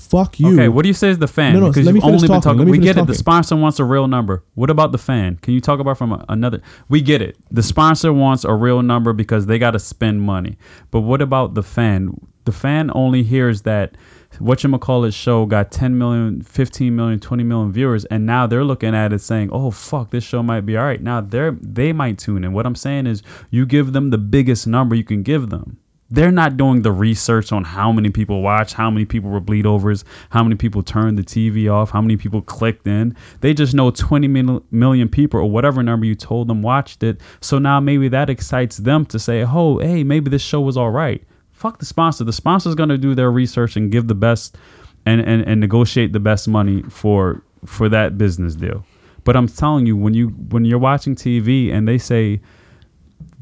fuck 0.04 0.38
you. 0.38 0.54
Okay, 0.54 0.68
what 0.68 0.82
do 0.82 0.88
you 0.88 0.94
say 0.94 1.08
is 1.08 1.18
the 1.18 1.28
fan? 1.28 1.54
No, 1.54 1.60
no, 1.60 1.68
because 1.68 1.84
let 1.86 1.94
me 1.94 1.98
you've 1.98 2.04
only 2.04 2.18
been 2.18 2.28
talking. 2.28 2.42
talking. 2.42 2.58
Let 2.58 2.64
me 2.66 2.72
We 2.72 2.78
get 2.78 2.96
it. 2.96 3.06
The 3.06 3.14
sponsor 3.14 3.56
wants 3.56 3.78
a 3.78 3.84
real 3.84 4.06
number. 4.06 4.44
What 4.54 4.70
about 4.70 4.92
the 4.92 4.98
fan? 4.98 5.36
Can 5.36 5.54
you 5.54 5.60
talk 5.60 5.80
about 5.80 5.98
from 5.98 6.12
a, 6.12 6.24
another? 6.28 6.62
We 6.88 7.00
get 7.00 7.22
it. 7.22 7.36
The 7.50 7.62
sponsor 7.62 8.12
wants 8.12 8.44
a 8.44 8.54
real 8.54 8.82
number 8.82 9.12
because 9.12 9.46
they 9.46 9.58
got 9.58 9.72
to 9.72 9.78
spend 9.78 10.22
money. 10.22 10.56
But 10.90 11.00
what 11.00 11.22
about 11.22 11.54
the 11.54 11.62
fan? 11.62 12.14
The 12.44 12.52
fan 12.52 12.90
only 12.94 13.22
hears 13.22 13.62
that 13.62 13.96
what 14.38 14.62
you 14.62 14.78
call 14.78 15.04
it 15.04 15.14
show 15.14 15.46
got 15.46 15.70
10 15.70 15.96
million, 15.96 16.42
15 16.42 16.94
million, 16.94 17.20
20 17.20 17.44
million 17.44 17.72
viewers, 17.72 18.04
and 18.06 18.26
now 18.26 18.46
they're 18.46 18.64
looking 18.64 18.94
at 18.94 19.12
it 19.12 19.20
saying, 19.20 19.50
oh, 19.52 19.70
fuck, 19.70 20.10
this 20.10 20.24
show 20.24 20.42
might 20.42 20.62
be 20.62 20.76
all 20.76 20.84
right. 20.84 21.00
Now 21.00 21.20
they're, 21.20 21.52
they 21.52 21.92
might 21.92 22.18
tune 22.18 22.44
in. 22.44 22.52
What 22.52 22.66
I'm 22.66 22.74
saying 22.74 23.06
is 23.06 23.22
you 23.50 23.66
give 23.66 23.92
them 23.92 24.10
the 24.10 24.18
biggest 24.18 24.66
number 24.66 24.94
you 24.94 25.04
can 25.04 25.22
give 25.22 25.50
them. 25.50 25.78
They're 26.10 26.30
not 26.30 26.56
doing 26.56 26.82
the 26.82 26.92
research 26.92 27.50
on 27.50 27.64
how 27.64 27.90
many 27.90 28.10
people 28.10 28.42
watch, 28.42 28.74
how 28.74 28.90
many 28.90 29.04
people 29.04 29.30
were 29.30 29.40
bleed 29.40 29.66
overs, 29.66 30.04
how 30.30 30.42
many 30.42 30.54
people 30.54 30.82
turned 30.82 31.18
the 31.18 31.22
TV 31.22 31.72
off, 31.72 31.90
how 31.90 32.00
many 32.02 32.16
people 32.16 32.42
clicked 32.42 32.86
in. 32.86 33.16
They 33.40 33.54
just 33.54 33.74
know 33.74 33.90
20 33.90 34.28
mil- 34.28 34.64
million 34.70 35.08
people 35.08 35.40
or 35.40 35.50
whatever 35.50 35.82
number 35.82 36.06
you 36.06 36.14
told 36.14 36.48
them 36.48 36.62
watched 36.62 37.02
it. 37.02 37.20
So 37.40 37.58
now 37.58 37.80
maybe 37.80 38.08
that 38.08 38.28
excites 38.28 38.76
them 38.76 39.06
to 39.06 39.18
say, 39.18 39.44
oh, 39.44 39.78
hey, 39.78 40.04
maybe 40.04 40.30
this 40.30 40.42
show 40.42 40.60
was 40.60 40.76
all 40.76 40.90
right. 40.90 41.24
Fuck 41.52 41.78
the 41.78 41.86
sponsor. 41.86 42.24
The 42.24 42.32
sponsor's 42.32 42.74
going 42.74 42.90
to 42.90 42.98
do 42.98 43.14
their 43.14 43.30
research 43.30 43.76
and 43.76 43.90
give 43.90 44.06
the 44.06 44.14
best 44.14 44.56
and, 45.06 45.20
and, 45.20 45.42
and 45.42 45.60
negotiate 45.60 46.12
the 46.12 46.20
best 46.20 46.48
money 46.48 46.82
for 46.82 47.42
for 47.64 47.88
that 47.88 48.18
business 48.18 48.54
deal. 48.54 48.84
But 49.24 49.36
I'm 49.36 49.48
telling 49.48 49.86
you, 49.86 49.96
when 49.96 50.14
you 50.14 50.28
when 50.28 50.64
you're 50.64 50.78
watching 50.78 51.14
TV 51.14 51.72
and 51.72 51.88
they 51.88 51.98
say 51.98 52.40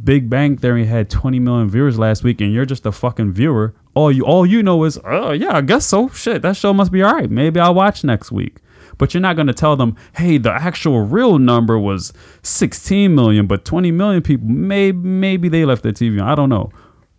Big 0.03 0.29
Bang 0.29 0.57
Theory 0.57 0.87
had 0.87 1.09
20 1.11 1.39
million 1.39 1.69
viewers 1.69 1.99
last 1.99 2.25
week, 2.25 2.41
and 2.41 2.53
you're 2.53 2.65
just 2.65 2.87
a 2.87 2.93
fucking 2.93 3.33
viewer. 3.33 3.75
all 3.95 4.11
you 4.11 4.25
all 4.25 4.45
you 4.45 4.63
know 4.63 4.85
is, 4.85 4.99
oh 5.05 5.33
yeah, 5.33 5.57
I 5.57 5.61
guess 5.61 5.87
so. 5.87 6.09
Shit, 6.09 6.43
that 6.43 6.57
show 6.57 6.73
must 6.73 6.91
be 6.91 7.03
all 7.03 7.15
right. 7.15 7.31
Maybe 7.31 7.61
I'll 7.61 7.75
watch 7.75 8.03
next 8.03 8.33
week. 8.33 8.59
But 8.99 9.15
you're 9.15 9.21
not 9.21 9.37
going 9.37 9.47
to 9.47 9.55
tell 9.55 9.77
them, 9.77 9.97
hey, 10.17 10.39
the 10.39 10.53
actual 10.53 11.01
real 11.01 11.39
number 11.39 11.79
was 11.79 12.13
16 12.43 13.15
million, 13.15 13.47
but 13.47 13.65
20 13.65 13.91
million 13.91 14.23
people, 14.23 14.47
maybe 14.47 14.97
maybe 14.99 15.49
they 15.49 15.65
left 15.65 15.83
their 15.83 15.93
TV 15.93 16.21
on. 16.21 16.29
I 16.29 16.35
don't 16.35 16.49
know. 16.49 16.71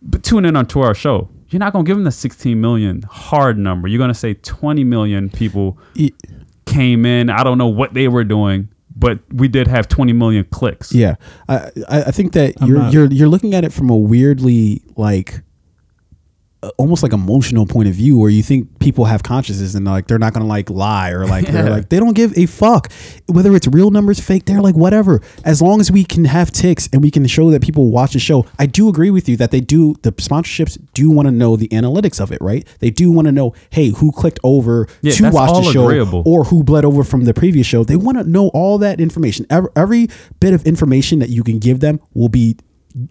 But 0.02 0.24
tune 0.24 0.46
in 0.46 0.56
on 0.56 0.66
to 0.68 0.82
our 0.82 0.94
show. 0.94 1.30
You're 1.50 1.60
not 1.60 1.72
going 1.72 1.86
to 1.86 1.90
give 1.90 1.98
them 1.98 2.04
the 2.04 2.12
16 2.12 2.60
million 2.60 3.04
hard 3.04 3.58
number. 3.58 3.88
You're 3.88 4.00
going 4.00 4.10
to 4.10 4.14
say 4.16 4.34
20 4.34 4.84
million 4.84 5.30
people 5.30 5.78
came 6.66 7.06
in. 7.06 7.30
I 7.30 7.44
don't 7.44 7.58
know 7.58 7.68
what 7.68 7.94
they 7.94 8.08
were 8.08 8.24
doing, 8.24 8.70
but 8.95 9.20
we 9.34 9.48
did 9.48 9.68
have 9.68 9.88
20 9.88 10.14
million 10.14 10.45
clicks. 10.52 10.94
Yeah, 10.94 11.15
I 11.49 11.72
I 11.88 12.11
think 12.11 12.34
that 12.34 12.53
I'm 12.61 12.68
you're 12.68 12.78
not- 12.78 12.94
you're 12.94 13.06
you're 13.11 13.28
looking 13.28 13.53
at 13.53 13.64
it 13.64 13.74
from 13.74 13.90
a 13.90 13.98
weirdly 13.98 14.82
like 14.95 15.41
almost 16.77 17.03
like 17.03 17.14
emotional 17.14 17.65
point 17.65 17.88
of 17.90 17.94
view 17.95 18.18
where 18.18 18.30
you 18.30 18.41
think 18.44 18.80
people 18.80 19.06
have 19.06 19.23
consciences 19.23 19.76
and 19.76 19.85
like 19.85 20.07
they're 20.07 20.19
not 20.19 20.34
gonna 20.34 20.45
like 20.45 20.69
lie 20.69 21.11
or 21.11 21.26
like 21.27 21.45
they're 21.48 21.69
like 21.77 21.90
they 21.90 21.99
don't 21.99 22.14
give 22.15 22.38
a 22.38 22.45
fuck 22.45 22.91
whether 23.27 23.56
it's 23.56 23.68
real 23.68 23.91
numbers 23.91 24.19
fake 24.19 24.45
they're 24.45 24.61
like 24.61 24.76
whatever 24.76 25.22
as 25.44 25.61
long 25.61 25.80
as 25.81 25.91
we 25.91 26.03
can 26.03 26.26
have 26.26 26.52
ticks 26.52 26.88
and 26.94 27.02
we 27.02 27.11
can 27.11 27.26
show 27.27 27.49
that 27.52 27.61
people 27.61 27.91
watch 27.91 28.14
the 28.14 28.19
show 28.19 28.45
i 28.60 28.65
do 28.65 28.88
agree 28.88 29.10
with 29.10 29.27
you 29.27 29.35
that 29.35 29.52
they 29.52 29.60
do 29.60 29.94
the 30.03 30.11
sponsorships 30.14 30.77
do 30.94 31.10
want 31.10 31.27
to 31.27 31.31
know 31.31 31.56
the 31.56 31.68
analytics 31.69 32.19
of 32.22 32.31
it 32.31 32.40
right 32.41 32.68
they 32.80 32.90
do 32.90 33.11
want 33.11 33.26
to 33.27 33.31
know 33.31 33.53
hey 33.72 33.90
who 33.90 34.11
clicked 34.11 34.40
over 34.44 34.88
Yeah, 35.02 35.14
to 35.15 35.30
watch 35.31 35.65
the 35.65 35.72
show 35.72 35.84
agreeable. 35.85 36.23
or 36.26 36.45
who 36.45 36.64
bled 36.64 36.85
over 36.85 37.03
from 37.03 37.26
the 37.26 37.34
previous 37.34 37.68
show. 37.68 37.84
They 37.84 37.95
want 37.95 38.18
to 38.18 38.23
know 38.23 38.48
all 38.49 38.77
that 38.80 38.99
information. 39.02 39.45
Every, 39.49 39.69
every 39.76 40.07
bit 40.40 40.53
of 40.53 40.65
information 40.65 41.19
that 41.19 41.30
you 41.30 41.44
can 41.44 41.60
give 41.60 41.80
them 41.80 41.99
will 42.14 42.30
be 42.30 42.57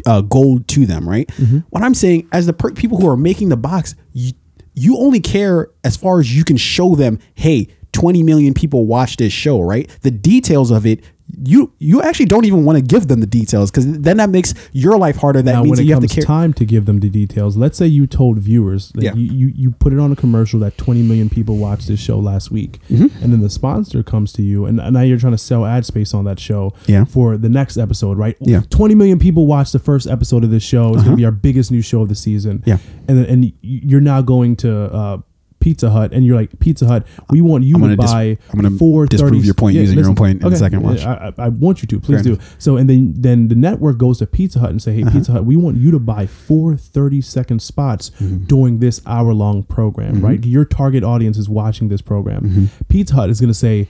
uh, 0.06 0.20
gold 0.22 0.68
to 0.68 0.86
them, 0.86 1.08
right? 1.08 1.30
What 1.70 1.82
I'm 1.82 1.94
saying, 1.94 2.28
as 2.32 2.46
the 2.46 2.52
per- 2.52 2.72
people 2.72 2.98
who 2.98 3.08
are 3.08 3.16
making 3.16 3.48
the 3.48 3.56
box, 3.56 3.94
you, 4.12 4.32
you 4.74 4.96
only 4.98 5.20
care 5.20 5.68
as 5.84 5.96
far 5.96 6.20
as 6.20 6.34
you 6.36 6.44
can 6.44 6.56
show 6.56 6.94
them. 6.94 7.18
Hey, 7.34 7.68
20 7.92 8.22
million 8.22 8.54
people 8.54 8.86
watch 8.86 9.16
this 9.16 9.32
show, 9.32 9.60
right? 9.60 9.88
The 10.02 10.10
details 10.10 10.70
of 10.70 10.86
it. 10.86 11.04
You 11.44 11.72
you 11.78 12.02
actually 12.02 12.26
don't 12.26 12.44
even 12.44 12.64
want 12.64 12.76
to 12.78 12.82
give 12.82 13.08
them 13.08 13.20
the 13.20 13.26
details 13.26 13.70
because 13.70 13.86
then 14.00 14.18
that 14.18 14.30
makes 14.30 14.54
your 14.72 14.98
life 14.98 15.16
harder. 15.16 15.40
That 15.42 15.52
now, 15.52 15.62
means 15.62 15.70
when 15.78 15.80
it 15.80 15.88
you 15.88 15.94
have 15.94 16.02
to 16.02 16.08
care. 16.08 16.24
time 16.24 16.52
to 16.54 16.64
give 16.64 16.84
them 16.84 17.00
the 17.00 17.08
details, 17.08 17.56
let's 17.56 17.78
say 17.78 17.86
you 17.86 18.06
told 18.06 18.38
viewers, 18.38 18.92
like 18.94 19.04
Yeah. 19.04 19.14
you, 19.14 19.32
you, 19.32 19.52
you 19.54 19.70
put 19.70 19.92
it 19.92 19.98
on 19.98 20.12
a 20.12 20.16
commercial 20.16 20.60
that 20.60 20.76
20 20.76 21.02
million 21.02 21.30
people 21.30 21.56
watched 21.56 21.88
this 21.88 22.00
show 22.00 22.18
last 22.18 22.50
week, 22.50 22.80
Mm-hmm. 22.90 23.22
and 23.24 23.32
then 23.32 23.40
the 23.40 23.48
sponsor 23.50 24.02
comes 24.02 24.32
to 24.34 24.42
you, 24.42 24.66
and 24.66 24.76
now 24.76 25.00
you're 25.00 25.18
trying 25.18 25.32
to 25.32 25.38
sell 25.38 25.64
ad 25.64 25.86
space 25.86 26.12
on 26.14 26.24
that 26.26 26.38
show 26.38 26.74
Yeah. 26.86 27.04
for 27.04 27.36
the 27.38 27.48
next 27.48 27.76
episode, 27.78 28.18
right? 28.18 28.36
Yeah. 28.40 28.58
Uh-huh. 28.58 28.66
20 28.70 28.94
million 28.94 29.18
people 29.18 29.46
watched 29.46 29.72
the 29.72 29.78
first 29.78 30.06
episode 30.06 30.44
of 30.44 30.50
this 30.50 30.62
show. 30.62 30.92
It's 30.94 31.02
going 31.02 31.12
to 31.12 31.16
be 31.16 31.24
our 31.24 31.30
biggest 31.32 31.70
new 31.70 31.82
show 31.82 32.02
of 32.02 32.08
the 32.08 32.14
season. 32.14 32.62
Yeah. 32.66 32.78
And 33.08 33.24
and 33.26 33.52
you're 33.62 34.00
now 34.00 34.20
going 34.22 34.56
to 34.56 34.70
uh, 34.92 35.18
Pizza 35.62 35.90
Hut, 35.90 36.12
and 36.12 36.26
you're 36.26 36.36
like, 36.36 36.58
Pizza 36.58 36.86
Hut, 36.86 37.06
we 37.30 37.40
want 37.40 37.62
you 37.64 37.78
to 37.78 37.96
dis- 37.96 38.12
buy 38.12 38.36
I'm 38.52 38.60
gonna 38.60 38.76
four 38.76 39.06
disprove 39.06 39.44
your 39.44 39.54
point 39.54 39.76
using 39.76 39.96
your 39.96 40.08
own 40.08 40.16
point 40.16 40.42
in 40.42 40.50
the 40.50 40.56
second 40.56 40.82
watch. 40.82 41.02
I, 41.04 41.32
I, 41.38 41.44
I 41.44 41.48
want 41.50 41.82
you 41.82 41.86
to 41.88 42.00
please 42.00 42.22
Fair 42.22 42.34
do. 42.34 42.38
So 42.58 42.76
and 42.76 42.90
then 42.90 43.14
then 43.16 43.46
the 43.48 43.54
network 43.54 43.96
goes 43.96 44.18
to 44.18 44.26
Pizza 44.26 44.58
Hut 44.58 44.70
and 44.70 44.82
say, 44.82 45.00
Uh-huh. 45.00 45.10
hey 45.10 45.18
Pizza 45.18 45.32
Hut, 45.32 45.44
we 45.44 45.56
want 45.56 45.76
you 45.78 45.90
to 45.92 45.98
buy 46.00 46.26
four 46.26 46.76
30 46.76 47.20
second 47.20 47.62
spots 47.62 48.10
Mm-hmm. 48.20 48.44
during 48.46 48.78
this 48.80 49.00
hour 49.06 49.32
long 49.32 49.62
program, 49.62 50.20
right? 50.20 50.44
Your 50.44 50.64
target 50.64 51.04
audience 51.04 51.38
is 51.38 51.48
watching 51.48 51.88
this 51.88 52.02
program. 52.02 52.42
Mm-hmm. 52.42 52.64
Pizza 52.88 53.14
Hut 53.14 53.30
is 53.30 53.40
going 53.40 53.48
to 53.50 53.54
say, 53.54 53.86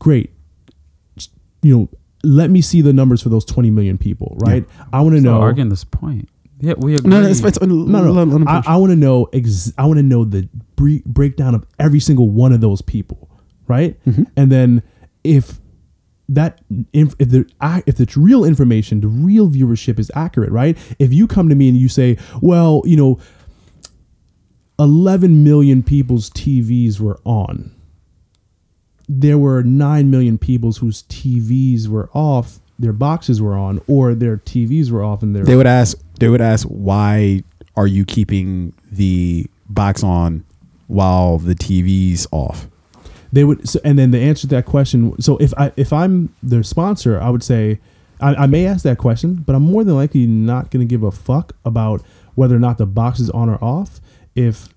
great, 0.00 0.30
you 1.62 1.76
know, 1.76 1.88
let 2.24 2.50
me 2.50 2.60
see 2.60 2.80
the 2.80 2.92
numbers 2.92 3.22
for 3.22 3.28
those 3.28 3.44
20 3.44 3.70
million 3.70 3.98
people, 3.98 4.36
right? 4.40 4.64
I 4.92 5.00
want 5.00 5.14
to 5.16 5.20
So 5.22 5.24
know. 5.24 5.40
arguing 5.40 5.68
this 5.68 5.84
point. 5.84 6.28
Yeah, 6.62 6.74
we 6.78 6.94
agree. 6.94 7.10
no, 7.10 7.20
no, 7.20 7.28
it's, 7.28 7.40
it's, 7.40 7.60
no, 7.60 7.66
no, 7.66 8.44
I, 8.46 8.62
I 8.64 8.76
want 8.76 8.90
to 8.90 8.96
know. 8.96 9.28
Ex- 9.32 9.72
I 9.76 9.84
want 9.84 9.98
to 9.98 10.02
know 10.02 10.24
the 10.24 10.48
bre- 10.76 11.04
breakdown 11.04 11.56
of 11.56 11.66
every 11.78 11.98
single 11.98 12.30
one 12.30 12.52
of 12.52 12.60
those 12.60 12.80
people, 12.80 13.28
right? 13.66 14.02
Mm-hmm. 14.06 14.22
And 14.36 14.52
then 14.52 14.82
if 15.24 15.58
that 16.28 16.60
if, 16.92 17.14
if 17.18 17.30
the 17.30 17.50
if 17.84 17.96
the 17.96 18.08
real 18.16 18.44
information, 18.44 19.00
the 19.00 19.08
real 19.08 19.50
viewership 19.50 19.98
is 19.98 20.10
accurate, 20.14 20.52
right? 20.52 20.78
If 21.00 21.12
you 21.12 21.26
come 21.26 21.48
to 21.48 21.56
me 21.56 21.68
and 21.68 21.76
you 21.76 21.88
say, 21.88 22.16
well, 22.40 22.82
you 22.84 22.96
know, 22.96 23.18
11 24.78 25.42
million 25.42 25.82
people's 25.82 26.30
TVs 26.30 27.00
were 27.00 27.20
on. 27.24 27.74
There 29.08 29.36
were 29.36 29.62
9 29.62 30.10
million 30.10 30.38
people's 30.38 30.78
whose 30.78 31.02
TVs 31.02 31.88
were 31.88 32.08
off, 32.14 32.60
their 32.78 32.92
boxes 32.92 33.42
were 33.42 33.54
on, 33.54 33.80
or 33.86 34.14
their 34.14 34.36
TVs 34.38 34.90
were 34.90 35.04
off 35.04 35.22
and 35.22 35.34
their 35.36 35.44
they 35.44 35.56
would 35.56 35.66
ask 35.66 35.98
they 36.22 36.28
would 36.28 36.40
ask 36.40 36.66
why 36.68 37.42
are 37.76 37.86
you 37.86 38.04
keeping 38.04 38.72
the 38.90 39.46
box 39.68 40.04
on 40.04 40.44
while 40.86 41.38
the 41.38 41.54
TV's 41.54 42.26
off? 42.30 42.68
they 43.32 43.44
would 43.44 43.66
so, 43.68 43.80
and 43.84 43.98
then 43.98 44.10
the 44.10 44.20
answer 44.20 44.42
to 44.42 44.54
that 44.54 44.66
question 44.66 45.18
so 45.20 45.38
if 45.38 45.54
i 45.56 45.72
if 45.74 45.90
i'm 45.90 46.34
their 46.42 46.62
sponsor 46.62 47.18
i 47.18 47.30
would 47.30 47.42
say 47.42 47.80
i, 48.20 48.34
I 48.34 48.46
may 48.46 48.66
ask 48.66 48.84
that 48.84 48.98
question 48.98 49.36
but 49.36 49.56
i'm 49.56 49.62
more 49.62 49.84
than 49.84 49.94
likely 49.94 50.26
not 50.26 50.70
going 50.70 50.86
to 50.86 50.90
give 50.90 51.02
a 51.02 51.10
fuck 51.10 51.54
about 51.64 52.02
whether 52.34 52.54
or 52.54 52.58
not 52.58 52.76
the 52.76 52.84
box 52.84 53.20
is 53.20 53.30
on 53.30 53.48
or 53.48 53.56
off 53.64 54.02
if 54.34 54.68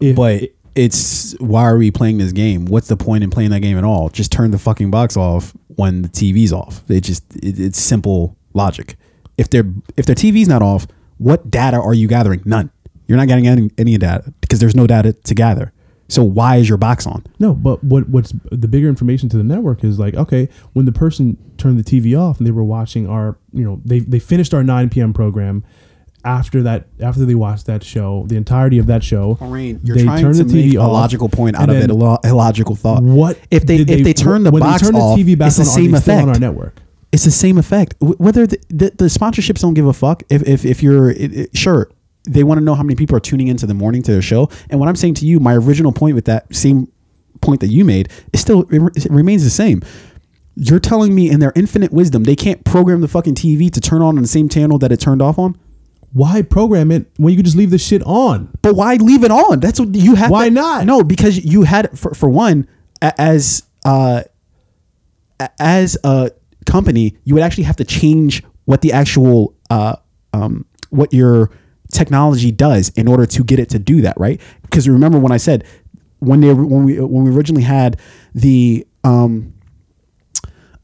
if 0.00 0.16
But 0.16 0.50
it's 0.74 1.38
why 1.40 1.64
are 1.64 1.76
we 1.76 1.90
playing 1.90 2.18
this 2.18 2.32
game? 2.32 2.66
What's 2.66 2.86
the 2.86 2.96
point 2.96 3.24
in 3.24 3.30
playing 3.30 3.50
that 3.50 3.60
game 3.60 3.76
at 3.76 3.84
all? 3.84 4.10
Just 4.10 4.30
turn 4.30 4.52
the 4.52 4.58
fucking 4.58 4.90
box 4.92 5.16
off 5.16 5.52
when 5.74 6.02
the 6.02 6.08
TV's 6.08 6.52
off. 6.52 6.88
It 6.88 7.00
just 7.00 7.24
it, 7.36 7.58
it's 7.58 7.80
simple 7.80 8.36
logic. 8.54 8.96
If 9.38 9.48
their 9.50 9.64
if 9.96 10.04
their 10.04 10.14
TV's 10.16 10.48
not 10.48 10.60
off, 10.60 10.86
what 11.18 11.50
data 11.50 11.78
are 11.78 11.94
you 11.94 12.08
gathering? 12.08 12.42
None. 12.44 12.70
You're 13.06 13.16
not 13.16 13.28
getting 13.28 13.46
any 13.48 13.70
any 13.78 13.96
data 13.96 14.34
because 14.42 14.58
there's 14.60 14.74
no 14.76 14.86
data 14.86 15.14
to 15.14 15.34
gather. 15.34 15.72
So 16.10 16.22
why 16.24 16.56
is 16.56 16.68
your 16.68 16.78
box 16.78 17.06
on? 17.06 17.24
no 17.38 17.54
but 17.54 17.84
what 17.84 18.08
what's 18.08 18.32
the 18.50 18.66
bigger 18.68 18.88
information 18.88 19.28
to 19.28 19.36
the 19.36 19.44
network 19.44 19.84
is 19.84 19.98
like 19.98 20.14
okay 20.14 20.48
when 20.72 20.86
the 20.86 20.92
person 20.92 21.36
turned 21.58 21.78
the 21.78 21.84
tv 21.84 22.18
off 22.18 22.38
and 22.38 22.46
they 22.46 22.50
were 22.50 22.64
watching 22.64 23.06
our 23.06 23.36
you 23.52 23.62
know 23.62 23.80
they 23.84 24.00
they 24.00 24.18
finished 24.18 24.54
our 24.54 24.64
9 24.64 24.88
p.m 24.88 25.12
program 25.12 25.62
after 26.24 26.62
that 26.62 26.86
after 26.98 27.26
they 27.26 27.34
watched 27.34 27.66
that 27.66 27.84
show 27.84 28.24
the 28.28 28.36
entirety 28.36 28.78
of 28.78 28.86
that 28.86 29.04
show 29.04 29.36
Maureen, 29.40 29.80
you're 29.84 29.96
they 29.98 30.04
trying 30.04 30.22
turned 30.22 30.36
to 30.36 30.44
the 30.44 30.52
TV 30.54 30.66
make 30.68 30.78
a 30.78 30.86
logical 30.86 31.28
point 31.28 31.56
out 31.56 31.68
of 31.68 31.76
it, 31.76 31.80
then 31.80 31.90
a 31.90 31.94
lo- 31.94 32.18
illogical 32.24 32.74
thought. 32.74 33.02
what 33.02 33.38
if 33.50 33.66
they 33.66 33.76
if 33.76 34.02
they 34.02 34.14
turn 34.14 34.42
the 34.44 34.50
box 34.50 34.80
they 34.80 34.86
turn 34.88 34.96
off? 34.96 35.16
the 35.16 35.22
TV 35.24 35.38
back 35.38 35.48
it's 35.48 35.56
the 35.56 35.62
on, 35.62 35.68
are 35.68 35.70
same 35.72 35.90
they 35.92 36.00
still 36.00 36.14
effect. 36.14 36.22
on 36.28 36.34
our 36.34 36.40
network 36.40 36.80
it's 37.12 37.24
the 37.24 37.30
same 37.30 37.58
effect. 37.58 37.94
Whether 38.00 38.46
the, 38.46 38.58
the, 38.68 38.90
the 38.90 39.04
sponsorships 39.06 39.60
don't 39.60 39.74
give 39.74 39.86
a 39.86 39.92
fuck. 39.92 40.22
If 40.30 40.46
if, 40.46 40.64
if 40.64 40.82
you're 40.82 41.10
it, 41.10 41.36
it- 41.36 41.56
sure, 41.56 41.90
they 42.28 42.44
want 42.44 42.58
to 42.58 42.64
know 42.64 42.74
how 42.74 42.82
many 42.82 42.94
people 42.96 43.16
are 43.16 43.20
tuning 43.20 43.48
into 43.48 43.66
the 43.66 43.74
morning 43.74 44.02
to 44.02 44.12
their 44.12 44.22
show. 44.22 44.50
And 44.70 44.78
what 44.80 44.88
I'm 44.88 44.96
saying 44.96 45.14
to 45.14 45.26
you, 45.26 45.40
my 45.40 45.54
original 45.54 45.92
point 45.92 46.14
with 46.14 46.26
that 46.26 46.54
same 46.54 46.90
point 47.40 47.60
that 47.60 47.68
you 47.68 47.84
made 47.84 48.08
is 48.32 48.40
still 48.40 48.62
it, 48.70 48.82
it 48.96 49.10
remains 49.10 49.44
the 49.44 49.50
same. 49.50 49.82
You're 50.56 50.80
telling 50.80 51.14
me 51.14 51.30
in 51.30 51.38
their 51.40 51.52
infinite 51.54 51.92
wisdom 51.92 52.24
they 52.24 52.34
can't 52.36 52.64
program 52.64 53.00
the 53.00 53.08
fucking 53.08 53.36
TV 53.36 53.70
to 53.72 53.80
turn 53.80 54.02
on 54.02 54.16
on 54.16 54.22
the 54.22 54.28
same 54.28 54.48
channel 54.48 54.76
that 54.78 54.90
it 54.92 54.98
turned 55.00 55.22
off 55.22 55.38
on. 55.38 55.56
why 56.12 56.42
program 56.42 56.90
it 56.90 57.06
when 57.16 57.30
you 57.32 57.36
could 57.38 57.44
just 57.44 57.56
leave 57.56 57.70
the 57.70 57.78
shit 57.78 58.02
on? 58.04 58.50
But 58.60 58.74
why 58.74 58.96
leave 58.96 59.22
it 59.24 59.30
on? 59.30 59.60
That's 59.60 59.78
what 59.78 59.94
you 59.94 60.16
have. 60.16 60.30
Why 60.30 60.48
to- 60.48 60.54
not? 60.54 60.84
No, 60.84 61.02
because 61.04 61.42
you 61.44 61.62
had 61.62 61.96
for 61.98 62.12
for 62.12 62.28
one 62.28 62.66
as 63.00 63.62
uh 63.86 64.22
as 65.60 65.96
a 66.04 66.30
company, 66.68 67.16
you 67.24 67.34
would 67.34 67.42
actually 67.42 67.64
have 67.64 67.76
to 67.76 67.84
change 67.84 68.42
what 68.66 68.80
the 68.82 68.92
actual 68.92 69.54
uh 69.70 69.96
um 70.32 70.64
what 70.90 71.12
your 71.12 71.50
technology 71.92 72.52
does 72.52 72.90
in 72.90 73.08
order 73.08 73.26
to 73.26 73.42
get 73.42 73.58
it 73.58 73.70
to 73.70 73.78
do 73.78 74.02
that, 74.02 74.18
right? 74.18 74.40
Because 74.62 74.88
remember 74.88 75.18
when 75.18 75.32
I 75.32 75.38
said 75.38 75.64
when 76.18 76.40
they 76.40 76.52
when 76.52 76.84
we 76.84 77.00
when 77.00 77.24
we 77.24 77.34
originally 77.34 77.62
had 77.62 78.00
the 78.34 78.86
um 79.04 79.54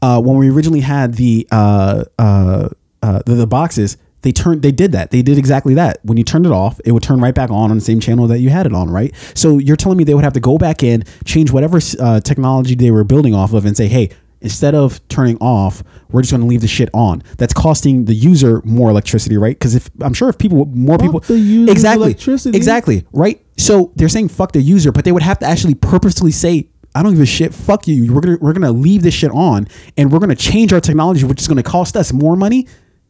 uh, 0.04 0.20
when 0.20 0.36
we 0.36 0.50
originally 0.50 0.80
had 0.80 1.14
the 1.14 1.48
uh, 1.50 2.04
uh, 2.18 2.68
uh, 3.02 3.22
the, 3.24 3.34
the 3.36 3.46
boxes, 3.46 3.96
they 4.20 4.32
turned 4.32 4.60
they 4.60 4.70
did 4.70 4.92
that. 4.92 5.10
They 5.10 5.22
did 5.22 5.38
exactly 5.38 5.72
that. 5.74 5.98
When 6.02 6.18
you 6.18 6.24
turned 6.24 6.44
it 6.44 6.52
off, 6.52 6.78
it 6.84 6.92
would 6.92 7.02
turn 7.02 7.20
right 7.20 7.34
back 7.34 7.50
on 7.50 7.70
on 7.70 7.78
the 7.78 7.84
same 7.84 8.00
channel 8.00 8.26
that 8.26 8.40
you 8.40 8.50
had 8.50 8.66
it 8.66 8.74
on, 8.74 8.90
right? 8.90 9.14
So 9.34 9.56
you're 9.58 9.76
telling 9.76 9.96
me 9.96 10.04
they 10.04 10.12
would 10.12 10.24
have 10.24 10.34
to 10.34 10.40
go 10.40 10.58
back 10.58 10.82
in, 10.82 11.04
change 11.24 11.50
whatever 11.52 11.80
uh, 11.98 12.20
technology 12.20 12.74
they 12.74 12.90
were 12.90 13.04
building 13.04 13.34
off 13.34 13.54
of, 13.54 13.64
and 13.64 13.76
say, 13.76 13.88
hey. 13.88 14.10
Instead 14.44 14.74
of 14.74 15.00
turning 15.08 15.36
off, 15.38 15.82
we're 16.10 16.20
just 16.20 16.30
going 16.30 16.42
to 16.42 16.46
leave 16.46 16.60
the 16.60 16.68
shit 16.68 16.90
on. 16.94 17.22
That's 17.38 17.54
costing 17.54 18.04
the 18.04 18.14
user 18.14 18.60
more 18.64 18.90
electricity, 18.90 19.36
right? 19.36 19.58
Because 19.58 19.74
if 19.74 19.90
I'm 20.00 20.14
sure 20.14 20.28
if 20.28 20.38
people, 20.38 20.66
more 20.66 20.98
Fuck 20.98 21.24
people, 21.26 21.68
exactly, 21.68 22.08
electricity. 22.08 22.56
exactly, 22.56 23.06
right? 23.12 23.44
So 23.56 23.90
they're 23.96 24.08
saying 24.08 24.28
fuck 24.28 24.52
the 24.52 24.60
user, 24.60 24.92
but 24.92 25.04
they 25.04 25.12
would 25.12 25.22
have 25.22 25.38
to 25.40 25.46
actually 25.46 25.74
purposely 25.74 26.30
say, 26.30 26.68
I 26.94 27.02
don't 27.02 27.12
give 27.12 27.22
a 27.22 27.26
shit. 27.26 27.52
Fuck 27.54 27.88
you. 27.88 28.12
We're 28.12 28.20
gonna 28.20 28.38
we're 28.40 28.52
gonna 28.52 28.70
leave 28.70 29.02
this 29.02 29.14
shit 29.14 29.32
on, 29.32 29.66
and 29.96 30.12
we're 30.12 30.20
gonna 30.20 30.36
change 30.36 30.72
our 30.72 30.80
technology, 30.80 31.24
which 31.24 31.40
is 31.40 31.48
gonna 31.48 31.62
cost 31.62 31.96
us 31.96 32.12
more 32.12 32.36
money, 32.36 32.68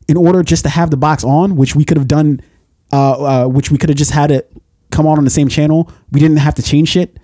in 0.08 0.16
order 0.16 0.42
just 0.42 0.64
to 0.64 0.70
have 0.70 0.90
the 0.90 0.96
box 0.96 1.22
on, 1.24 1.56
which 1.56 1.74
we 1.74 1.84
could 1.84 1.96
have 1.98 2.08
done, 2.08 2.40
uh, 2.92 3.44
uh, 3.44 3.48
which 3.48 3.70
we 3.70 3.76
could 3.76 3.90
have 3.90 3.98
just 3.98 4.12
had 4.12 4.30
it 4.30 4.50
come 4.90 5.06
on 5.06 5.18
on 5.18 5.24
the 5.24 5.30
same 5.30 5.48
channel. 5.48 5.90
We 6.12 6.20
didn't 6.20 6.38
have 6.38 6.54
to 6.54 6.62
change 6.62 6.90
shit. 6.90 7.18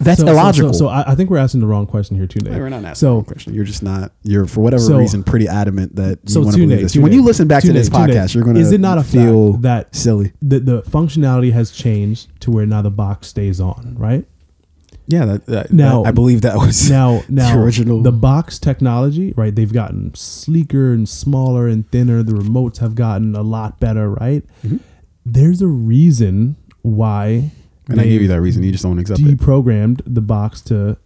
That's 0.00 0.18
So- 0.20 0.26
so- 0.26 0.32
illogical. 0.32 0.72
So, 0.72 0.78
so 0.78 0.88
I, 0.88 1.12
I 1.12 1.14
think 1.14 1.28
we're 1.30 1.38
asking 1.38 1.60
the 1.60 1.66
wrong 1.66 1.86
question 1.86 2.16
here 2.16 2.26
too, 2.26 2.40
Nate. 2.40 2.54
Hey, 2.54 2.58
we're 2.60 2.68
not 2.70 2.84
asking 2.84 2.94
so 2.94 3.20
the 3.20 3.26
question. 3.26 3.54
You're 3.54 3.64
just 3.64 3.82
not. 3.82 4.12
You're 4.22 4.46
for 4.46 4.60
whatever 4.62 4.82
So- 4.82 4.98
reason 4.98 5.22
pretty 5.22 5.46
adamant 5.46 5.96
that 5.96 6.18
you 6.24 6.32
so 6.32 6.40
want 6.40 6.54
to 6.56 6.62
believe 6.66 6.80
this. 6.80 6.96
When 6.96 7.12
you 7.12 7.22
listen 7.22 7.46
back 7.48 7.62
to 7.64 7.72
this 7.72 7.88
Tunde, 7.88 8.08
podcast, 8.08 8.34
you're 8.34 8.44
gonna. 8.44 8.58
Is 8.60 8.72
it 8.72 8.80
not 8.80 8.98
a 8.98 9.04
feel 9.04 9.52
fact 9.52 9.62
that 9.62 9.94
silly? 9.94 10.32
the 10.42 10.58
the 10.60 10.82
functionality 10.82 11.52
has 11.52 11.70
changed 11.70 12.28
to 12.40 12.50
where 12.50 12.66
now 12.66 12.82
the 12.82 12.90
box 12.90 13.28
stays 13.28 13.60
on, 13.60 13.94
right? 13.98 14.24
Yeah, 15.06 15.24
that, 15.24 15.46
that, 15.46 15.72
Now- 15.72 16.02
that- 16.04 16.08
I 16.08 16.12
believe 16.12 16.42
that 16.42 16.56
was 16.56 16.88
Now, 16.88 17.22
now 17.28 17.56
the 17.56 17.62
original. 17.62 18.00
the 18.00 18.12
box 18.12 18.58
technology, 18.60 19.34
right? 19.36 19.52
They've 19.52 19.72
gotten 19.72 20.14
sleeker 20.14 20.92
and 20.92 21.08
smaller 21.08 21.66
and 21.66 21.90
thinner. 21.90 22.22
The 22.22 22.32
remotes 22.34 22.78
have 22.78 22.94
gotten 22.94 23.34
a 23.34 23.42
lot 23.42 23.80
better, 23.80 24.08
right? 24.08 24.44
Mhm. 24.64 24.78
There's 25.26 25.60
a 25.62 25.66
reason 25.66 26.54
why 26.82 27.50
and 27.90 28.00
I 28.00 28.04
gave 28.04 28.22
you 28.22 28.28
that 28.28 28.40
reason. 28.40 28.62
You 28.62 28.72
just 28.72 28.84
don't 28.84 28.98
accept 28.98 29.20
it. 29.20 29.24
deprogrammed 29.38 30.02
the 30.06 30.20
box 30.20 30.60
to 30.62 30.96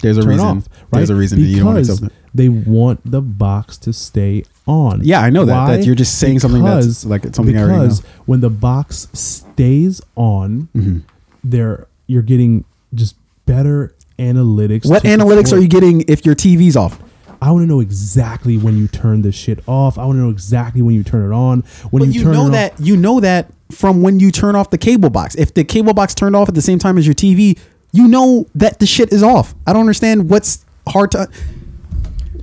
There's 0.00 0.16
a 0.18 0.22
turn 0.22 0.30
reason. 0.30 0.46
off, 0.46 0.68
right? 0.92 0.98
There's 0.98 1.10
a 1.10 1.14
reason 1.16 1.40
that 1.40 1.46
you 1.46 1.56
don't 1.58 1.66
want 1.66 1.76
to 1.78 1.82
because 1.82 1.98
accept 2.02 2.12
it. 2.12 2.18
they 2.34 2.48
want 2.48 3.00
the 3.10 3.20
box 3.20 3.76
to 3.78 3.92
stay 3.92 4.44
on. 4.66 5.00
Yeah, 5.04 5.20
I 5.20 5.30
know 5.30 5.44
that. 5.44 5.66
That 5.78 5.84
you're 5.86 5.94
just 5.94 6.18
saying 6.18 6.40
something 6.40 6.62
that's 6.64 7.04
like 7.04 7.24
it's 7.24 7.36
something 7.36 7.56
I 7.56 7.62
already 7.62 7.76
know. 7.78 7.82
because 7.84 8.00
when 8.26 8.40
the 8.40 8.50
box 8.50 9.08
stays 9.12 10.00
on, 10.16 10.68
Mhm. 10.76 11.02
there 11.42 11.86
you're 12.06 12.22
getting 12.22 12.64
just 12.94 13.16
better 13.46 13.94
analytics. 14.18 14.88
What 14.88 15.02
to 15.02 15.08
analytics 15.08 15.48
support- 15.48 15.58
are 15.60 15.62
you 15.62 15.68
getting 15.68 16.04
if 16.08 16.24
your 16.26 16.34
TV's 16.34 16.76
off? 16.76 16.98
I 17.40 17.52
want 17.52 17.62
to 17.62 17.66
know 17.68 17.78
exactly 17.80 18.58
when 18.58 18.76
you 18.76 18.88
turn 18.88 19.22
this 19.22 19.34
shit 19.36 19.60
off. 19.68 19.96
I 19.96 20.04
want 20.04 20.16
to 20.16 20.22
know 20.22 20.30
exactly 20.30 20.82
when 20.82 20.94
you 20.96 21.04
turn 21.04 21.30
it 21.30 21.34
on. 21.34 21.62
When 21.90 22.00
But 22.02 22.08
you, 22.08 22.14
you, 22.20 22.22
turn 22.24 22.32
know 22.32 22.42
it 22.42 22.46
off- 22.46 22.52
that 22.52 22.80
you 22.80 22.96
know 22.96 23.20
that 23.20 23.52
from 23.70 24.02
when 24.02 24.18
you 24.20 24.30
turn 24.30 24.56
off 24.56 24.70
the 24.70 24.78
cable 24.78 25.10
box. 25.10 25.34
If 25.34 25.54
the 25.54 25.64
cable 25.64 25.92
box 25.94 26.14
turned 26.14 26.34
off 26.36 26.48
at 26.48 26.54
the 26.54 26.62
same 26.62 26.78
time 26.78 26.96
as 26.98 27.06
your 27.06 27.14
TV, 27.14 27.58
you 27.92 28.08
know 28.08 28.46
that 28.54 28.78
the 28.78 28.86
shit 28.86 29.12
is 29.12 29.22
off. 29.22 29.54
I 29.66 29.72
don't 29.72 29.80
understand 29.80 30.30
what's 30.30 30.64
hard 30.88 31.10
to. 31.12 31.28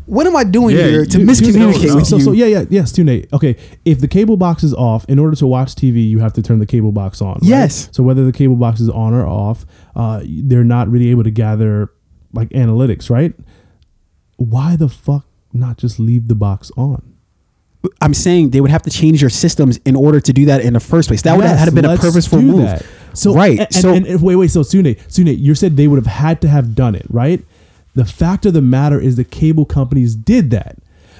What 0.07 0.27
am 0.27 0.35
I 0.35 0.43
doing 0.43 0.75
Yeah, 0.75 0.83
here 0.87 1.05
to 1.05 1.19
you- 1.19 1.25
miscommunicate 1.25 1.87
so- 1.89 1.95
with 1.95 2.05
so, 2.07 2.17
you? 2.17 2.23
so 2.23 2.31
yeah, 2.31 2.45
yeah, 2.45 2.65
yes, 2.69 2.91
Tunde. 2.91 3.25
Okay, 3.33 3.55
if 3.85 3.99
the 3.99 4.07
cable 4.07 4.37
box 4.37 4.63
is 4.63 4.71
off, 4.75 5.03
in 5.09 5.17
order 5.17 5.35
to 5.35 5.47
watch 5.47 5.73
TV, 5.73 6.07
you 6.07 6.19
have 6.19 6.31
to 6.33 6.43
turn 6.43 6.59
the 6.59 6.67
cable 6.67 6.91
box 6.91 7.21
on. 7.23 7.33
right? 7.33 7.43
Yes. 7.43 7.89
So 7.91 8.03
whether 8.03 8.23
the 8.23 8.31
cable 8.31 8.55
box 8.55 8.79
is 8.79 8.89
on 8.89 9.15
or 9.15 9.25
off, 9.25 9.65
uh, 9.95 10.21
they're 10.23 10.63
not 10.63 10.89
really 10.89 11.09
able 11.09 11.23
to 11.23 11.31
gather 11.31 11.89
like 12.33 12.49
analytics, 12.49 13.09
right? 13.09 13.33
Why 14.37 14.75
the 14.75 14.89
fuck 14.89 15.25
not 15.53 15.77
just 15.77 15.99
leave 15.99 16.27
the 16.27 16.35
box 16.35 16.69
on? 16.77 17.01
I'm 18.01 18.13
saying 18.13 18.51
they 18.51 18.61
would 18.61 18.71
have 18.71 18.83
to 18.83 18.89
change 18.89 19.21
your 19.21 19.29
systems 19.29 19.77
in 19.85 19.95
order 19.95 20.19
to 20.19 20.33
do 20.33 20.45
that 20.45 20.61
in 20.61 20.73
the 20.73 20.79
first 20.79 21.09
place. 21.09 21.21
That 21.23 21.35
would 21.37 21.45
have 21.45 21.57
had 21.57 21.73
been 21.75 21.85
a 21.85 21.89
let's 21.89 22.01
purposeful 22.01 22.41
move. 22.41 22.61
that. 22.65 22.85
So 23.13 23.33
right. 23.33 23.59
And, 23.59 23.73
so 23.73 23.93
and, 23.93 24.05
and 24.05 24.21
wait, 24.21 24.35
wait. 24.35 24.51
So 24.51 24.61
Sune, 24.61 24.95
Sune, 25.09 25.27
you 25.37 25.55
said 25.55 25.77
they 25.77 25.87
would 25.87 25.97
have 25.97 26.13
had 26.13 26.41
to 26.41 26.47
have 26.47 26.75
done 26.75 26.95
it, 26.95 27.05
right? 27.09 27.43
The 27.95 28.05
fact 28.05 28.45
of 28.45 28.53
the 28.53 28.61
matter 28.61 28.99
is, 28.99 29.15
the 29.15 29.23
cable 29.23 29.65
companies 29.65 30.15
did 30.15 30.51
that. 30.51 30.77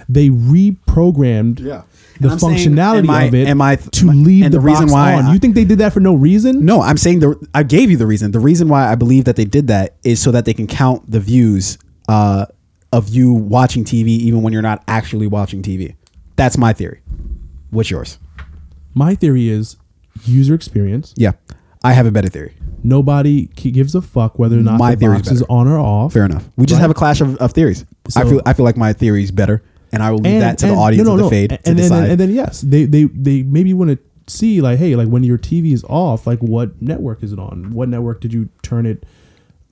They 0.09 0.29
reprogrammed 0.29 1.59
Yeah. 1.59 1.83
the 2.19 2.27
And 2.29 2.31
I'm 2.33 2.39
saying, 2.39 2.57
functionality 2.75 2.97
am 2.99 3.09
I- 3.09 3.23
of 3.23 3.33
it 3.35 3.47
am 3.47 3.61
I- 3.61 3.75
to 3.77 4.05
leave 4.07 4.45
and 4.45 4.53
the, 4.53 4.57
the 4.59 4.61
reason 4.65 4.85
box 4.85 4.93
why 4.93 5.13
on. 5.13 5.25
I- 5.25 5.33
you 5.33 5.39
think 5.39 5.55
they 5.55 5.65
did 5.65 5.79
that 5.79 5.93
for 5.93 5.99
no 5.99 6.13
reason? 6.13 6.65
No, 6.65 6.81
I'm 6.81 6.97
saying 6.97 7.19
the 7.19 7.47
I 7.53 7.63
gave 7.63 7.89
you 7.91 7.97
the 7.97 8.05
reason. 8.07 8.31
The 8.31 8.39
reason 8.39 8.67
why 8.67 8.91
I 8.91 8.95
believe 8.95 9.25
that 9.25 9.35
they 9.35 9.45
did 9.45 9.67
that 9.67 9.95
is 10.03 10.21
so 10.21 10.31
that 10.31 10.45
they 10.45 10.53
can 10.53 10.67
count 10.67 11.09
the 11.09 11.19
views 11.19 11.77
uh, 12.07 12.45
of 12.91 13.09
you 13.09 13.33
watching 13.33 13.83
TV 13.83 14.07
even 14.09 14.41
when 14.41 14.53
you're 14.53 14.61
not 14.61 14.83
actually 14.87 15.27
watching 15.27 15.61
TV. 15.61 15.95
That's 16.35 16.57
my 16.57 16.73
theory. 16.73 17.01
What's 17.69 17.89
yours? 17.91 18.19
My 18.93 19.15
theory 19.15 19.49
is 19.49 19.77
user 20.25 20.53
experience. 20.53 21.13
Yeah, 21.17 21.33
I 21.83 21.93
have 21.93 22.05
a 22.05 22.11
better 22.11 22.29
theory. 22.29 22.55
Nobody 22.83 23.45
gives 23.47 23.95
a 23.95 24.01
fuck 24.01 24.37
whether 24.39 24.57
or 24.57 24.61
not 24.61 24.79
My 24.79 24.95
the 24.95 25.01
theory's 25.01 25.21
box 25.23 25.31
is 25.31 25.41
better. 25.41 25.51
on 25.51 25.67
or 25.67 25.79
off. 25.79 26.13
Fair 26.13 26.25
enough. 26.25 26.47
We 26.55 26.65
just 26.65 26.77
Right. 26.77 26.81
have 26.81 26.91
a 26.91 26.93
clash 26.93 27.19
of, 27.21 27.35
of 27.37 27.51
theories. 27.51 27.85
I 28.15 28.23
So- 28.23 28.29
feel 28.29 28.41
I 28.45 28.53
feel 28.53 28.65
like 28.65 28.77
my 28.77 28.93
theory 28.93 29.23
is 29.23 29.31
better, 29.31 29.61
and 29.91 30.03
I 30.03 30.11
will 30.11 30.19
leave 30.19 30.39
that 30.39 30.57
to 30.59 30.67
the 30.67 30.73
audience 30.73 31.07
of 31.07 31.17
the 31.17 31.29
fade 31.29 31.51
and, 31.51 31.63
to 31.63 31.73
decide. 31.73 32.01
then, 32.03 32.11
and 32.11 32.19
then 32.19 32.31
yes, 32.33 32.61
they 32.61 32.85
they 32.85 33.05
they 33.05 33.43
maybe 33.43 33.73
want 33.73 33.91
to 33.91 33.97
see 34.27 34.61
like, 34.61 34.79
hey, 34.79 34.95
like 34.95 35.07
when 35.07 35.23
your 35.23 35.37
TV 35.37 35.73
is 35.73 35.83
off, 35.85 36.25
like 36.27 36.39
what 36.39 36.81
network 36.81 37.23
is 37.23 37.33
it 37.33 37.39
on? 37.39 37.71
What 37.71 37.89
network 37.89 38.21
did 38.21 38.33
you 38.33 38.49
turn 38.61 38.85
it? 38.85 39.05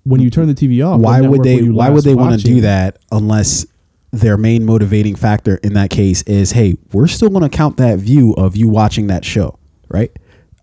When 0.06 0.20
you 0.20 0.30
mm-hmm. 0.30 0.42
turn 0.42 0.48
the 0.48 0.54
TV 0.56 0.86
off, 0.86 1.00
what 1.00 1.06
why 1.06 1.22
would 1.22 1.30
network 1.30 1.44
they? 1.46 1.56
you 1.62 1.74
Why 1.74 1.88
would 1.90 1.96
last 1.98 2.04
they 2.06 2.16
want 2.16 2.32
to 2.32 2.38
watching? 2.38 2.56
do 2.56 2.62
that 2.62 2.98
unless 3.12 3.66
their 4.14 4.38
main 4.38 4.64
motivating 4.64 5.16
factor 5.16 5.56
in 5.58 5.74
that 5.74 5.90
case 5.90 6.22
is, 6.24 6.52
hey, 6.52 6.78
we're 6.92 7.08
still 7.08 7.30
going 7.30 7.42
to 7.42 7.50
count 7.50 7.78
that 7.78 7.98
view 7.98 8.34
of 8.36 8.56
you 8.56 8.70
watching 8.70 9.08
that 9.08 9.26
show, 9.26 9.58
right? 9.90 10.12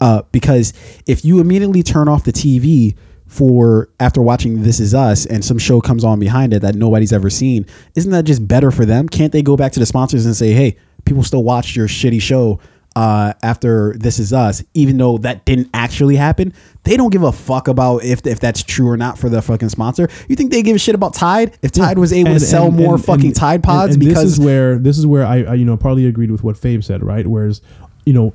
Uh, 0.00 0.22
because 0.30 0.72
if 1.06 1.24
you 1.24 1.40
immediately 1.40 1.82
turn 1.82 2.08
off 2.08 2.22
the 2.22 2.32
TV 2.32 2.96
for 3.26 3.88
after 3.98 4.22
watching 4.22 4.62
This 4.62 4.78
Is 4.78 4.94
Us 4.94 5.26
and 5.26 5.44
some 5.44 5.58
show 5.58 5.80
comes 5.80 6.04
on 6.04 6.20
behind 6.20 6.54
it 6.54 6.62
that 6.62 6.76
nobody's 6.76 7.12
ever 7.12 7.28
seen, 7.28 7.66
isn't 7.96 8.12
that 8.12 8.22
just 8.22 8.46
better 8.46 8.70
for 8.70 8.84
them? 8.84 9.08
Can't 9.08 9.32
they 9.32 9.42
go 9.42 9.56
back 9.56 9.72
to 9.72 9.80
the 9.80 9.86
sponsors 9.86 10.26
and 10.26 10.36
say, 10.36 10.52
hey, 10.52 10.76
people 11.04 11.24
still 11.24 11.42
watch 11.42 11.74
your 11.74 11.88
shitty 11.88 12.22
show 12.22 12.60
uh, 13.00 13.32
after 13.42 13.94
This 13.98 14.18
Is 14.18 14.32
Us, 14.32 14.62
even 14.74 14.98
though 14.98 15.16
that 15.18 15.44
didn't 15.44 15.68
actually 15.72 16.16
happen? 16.16 16.52
They 16.84 16.96
don't 16.96 17.10
give 17.10 17.22
a 17.22 17.32
fuck 17.32 17.68
about 17.68 18.04
if 18.04 18.26
if 18.26 18.40
that's 18.40 18.62
true 18.62 18.88
or 18.88 18.96
not 18.96 19.18
for 19.18 19.28
the 19.28 19.40
fucking 19.42 19.68
sponsor. 19.70 20.08
You 20.28 20.36
think 20.36 20.50
they 20.50 20.62
give 20.62 20.76
a 20.76 20.78
shit 20.78 20.94
about 20.94 21.14
Tide? 21.14 21.56
If 21.62 21.72
Tide 21.72 21.98
was 21.98 22.12
able 22.12 22.32
And- 22.32 22.40
to 22.40 22.44
sell 22.46 22.66
and- 22.66 22.76
more 22.76 22.94
and- 22.96 23.04
fucking 23.04 23.32
Tide 23.32 23.62
Pods 23.62 23.96
because 23.96 24.22
this 24.24 24.32
is 24.34 24.40
where 24.40 24.78
this 24.78 24.98
is 24.98 25.06
where 25.06 25.24
I, 25.24 25.42
I 25.44 25.54
you 25.54 25.64
know 25.64 25.76
partly 25.76 26.06
agreed 26.06 26.30
with 26.30 26.42
what 26.44 26.56
Fabe 26.56 26.82
said, 26.84 27.02
right? 27.02 27.26
Whereas 27.26 27.62
you 28.04 28.12
know 28.12 28.34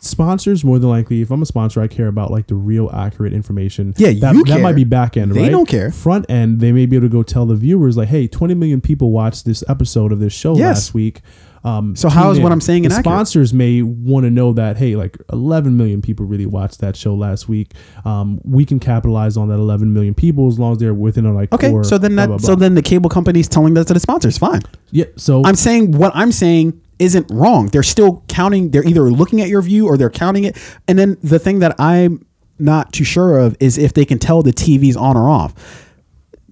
sponsors 0.00 0.62
more 0.64 0.78
than 0.78 0.88
likely 0.88 1.20
if 1.20 1.30
i'm 1.32 1.42
a 1.42 1.46
sponsor 1.46 1.80
i 1.80 1.88
care 1.88 2.06
about 2.06 2.30
like 2.30 2.46
the 2.46 2.54
real 2.54 2.88
accurate 2.92 3.32
information 3.32 3.92
Yeah, 3.96 4.08
that, 4.20 4.34
you 4.34 4.44
that 4.44 4.52
care. 4.52 4.58
might 4.62 4.76
be 4.76 4.84
back 4.84 5.16
end 5.16 5.32
They 5.32 5.42
right 5.42 5.50
don't 5.50 5.66
care. 5.68 5.90
front 5.90 6.26
end 6.30 6.60
they 6.60 6.70
may 6.70 6.86
be 6.86 6.94
able 6.96 7.06
to 7.08 7.12
go 7.12 7.22
tell 7.24 7.44
the 7.46 7.56
viewers 7.56 7.96
like 7.96 8.08
hey 8.08 8.28
20 8.28 8.54
million 8.54 8.80
people 8.80 9.10
watched 9.10 9.44
this 9.46 9.64
episode 9.68 10.12
of 10.12 10.20
this 10.20 10.32
show 10.32 10.54
Yes. 10.56 10.60
last 10.76 10.94
week 10.94 11.22
um, 11.66 11.96
So 11.96 12.08
how 12.08 12.30
is 12.30 12.38
what. 12.38 12.52
I'm 12.52 12.60
saying 12.60 12.82
the 12.82 12.86
inaccurate? 12.86 13.04
sponsors 13.04 13.52
may 13.52 13.82
want 13.82 14.24
to 14.24 14.30
know 14.30 14.52
that 14.54 14.76
hey 14.76 14.96
like 14.96 15.18
11 15.32 15.76
million 15.76 16.00
people 16.00 16.24
really 16.24 16.46
watched 16.46 16.80
that 16.80 16.96
show 16.96 17.14
last 17.14 17.48
week 17.48 17.72
um, 18.04 18.40
we 18.44 18.64
can 18.64 18.78
capitalize 18.78 19.36
on 19.36 19.48
that 19.48 19.54
11 19.54 19.92
million 19.92 20.14
people 20.14 20.48
as 20.48 20.58
long 20.58 20.72
as 20.72 20.78
they're 20.78 20.94
within 20.94 21.26
a 21.26 21.32
like 21.32 21.52
okay, 21.52 21.70
core 21.70 21.84
so 21.84 21.98
then 21.98 22.14
blah, 22.14 22.22
that 22.22 22.28
blah, 22.28 22.38
so 22.38 22.54
then 22.54 22.74
the 22.74 22.82
cable 22.82 23.10
company's 23.10 23.48
telling 23.48 23.74
that 23.74 23.86
to 23.88 23.94
the 23.94 24.00
sponsors. 24.00 24.38
Fine. 24.38 24.62
yeah 24.90 25.04
so 25.16 25.42
I'm 25.44 25.56
saying 25.56 25.92
what 25.92 26.12
I'm 26.14 26.32
saying 26.32 26.80
isn't 26.98 27.30
wrong. 27.30 27.68
They're 27.68 27.82
still 27.82 28.22
counting. 28.28 28.70
They're 28.70 28.86
either 28.86 29.02
looking 29.10 29.40
at 29.40 29.48
your 29.48 29.62
view 29.62 29.86
or 29.86 29.96
they're 29.96 30.10
counting 30.10 30.44
it. 30.44 30.56
And 30.88 30.98
then 30.98 31.18
the 31.22 31.38
thing 31.38 31.58
that 31.58 31.78
I'm 31.78 32.24
not 32.58 32.92
too 32.92 33.04
sure 33.04 33.38
of 33.38 33.56
is 33.60 33.76
if 33.76 33.92
they 33.92 34.04
can 34.04 34.18
tell 34.18 34.42
the 34.42 34.52
TV's 34.52 34.96
on 34.96 35.16
or 35.16 35.28
off. 35.28 35.52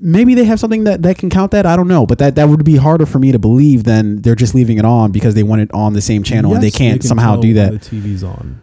Maybe 0.04 0.34
they 0.34 0.44
have 0.44 0.60
something 0.60 0.84
that, 0.84 1.02
that 1.02 1.16
can 1.16 1.30
count 1.30 1.50
that. 1.52 1.64
I 1.64 1.76
don't 1.76 1.88
know, 1.88 2.04
but 2.04 2.18
that, 2.18 2.34
that 2.34 2.50
would 2.50 2.62
be 2.62 2.76
harder 2.76 3.06
for 3.06 3.18
me 3.18 3.32
to 3.32 3.38
believe 3.38 3.84
than 3.84 4.20
they're 4.20 4.34
just 4.34 4.54
leaving 4.54 4.76
it 4.76 4.84
on 4.84 5.12
because 5.12 5.34
they 5.34 5.42
want 5.42 5.62
it 5.62 5.72
on 5.72 5.94
the 5.94 6.02
same 6.02 6.22
channel 6.22 6.52
and 6.52 6.62
they 6.62 6.70
can't 6.70 7.00
can 7.00 7.08
somehow 7.08 7.36
do 7.36 7.54
that. 7.54 7.72
The 7.72 7.78
TV's 7.78 8.22
on. 8.22 8.60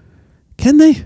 Can 0.57 0.77
they? 0.77 1.03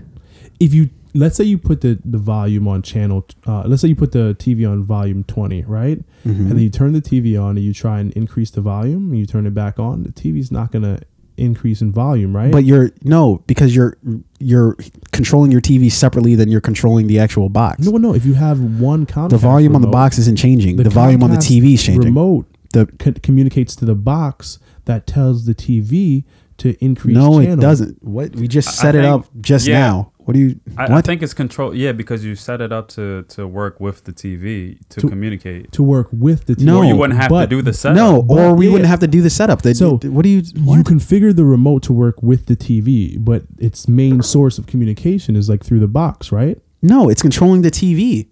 If 0.60 0.74
you 0.74 0.90
let's 1.14 1.36
say 1.36 1.44
you 1.44 1.58
put 1.58 1.80
the 1.80 1.98
the 2.04 2.18
volume 2.18 2.68
on 2.68 2.82
channel, 2.82 3.26
uh, 3.46 3.62
let's 3.66 3.82
say 3.82 3.88
you 3.88 3.96
put 3.96 4.12
the 4.12 4.36
TV 4.38 4.70
on 4.70 4.84
volume 4.84 5.24
twenty, 5.24 5.62
right? 5.62 5.98
Mm-hmm. 5.98 6.30
And 6.30 6.50
then 6.50 6.58
you 6.58 6.70
turn 6.70 6.92
the 6.92 7.00
TV 7.00 7.40
on 7.42 7.56
and 7.56 7.64
you 7.64 7.72
try 7.72 7.98
and 8.00 8.12
increase 8.12 8.50
the 8.50 8.60
volume, 8.60 9.10
and 9.10 9.18
you 9.18 9.26
turn 9.26 9.46
it 9.46 9.54
back 9.54 9.78
on. 9.78 10.02
The 10.02 10.10
TV's 10.10 10.52
not 10.52 10.70
gonna 10.70 11.00
increase 11.36 11.80
in 11.82 11.92
volume, 11.92 12.34
right? 12.34 12.50
But 12.52 12.64
you're 12.64 12.90
no 13.02 13.42
because 13.46 13.74
you're 13.74 13.96
you're 14.38 14.76
controlling 15.12 15.50
your 15.52 15.60
TV 15.60 15.90
separately 15.90 16.34
than 16.34 16.50
you're 16.50 16.60
controlling 16.60 17.06
the 17.06 17.18
actual 17.18 17.48
box. 17.48 17.80
no, 17.86 17.92
no. 17.98 18.14
If 18.14 18.24
you 18.24 18.34
have 18.34 18.60
one 18.60 19.06
Comcast 19.06 19.30
the 19.30 19.38
volume 19.38 19.74
on 19.76 19.82
the 19.82 19.88
box 19.88 20.18
isn't 20.18 20.36
changing. 20.36 20.76
The, 20.76 20.88
volume 20.90 21.22
on 21.22 21.30
the 21.30 21.36
TV 21.36 21.74
is 21.74 21.82
changing. 21.82 22.04
Remote 22.04 22.46
The- 22.72 22.86
co- 22.98 23.12
communicates 23.22 23.74
to 23.76 23.84
the 23.84 23.94
box 23.94 24.58
that 24.86 25.06
tells 25.06 25.46
the 25.46 25.54
TV 25.54 26.24
to 26.58 26.74
increase. 26.84 27.14
no, 27.16 27.40
channel. 27.40 27.58
it 27.58 27.60
doesn't. 27.60 28.02
What 28.02 28.34
we 28.36 28.48
just 28.48 28.68
I 28.68 28.72
set 28.72 28.94
it 28.94 29.02
think- 29.02 29.24
up 29.24 29.26
just 29.40 29.66
yeah. 29.66 29.80
now. 29.80 30.12
What 30.26 30.34
do 30.34 30.40
you? 30.40 30.60
I, 30.76 30.96
I 30.96 31.00
think 31.02 31.22
it's 31.22 31.32
control. 31.32 31.72
Yeah, 31.72 31.92
because 31.92 32.24
you 32.24 32.34
set 32.34 32.60
it 32.60 32.72
up 32.72 32.88
to 32.88 33.22
to 33.28 33.46
work 33.46 33.80
with 33.80 34.04
the 34.04 34.12
TV 34.12 34.76
to, 34.88 35.00
To- 35.00 35.08
communicate. 35.08 35.70
to 35.72 35.82
work 35.84 36.08
with 36.12 36.46
the 36.46 36.56
TV. 36.56 36.64
No, 36.64 36.78
or 36.78 36.84
you 36.84 36.96
wouldn't 36.96 37.18
have 37.18 37.30
but- 37.30 37.42
to 37.42 37.46
do 37.46 37.62
the 37.62 37.72
setup. 37.72 37.96
no, 37.96 38.22
but- 38.22 38.34
or 38.38 38.54
we 38.54 38.66
yeah, 38.66 38.72
wouldn't 38.72 38.88
have 38.90 38.98
to 39.00 39.06
do 39.06 39.22
the 39.22 39.30
setup. 39.30 39.62
That, 39.62 39.76
So, 39.76 39.98
what 40.02 40.22
do 40.24 40.28
you? 40.28 40.42
you 40.56 40.82
configure 40.82 41.34
the 41.34 41.44
remote 41.44 41.84
to 41.84 41.92
work 41.92 42.22
with 42.24 42.46
the 42.46 42.56
TV, 42.56 43.16
but 43.24 43.44
its 43.58 43.86
main 43.88 44.20
source 44.22 44.58
of 44.58 44.66
communication 44.66 45.36
is 45.36 45.48
like 45.48 45.64
through 45.64 45.78
the 45.80 45.88
box, 45.88 46.30
right? 46.32 46.58
no, 46.82 47.08
it's 47.08 47.22
controlling 47.22 47.62
the 47.62 47.70
TV. 47.70 48.26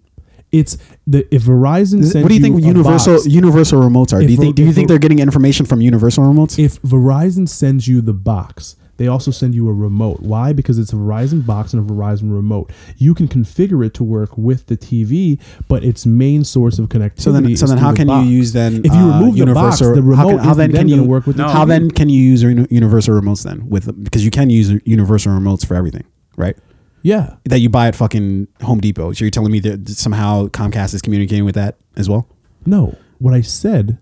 It's 0.51 0.77
the 1.07 1.27
if 1.33 1.43
Verizon 1.43 2.03
sends 2.05 2.15
what 2.23 2.27
do 2.29 2.35
you 2.35 2.39
think 2.41 2.57
a 2.57 2.61
universal 2.61 3.15
box- 3.15 3.25
universal 3.27 3.81
remotes 3.81 4.13
are? 4.13 4.21
Do 4.21 4.27
you 4.31 4.37
think? 4.37 4.55
Do 4.55 4.63
you 4.63 4.71
think 4.73 4.87
they're 4.89 4.99
getting 4.99 5.19
information 5.19 5.65
from 5.65 5.81
universal 5.81 6.23
remotes? 6.25 6.59
if 6.59 6.81
Verizon 6.81 7.47
sends 7.49 7.87
you 7.87 7.99
the 8.01 8.13
box, 8.13 8.75
they 8.97 9.07
also 9.07 9.31
send 9.31 9.55
you 9.55 9.67
a 9.69 9.73
remote. 9.73 10.21
Why? 10.21 10.53
Because 10.53 10.77
it's 10.77 10.93
a 10.93 10.95
Verizon 10.95 11.45
box 11.45 11.73
and 11.73 11.89
a 11.89 11.93
Verizon 11.93 12.33
remote. 12.33 12.71
You 12.97 13.13
can 13.13 13.27
configure 13.27 13.85
it 13.85 13.93
to 13.95 14.03
work 14.03 14.37
with 14.37 14.67
the 14.67 14.77
TV, 14.77 15.39
but 15.67 15.83
its 15.83 16.05
main 16.05 16.43
source 16.43 16.79
of 16.79 16.89
connectivity. 16.89 17.21
so 17.21 17.31
then, 17.31 17.49
is 17.49 17.59
so 17.59 17.67
then, 17.67 17.77
how 17.77 17.91
the 17.91 17.97
can 17.97 18.07
box. 18.07 18.25
you 18.25 18.31
use 18.31 18.53
then? 18.53 18.77
If 18.85 18.93
you 18.93 18.99
uh, 18.99 19.19
remove 19.19 19.35
the 19.35 19.45
box, 19.53 19.81
universal? 19.81 19.95
the 19.95 20.01
remote 20.01 20.39
how, 20.39 20.49
can, 20.49 20.57
then 20.57 20.71
then 20.71 20.87
can 20.87 20.87
you 20.89 21.03
work 21.03 21.25
with 21.25 21.37
the 21.37 21.43
No. 21.43 21.49
How 21.49 21.65
then 21.65 21.91
can 21.91 22.09
you 22.09 22.21
use 22.21 22.43
universal 22.43 23.19
remotes 23.19 23.43
then 23.43 23.69
with 23.69 24.03
because 24.03 24.23
you 24.23 24.31
can 24.31 24.49
use 24.49 24.71
universal 24.85 25.31
remotes 25.31 25.65
for 25.65 25.75
everything, 25.75 26.05
right? 26.37 26.57
Yeah. 27.01 27.35
that 27.45 27.59
you 27.59 27.69
buy 27.69 27.87
at 27.87 27.95
fucking 27.95 28.47
Home 28.63 28.81
Depot. 28.81 29.13
So 29.13 29.25
you're 29.25 29.29
telling 29.29 29.51
me 29.51 29.59
that 29.59 29.87
somehow 29.89 30.47
Comcast 30.47 30.95
is 30.95 31.03
communicating 31.03 31.45
with 31.45 31.53
that 31.53 31.77
as 31.95 32.09
well? 32.09 32.27
No. 32.65 32.97
What 33.19 33.35
I 33.35 33.41
said 33.41 33.99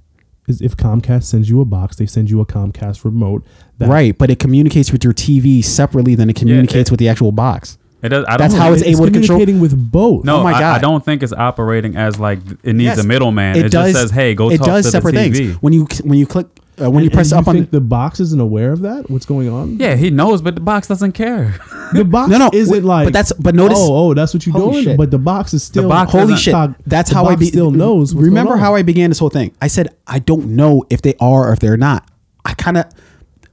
is 0.47 0.61
if 0.61 0.75
Comcast 0.77 1.23
sends 1.23 1.49
you 1.49 1.61
a 1.61 1.65
box, 1.65 1.95
they 1.95 2.05
send 2.05 2.29
you 2.29 2.41
a 2.41 2.45
Comcast 2.45 3.03
remote. 3.05 3.43
That 3.77 3.89
right, 3.89 4.17
but 4.17 4.29
it 4.29 4.39
communicates 4.39 4.91
with 4.91 5.03
your 5.03 5.13
TV 5.13 5.63
separately 5.63 6.15
than 6.15 6.29
it 6.29 6.35
communicates 6.35 6.89
it- 6.89 6.91
with 6.91 6.99
the 6.99 7.09
actual 7.09 7.31
box. 7.31 7.77
It 8.01 8.09
does. 8.09 8.25
I 8.27 8.31
don't 8.31 8.39
That's 8.39 8.53
know. 8.53 8.59
how 8.59 8.73
it's 8.73 8.83
able 8.83 9.05
to 9.05 9.11
control- 9.11 9.39
communicating 9.39 9.61
with 9.61 9.91
both. 9.91 10.25
No, 10.25 10.39
Oh 10.41 10.43
my 10.43 10.51
I, 10.51 10.75
I 10.75 10.79
don't 10.79 11.05
think 11.05 11.23
it's 11.23 11.31
operating 11.31 11.95
as 11.95 12.19
like 12.19 12.39
it 12.61 12.73
needs 12.75 12.97
Yes, 12.97 12.99
a 12.99 13.07
middleman. 13.07 13.55
It, 13.55 13.71
does. 13.71 13.93
just 13.93 13.95
says, 13.95 14.11
"Hey, 14.11 14.35
go 14.35 14.51
it 14.51 14.57
talk 14.57 14.67
does 14.67 14.85
to 14.85 14.91
separate 14.91 15.13
the 15.13 15.19
TV." 15.29 15.35
things. 15.51 15.61
When 15.61 15.71
you 15.71 15.87
when 16.03 16.19
you 16.19 16.25
click 16.27 16.47
uh, 16.81 16.89
when 16.89 17.03
you 17.03 17.09
press 17.09 17.31
and 17.31 17.41
up 17.41 17.47
on 17.47 17.55
think 17.55 17.71
the 17.71 17.81
box 17.81 18.19
isn't 18.19 18.39
aware 18.41 18.71
of 18.71 18.81
that. 18.81 19.09
What's 19.09 19.25
going 19.25 19.49
on? 19.49 19.77
Yeah, 19.79 19.95
he 19.95 20.09
knows, 20.09 20.41
but 20.41 20.55
the 20.55 20.61
box 20.61 20.87
doesn't 20.87 21.11
care. 21.13 21.55
The 21.93 22.03
box 22.09 22.29
No, 22.31 22.37
no, 22.37 22.49
isn't 22.53 22.73
wait, 22.73 22.83
like. 22.83 23.05
but 23.07 23.13
that's- 23.13 23.33
but 23.39 23.53
notice- 23.55 23.77
Oh, 23.79 24.09
oh, 24.09 24.13
that's 24.13 24.33
what 24.33 24.45
you're 24.45 24.55
doing. 24.55 24.83
shit. 24.83 24.97
But 24.97 25.11
the 25.11 25.19
box 25.19 25.53
is 25.53 25.63
still. 25.63 25.87
box 25.87 26.11
Holy 26.11 26.35
shit! 26.35 26.53
Cog- 26.53 26.75
That's 26.87 27.09
the 27.09 27.15
how 27.15 27.25
I 27.25 27.35
be, 27.35 27.45
still 27.45 27.71
knows. 27.71 28.13
What's 28.15 28.25
remember 28.25 28.49
going 28.51 28.59
on. 28.59 28.65
how 28.65 28.75
I 28.75 28.81
began 28.81 29.09
this 29.11 29.19
whole 29.19 29.29
thing? 29.29 29.53
I 29.61 29.67
said 29.67 29.95
I 30.07 30.19
don't 30.19 30.55
know 30.55 30.83
if 30.89 31.01
they 31.01 31.13
are 31.19 31.49
or 31.49 31.53
if 31.53 31.59
they're 31.59 31.77
not. 31.77 32.09
I 32.45 32.53
kind 32.55 32.77
of, 32.77 32.85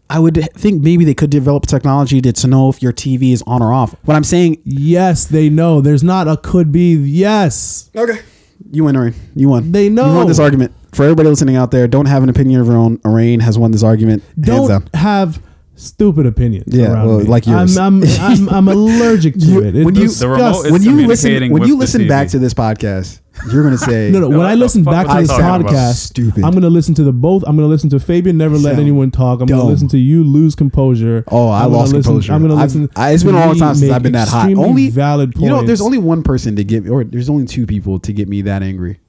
I 0.09 0.19
would 0.19 0.49
think 0.55 0.83
maybe 0.83 1.05
they 1.05 1.15
could 1.15 1.31
develop 1.31 1.67
technology 1.67 2.21
to, 2.23 2.33
to 2.33 2.47
know 2.49 2.69
if 2.71 2.83
your 2.83 2.93
TV 2.93 3.33
is 3.33 3.43
on 3.47 3.63
or 3.63 3.73
off. 3.73 3.95
What 4.05 4.17
I'm 4.17 4.25
saying, 4.25 4.61
Yes, 4.65 5.27
they 5.27 5.49
know. 5.49 5.81
There's 5.81 6.03
not 6.03 6.27
a 6.27 6.37
could 6.37 6.73
be. 6.73 6.95
Yes, 6.97 7.91
okay, 7.95 8.21
you 8.70 8.85
win, 8.85 8.95
Arain. 8.97 9.15
You 9.35 9.49
won. 9.49 9.73
They 9.73 9.89
know. 9.89 10.11
You 10.11 10.16
won 10.16 10.27
this 10.27 10.39
argument. 10.39 10.73
For 10.93 11.05
everybody 11.05 11.28
listening 11.28 11.57
out 11.57 11.70
there, 11.70 11.87
don't 11.87 12.07
have 12.07 12.23
an 12.23 12.28
opinion 12.28 12.61
of 12.61 12.66
your 12.66 12.77
own. 12.77 12.99
Arain 12.99 13.41
has 13.43 13.57
won 13.59 13.70
this 13.70 13.82
argument. 13.82 14.23
don't 14.41 14.69
down. 14.69 14.89
have 14.95 15.41
stupid 15.77 16.27
opinions. 16.27 16.74
Yeah, 16.74 16.93
around 16.93 17.07
well, 17.07 17.19
me. 17.20 17.24
like 17.24 17.47
yours. 17.47 17.77
I'm, 17.78 18.03
I'm, 18.03 18.09
I'm, 18.20 18.49
I'm 18.49 18.69
allergic 18.77 19.35
to 19.35 19.41
You- 19.41 19.62
it. 19.62 19.77
It 19.77 19.85
when 19.85 19.95
you- 19.95 20.09
The 20.09 20.28
remote 20.28 20.39
disgusts- 20.49 20.65
is 20.66 20.73
when 20.73 20.82
you 20.82 21.07
listen, 21.07 21.51
when 21.53 21.62
you 21.65 21.77
listen 21.78 22.09
back 22.09 22.28
to 22.28 22.39
this 22.39 22.53
podcast, 22.55 23.20
you're 23.53 23.62
gonna 23.62 23.79
say, 23.91 24.11
No, 24.11 24.21
no. 24.21 24.29
When 24.29 24.47
I 24.47 24.55
listen 24.55 24.83
back 24.85 25.07
to 25.07 25.12
I 25.12 25.21
this 25.23 25.31
podcast, 25.33 25.95
Stupid. 25.97 26.45
I'm 26.45 26.53
gonna 26.53 26.69
listen 26.71 26.95
to 26.97 27.03
the 27.05 27.12
both. 27.12 27.43
I'm 27.47 27.57
gonna 27.57 27.69
listen 27.69 27.89
to 27.91 28.01
Fabian 28.01 28.37
never 28.37 28.57
let 28.57 28.71
Sound 28.71 28.81
anyone 28.81 29.11
talk. 29.11 29.41
I'm 29.41 29.47
dumb. 29.47 29.59
gonna 29.61 29.71
listen 29.71 29.89
to 29.89 29.99
you 29.99 30.25
lose 30.25 30.55
composure. 30.55 31.25
Oh, 31.29 31.49
I 31.49 31.65
I'm 31.65 31.73
lost 31.73 31.93
listen, 31.93 32.11
composure. 32.12 32.33
I'm 32.33 32.43
gonna 32.43 32.55
I've- 32.57 32.62
listen. 32.79 32.91
I- 32.97 33.12
it's 33.12 33.23
to 33.23 33.29
been 33.29 33.35
a 33.37 33.47
long 33.47 33.57
time 33.59 33.75
since 33.75 33.91
I've 33.93 34.03
been 34.03 34.12
that 34.12 34.29
hot. 34.29 34.53
Only 34.55 34.91
valid 34.91 35.33
points. 35.33 35.43
You 35.45 35.49
know, 35.51 35.62
there's 35.62 35.81
only 35.81 35.99
one 35.99 36.23
person 36.23 36.57
to 36.57 36.65
get, 36.65 36.85
me, 36.85 36.91
or 36.91 37.05
there's 37.05 37.31
only 37.31 37.47
two 37.47 37.67
people 37.67 37.99
to 38.01 38.12
get 38.12 38.29
me 38.29 38.43
that 38.43 38.62
angry. 38.62 39.01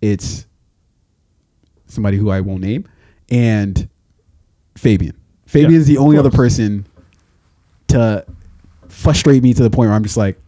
It's 0.00 0.46
somebody 1.86 2.16
who 2.16 2.30
I 2.30 2.40
won't 2.40 2.60
name, 2.62 2.86
and 3.30 3.88
Fabian. 4.76 5.16
Fabian's 5.46 5.86
the 5.86 5.98
only 5.98 6.16
other 6.16 6.30
person 6.30 6.86
to 7.88 8.24
frustrate 8.88 9.42
me 9.42 9.52
to 9.52 9.62
the 9.62 9.70
point 9.70 9.88
where 9.88 9.96
I'm 9.96 10.02
just 10.04 10.16
like, 10.16 10.38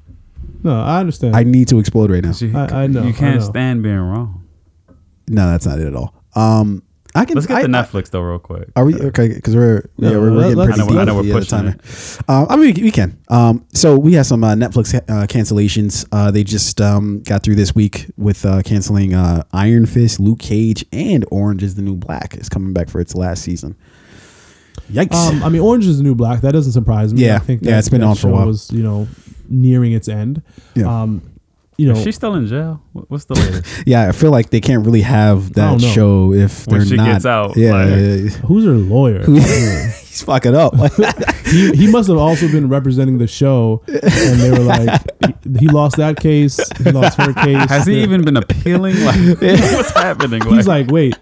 no. 0.62 0.80
I 0.80 1.00
understand. 1.00 1.36
I 1.36 1.42
need 1.44 1.68
to 1.68 1.78
explode 1.78 2.10
right 2.10 2.22
now. 2.22 2.32
You, 2.32 2.56
I- 2.56 2.84
I 2.84 2.86
know, 2.86 3.02
You 3.04 3.12
can't 3.12 3.40
know. 3.40 3.46
stand 3.46 3.82
being 3.82 3.96
wrong. 3.98 4.46
No, 5.28 5.46
that's 5.50 5.66
not 5.66 5.78
it 5.78 5.86
at 5.86 5.94
all. 5.94 6.14
Um, 6.34 6.82
I 7.14 7.26
can. 7.26 7.34
Let's 7.34 7.46
get 7.46 7.58
I, 7.58 7.62
to 7.62 7.68
Netflix 7.68 8.08
though, 8.10 8.22
real 8.22 8.38
quick. 8.38 8.70
Are 8.74 8.86
we 8.86 8.94
okay? 8.94 9.28
Because 9.28 9.54
we're 9.54 9.84
yeah, 9.98 10.10
No, 10.12 10.20
we're, 10.20 10.32
we're 10.32 10.40
getting 10.42 10.56
let's- 10.56 10.68
pretty 10.76 10.80
I 10.80 10.84
know- 10.84 10.88
deep. 10.90 10.98
I 11.00 11.04
know 11.04 11.14
we're 11.14 11.22
yeah, 11.24 11.32
the 11.34 11.38
pushing 11.40 11.58
timer. 11.58 12.40
Um, 12.40 12.46
I 12.48 12.56
mean, 12.56 12.74
we, 12.74 12.82
we 12.84 12.90
can. 12.90 13.18
Um, 13.28 13.66
so 13.74 13.98
we 13.98 14.14
have 14.14 14.24
some 14.26 14.42
uh, 14.42 14.54
Netflix 14.54 14.94
uh, 14.94 15.26
cancellations. 15.26 16.06
Uh, 16.10 16.30
they 16.30 16.42
just 16.42 16.80
um, 16.80 17.22
got 17.22 17.42
through 17.42 17.56
this 17.56 17.74
week 17.74 18.06
with 18.16 18.46
uh, 18.46 18.62
canceling 18.62 19.12
uh, 19.14 19.42
Iron 19.52 19.84
Fist, 19.84 20.20
Luke 20.20 20.38
Cage, 20.38 20.86
and 20.90 21.26
Orange 21.30 21.62
is 21.62 21.74
the 21.74 21.82
New 21.82 21.96
Black 21.96 22.34
is 22.36 22.48
coming 22.48 22.72
back 22.72 22.88
for 22.88 22.98
its 23.00 23.14
last 23.14 23.42
season. 23.42 23.76
Yikes! 24.90 25.14
Um, 25.14 25.42
I 25.42 25.48
mean, 25.48 25.62
Orange 25.62 25.86
is 25.86 25.98
the 25.98 26.04
New 26.04 26.14
Black. 26.14 26.40
That 26.42 26.52
doesn't 26.52 26.72
surprise 26.72 27.14
me. 27.14 27.24
Yeah, 27.24 27.36
I 27.36 27.38
think 27.38 27.62
yeah, 27.62 27.72
that, 27.72 27.78
it's 27.80 27.88
been 27.88 28.00
that 28.02 28.08
on 28.08 28.14
for 28.14 28.28
a 28.28 28.30
show 28.30 28.36
while. 28.36 28.46
Was 28.46 28.70
you 28.70 28.82
know 28.82 29.08
nearing 29.48 29.92
its 29.92 30.08
end. 30.08 30.42
Yeah. 30.74 31.02
Um, 31.02 31.22
you 31.78 31.90
know, 31.92 32.00
she's 32.02 32.14
still 32.14 32.34
in 32.34 32.46
jail? 32.46 32.82
What's 32.92 33.24
the 33.24 33.34
latest? 33.34 33.82
yeah, 33.86 34.08
I 34.08 34.12
feel 34.12 34.30
like 34.30 34.50
they 34.50 34.60
can't 34.60 34.84
really 34.84 35.00
have 35.00 35.54
that 35.54 35.80
show 35.80 36.32
if 36.32 36.66
When 36.66 36.80
they're 36.80 36.86
she 36.86 36.96
not. 36.96 37.06
gets 37.06 37.26
out, 37.26 37.56
yeah, 37.56 37.72
like- 37.72 37.88
yeah, 37.88 38.28
who's 38.46 38.64
her 38.64 38.72
lawyer? 38.72 39.24
he's 40.12 40.22
fucking 40.22 40.54
up. 40.54 40.74
he, 41.46 41.72
he 41.72 41.90
must 41.90 42.08
have 42.08 42.18
also 42.18 42.46
been 42.48 42.68
representing 42.68 43.16
the 43.18 43.26
show, 43.26 43.82
and 43.88 44.40
they 44.40 44.50
were 44.50 44.58
like, 44.58 45.00
he, 45.44 45.58
he 45.60 45.68
lost 45.68 45.96
that 45.96 46.18
case, 46.20 46.60
he 46.78 46.90
lost 46.92 47.16
her 47.18 47.32
case. 47.32 47.68
Has 47.70 47.86
he 47.86 48.02
even 48.02 48.22
been 48.22 48.36
appealing? 48.36 48.94
Like, 49.04 49.16
what's 49.40 49.90
happening? 49.92 50.42
He's 50.48 50.68
like, 50.68 50.90
wait, 50.90 51.16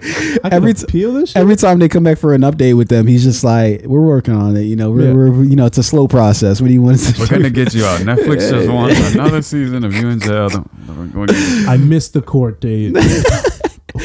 I 0.44 0.48
Every 0.50 0.74
t- 0.74 0.84
appeal 0.84 1.12
this. 1.14 1.30
Shit? 1.30 1.40
Every 1.40 1.54
time 1.56 1.78
they 1.78 1.88
come 1.88 2.02
back 2.02 2.18
for 2.18 2.34
an 2.34 2.40
update 2.42 2.76
with 2.76 2.88
them, 2.88 3.06
he's 3.06 3.22
just 3.22 3.44
like, 3.44 3.82
"We're 3.84 4.00
working 4.04 4.34
on 4.34 4.56
it." 4.56 4.62
You 4.62 4.74
know, 4.76 4.90
we're, 4.90 5.06
Yeah. 5.06 5.12
we're 5.14 5.44
you 5.44 5.54
know, 5.56 5.66
it's 5.66 5.78
a 5.78 5.82
slow 5.82 6.08
process. 6.08 6.60
What 6.60 6.66
do 6.68 6.74
you 6.74 6.82
want 6.82 6.96
us 6.96 7.12
to 7.12 7.20
we're 7.20 7.26
do? 7.26 7.36
gonna 7.36 7.50
get 7.50 7.72
you 7.74 7.84
out. 7.84 8.00
Netflix 8.00 8.50
just 8.50 8.68
wants 8.68 9.14
another 9.14 9.42
season 9.42 9.84
of 9.84 9.94
you 9.94 10.08
in 10.08 10.18
jail. 10.20 10.48
We're 10.88 11.06
going 11.06 11.26
to 11.28 11.32
get 11.34 11.40
you- 11.62 11.68
I 11.68 11.76
missed 11.76 12.12
the 12.14 12.22
court 12.22 12.60
date. 12.60 12.96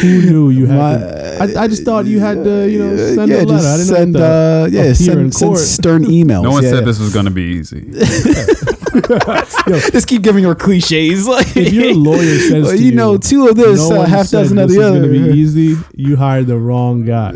Who 0.01 0.21
knew 0.21 0.49
you 0.49 0.65
had? 0.65 0.77
My- 0.77 0.97
to, 0.97 1.59
I, 1.59 1.63
I 1.63 1.67
just 1.67 1.83
thought 1.83 2.05
you 2.05 2.19
had 2.19 2.43
to, 2.43 2.69
you 2.69 2.79
know, 2.79 2.97
send 3.15 3.29
yeah, 3.29 3.41
a 3.41 3.43
letter. 3.43 3.67
I 3.67 3.77
didn't 3.77 3.87
send, 3.87 4.13
know 4.13 4.23
uh, 4.23 4.65
to 4.67 4.71
yeah, 4.71 4.81
appear 4.83 4.93
send, 4.95 5.19
in 5.19 5.31
send 5.31 5.57
stern 5.57 6.03
emails. 6.05 6.43
No 6.43 6.51
one 6.51 6.63
yeah, 6.63 6.69
said 6.69 6.79
yeah. 6.79 6.85
this 6.85 6.99
was 6.99 7.13
gonna 7.13 7.31
be 7.31 7.43
easy. 7.43 7.81
Just 9.91 10.07
keep 10.07 10.21
giving 10.21 10.43
her 10.43 10.55
cliches. 10.55 11.27
Like, 11.35 11.55
If 11.57 11.73
your 11.73 11.93
lawyer 11.93 12.39
says 12.39 12.63
well, 12.65 12.77
to 12.77 12.81
you 12.81 12.91
know, 12.93 13.17
two 13.17 13.47
of 13.47 13.55
this, 13.57 13.89
no 13.89 14.01
uh, 14.01 14.05
half 14.05 14.29
dozen 14.29 14.57
of 14.57 14.69
this 14.69 14.77
the 14.77 14.83
is 14.83 14.87
other. 14.89 15.01
gonna 15.01 15.11
be 15.11 15.37
easy. 15.37 15.75
You 15.95 16.15
hired 16.15 16.47
the 16.47 16.57
wrong 16.57 17.03
guy. 17.05 17.33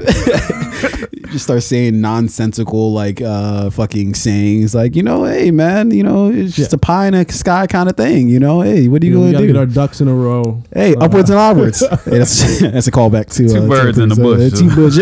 You 1.29 1.33
just 1.33 1.45
start 1.45 1.61
saying 1.61 2.01
nonsensical, 2.01 2.91
like, 2.91 3.21
uh, 3.21 3.69
fucking 3.69 4.15
sayings, 4.15 4.73
like, 4.73 4.95
you 4.95 5.03
know, 5.03 5.25
hey, 5.25 5.51
man, 5.51 5.91
you 5.91 6.01
know, 6.01 6.27
it's 6.31 6.55
just 6.55 6.71
Yeah. 6.71 6.77
a 6.77 6.79
pie 6.79 7.05
in 7.07 7.13
a 7.13 7.31
sky 7.31 7.67
kind 7.67 7.87
of 7.87 7.95
thing. 7.95 8.29
You 8.29 8.39
know, 8.39 8.61
hey, 8.61 8.87
what 8.87 9.03
are 9.03 9.05
you, 9.05 9.11
You 9.11 9.17
know, 9.19 9.25
we 9.25 9.31
gonna 9.31 9.33
gotta 9.33 9.47
do? 9.47 9.53
get 9.53 9.59
our 9.59 9.65
ducks 9.67 10.01
in 10.01 10.07
a 10.07 10.13
row. 10.15 10.63
Hey, 10.73 10.95
Uh, 10.95 11.01
upwards 11.05 11.29
and 11.29 11.37
onwards. 11.47 11.81
hey, 11.87 12.17
that's 12.17 12.59
that's 12.61 12.87
a 12.87 12.91
callback 12.91 13.27
to 13.35 13.47
Two 13.47 13.63
uh, 13.63 13.67
birds 13.67 13.97
Tom 13.99 14.03
in 14.03 14.09
the 14.09 14.15
bush. 14.15 14.53
Uh, 14.53 14.57
two 14.57 14.75
birds. 14.75 14.97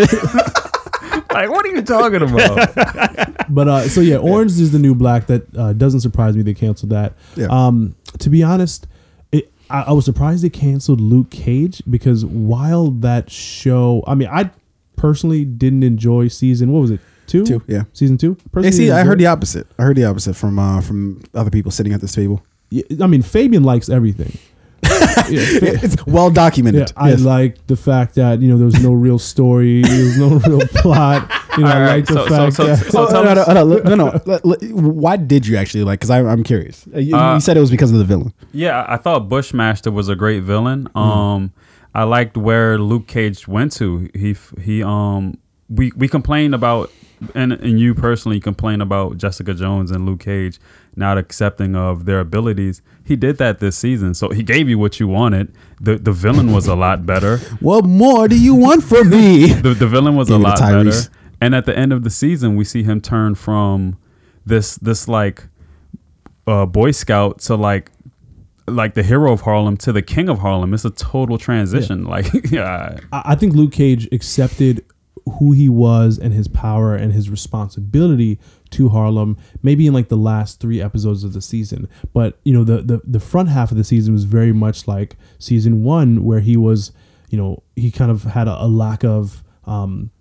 like, 1.32 1.50
what 1.50 1.66
are 1.66 1.70
you 1.70 1.82
talking 1.82 2.22
about? 2.22 3.36
But 3.50 3.70
uh, 3.70 3.88
so 3.88 4.02
yeah, 4.02 4.18
Orange 4.18 4.52
is 4.60 4.74
the 4.74 4.80
new 4.80 4.94
black. 4.94 5.28
That 5.28 5.56
uh, 5.58 5.72
doesn't 5.72 6.02
surprise 6.02 6.36
me. 6.36 6.42
They 6.44 6.54
canceled 6.54 6.90
that. 6.92 7.14
Yeah. 7.38 7.48
Um, 7.50 7.96
to 8.20 8.30
be 8.30 8.44
honest, 8.44 8.86
it, 9.32 9.50
I, 9.70 9.84
I 9.84 9.92
was 9.94 10.04
surprised 10.04 10.44
they 10.44 10.50
canceled 10.50 11.00
Luke 11.00 11.30
Cage 11.30 11.82
because 11.90 12.26
while 12.26 12.92
that 12.92 13.32
show, 13.32 14.04
I 14.06 14.16
mean, 14.16 14.28
I 14.30 14.50
personally 14.98 15.46
didn't 15.46 15.84
enjoy 15.84 16.28
season. 16.28 16.72
What 16.74 16.82
was 16.82 16.92
it? 16.92 17.00
Two. 17.28 17.46
Two, 17.46 17.62
yeah. 17.68 17.84
Season 17.94 18.18
two. 18.18 18.34
Hey, 18.36 18.50
Personally 18.52 18.72
see, 18.72 18.84
didn't 18.86 18.98
I 19.00 19.04
heard 19.04 19.14
it. 19.20 19.24
the 19.24 19.28
opposite. 19.28 19.68
I 19.80 19.84
heard 19.84 19.96
the 19.98 20.06
opposite 20.06 20.36
from 20.36 20.60
uh, 20.60 20.82
from 20.82 21.24
other 21.34 21.50
people 21.50 21.72
sitting 21.72 21.94
at 21.94 22.02
this 22.02 22.12
table. 22.14 22.44
Yeah, 22.70 22.84
I 23.02 23.08
mean, 23.08 23.22
Fabian 23.22 23.64
likes 23.64 23.88
everything. 23.90 24.38
yeah, 24.84 24.92
It's 25.30 26.06
well 26.06 26.30
documented. 26.30 26.90
yeah, 26.96 27.04
I 27.04 27.14
like 27.16 27.66
the 27.68 27.76
fact 27.76 28.16
that 28.16 28.42
you 28.42 28.48
know 28.48 28.58
there 28.58 28.66
was 28.66 28.82
no 28.82 28.94
real 28.94 29.20
story, 29.20 29.82
there 29.84 30.04
was 30.06 30.18
no 30.18 30.30
real 30.50 30.68
plot. 30.68 31.30
You 31.58 31.64
know, 31.64 31.70
All 31.72 31.76
I 31.78 31.82
right, 31.82 31.96
like 31.96 32.06
the 32.06 32.14
so- 32.14 32.28
so- 32.28 32.36
fact 32.52 32.56
so- 32.56 32.66
that 32.68 32.92
so 32.92 33.08
Oh, 33.08 33.10
tell 33.10 33.24
no, 33.26 33.34
no, 33.34 33.44
no, 33.54 33.64
no, 33.64 33.96
no, 33.96 33.96
no. 33.96 34.22
Let- 34.26 34.46
let- 34.46 34.64
Why 34.72 35.18
did 35.18 35.48
you 35.48 35.58
actually 35.58 35.84
like? 35.84 36.00
Because 36.00 36.12
I'm 36.12 36.44
curious. 36.44 36.86
Uh, 36.96 37.00
You, 37.00 37.16
Uh, 37.16 37.34
you 37.36 37.40
said 37.42 37.58
it 37.58 37.62
was 37.62 37.72
because 37.72 37.92
of 37.92 37.98
the 37.98 38.06
villain. 38.06 38.34
Yeah, 38.54 38.86
I 38.88 38.98
thought 38.98 39.28
Bushmaster 39.28 39.92
was 39.92 40.08
a 40.08 40.16
great 40.16 40.44
villain. 40.44 40.88
Mm. 40.96 41.52
I 41.98 42.04
liked 42.04 42.38
where 42.38 42.78
Luke 42.78 43.08
Cage 43.08 43.48
went 43.48 43.72
to. 43.74 44.08
He 44.14 44.36
he 44.62 44.84
um 44.84 45.40
we 45.68 45.92
we 45.96 46.08
complained 46.08 46.54
about 46.54 46.92
and 47.34 47.52
and 47.52 47.80
you 47.80 47.96
personally 47.96 48.40
complained 48.40 48.84
about 48.84 49.18
Jessica 49.18 49.56
Jones 49.56 49.90
and 49.90 50.06
Luke 50.06 50.20
Cage 50.20 50.60
not 50.96 51.18
accepting 51.18 51.76
of 51.76 52.06
their 52.06 52.20
abilities. 52.20 52.84
He 53.04 53.16
did 53.16 53.40
that 53.40 53.60
this 53.60 53.76
season, 53.76 54.14
so 54.14 54.30
he 54.30 54.44
gave 54.44 54.70
you 54.70 54.78
what 54.78 55.00
you 55.00 55.08
wanted. 55.08 55.52
the 55.82 55.96
The 55.98 56.12
villain 56.12 56.54
was 56.54 56.68
a 56.68 56.76
lot 56.76 57.08
better. 57.08 57.38
What 57.62 57.84
more 57.84 58.28
do 58.28 58.40
you 58.40 58.54
want 58.54 58.84
from 58.84 59.10
me? 59.10 59.54
The 59.64 59.74
the 59.74 59.88
villain 59.88 60.16
was 60.16 60.30
a 60.30 60.36
it 60.36 60.38
to 60.38 60.44
lot 60.44 60.60
better. 60.60 61.10
And 61.42 61.56
at 61.56 61.66
the 61.66 61.76
end 61.76 61.94
of 61.94 62.04
the 62.04 62.12
season, 62.12 62.56
we 62.56 62.64
see 62.64 62.84
him 62.84 63.02
turn 63.02 63.34
from 63.34 63.98
this 64.46 64.76
this 64.78 65.08
like 65.08 65.48
uh, 66.46 66.68
Boy 66.68 66.92
Scout 66.92 67.40
to 67.48 67.56
like 67.56 67.92
like 68.68 68.94
the 68.94 69.04
hero 69.04 69.32
of 69.32 69.42
Harlem 69.42 69.78
to 69.78 69.92
the 69.92 70.02
king 70.02 70.30
of 70.30 70.40
Harlem. 70.40 70.74
It's 70.74 70.86
a 70.86 70.90
total 70.90 71.38
transition. 71.38 72.04
Like 72.04 72.28
yeah, 72.52 73.00
I 73.12 73.22
I 73.26 73.36
think 73.36 73.54
Luke 73.54 73.72
Cage 73.72 74.08
accepted 74.12 74.86
who 75.40 75.52
he 75.52 75.68
was 75.68 76.18
and 76.18 76.34
his 76.34 76.48
power 76.48 76.96
and 76.96 77.12
his 77.12 77.30
responsibility 77.30 78.40
to 78.70 78.90
Harlem 78.90 79.36
maybe 79.62 79.86
in 79.86 79.94
like 79.94 80.08
the 80.08 80.16
last 80.16 80.62
3 80.62 80.82
episodes 80.82 81.24
of 81.24 81.34
the 81.34 81.42
season. 81.42 81.90
But 82.14 82.40
you 82.44 82.54
know 82.54 82.64
the 82.64 82.82
the, 82.82 83.02
the 83.04 83.20
front 83.20 83.50
half 83.50 83.72
of 83.72 83.78
the 83.78 83.84
season 83.84 84.14
was 84.14 84.24
very 84.24 84.54
much 84.54 84.88
like 84.88 85.18
season 85.40 85.84
1 85.84 86.24
where 86.24 86.40
he 86.40 86.56
was 86.56 86.92
you 87.30 87.38
know 87.38 87.64
he 87.76 87.92
kind 87.92 88.12
of 88.12 88.24
had 88.24 88.48
a, 88.48 88.64
a 88.64 88.68
lack 88.68 89.04
of 89.04 89.44
um 89.66 90.12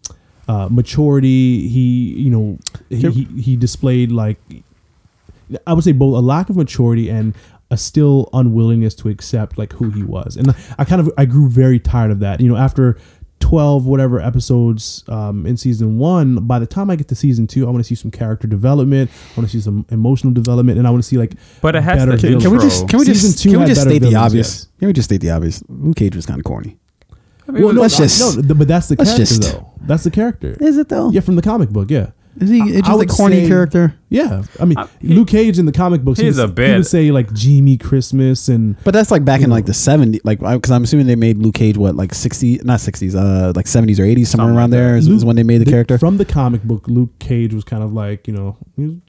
uh, 0.48 0.68
maturity. 0.70 1.68
He 1.68 2.14
you 2.14 2.31
know 2.31 2.59
he, 2.89 3.10
he, 3.10 3.24
he 3.40 3.56
displayed 3.56 4.12
like 4.12 4.39
I 5.66 5.73
would 5.73 5.85
say 5.85 5.93
both 5.93 6.16
a 6.16 6.20
lack 6.20 6.48
of 6.51 6.56
maturity 6.56 7.09
and 7.09 7.35
a 7.70 7.76
still 7.76 8.28
unwillingness 8.32 8.94
to 8.94 9.09
accept 9.09 9.59
like 9.59 9.72
who 9.74 9.90
he 9.90 10.02
was. 10.02 10.36
And 10.36 10.55
I 10.78 10.84
kind 10.84 11.01
of 11.01 11.10
I 11.18 11.24
grew 11.24 11.48
very 11.48 11.78
tired 11.80 12.10
of 12.10 12.20
that. 12.20 12.40
You 12.40 12.48
know, 12.48 12.56
after 12.56 12.97
12 13.40 13.84
whatever 13.86 14.18
episodes 14.18 15.05
um, 15.09 15.44
in 15.47 15.56
season 15.59 15.98
one 15.98 16.36
by 16.47 16.59
the 16.59 16.66
time 16.66 16.88
i 16.88 16.97
get 16.97 17.06
to 17.06 17.14
season 17.14 17.47
two 17.47 17.66
i 17.66 17.70
want 17.70 17.84
to 17.84 17.86
see 17.86 17.94
some 17.94 18.10
character 18.10 18.48
development 18.48 19.10
i 19.10 19.38
want 19.38 19.48
to 19.48 19.55
see 19.55 19.60
some 19.62 19.84
emotional 19.90 20.32
development 20.32 20.78
and 20.78 20.86
i 20.86 20.90
want 20.90 21.02
to 21.02 21.06
see 21.06 21.18
like 21.18 21.34
But 21.60 21.76
it 21.76 21.82
has 21.82 21.98
better 21.98 22.16
to 22.16 22.38
villains. 22.38 22.43
Can 22.43 22.51
we 22.52 22.59
just 22.59 22.88
can 22.88 22.98
we 22.98 23.05
Season 23.05 23.30
just 23.32 23.43
two 23.43 23.51
can 23.51 23.60
we 23.60 23.66
just 23.66 23.80
better 23.84 23.90
state 23.90 24.02
the 24.09 24.14
obvious? 24.16 24.48
yes. 24.48 24.68
Can 24.78 24.86
we 24.88 24.93
just 24.94 25.09
state 25.09 25.20
the 25.20 25.30
obvious? 25.30 25.62
Luke 25.68 25.97
Cage 25.97 26.16
was 26.16 26.24
kind 26.24 26.40
of 26.40 26.44
corny. 26.44 26.78
I 27.47 27.52
mean, 27.52 27.62
well, 27.62 27.74
no, 27.74 27.82
let's 27.82 27.98
just- 27.98 28.38
no, 28.38 28.55
but 28.55 28.66
that's 28.66 28.88
the 28.88 28.97
character 28.97 29.16
just- 29.18 29.43
though 29.43 29.70
that's 29.82 30.05
the 30.05 30.10
character 30.10 30.56
Is 30.59 30.78
it 30.78 30.88
though? 30.88 31.10
yeah 31.10 31.20
from 31.20 31.36
the 31.36 31.43
comic 31.43 31.68
book 31.68 31.90
yeah 31.90 32.12
Is 32.40 32.50
he 32.50 32.60
it's 32.60 32.88
I 32.88 32.92
just 32.98 33.14
a 33.14 33.16
corny 33.16 33.40
say- 33.42 33.48
character? 33.48 33.94
yeah 34.08 34.42
i 34.60 34.64
mean 34.64 34.78
Uh, 34.78 34.86
he- 35.00 35.08
luke 35.08 35.26
cage 35.26 35.58
in 35.58 35.66
the 35.66 35.72
comic 35.72 36.00
books 36.02 36.20
he 36.20 36.26
he's 36.26 36.36
would, 36.38 36.56
a 36.56 36.66
he 36.68 36.72
would 36.74 36.86
say 36.86 37.10
like 37.10 37.32
Jimmy 37.32 37.76
Christmas 37.76 38.48
and 38.48 38.76
But 38.84 38.92
that's 38.94 39.10
like 39.10 39.24
back 39.24 39.40
in 39.40 39.46
You 39.48 39.52
like 39.56 39.66
the 39.66 39.72
70s, 39.72 40.20
like 40.22 40.38
because 40.38 40.70
I'm 40.70 40.84
assuming 40.84 41.06
they 41.06 41.16
made 41.16 41.38
Luke 41.38 41.54
Cage 41.56 41.76
what 41.76 41.96
like 41.96 42.14
60, 42.14 42.60
not 42.62 42.78
60s, 42.78 43.14
uh, 43.16 43.52
like 43.56 43.66
70s 43.66 43.98
or 43.98 44.04
80s, 44.04 44.28
somewhere 44.28 44.46
Something 44.46 44.56
around 44.56 44.56
like 44.56 44.70
that. 44.70 44.76
there 44.76 44.96
is, 44.96 45.08
is 45.08 45.24
when 45.24 45.34
they 45.36 45.42
made 45.42 45.58
the, 45.58 45.64
character. 45.70 45.98
from 45.98 46.18
the 46.18 46.24
comic 46.24 46.62
book 46.62 46.86
luke 46.86 47.18
cage 47.18 47.52
was 47.52 47.64
kind 47.64 47.82
of 47.82 47.92
like 47.92 48.28
you 48.28 48.34
know 48.34 48.56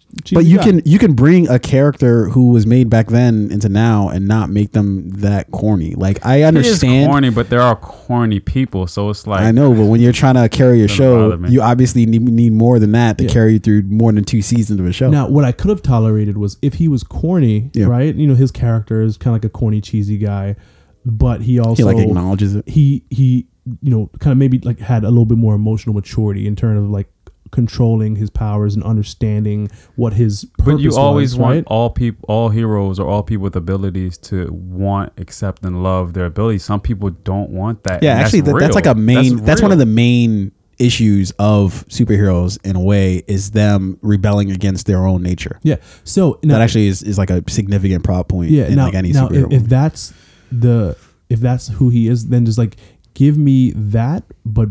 he 0.10 0.16
was 0.16 0.20
a 0.20 0.22
cheesy 0.24 0.36
But 0.36 0.46
you 0.46 0.58
guy. 0.58 0.64
can 0.64 0.82
you 0.86 1.00
can 1.00 1.14
bring 1.14 1.48
a 1.50 1.60
character 1.60 2.30
who 2.30 2.50
was 2.52 2.66
made 2.66 2.90
back 2.90 3.08
then 3.08 3.52
into 3.52 3.70
now 3.70 4.10
and 4.10 4.28
not 4.28 4.50
make 4.50 4.72
them 4.72 5.10
that 5.22 5.52
corny. 5.52 5.94
Like 5.96 6.26
I 6.26 6.38
He 6.38 6.42
is 6.44 6.48
understand. 6.48 7.10
corny, 7.12 7.30
but 7.30 7.50
there 7.50 7.62
are 7.62 7.76
corny 7.76 8.40
people, 8.40 8.88
so 8.88 9.10
it's 9.10 9.28
like 9.28 9.42
I 9.42 9.52
know, 9.52 9.74
but 9.74 9.86
when 9.86 10.00
you're 10.02 10.14
trying 10.14 10.36
to 10.36 10.48
carry 10.50 10.82
a 10.84 10.88
show, 10.88 11.38
you 11.48 11.62
obviously 11.62 12.06
need, 12.06 12.22
need 12.22 12.54
more 12.54 12.80
than 12.80 12.92
that 12.94 13.18
to 13.20 13.26
Yeah. 13.26 13.30
carry 13.32 13.54
you 13.54 13.60
through 13.60 13.84
more 13.84 14.12
than 14.12 14.24
two 14.24 14.42
seasons 14.42 14.80
of 14.80 14.86
a 14.86 14.92
show. 14.94 15.10
Now, 15.10 15.30
what 15.30 15.44
I 15.46 15.52
could 15.52 15.70
have 15.70 15.82
tolerated 15.82 16.38
was 16.38 16.58
if 16.62 16.76
he 16.76 16.88
was 16.88 17.04
corny, 17.04 17.70
Yeah. 17.74 17.86
right? 17.88 18.16
You 18.16 18.28
know, 18.28 18.36
his 18.36 18.52
character 18.52 19.02
is 19.02 19.18
kind 19.18 19.36
of 19.36 19.44
like 19.44 19.46
a 19.46 19.50
corny, 19.50 19.82
cheesy 19.82 20.18
guy, 20.18 20.56
but 21.06 21.42
he 21.42 21.60
also 21.60 21.76
he 21.76 21.84
like 21.84 21.98
acknowledges 22.06 22.56
it. 22.56 22.68
he 22.68 23.04
he 23.10 23.48
you 23.82 23.92
know 23.92 24.10
kind 24.20 24.32
of 24.32 24.38
maybe 24.38 24.60
like 24.60 24.80
had 24.80 25.04
a 25.04 25.10
little 25.10 25.26
bit 25.26 25.38
more 25.38 25.54
emotional 25.54 25.94
maturity 25.94 26.48
in 26.48 26.56
terms 26.56 26.80
of 26.82 26.90
like 26.90 27.08
controlling 27.52 28.16
his 28.16 28.30
powers 28.30 28.76
and 28.76 28.84
understanding 28.84 29.70
what 29.96 30.14
his 30.14 30.46
purpose 30.58 30.74
But 30.74 30.82
you 30.82 30.96
always 30.96 31.34
was, 31.34 31.40
want 31.40 31.56
right? 31.56 31.64
all 31.68 31.90
people, 31.90 32.26
all 32.28 32.50
heroes, 32.50 33.00
or 33.00 33.08
all 33.08 33.24
people 33.24 33.44
with 33.44 33.56
abilities 33.56 34.18
to 34.20 34.52
want, 34.52 35.14
accept, 35.18 35.64
and 35.64 35.84
love 35.84 36.14
their 36.14 36.26
abilities. 36.26 36.64
Some 36.64 36.82
people 36.82 37.10
don't 37.10 37.50
want 37.50 37.84
that. 37.84 38.04
Yeah, 38.04 38.14
and 38.14 38.22
actually, 38.22 38.42
that, 38.42 38.60
that's 38.60 38.76
like 38.76 38.86
a 38.86 38.96
main. 38.96 39.38
That's, 39.38 39.62
one 39.62 39.72
of 39.72 39.78
the 39.78 39.86
main 39.86 40.52
issues 40.78 41.32
of 41.40 41.86
superheroes 41.88 42.64
in 42.64 42.76
a 42.76 42.80
way 42.80 43.24
is 43.28 43.52
them 43.52 43.98
rebelling 44.02 44.52
against 44.52 44.86
their 44.86 45.08
own 45.08 45.24
nature. 45.24 45.60
Yeah. 45.64 45.78
So 46.04 46.40
now, 46.44 46.56
that 46.56 46.62
actually 46.62 46.88
is, 46.88 47.02
is 47.02 47.18
like 47.18 47.32
a 47.32 47.44
significant 47.50 48.04
prop 48.04 48.30
point 48.30 48.52
yeah. 48.52 48.68
in 48.68 48.76
Now, 48.76 48.86
like 48.86 48.94
any 48.94 49.12
now 49.12 49.28
superhero. 49.28 49.52
if, 49.52 49.64
if 49.64 49.70
that's 49.70 50.14
the 50.52 50.96
if 51.30 51.40
that's 51.40 51.68
who 51.68 51.90
he 51.90 52.08
is, 52.08 52.28
then 52.28 52.46
just 52.46 52.58
like 52.58 52.76
give 53.14 53.38
me 53.38 53.72
that, 53.72 54.24
but. 54.46 54.70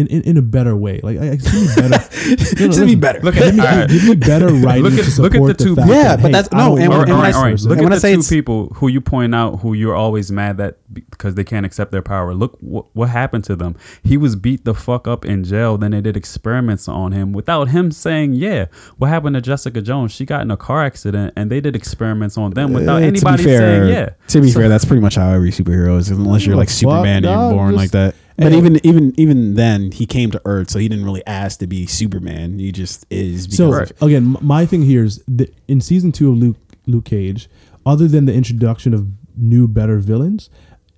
In, 0.00 0.06
in, 0.08 0.22
in 0.22 0.36
a 0.36 0.42
better 0.42 0.74
way, 0.76 1.00
like 1.02 1.18
I, 1.18 1.32
I 1.32 1.36
give 1.36 1.54
me 1.54 1.66
better. 1.76 1.98
No, 2.30 2.66
no, 2.66 2.72
Just 2.72 2.86
be 2.86 2.94
better. 2.94 3.20
Look 3.20 3.34
give 3.34 3.42
at 3.44 3.54
me, 3.54 3.60
all 3.60 3.66
right. 3.66 3.88
give 3.88 4.04
me 4.04 4.14
better 4.14 4.46
writing 4.48 4.84
Look 4.84 4.92
at- 4.94 5.04
to 5.12 5.22
look 5.22 5.34
at 5.34 5.38
support 5.38 5.56
the 5.58 5.64
the, 5.64 5.70
two- 5.70 5.76
fact 5.76 5.88
Yeah, 5.88 6.02
that, 6.16 6.22
but 6.22 6.32
that's- 6.32 6.48
I 6.52 6.56
no, 6.58 6.68
don't 6.76 6.80
and 6.82 6.88
want 6.90 6.92
All 6.92 6.98
right, 6.98 7.08
when 7.08 7.16
all 7.16 7.20
I- 7.20 7.24
right, 7.24 7.34
all 7.34 7.42
right. 7.44 7.60
Look 7.60 7.78
and 7.78 7.94
at 7.94 8.02
the 8.02 8.16
two 8.16 8.22
people 8.22 8.68
who 8.76 8.88
you 8.88 9.00
point 9.00 9.34
out 9.34 9.60
who 9.60 9.72
you're 9.74 9.94
always 9.96 10.30
mad 10.30 10.56
that 10.58 10.76
because 11.10 11.34
they 11.34 11.44
can't 11.44 11.64
accept 11.66 11.92
their 11.92 12.02
power. 12.02 12.34
Look 12.34 12.56
what, 12.60 12.86
what 12.94 13.08
happened 13.08 13.44
to 13.44 13.56
them. 13.56 13.74
He 14.02 14.16
was 14.16 14.36
beat 14.36 14.64
the 14.64 14.74
fuck 14.74 15.08
up 15.08 15.24
in 15.24 15.44
jail. 15.44 15.76
Then 15.78 15.90
they 15.92 16.00
did 16.00 16.16
experiments 16.16 16.88
on 16.88 17.12
him 17.12 17.32
without 17.32 17.68
him 17.68 17.90
saying, 17.90 18.34
"Yeah." 18.34 18.66
What 18.98 19.08
happened 19.08 19.34
to 19.34 19.40
Jessica 19.40 19.80
Jones? 19.82 20.12
She 20.12 20.24
got 20.24 20.42
in 20.42 20.50
a 20.50 20.56
car 20.56 20.84
accident 20.84 21.32
and 21.36 21.50
they 21.50 21.60
did 21.60 21.74
experiments 21.76 22.36
on 22.38 22.52
them 22.52 22.72
without 22.72 23.02
Uh, 23.02 23.06
anybody 23.06 23.42
fair, 23.42 23.58
saying, 23.58 23.88
"Yeah." 23.92 24.08
To 24.28 24.40
be 24.40 24.50
fair, 24.52 24.68
that's 24.68 24.84
pretty 24.84 25.00
much 25.02 25.16
how 25.16 25.30
every 25.32 25.50
superhero 25.50 25.98
is, 25.98 26.10
unless 26.10 26.44
you're 26.46 26.56
like 26.56 26.70
Superman 26.70 27.24
and 27.24 27.26
you're 27.26 27.50
born 27.52 27.74
like 27.74 27.90
that. 27.92 28.14
But 28.40 28.52
even 28.52 28.84
even 28.86 29.14
even 29.18 29.54
then, 29.54 29.92
he 29.92 30.06
came 30.06 30.30
to 30.30 30.40
Earth, 30.44 30.70
so 30.70 30.78
he 30.78 30.88
didn't 30.88 31.04
really 31.04 31.24
ask 31.26 31.58
to 31.60 31.66
be 31.66 31.86
Superman. 31.86 32.58
He 32.58 32.72
just 32.72 33.06
is. 33.10 33.46
Because 33.46 33.56
So 33.56 33.70
Right. 33.72 33.92
again, 34.00 34.36
my 34.40 34.66
thing 34.66 34.82
here 34.82 35.04
is 35.04 35.22
that 35.28 35.54
in 35.68 35.80
season 35.80 36.10
two 36.12 36.30
of 36.30 36.38
Luke 36.38 36.56
Luke 36.86 37.04
Cage, 37.04 37.48
other 37.84 38.08
than 38.08 38.24
the 38.24 38.32
introduction 38.34 38.94
of 38.94 39.08
new 39.36 39.68
better 39.68 39.98
villains, 39.98 40.48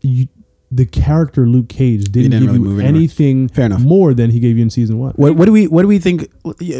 you, 0.01 0.28
the 0.74 0.86
character 0.86 1.47
Luke 1.47 1.69
Cage 1.69 2.05
didn't, 2.05 2.31
didn't 2.31 2.47
give 2.55 2.62
really 2.62 2.77
you 2.82 2.89
anything 2.89 3.49
Fair 3.49 3.66
enough. 3.66 3.82
more 3.82 4.15
than 4.15 4.31
he 4.31 4.40
gave 4.40 4.57
you 4.57 4.62
in 4.62 4.70
season 4.70 4.99
one. 4.99 5.12
What, 5.16 5.36
what 5.36 5.44
do 5.44 5.53
we 5.53 5.66
what 5.66 5.82
do 5.82 5.89
we 5.89 5.99
think? 5.99 6.31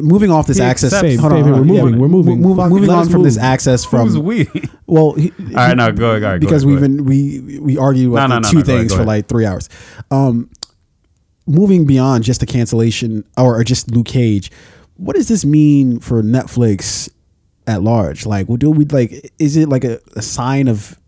Moving 0.03 0.31
off 0.31 0.47
this 0.47 0.57
He 0.57 0.63
access, 0.63 0.93
accepts- 0.95 1.21
hold 1.21 1.33
on, 1.33 1.43
hold 1.43 1.55
on, 1.57 1.69
we're 1.69 1.75
yeah. 1.75 1.83
moving, 1.83 2.01
we're 2.01 2.09
moving. 2.09 2.41
Move- 2.41 2.57
Fuck, 2.57 2.71
moving 2.71 2.89
on 2.91 3.01
us 3.01 3.11
from 3.11 3.23
this 3.23 3.37
move. 3.37 3.45
access 3.45 3.85
Who's 3.85 4.15
from 4.15 4.25
we? 4.25 4.49
well, 4.87 5.13
he, 5.13 5.31
All 5.39 5.53
right, 5.55 5.77
no, 5.77 5.93
go 5.93 6.11
ahead, 6.17 6.23
go 6.23 6.39
because 6.47 6.63
go 6.65 6.69
we've 6.71 6.79
ahead. 6.79 6.97
been 6.97 7.05
we 7.05 7.59
we 7.61 7.77
argued 7.77 8.09
No, 8.09 8.15
about 8.17 8.29
no, 8.31 8.39
no, 8.39 8.49
two 8.51 8.59
no, 8.59 8.63
go 8.65 8.73
ahead, 8.73 8.81
things 8.81 8.93
for 8.93 8.97
ahead. 9.01 9.07
like 9.09 9.29
three 9.29 9.45
hours. 9.45 9.69
Um, 10.11 10.49
moving 11.47 11.87
beyond 11.87 12.25
just 12.25 12.41
the 12.41 12.47
cancellation 12.47 13.25
or, 13.37 13.59
or 13.59 13.65
just 13.65 13.91
Luke 13.91 14.07
Cage, 14.07 14.51
what 14.97 15.17
does 15.17 15.29
this 15.29 15.45
mean 15.45 15.99
for 16.01 16.23
Netflix 16.23 17.09
at 17.67 17.83
large? 17.83 18.27
Like, 18.27 18.49
what 18.49 18.61
do 18.61 18.71
we 18.71 18.85
like? 18.87 19.33
Is 19.39 19.57
it 19.57 19.69
like 19.69 19.85
a, 19.85 20.01
a 20.17 20.23
sign 20.23 20.69
of 20.69 20.99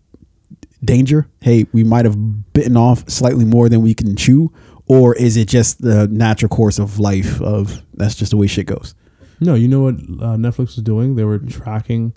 danger? 0.85 1.29
Hey, 1.41 1.67
we 1.73 1.85
might 1.85 2.05
have 2.05 2.53
bitten 2.53 2.77
off 2.77 3.09
slightly 3.09 3.45
more 3.45 3.69
than 3.69 3.83
we 3.83 3.95
can 3.95 4.17
chew, 4.17 4.53
or 4.87 5.15
is 5.17 5.37
it 5.37 5.49
just 5.49 5.83
the 5.83 6.07
natural 6.09 6.49
course 6.49 6.79
of 6.79 6.99
life? 6.99 7.41
Of 7.41 7.83
that's 7.95 8.15
just 8.15 8.31
the 8.31 8.37
way 8.37 8.47
shit 8.47 8.67
goes. 8.67 8.95
No, 9.41 9.55
you 9.55 9.69
know 9.69 9.81
what 9.81 9.95
uh, 9.95 10.37
Netflix 10.37 10.77
was 10.77 10.77
doing? 10.77 11.17
They 11.17 11.25
were 11.25 11.39
tracking 11.39 12.15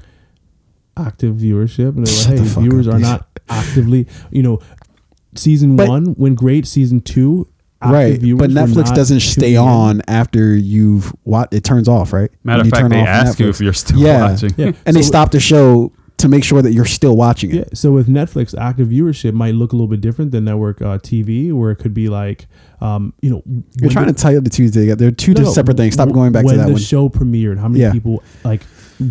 active 0.95 1.35
viewership, 1.35 1.95
and 1.95 2.05
they 2.05 2.11
Shut 2.11 2.31
were 2.31 2.37
the 2.37 2.43
hey, 2.43 2.49
fuck 2.49 2.63
viewers 2.63 2.87
up, 2.87 2.93
are 2.95 2.99
not 2.99 3.27
actively. 3.49 4.07
You 4.31 4.43
know, 4.43 4.59
season 5.35 5.75
But- 5.75 5.87
one 5.87 6.15
went 6.17 6.35
great. 6.37 6.65
Season 6.67 7.01
two, 7.01 7.47
active 7.81 7.93
right, 7.93 8.19
viewers 8.19 8.39
but 8.39 8.49
were 8.49 8.55
Netflix 8.55 8.93
doesn't 8.93 9.19
stay 9.21 9.53
in. 9.55 9.59
on 9.61 10.01
after 10.07 10.55
you've 10.55 11.13
watched 11.25 11.53
it 11.53 11.63
turns 11.63 11.87
off, 11.87 12.13
right? 12.13 12.29
Matter 12.43 12.61
of 12.61 12.67
you 12.67 12.71
fact, 12.71 12.81
turn 12.81 12.91
they 12.91 13.01
off 13.01 13.07
ask 13.07 13.39
you 13.39 13.49
if 13.49 13.59
you're 13.59 13.73
still 13.73 13.99
Yeah. 13.99 14.31
watching. 14.31 14.53
Yeah, 14.57 14.71
and 14.85 14.95
they 14.95 15.01
stop 15.01 15.31
the 15.31 15.39
show 15.39 15.91
to 16.17 16.27
make 16.27 16.43
sure 16.43 16.61
that 16.63 16.71
you're 16.73 16.85
still 16.85 17.15
watching 17.15 17.51
it. 17.51 17.55
Yeah, 17.55 17.63
so 17.73 17.91
with 17.91 18.07
Netflix, 18.07 18.57
active 18.57 18.87
viewership 18.87 19.33
might 19.33 19.53
look 19.53 19.71
a 19.71 19.75
little 19.75 19.87
bit 19.87 20.01
different 20.01 20.31
than 20.31 20.45
network 20.45 20.81
uh, 20.81 20.97
TV, 20.97 21.53
where 21.53 21.69
it 21.69 21.75
could 21.75 21.93
be 21.93 22.09
like, 22.09 22.47
um, 22.81 23.13
you 23.21 23.29
know, 23.29 23.43
You're 23.79 23.91
trying 23.91 24.07
the- 24.07 24.13
to 24.13 24.19
tie 24.19 24.35
up 24.35 24.43
the 24.43 24.49
two 24.49 24.69
together. 24.69 24.95
They're 24.95 25.11
two 25.11 25.33
No, 25.33 25.43
separate 25.51 25.77
things. 25.77 25.93
Stop 25.93 26.11
going 26.11 26.31
back 26.31 26.43
to 26.45 26.51
that 26.53 26.57
When 26.57 26.65
the 26.67 26.73
one. 26.73 26.81
show 26.81 27.07
premiered. 27.09 27.59
How 27.59 27.67
many 27.67 27.81
Yeah. 27.83 27.91
people 27.91 28.23
like 28.43 28.63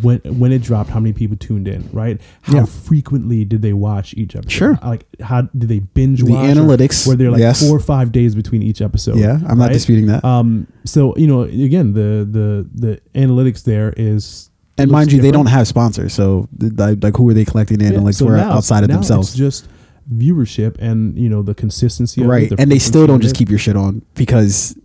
when 0.02 0.18
when 0.24 0.50
it 0.50 0.62
dropped? 0.62 0.90
How 0.90 0.98
many 0.98 1.12
people 1.12 1.36
tuned 1.36 1.68
in? 1.68 1.88
Right? 1.92 2.20
How 2.42 2.54
Yeah. 2.56 2.64
frequently 2.64 3.44
did 3.44 3.62
they 3.62 3.72
watch 3.72 4.12
each 4.16 4.34
episode? 4.34 4.50
Sure. 4.50 4.78
Like 4.82 5.06
how 5.20 5.42
did 5.42 5.68
they 5.68 5.78
binge 5.78 6.24
The 6.24 6.32
watch? 6.32 6.44
or 6.56 6.60
analytics, 6.60 7.06
Were 7.06 7.14
there 7.14 7.30
like 7.30 7.38
yes. 7.38 7.60
four 7.64 7.76
or 7.76 7.80
five 7.80 8.10
days 8.10 8.34
between 8.34 8.62
each 8.64 8.82
episode? 8.82 9.16
yeah, 9.18 9.38
I'm 9.46 9.58
not 9.58 9.70
disputing 9.70 10.06
that. 10.06 10.24
Um. 10.24 10.66
So 10.84 11.14
you 11.16 11.28
know, 11.28 11.42
again, 11.42 11.92
the 11.92 12.26
the 12.28 12.68
the 12.74 13.00
analytics 13.14 13.62
there 13.62 13.94
is. 13.96 14.50
And 14.78 14.90
looks 14.90 14.92
mind 14.92 15.12
you, 15.12 15.20
they 15.22 15.30
don't 15.30 15.46
have 15.46 15.66
sponsors, 15.68 16.12
so 16.14 16.48
like, 16.58 17.02
like 17.02 17.16
who 17.16 17.28
are 17.30 17.34
they 17.34 17.44
collecting 17.44 17.78
the 17.78 17.86
Yeah, 17.92 18.00
like, 18.00 18.14
so 18.14 18.26
for 18.26 18.36
now- 18.36 18.52
outside 18.52 18.82
of 18.84 18.88
now 18.90 18.96
themselves? 18.96 19.28
It's 19.30 19.36
just 19.36 19.68
viewership 20.12 20.76
and 20.78 21.18
you 21.18 21.28
know 21.28 21.42
the 21.42 21.54
consistency 21.54 22.20
of 22.20 22.26
it, 22.26 22.30
right, 22.30 22.48
the 22.50 22.60
and 22.60 22.70
they 22.70 22.78
still 22.78 23.06
don't 23.06 23.20
just 23.20 23.34
keep 23.36 23.48
your 23.48 23.58
shit 23.58 23.76
on 23.76 24.02
because, 24.14 24.78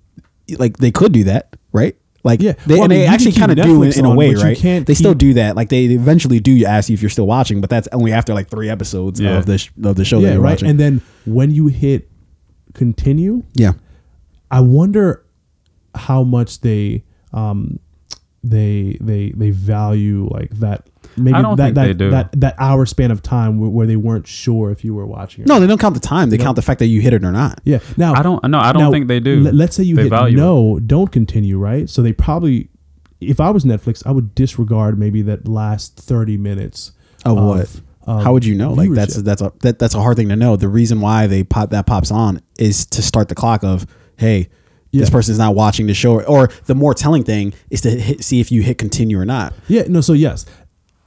like, 0.57 0.77
they 0.77 0.91
could 0.91 1.11
do 1.11 1.23
that, 1.26 1.55
right? 1.73 1.95
Like, 2.23 2.41
Yeah. 2.41 2.53
they, 2.68 2.76
Well, 2.76 2.81
I 2.81 2.85
and 2.85 2.89
mean, 2.91 2.99
they 2.99 3.05
actually 3.07 3.31
kind 3.31 3.51
of 3.51 3.57
do 3.65 3.81
in, 3.84 3.91
in 3.97 4.05
a 4.05 4.11
on, 4.11 4.15
way, 4.15 4.31
but 4.34 4.39
you 4.39 4.45
right? 4.45 4.57
can't 4.57 4.85
They 4.85 4.93
still 4.93 5.15
do 5.15 5.34
that. 5.35 5.55
Like, 5.55 5.69
they 5.69 5.85
eventually 5.85 6.39
do 6.39 6.63
ask 6.65 6.88
you 6.89 6.93
if 6.93 7.01
you're 7.01 7.09
still 7.09 7.26
watching, 7.26 7.61
but 7.61 7.69
that's 7.72 7.88
only 7.91 8.11
after 8.11 8.34
like 8.35 8.47
three 8.47 8.69
episodes 8.69 9.19
Yeah. 9.19 9.39
of 9.39 9.47
the 9.47 9.57
sh- 9.57 9.72
of 9.84 9.95
the 9.95 10.05
show 10.05 10.22
that 10.22 10.27
yeah, 10.27 10.34
you're 10.34 10.41
right. 10.41 10.51
watching. 10.51 10.69
And 10.69 10.80
then 10.80 11.01
when 11.26 11.49
you 11.51 11.65
hit 11.68 12.09
continue, 12.76 13.43
yeah, 13.55 13.73
I 14.51 14.59
wonder 14.61 15.23
how 15.95 16.23
much 16.23 16.61
they 16.61 17.03
um 17.34 17.80
they 18.43 18.97
they 18.99 19.31
they 19.35 19.51
value 19.51 20.27
like 20.31 20.49
that 20.59 20.88
maybe 21.15 21.35
I 21.35 21.41
don't 21.43 21.57
that 21.57 21.63
think 21.65 21.76
that, 21.76 21.85
they 21.88 21.93
do. 21.93 22.09
that 22.11 22.31
that 22.39 22.55
hour 22.57 22.85
span 22.88 23.11
of 23.11 23.22
time 23.22 23.59
where, 23.59 23.69
where 23.69 23.85
they 23.88 23.95
weren't 23.95 24.26
sure 24.26 24.72
if 24.72 24.84
you 24.84 24.95
were 24.95 25.05
watching 25.05 25.43
or 25.43 25.47
no, 25.47 25.59
they 25.59 25.68
don't 25.68 25.80
count 25.80 25.93
the 25.93 25.99
time. 25.99 26.30
They 26.31 26.38
You 26.38 26.43
count 26.43 26.55
the 26.55 26.61
fact 26.63 26.80
that 26.80 26.88
you 26.88 27.01
hit 27.01 27.13
it 27.13 27.23
or 27.23 27.31
not. 27.31 27.61
yeah 27.65 27.80
now 27.97 28.13
I 28.15 28.23
don't. 28.23 28.43
No, 28.49 28.59
I 28.59 28.72
don't 28.73 28.81
now, 28.84 28.91
think 28.91 29.07
they 29.07 29.19
do. 29.19 29.41
let- 29.41 29.53
let's 29.53 29.76
say 29.76 29.84
you 29.84 29.95
They 29.95 30.03
hit 30.03 30.09
value 30.09 30.38
no 30.38 30.80
don't 30.80 31.11
continue 31.11 31.57
right 31.59 31.88
so 31.89 32.01
they 32.01 32.13
probably 32.13 32.69
if 33.19 33.39
i 33.39 33.51
was 33.51 33.63
netflix 33.65 34.01
i 34.07 34.11
would 34.11 34.34
disregard 34.34 34.97
maybe 34.97 35.22
that 35.22 35.47
last 35.47 35.97
30 35.97 36.38
minutes 36.38 36.93
Of 37.23 37.38
what? 37.38 37.81
of 38.07 38.23
How 38.23 38.34
would 38.34 38.43
you 38.43 38.55
know? 38.55 38.73
Like 38.73 38.89
that's 38.93 39.15
that's 39.18 39.43
a 39.43 39.53
that, 39.59 39.77
that's 39.77 39.93
a 39.93 40.01
hard 40.01 40.18
thing 40.18 40.30
to 40.30 40.35
know. 40.35 40.55
The 40.55 40.68
reason 40.68 41.01
why 41.01 41.27
they 41.27 41.43
pop 41.43 41.69
that 41.69 41.85
pops 41.85 42.09
on 42.09 42.41
is 42.57 42.84
to 42.88 43.01
start 43.03 43.30
the 43.30 43.35
clock 43.35 43.63
of 43.63 43.85
hey, 44.18 44.49
this 44.91 45.09
Yeah. 45.09 45.13
person's 45.13 45.38
not 45.38 45.55
watching 45.55 45.88
the 45.88 45.93
show. 45.93 46.22
Or 46.22 46.49
the 46.65 46.76
more 46.76 46.93
telling 46.93 47.23
thing 47.23 47.53
is 47.69 47.81
to 47.81 47.89
hit, 47.91 48.23
see 48.23 48.39
if 48.39 48.51
you 48.51 48.61
hit 48.61 48.77
continue 48.77 49.18
or 49.19 49.26
not, 49.26 49.53
yeah 49.68 49.84
no 49.88 50.01
so 50.01 50.13
yes 50.13 50.45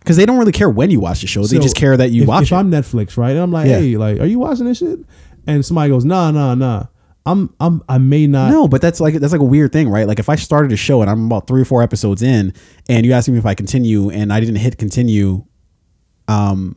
because 0.00 0.16
they 0.18 0.26
don't 0.26 0.38
really 0.38 0.52
care 0.52 0.68
when 0.68 0.90
you 0.90 1.00
watch 1.00 1.20
the 1.22 1.26
show. 1.26 1.44
they 1.46 1.58
just 1.58 1.76
care 1.76 1.96
that 1.96 2.10
you 2.10 2.22
if, 2.22 2.28
watch 2.28 2.42
if 2.44 2.52
it. 2.52 2.56
i'm 2.56 2.70
netflix 2.70 3.16
right 3.16 3.30
and 3.30 3.40
i'm 3.40 3.50
like 3.52 3.66
Yeah. 3.68 3.78
hey 3.78 3.96
like 3.96 4.20
are 4.20 4.26
you 4.26 4.38
watching 4.38 4.66
this 4.66 4.78
shit 4.78 4.98
and 5.46 5.64
somebody 5.64 5.88
goes 5.90 6.04
nah 6.04 6.30
nah 6.30 6.54
nah 6.54 6.84
i'm 7.24 7.54
i'm 7.58 7.82
i 7.88 7.96
may 7.96 8.26
not 8.26 8.50
no, 8.50 8.68
but 8.68 8.82
that's 8.82 9.00
like 9.00 9.14
that's 9.14 9.32
like 9.32 9.40
a 9.40 9.44
weird 9.44 9.72
thing, 9.72 9.88
right? 9.88 10.06
Like 10.06 10.18
if 10.18 10.28
I 10.28 10.36
started 10.36 10.72
a 10.72 10.76
show 10.76 11.00
and 11.00 11.10
I'm 11.10 11.24
about 11.26 11.46
three 11.46 11.62
or 11.62 11.64
four 11.64 11.82
episodes 11.82 12.20
in, 12.22 12.52
and 12.88 13.06
you 13.06 13.12
ask 13.12 13.28
me 13.30 13.38
if 13.38 13.46
I 13.46 13.54
continue 13.54 14.10
and 14.10 14.30
I 14.30 14.40
didn't 14.40 14.56
hit 14.56 14.76
continue, 14.76 15.42
um, 16.28 16.76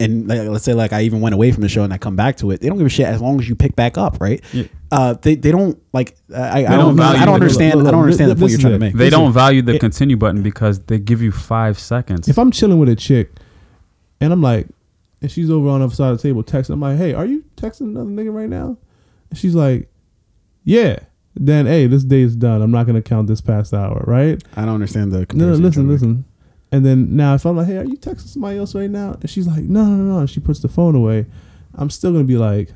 and 0.00 0.26
like, 0.26 0.40
let's 0.48 0.64
say 0.64 0.74
like 0.74 0.92
I 0.92 1.02
even 1.02 1.20
went 1.20 1.34
away 1.34 1.52
from 1.52 1.62
the 1.62 1.68
show 1.68 1.84
and 1.84 1.92
I 1.92 1.98
come 1.98 2.16
back 2.16 2.36
to 2.38 2.50
it, 2.50 2.60
they 2.60 2.68
don't 2.68 2.78
give 2.78 2.86
a 2.86 2.90
shit 2.90 3.06
as 3.06 3.20
long 3.20 3.38
as 3.40 3.48
you 3.48 3.54
pick 3.54 3.76
back 3.76 3.96
up, 3.96 4.20
right? 4.20 4.42
Yeah. 4.52 4.64
Uh, 4.90 5.14
they, 5.14 5.34
they 5.34 5.50
don't 5.50 5.80
like 5.92 6.16
I, 6.34 6.60
I, 6.60 6.62
don't 6.62 6.78
don't 6.78 6.96
value 6.96 7.20
I 7.20 7.24
don't 7.24 7.34
understand 7.34 7.78
look, 7.78 7.88
I 7.88 7.90
don't 7.92 8.02
understand 8.02 8.30
the 8.30 8.36
point 8.36 8.50
you're 8.50 8.58
is 8.58 8.62
trying 8.62 8.72
to 8.74 8.78
make. 8.78 8.94
They 8.94 9.04
Listen, 9.06 9.20
don't 9.20 9.32
value 9.32 9.62
the 9.62 9.74
it- 9.74 9.80
continue 9.80 10.16
button 10.16 10.42
because 10.42 10.80
they 10.84 10.98
give 10.98 11.22
you 11.22 11.32
five 11.32 11.78
seconds. 11.78 12.28
If 12.28 12.38
I'm 12.38 12.50
chilling 12.50 12.78
with 12.78 12.88
a 12.88 12.96
chick, 12.96 13.32
and 14.20 14.32
I'm 14.32 14.42
like, 14.42 14.68
and 15.20 15.30
she's 15.30 15.50
over 15.50 15.68
on 15.68 15.80
the 15.80 15.86
other 15.86 15.94
side 15.94 16.10
of 16.10 16.18
the 16.18 16.22
table 16.22 16.42
texting, 16.44 16.70
I'm 16.74 16.80
like, 16.80 16.96
hey, 16.98 17.14
are 17.14 17.24
you 17.26 17.44
texting 17.56 17.82
another 17.82 18.10
nigga 18.10 18.32
right 18.34 18.48
now? 18.48 18.76
And 19.30 19.38
she's 19.38 19.54
like, 19.54 19.88
yeah. 20.64 20.98
Then 21.36 21.66
hey, 21.66 21.86
this 21.88 22.04
day 22.04 22.20
is 22.20 22.36
done. 22.36 22.62
I'm 22.62 22.70
not 22.70 22.86
gonna 22.86 23.02
count 23.02 23.26
this 23.26 23.40
past 23.40 23.74
hour, 23.74 24.04
right? 24.06 24.40
I 24.56 24.64
don't 24.64 24.74
understand 24.74 25.10
the 25.12 25.18
No, 25.18 25.20
no, 25.20 25.26
comparison 25.26 25.62
listen, 25.64 25.82
make. 25.86 25.92
listen. 25.92 26.24
And 26.74 26.84
then 26.84 27.14
now 27.14 27.36
if 27.36 27.46
I'm 27.46 27.56
like, 27.56 27.68
hey, 27.68 27.76
are 27.76 27.84
you 27.84 27.96
texting 27.96 28.26
somebody 28.26 28.58
else 28.58 28.74
right 28.74 28.90
now? 28.90 29.12
And 29.20 29.30
she's 29.30 29.46
like, 29.46 29.62
no, 29.62 29.84
no, 29.84 29.94
no, 29.94 30.14
no. 30.14 30.18
And 30.18 30.28
she 30.28 30.40
puts 30.40 30.58
the 30.58 30.66
phone 30.66 30.96
away. 30.96 31.26
I'm 31.76 31.88
still 31.88 32.10
gonna 32.10 32.24
be 32.24 32.36
like, 32.36 32.70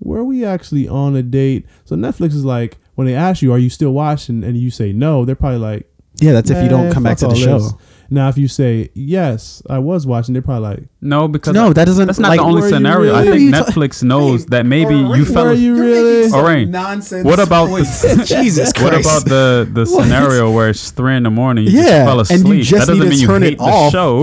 were 0.00 0.22
we 0.22 0.44
actually 0.44 0.86
on 0.86 1.16
a 1.16 1.22
date? 1.22 1.64
So 1.86 1.96
Netflix 1.96 2.34
is 2.34 2.44
like, 2.44 2.76
when 2.94 3.06
they 3.06 3.14
ask 3.14 3.40
you, 3.40 3.52
are 3.54 3.58
you 3.58 3.70
still 3.70 3.92
watching? 3.92 4.44
And 4.44 4.54
you 4.58 4.70
say 4.70 4.92
no, 4.92 5.24
they're 5.24 5.34
probably 5.34 5.60
like, 5.60 5.90
Yeah, 6.20 6.32
that's 6.32 6.50
if 6.50 6.62
you 6.62 6.68
don't 6.68 6.92
come 6.92 7.04
back 7.04 7.16
to 7.18 7.24
the 7.28 7.30
all 7.30 7.36
show. 7.36 7.58
this." 7.60 7.72
Now, 8.10 8.28
if 8.28 8.36
you 8.36 8.48
say 8.48 8.90
yes, 8.92 9.62
I 9.70 9.78
was 9.78 10.06
watching, 10.06 10.34
they're 10.34 10.42
probably 10.42 10.68
like, 10.68 10.88
no, 11.06 11.28
because 11.28 11.54
No, 11.54 11.72
that 11.72 11.84
doesn't. 11.84 12.06
that's 12.06 12.18
not 12.18 12.28
like, 12.28 12.40
the 12.40 12.44
only 12.44 12.60
were 12.62 12.68
you 12.68 12.74
scenario. 12.74 13.14
I 13.14 13.22
think 13.22 13.28
What 13.30 13.34
are 13.36 13.38
you 13.38 13.50
Netflix 13.52 14.02
knows 14.02 14.46
that 14.46 14.66
maybe 14.66 14.94
you 14.94 15.24
fell. 15.24 15.46
Were 15.46 15.52
you 15.52 15.74
really? 15.78 16.30
Alright. 16.32 16.68
nonsense. 16.68 17.24
What 17.24 17.38
about 17.40 17.66
the- 17.66 18.24
Jesus 18.26 18.72
Christ? 18.72 18.86
What 18.86 19.00
about 19.00 19.24
the 19.24 19.68
the 19.72 19.84
scenario 19.94 20.50
where 20.50 20.68
it's 20.70 20.90
three 20.90 21.16
in 21.16 21.22
the 21.22 21.30
morning? 21.30 21.64
You 21.66 21.70
Yeah, 21.70 21.82
just 21.82 22.04
fell 22.06 22.20
and 22.20 22.28
you 22.30 22.34
asleep. 22.60 22.62
just 22.64 22.86
that 22.86 22.92
doesn't 22.92 22.98
need 22.98 23.04
to 23.04 23.10
mean 23.10 23.20
you 23.20 23.26
turn 23.26 23.42
it 23.42 23.48
hate 23.50 23.58
the 23.58 23.64
off. 23.64 23.92
show. 23.92 24.20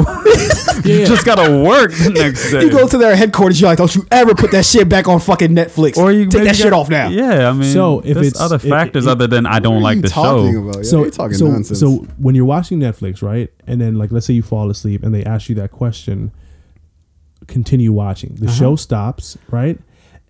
you 0.84 1.00
Yeah. 1.00 1.06
just 1.06 1.26
gotta 1.26 1.64
work 1.64 1.92
the 1.94 2.10
next 2.10 2.52
day. 2.52 2.64
You 2.64 2.70
go 2.72 2.88
to 2.88 2.98
their 2.98 3.16
headquarters, 3.16 3.60
you're 3.62 3.70
like, 3.70 3.78
don't 3.78 3.94
you 3.96 4.06
ever 4.12 4.36
put 4.36 4.52
that 4.52 4.66
shit 4.66 4.90
back 4.90 5.08
on 5.08 5.20
fucking 5.20 5.52
Netflix. 5.52 5.98
or 5.98 6.12
you 6.12 6.28
take 6.28 6.44
that 6.44 6.56
shit 6.56 6.74
off 6.74 6.90
now. 6.90 7.08
Yeah, 7.10 7.50
I 7.50 7.54
mean, 7.54 7.72
So, 7.72 8.00
if 8.04 8.18
it's- 8.18 8.40
other 8.40 8.60
factors 8.60 9.08
other 9.08 9.28
than 9.28 9.46
I 9.46 9.60
don't 9.60 9.82
like 9.82 10.02
the 10.02 10.10
show. 10.10 10.82
So 10.84 11.10
so 11.10 11.62
so 11.64 12.06
when 12.18 12.36
you're 12.36 12.46
watching 12.46 12.80
Netflix, 12.80 13.22
right, 13.22 13.50
and 13.68 13.80
then 13.80 13.96
like 13.98 14.12
let's 14.12 14.26
say 14.26 14.34
you 14.34 14.42
fall 14.44 14.70
asleep 14.70 15.04
and 15.04 15.14
they 15.14 15.24
ask 15.24 15.50
you 15.50 15.56
that 15.56 15.72
question, 15.72 16.32
continue 17.48 17.92
watching. 17.92 18.36
The 18.36 18.46
Uh-huh. 18.48 18.56
show 18.56 18.76
stops, 18.76 19.38
right? 19.50 19.80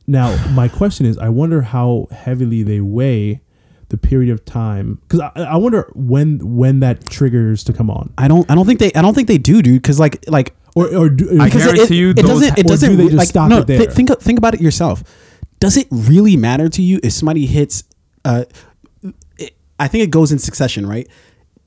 Now 0.07 0.35
my 0.53 0.67
question 0.67 1.05
is, 1.05 1.17
I 1.17 1.29
wonder 1.29 1.61
how 1.61 2.07
heavily 2.11 2.63
they 2.63 2.79
weigh 2.81 3.41
the 3.89 3.97
period 3.97 4.31
of 4.31 4.43
time 4.43 4.99
because 5.07 5.19
I, 5.19 5.31
I 5.43 5.55
wonder 5.57 5.91
when 5.93 6.39
when 6.55 6.79
that 6.79 7.05
triggers 7.09 7.63
to 7.65 7.73
come 7.73 7.89
on, 7.91 8.11
I 8.17 8.27
don't. 8.27 8.49
I 8.49 8.55
don't 8.55 8.65
think 8.65 8.79
they. 8.79 8.91
I 8.93 9.01
don't 9.03 9.13
think 9.13 9.27
they 9.27 9.37
do, 9.37 9.61
dude. 9.61 9.81
Because 9.81 9.99
like 9.99 10.23
like 10.27 10.55
or 10.75 10.87
or 10.95 11.09
do, 11.09 11.39
I 11.39 11.47
it, 11.47 11.53
guarantee 11.53 11.81
it, 11.83 11.91
you 11.91 12.09
it 12.09 12.15
those- 12.15 12.25
doesn't. 12.41 12.57
It 12.59 12.65
doesn't. 12.67 12.89
do 12.91 12.95
they 12.97 13.03
re- 13.03 13.09
just 13.09 13.17
like, 13.17 13.27
stop 13.27 13.49
no, 13.49 13.59
it 13.59 13.67
there? 13.67 13.79
thi- 13.85 13.87
think 13.93 14.19
think 14.19 14.37
about 14.39 14.55
it 14.55 14.61
yourself. 14.61 15.03
Does 15.59 15.77
it 15.77 15.87
really 15.91 16.35
matter 16.35 16.69
to 16.69 16.81
you 16.81 16.99
if 17.03 17.13
somebody 17.13 17.45
hits? 17.45 17.83
Uh, 18.25 18.45
it, 19.37 19.55
I 19.79 19.87
think 19.87 20.03
it 20.05 20.09
goes 20.09 20.31
in 20.31 20.39
succession, 20.39 20.87
right? 20.87 21.07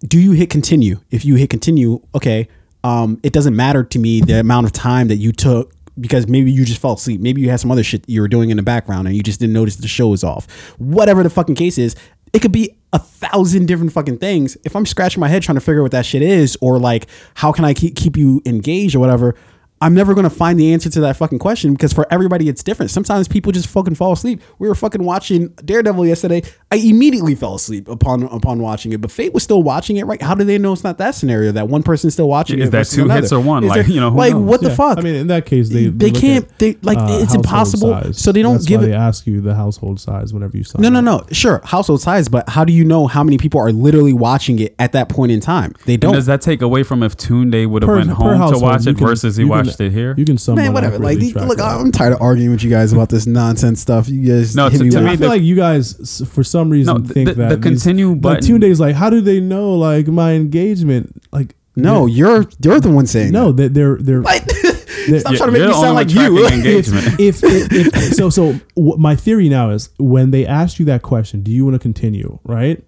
Do 0.01 0.19
you 0.19 0.33
hit 0.33 0.51
continue? 0.51 1.01
If 1.11 1.25
you 1.25 1.37
hit 1.37 1.49
continue, 1.51 2.01
okay. 2.15 2.49
Um, 2.87 3.19
it 3.25 3.33
doesn't 3.33 3.57
matter 3.57 3.83
to 3.83 3.99
me 3.99 4.21
the 4.21 4.39
amount 4.39 4.67
of 4.67 4.73
time 4.73 5.09
that 5.09 5.17
you 5.17 5.33
took 5.33 5.73
because 5.99 6.29
maybe 6.29 6.53
you 6.53 6.65
just 6.65 6.81
fell 6.81 6.93
asleep. 6.93 7.21
Maybe 7.21 7.41
you 7.41 7.51
had 7.51 7.59
some 7.59 7.73
other 7.73 7.83
shit 7.83 8.09
you 8.09 8.21
were 8.21 8.29
doing 8.29 8.51
in 8.51 8.57
the 8.59 8.63
background 8.63 9.09
and 9.09 9.17
you 9.17 9.25
just 9.25 9.41
didn't 9.41 9.55
notice 9.55 9.75
the 9.75 9.89
show 9.89 10.09
was 10.09 10.23
off. 10.23 10.49
Whatever 10.79 11.25
the 11.25 11.31
fucking 11.31 11.57
case 11.57 11.79
is, 11.79 11.97
it 12.33 12.43
could 12.43 12.53
be 12.53 12.77
a 12.93 13.01
thousand 13.01 13.67
different 13.67 13.93
fucking 13.93 14.19
things. 14.19 14.57
If 14.65 14.77
I'm 14.77 14.87
scratching 14.87 15.21
my 15.21 15.27
head 15.27 15.43
trying 15.43 15.57
to 15.57 15.61
figure 15.61 15.81
out 15.81 15.85
what 15.85 15.93
that 15.93 16.07
shit 16.07 16.23
is, 16.23 16.57
or 16.61 16.79
like 16.79 17.09
how 17.35 17.51
can 17.51 17.65
I 17.65 17.75
keep 17.75 17.97
keep 17.97 18.17
you 18.17 18.41
engaged 18.47 18.95
or 18.95 19.01
whatever, 19.01 19.35
I'm 19.81 19.93
never 19.93 20.15
gonna 20.15 20.31
find 20.31 20.59
the 20.59 20.73
answer 20.73 20.89
to 20.89 21.01
that 21.03 21.17
fucking 21.19 21.39
question 21.39 21.73
because 21.75 21.93
for 21.93 22.07
everybody 22.11 22.49
it's 22.49 22.63
different. 22.63 22.91
Sometimes 22.91 23.29
people 23.29 23.53
just 23.53 23.69
fucking 23.69 23.95
fall 23.95 24.13
asleep. 24.13 24.41
We 24.59 24.69
were 24.69 24.75
fucking 24.75 25.03
watching 25.05 25.49
Daredevil 25.65 26.07
yesterday. 26.07 26.43
I 26.73 26.77
immediately 26.77 27.35
fell 27.35 27.55
asleep 27.57 27.87
upon 27.89 28.23
upon 28.25 28.61
watching 28.61 28.93
it, 28.93 29.03
but 29.03 29.11
Fate 29.11 29.35
was 29.35 29.43
still 29.43 29.63
watching 29.63 29.99
it. 29.99 30.07
Right? 30.07 30.21
How 30.23 30.35
do 30.35 30.45
they 30.45 30.57
know 30.57 30.73
it's 30.73 30.83
not 30.83 30.97
that 30.99 31.15
scenario? 31.15 31.53
That 31.53 31.69
one 31.69 31.83
person's 31.83 32.15
still 32.15 32.29
watching 32.29 32.59
Is 32.59 32.69
it. 32.69 32.73
that 32.73 32.87
two 32.87 33.05
another? 33.05 33.21
hits 33.21 33.33
or 33.33 33.41
one? 33.41 33.65
Is 33.65 33.69
Like, 33.69 33.85
there- 33.87 33.95
you 33.95 34.01
know, 34.01 34.11
who 34.11 34.17
like 34.17 34.33
knows? 34.33 34.43
what 34.45 34.61
the 34.63 34.69
Yeah. 34.71 34.75
fuck? 34.77 34.99
I 34.99 35.03
mean, 35.03 35.15
in 35.15 35.27
that 35.27 35.45
case, 35.45 35.69
they 35.69 35.89
They 35.89 36.11
look 36.11 36.23
can't- 36.23 36.45
at, 36.47 36.59
they- 36.59 36.77
like, 36.83 36.97
uh, 36.99 37.07
it's 37.21 37.35
household 37.35 37.45
impossible, 37.45 38.13
so 38.15 38.33
they 38.33 38.41
don't 38.43 38.55
That's 38.55 38.65
give 38.67 38.81
why 38.81 38.87
it- 38.87 38.91
They 38.91 38.95
ask 38.97 39.27
you 39.27 39.43
the 39.43 39.55
household 39.57 40.01
size 40.01 40.33
whenever 40.33 40.57
you 40.57 40.65
sign. 40.65 40.81
No, 40.81 40.89
no, 40.89 40.99
up. 41.01 41.05
no. 41.05 41.35
Sure, 41.35 41.61
household 41.65 42.01
size, 42.01 42.29
but 42.29 42.49
how 42.49 42.65
do 42.65 42.73
you 42.73 42.85
know 42.85 43.07
how 43.09 43.23
many 43.23 43.37
people 43.37 43.61
are 43.61 43.73
literally 43.73 44.15
watching 44.15 44.59
it 44.59 44.75
at 44.79 44.93
that 44.93 45.11
point 45.11 45.33
in 45.33 45.41
time? 45.41 45.75
They 45.85 45.99
don't. 45.99 46.15
does 46.15 46.25
that 46.27 46.41
take 46.41 46.63
away 46.63 46.83
from 46.83 47.03
if 47.03 47.15
Tunde 47.17 47.67
would 47.69 47.83
have 47.83 47.91
went 47.95 48.09
home 48.11 48.53
to 48.53 48.59
watch 48.59 48.87
it 48.87 48.97
can- 48.97 49.07
versus 49.07 49.37
he 49.37 49.43
you 49.45 49.51
can- 49.51 49.66
watched 49.67 49.81
it 49.81 49.93
here? 49.93 50.15
You 50.17 50.25
can 50.25 50.39
somewhat 50.39 50.63
Man, 50.63 50.73
whatever. 50.73 50.99
Like, 50.99 51.19
the- 51.19 51.33
track 51.33 51.49
look, 51.49 51.59
that. 51.59 51.65
I'm 51.81 51.93
tired 51.93 52.13
of 52.15 52.21
arguing 52.23 52.51
with 52.51 52.63
you 52.63 52.71
guys 52.71 52.93
about 52.93 53.09
this 53.09 53.27
nonsense 53.27 53.81
stuff. 53.81 54.09
You 54.09 54.23
guys, 54.27 54.55
No, 54.57 54.69
hit 54.69 54.79
to- 54.79 54.85
me 54.85 54.91
to 54.91 55.01
me, 55.01 55.07
I 55.11 55.17
feel 55.17 55.21
the- 55.21 55.29
like 55.29 55.43
you 55.43 55.57
guys, 55.57 56.23
for 56.33 56.43
some 56.45 56.71
reason, 56.71 56.95
No, 56.95 57.01
the- 57.01 57.13
think 57.15 57.29
the- 57.29 57.35
that 57.35 57.49
the 57.51 57.57
these- 57.57 57.65
continue 57.83 58.11
like 58.13 58.21
button- 58.21 58.43
two 58.47 58.59
days. 58.59 58.81
Like, 58.81 58.95
how 58.97 59.11
do 59.11 59.21
they 59.21 59.41
know? 59.41 59.75
Like 59.75 60.09
my 60.09 60.33
engagement. 60.33 61.21
Like 61.33 61.55
no, 61.77 62.07
they're- 62.07 62.17
you're 62.17 62.45
you're 62.63 62.81
the 62.81 62.91
one 62.91 63.07
saying 63.07 63.33
no, 63.33 63.53
that 63.53 63.75
they're 63.75 63.97
they're. 64.01 64.23
Like, 64.23 64.45
they're- 64.63 65.21
stop 65.21 65.33
You're- 65.33 65.37
trying 65.37 65.39
to 65.39 65.47
make 65.53 65.59
you're 65.59 65.69
me 65.69 65.75
sound 65.75 65.95
like 65.95 66.11
you. 66.15 66.47
engagement. 66.53 67.21
if, 67.21 67.45
if, 67.45 67.73
if, 67.73 67.87
if 67.97 68.13
so 68.15 68.31
so 68.31 68.59
w- 68.77 68.97
my 68.99 69.15
theory 69.15 69.49
now 69.49 69.71
is 69.71 69.91
when 69.99 70.31
they 70.31 70.47
ask 70.47 70.79
you 70.79 70.85
that 70.87 71.03
question, 71.03 71.43
do 71.43 71.51
you 71.51 71.65
want 71.65 71.75
to 71.75 71.79
continue? 71.79 72.39
Right? 72.45 72.83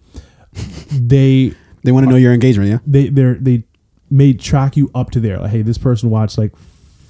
They 0.91 1.53
they 1.85 1.93
want 1.93 2.07
to 2.07 2.11
know 2.11 2.17
your 2.17 2.33
engagement. 2.33 2.71
Yeah. 2.71 2.79
they 2.87 3.09
they 3.09 3.35
they 3.41 3.65
may 4.11 4.33
track 4.33 4.77
you 4.77 4.91
up 4.95 5.11
to 5.13 5.21
there. 5.21 5.39
Like, 5.39 5.51
hey, 5.51 5.63
this 5.63 5.79
person 5.79 6.11
watched 6.11 6.39
like. 6.39 6.53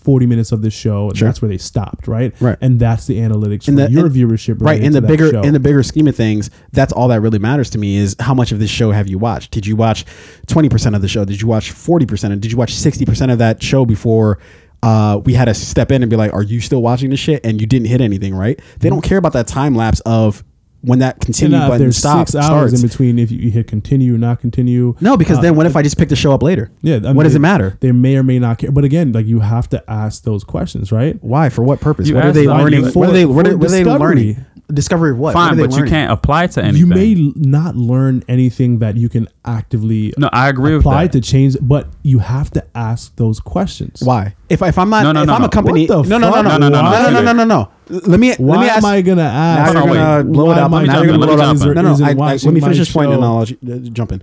40 0.04 0.24
minutes 0.26 0.52
of 0.52 0.62
this 0.62 0.72
show 0.72 1.08
and 1.10 1.18
Sure. 1.18 1.28
that's 1.28 1.42
where 1.42 1.50
they 1.50 1.58
stopped 1.58 2.08
right 2.08 2.32
Right. 2.40 2.56
and 2.62 2.80
that's 2.80 3.06
the 3.06 3.18
analytics 3.18 3.64
for 3.64 3.72
the- 3.72 3.90
your 3.90 4.06
in- 4.06 4.12
viewership 4.12 4.56
Right 4.58 4.80
in 4.80 4.92
the 4.92 5.02
bigger 5.02 5.28
show. 5.30 5.42
in 5.42 5.52
the 5.52 5.60
bigger 5.60 5.82
scheme 5.82 6.06
of 6.06 6.16
things, 6.16 6.48
that's 6.72 6.94
all 6.94 7.08
that 7.08 7.20
really 7.20 7.38
matters 7.38 7.68
to 7.70 7.78
me 7.78 7.96
is 7.96 8.16
how 8.20 8.32
much 8.32 8.50
of 8.50 8.58
this 8.58 8.70
show 8.70 8.90
have 8.92 9.06
you 9.06 9.18
watched? 9.18 9.50
Did 9.50 9.66
you 9.66 9.76
watch 9.76 10.06
twenty 10.46 10.70
percent 10.70 10.94
of 10.96 11.02
the 11.02 11.08
show? 11.08 11.26
Did 11.26 11.42
you 11.42 11.48
watch 11.48 11.72
forty 11.72 12.06
percent? 12.06 12.40
Did 12.40 12.50
you 12.50 12.56
watch 12.56 12.74
sixty 12.74 13.04
percent 13.04 13.32
of 13.32 13.38
that 13.38 13.62
show 13.62 13.84
before 13.84 14.38
uh, 14.82 15.20
we 15.24 15.34
had 15.34 15.46
to 15.46 15.52
step 15.52 15.92
in 15.92 16.02
and 16.02 16.08
be 16.08 16.16
like, 16.16 16.32
"Are 16.32 16.44
you 16.44 16.60
still 16.60 16.80
watching 16.80 17.10
this 17.10 17.20
shit?" 17.20 17.44
And 17.44 17.60
you 17.60 17.66
didn't 17.66 17.88
hit 17.88 18.00
anything, 18.00 18.34
right? 18.34 18.58
They 18.78 18.88
don't 18.88 19.02
care 19.02 19.18
about 19.18 19.34
that 19.34 19.46
time 19.48 19.74
lapse 19.74 20.00
of 20.06 20.42
when 20.82 21.00
that 21.00 21.16
and 21.16 21.24
continue 21.24 21.56
now 21.58 21.64
if 21.64 21.68
button 21.70 21.82
there's 21.82 21.96
stops 21.96 22.32
six 22.32 22.44
hours 22.44 22.70
starts. 22.70 22.82
in 22.82 22.88
between 22.88 23.18
if 23.18 23.32
you, 23.32 23.38
you 23.38 23.50
hit 23.50 23.66
continue 23.66 24.14
or 24.14 24.18
not 24.18 24.40
continue 24.40 24.94
no, 25.00 25.16
because 25.16 25.38
uh, 25.38 25.40
then 25.40 25.56
what 25.56 25.66
if 25.66 25.74
I 25.74 25.82
just 25.82 25.98
pick 25.98 26.08
the 26.08 26.14
show 26.16 26.32
up 26.32 26.42
later? 26.42 26.70
yeah 26.82 26.96
I 26.96 27.00
mean, 27.00 27.16
what 27.16 27.24
does 27.24 27.32
they- 27.32 27.38
it 27.38 27.40
matter? 27.40 27.76
they 27.80 27.90
may 27.92 28.16
or 28.16 28.22
may 28.22 28.38
not 28.38 28.58
care 28.58 28.70
but 28.70 28.84
again 28.84 29.10
like 29.12 29.26
you 29.26 29.40
have 29.40 29.68
to 29.70 29.82
ask 29.90 30.22
those 30.22 30.44
questions 30.44 30.92
right 30.92 31.16
Why? 31.22 31.48
For 31.48 31.64
what 31.64 31.80
purpose? 31.80 32.08
You 32.08 32.14
what 32.14 32.26
are 32.26 32.32
they 32.32 32.46
them, 32.46 32.58
learning? 32.58 32.84
you- 32.84 32.90
what 32.92 33.08
are 33.08 33.12
they? 33.12 33.26
What 33.26 33.46
for 33.46 33.52
are, 33.52 33.56
what 33.56 33.66
are 33.66 33.70
they 33.70 33.84
learning? 33.84 34.44
Discovery 34.72 35.12
of 35.12 35.18
what? 35.18 35.32
Fine, 35.32 35.44
what 35.44 35.52
are 35.52 35.56
they 35.56 35.66
but 35.68 35.76
you 35.78 35.84
can't 35.90 36.12
apply 36.12 36.46
to 36.48 36.62
anything. 36.62 36.78
you 36.80 36.86
may 36.86 37.32
not 37.36 37.74
learn 37.74 38.22
anything 38.28 38.80
that 38.80 38.96
you 38.98 39.08
can 39.08 39.26
actively 39.46 40.12
no, 40.18 40.28
I 40.32 40.48
agree 40.50 40.72
with 40.72 40.80
apply 40.82 41.04
that. 41.06 41.12
to 41.14 41.20
change 41.22 41.56
but 41.60 41.88
you 42.02 42.18
have 42.18 42.50
to 42.50 42.64
ask 42.74 43.16
those 43.16 43.40
questions 43.40 44.02
Why? 44.02 44.34
If, 44.50 44.60
if 44.62 44.78
I'm 44.78 44.90
not, 44.90 45.02
No, 45.04 45.12
no, 45.12 45.22
if 45.22 45.26
no, 45.26 45.34
I'm 45.34 45.40
no. 45.42 45.46
a 45.46 45.50
company, 45.50 45.86
What 45.86 46.04
the 46.04 46.08
no, 46.10 46.18
no, 46.18 46.28
no, 46.30 46.34
fuck? 46.34 46.44
no, 46.44 46.50
No, 46.58 46.68
no, 46.68 46.68
no, 46.68 46.82
no, 46.82 46.90
no, 46.90 47.10
no, 47.10 47.22
no, 47.22 47.32
no, 47.32 47.44
no. 47.44 47.68
Let 47.90 48.20
me, 48.20 48.34
why 48.34 48.56
let 48.56 48.60
me 48.60 48.68
ask. 48.68 48.78
am 48.78 48.84
I 48.84 49.02
gonna 49.02 49.22
Now 49.22 49.64
you're 49.64 49.74
gonna 49.74 50.22
wait. 50.24 50.32
blow 50.32 50.50
it 50.50 50.58
up. 50.58 50.70
Now 50.70 50.80
you're 50.80 51.06
gonna 51.06 51.18
blow 51.18 51.34
it 51.34 51.40
up. 51.40 51.56
No, 51.56 51.82
no. 51.82 52.04
I, 52.04 52.10
I, 52.10 52.36
let 52.36 52.44
me 52.44 52.60
finish 52.60 52.78
this 52.78 52.92
point. 52.92 53.12
And? 53.12 53.24
I'll 53.24 53.38
uh, 53.42 53.78
jump 53.92 54.12
in. 54.12 54.22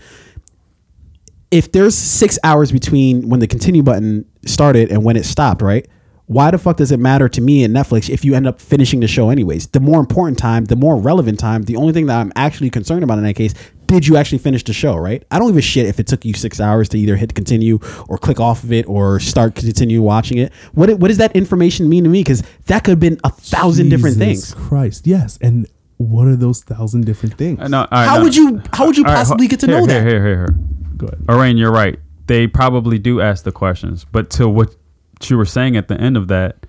If 1.52 1.72
there's 1.72 1.96
six 1.96 2.38
hours 2.44 2.72
between 2.72 3.30
when 3.30 3.40
the 3.40 3.48
continue 3.48 3.84
button 3.84 4.26
started 4.46 4.92
and 4.92 5.04
when 5.04 5.16
it 5.16 5.26
stopped, 5.26 5.62
right? 5.62 5.88
Why 6.28 6.50
the 6.50 6.58
fuck 6.58 6.78
does 6.78 6.92
it 6.92 7.00
matter 7.00 7.30
to 7.30 7.40
me 7.42 7.64
and 7.64 7.76
Netflix 7.76 8.10
if 8.10 8.26
you 8.26 8.34
end 8.34 8.48
up 8.48 8.60
finishing 8.60 9.00
the 9.00 9.08
show 9.08 9.30
anyways? 9.30 9.68
The 9.68 9.80
more 9.80 10.00
important 10.00 10.40
time, 10.40 10.66
the 10.66 10.76
more 10.76 10.98
relevant 10.98 11.40
time, 11.40 11.64
the 11.64 11.76
only 11.76 11.94
thing 11.94 12.08
that 12.08 12.20
I'm 12.20 12.32
actually 12.36 12.72
concerned 12.72 13.04
about 13.04 13.20
in 13.20 13.24
that 13.26 13.36
case, 13.36 13.54
did 13.86 14.08
you 14.08 14.18
actually 14.18 14.40
finish 14.40 14.64
the 14.64 14.74
show, 14.74 14.96
right? 14.96 15.24
I 15.30 15.38
don't 15.38 15.50
give 15.50 15.58
a 15.58 15.62
shit 15.62 15.86
if 15.86 16.00
it 16.00 16.08
took 16.08 16.26
you 16.26 16.34
six 16.34 16.60
hours 16.60 16.90
to 16.90 16.98
either 17.00 17.16
hit 17.16 17.36
continue 17.36 17.78
or 18.10 18.18
click 18.18 18.40
off 18.40 18.64
of 18.64 18.72
it 18.72 18.88
or 18.88 19.20
start 19.20 19.54
continue 19.54 20.02
watching 20.02 20.40
it. 20.40 20.52
What 20.74 20.90
what 21.00 21.10
does 21.10 21.18
that 21.20 21.36
information 21.36 21.88
mean 21.88 22.04
to 22.06 22.10
me? 22.10 22.22
Because 22.22 22.42
that 22.66 22.84
could 22.84 22.92
have 22.94 23.00
been 23.00 23.20
a 23.24 23.30
thousand 23.30 23.90
different 23.90 24.18
things. 24.18 24.54
Christ 24.56 25.06
yes 25.06 25.38
and 25.42 25.68
what 25.98 26.28
are 26.28 26.36
those 26.36 26.62
thousand 26.64 27.06
different 27.06 27.38
things 27.38 27.60
Uh, 27.60 27.68
no, 27.68 27.82
all 27.82 27.88
right, 27.92 28.06
How 28.08 28.18
no, 28.18 28.24
would 28.24 28.36
you 28.36 28.62
how 28.74 28.88
would 28.88 28.98
you 28.98 29.06
All 29.06 29.12
right, 29.12 29.18
possibly 29.18 29.46
ho- 29.46 29.50
get 29.52 29.60
to 29.62 29.68
here, 29.68 29.80
know 29.80 29.86
here, 29.86 30.02
that? 30.02 30.08
Here, 30.10 30.22
here, 30.26 30.36
here. 30.38 30.56
go 30.98 31.06
ahead 31.08 31.20
Orain, 31.28 31.58
you're 31.58 31.72
right. 31.72 32.00
They 32.28 32.48
probably 32.48 32.98
do 32.98 33.22
ask 33.22 33.44
the 33.44 33.52
questions, 33.52 34.06
but 34.12 34.32
to 34.32 34.50
what 34.50 34.76
you 35.22 35.38
were 35.38 35.46
saying 35.46 35.78
at 35.78 35.88
the 35.88 36.00
end 36.00 36.18
of 36.18 36.28
that, 36.28 36.66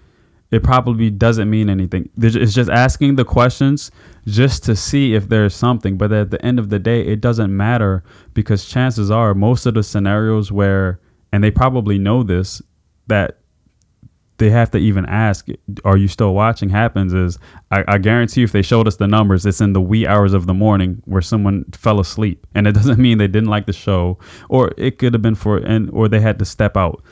it 0.51 0.63
probably 0.63 1.11
doesn't 1.11 1.51
mean 1.51 1.69
anything. 1.69 2.09
It's 2.19 2.55
just 2.55 2.71
asking 2.71 3.17
the 3.17 3.25
questions 3.25 3.91
just 4.27 4.63
to 4.65 4.77
see 4.77 5.15
if 5.15 5.29
there's 5.29 5.55
something. 5.55 5.97
But 5.97 6.13
at 6.13 6.31
the 6.31 6.45
end 6.45 6.59
of 6.59 6.71
the 6.71 6.79
day, 6.79 7.01
it 7.03 7.21
doesn't 7.21 7.55
matter 7.55 8.05
because 8.33 8.65
chances 8.65 9.11
are 9.11 9.35
most 9.35 9.67
of 9.67 9.75
the 9.75 9.83
scenarios 9.83 10.53
where, 10.53 11.01
and 11.33 11.43
they 11.43 11.51
probably 11.51 11.99
know 11.99 12.23
this, 12.23 12.63
that 13.09 13.39
they 14.39 14.51
have 14.51 14.71
to 14.71 14.79
even 14.79 15.07
ask, 15.07 15.49
"Are 15.85 15.97
you 15.97 16.09
still 16.09 16.35
watching?" 16.35 16.69
Happens 16.69 17.15
is 17.15 17.39
I, 17.71 17.85
I 17.89 17.99
guarantee 17.99 18.43
you, 18.43 18.45
if 18.45 18.53
they 18.53 18.63
showed 18.63 18.87
us 18.87 18.97
the 18.97 19.07
numbers, 19.09 19.47
it's 19.47 19.61
in 19.61 19.73
the 19.73 19.81
wee 19.81 20.07
hours 20.07 20.35
of 20.35 20.47
the 20.47 20.55
morning 20.55 21.03
where 21.07 21.23
someone 21.23 21.65
fell 21.73 21.99
asleep, 22.01 22.47
and 22.55 22.67
it 22.67 22.73
doesn't 22.73 22.99
mean 23.07 23.19
they 23.19 23.29
didn't 23.29 23.49
like 23.49 23.67
the 23.67 23.73
show, 23.73 24.19
or 24.49 24.73
it 24.77 24.99
could 24.99 25.15
have 25.15 25.23
been 25.23 25.35
for 25.35 25.57
and 25.57 25.91
or 25.91 26.09
they 26.09 26.21
had 26.21 26.39
to 26.39 26.45
step 26.45 26.77
out. 26.77 27.03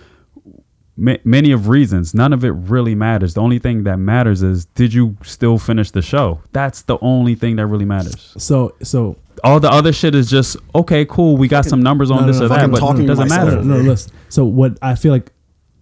Ma- 0.96 1.16
many 1.24 1.52
of 1.52 1.68
reasons. 1.68 2.14
None 2.14 2.32
of 2.32 2.44
it 2.44 2.50
really 2.52 2.94
matters. 2.94 3.34
The 3.34 3.40
only 3.40 3.58
thing 3.58 3.84
that 3.84 3.98
matters 3.98 4.42
is 4.42 4.64
did 4.66 4.92
you 4.94 5.16
still 5.22 5.58
finish 5.58 5.90
the 5.90 6.02
show? 6.02 6.40
That's 6.52 6.82
the 6.82 6.98
only 7.00 7.34
thing 7.34 7.56
that 7.56 7.66
really 7.66 7.84
matters. 7.84 8.34
So 8.38 8.74
so 8.82 9.16
All 9.42 9.60
the 9.60 9.70
other 9.70 9.92
shit 9.92 10.14
is 10.14 10.30
just 10.30 10.56
okay, 10.74 11.04
cool. 11.04 11.36
We 11.36 11.48
got 11.48 11.64
some 11.64 11.82
numbers 11.82 12.10
on 12.10 12.22
no, 12.22 12.26
this 12.28 12.38
no, 12.38 12.46
or 12.46 12.48
that, 12.48 12.70
but 12.70 12.82
it 13.00 13.06
doesn't 13.06 13.28
matter. 13.28 13.56
no, 13.62 13.76
no, 13.76 13.76
listen. 13.78 14.12
So 14.28 14.44
what 14.44 14.78
I 14.82 14.94
feel 14.94 15.12
like 15.12 15.30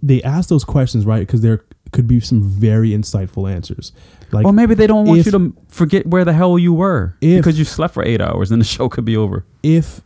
they 0.03 0.23
ask 0.23 0.49
those 0.49 0.65
questions 0.65 1.07
right 1.07 1.21
because 1.21 1.43
there 1.43 1.65
could 1.93 2.07
be 2.09 2.19
some 2.21 2.43
very 2.43 2.91
insightful 2.91 3.51
answers. 3.51 3.93
Like 4.33 4.47
or 4.47 4.53
maybe 4.53 4.75
they 4.75 4.87
don't 4.87 5.07
want 5.07 5.21
if- 5.21 5.27
you 5.27 5.33
to 5.33 5.53
forget 5.69 6.07
where 6.07 6.25
the 6.25 6.33
hell 6.33 6.59
you 6.59 6.73
were 6.73 7.17
If- 7.21 7.39
because 7.39 7.59
you 7.59 7.65
slept 7.67 7.93
for 7.95 8.03
eight 8.05 8.21
hours 8.21 8.51
and 8.51 8.61
the 8.61 8.65
show 8.77 8.89
could 8.89 9.05
be 9.05 9.17
over. 9.17 9.45
if 9.63 10.01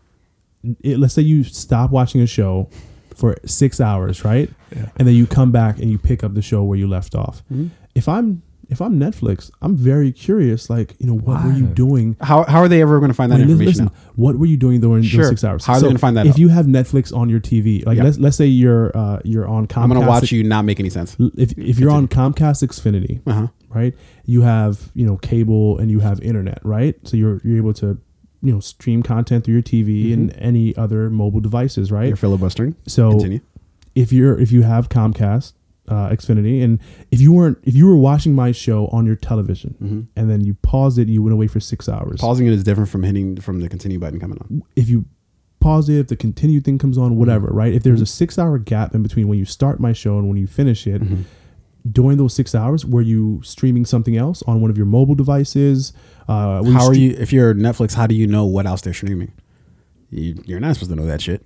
it, 0.83 0.99
let's 0.99 1.15
say 1.15 1.23
you 1.23 1.45
stop 1.45 1.93
watching 1.93 2.21
a 2.21 2.27
show 2.27 2.69
for 3.17 3.37
six 3.45 3.81
hours, 3.81 4.25
right? 4.25 4.51
And 4.97 5.09
then 5.09 5.15
you 5.15 5.27
come 5.27 5.51
back 5.51 5.79
and 5.79 5.91
you 5.91 5.99
pick 5.99 6.23
up 6.23 6.35
the 6.35 6.43
show 6.43 6.63
where 6.63 6.79
you 6.79 6.87
left 6.87 7.15
off. 7.15 7.43
Mm-hmm. 7.53 7.69
If 7.95 8.09
I'm 8.09 8.43
if 8.69 8.81
I'm 8.81 8.99
Netflix, 8.99 9.49
I'm 9.63 9.77
very 9.77 10.11
curious. 10.11 10.69
Like, 10.69 10.97
you 10.99 11.07
know, 11.07 11.15
what 11.17 11.45
were 11.45 11.53
you 11.53 11.67
doing? 11.67 12.17
How, 12.21 12.43
how 12.43 12.59
are 12.59 12.67
they 12.67 12.83
ever 12.83 12.99
going 12.99 13.11
to 13.13 13.15
find 13.15 13.31
that 13.31 13.37
Wait, 13.37 13.43
information 13.49 13.85
listen, 13.85 13.87
out? 13.87 14.17
what 14.17 14.37
were 14.41 14.47
you 14.47 14.57
doing 14.57 14.81
during 14.81 15.05
Sure. 15.05 15.21
those 15.23 15.29
six 15.29 15.45
hours? 15.45 15.65
How 15.65 15.75
are 15.75 15.81
they 15.81 15.87
gonna 15.87 16.01
find 16.01 16.17
that 16.17 16.27
If 16.27 16.33
out? 16.33 16.39
you 16.39 16.49
have 16.49 16.67
Netflix 16.67 17.17
on 17.17 17.29
your 17.29 17.39
TV, 17.39 17.87
like 17.87 17.97
Yeah. 17.97 18.03
let's 18.03 18.19
let's 18.19 18.37
say 18.37 18.47
you're 18.47 18.91
uh, 18.97 19.21
you're 19.25 19.47
on 19.47 19.69
Comcast. 19.69 19.83
I'm 19.85 19.89
going 19.91 20.01
to 20.01 20.07
watch 20.09 20.33
you 20.33 20.43
not 20.43 20.65
make 20.65 20.81
any 20.81 20.91
sense. 20.91 21.17
If 21.37 21.57
if 21.57 21.79
you're 21.79 21.93
on 21.93 22.09
Comcast 22.09 22.67
Xfinity, 22.67 23.21
Uh-huh. 23.25 23.47
right? 23.69 23.95
You 24.25 24.41
have 24.43 24.91
you 24.95 25.07
know 25.07 25.17
cable 25.17 25.79
and 25.79 25.89
you 25.89 26.01
have 26.01 26.21
internet, 26.21 26.59
right? 26.65 26.97
So 27.05 27.17
you're 27.17 27.41
you're 27.45 27.59
able 27.59 27.75
to 27.75 27.99
you 28.43 28.53
know 28.53 28.61
stream 28.61 29.03
content 29.03 29.45
through 29.45 29.55
your 29.55 29.63
TV 29.63 30.13
and 30.13 30.31
mm-hmm. 30.31 30.45
any 30.45 30.77
other 30.77 31.11
mobile 31.11 31.41
devices, 31.41 31.91
right? 31.91 32.09
You're 32.09 32.17
filibustering. 32.17 32.77
so 32.87 33.11
Continue. 33.11 33.41
if 33.95 34.13
you're 34.13 34.39
if 34.39 34.53
you 34.53 34.63
have 34.63 34.89
Comcast 34.89 35.55
uh, 35.89 36.09
Xfinity 36.09 36.63
and 36.63 36.81
if 37.11 37.21
you 37.21 37.33
weren't 37.33 37.59
if 37.63 37.75
you 37.75 37.87
were 37.87 37.97
watching 37.97 38.35
my 38.35 38.53
show 38.53 38.89
on 38.89 39.07
your 39.07 39.17
television 39.17 39.75
mm-hmm. 39.83 40.01
and 40.17 40.31
then 40.31 40.45
you 40.45 40.55
paused 40.55 40.99
it, 40.99 41.09
you 41.09 41.23
went 41.23 41.33
away 41.33 41.47
for 41.47 41.61
six 41.61 41.89
hours. 41.89 42.21
Pausing 42.21 42.47
it 42.47 42.53
is 42.53 42.65
different 42.65 42.91
from 42.91 43.03
hitting 43.03 43.41
from 43.41 43.61
the 43.61 43.69
continue 43.69 43.99
button 43.99 44.21
coming 44.21 44.39
on. 44.39 44.63
if 44.75 44.89
you 44.89 45.05
pause 45.61 45.89
it, 45.89 45.99
if 45.99 46.07
the 46.09 46.17
continue 46.17 46.61
thing 46.61 46.79
comes 46.79 46.99
on, 46.99 47.17
whatever, 47.17 47.49
mm-hmm. 47.49 47.57
right? 47.57 47.75
If 47.75 47.83
there's 47.83 48.01
a 48.01 48.07
six 48.07 48.39
hour 48.39 48.59
gap 48.59 48.95
in 48.95 49.03
between 49.03 49.29
when 49.29 49.39
you 49.39 49.45
start 49.45 49.81
my 49.81 49.93
show 49.93 50.19
and 50.19 50.29
when 50.29 50.37
you 50.37 50.47
finish 50.47 50.87
it, 50.87 51.03
during 51.93 52.17
those 52.19 52.35
six 52.35 52.55
hours, 52.55 52.85
were 52.87 53.03
you 53.03 53.41
streaming 53.45 53.85
something 53.85 54.17
else 54.17 54.43
on 54.47 54.61
one 54.61 54.71
of 54.71 54.77
your 54.77 54.87
mobile 54.87 55.15
devices? 55.15 55.93
Uh, 56.29 56.63
How 56.65 56.87
are 56.89 56.93
stre- 56.93 56.99
you? 56.99 57.11
If 57.19 57.33
you're 57.33 57.55
Netflix, 57.55 57.95
how 57.95 58.07
do 58.07 58.15
you 58.15 58.27
know 58.27 58.45
what 58.45 58.67
else 58.67 58.81
they're 58.81 58.95
streaming? 58.95 59.33
You, 60.11 60.43
you're 60.47 60.61
not 60.61 60.75
supposed 60.75 60.91
to 60.91 60.97
know 60.97 61.07
that 61.07 61.21
shit. 61.21 61.45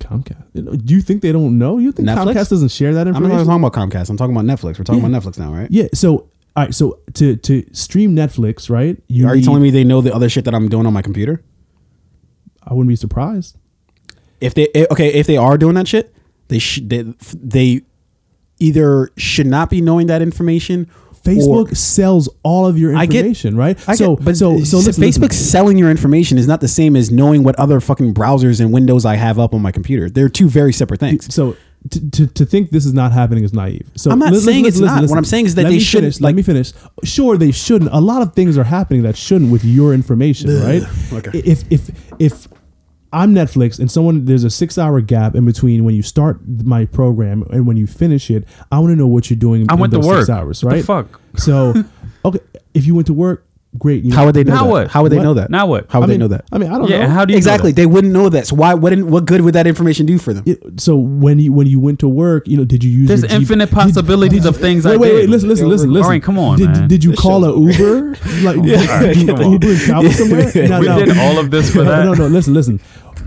Comcast. 0.00 0.84
Do 0.84 0.94
you 0.94 1.00
think 1.00 1.22
they 1.22 1.30
don't 1.32 1.56
know? 1.58 1.78
You 1.78 1.92
think 1.92 2.08
Netflix? 2.08 2.34
Comcast 2.34 2.50
doesn't 2.50 2.70
share 2.70 2.92
that 2.94 3.06
information? 3.06 3.38
I'm 3.38 3.46
not 3.46 3.70
talking 3.72 3.88
about 3.88 4.00
Comcast. 4.02 4.10
I'm 4.10 4.16
talking 4.16 4.36
about 4.36 4.44
Netflix. 4.46 4.78
We're 4.78 4.84
talking 4.84 5.02
Yeah. 5.02 5.08
about 5.08 5.22
Netflix 5.22 5.38
now, 5.38 5.52
right? 5.52 5.68
yeah. 5.70 5.86
So, 5.94 6.28
all 6.56 6.64
right. 6.64 6.74
So 6.74 6.98
to 7.14 7.36
to 7.36 7.64
stream 7.74 8.14
Netflix, 8.16 8.68
right? 8.68 8.96
Are 9.24 9.36
you 9.36 9.42
telling 9.42 9.62
me 9.62 9.70
they 9.70 9.84
know 9.84 10.00
the 10.00 10.12
other 10.14 10.28
shit 10.28 10.44
that 10.46 10.54
I'm 10.54 10.68
doing 10.68 10.86
on 10.86 10.92
my 10.92 11.02
computer? 11.02 11.42
I 12.62 12.74
wouldn't 12.74 12.88
be 12.88 12.96
surprised. 12.96 13.56
If 14.40 14.54
they 14.54 14.68
eh, 14.74 14.86
okay, 14.90 15.12
if 15.14 15.26
they 15.26 15.36
are 15.36 15.56
doing 15.56 15.74
that 15.76 15.86
shit, 15.88 16.14
they 16.48 16.58
should 16.58 16.90
they, 16.90 17.02
they 17.34 17.82
either 18.58 19.10
should 19.16 19.46
not 19.46 19.70
be 19.70 19.80
knowing 19.80 20.06
that 20.08 20.22
information. 20.22 20.88
Facebook 21.24 21.70
or- 21.70 21.74
sells 21.74 22.28
all 22.42 22.66
of 22.66 22.76
your 22.78 22.94
I 22.94 23.06
get- 23.06 23.20
information, 23.20 23.56
right? 23.56 23.78
I 23.88 23.94
so, 23.94 24.16
get, 24.16 24.24
but 24.26 24.36
so, 24.36 24.58
so 24.62 24.76
listen, 24.78 25.02
Facebook 25.02 25.30
listen. 25.30 25.46
selling 25.46 25.78
your 25.78 25.90
information 25.90 26.36
is 26.36 26.46
not 26.46 26.60
the 26.60 26.68
same 26.68 26.96
as 26.96 27.10
knowing 27.10 27.42
what 27.44 27.56
other 27.58 27.80
fucking 27.80 28.12
browsers 28.12 28.60
and 28.60 28.72
windows 28.74 29.06
I 29.06 29.16
have 29.16 29.38
up 29.38 29.54
on 29.54 29.62
my 29.62 29.72
computer. 29.72 30.10
They're 30.10 30.28
two 30.28 30.50
very 30.50 30.72
separate 30.74 31.00
things. 31.00 31.34
So 31.34 31.56
to, 31.90 32.10
to, 32.10 32.26
to 32.26 32.44
think 32.44 32.70
this 32.72 32.84
is 32.84 32.92
not 32.92 33.12
happening 33.12 33.42
is 33.42 33.54
naive. 33.54 33.90
So 33.96 34.10
I'm 34.10 34.18
not 34.18 34.32
listen, 34.32 34.52
saying 34.52 34.66
it's 34.66 34.78
not. 34.78 35.08
What 35.08 35.16
I'm 35.16 35.24
saying 35.24 35.46
is 35.46 35.54
that 35.54 35.62
Let 35.64 35.70
they 35.70 35.78
shouldn't, 35.78 36.14
Finish, 36.14 36.20
like- 36.20 36.28
let 36.28 36.34
me 36.36 36.42
finish. 36.42 36.72
Sure, 37.04 37.38
they 37.38 37.52
shouldn't. 37.52 37.90
A 37.94 38.00
lot 38.02 38.20
of 38.20 38.34
things 38.34 38.58
are 38.58 38.64
happening 38.64 39.02
that 39.04 39.16
shouldn't 39.16 39.50
with 39.50 39.64
your 39.64 39.94
information, 39.94 40.50
right? 40.62 40.82
Okay. 41.10 41.38
If 41.38 41.64
if 41.72 41.90
if 42.18 42.48
I'm 43.14 43.34
Netflix 43.34 43.78
and 43.78 43.90
someone 43.90 44.24
there's 44.24 44.44
a 44.44 44.50
six 44.50 44.76
hour 44.76 45.00
gap 45.00 45.34
in 45.34 45.44
between 45.44 45.84
when 45.84 45.94
you 45.94 46.02
start 46.02 46.40
my 46.64 46.84
program 46.86 47.44
and 47.50 47.66
when 47.66 47.76
you 47.76 47.86
finish 47.86 48.30
it, 48.30 48.44
I 48.72 48.78
want 48.80 48.90
to 48.90 48.96
know 48.96 49.06
what 49.06 49.30
you're 49.30 49.38
doing. 49.38 49.66
I 49.70 49.74
in 49.74 49.80
went 49.80 49.92
to 49.92 50.00
work. 50.00 50.26
Six 50.26 50.30
hours, 50.30 50.62
What 50.64 50.70
the 50.70 50.76
right? 50.76 50.84
fuck? 50.84 51.20
So, 51.36 51.74
okay, 52.24 52.40
if 52.74 52.86
you 52.86 52.94
went 52.94 53.06
to 53.06 53.14
work, 53.14 53.46
great. 53.76 54.04
You 54.04 54.12
How 54.14 54.24
would 54.24 54.34
they 54.36 54.44
know 54.44 54.54
Now 54.54 54.64
that? 54.64 54.70
what? 54.70 54.88
How 54.90 55.02
would 55.02 55.10
they 55.10 55.16
What? 55.16 55.22
know 55.24 55.34
that? 55.34 55.50
Now 55.50 55.66
what? 55.66 55.86
How 55.90 55.98
would 55.98 56.04
I 56.04 56.06
they 56.06 56.12
mean, 56.14 56.20
know 56.20 56.28
that? 56.28 56.44
I 56.52 56.58
mean, 56.58 56.70
I 56.70 56.78
don't 56.78 56.88
Yeah, 56.88 56.98
know. 56.98 57.02
and 57.04 57.12
how 57.12 57.24
do 57.24 57.32
you 57.32 57.36
exactly. 57.36 57.72
that? 57.72 57.76
They 57.76 57.86
wouldn't 57.86 58.12
know 58.12 58.28
that. 58.28 58.46
So 58.46 58.54
why? 58.54 58.74
What? 58.74 58.96
What 59.02 59.24
good 59.26 59.40
would 59.40 59.54
that 59.54 59.66
information 59.66 60.06
do 60.06 60.16
for 60.18 60.32
them? 60.32 60.44
It- 60.46 60.80
so 60.80 60.94
when 60.96 61.38
you 61.40 61.52
when 61.52 61.66
you 61.66 61.80
went 61.80 61.98
to 62.00 62.08
work, 62.08 62.46
you 62.46 62.56
know, 62.56 62.64
did 62.64 62.84
you 62.84 62.90
use 62.90 63.08
There's 63.08 63.22
your 63.22 63.30
G- 63.30 63.34
infinite 63.36 63.66
did- 63.70 63.74
possibilities 63.74 64.44
of 64.46 64.56
things 64.56 64.84
Wait, 64.84 64.94
I 64.94 64.96
wait, 64.96 65.08
did. 65.08 65.14
wait! 65.22 65.28
Listen, 65.28 65.48
listen, 65.48 65.68
listen, 65.68 65.90
listen. 65.92 66.04
All 66.04 66.10
right, 66.10 66.22
come 66.22 66.38
on, 66.38 66.58
Did, 66.58 66.70
man. 66.70 66.88
did 66.88 67.02
you 67.02 67.14
call 67.14 67.44
a 67.44 67.58
Uber? 67.72 68.16
Like, 68.44 68.62
did 68.62 69.16
you 69.16 69.26
come 69.26 69.40
on. 69.44 69.52
Uber 69.52 69.68
and 69.70 69.80
travel 69.80 70.10
somewhere? 70.12 70.52
No, 70.68 70.80
we 70.80 70.86
no. 70.86 71.04
did 71.04 71.16
all 71.18 71.38
of 71.38 71.50
this 71.50 71.70
for 71.72 71.78
no, 71.78 71.84
that. 71.84 72.04
no, 72.04 72.12
no. 72.14 72.26
Listen, 72.28 72.54
listen. 72.54 72.80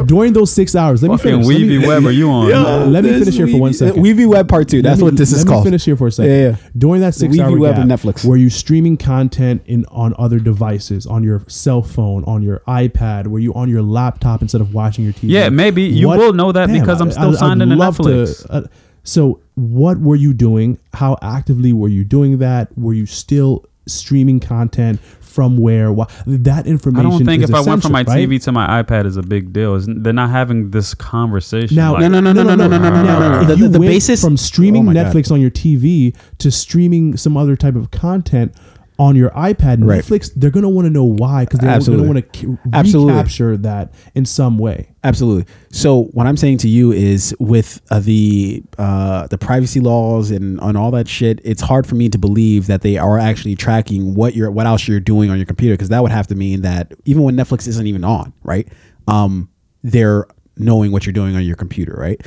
During 0.06 0.34
those 0.34 0.52
six 0.52 0.76
hours, 0.76 1.02
let 1.02 1.12
me 1.12 1.18
finish. 1.18 1.46
Let 1.46 1.60
me- 1.60 1.68
Weavy 1.80 1.88
Web, 1.88 2.06
are 2.06 2.12
you 2.12 2.30
on? 2.30 2.50
Yeah. 2.50 2.62
let 2.86 3.04
me 3.04 3.12
finish 3.18 3.36
here 3.36 3.48
for 3.48 3.58
one 3.58 3.74
second. 3.74 4.04
Weavy 4.04 4.28
Web 4.28 4.48
Part 4.48 4.68
Two. 4.70 4.82
That's 4.82 5.00
me- 5.00 5.04
what 5.06 5.18
this 5.18 5.32
is 5.32 5.44
called. 5.44 5.48
let 5.48 5.54
called. 5.54 5.66
me 5.66 5.68
finish 5.72 5.86
here 5.86 5.96
for 5.98 6.08
a 6.08 6.12
second. 6.12 6.32
Yeah, 6.32 6.50
yeah. 6.50 6.56
During 6.78 7.02
that 7.02 7.16
six 7.16 7.36
Weavy 7.36 7.42
hour 7.42 7.58
Web 7.58 7.76
gap, 7.76 7.82
and 7.84 7.92
Netflix. 7.92 8.24
were 8.26 8.38
you 8.38 8.50
streaming 8.50 8.98
content 8.98 9.62
in 9.66 9.86
on 9.86 10.14
other 10.20 10.40
devices, 10.40 11.06
on 11.08 11.24
your 11.24 11.44
cell 11.48 11.82
phone, 11.82 12.24
on 12.26 12.44
your 12.44 12.62
iPad? 12.68 13.28
Were 13.28 13.40
you 13.40 13.54
on 13.54 13.70
your 13.70 13.82
laptop 13.82 14.42
instead 14.42 14.62
of 14.62 14.74
watching 14.74 15.04
your 15.04 15.14
TV? 15.14 15.30
Yeah, 15.30 15.50
maybe. 15.50 15.84
You 15.84 16.10
will 16.10 16.34
know 16.34 16.52
that 16.52 16.70
because 16.72 17.02
I'm 17.02 17.12
still 17.12 17.34
signed 17.34 17.62
into 17.62 17.76
love 17.76 17.98
Netflix. 17.98 18.46
uh, 18.50 18.62
so, 19.04 19.40
what 19.56 20.00
were 20.00 20.16
you 20.18 20.34
doing? 20.34 20.78
How 20.94 21.18
actively 21.22 21.72
were 21.74 21.88
you 21.88 22.04
doing 22.04 22.40
that? 22.40 22.78
Were 22.78 22.94
you 22.94 23.06
still 23.06 23.66
streaming 23.88 24.40
content 24.42 25.00
from 25.38 25.56
where? 25.56 25.92
Why, 25.94 26.08
that 26.26 26.66
information. 26.66 27.06
I 27.06 27.10
don't 27.12 27.24
think 27.24 27.44
is 27.44 27.52
if 27.52 27.56
I 27.56 27.62
went 27.62 27.84
from 27.84 27.92
my 27.92 28.00
right? 28.02 28.28
TV 28.28 28.42
to 28.46 28.52
my 28.52 28.82
iPad 28.82 29.06
is 29.06 29.18
a 29.18 29.22
big 29.22 29.54
deal. 29.54 29.76
It's, 29.76 29.86
they're 29.88 30.12
not 30.12 30.32
having 30.32 30.72
this 30.72 30.96
conversation. 30.96 31.76
Now, 31.78 31.94
like, 31.94 32.02
No, 32.02 32.08
no, 32.08 32.20
no, 32.22 32.34
no, 32.34 32.42
no, 32.44 32.56
no, 32.56 32.68
no, 32.68 32.78
no, 32.80 32.90
no, 32.90 33.04
Now, 33.04 33.20
no. 33.20 33.42
if 33.42 33.48
The- 33.50 33.56
you 33.58 33.64
the- 33.68 33.70
the 33.74 33.80
went 33.82 33.92
basis- 33.92 34.20
from 34.20 34.36
streaming 34.36 34.82
Oh 34.82 34.86
my 34.86 34.94
God. 34.96 35.06
Netflix 35.14 35.32
on 35.32 35.40
your 35.40 35.52
TV 35.52 36.16
to 36.40 36.50
streaming 36.50 37.18
some 37.18 37.38
other 37.38 37.56
type 37.56 37.76
of 37.76 37.92
content 37.92 38.52
on 39.00 39.16
your 39.16 39.30
iPad, 39.32 39.84
Right. 39.88 40.04
Netflix, 40.04 40.32
they're 40.36 40.50
gonna 40.50 40.70
want 40.70 40.86
to 40.86 40.90
know 40.90 41.04
why 41.04 41.46
because 41.46 41.60
they're 41.60 41.70
Absolutely. 41.70 42.08
gonna 42.08 42.20
want 42.22 42.34
to 42.34 42.58
Absolutely. 42.74 43.14
recapture 43.14 43.58
that 43.58 43.94
in 44.16 44.26
some 44.26 44.58
way. 44.58 44.90
Absolutely. 45.04 45.46
So 45.72 46.06
what 46.14 46.26
I'm 46.26 46.36
saying 46.36 46.58
to 46.60 46.68
you 46.68 46.92
is, 46.92 47.36
with 47.40 47.80
uh, 47.92 48.00
the 48.00 48.64
uh, 48.78 49.28
the 49.28 49.38
privacy 49.38 49.80
laws 49.80 50.32
and 50.32 50.60
on 50.62 50.76
all 50.76 50.92
that 50.92 51.08
shit, 51.08 51.40
it's 51.44 51.62
hard 51.62 51.86
for 51.86 51.96
me 51.96 52.10
to 52.10 52.18
believe 52.18 52.68
that 52.68 52.82
they 52.82 52.98
are 52.98 53.20
actually 53.20 53.56
tracking 53.56 54.16
what 54.16 54.36
you're 54.36 54.50
what 54.52 54.66
else 54.66 54.88
you're 54.88 55.00
doing 55.00 55.30
on 55.30 55.38
your 55.38 55.46
computer 55.46 55.76
because 55.76 55.90
that 55.90 56.02
would 56.02 56.12
have 56.12 56.28
to 56.28 56.36
mean 56.36 56.62
that 56.62 56.94
even 57.06 57.22
when 57.24 57.36
Netflix 57.38 57.68
isn't 57.68 57.86
even 57.88 58.04
on, 58.04 58.34
right? 58.44 58.68
Um, 59.08 59.50
they're 59.84 60.26
knowing 60.58 60.92
what 60.92 61.06
you're 61.06 61.14
doing 61.14 61.36
on 61.36 61.44
your 61.44 61.56
computer, 61.56 61.94
right? 61.94 62.20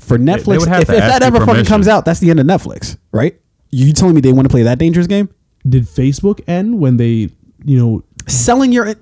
For 0.00 0.18
Netflix, 0.18 0.66
if, 0.66 0.82
if 0.82 0.86
that 0.88 1.20
you 1.22 1.26
ever 1.26 1.46
fucking 1.46 1.64
comes 1.64 1.88
out, 1.88 2.04
that's 2.04 2.20
the 2.20 2.30
end 2.30 2.40
of 2.40 2.46
Netflix, 2.46 2.96
right? 3.12 3.40
You 3.70 3.92
telling 3.92 4.14
me 4.14 4.20
they 4.20 4.32
want 4.32 4.46
to 4.46 4.50
play 4.50 4.62
that 4.64 4.78
dangerous 4.78 5.06
game? 5.06 5.28
Did 5.68 5.84
Facebook 5.84 6.40
end 6.48 6.78
when 6.78 6.96
they, 6.96 7.30
you 7.64 7.78
know, 7.78 8.04
Selling 8.26 8.72
your 8.72 8.94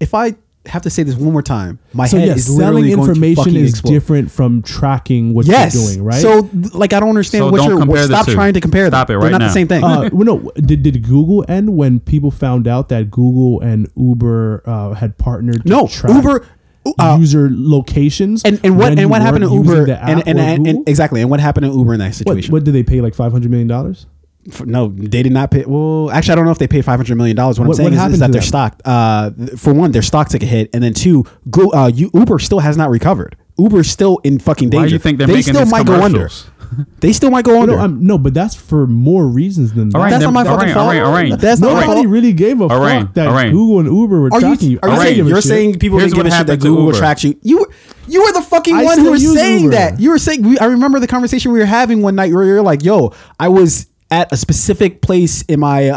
if 0.00 0.14
I 0.14 0.34
have 0.66 0.82
to 0.82 0.90
say 0.90 1.02
this 1.02 1.16
one 1.16 1.32
more 1.32 1.42
time, 1.42 1.78
my 1.92 2.06
so 2.06 2.18
head 2.18 2.28
yeah, 2.28 2.34
is 2.34 2.46
selling 2.46 2.58
literally 2.58 2.94
going 2.94 3.04
to 3.04 3.10
information 3.10 3.56
is 3.56 3.70
explode. 3.70 3.92
different 3.92 4.30
from 4.30 4.62
tracking 4.62 5.34
what 5.34 5.46
yes. 5.46 5.74
you're 5.74 5.84
doing, 5.84 6.04
right? 6.04 6.22
So, 6.22 6.48
like, 6.72 6.92
I 6.92 7.00
don't 7.00 7.08
understand 7.08 7.42
So 7.42 7.50
what 7.50 7.58
don't 7.58 7.70
you're. 7.70 7.78
compare 7.78 8.04
stop 8.06 8.26
trying 8.28 8.54
to 8.54 8.60
compare 8.60 8.84
that. 8.84 8.96
Stop 8.96 9.08
them. 9.08 9.16
it 9.16 9.20
They're 9.20 9.24
right 9.26 9.32
not 9.32 9.38
now. 9.38 9.46
the 9.48 9.52
same 9.52 9.68
thing. 9.68 9.82
uh, 9.82 10.10
well, 10.12 10.24
no. 10.24 10.52
Did, 10.54 10.82
did 10.82 11.02
Google 11.02 11.44
end 11.48 11.76
when 11.76 12.00
people 12.00 12.30
found 12.30 12.68
out 12.68 12.88
that 12.90 13.10
Google 13.10 13.60
and 13.60 13.90
Uber 13.96 14.62
uh, 14.64 14.94
had 14.94 15.18
partnered? 15.18 15.64
To 15.64 15.68
no, 15.68 15.86
track 15.88 16.14
Uber. 16.14 16.46
Uh, 16.98 17.16
user 17.16 17.48
locations 17.48 18.42
and, 18.42 18.58
and 18.64 18.76
what 18.76 18.98
and 18.98 19.08
what 19.08 19.22
happened 19.22 19.44
to 19.44 19.54
Uber 19.54 19.86
the 19.86 20.02
app 20.02 20.08
and 20.26 20.26
and, 20.26 20.66
and, 20.66 20.88
exactly 20.88 21.20
and 21.20 21.30
what 21.30 21.38
happened 21.38 21.64
to 21.64 21.72
Uber 21.72 21.92
in 21.92 22.00
that 22.00 22.06
what, 22.06 22.14
situation? 22.16 22.50
what 22.50 22.64
did 22.64 22.74
they 22.74 22.82
pay 22.82 23.00
like 23.00 23.14
five 23.14 23.30
hundred 23.30 23.52
million 23.52 23.68
dollars? 23.68 24.06
For- 24.50 24.66
no, 24.66 24.88
they 24.88 25.22
did 25.22 25.32
not 25.32 25.50
pay. 25.50 25.64
Well, 25.66 26.10
actually, 26.10 26.32
I 26.32 26.34
don't 26.36 26.44
know 26.46 26.50
if 26.50 26.58
they 26.58 26.66
paid 26.66 26.84
five 26.84 26.98
hundred 26.98 27.16
million 27.16 27.36
dollars. 27.36 27.58
What, 27.60 27.68
What- 27.68 27.74
I'm 27.78 27.84
saying 27.86 27.96
what 27.98 28.08
is, 28.08 28.14
is 28.14 28.20
that 28.20 28.32
their 28.32 28.42
stock. 28.42 28.80
Uh, 28.84 29.30
for 29.56 29.72
one, 29.72 29.92
their 29.92 30.02
stock 30.02 30.28
took 30.30 30.42
a 30.42 30.46
hit, 30.46 30.70
and 30.74 30.82
then 30.82 30.94
two, 30.94 31.24
go, 31.50 31.70
uh, 31.72 31.86
you, 31.88 32.10
Uber 32.12 32.38
still 32.40 32.58
has 32.60 32.76
not 32.76 32.90
recovered. 32.90 33.36
Uber's 33.58 33.88
still 33.90 34.18
in 34.24 34.38
fucking 34.38 34.70
danger. 34.70 34.82
Why 34.82 34.88
do 34.88 34.92
you 34.94 34.98
think 34.98 35.18
they're 35.18 35.26
they 35.26 35.34
making 35.34 35.54
still 35.54 35.64
these 35.64 35.72
might 35.72 35.86
go 35.86 36.02
under. 36.02 36.28
They 37.00 37.12
still 37.12 37.30
might 37.30 37.44
go 37.44 37.60
under. 37.60 37.76
No, 37.76 37.86
no, 37.86 38.16
but 38.18 38.32
that's 38.32 38.54
for 38.54 38.86
more 38.86 39.26
reasons 39.28 39.74
than 39.74 39.90
that. 39.90 39.98
All 39.98 40.02
right, 40.04 40.08
That's 40.10 40.24
not 40.24 40.32
my 40.32 40.40
all 40.40 40.56
fucking 40.56 40.68
right, 40.68 40.72
fault. 40.72 40.86
all 40.86 40.90
right, 40.90 41.02
all 41.02 41.12
right. 41.12 41.38
That's 41.38 41.60
Nobody 41.60 41.84
fault. 41.86 42.06
really 42.06 42.32
gave 42.32 42.62
a 42.62 42.64
All 42.64 42.80
right, 42.80 43.02
fuck 43.02 43.12
that 43.12 43.26
all 43.26 43.34
right. 43.34 43.52
Google 43.52 43.80
and 43.80 43.94
Uber 43.94 44.20
were 44.22 44.28
Are 44.32 44.40
you, 44.40 44.46
tracking 44.46 44.70
you. 44.70 44.78
are 44.82 44.88
you, 44.88 44.94
you 44.94 45.02
saying, 45.02 45.26
you're 45.26 45.40
saying 45.42 45.78
people 45.80 45.98
Here's 45.98 46.12
didn't 46.12 46.24
give 46.24 46.32
a 46.32 46.36
shit 46.38 46.46
that 46.46 46.60
Google 46.60 46.86
Uber. 46.86 46.96
tracks 46.98 47.24
you? 47.24 47.38
You 47.42 47.58
were 47.58 47.70
you 48.08 48.22
were 48.24 48.32
the 48.32 48.40
fucking 48.40 48.74
I 48.74 48.84
one 48.84 48.98
who 49.00 49.10
was 49.10 49.34
saying 49.34 49.64
Uber. 49.64 49.74
that. 49.76 50.00
You 50.00 50.10
were 50.12 50.18
saying 50.18 50.44
we, 50.44 50.58
I 50.60 50.64
remember 50.64 50.98
the 50.98 51.06
conversation 51.06 51.52
we 51.52 51.58
were 51.58 51.66
having 51.66 52.00
one 52.00 52.14
night 52.14 52.32
where 52.32 52.44
you're 52.44 52.62
like, 52.62 52.82
"Yo, 52.82 53.12
I 53.38 53.48
was 53.48 53.86
at 54.12 54.30
a 54.32 54.36
specific 54.36 55.00
place 55.00 55.40
in 55.48 55.58
my 55.60 55.88
uh, 55.88 55.96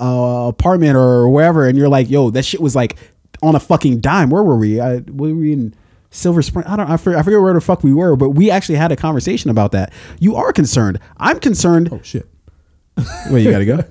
uh, 0.00 0.48
apartment 0.48 0.96
or 0.96 1.28
wherever," 1.28 1.66
and 1.66 1.76
you're 1.76 1.88
like, 1.90 2.08
"Yo, 2.08 2.30
that 2.30 2.44
shit 2.44 2.60
was 2.60 2.74
like 2.76 2.96
on 3.42 3.54
a 3.56 3.60
fucking 3.60 4.00
dime." 4.00 4.30
Where 4.30 4.42
were 4.44 4.56
we? 4.56 4.80
I, 4.80 4.98
were 5.08 5.34
we 5.34 5.52
in? 5.52 5.74
Silver 6.10 6.40
Spring. 6.40 6.64
I 6.66 6.74
don't. 6.76 6.88
I 6.90 6.96
forget, 6.96 7.18
I 7.18 7.22
forget 7.22 7.38
where 7.42 7.52
the 7.52 7.60
fuck 7.60 7.82
we 7.84 7.92
were, 7.92 8.16
but 8.16 8.30
we 8.30 8.50
actually 8.50 8.76
had 8.76 8.90
a 8.90 8.96
conversation 8.96 9.50
about 9.50 9.72
that. 9.72 9.92
You 10.18 10.36
are 10.36 10.54
concerned. 10.54 11.00
I'm 11.18 11.38
concerned. 11.38 11.90
Oh 11.92 12.00
shit. 12.02 12.26
Wait, 13.30 13.44
you 13.44 13.50
gotta 13.50 13.66
go. 13.66 13.84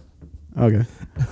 Okay. 0.57 0.83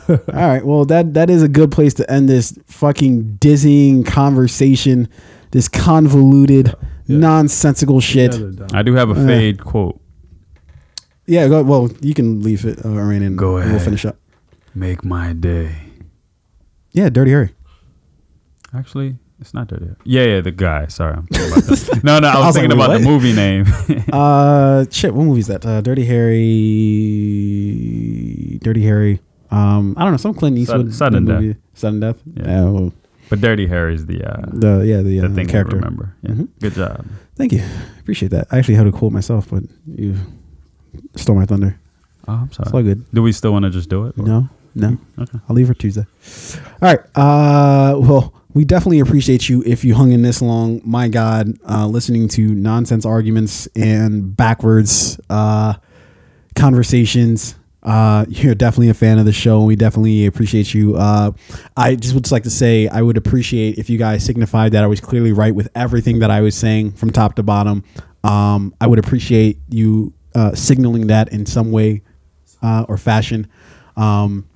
All 0.10 0.48
right. 0.48 0.64
Well, 0.64 0.86
that 0.86 1.16
that 1.16 1.32
is 1.32 1.42
a 1.42 1.48
good 1.48 1.72
place 1.72 1.96
to 1.96 2.12
end 2.12 2.30
this 2.30 2.56
fucking 2.68 3.38
dizzying 3.38 4.04
conversation. 4.04 5.10
This 5.50 5.68
convoluted, 5.68 6.76
Yeah. 7.08 7.18
nonsensical 7.18 8.00
shit. 8.00 8.36
I 8.74 8.84
do 8.84 8.94
have 8.94 9.10
a 9.10 9.14
Uh, 9.14 9.26
fade 9.26 9.64
quote. 9.64 10.00
Yeah. 11.28 11.48
Go, 11.48 11.64
well, 11.64 11.90
you 12.02 12.14
can 12.14 12.42
leave 12.42 12.66
it, 12.66 12.84
uh, 12.86 12.90
Rain, 12.90 13.22
and 13.24 13.38
Go 13.38 13.54
We'll 13.56 13.64
ahead. 13.64 13.82
finish 13.82 14.06
up. 14.06 14.18
Make 14.74 15.04
my 15.06 15.34
day. 15.34 15.76
Yeah, 16.92 17.10
Dirty 17.10 17.32
Harry. 17.32 17.50
Actually, 18.74 19.16
it's 19.40 19.54
not 19.54 19.68
Dirty. 19.68 19.86
Harry. 19.86 19.98
Yeah, 20.04 20.24
yeah, 20.26 20.42
the 20.42 20.52
guy. 20.52 20.88
Sorry, 20.88 21.14
I'm 21.14 21.28
thinking 21.28 21.52
about 21.52 21.64
that. 21.66 22.04
no, 22.04 22.20
no, 22.20 22.28
I 22.28 22.36
was, 22.36 22.44
I 22.44 22.48
was 22.48 22.56
thinking 22.56 22.78
like, 22.78 22.88
about 22.90 23.00
the 23.00 23.06
movie 23.06 23.34
name. 23.34 23.66
Uh, 24.16 24.86
shit. 24.92 25.14
What 25.14 25.26
movie 25.26 25.40
is 25.42 25.48
that? 25.48 25.66
Uh, 25.66 25.82
Dirty 25.82 26.06
Harry. 27.26 28.60
Dirty 28.62 28.84
Harry. 28.84 29.20
Um, 29.52 29.94
I 29.98 30.04
don't 30.04 30.12
know. 30.12 30.18
Some 30.18 30.34
Clint 30.34 30.58
Eastwood 30.58 30.94
Sudden 30.94 31.26
Death. 31.26 31.42
movie. 31.42 31.60
Sudden 31.74 32.00
Death. 32.00 32.22
Yeah. 32.36 32.64
Well, 32.70 32.94
but 33.30 33.42
Dirty 33.42 33.68
Harry's 33.68 34.06
the 34.06 34.24
uh, 34.24 34.46
the 34.54 34.84
yeah 34.86 35.02
the, 35.02 35.20
uh, 35.20 35.28
the 35.28 35.36
thing 35.36 35.48
character. 35.48 35.76
I 35.76 35.80
remember. 35.80 36.16
Yeah, 36.22 36.32
Mhm. 36.32 36.48
good 36.60 36.74
job. 36.74 37.06
Thank 37.36 37.52
you. 37.54 37.64
Appreciate 38.00 38.30
that. 38.30 38.48
I 38.52 38.58
actually 38.60 38.76
had 38.76 38.88
a 38.88 38.92
quote 38.92 39.12
myself, 39.12 39.50
but 39.50 39.64
you 39.88 40.16
stole 41.16 41.36
my 41.36 41.46
thunder. 41.46 41.80
Oh, 42.28 42.34
I'm 42.34 42.52
sorry. 42.52 42.66
It's 42.68 42.74
all 42.74 42.84
good. 42.84 43.06
Do 43.14 43.22
we 43.22 43.32
still 43.32 43.52
want 43.52 43.64
to 43.66 43.72
just 43.72 43.90
do 43.90 44.06
it? 44.08 44.18
or- 44.18 44.26
No, 44.26 44.50
no. 44.74 44.98
Okay. 45.20 45.40
I'll 45.50 45.56
leave 45.56 45.68
for 45.68 45.74
Tuesday. 45.74 46.06
All 46.82 46.90
right. 46.94 47.00
Uh, 47.16 47.98
well, 48.00 48.34
we 48.54 48.66
definitely 48.66 49.00
appreciate 49.00 49.48
you 49.50 49.62
if 49.66 49.84
you 49.84 49.94
hung 49.96 50.12
in 50.12 50.22
this 50.22 50.42
long. 50.42 50.82
My 50.86 51.08
God, 51.08 51.54
uh, 51.70 51.86
listening 51.88 52.28
to 52.30 52.42
nonsense 52.56 53.06
arguments 53.06 53.68
and 53.76 54.36
backwards 54.36 55.20
uh, 55.30 55.74
conversations. 56.56 57.56
Uh, 57.84 58.26
you're 58.30 58.56
definitely 58.56 58.90
a 58.90 58.94
fan 58.94 59.20
of 59.20 59.26
the 59.26 59.34
show, 59.34 59.60
and 59.60 59.68
we 59.68 59.76
definitely 59.76 60.26
appreciate 60.26 60.74
you. 60.74 60.96
Uh, 60.96 61.32
I 61.78 61.96
just 61.96 62.14
would 62.14 62.24
just 62.24 62.32
like 62.32 62.44
to 62.44 62.50
say 62.50 62.88
I 62.88 63.02
would 63.02 63.18
appreciate 63.18 63.78
if 63.78 63.90
you 63.90 63.98
guys 63.98 64.24
signified 64.26 64.72
that 64.72 64.84
I 64.84 64.88
was 64.88 65.00
clearly 65.00 65.32
right 65.34 65.54
with 65.54 65.70
everything 65.76 66.20
that 66.20 66.32
I 66.32 66.42
was 66.42 66.56
saying 66.56 66.94
from 66.94 67.12
top 67.12 67.36
to 67.36 67.44
bottom. 67.44 67.84
Um, 68.24 68.74
I 68.82 68.88
would 68.88 68.98
appreciate 69.00 69.60
you 69.70 70.14
uh, 70.36 70.54
signaling 70.54 71.08
that 71.08 71.34
in 71.34 71.46
some 71.48 71.72
way 71.72 72.04
uh, 72.62 72.86
or 72.88 72.98
fashion. 72.98 73.48
Um, 73.98 74.48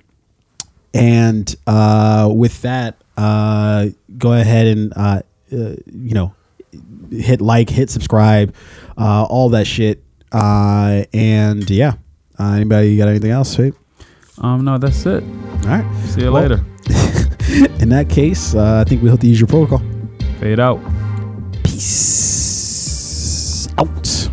and 0.94 1.54
uh, 1.66 2.30
with 2.32 2.62
that, 2.62 3.02
uh, 3.16 3.86
go 4.18 4.32
ahead 4.34 4.66
and 4.66 4.92
uh, 4.96 5.22
uh, 5.52 5.56
you 5.86 6.14
know 6.14 6.34
hit 7.10 7.40
like, 7.40 7.68
hit 7.70 7.90
subscribe, 7.90 8.54
uh, 8.96 9.24
all 9.24 9.48
that 9.50 9.66
shit. 9.66 10.02
Uh, 10.32 11.04
and 11.12 11.68
yeah, 11.68 11.94
uh, 12.38 12.52
anybody 12.52 12.96
got 12.96 13.08
anything 13.08 13.32
else? 13.32 13.58
Right? 13.58 13.74
Um, 14.38 14.64
no, 14.64 14.78
that's 14.78 15.04
it. 15.06 15.22
All 15.24 15.68
right. 15.68 16.04
See 16.06 16.22
you 16.22 16.32
Well- 16.32 16.42
later. 16.42 16.64
In 17.80 17.88
that 17.88 18.08
case, 18.08 18.54
uh, 18.54 18.84
I 18.86 18.88
think 18.88 19.02
we'll 19.02 19.10
have 19.12 19.20
to 19.20 19.26
use 19.26 19.40
your 19.40 19.48
protocol. 19.48 19.82
Fade 20.38 20.60
out. 20.60 20.78
Peace 21.64 23.66
out. 23.76 24.30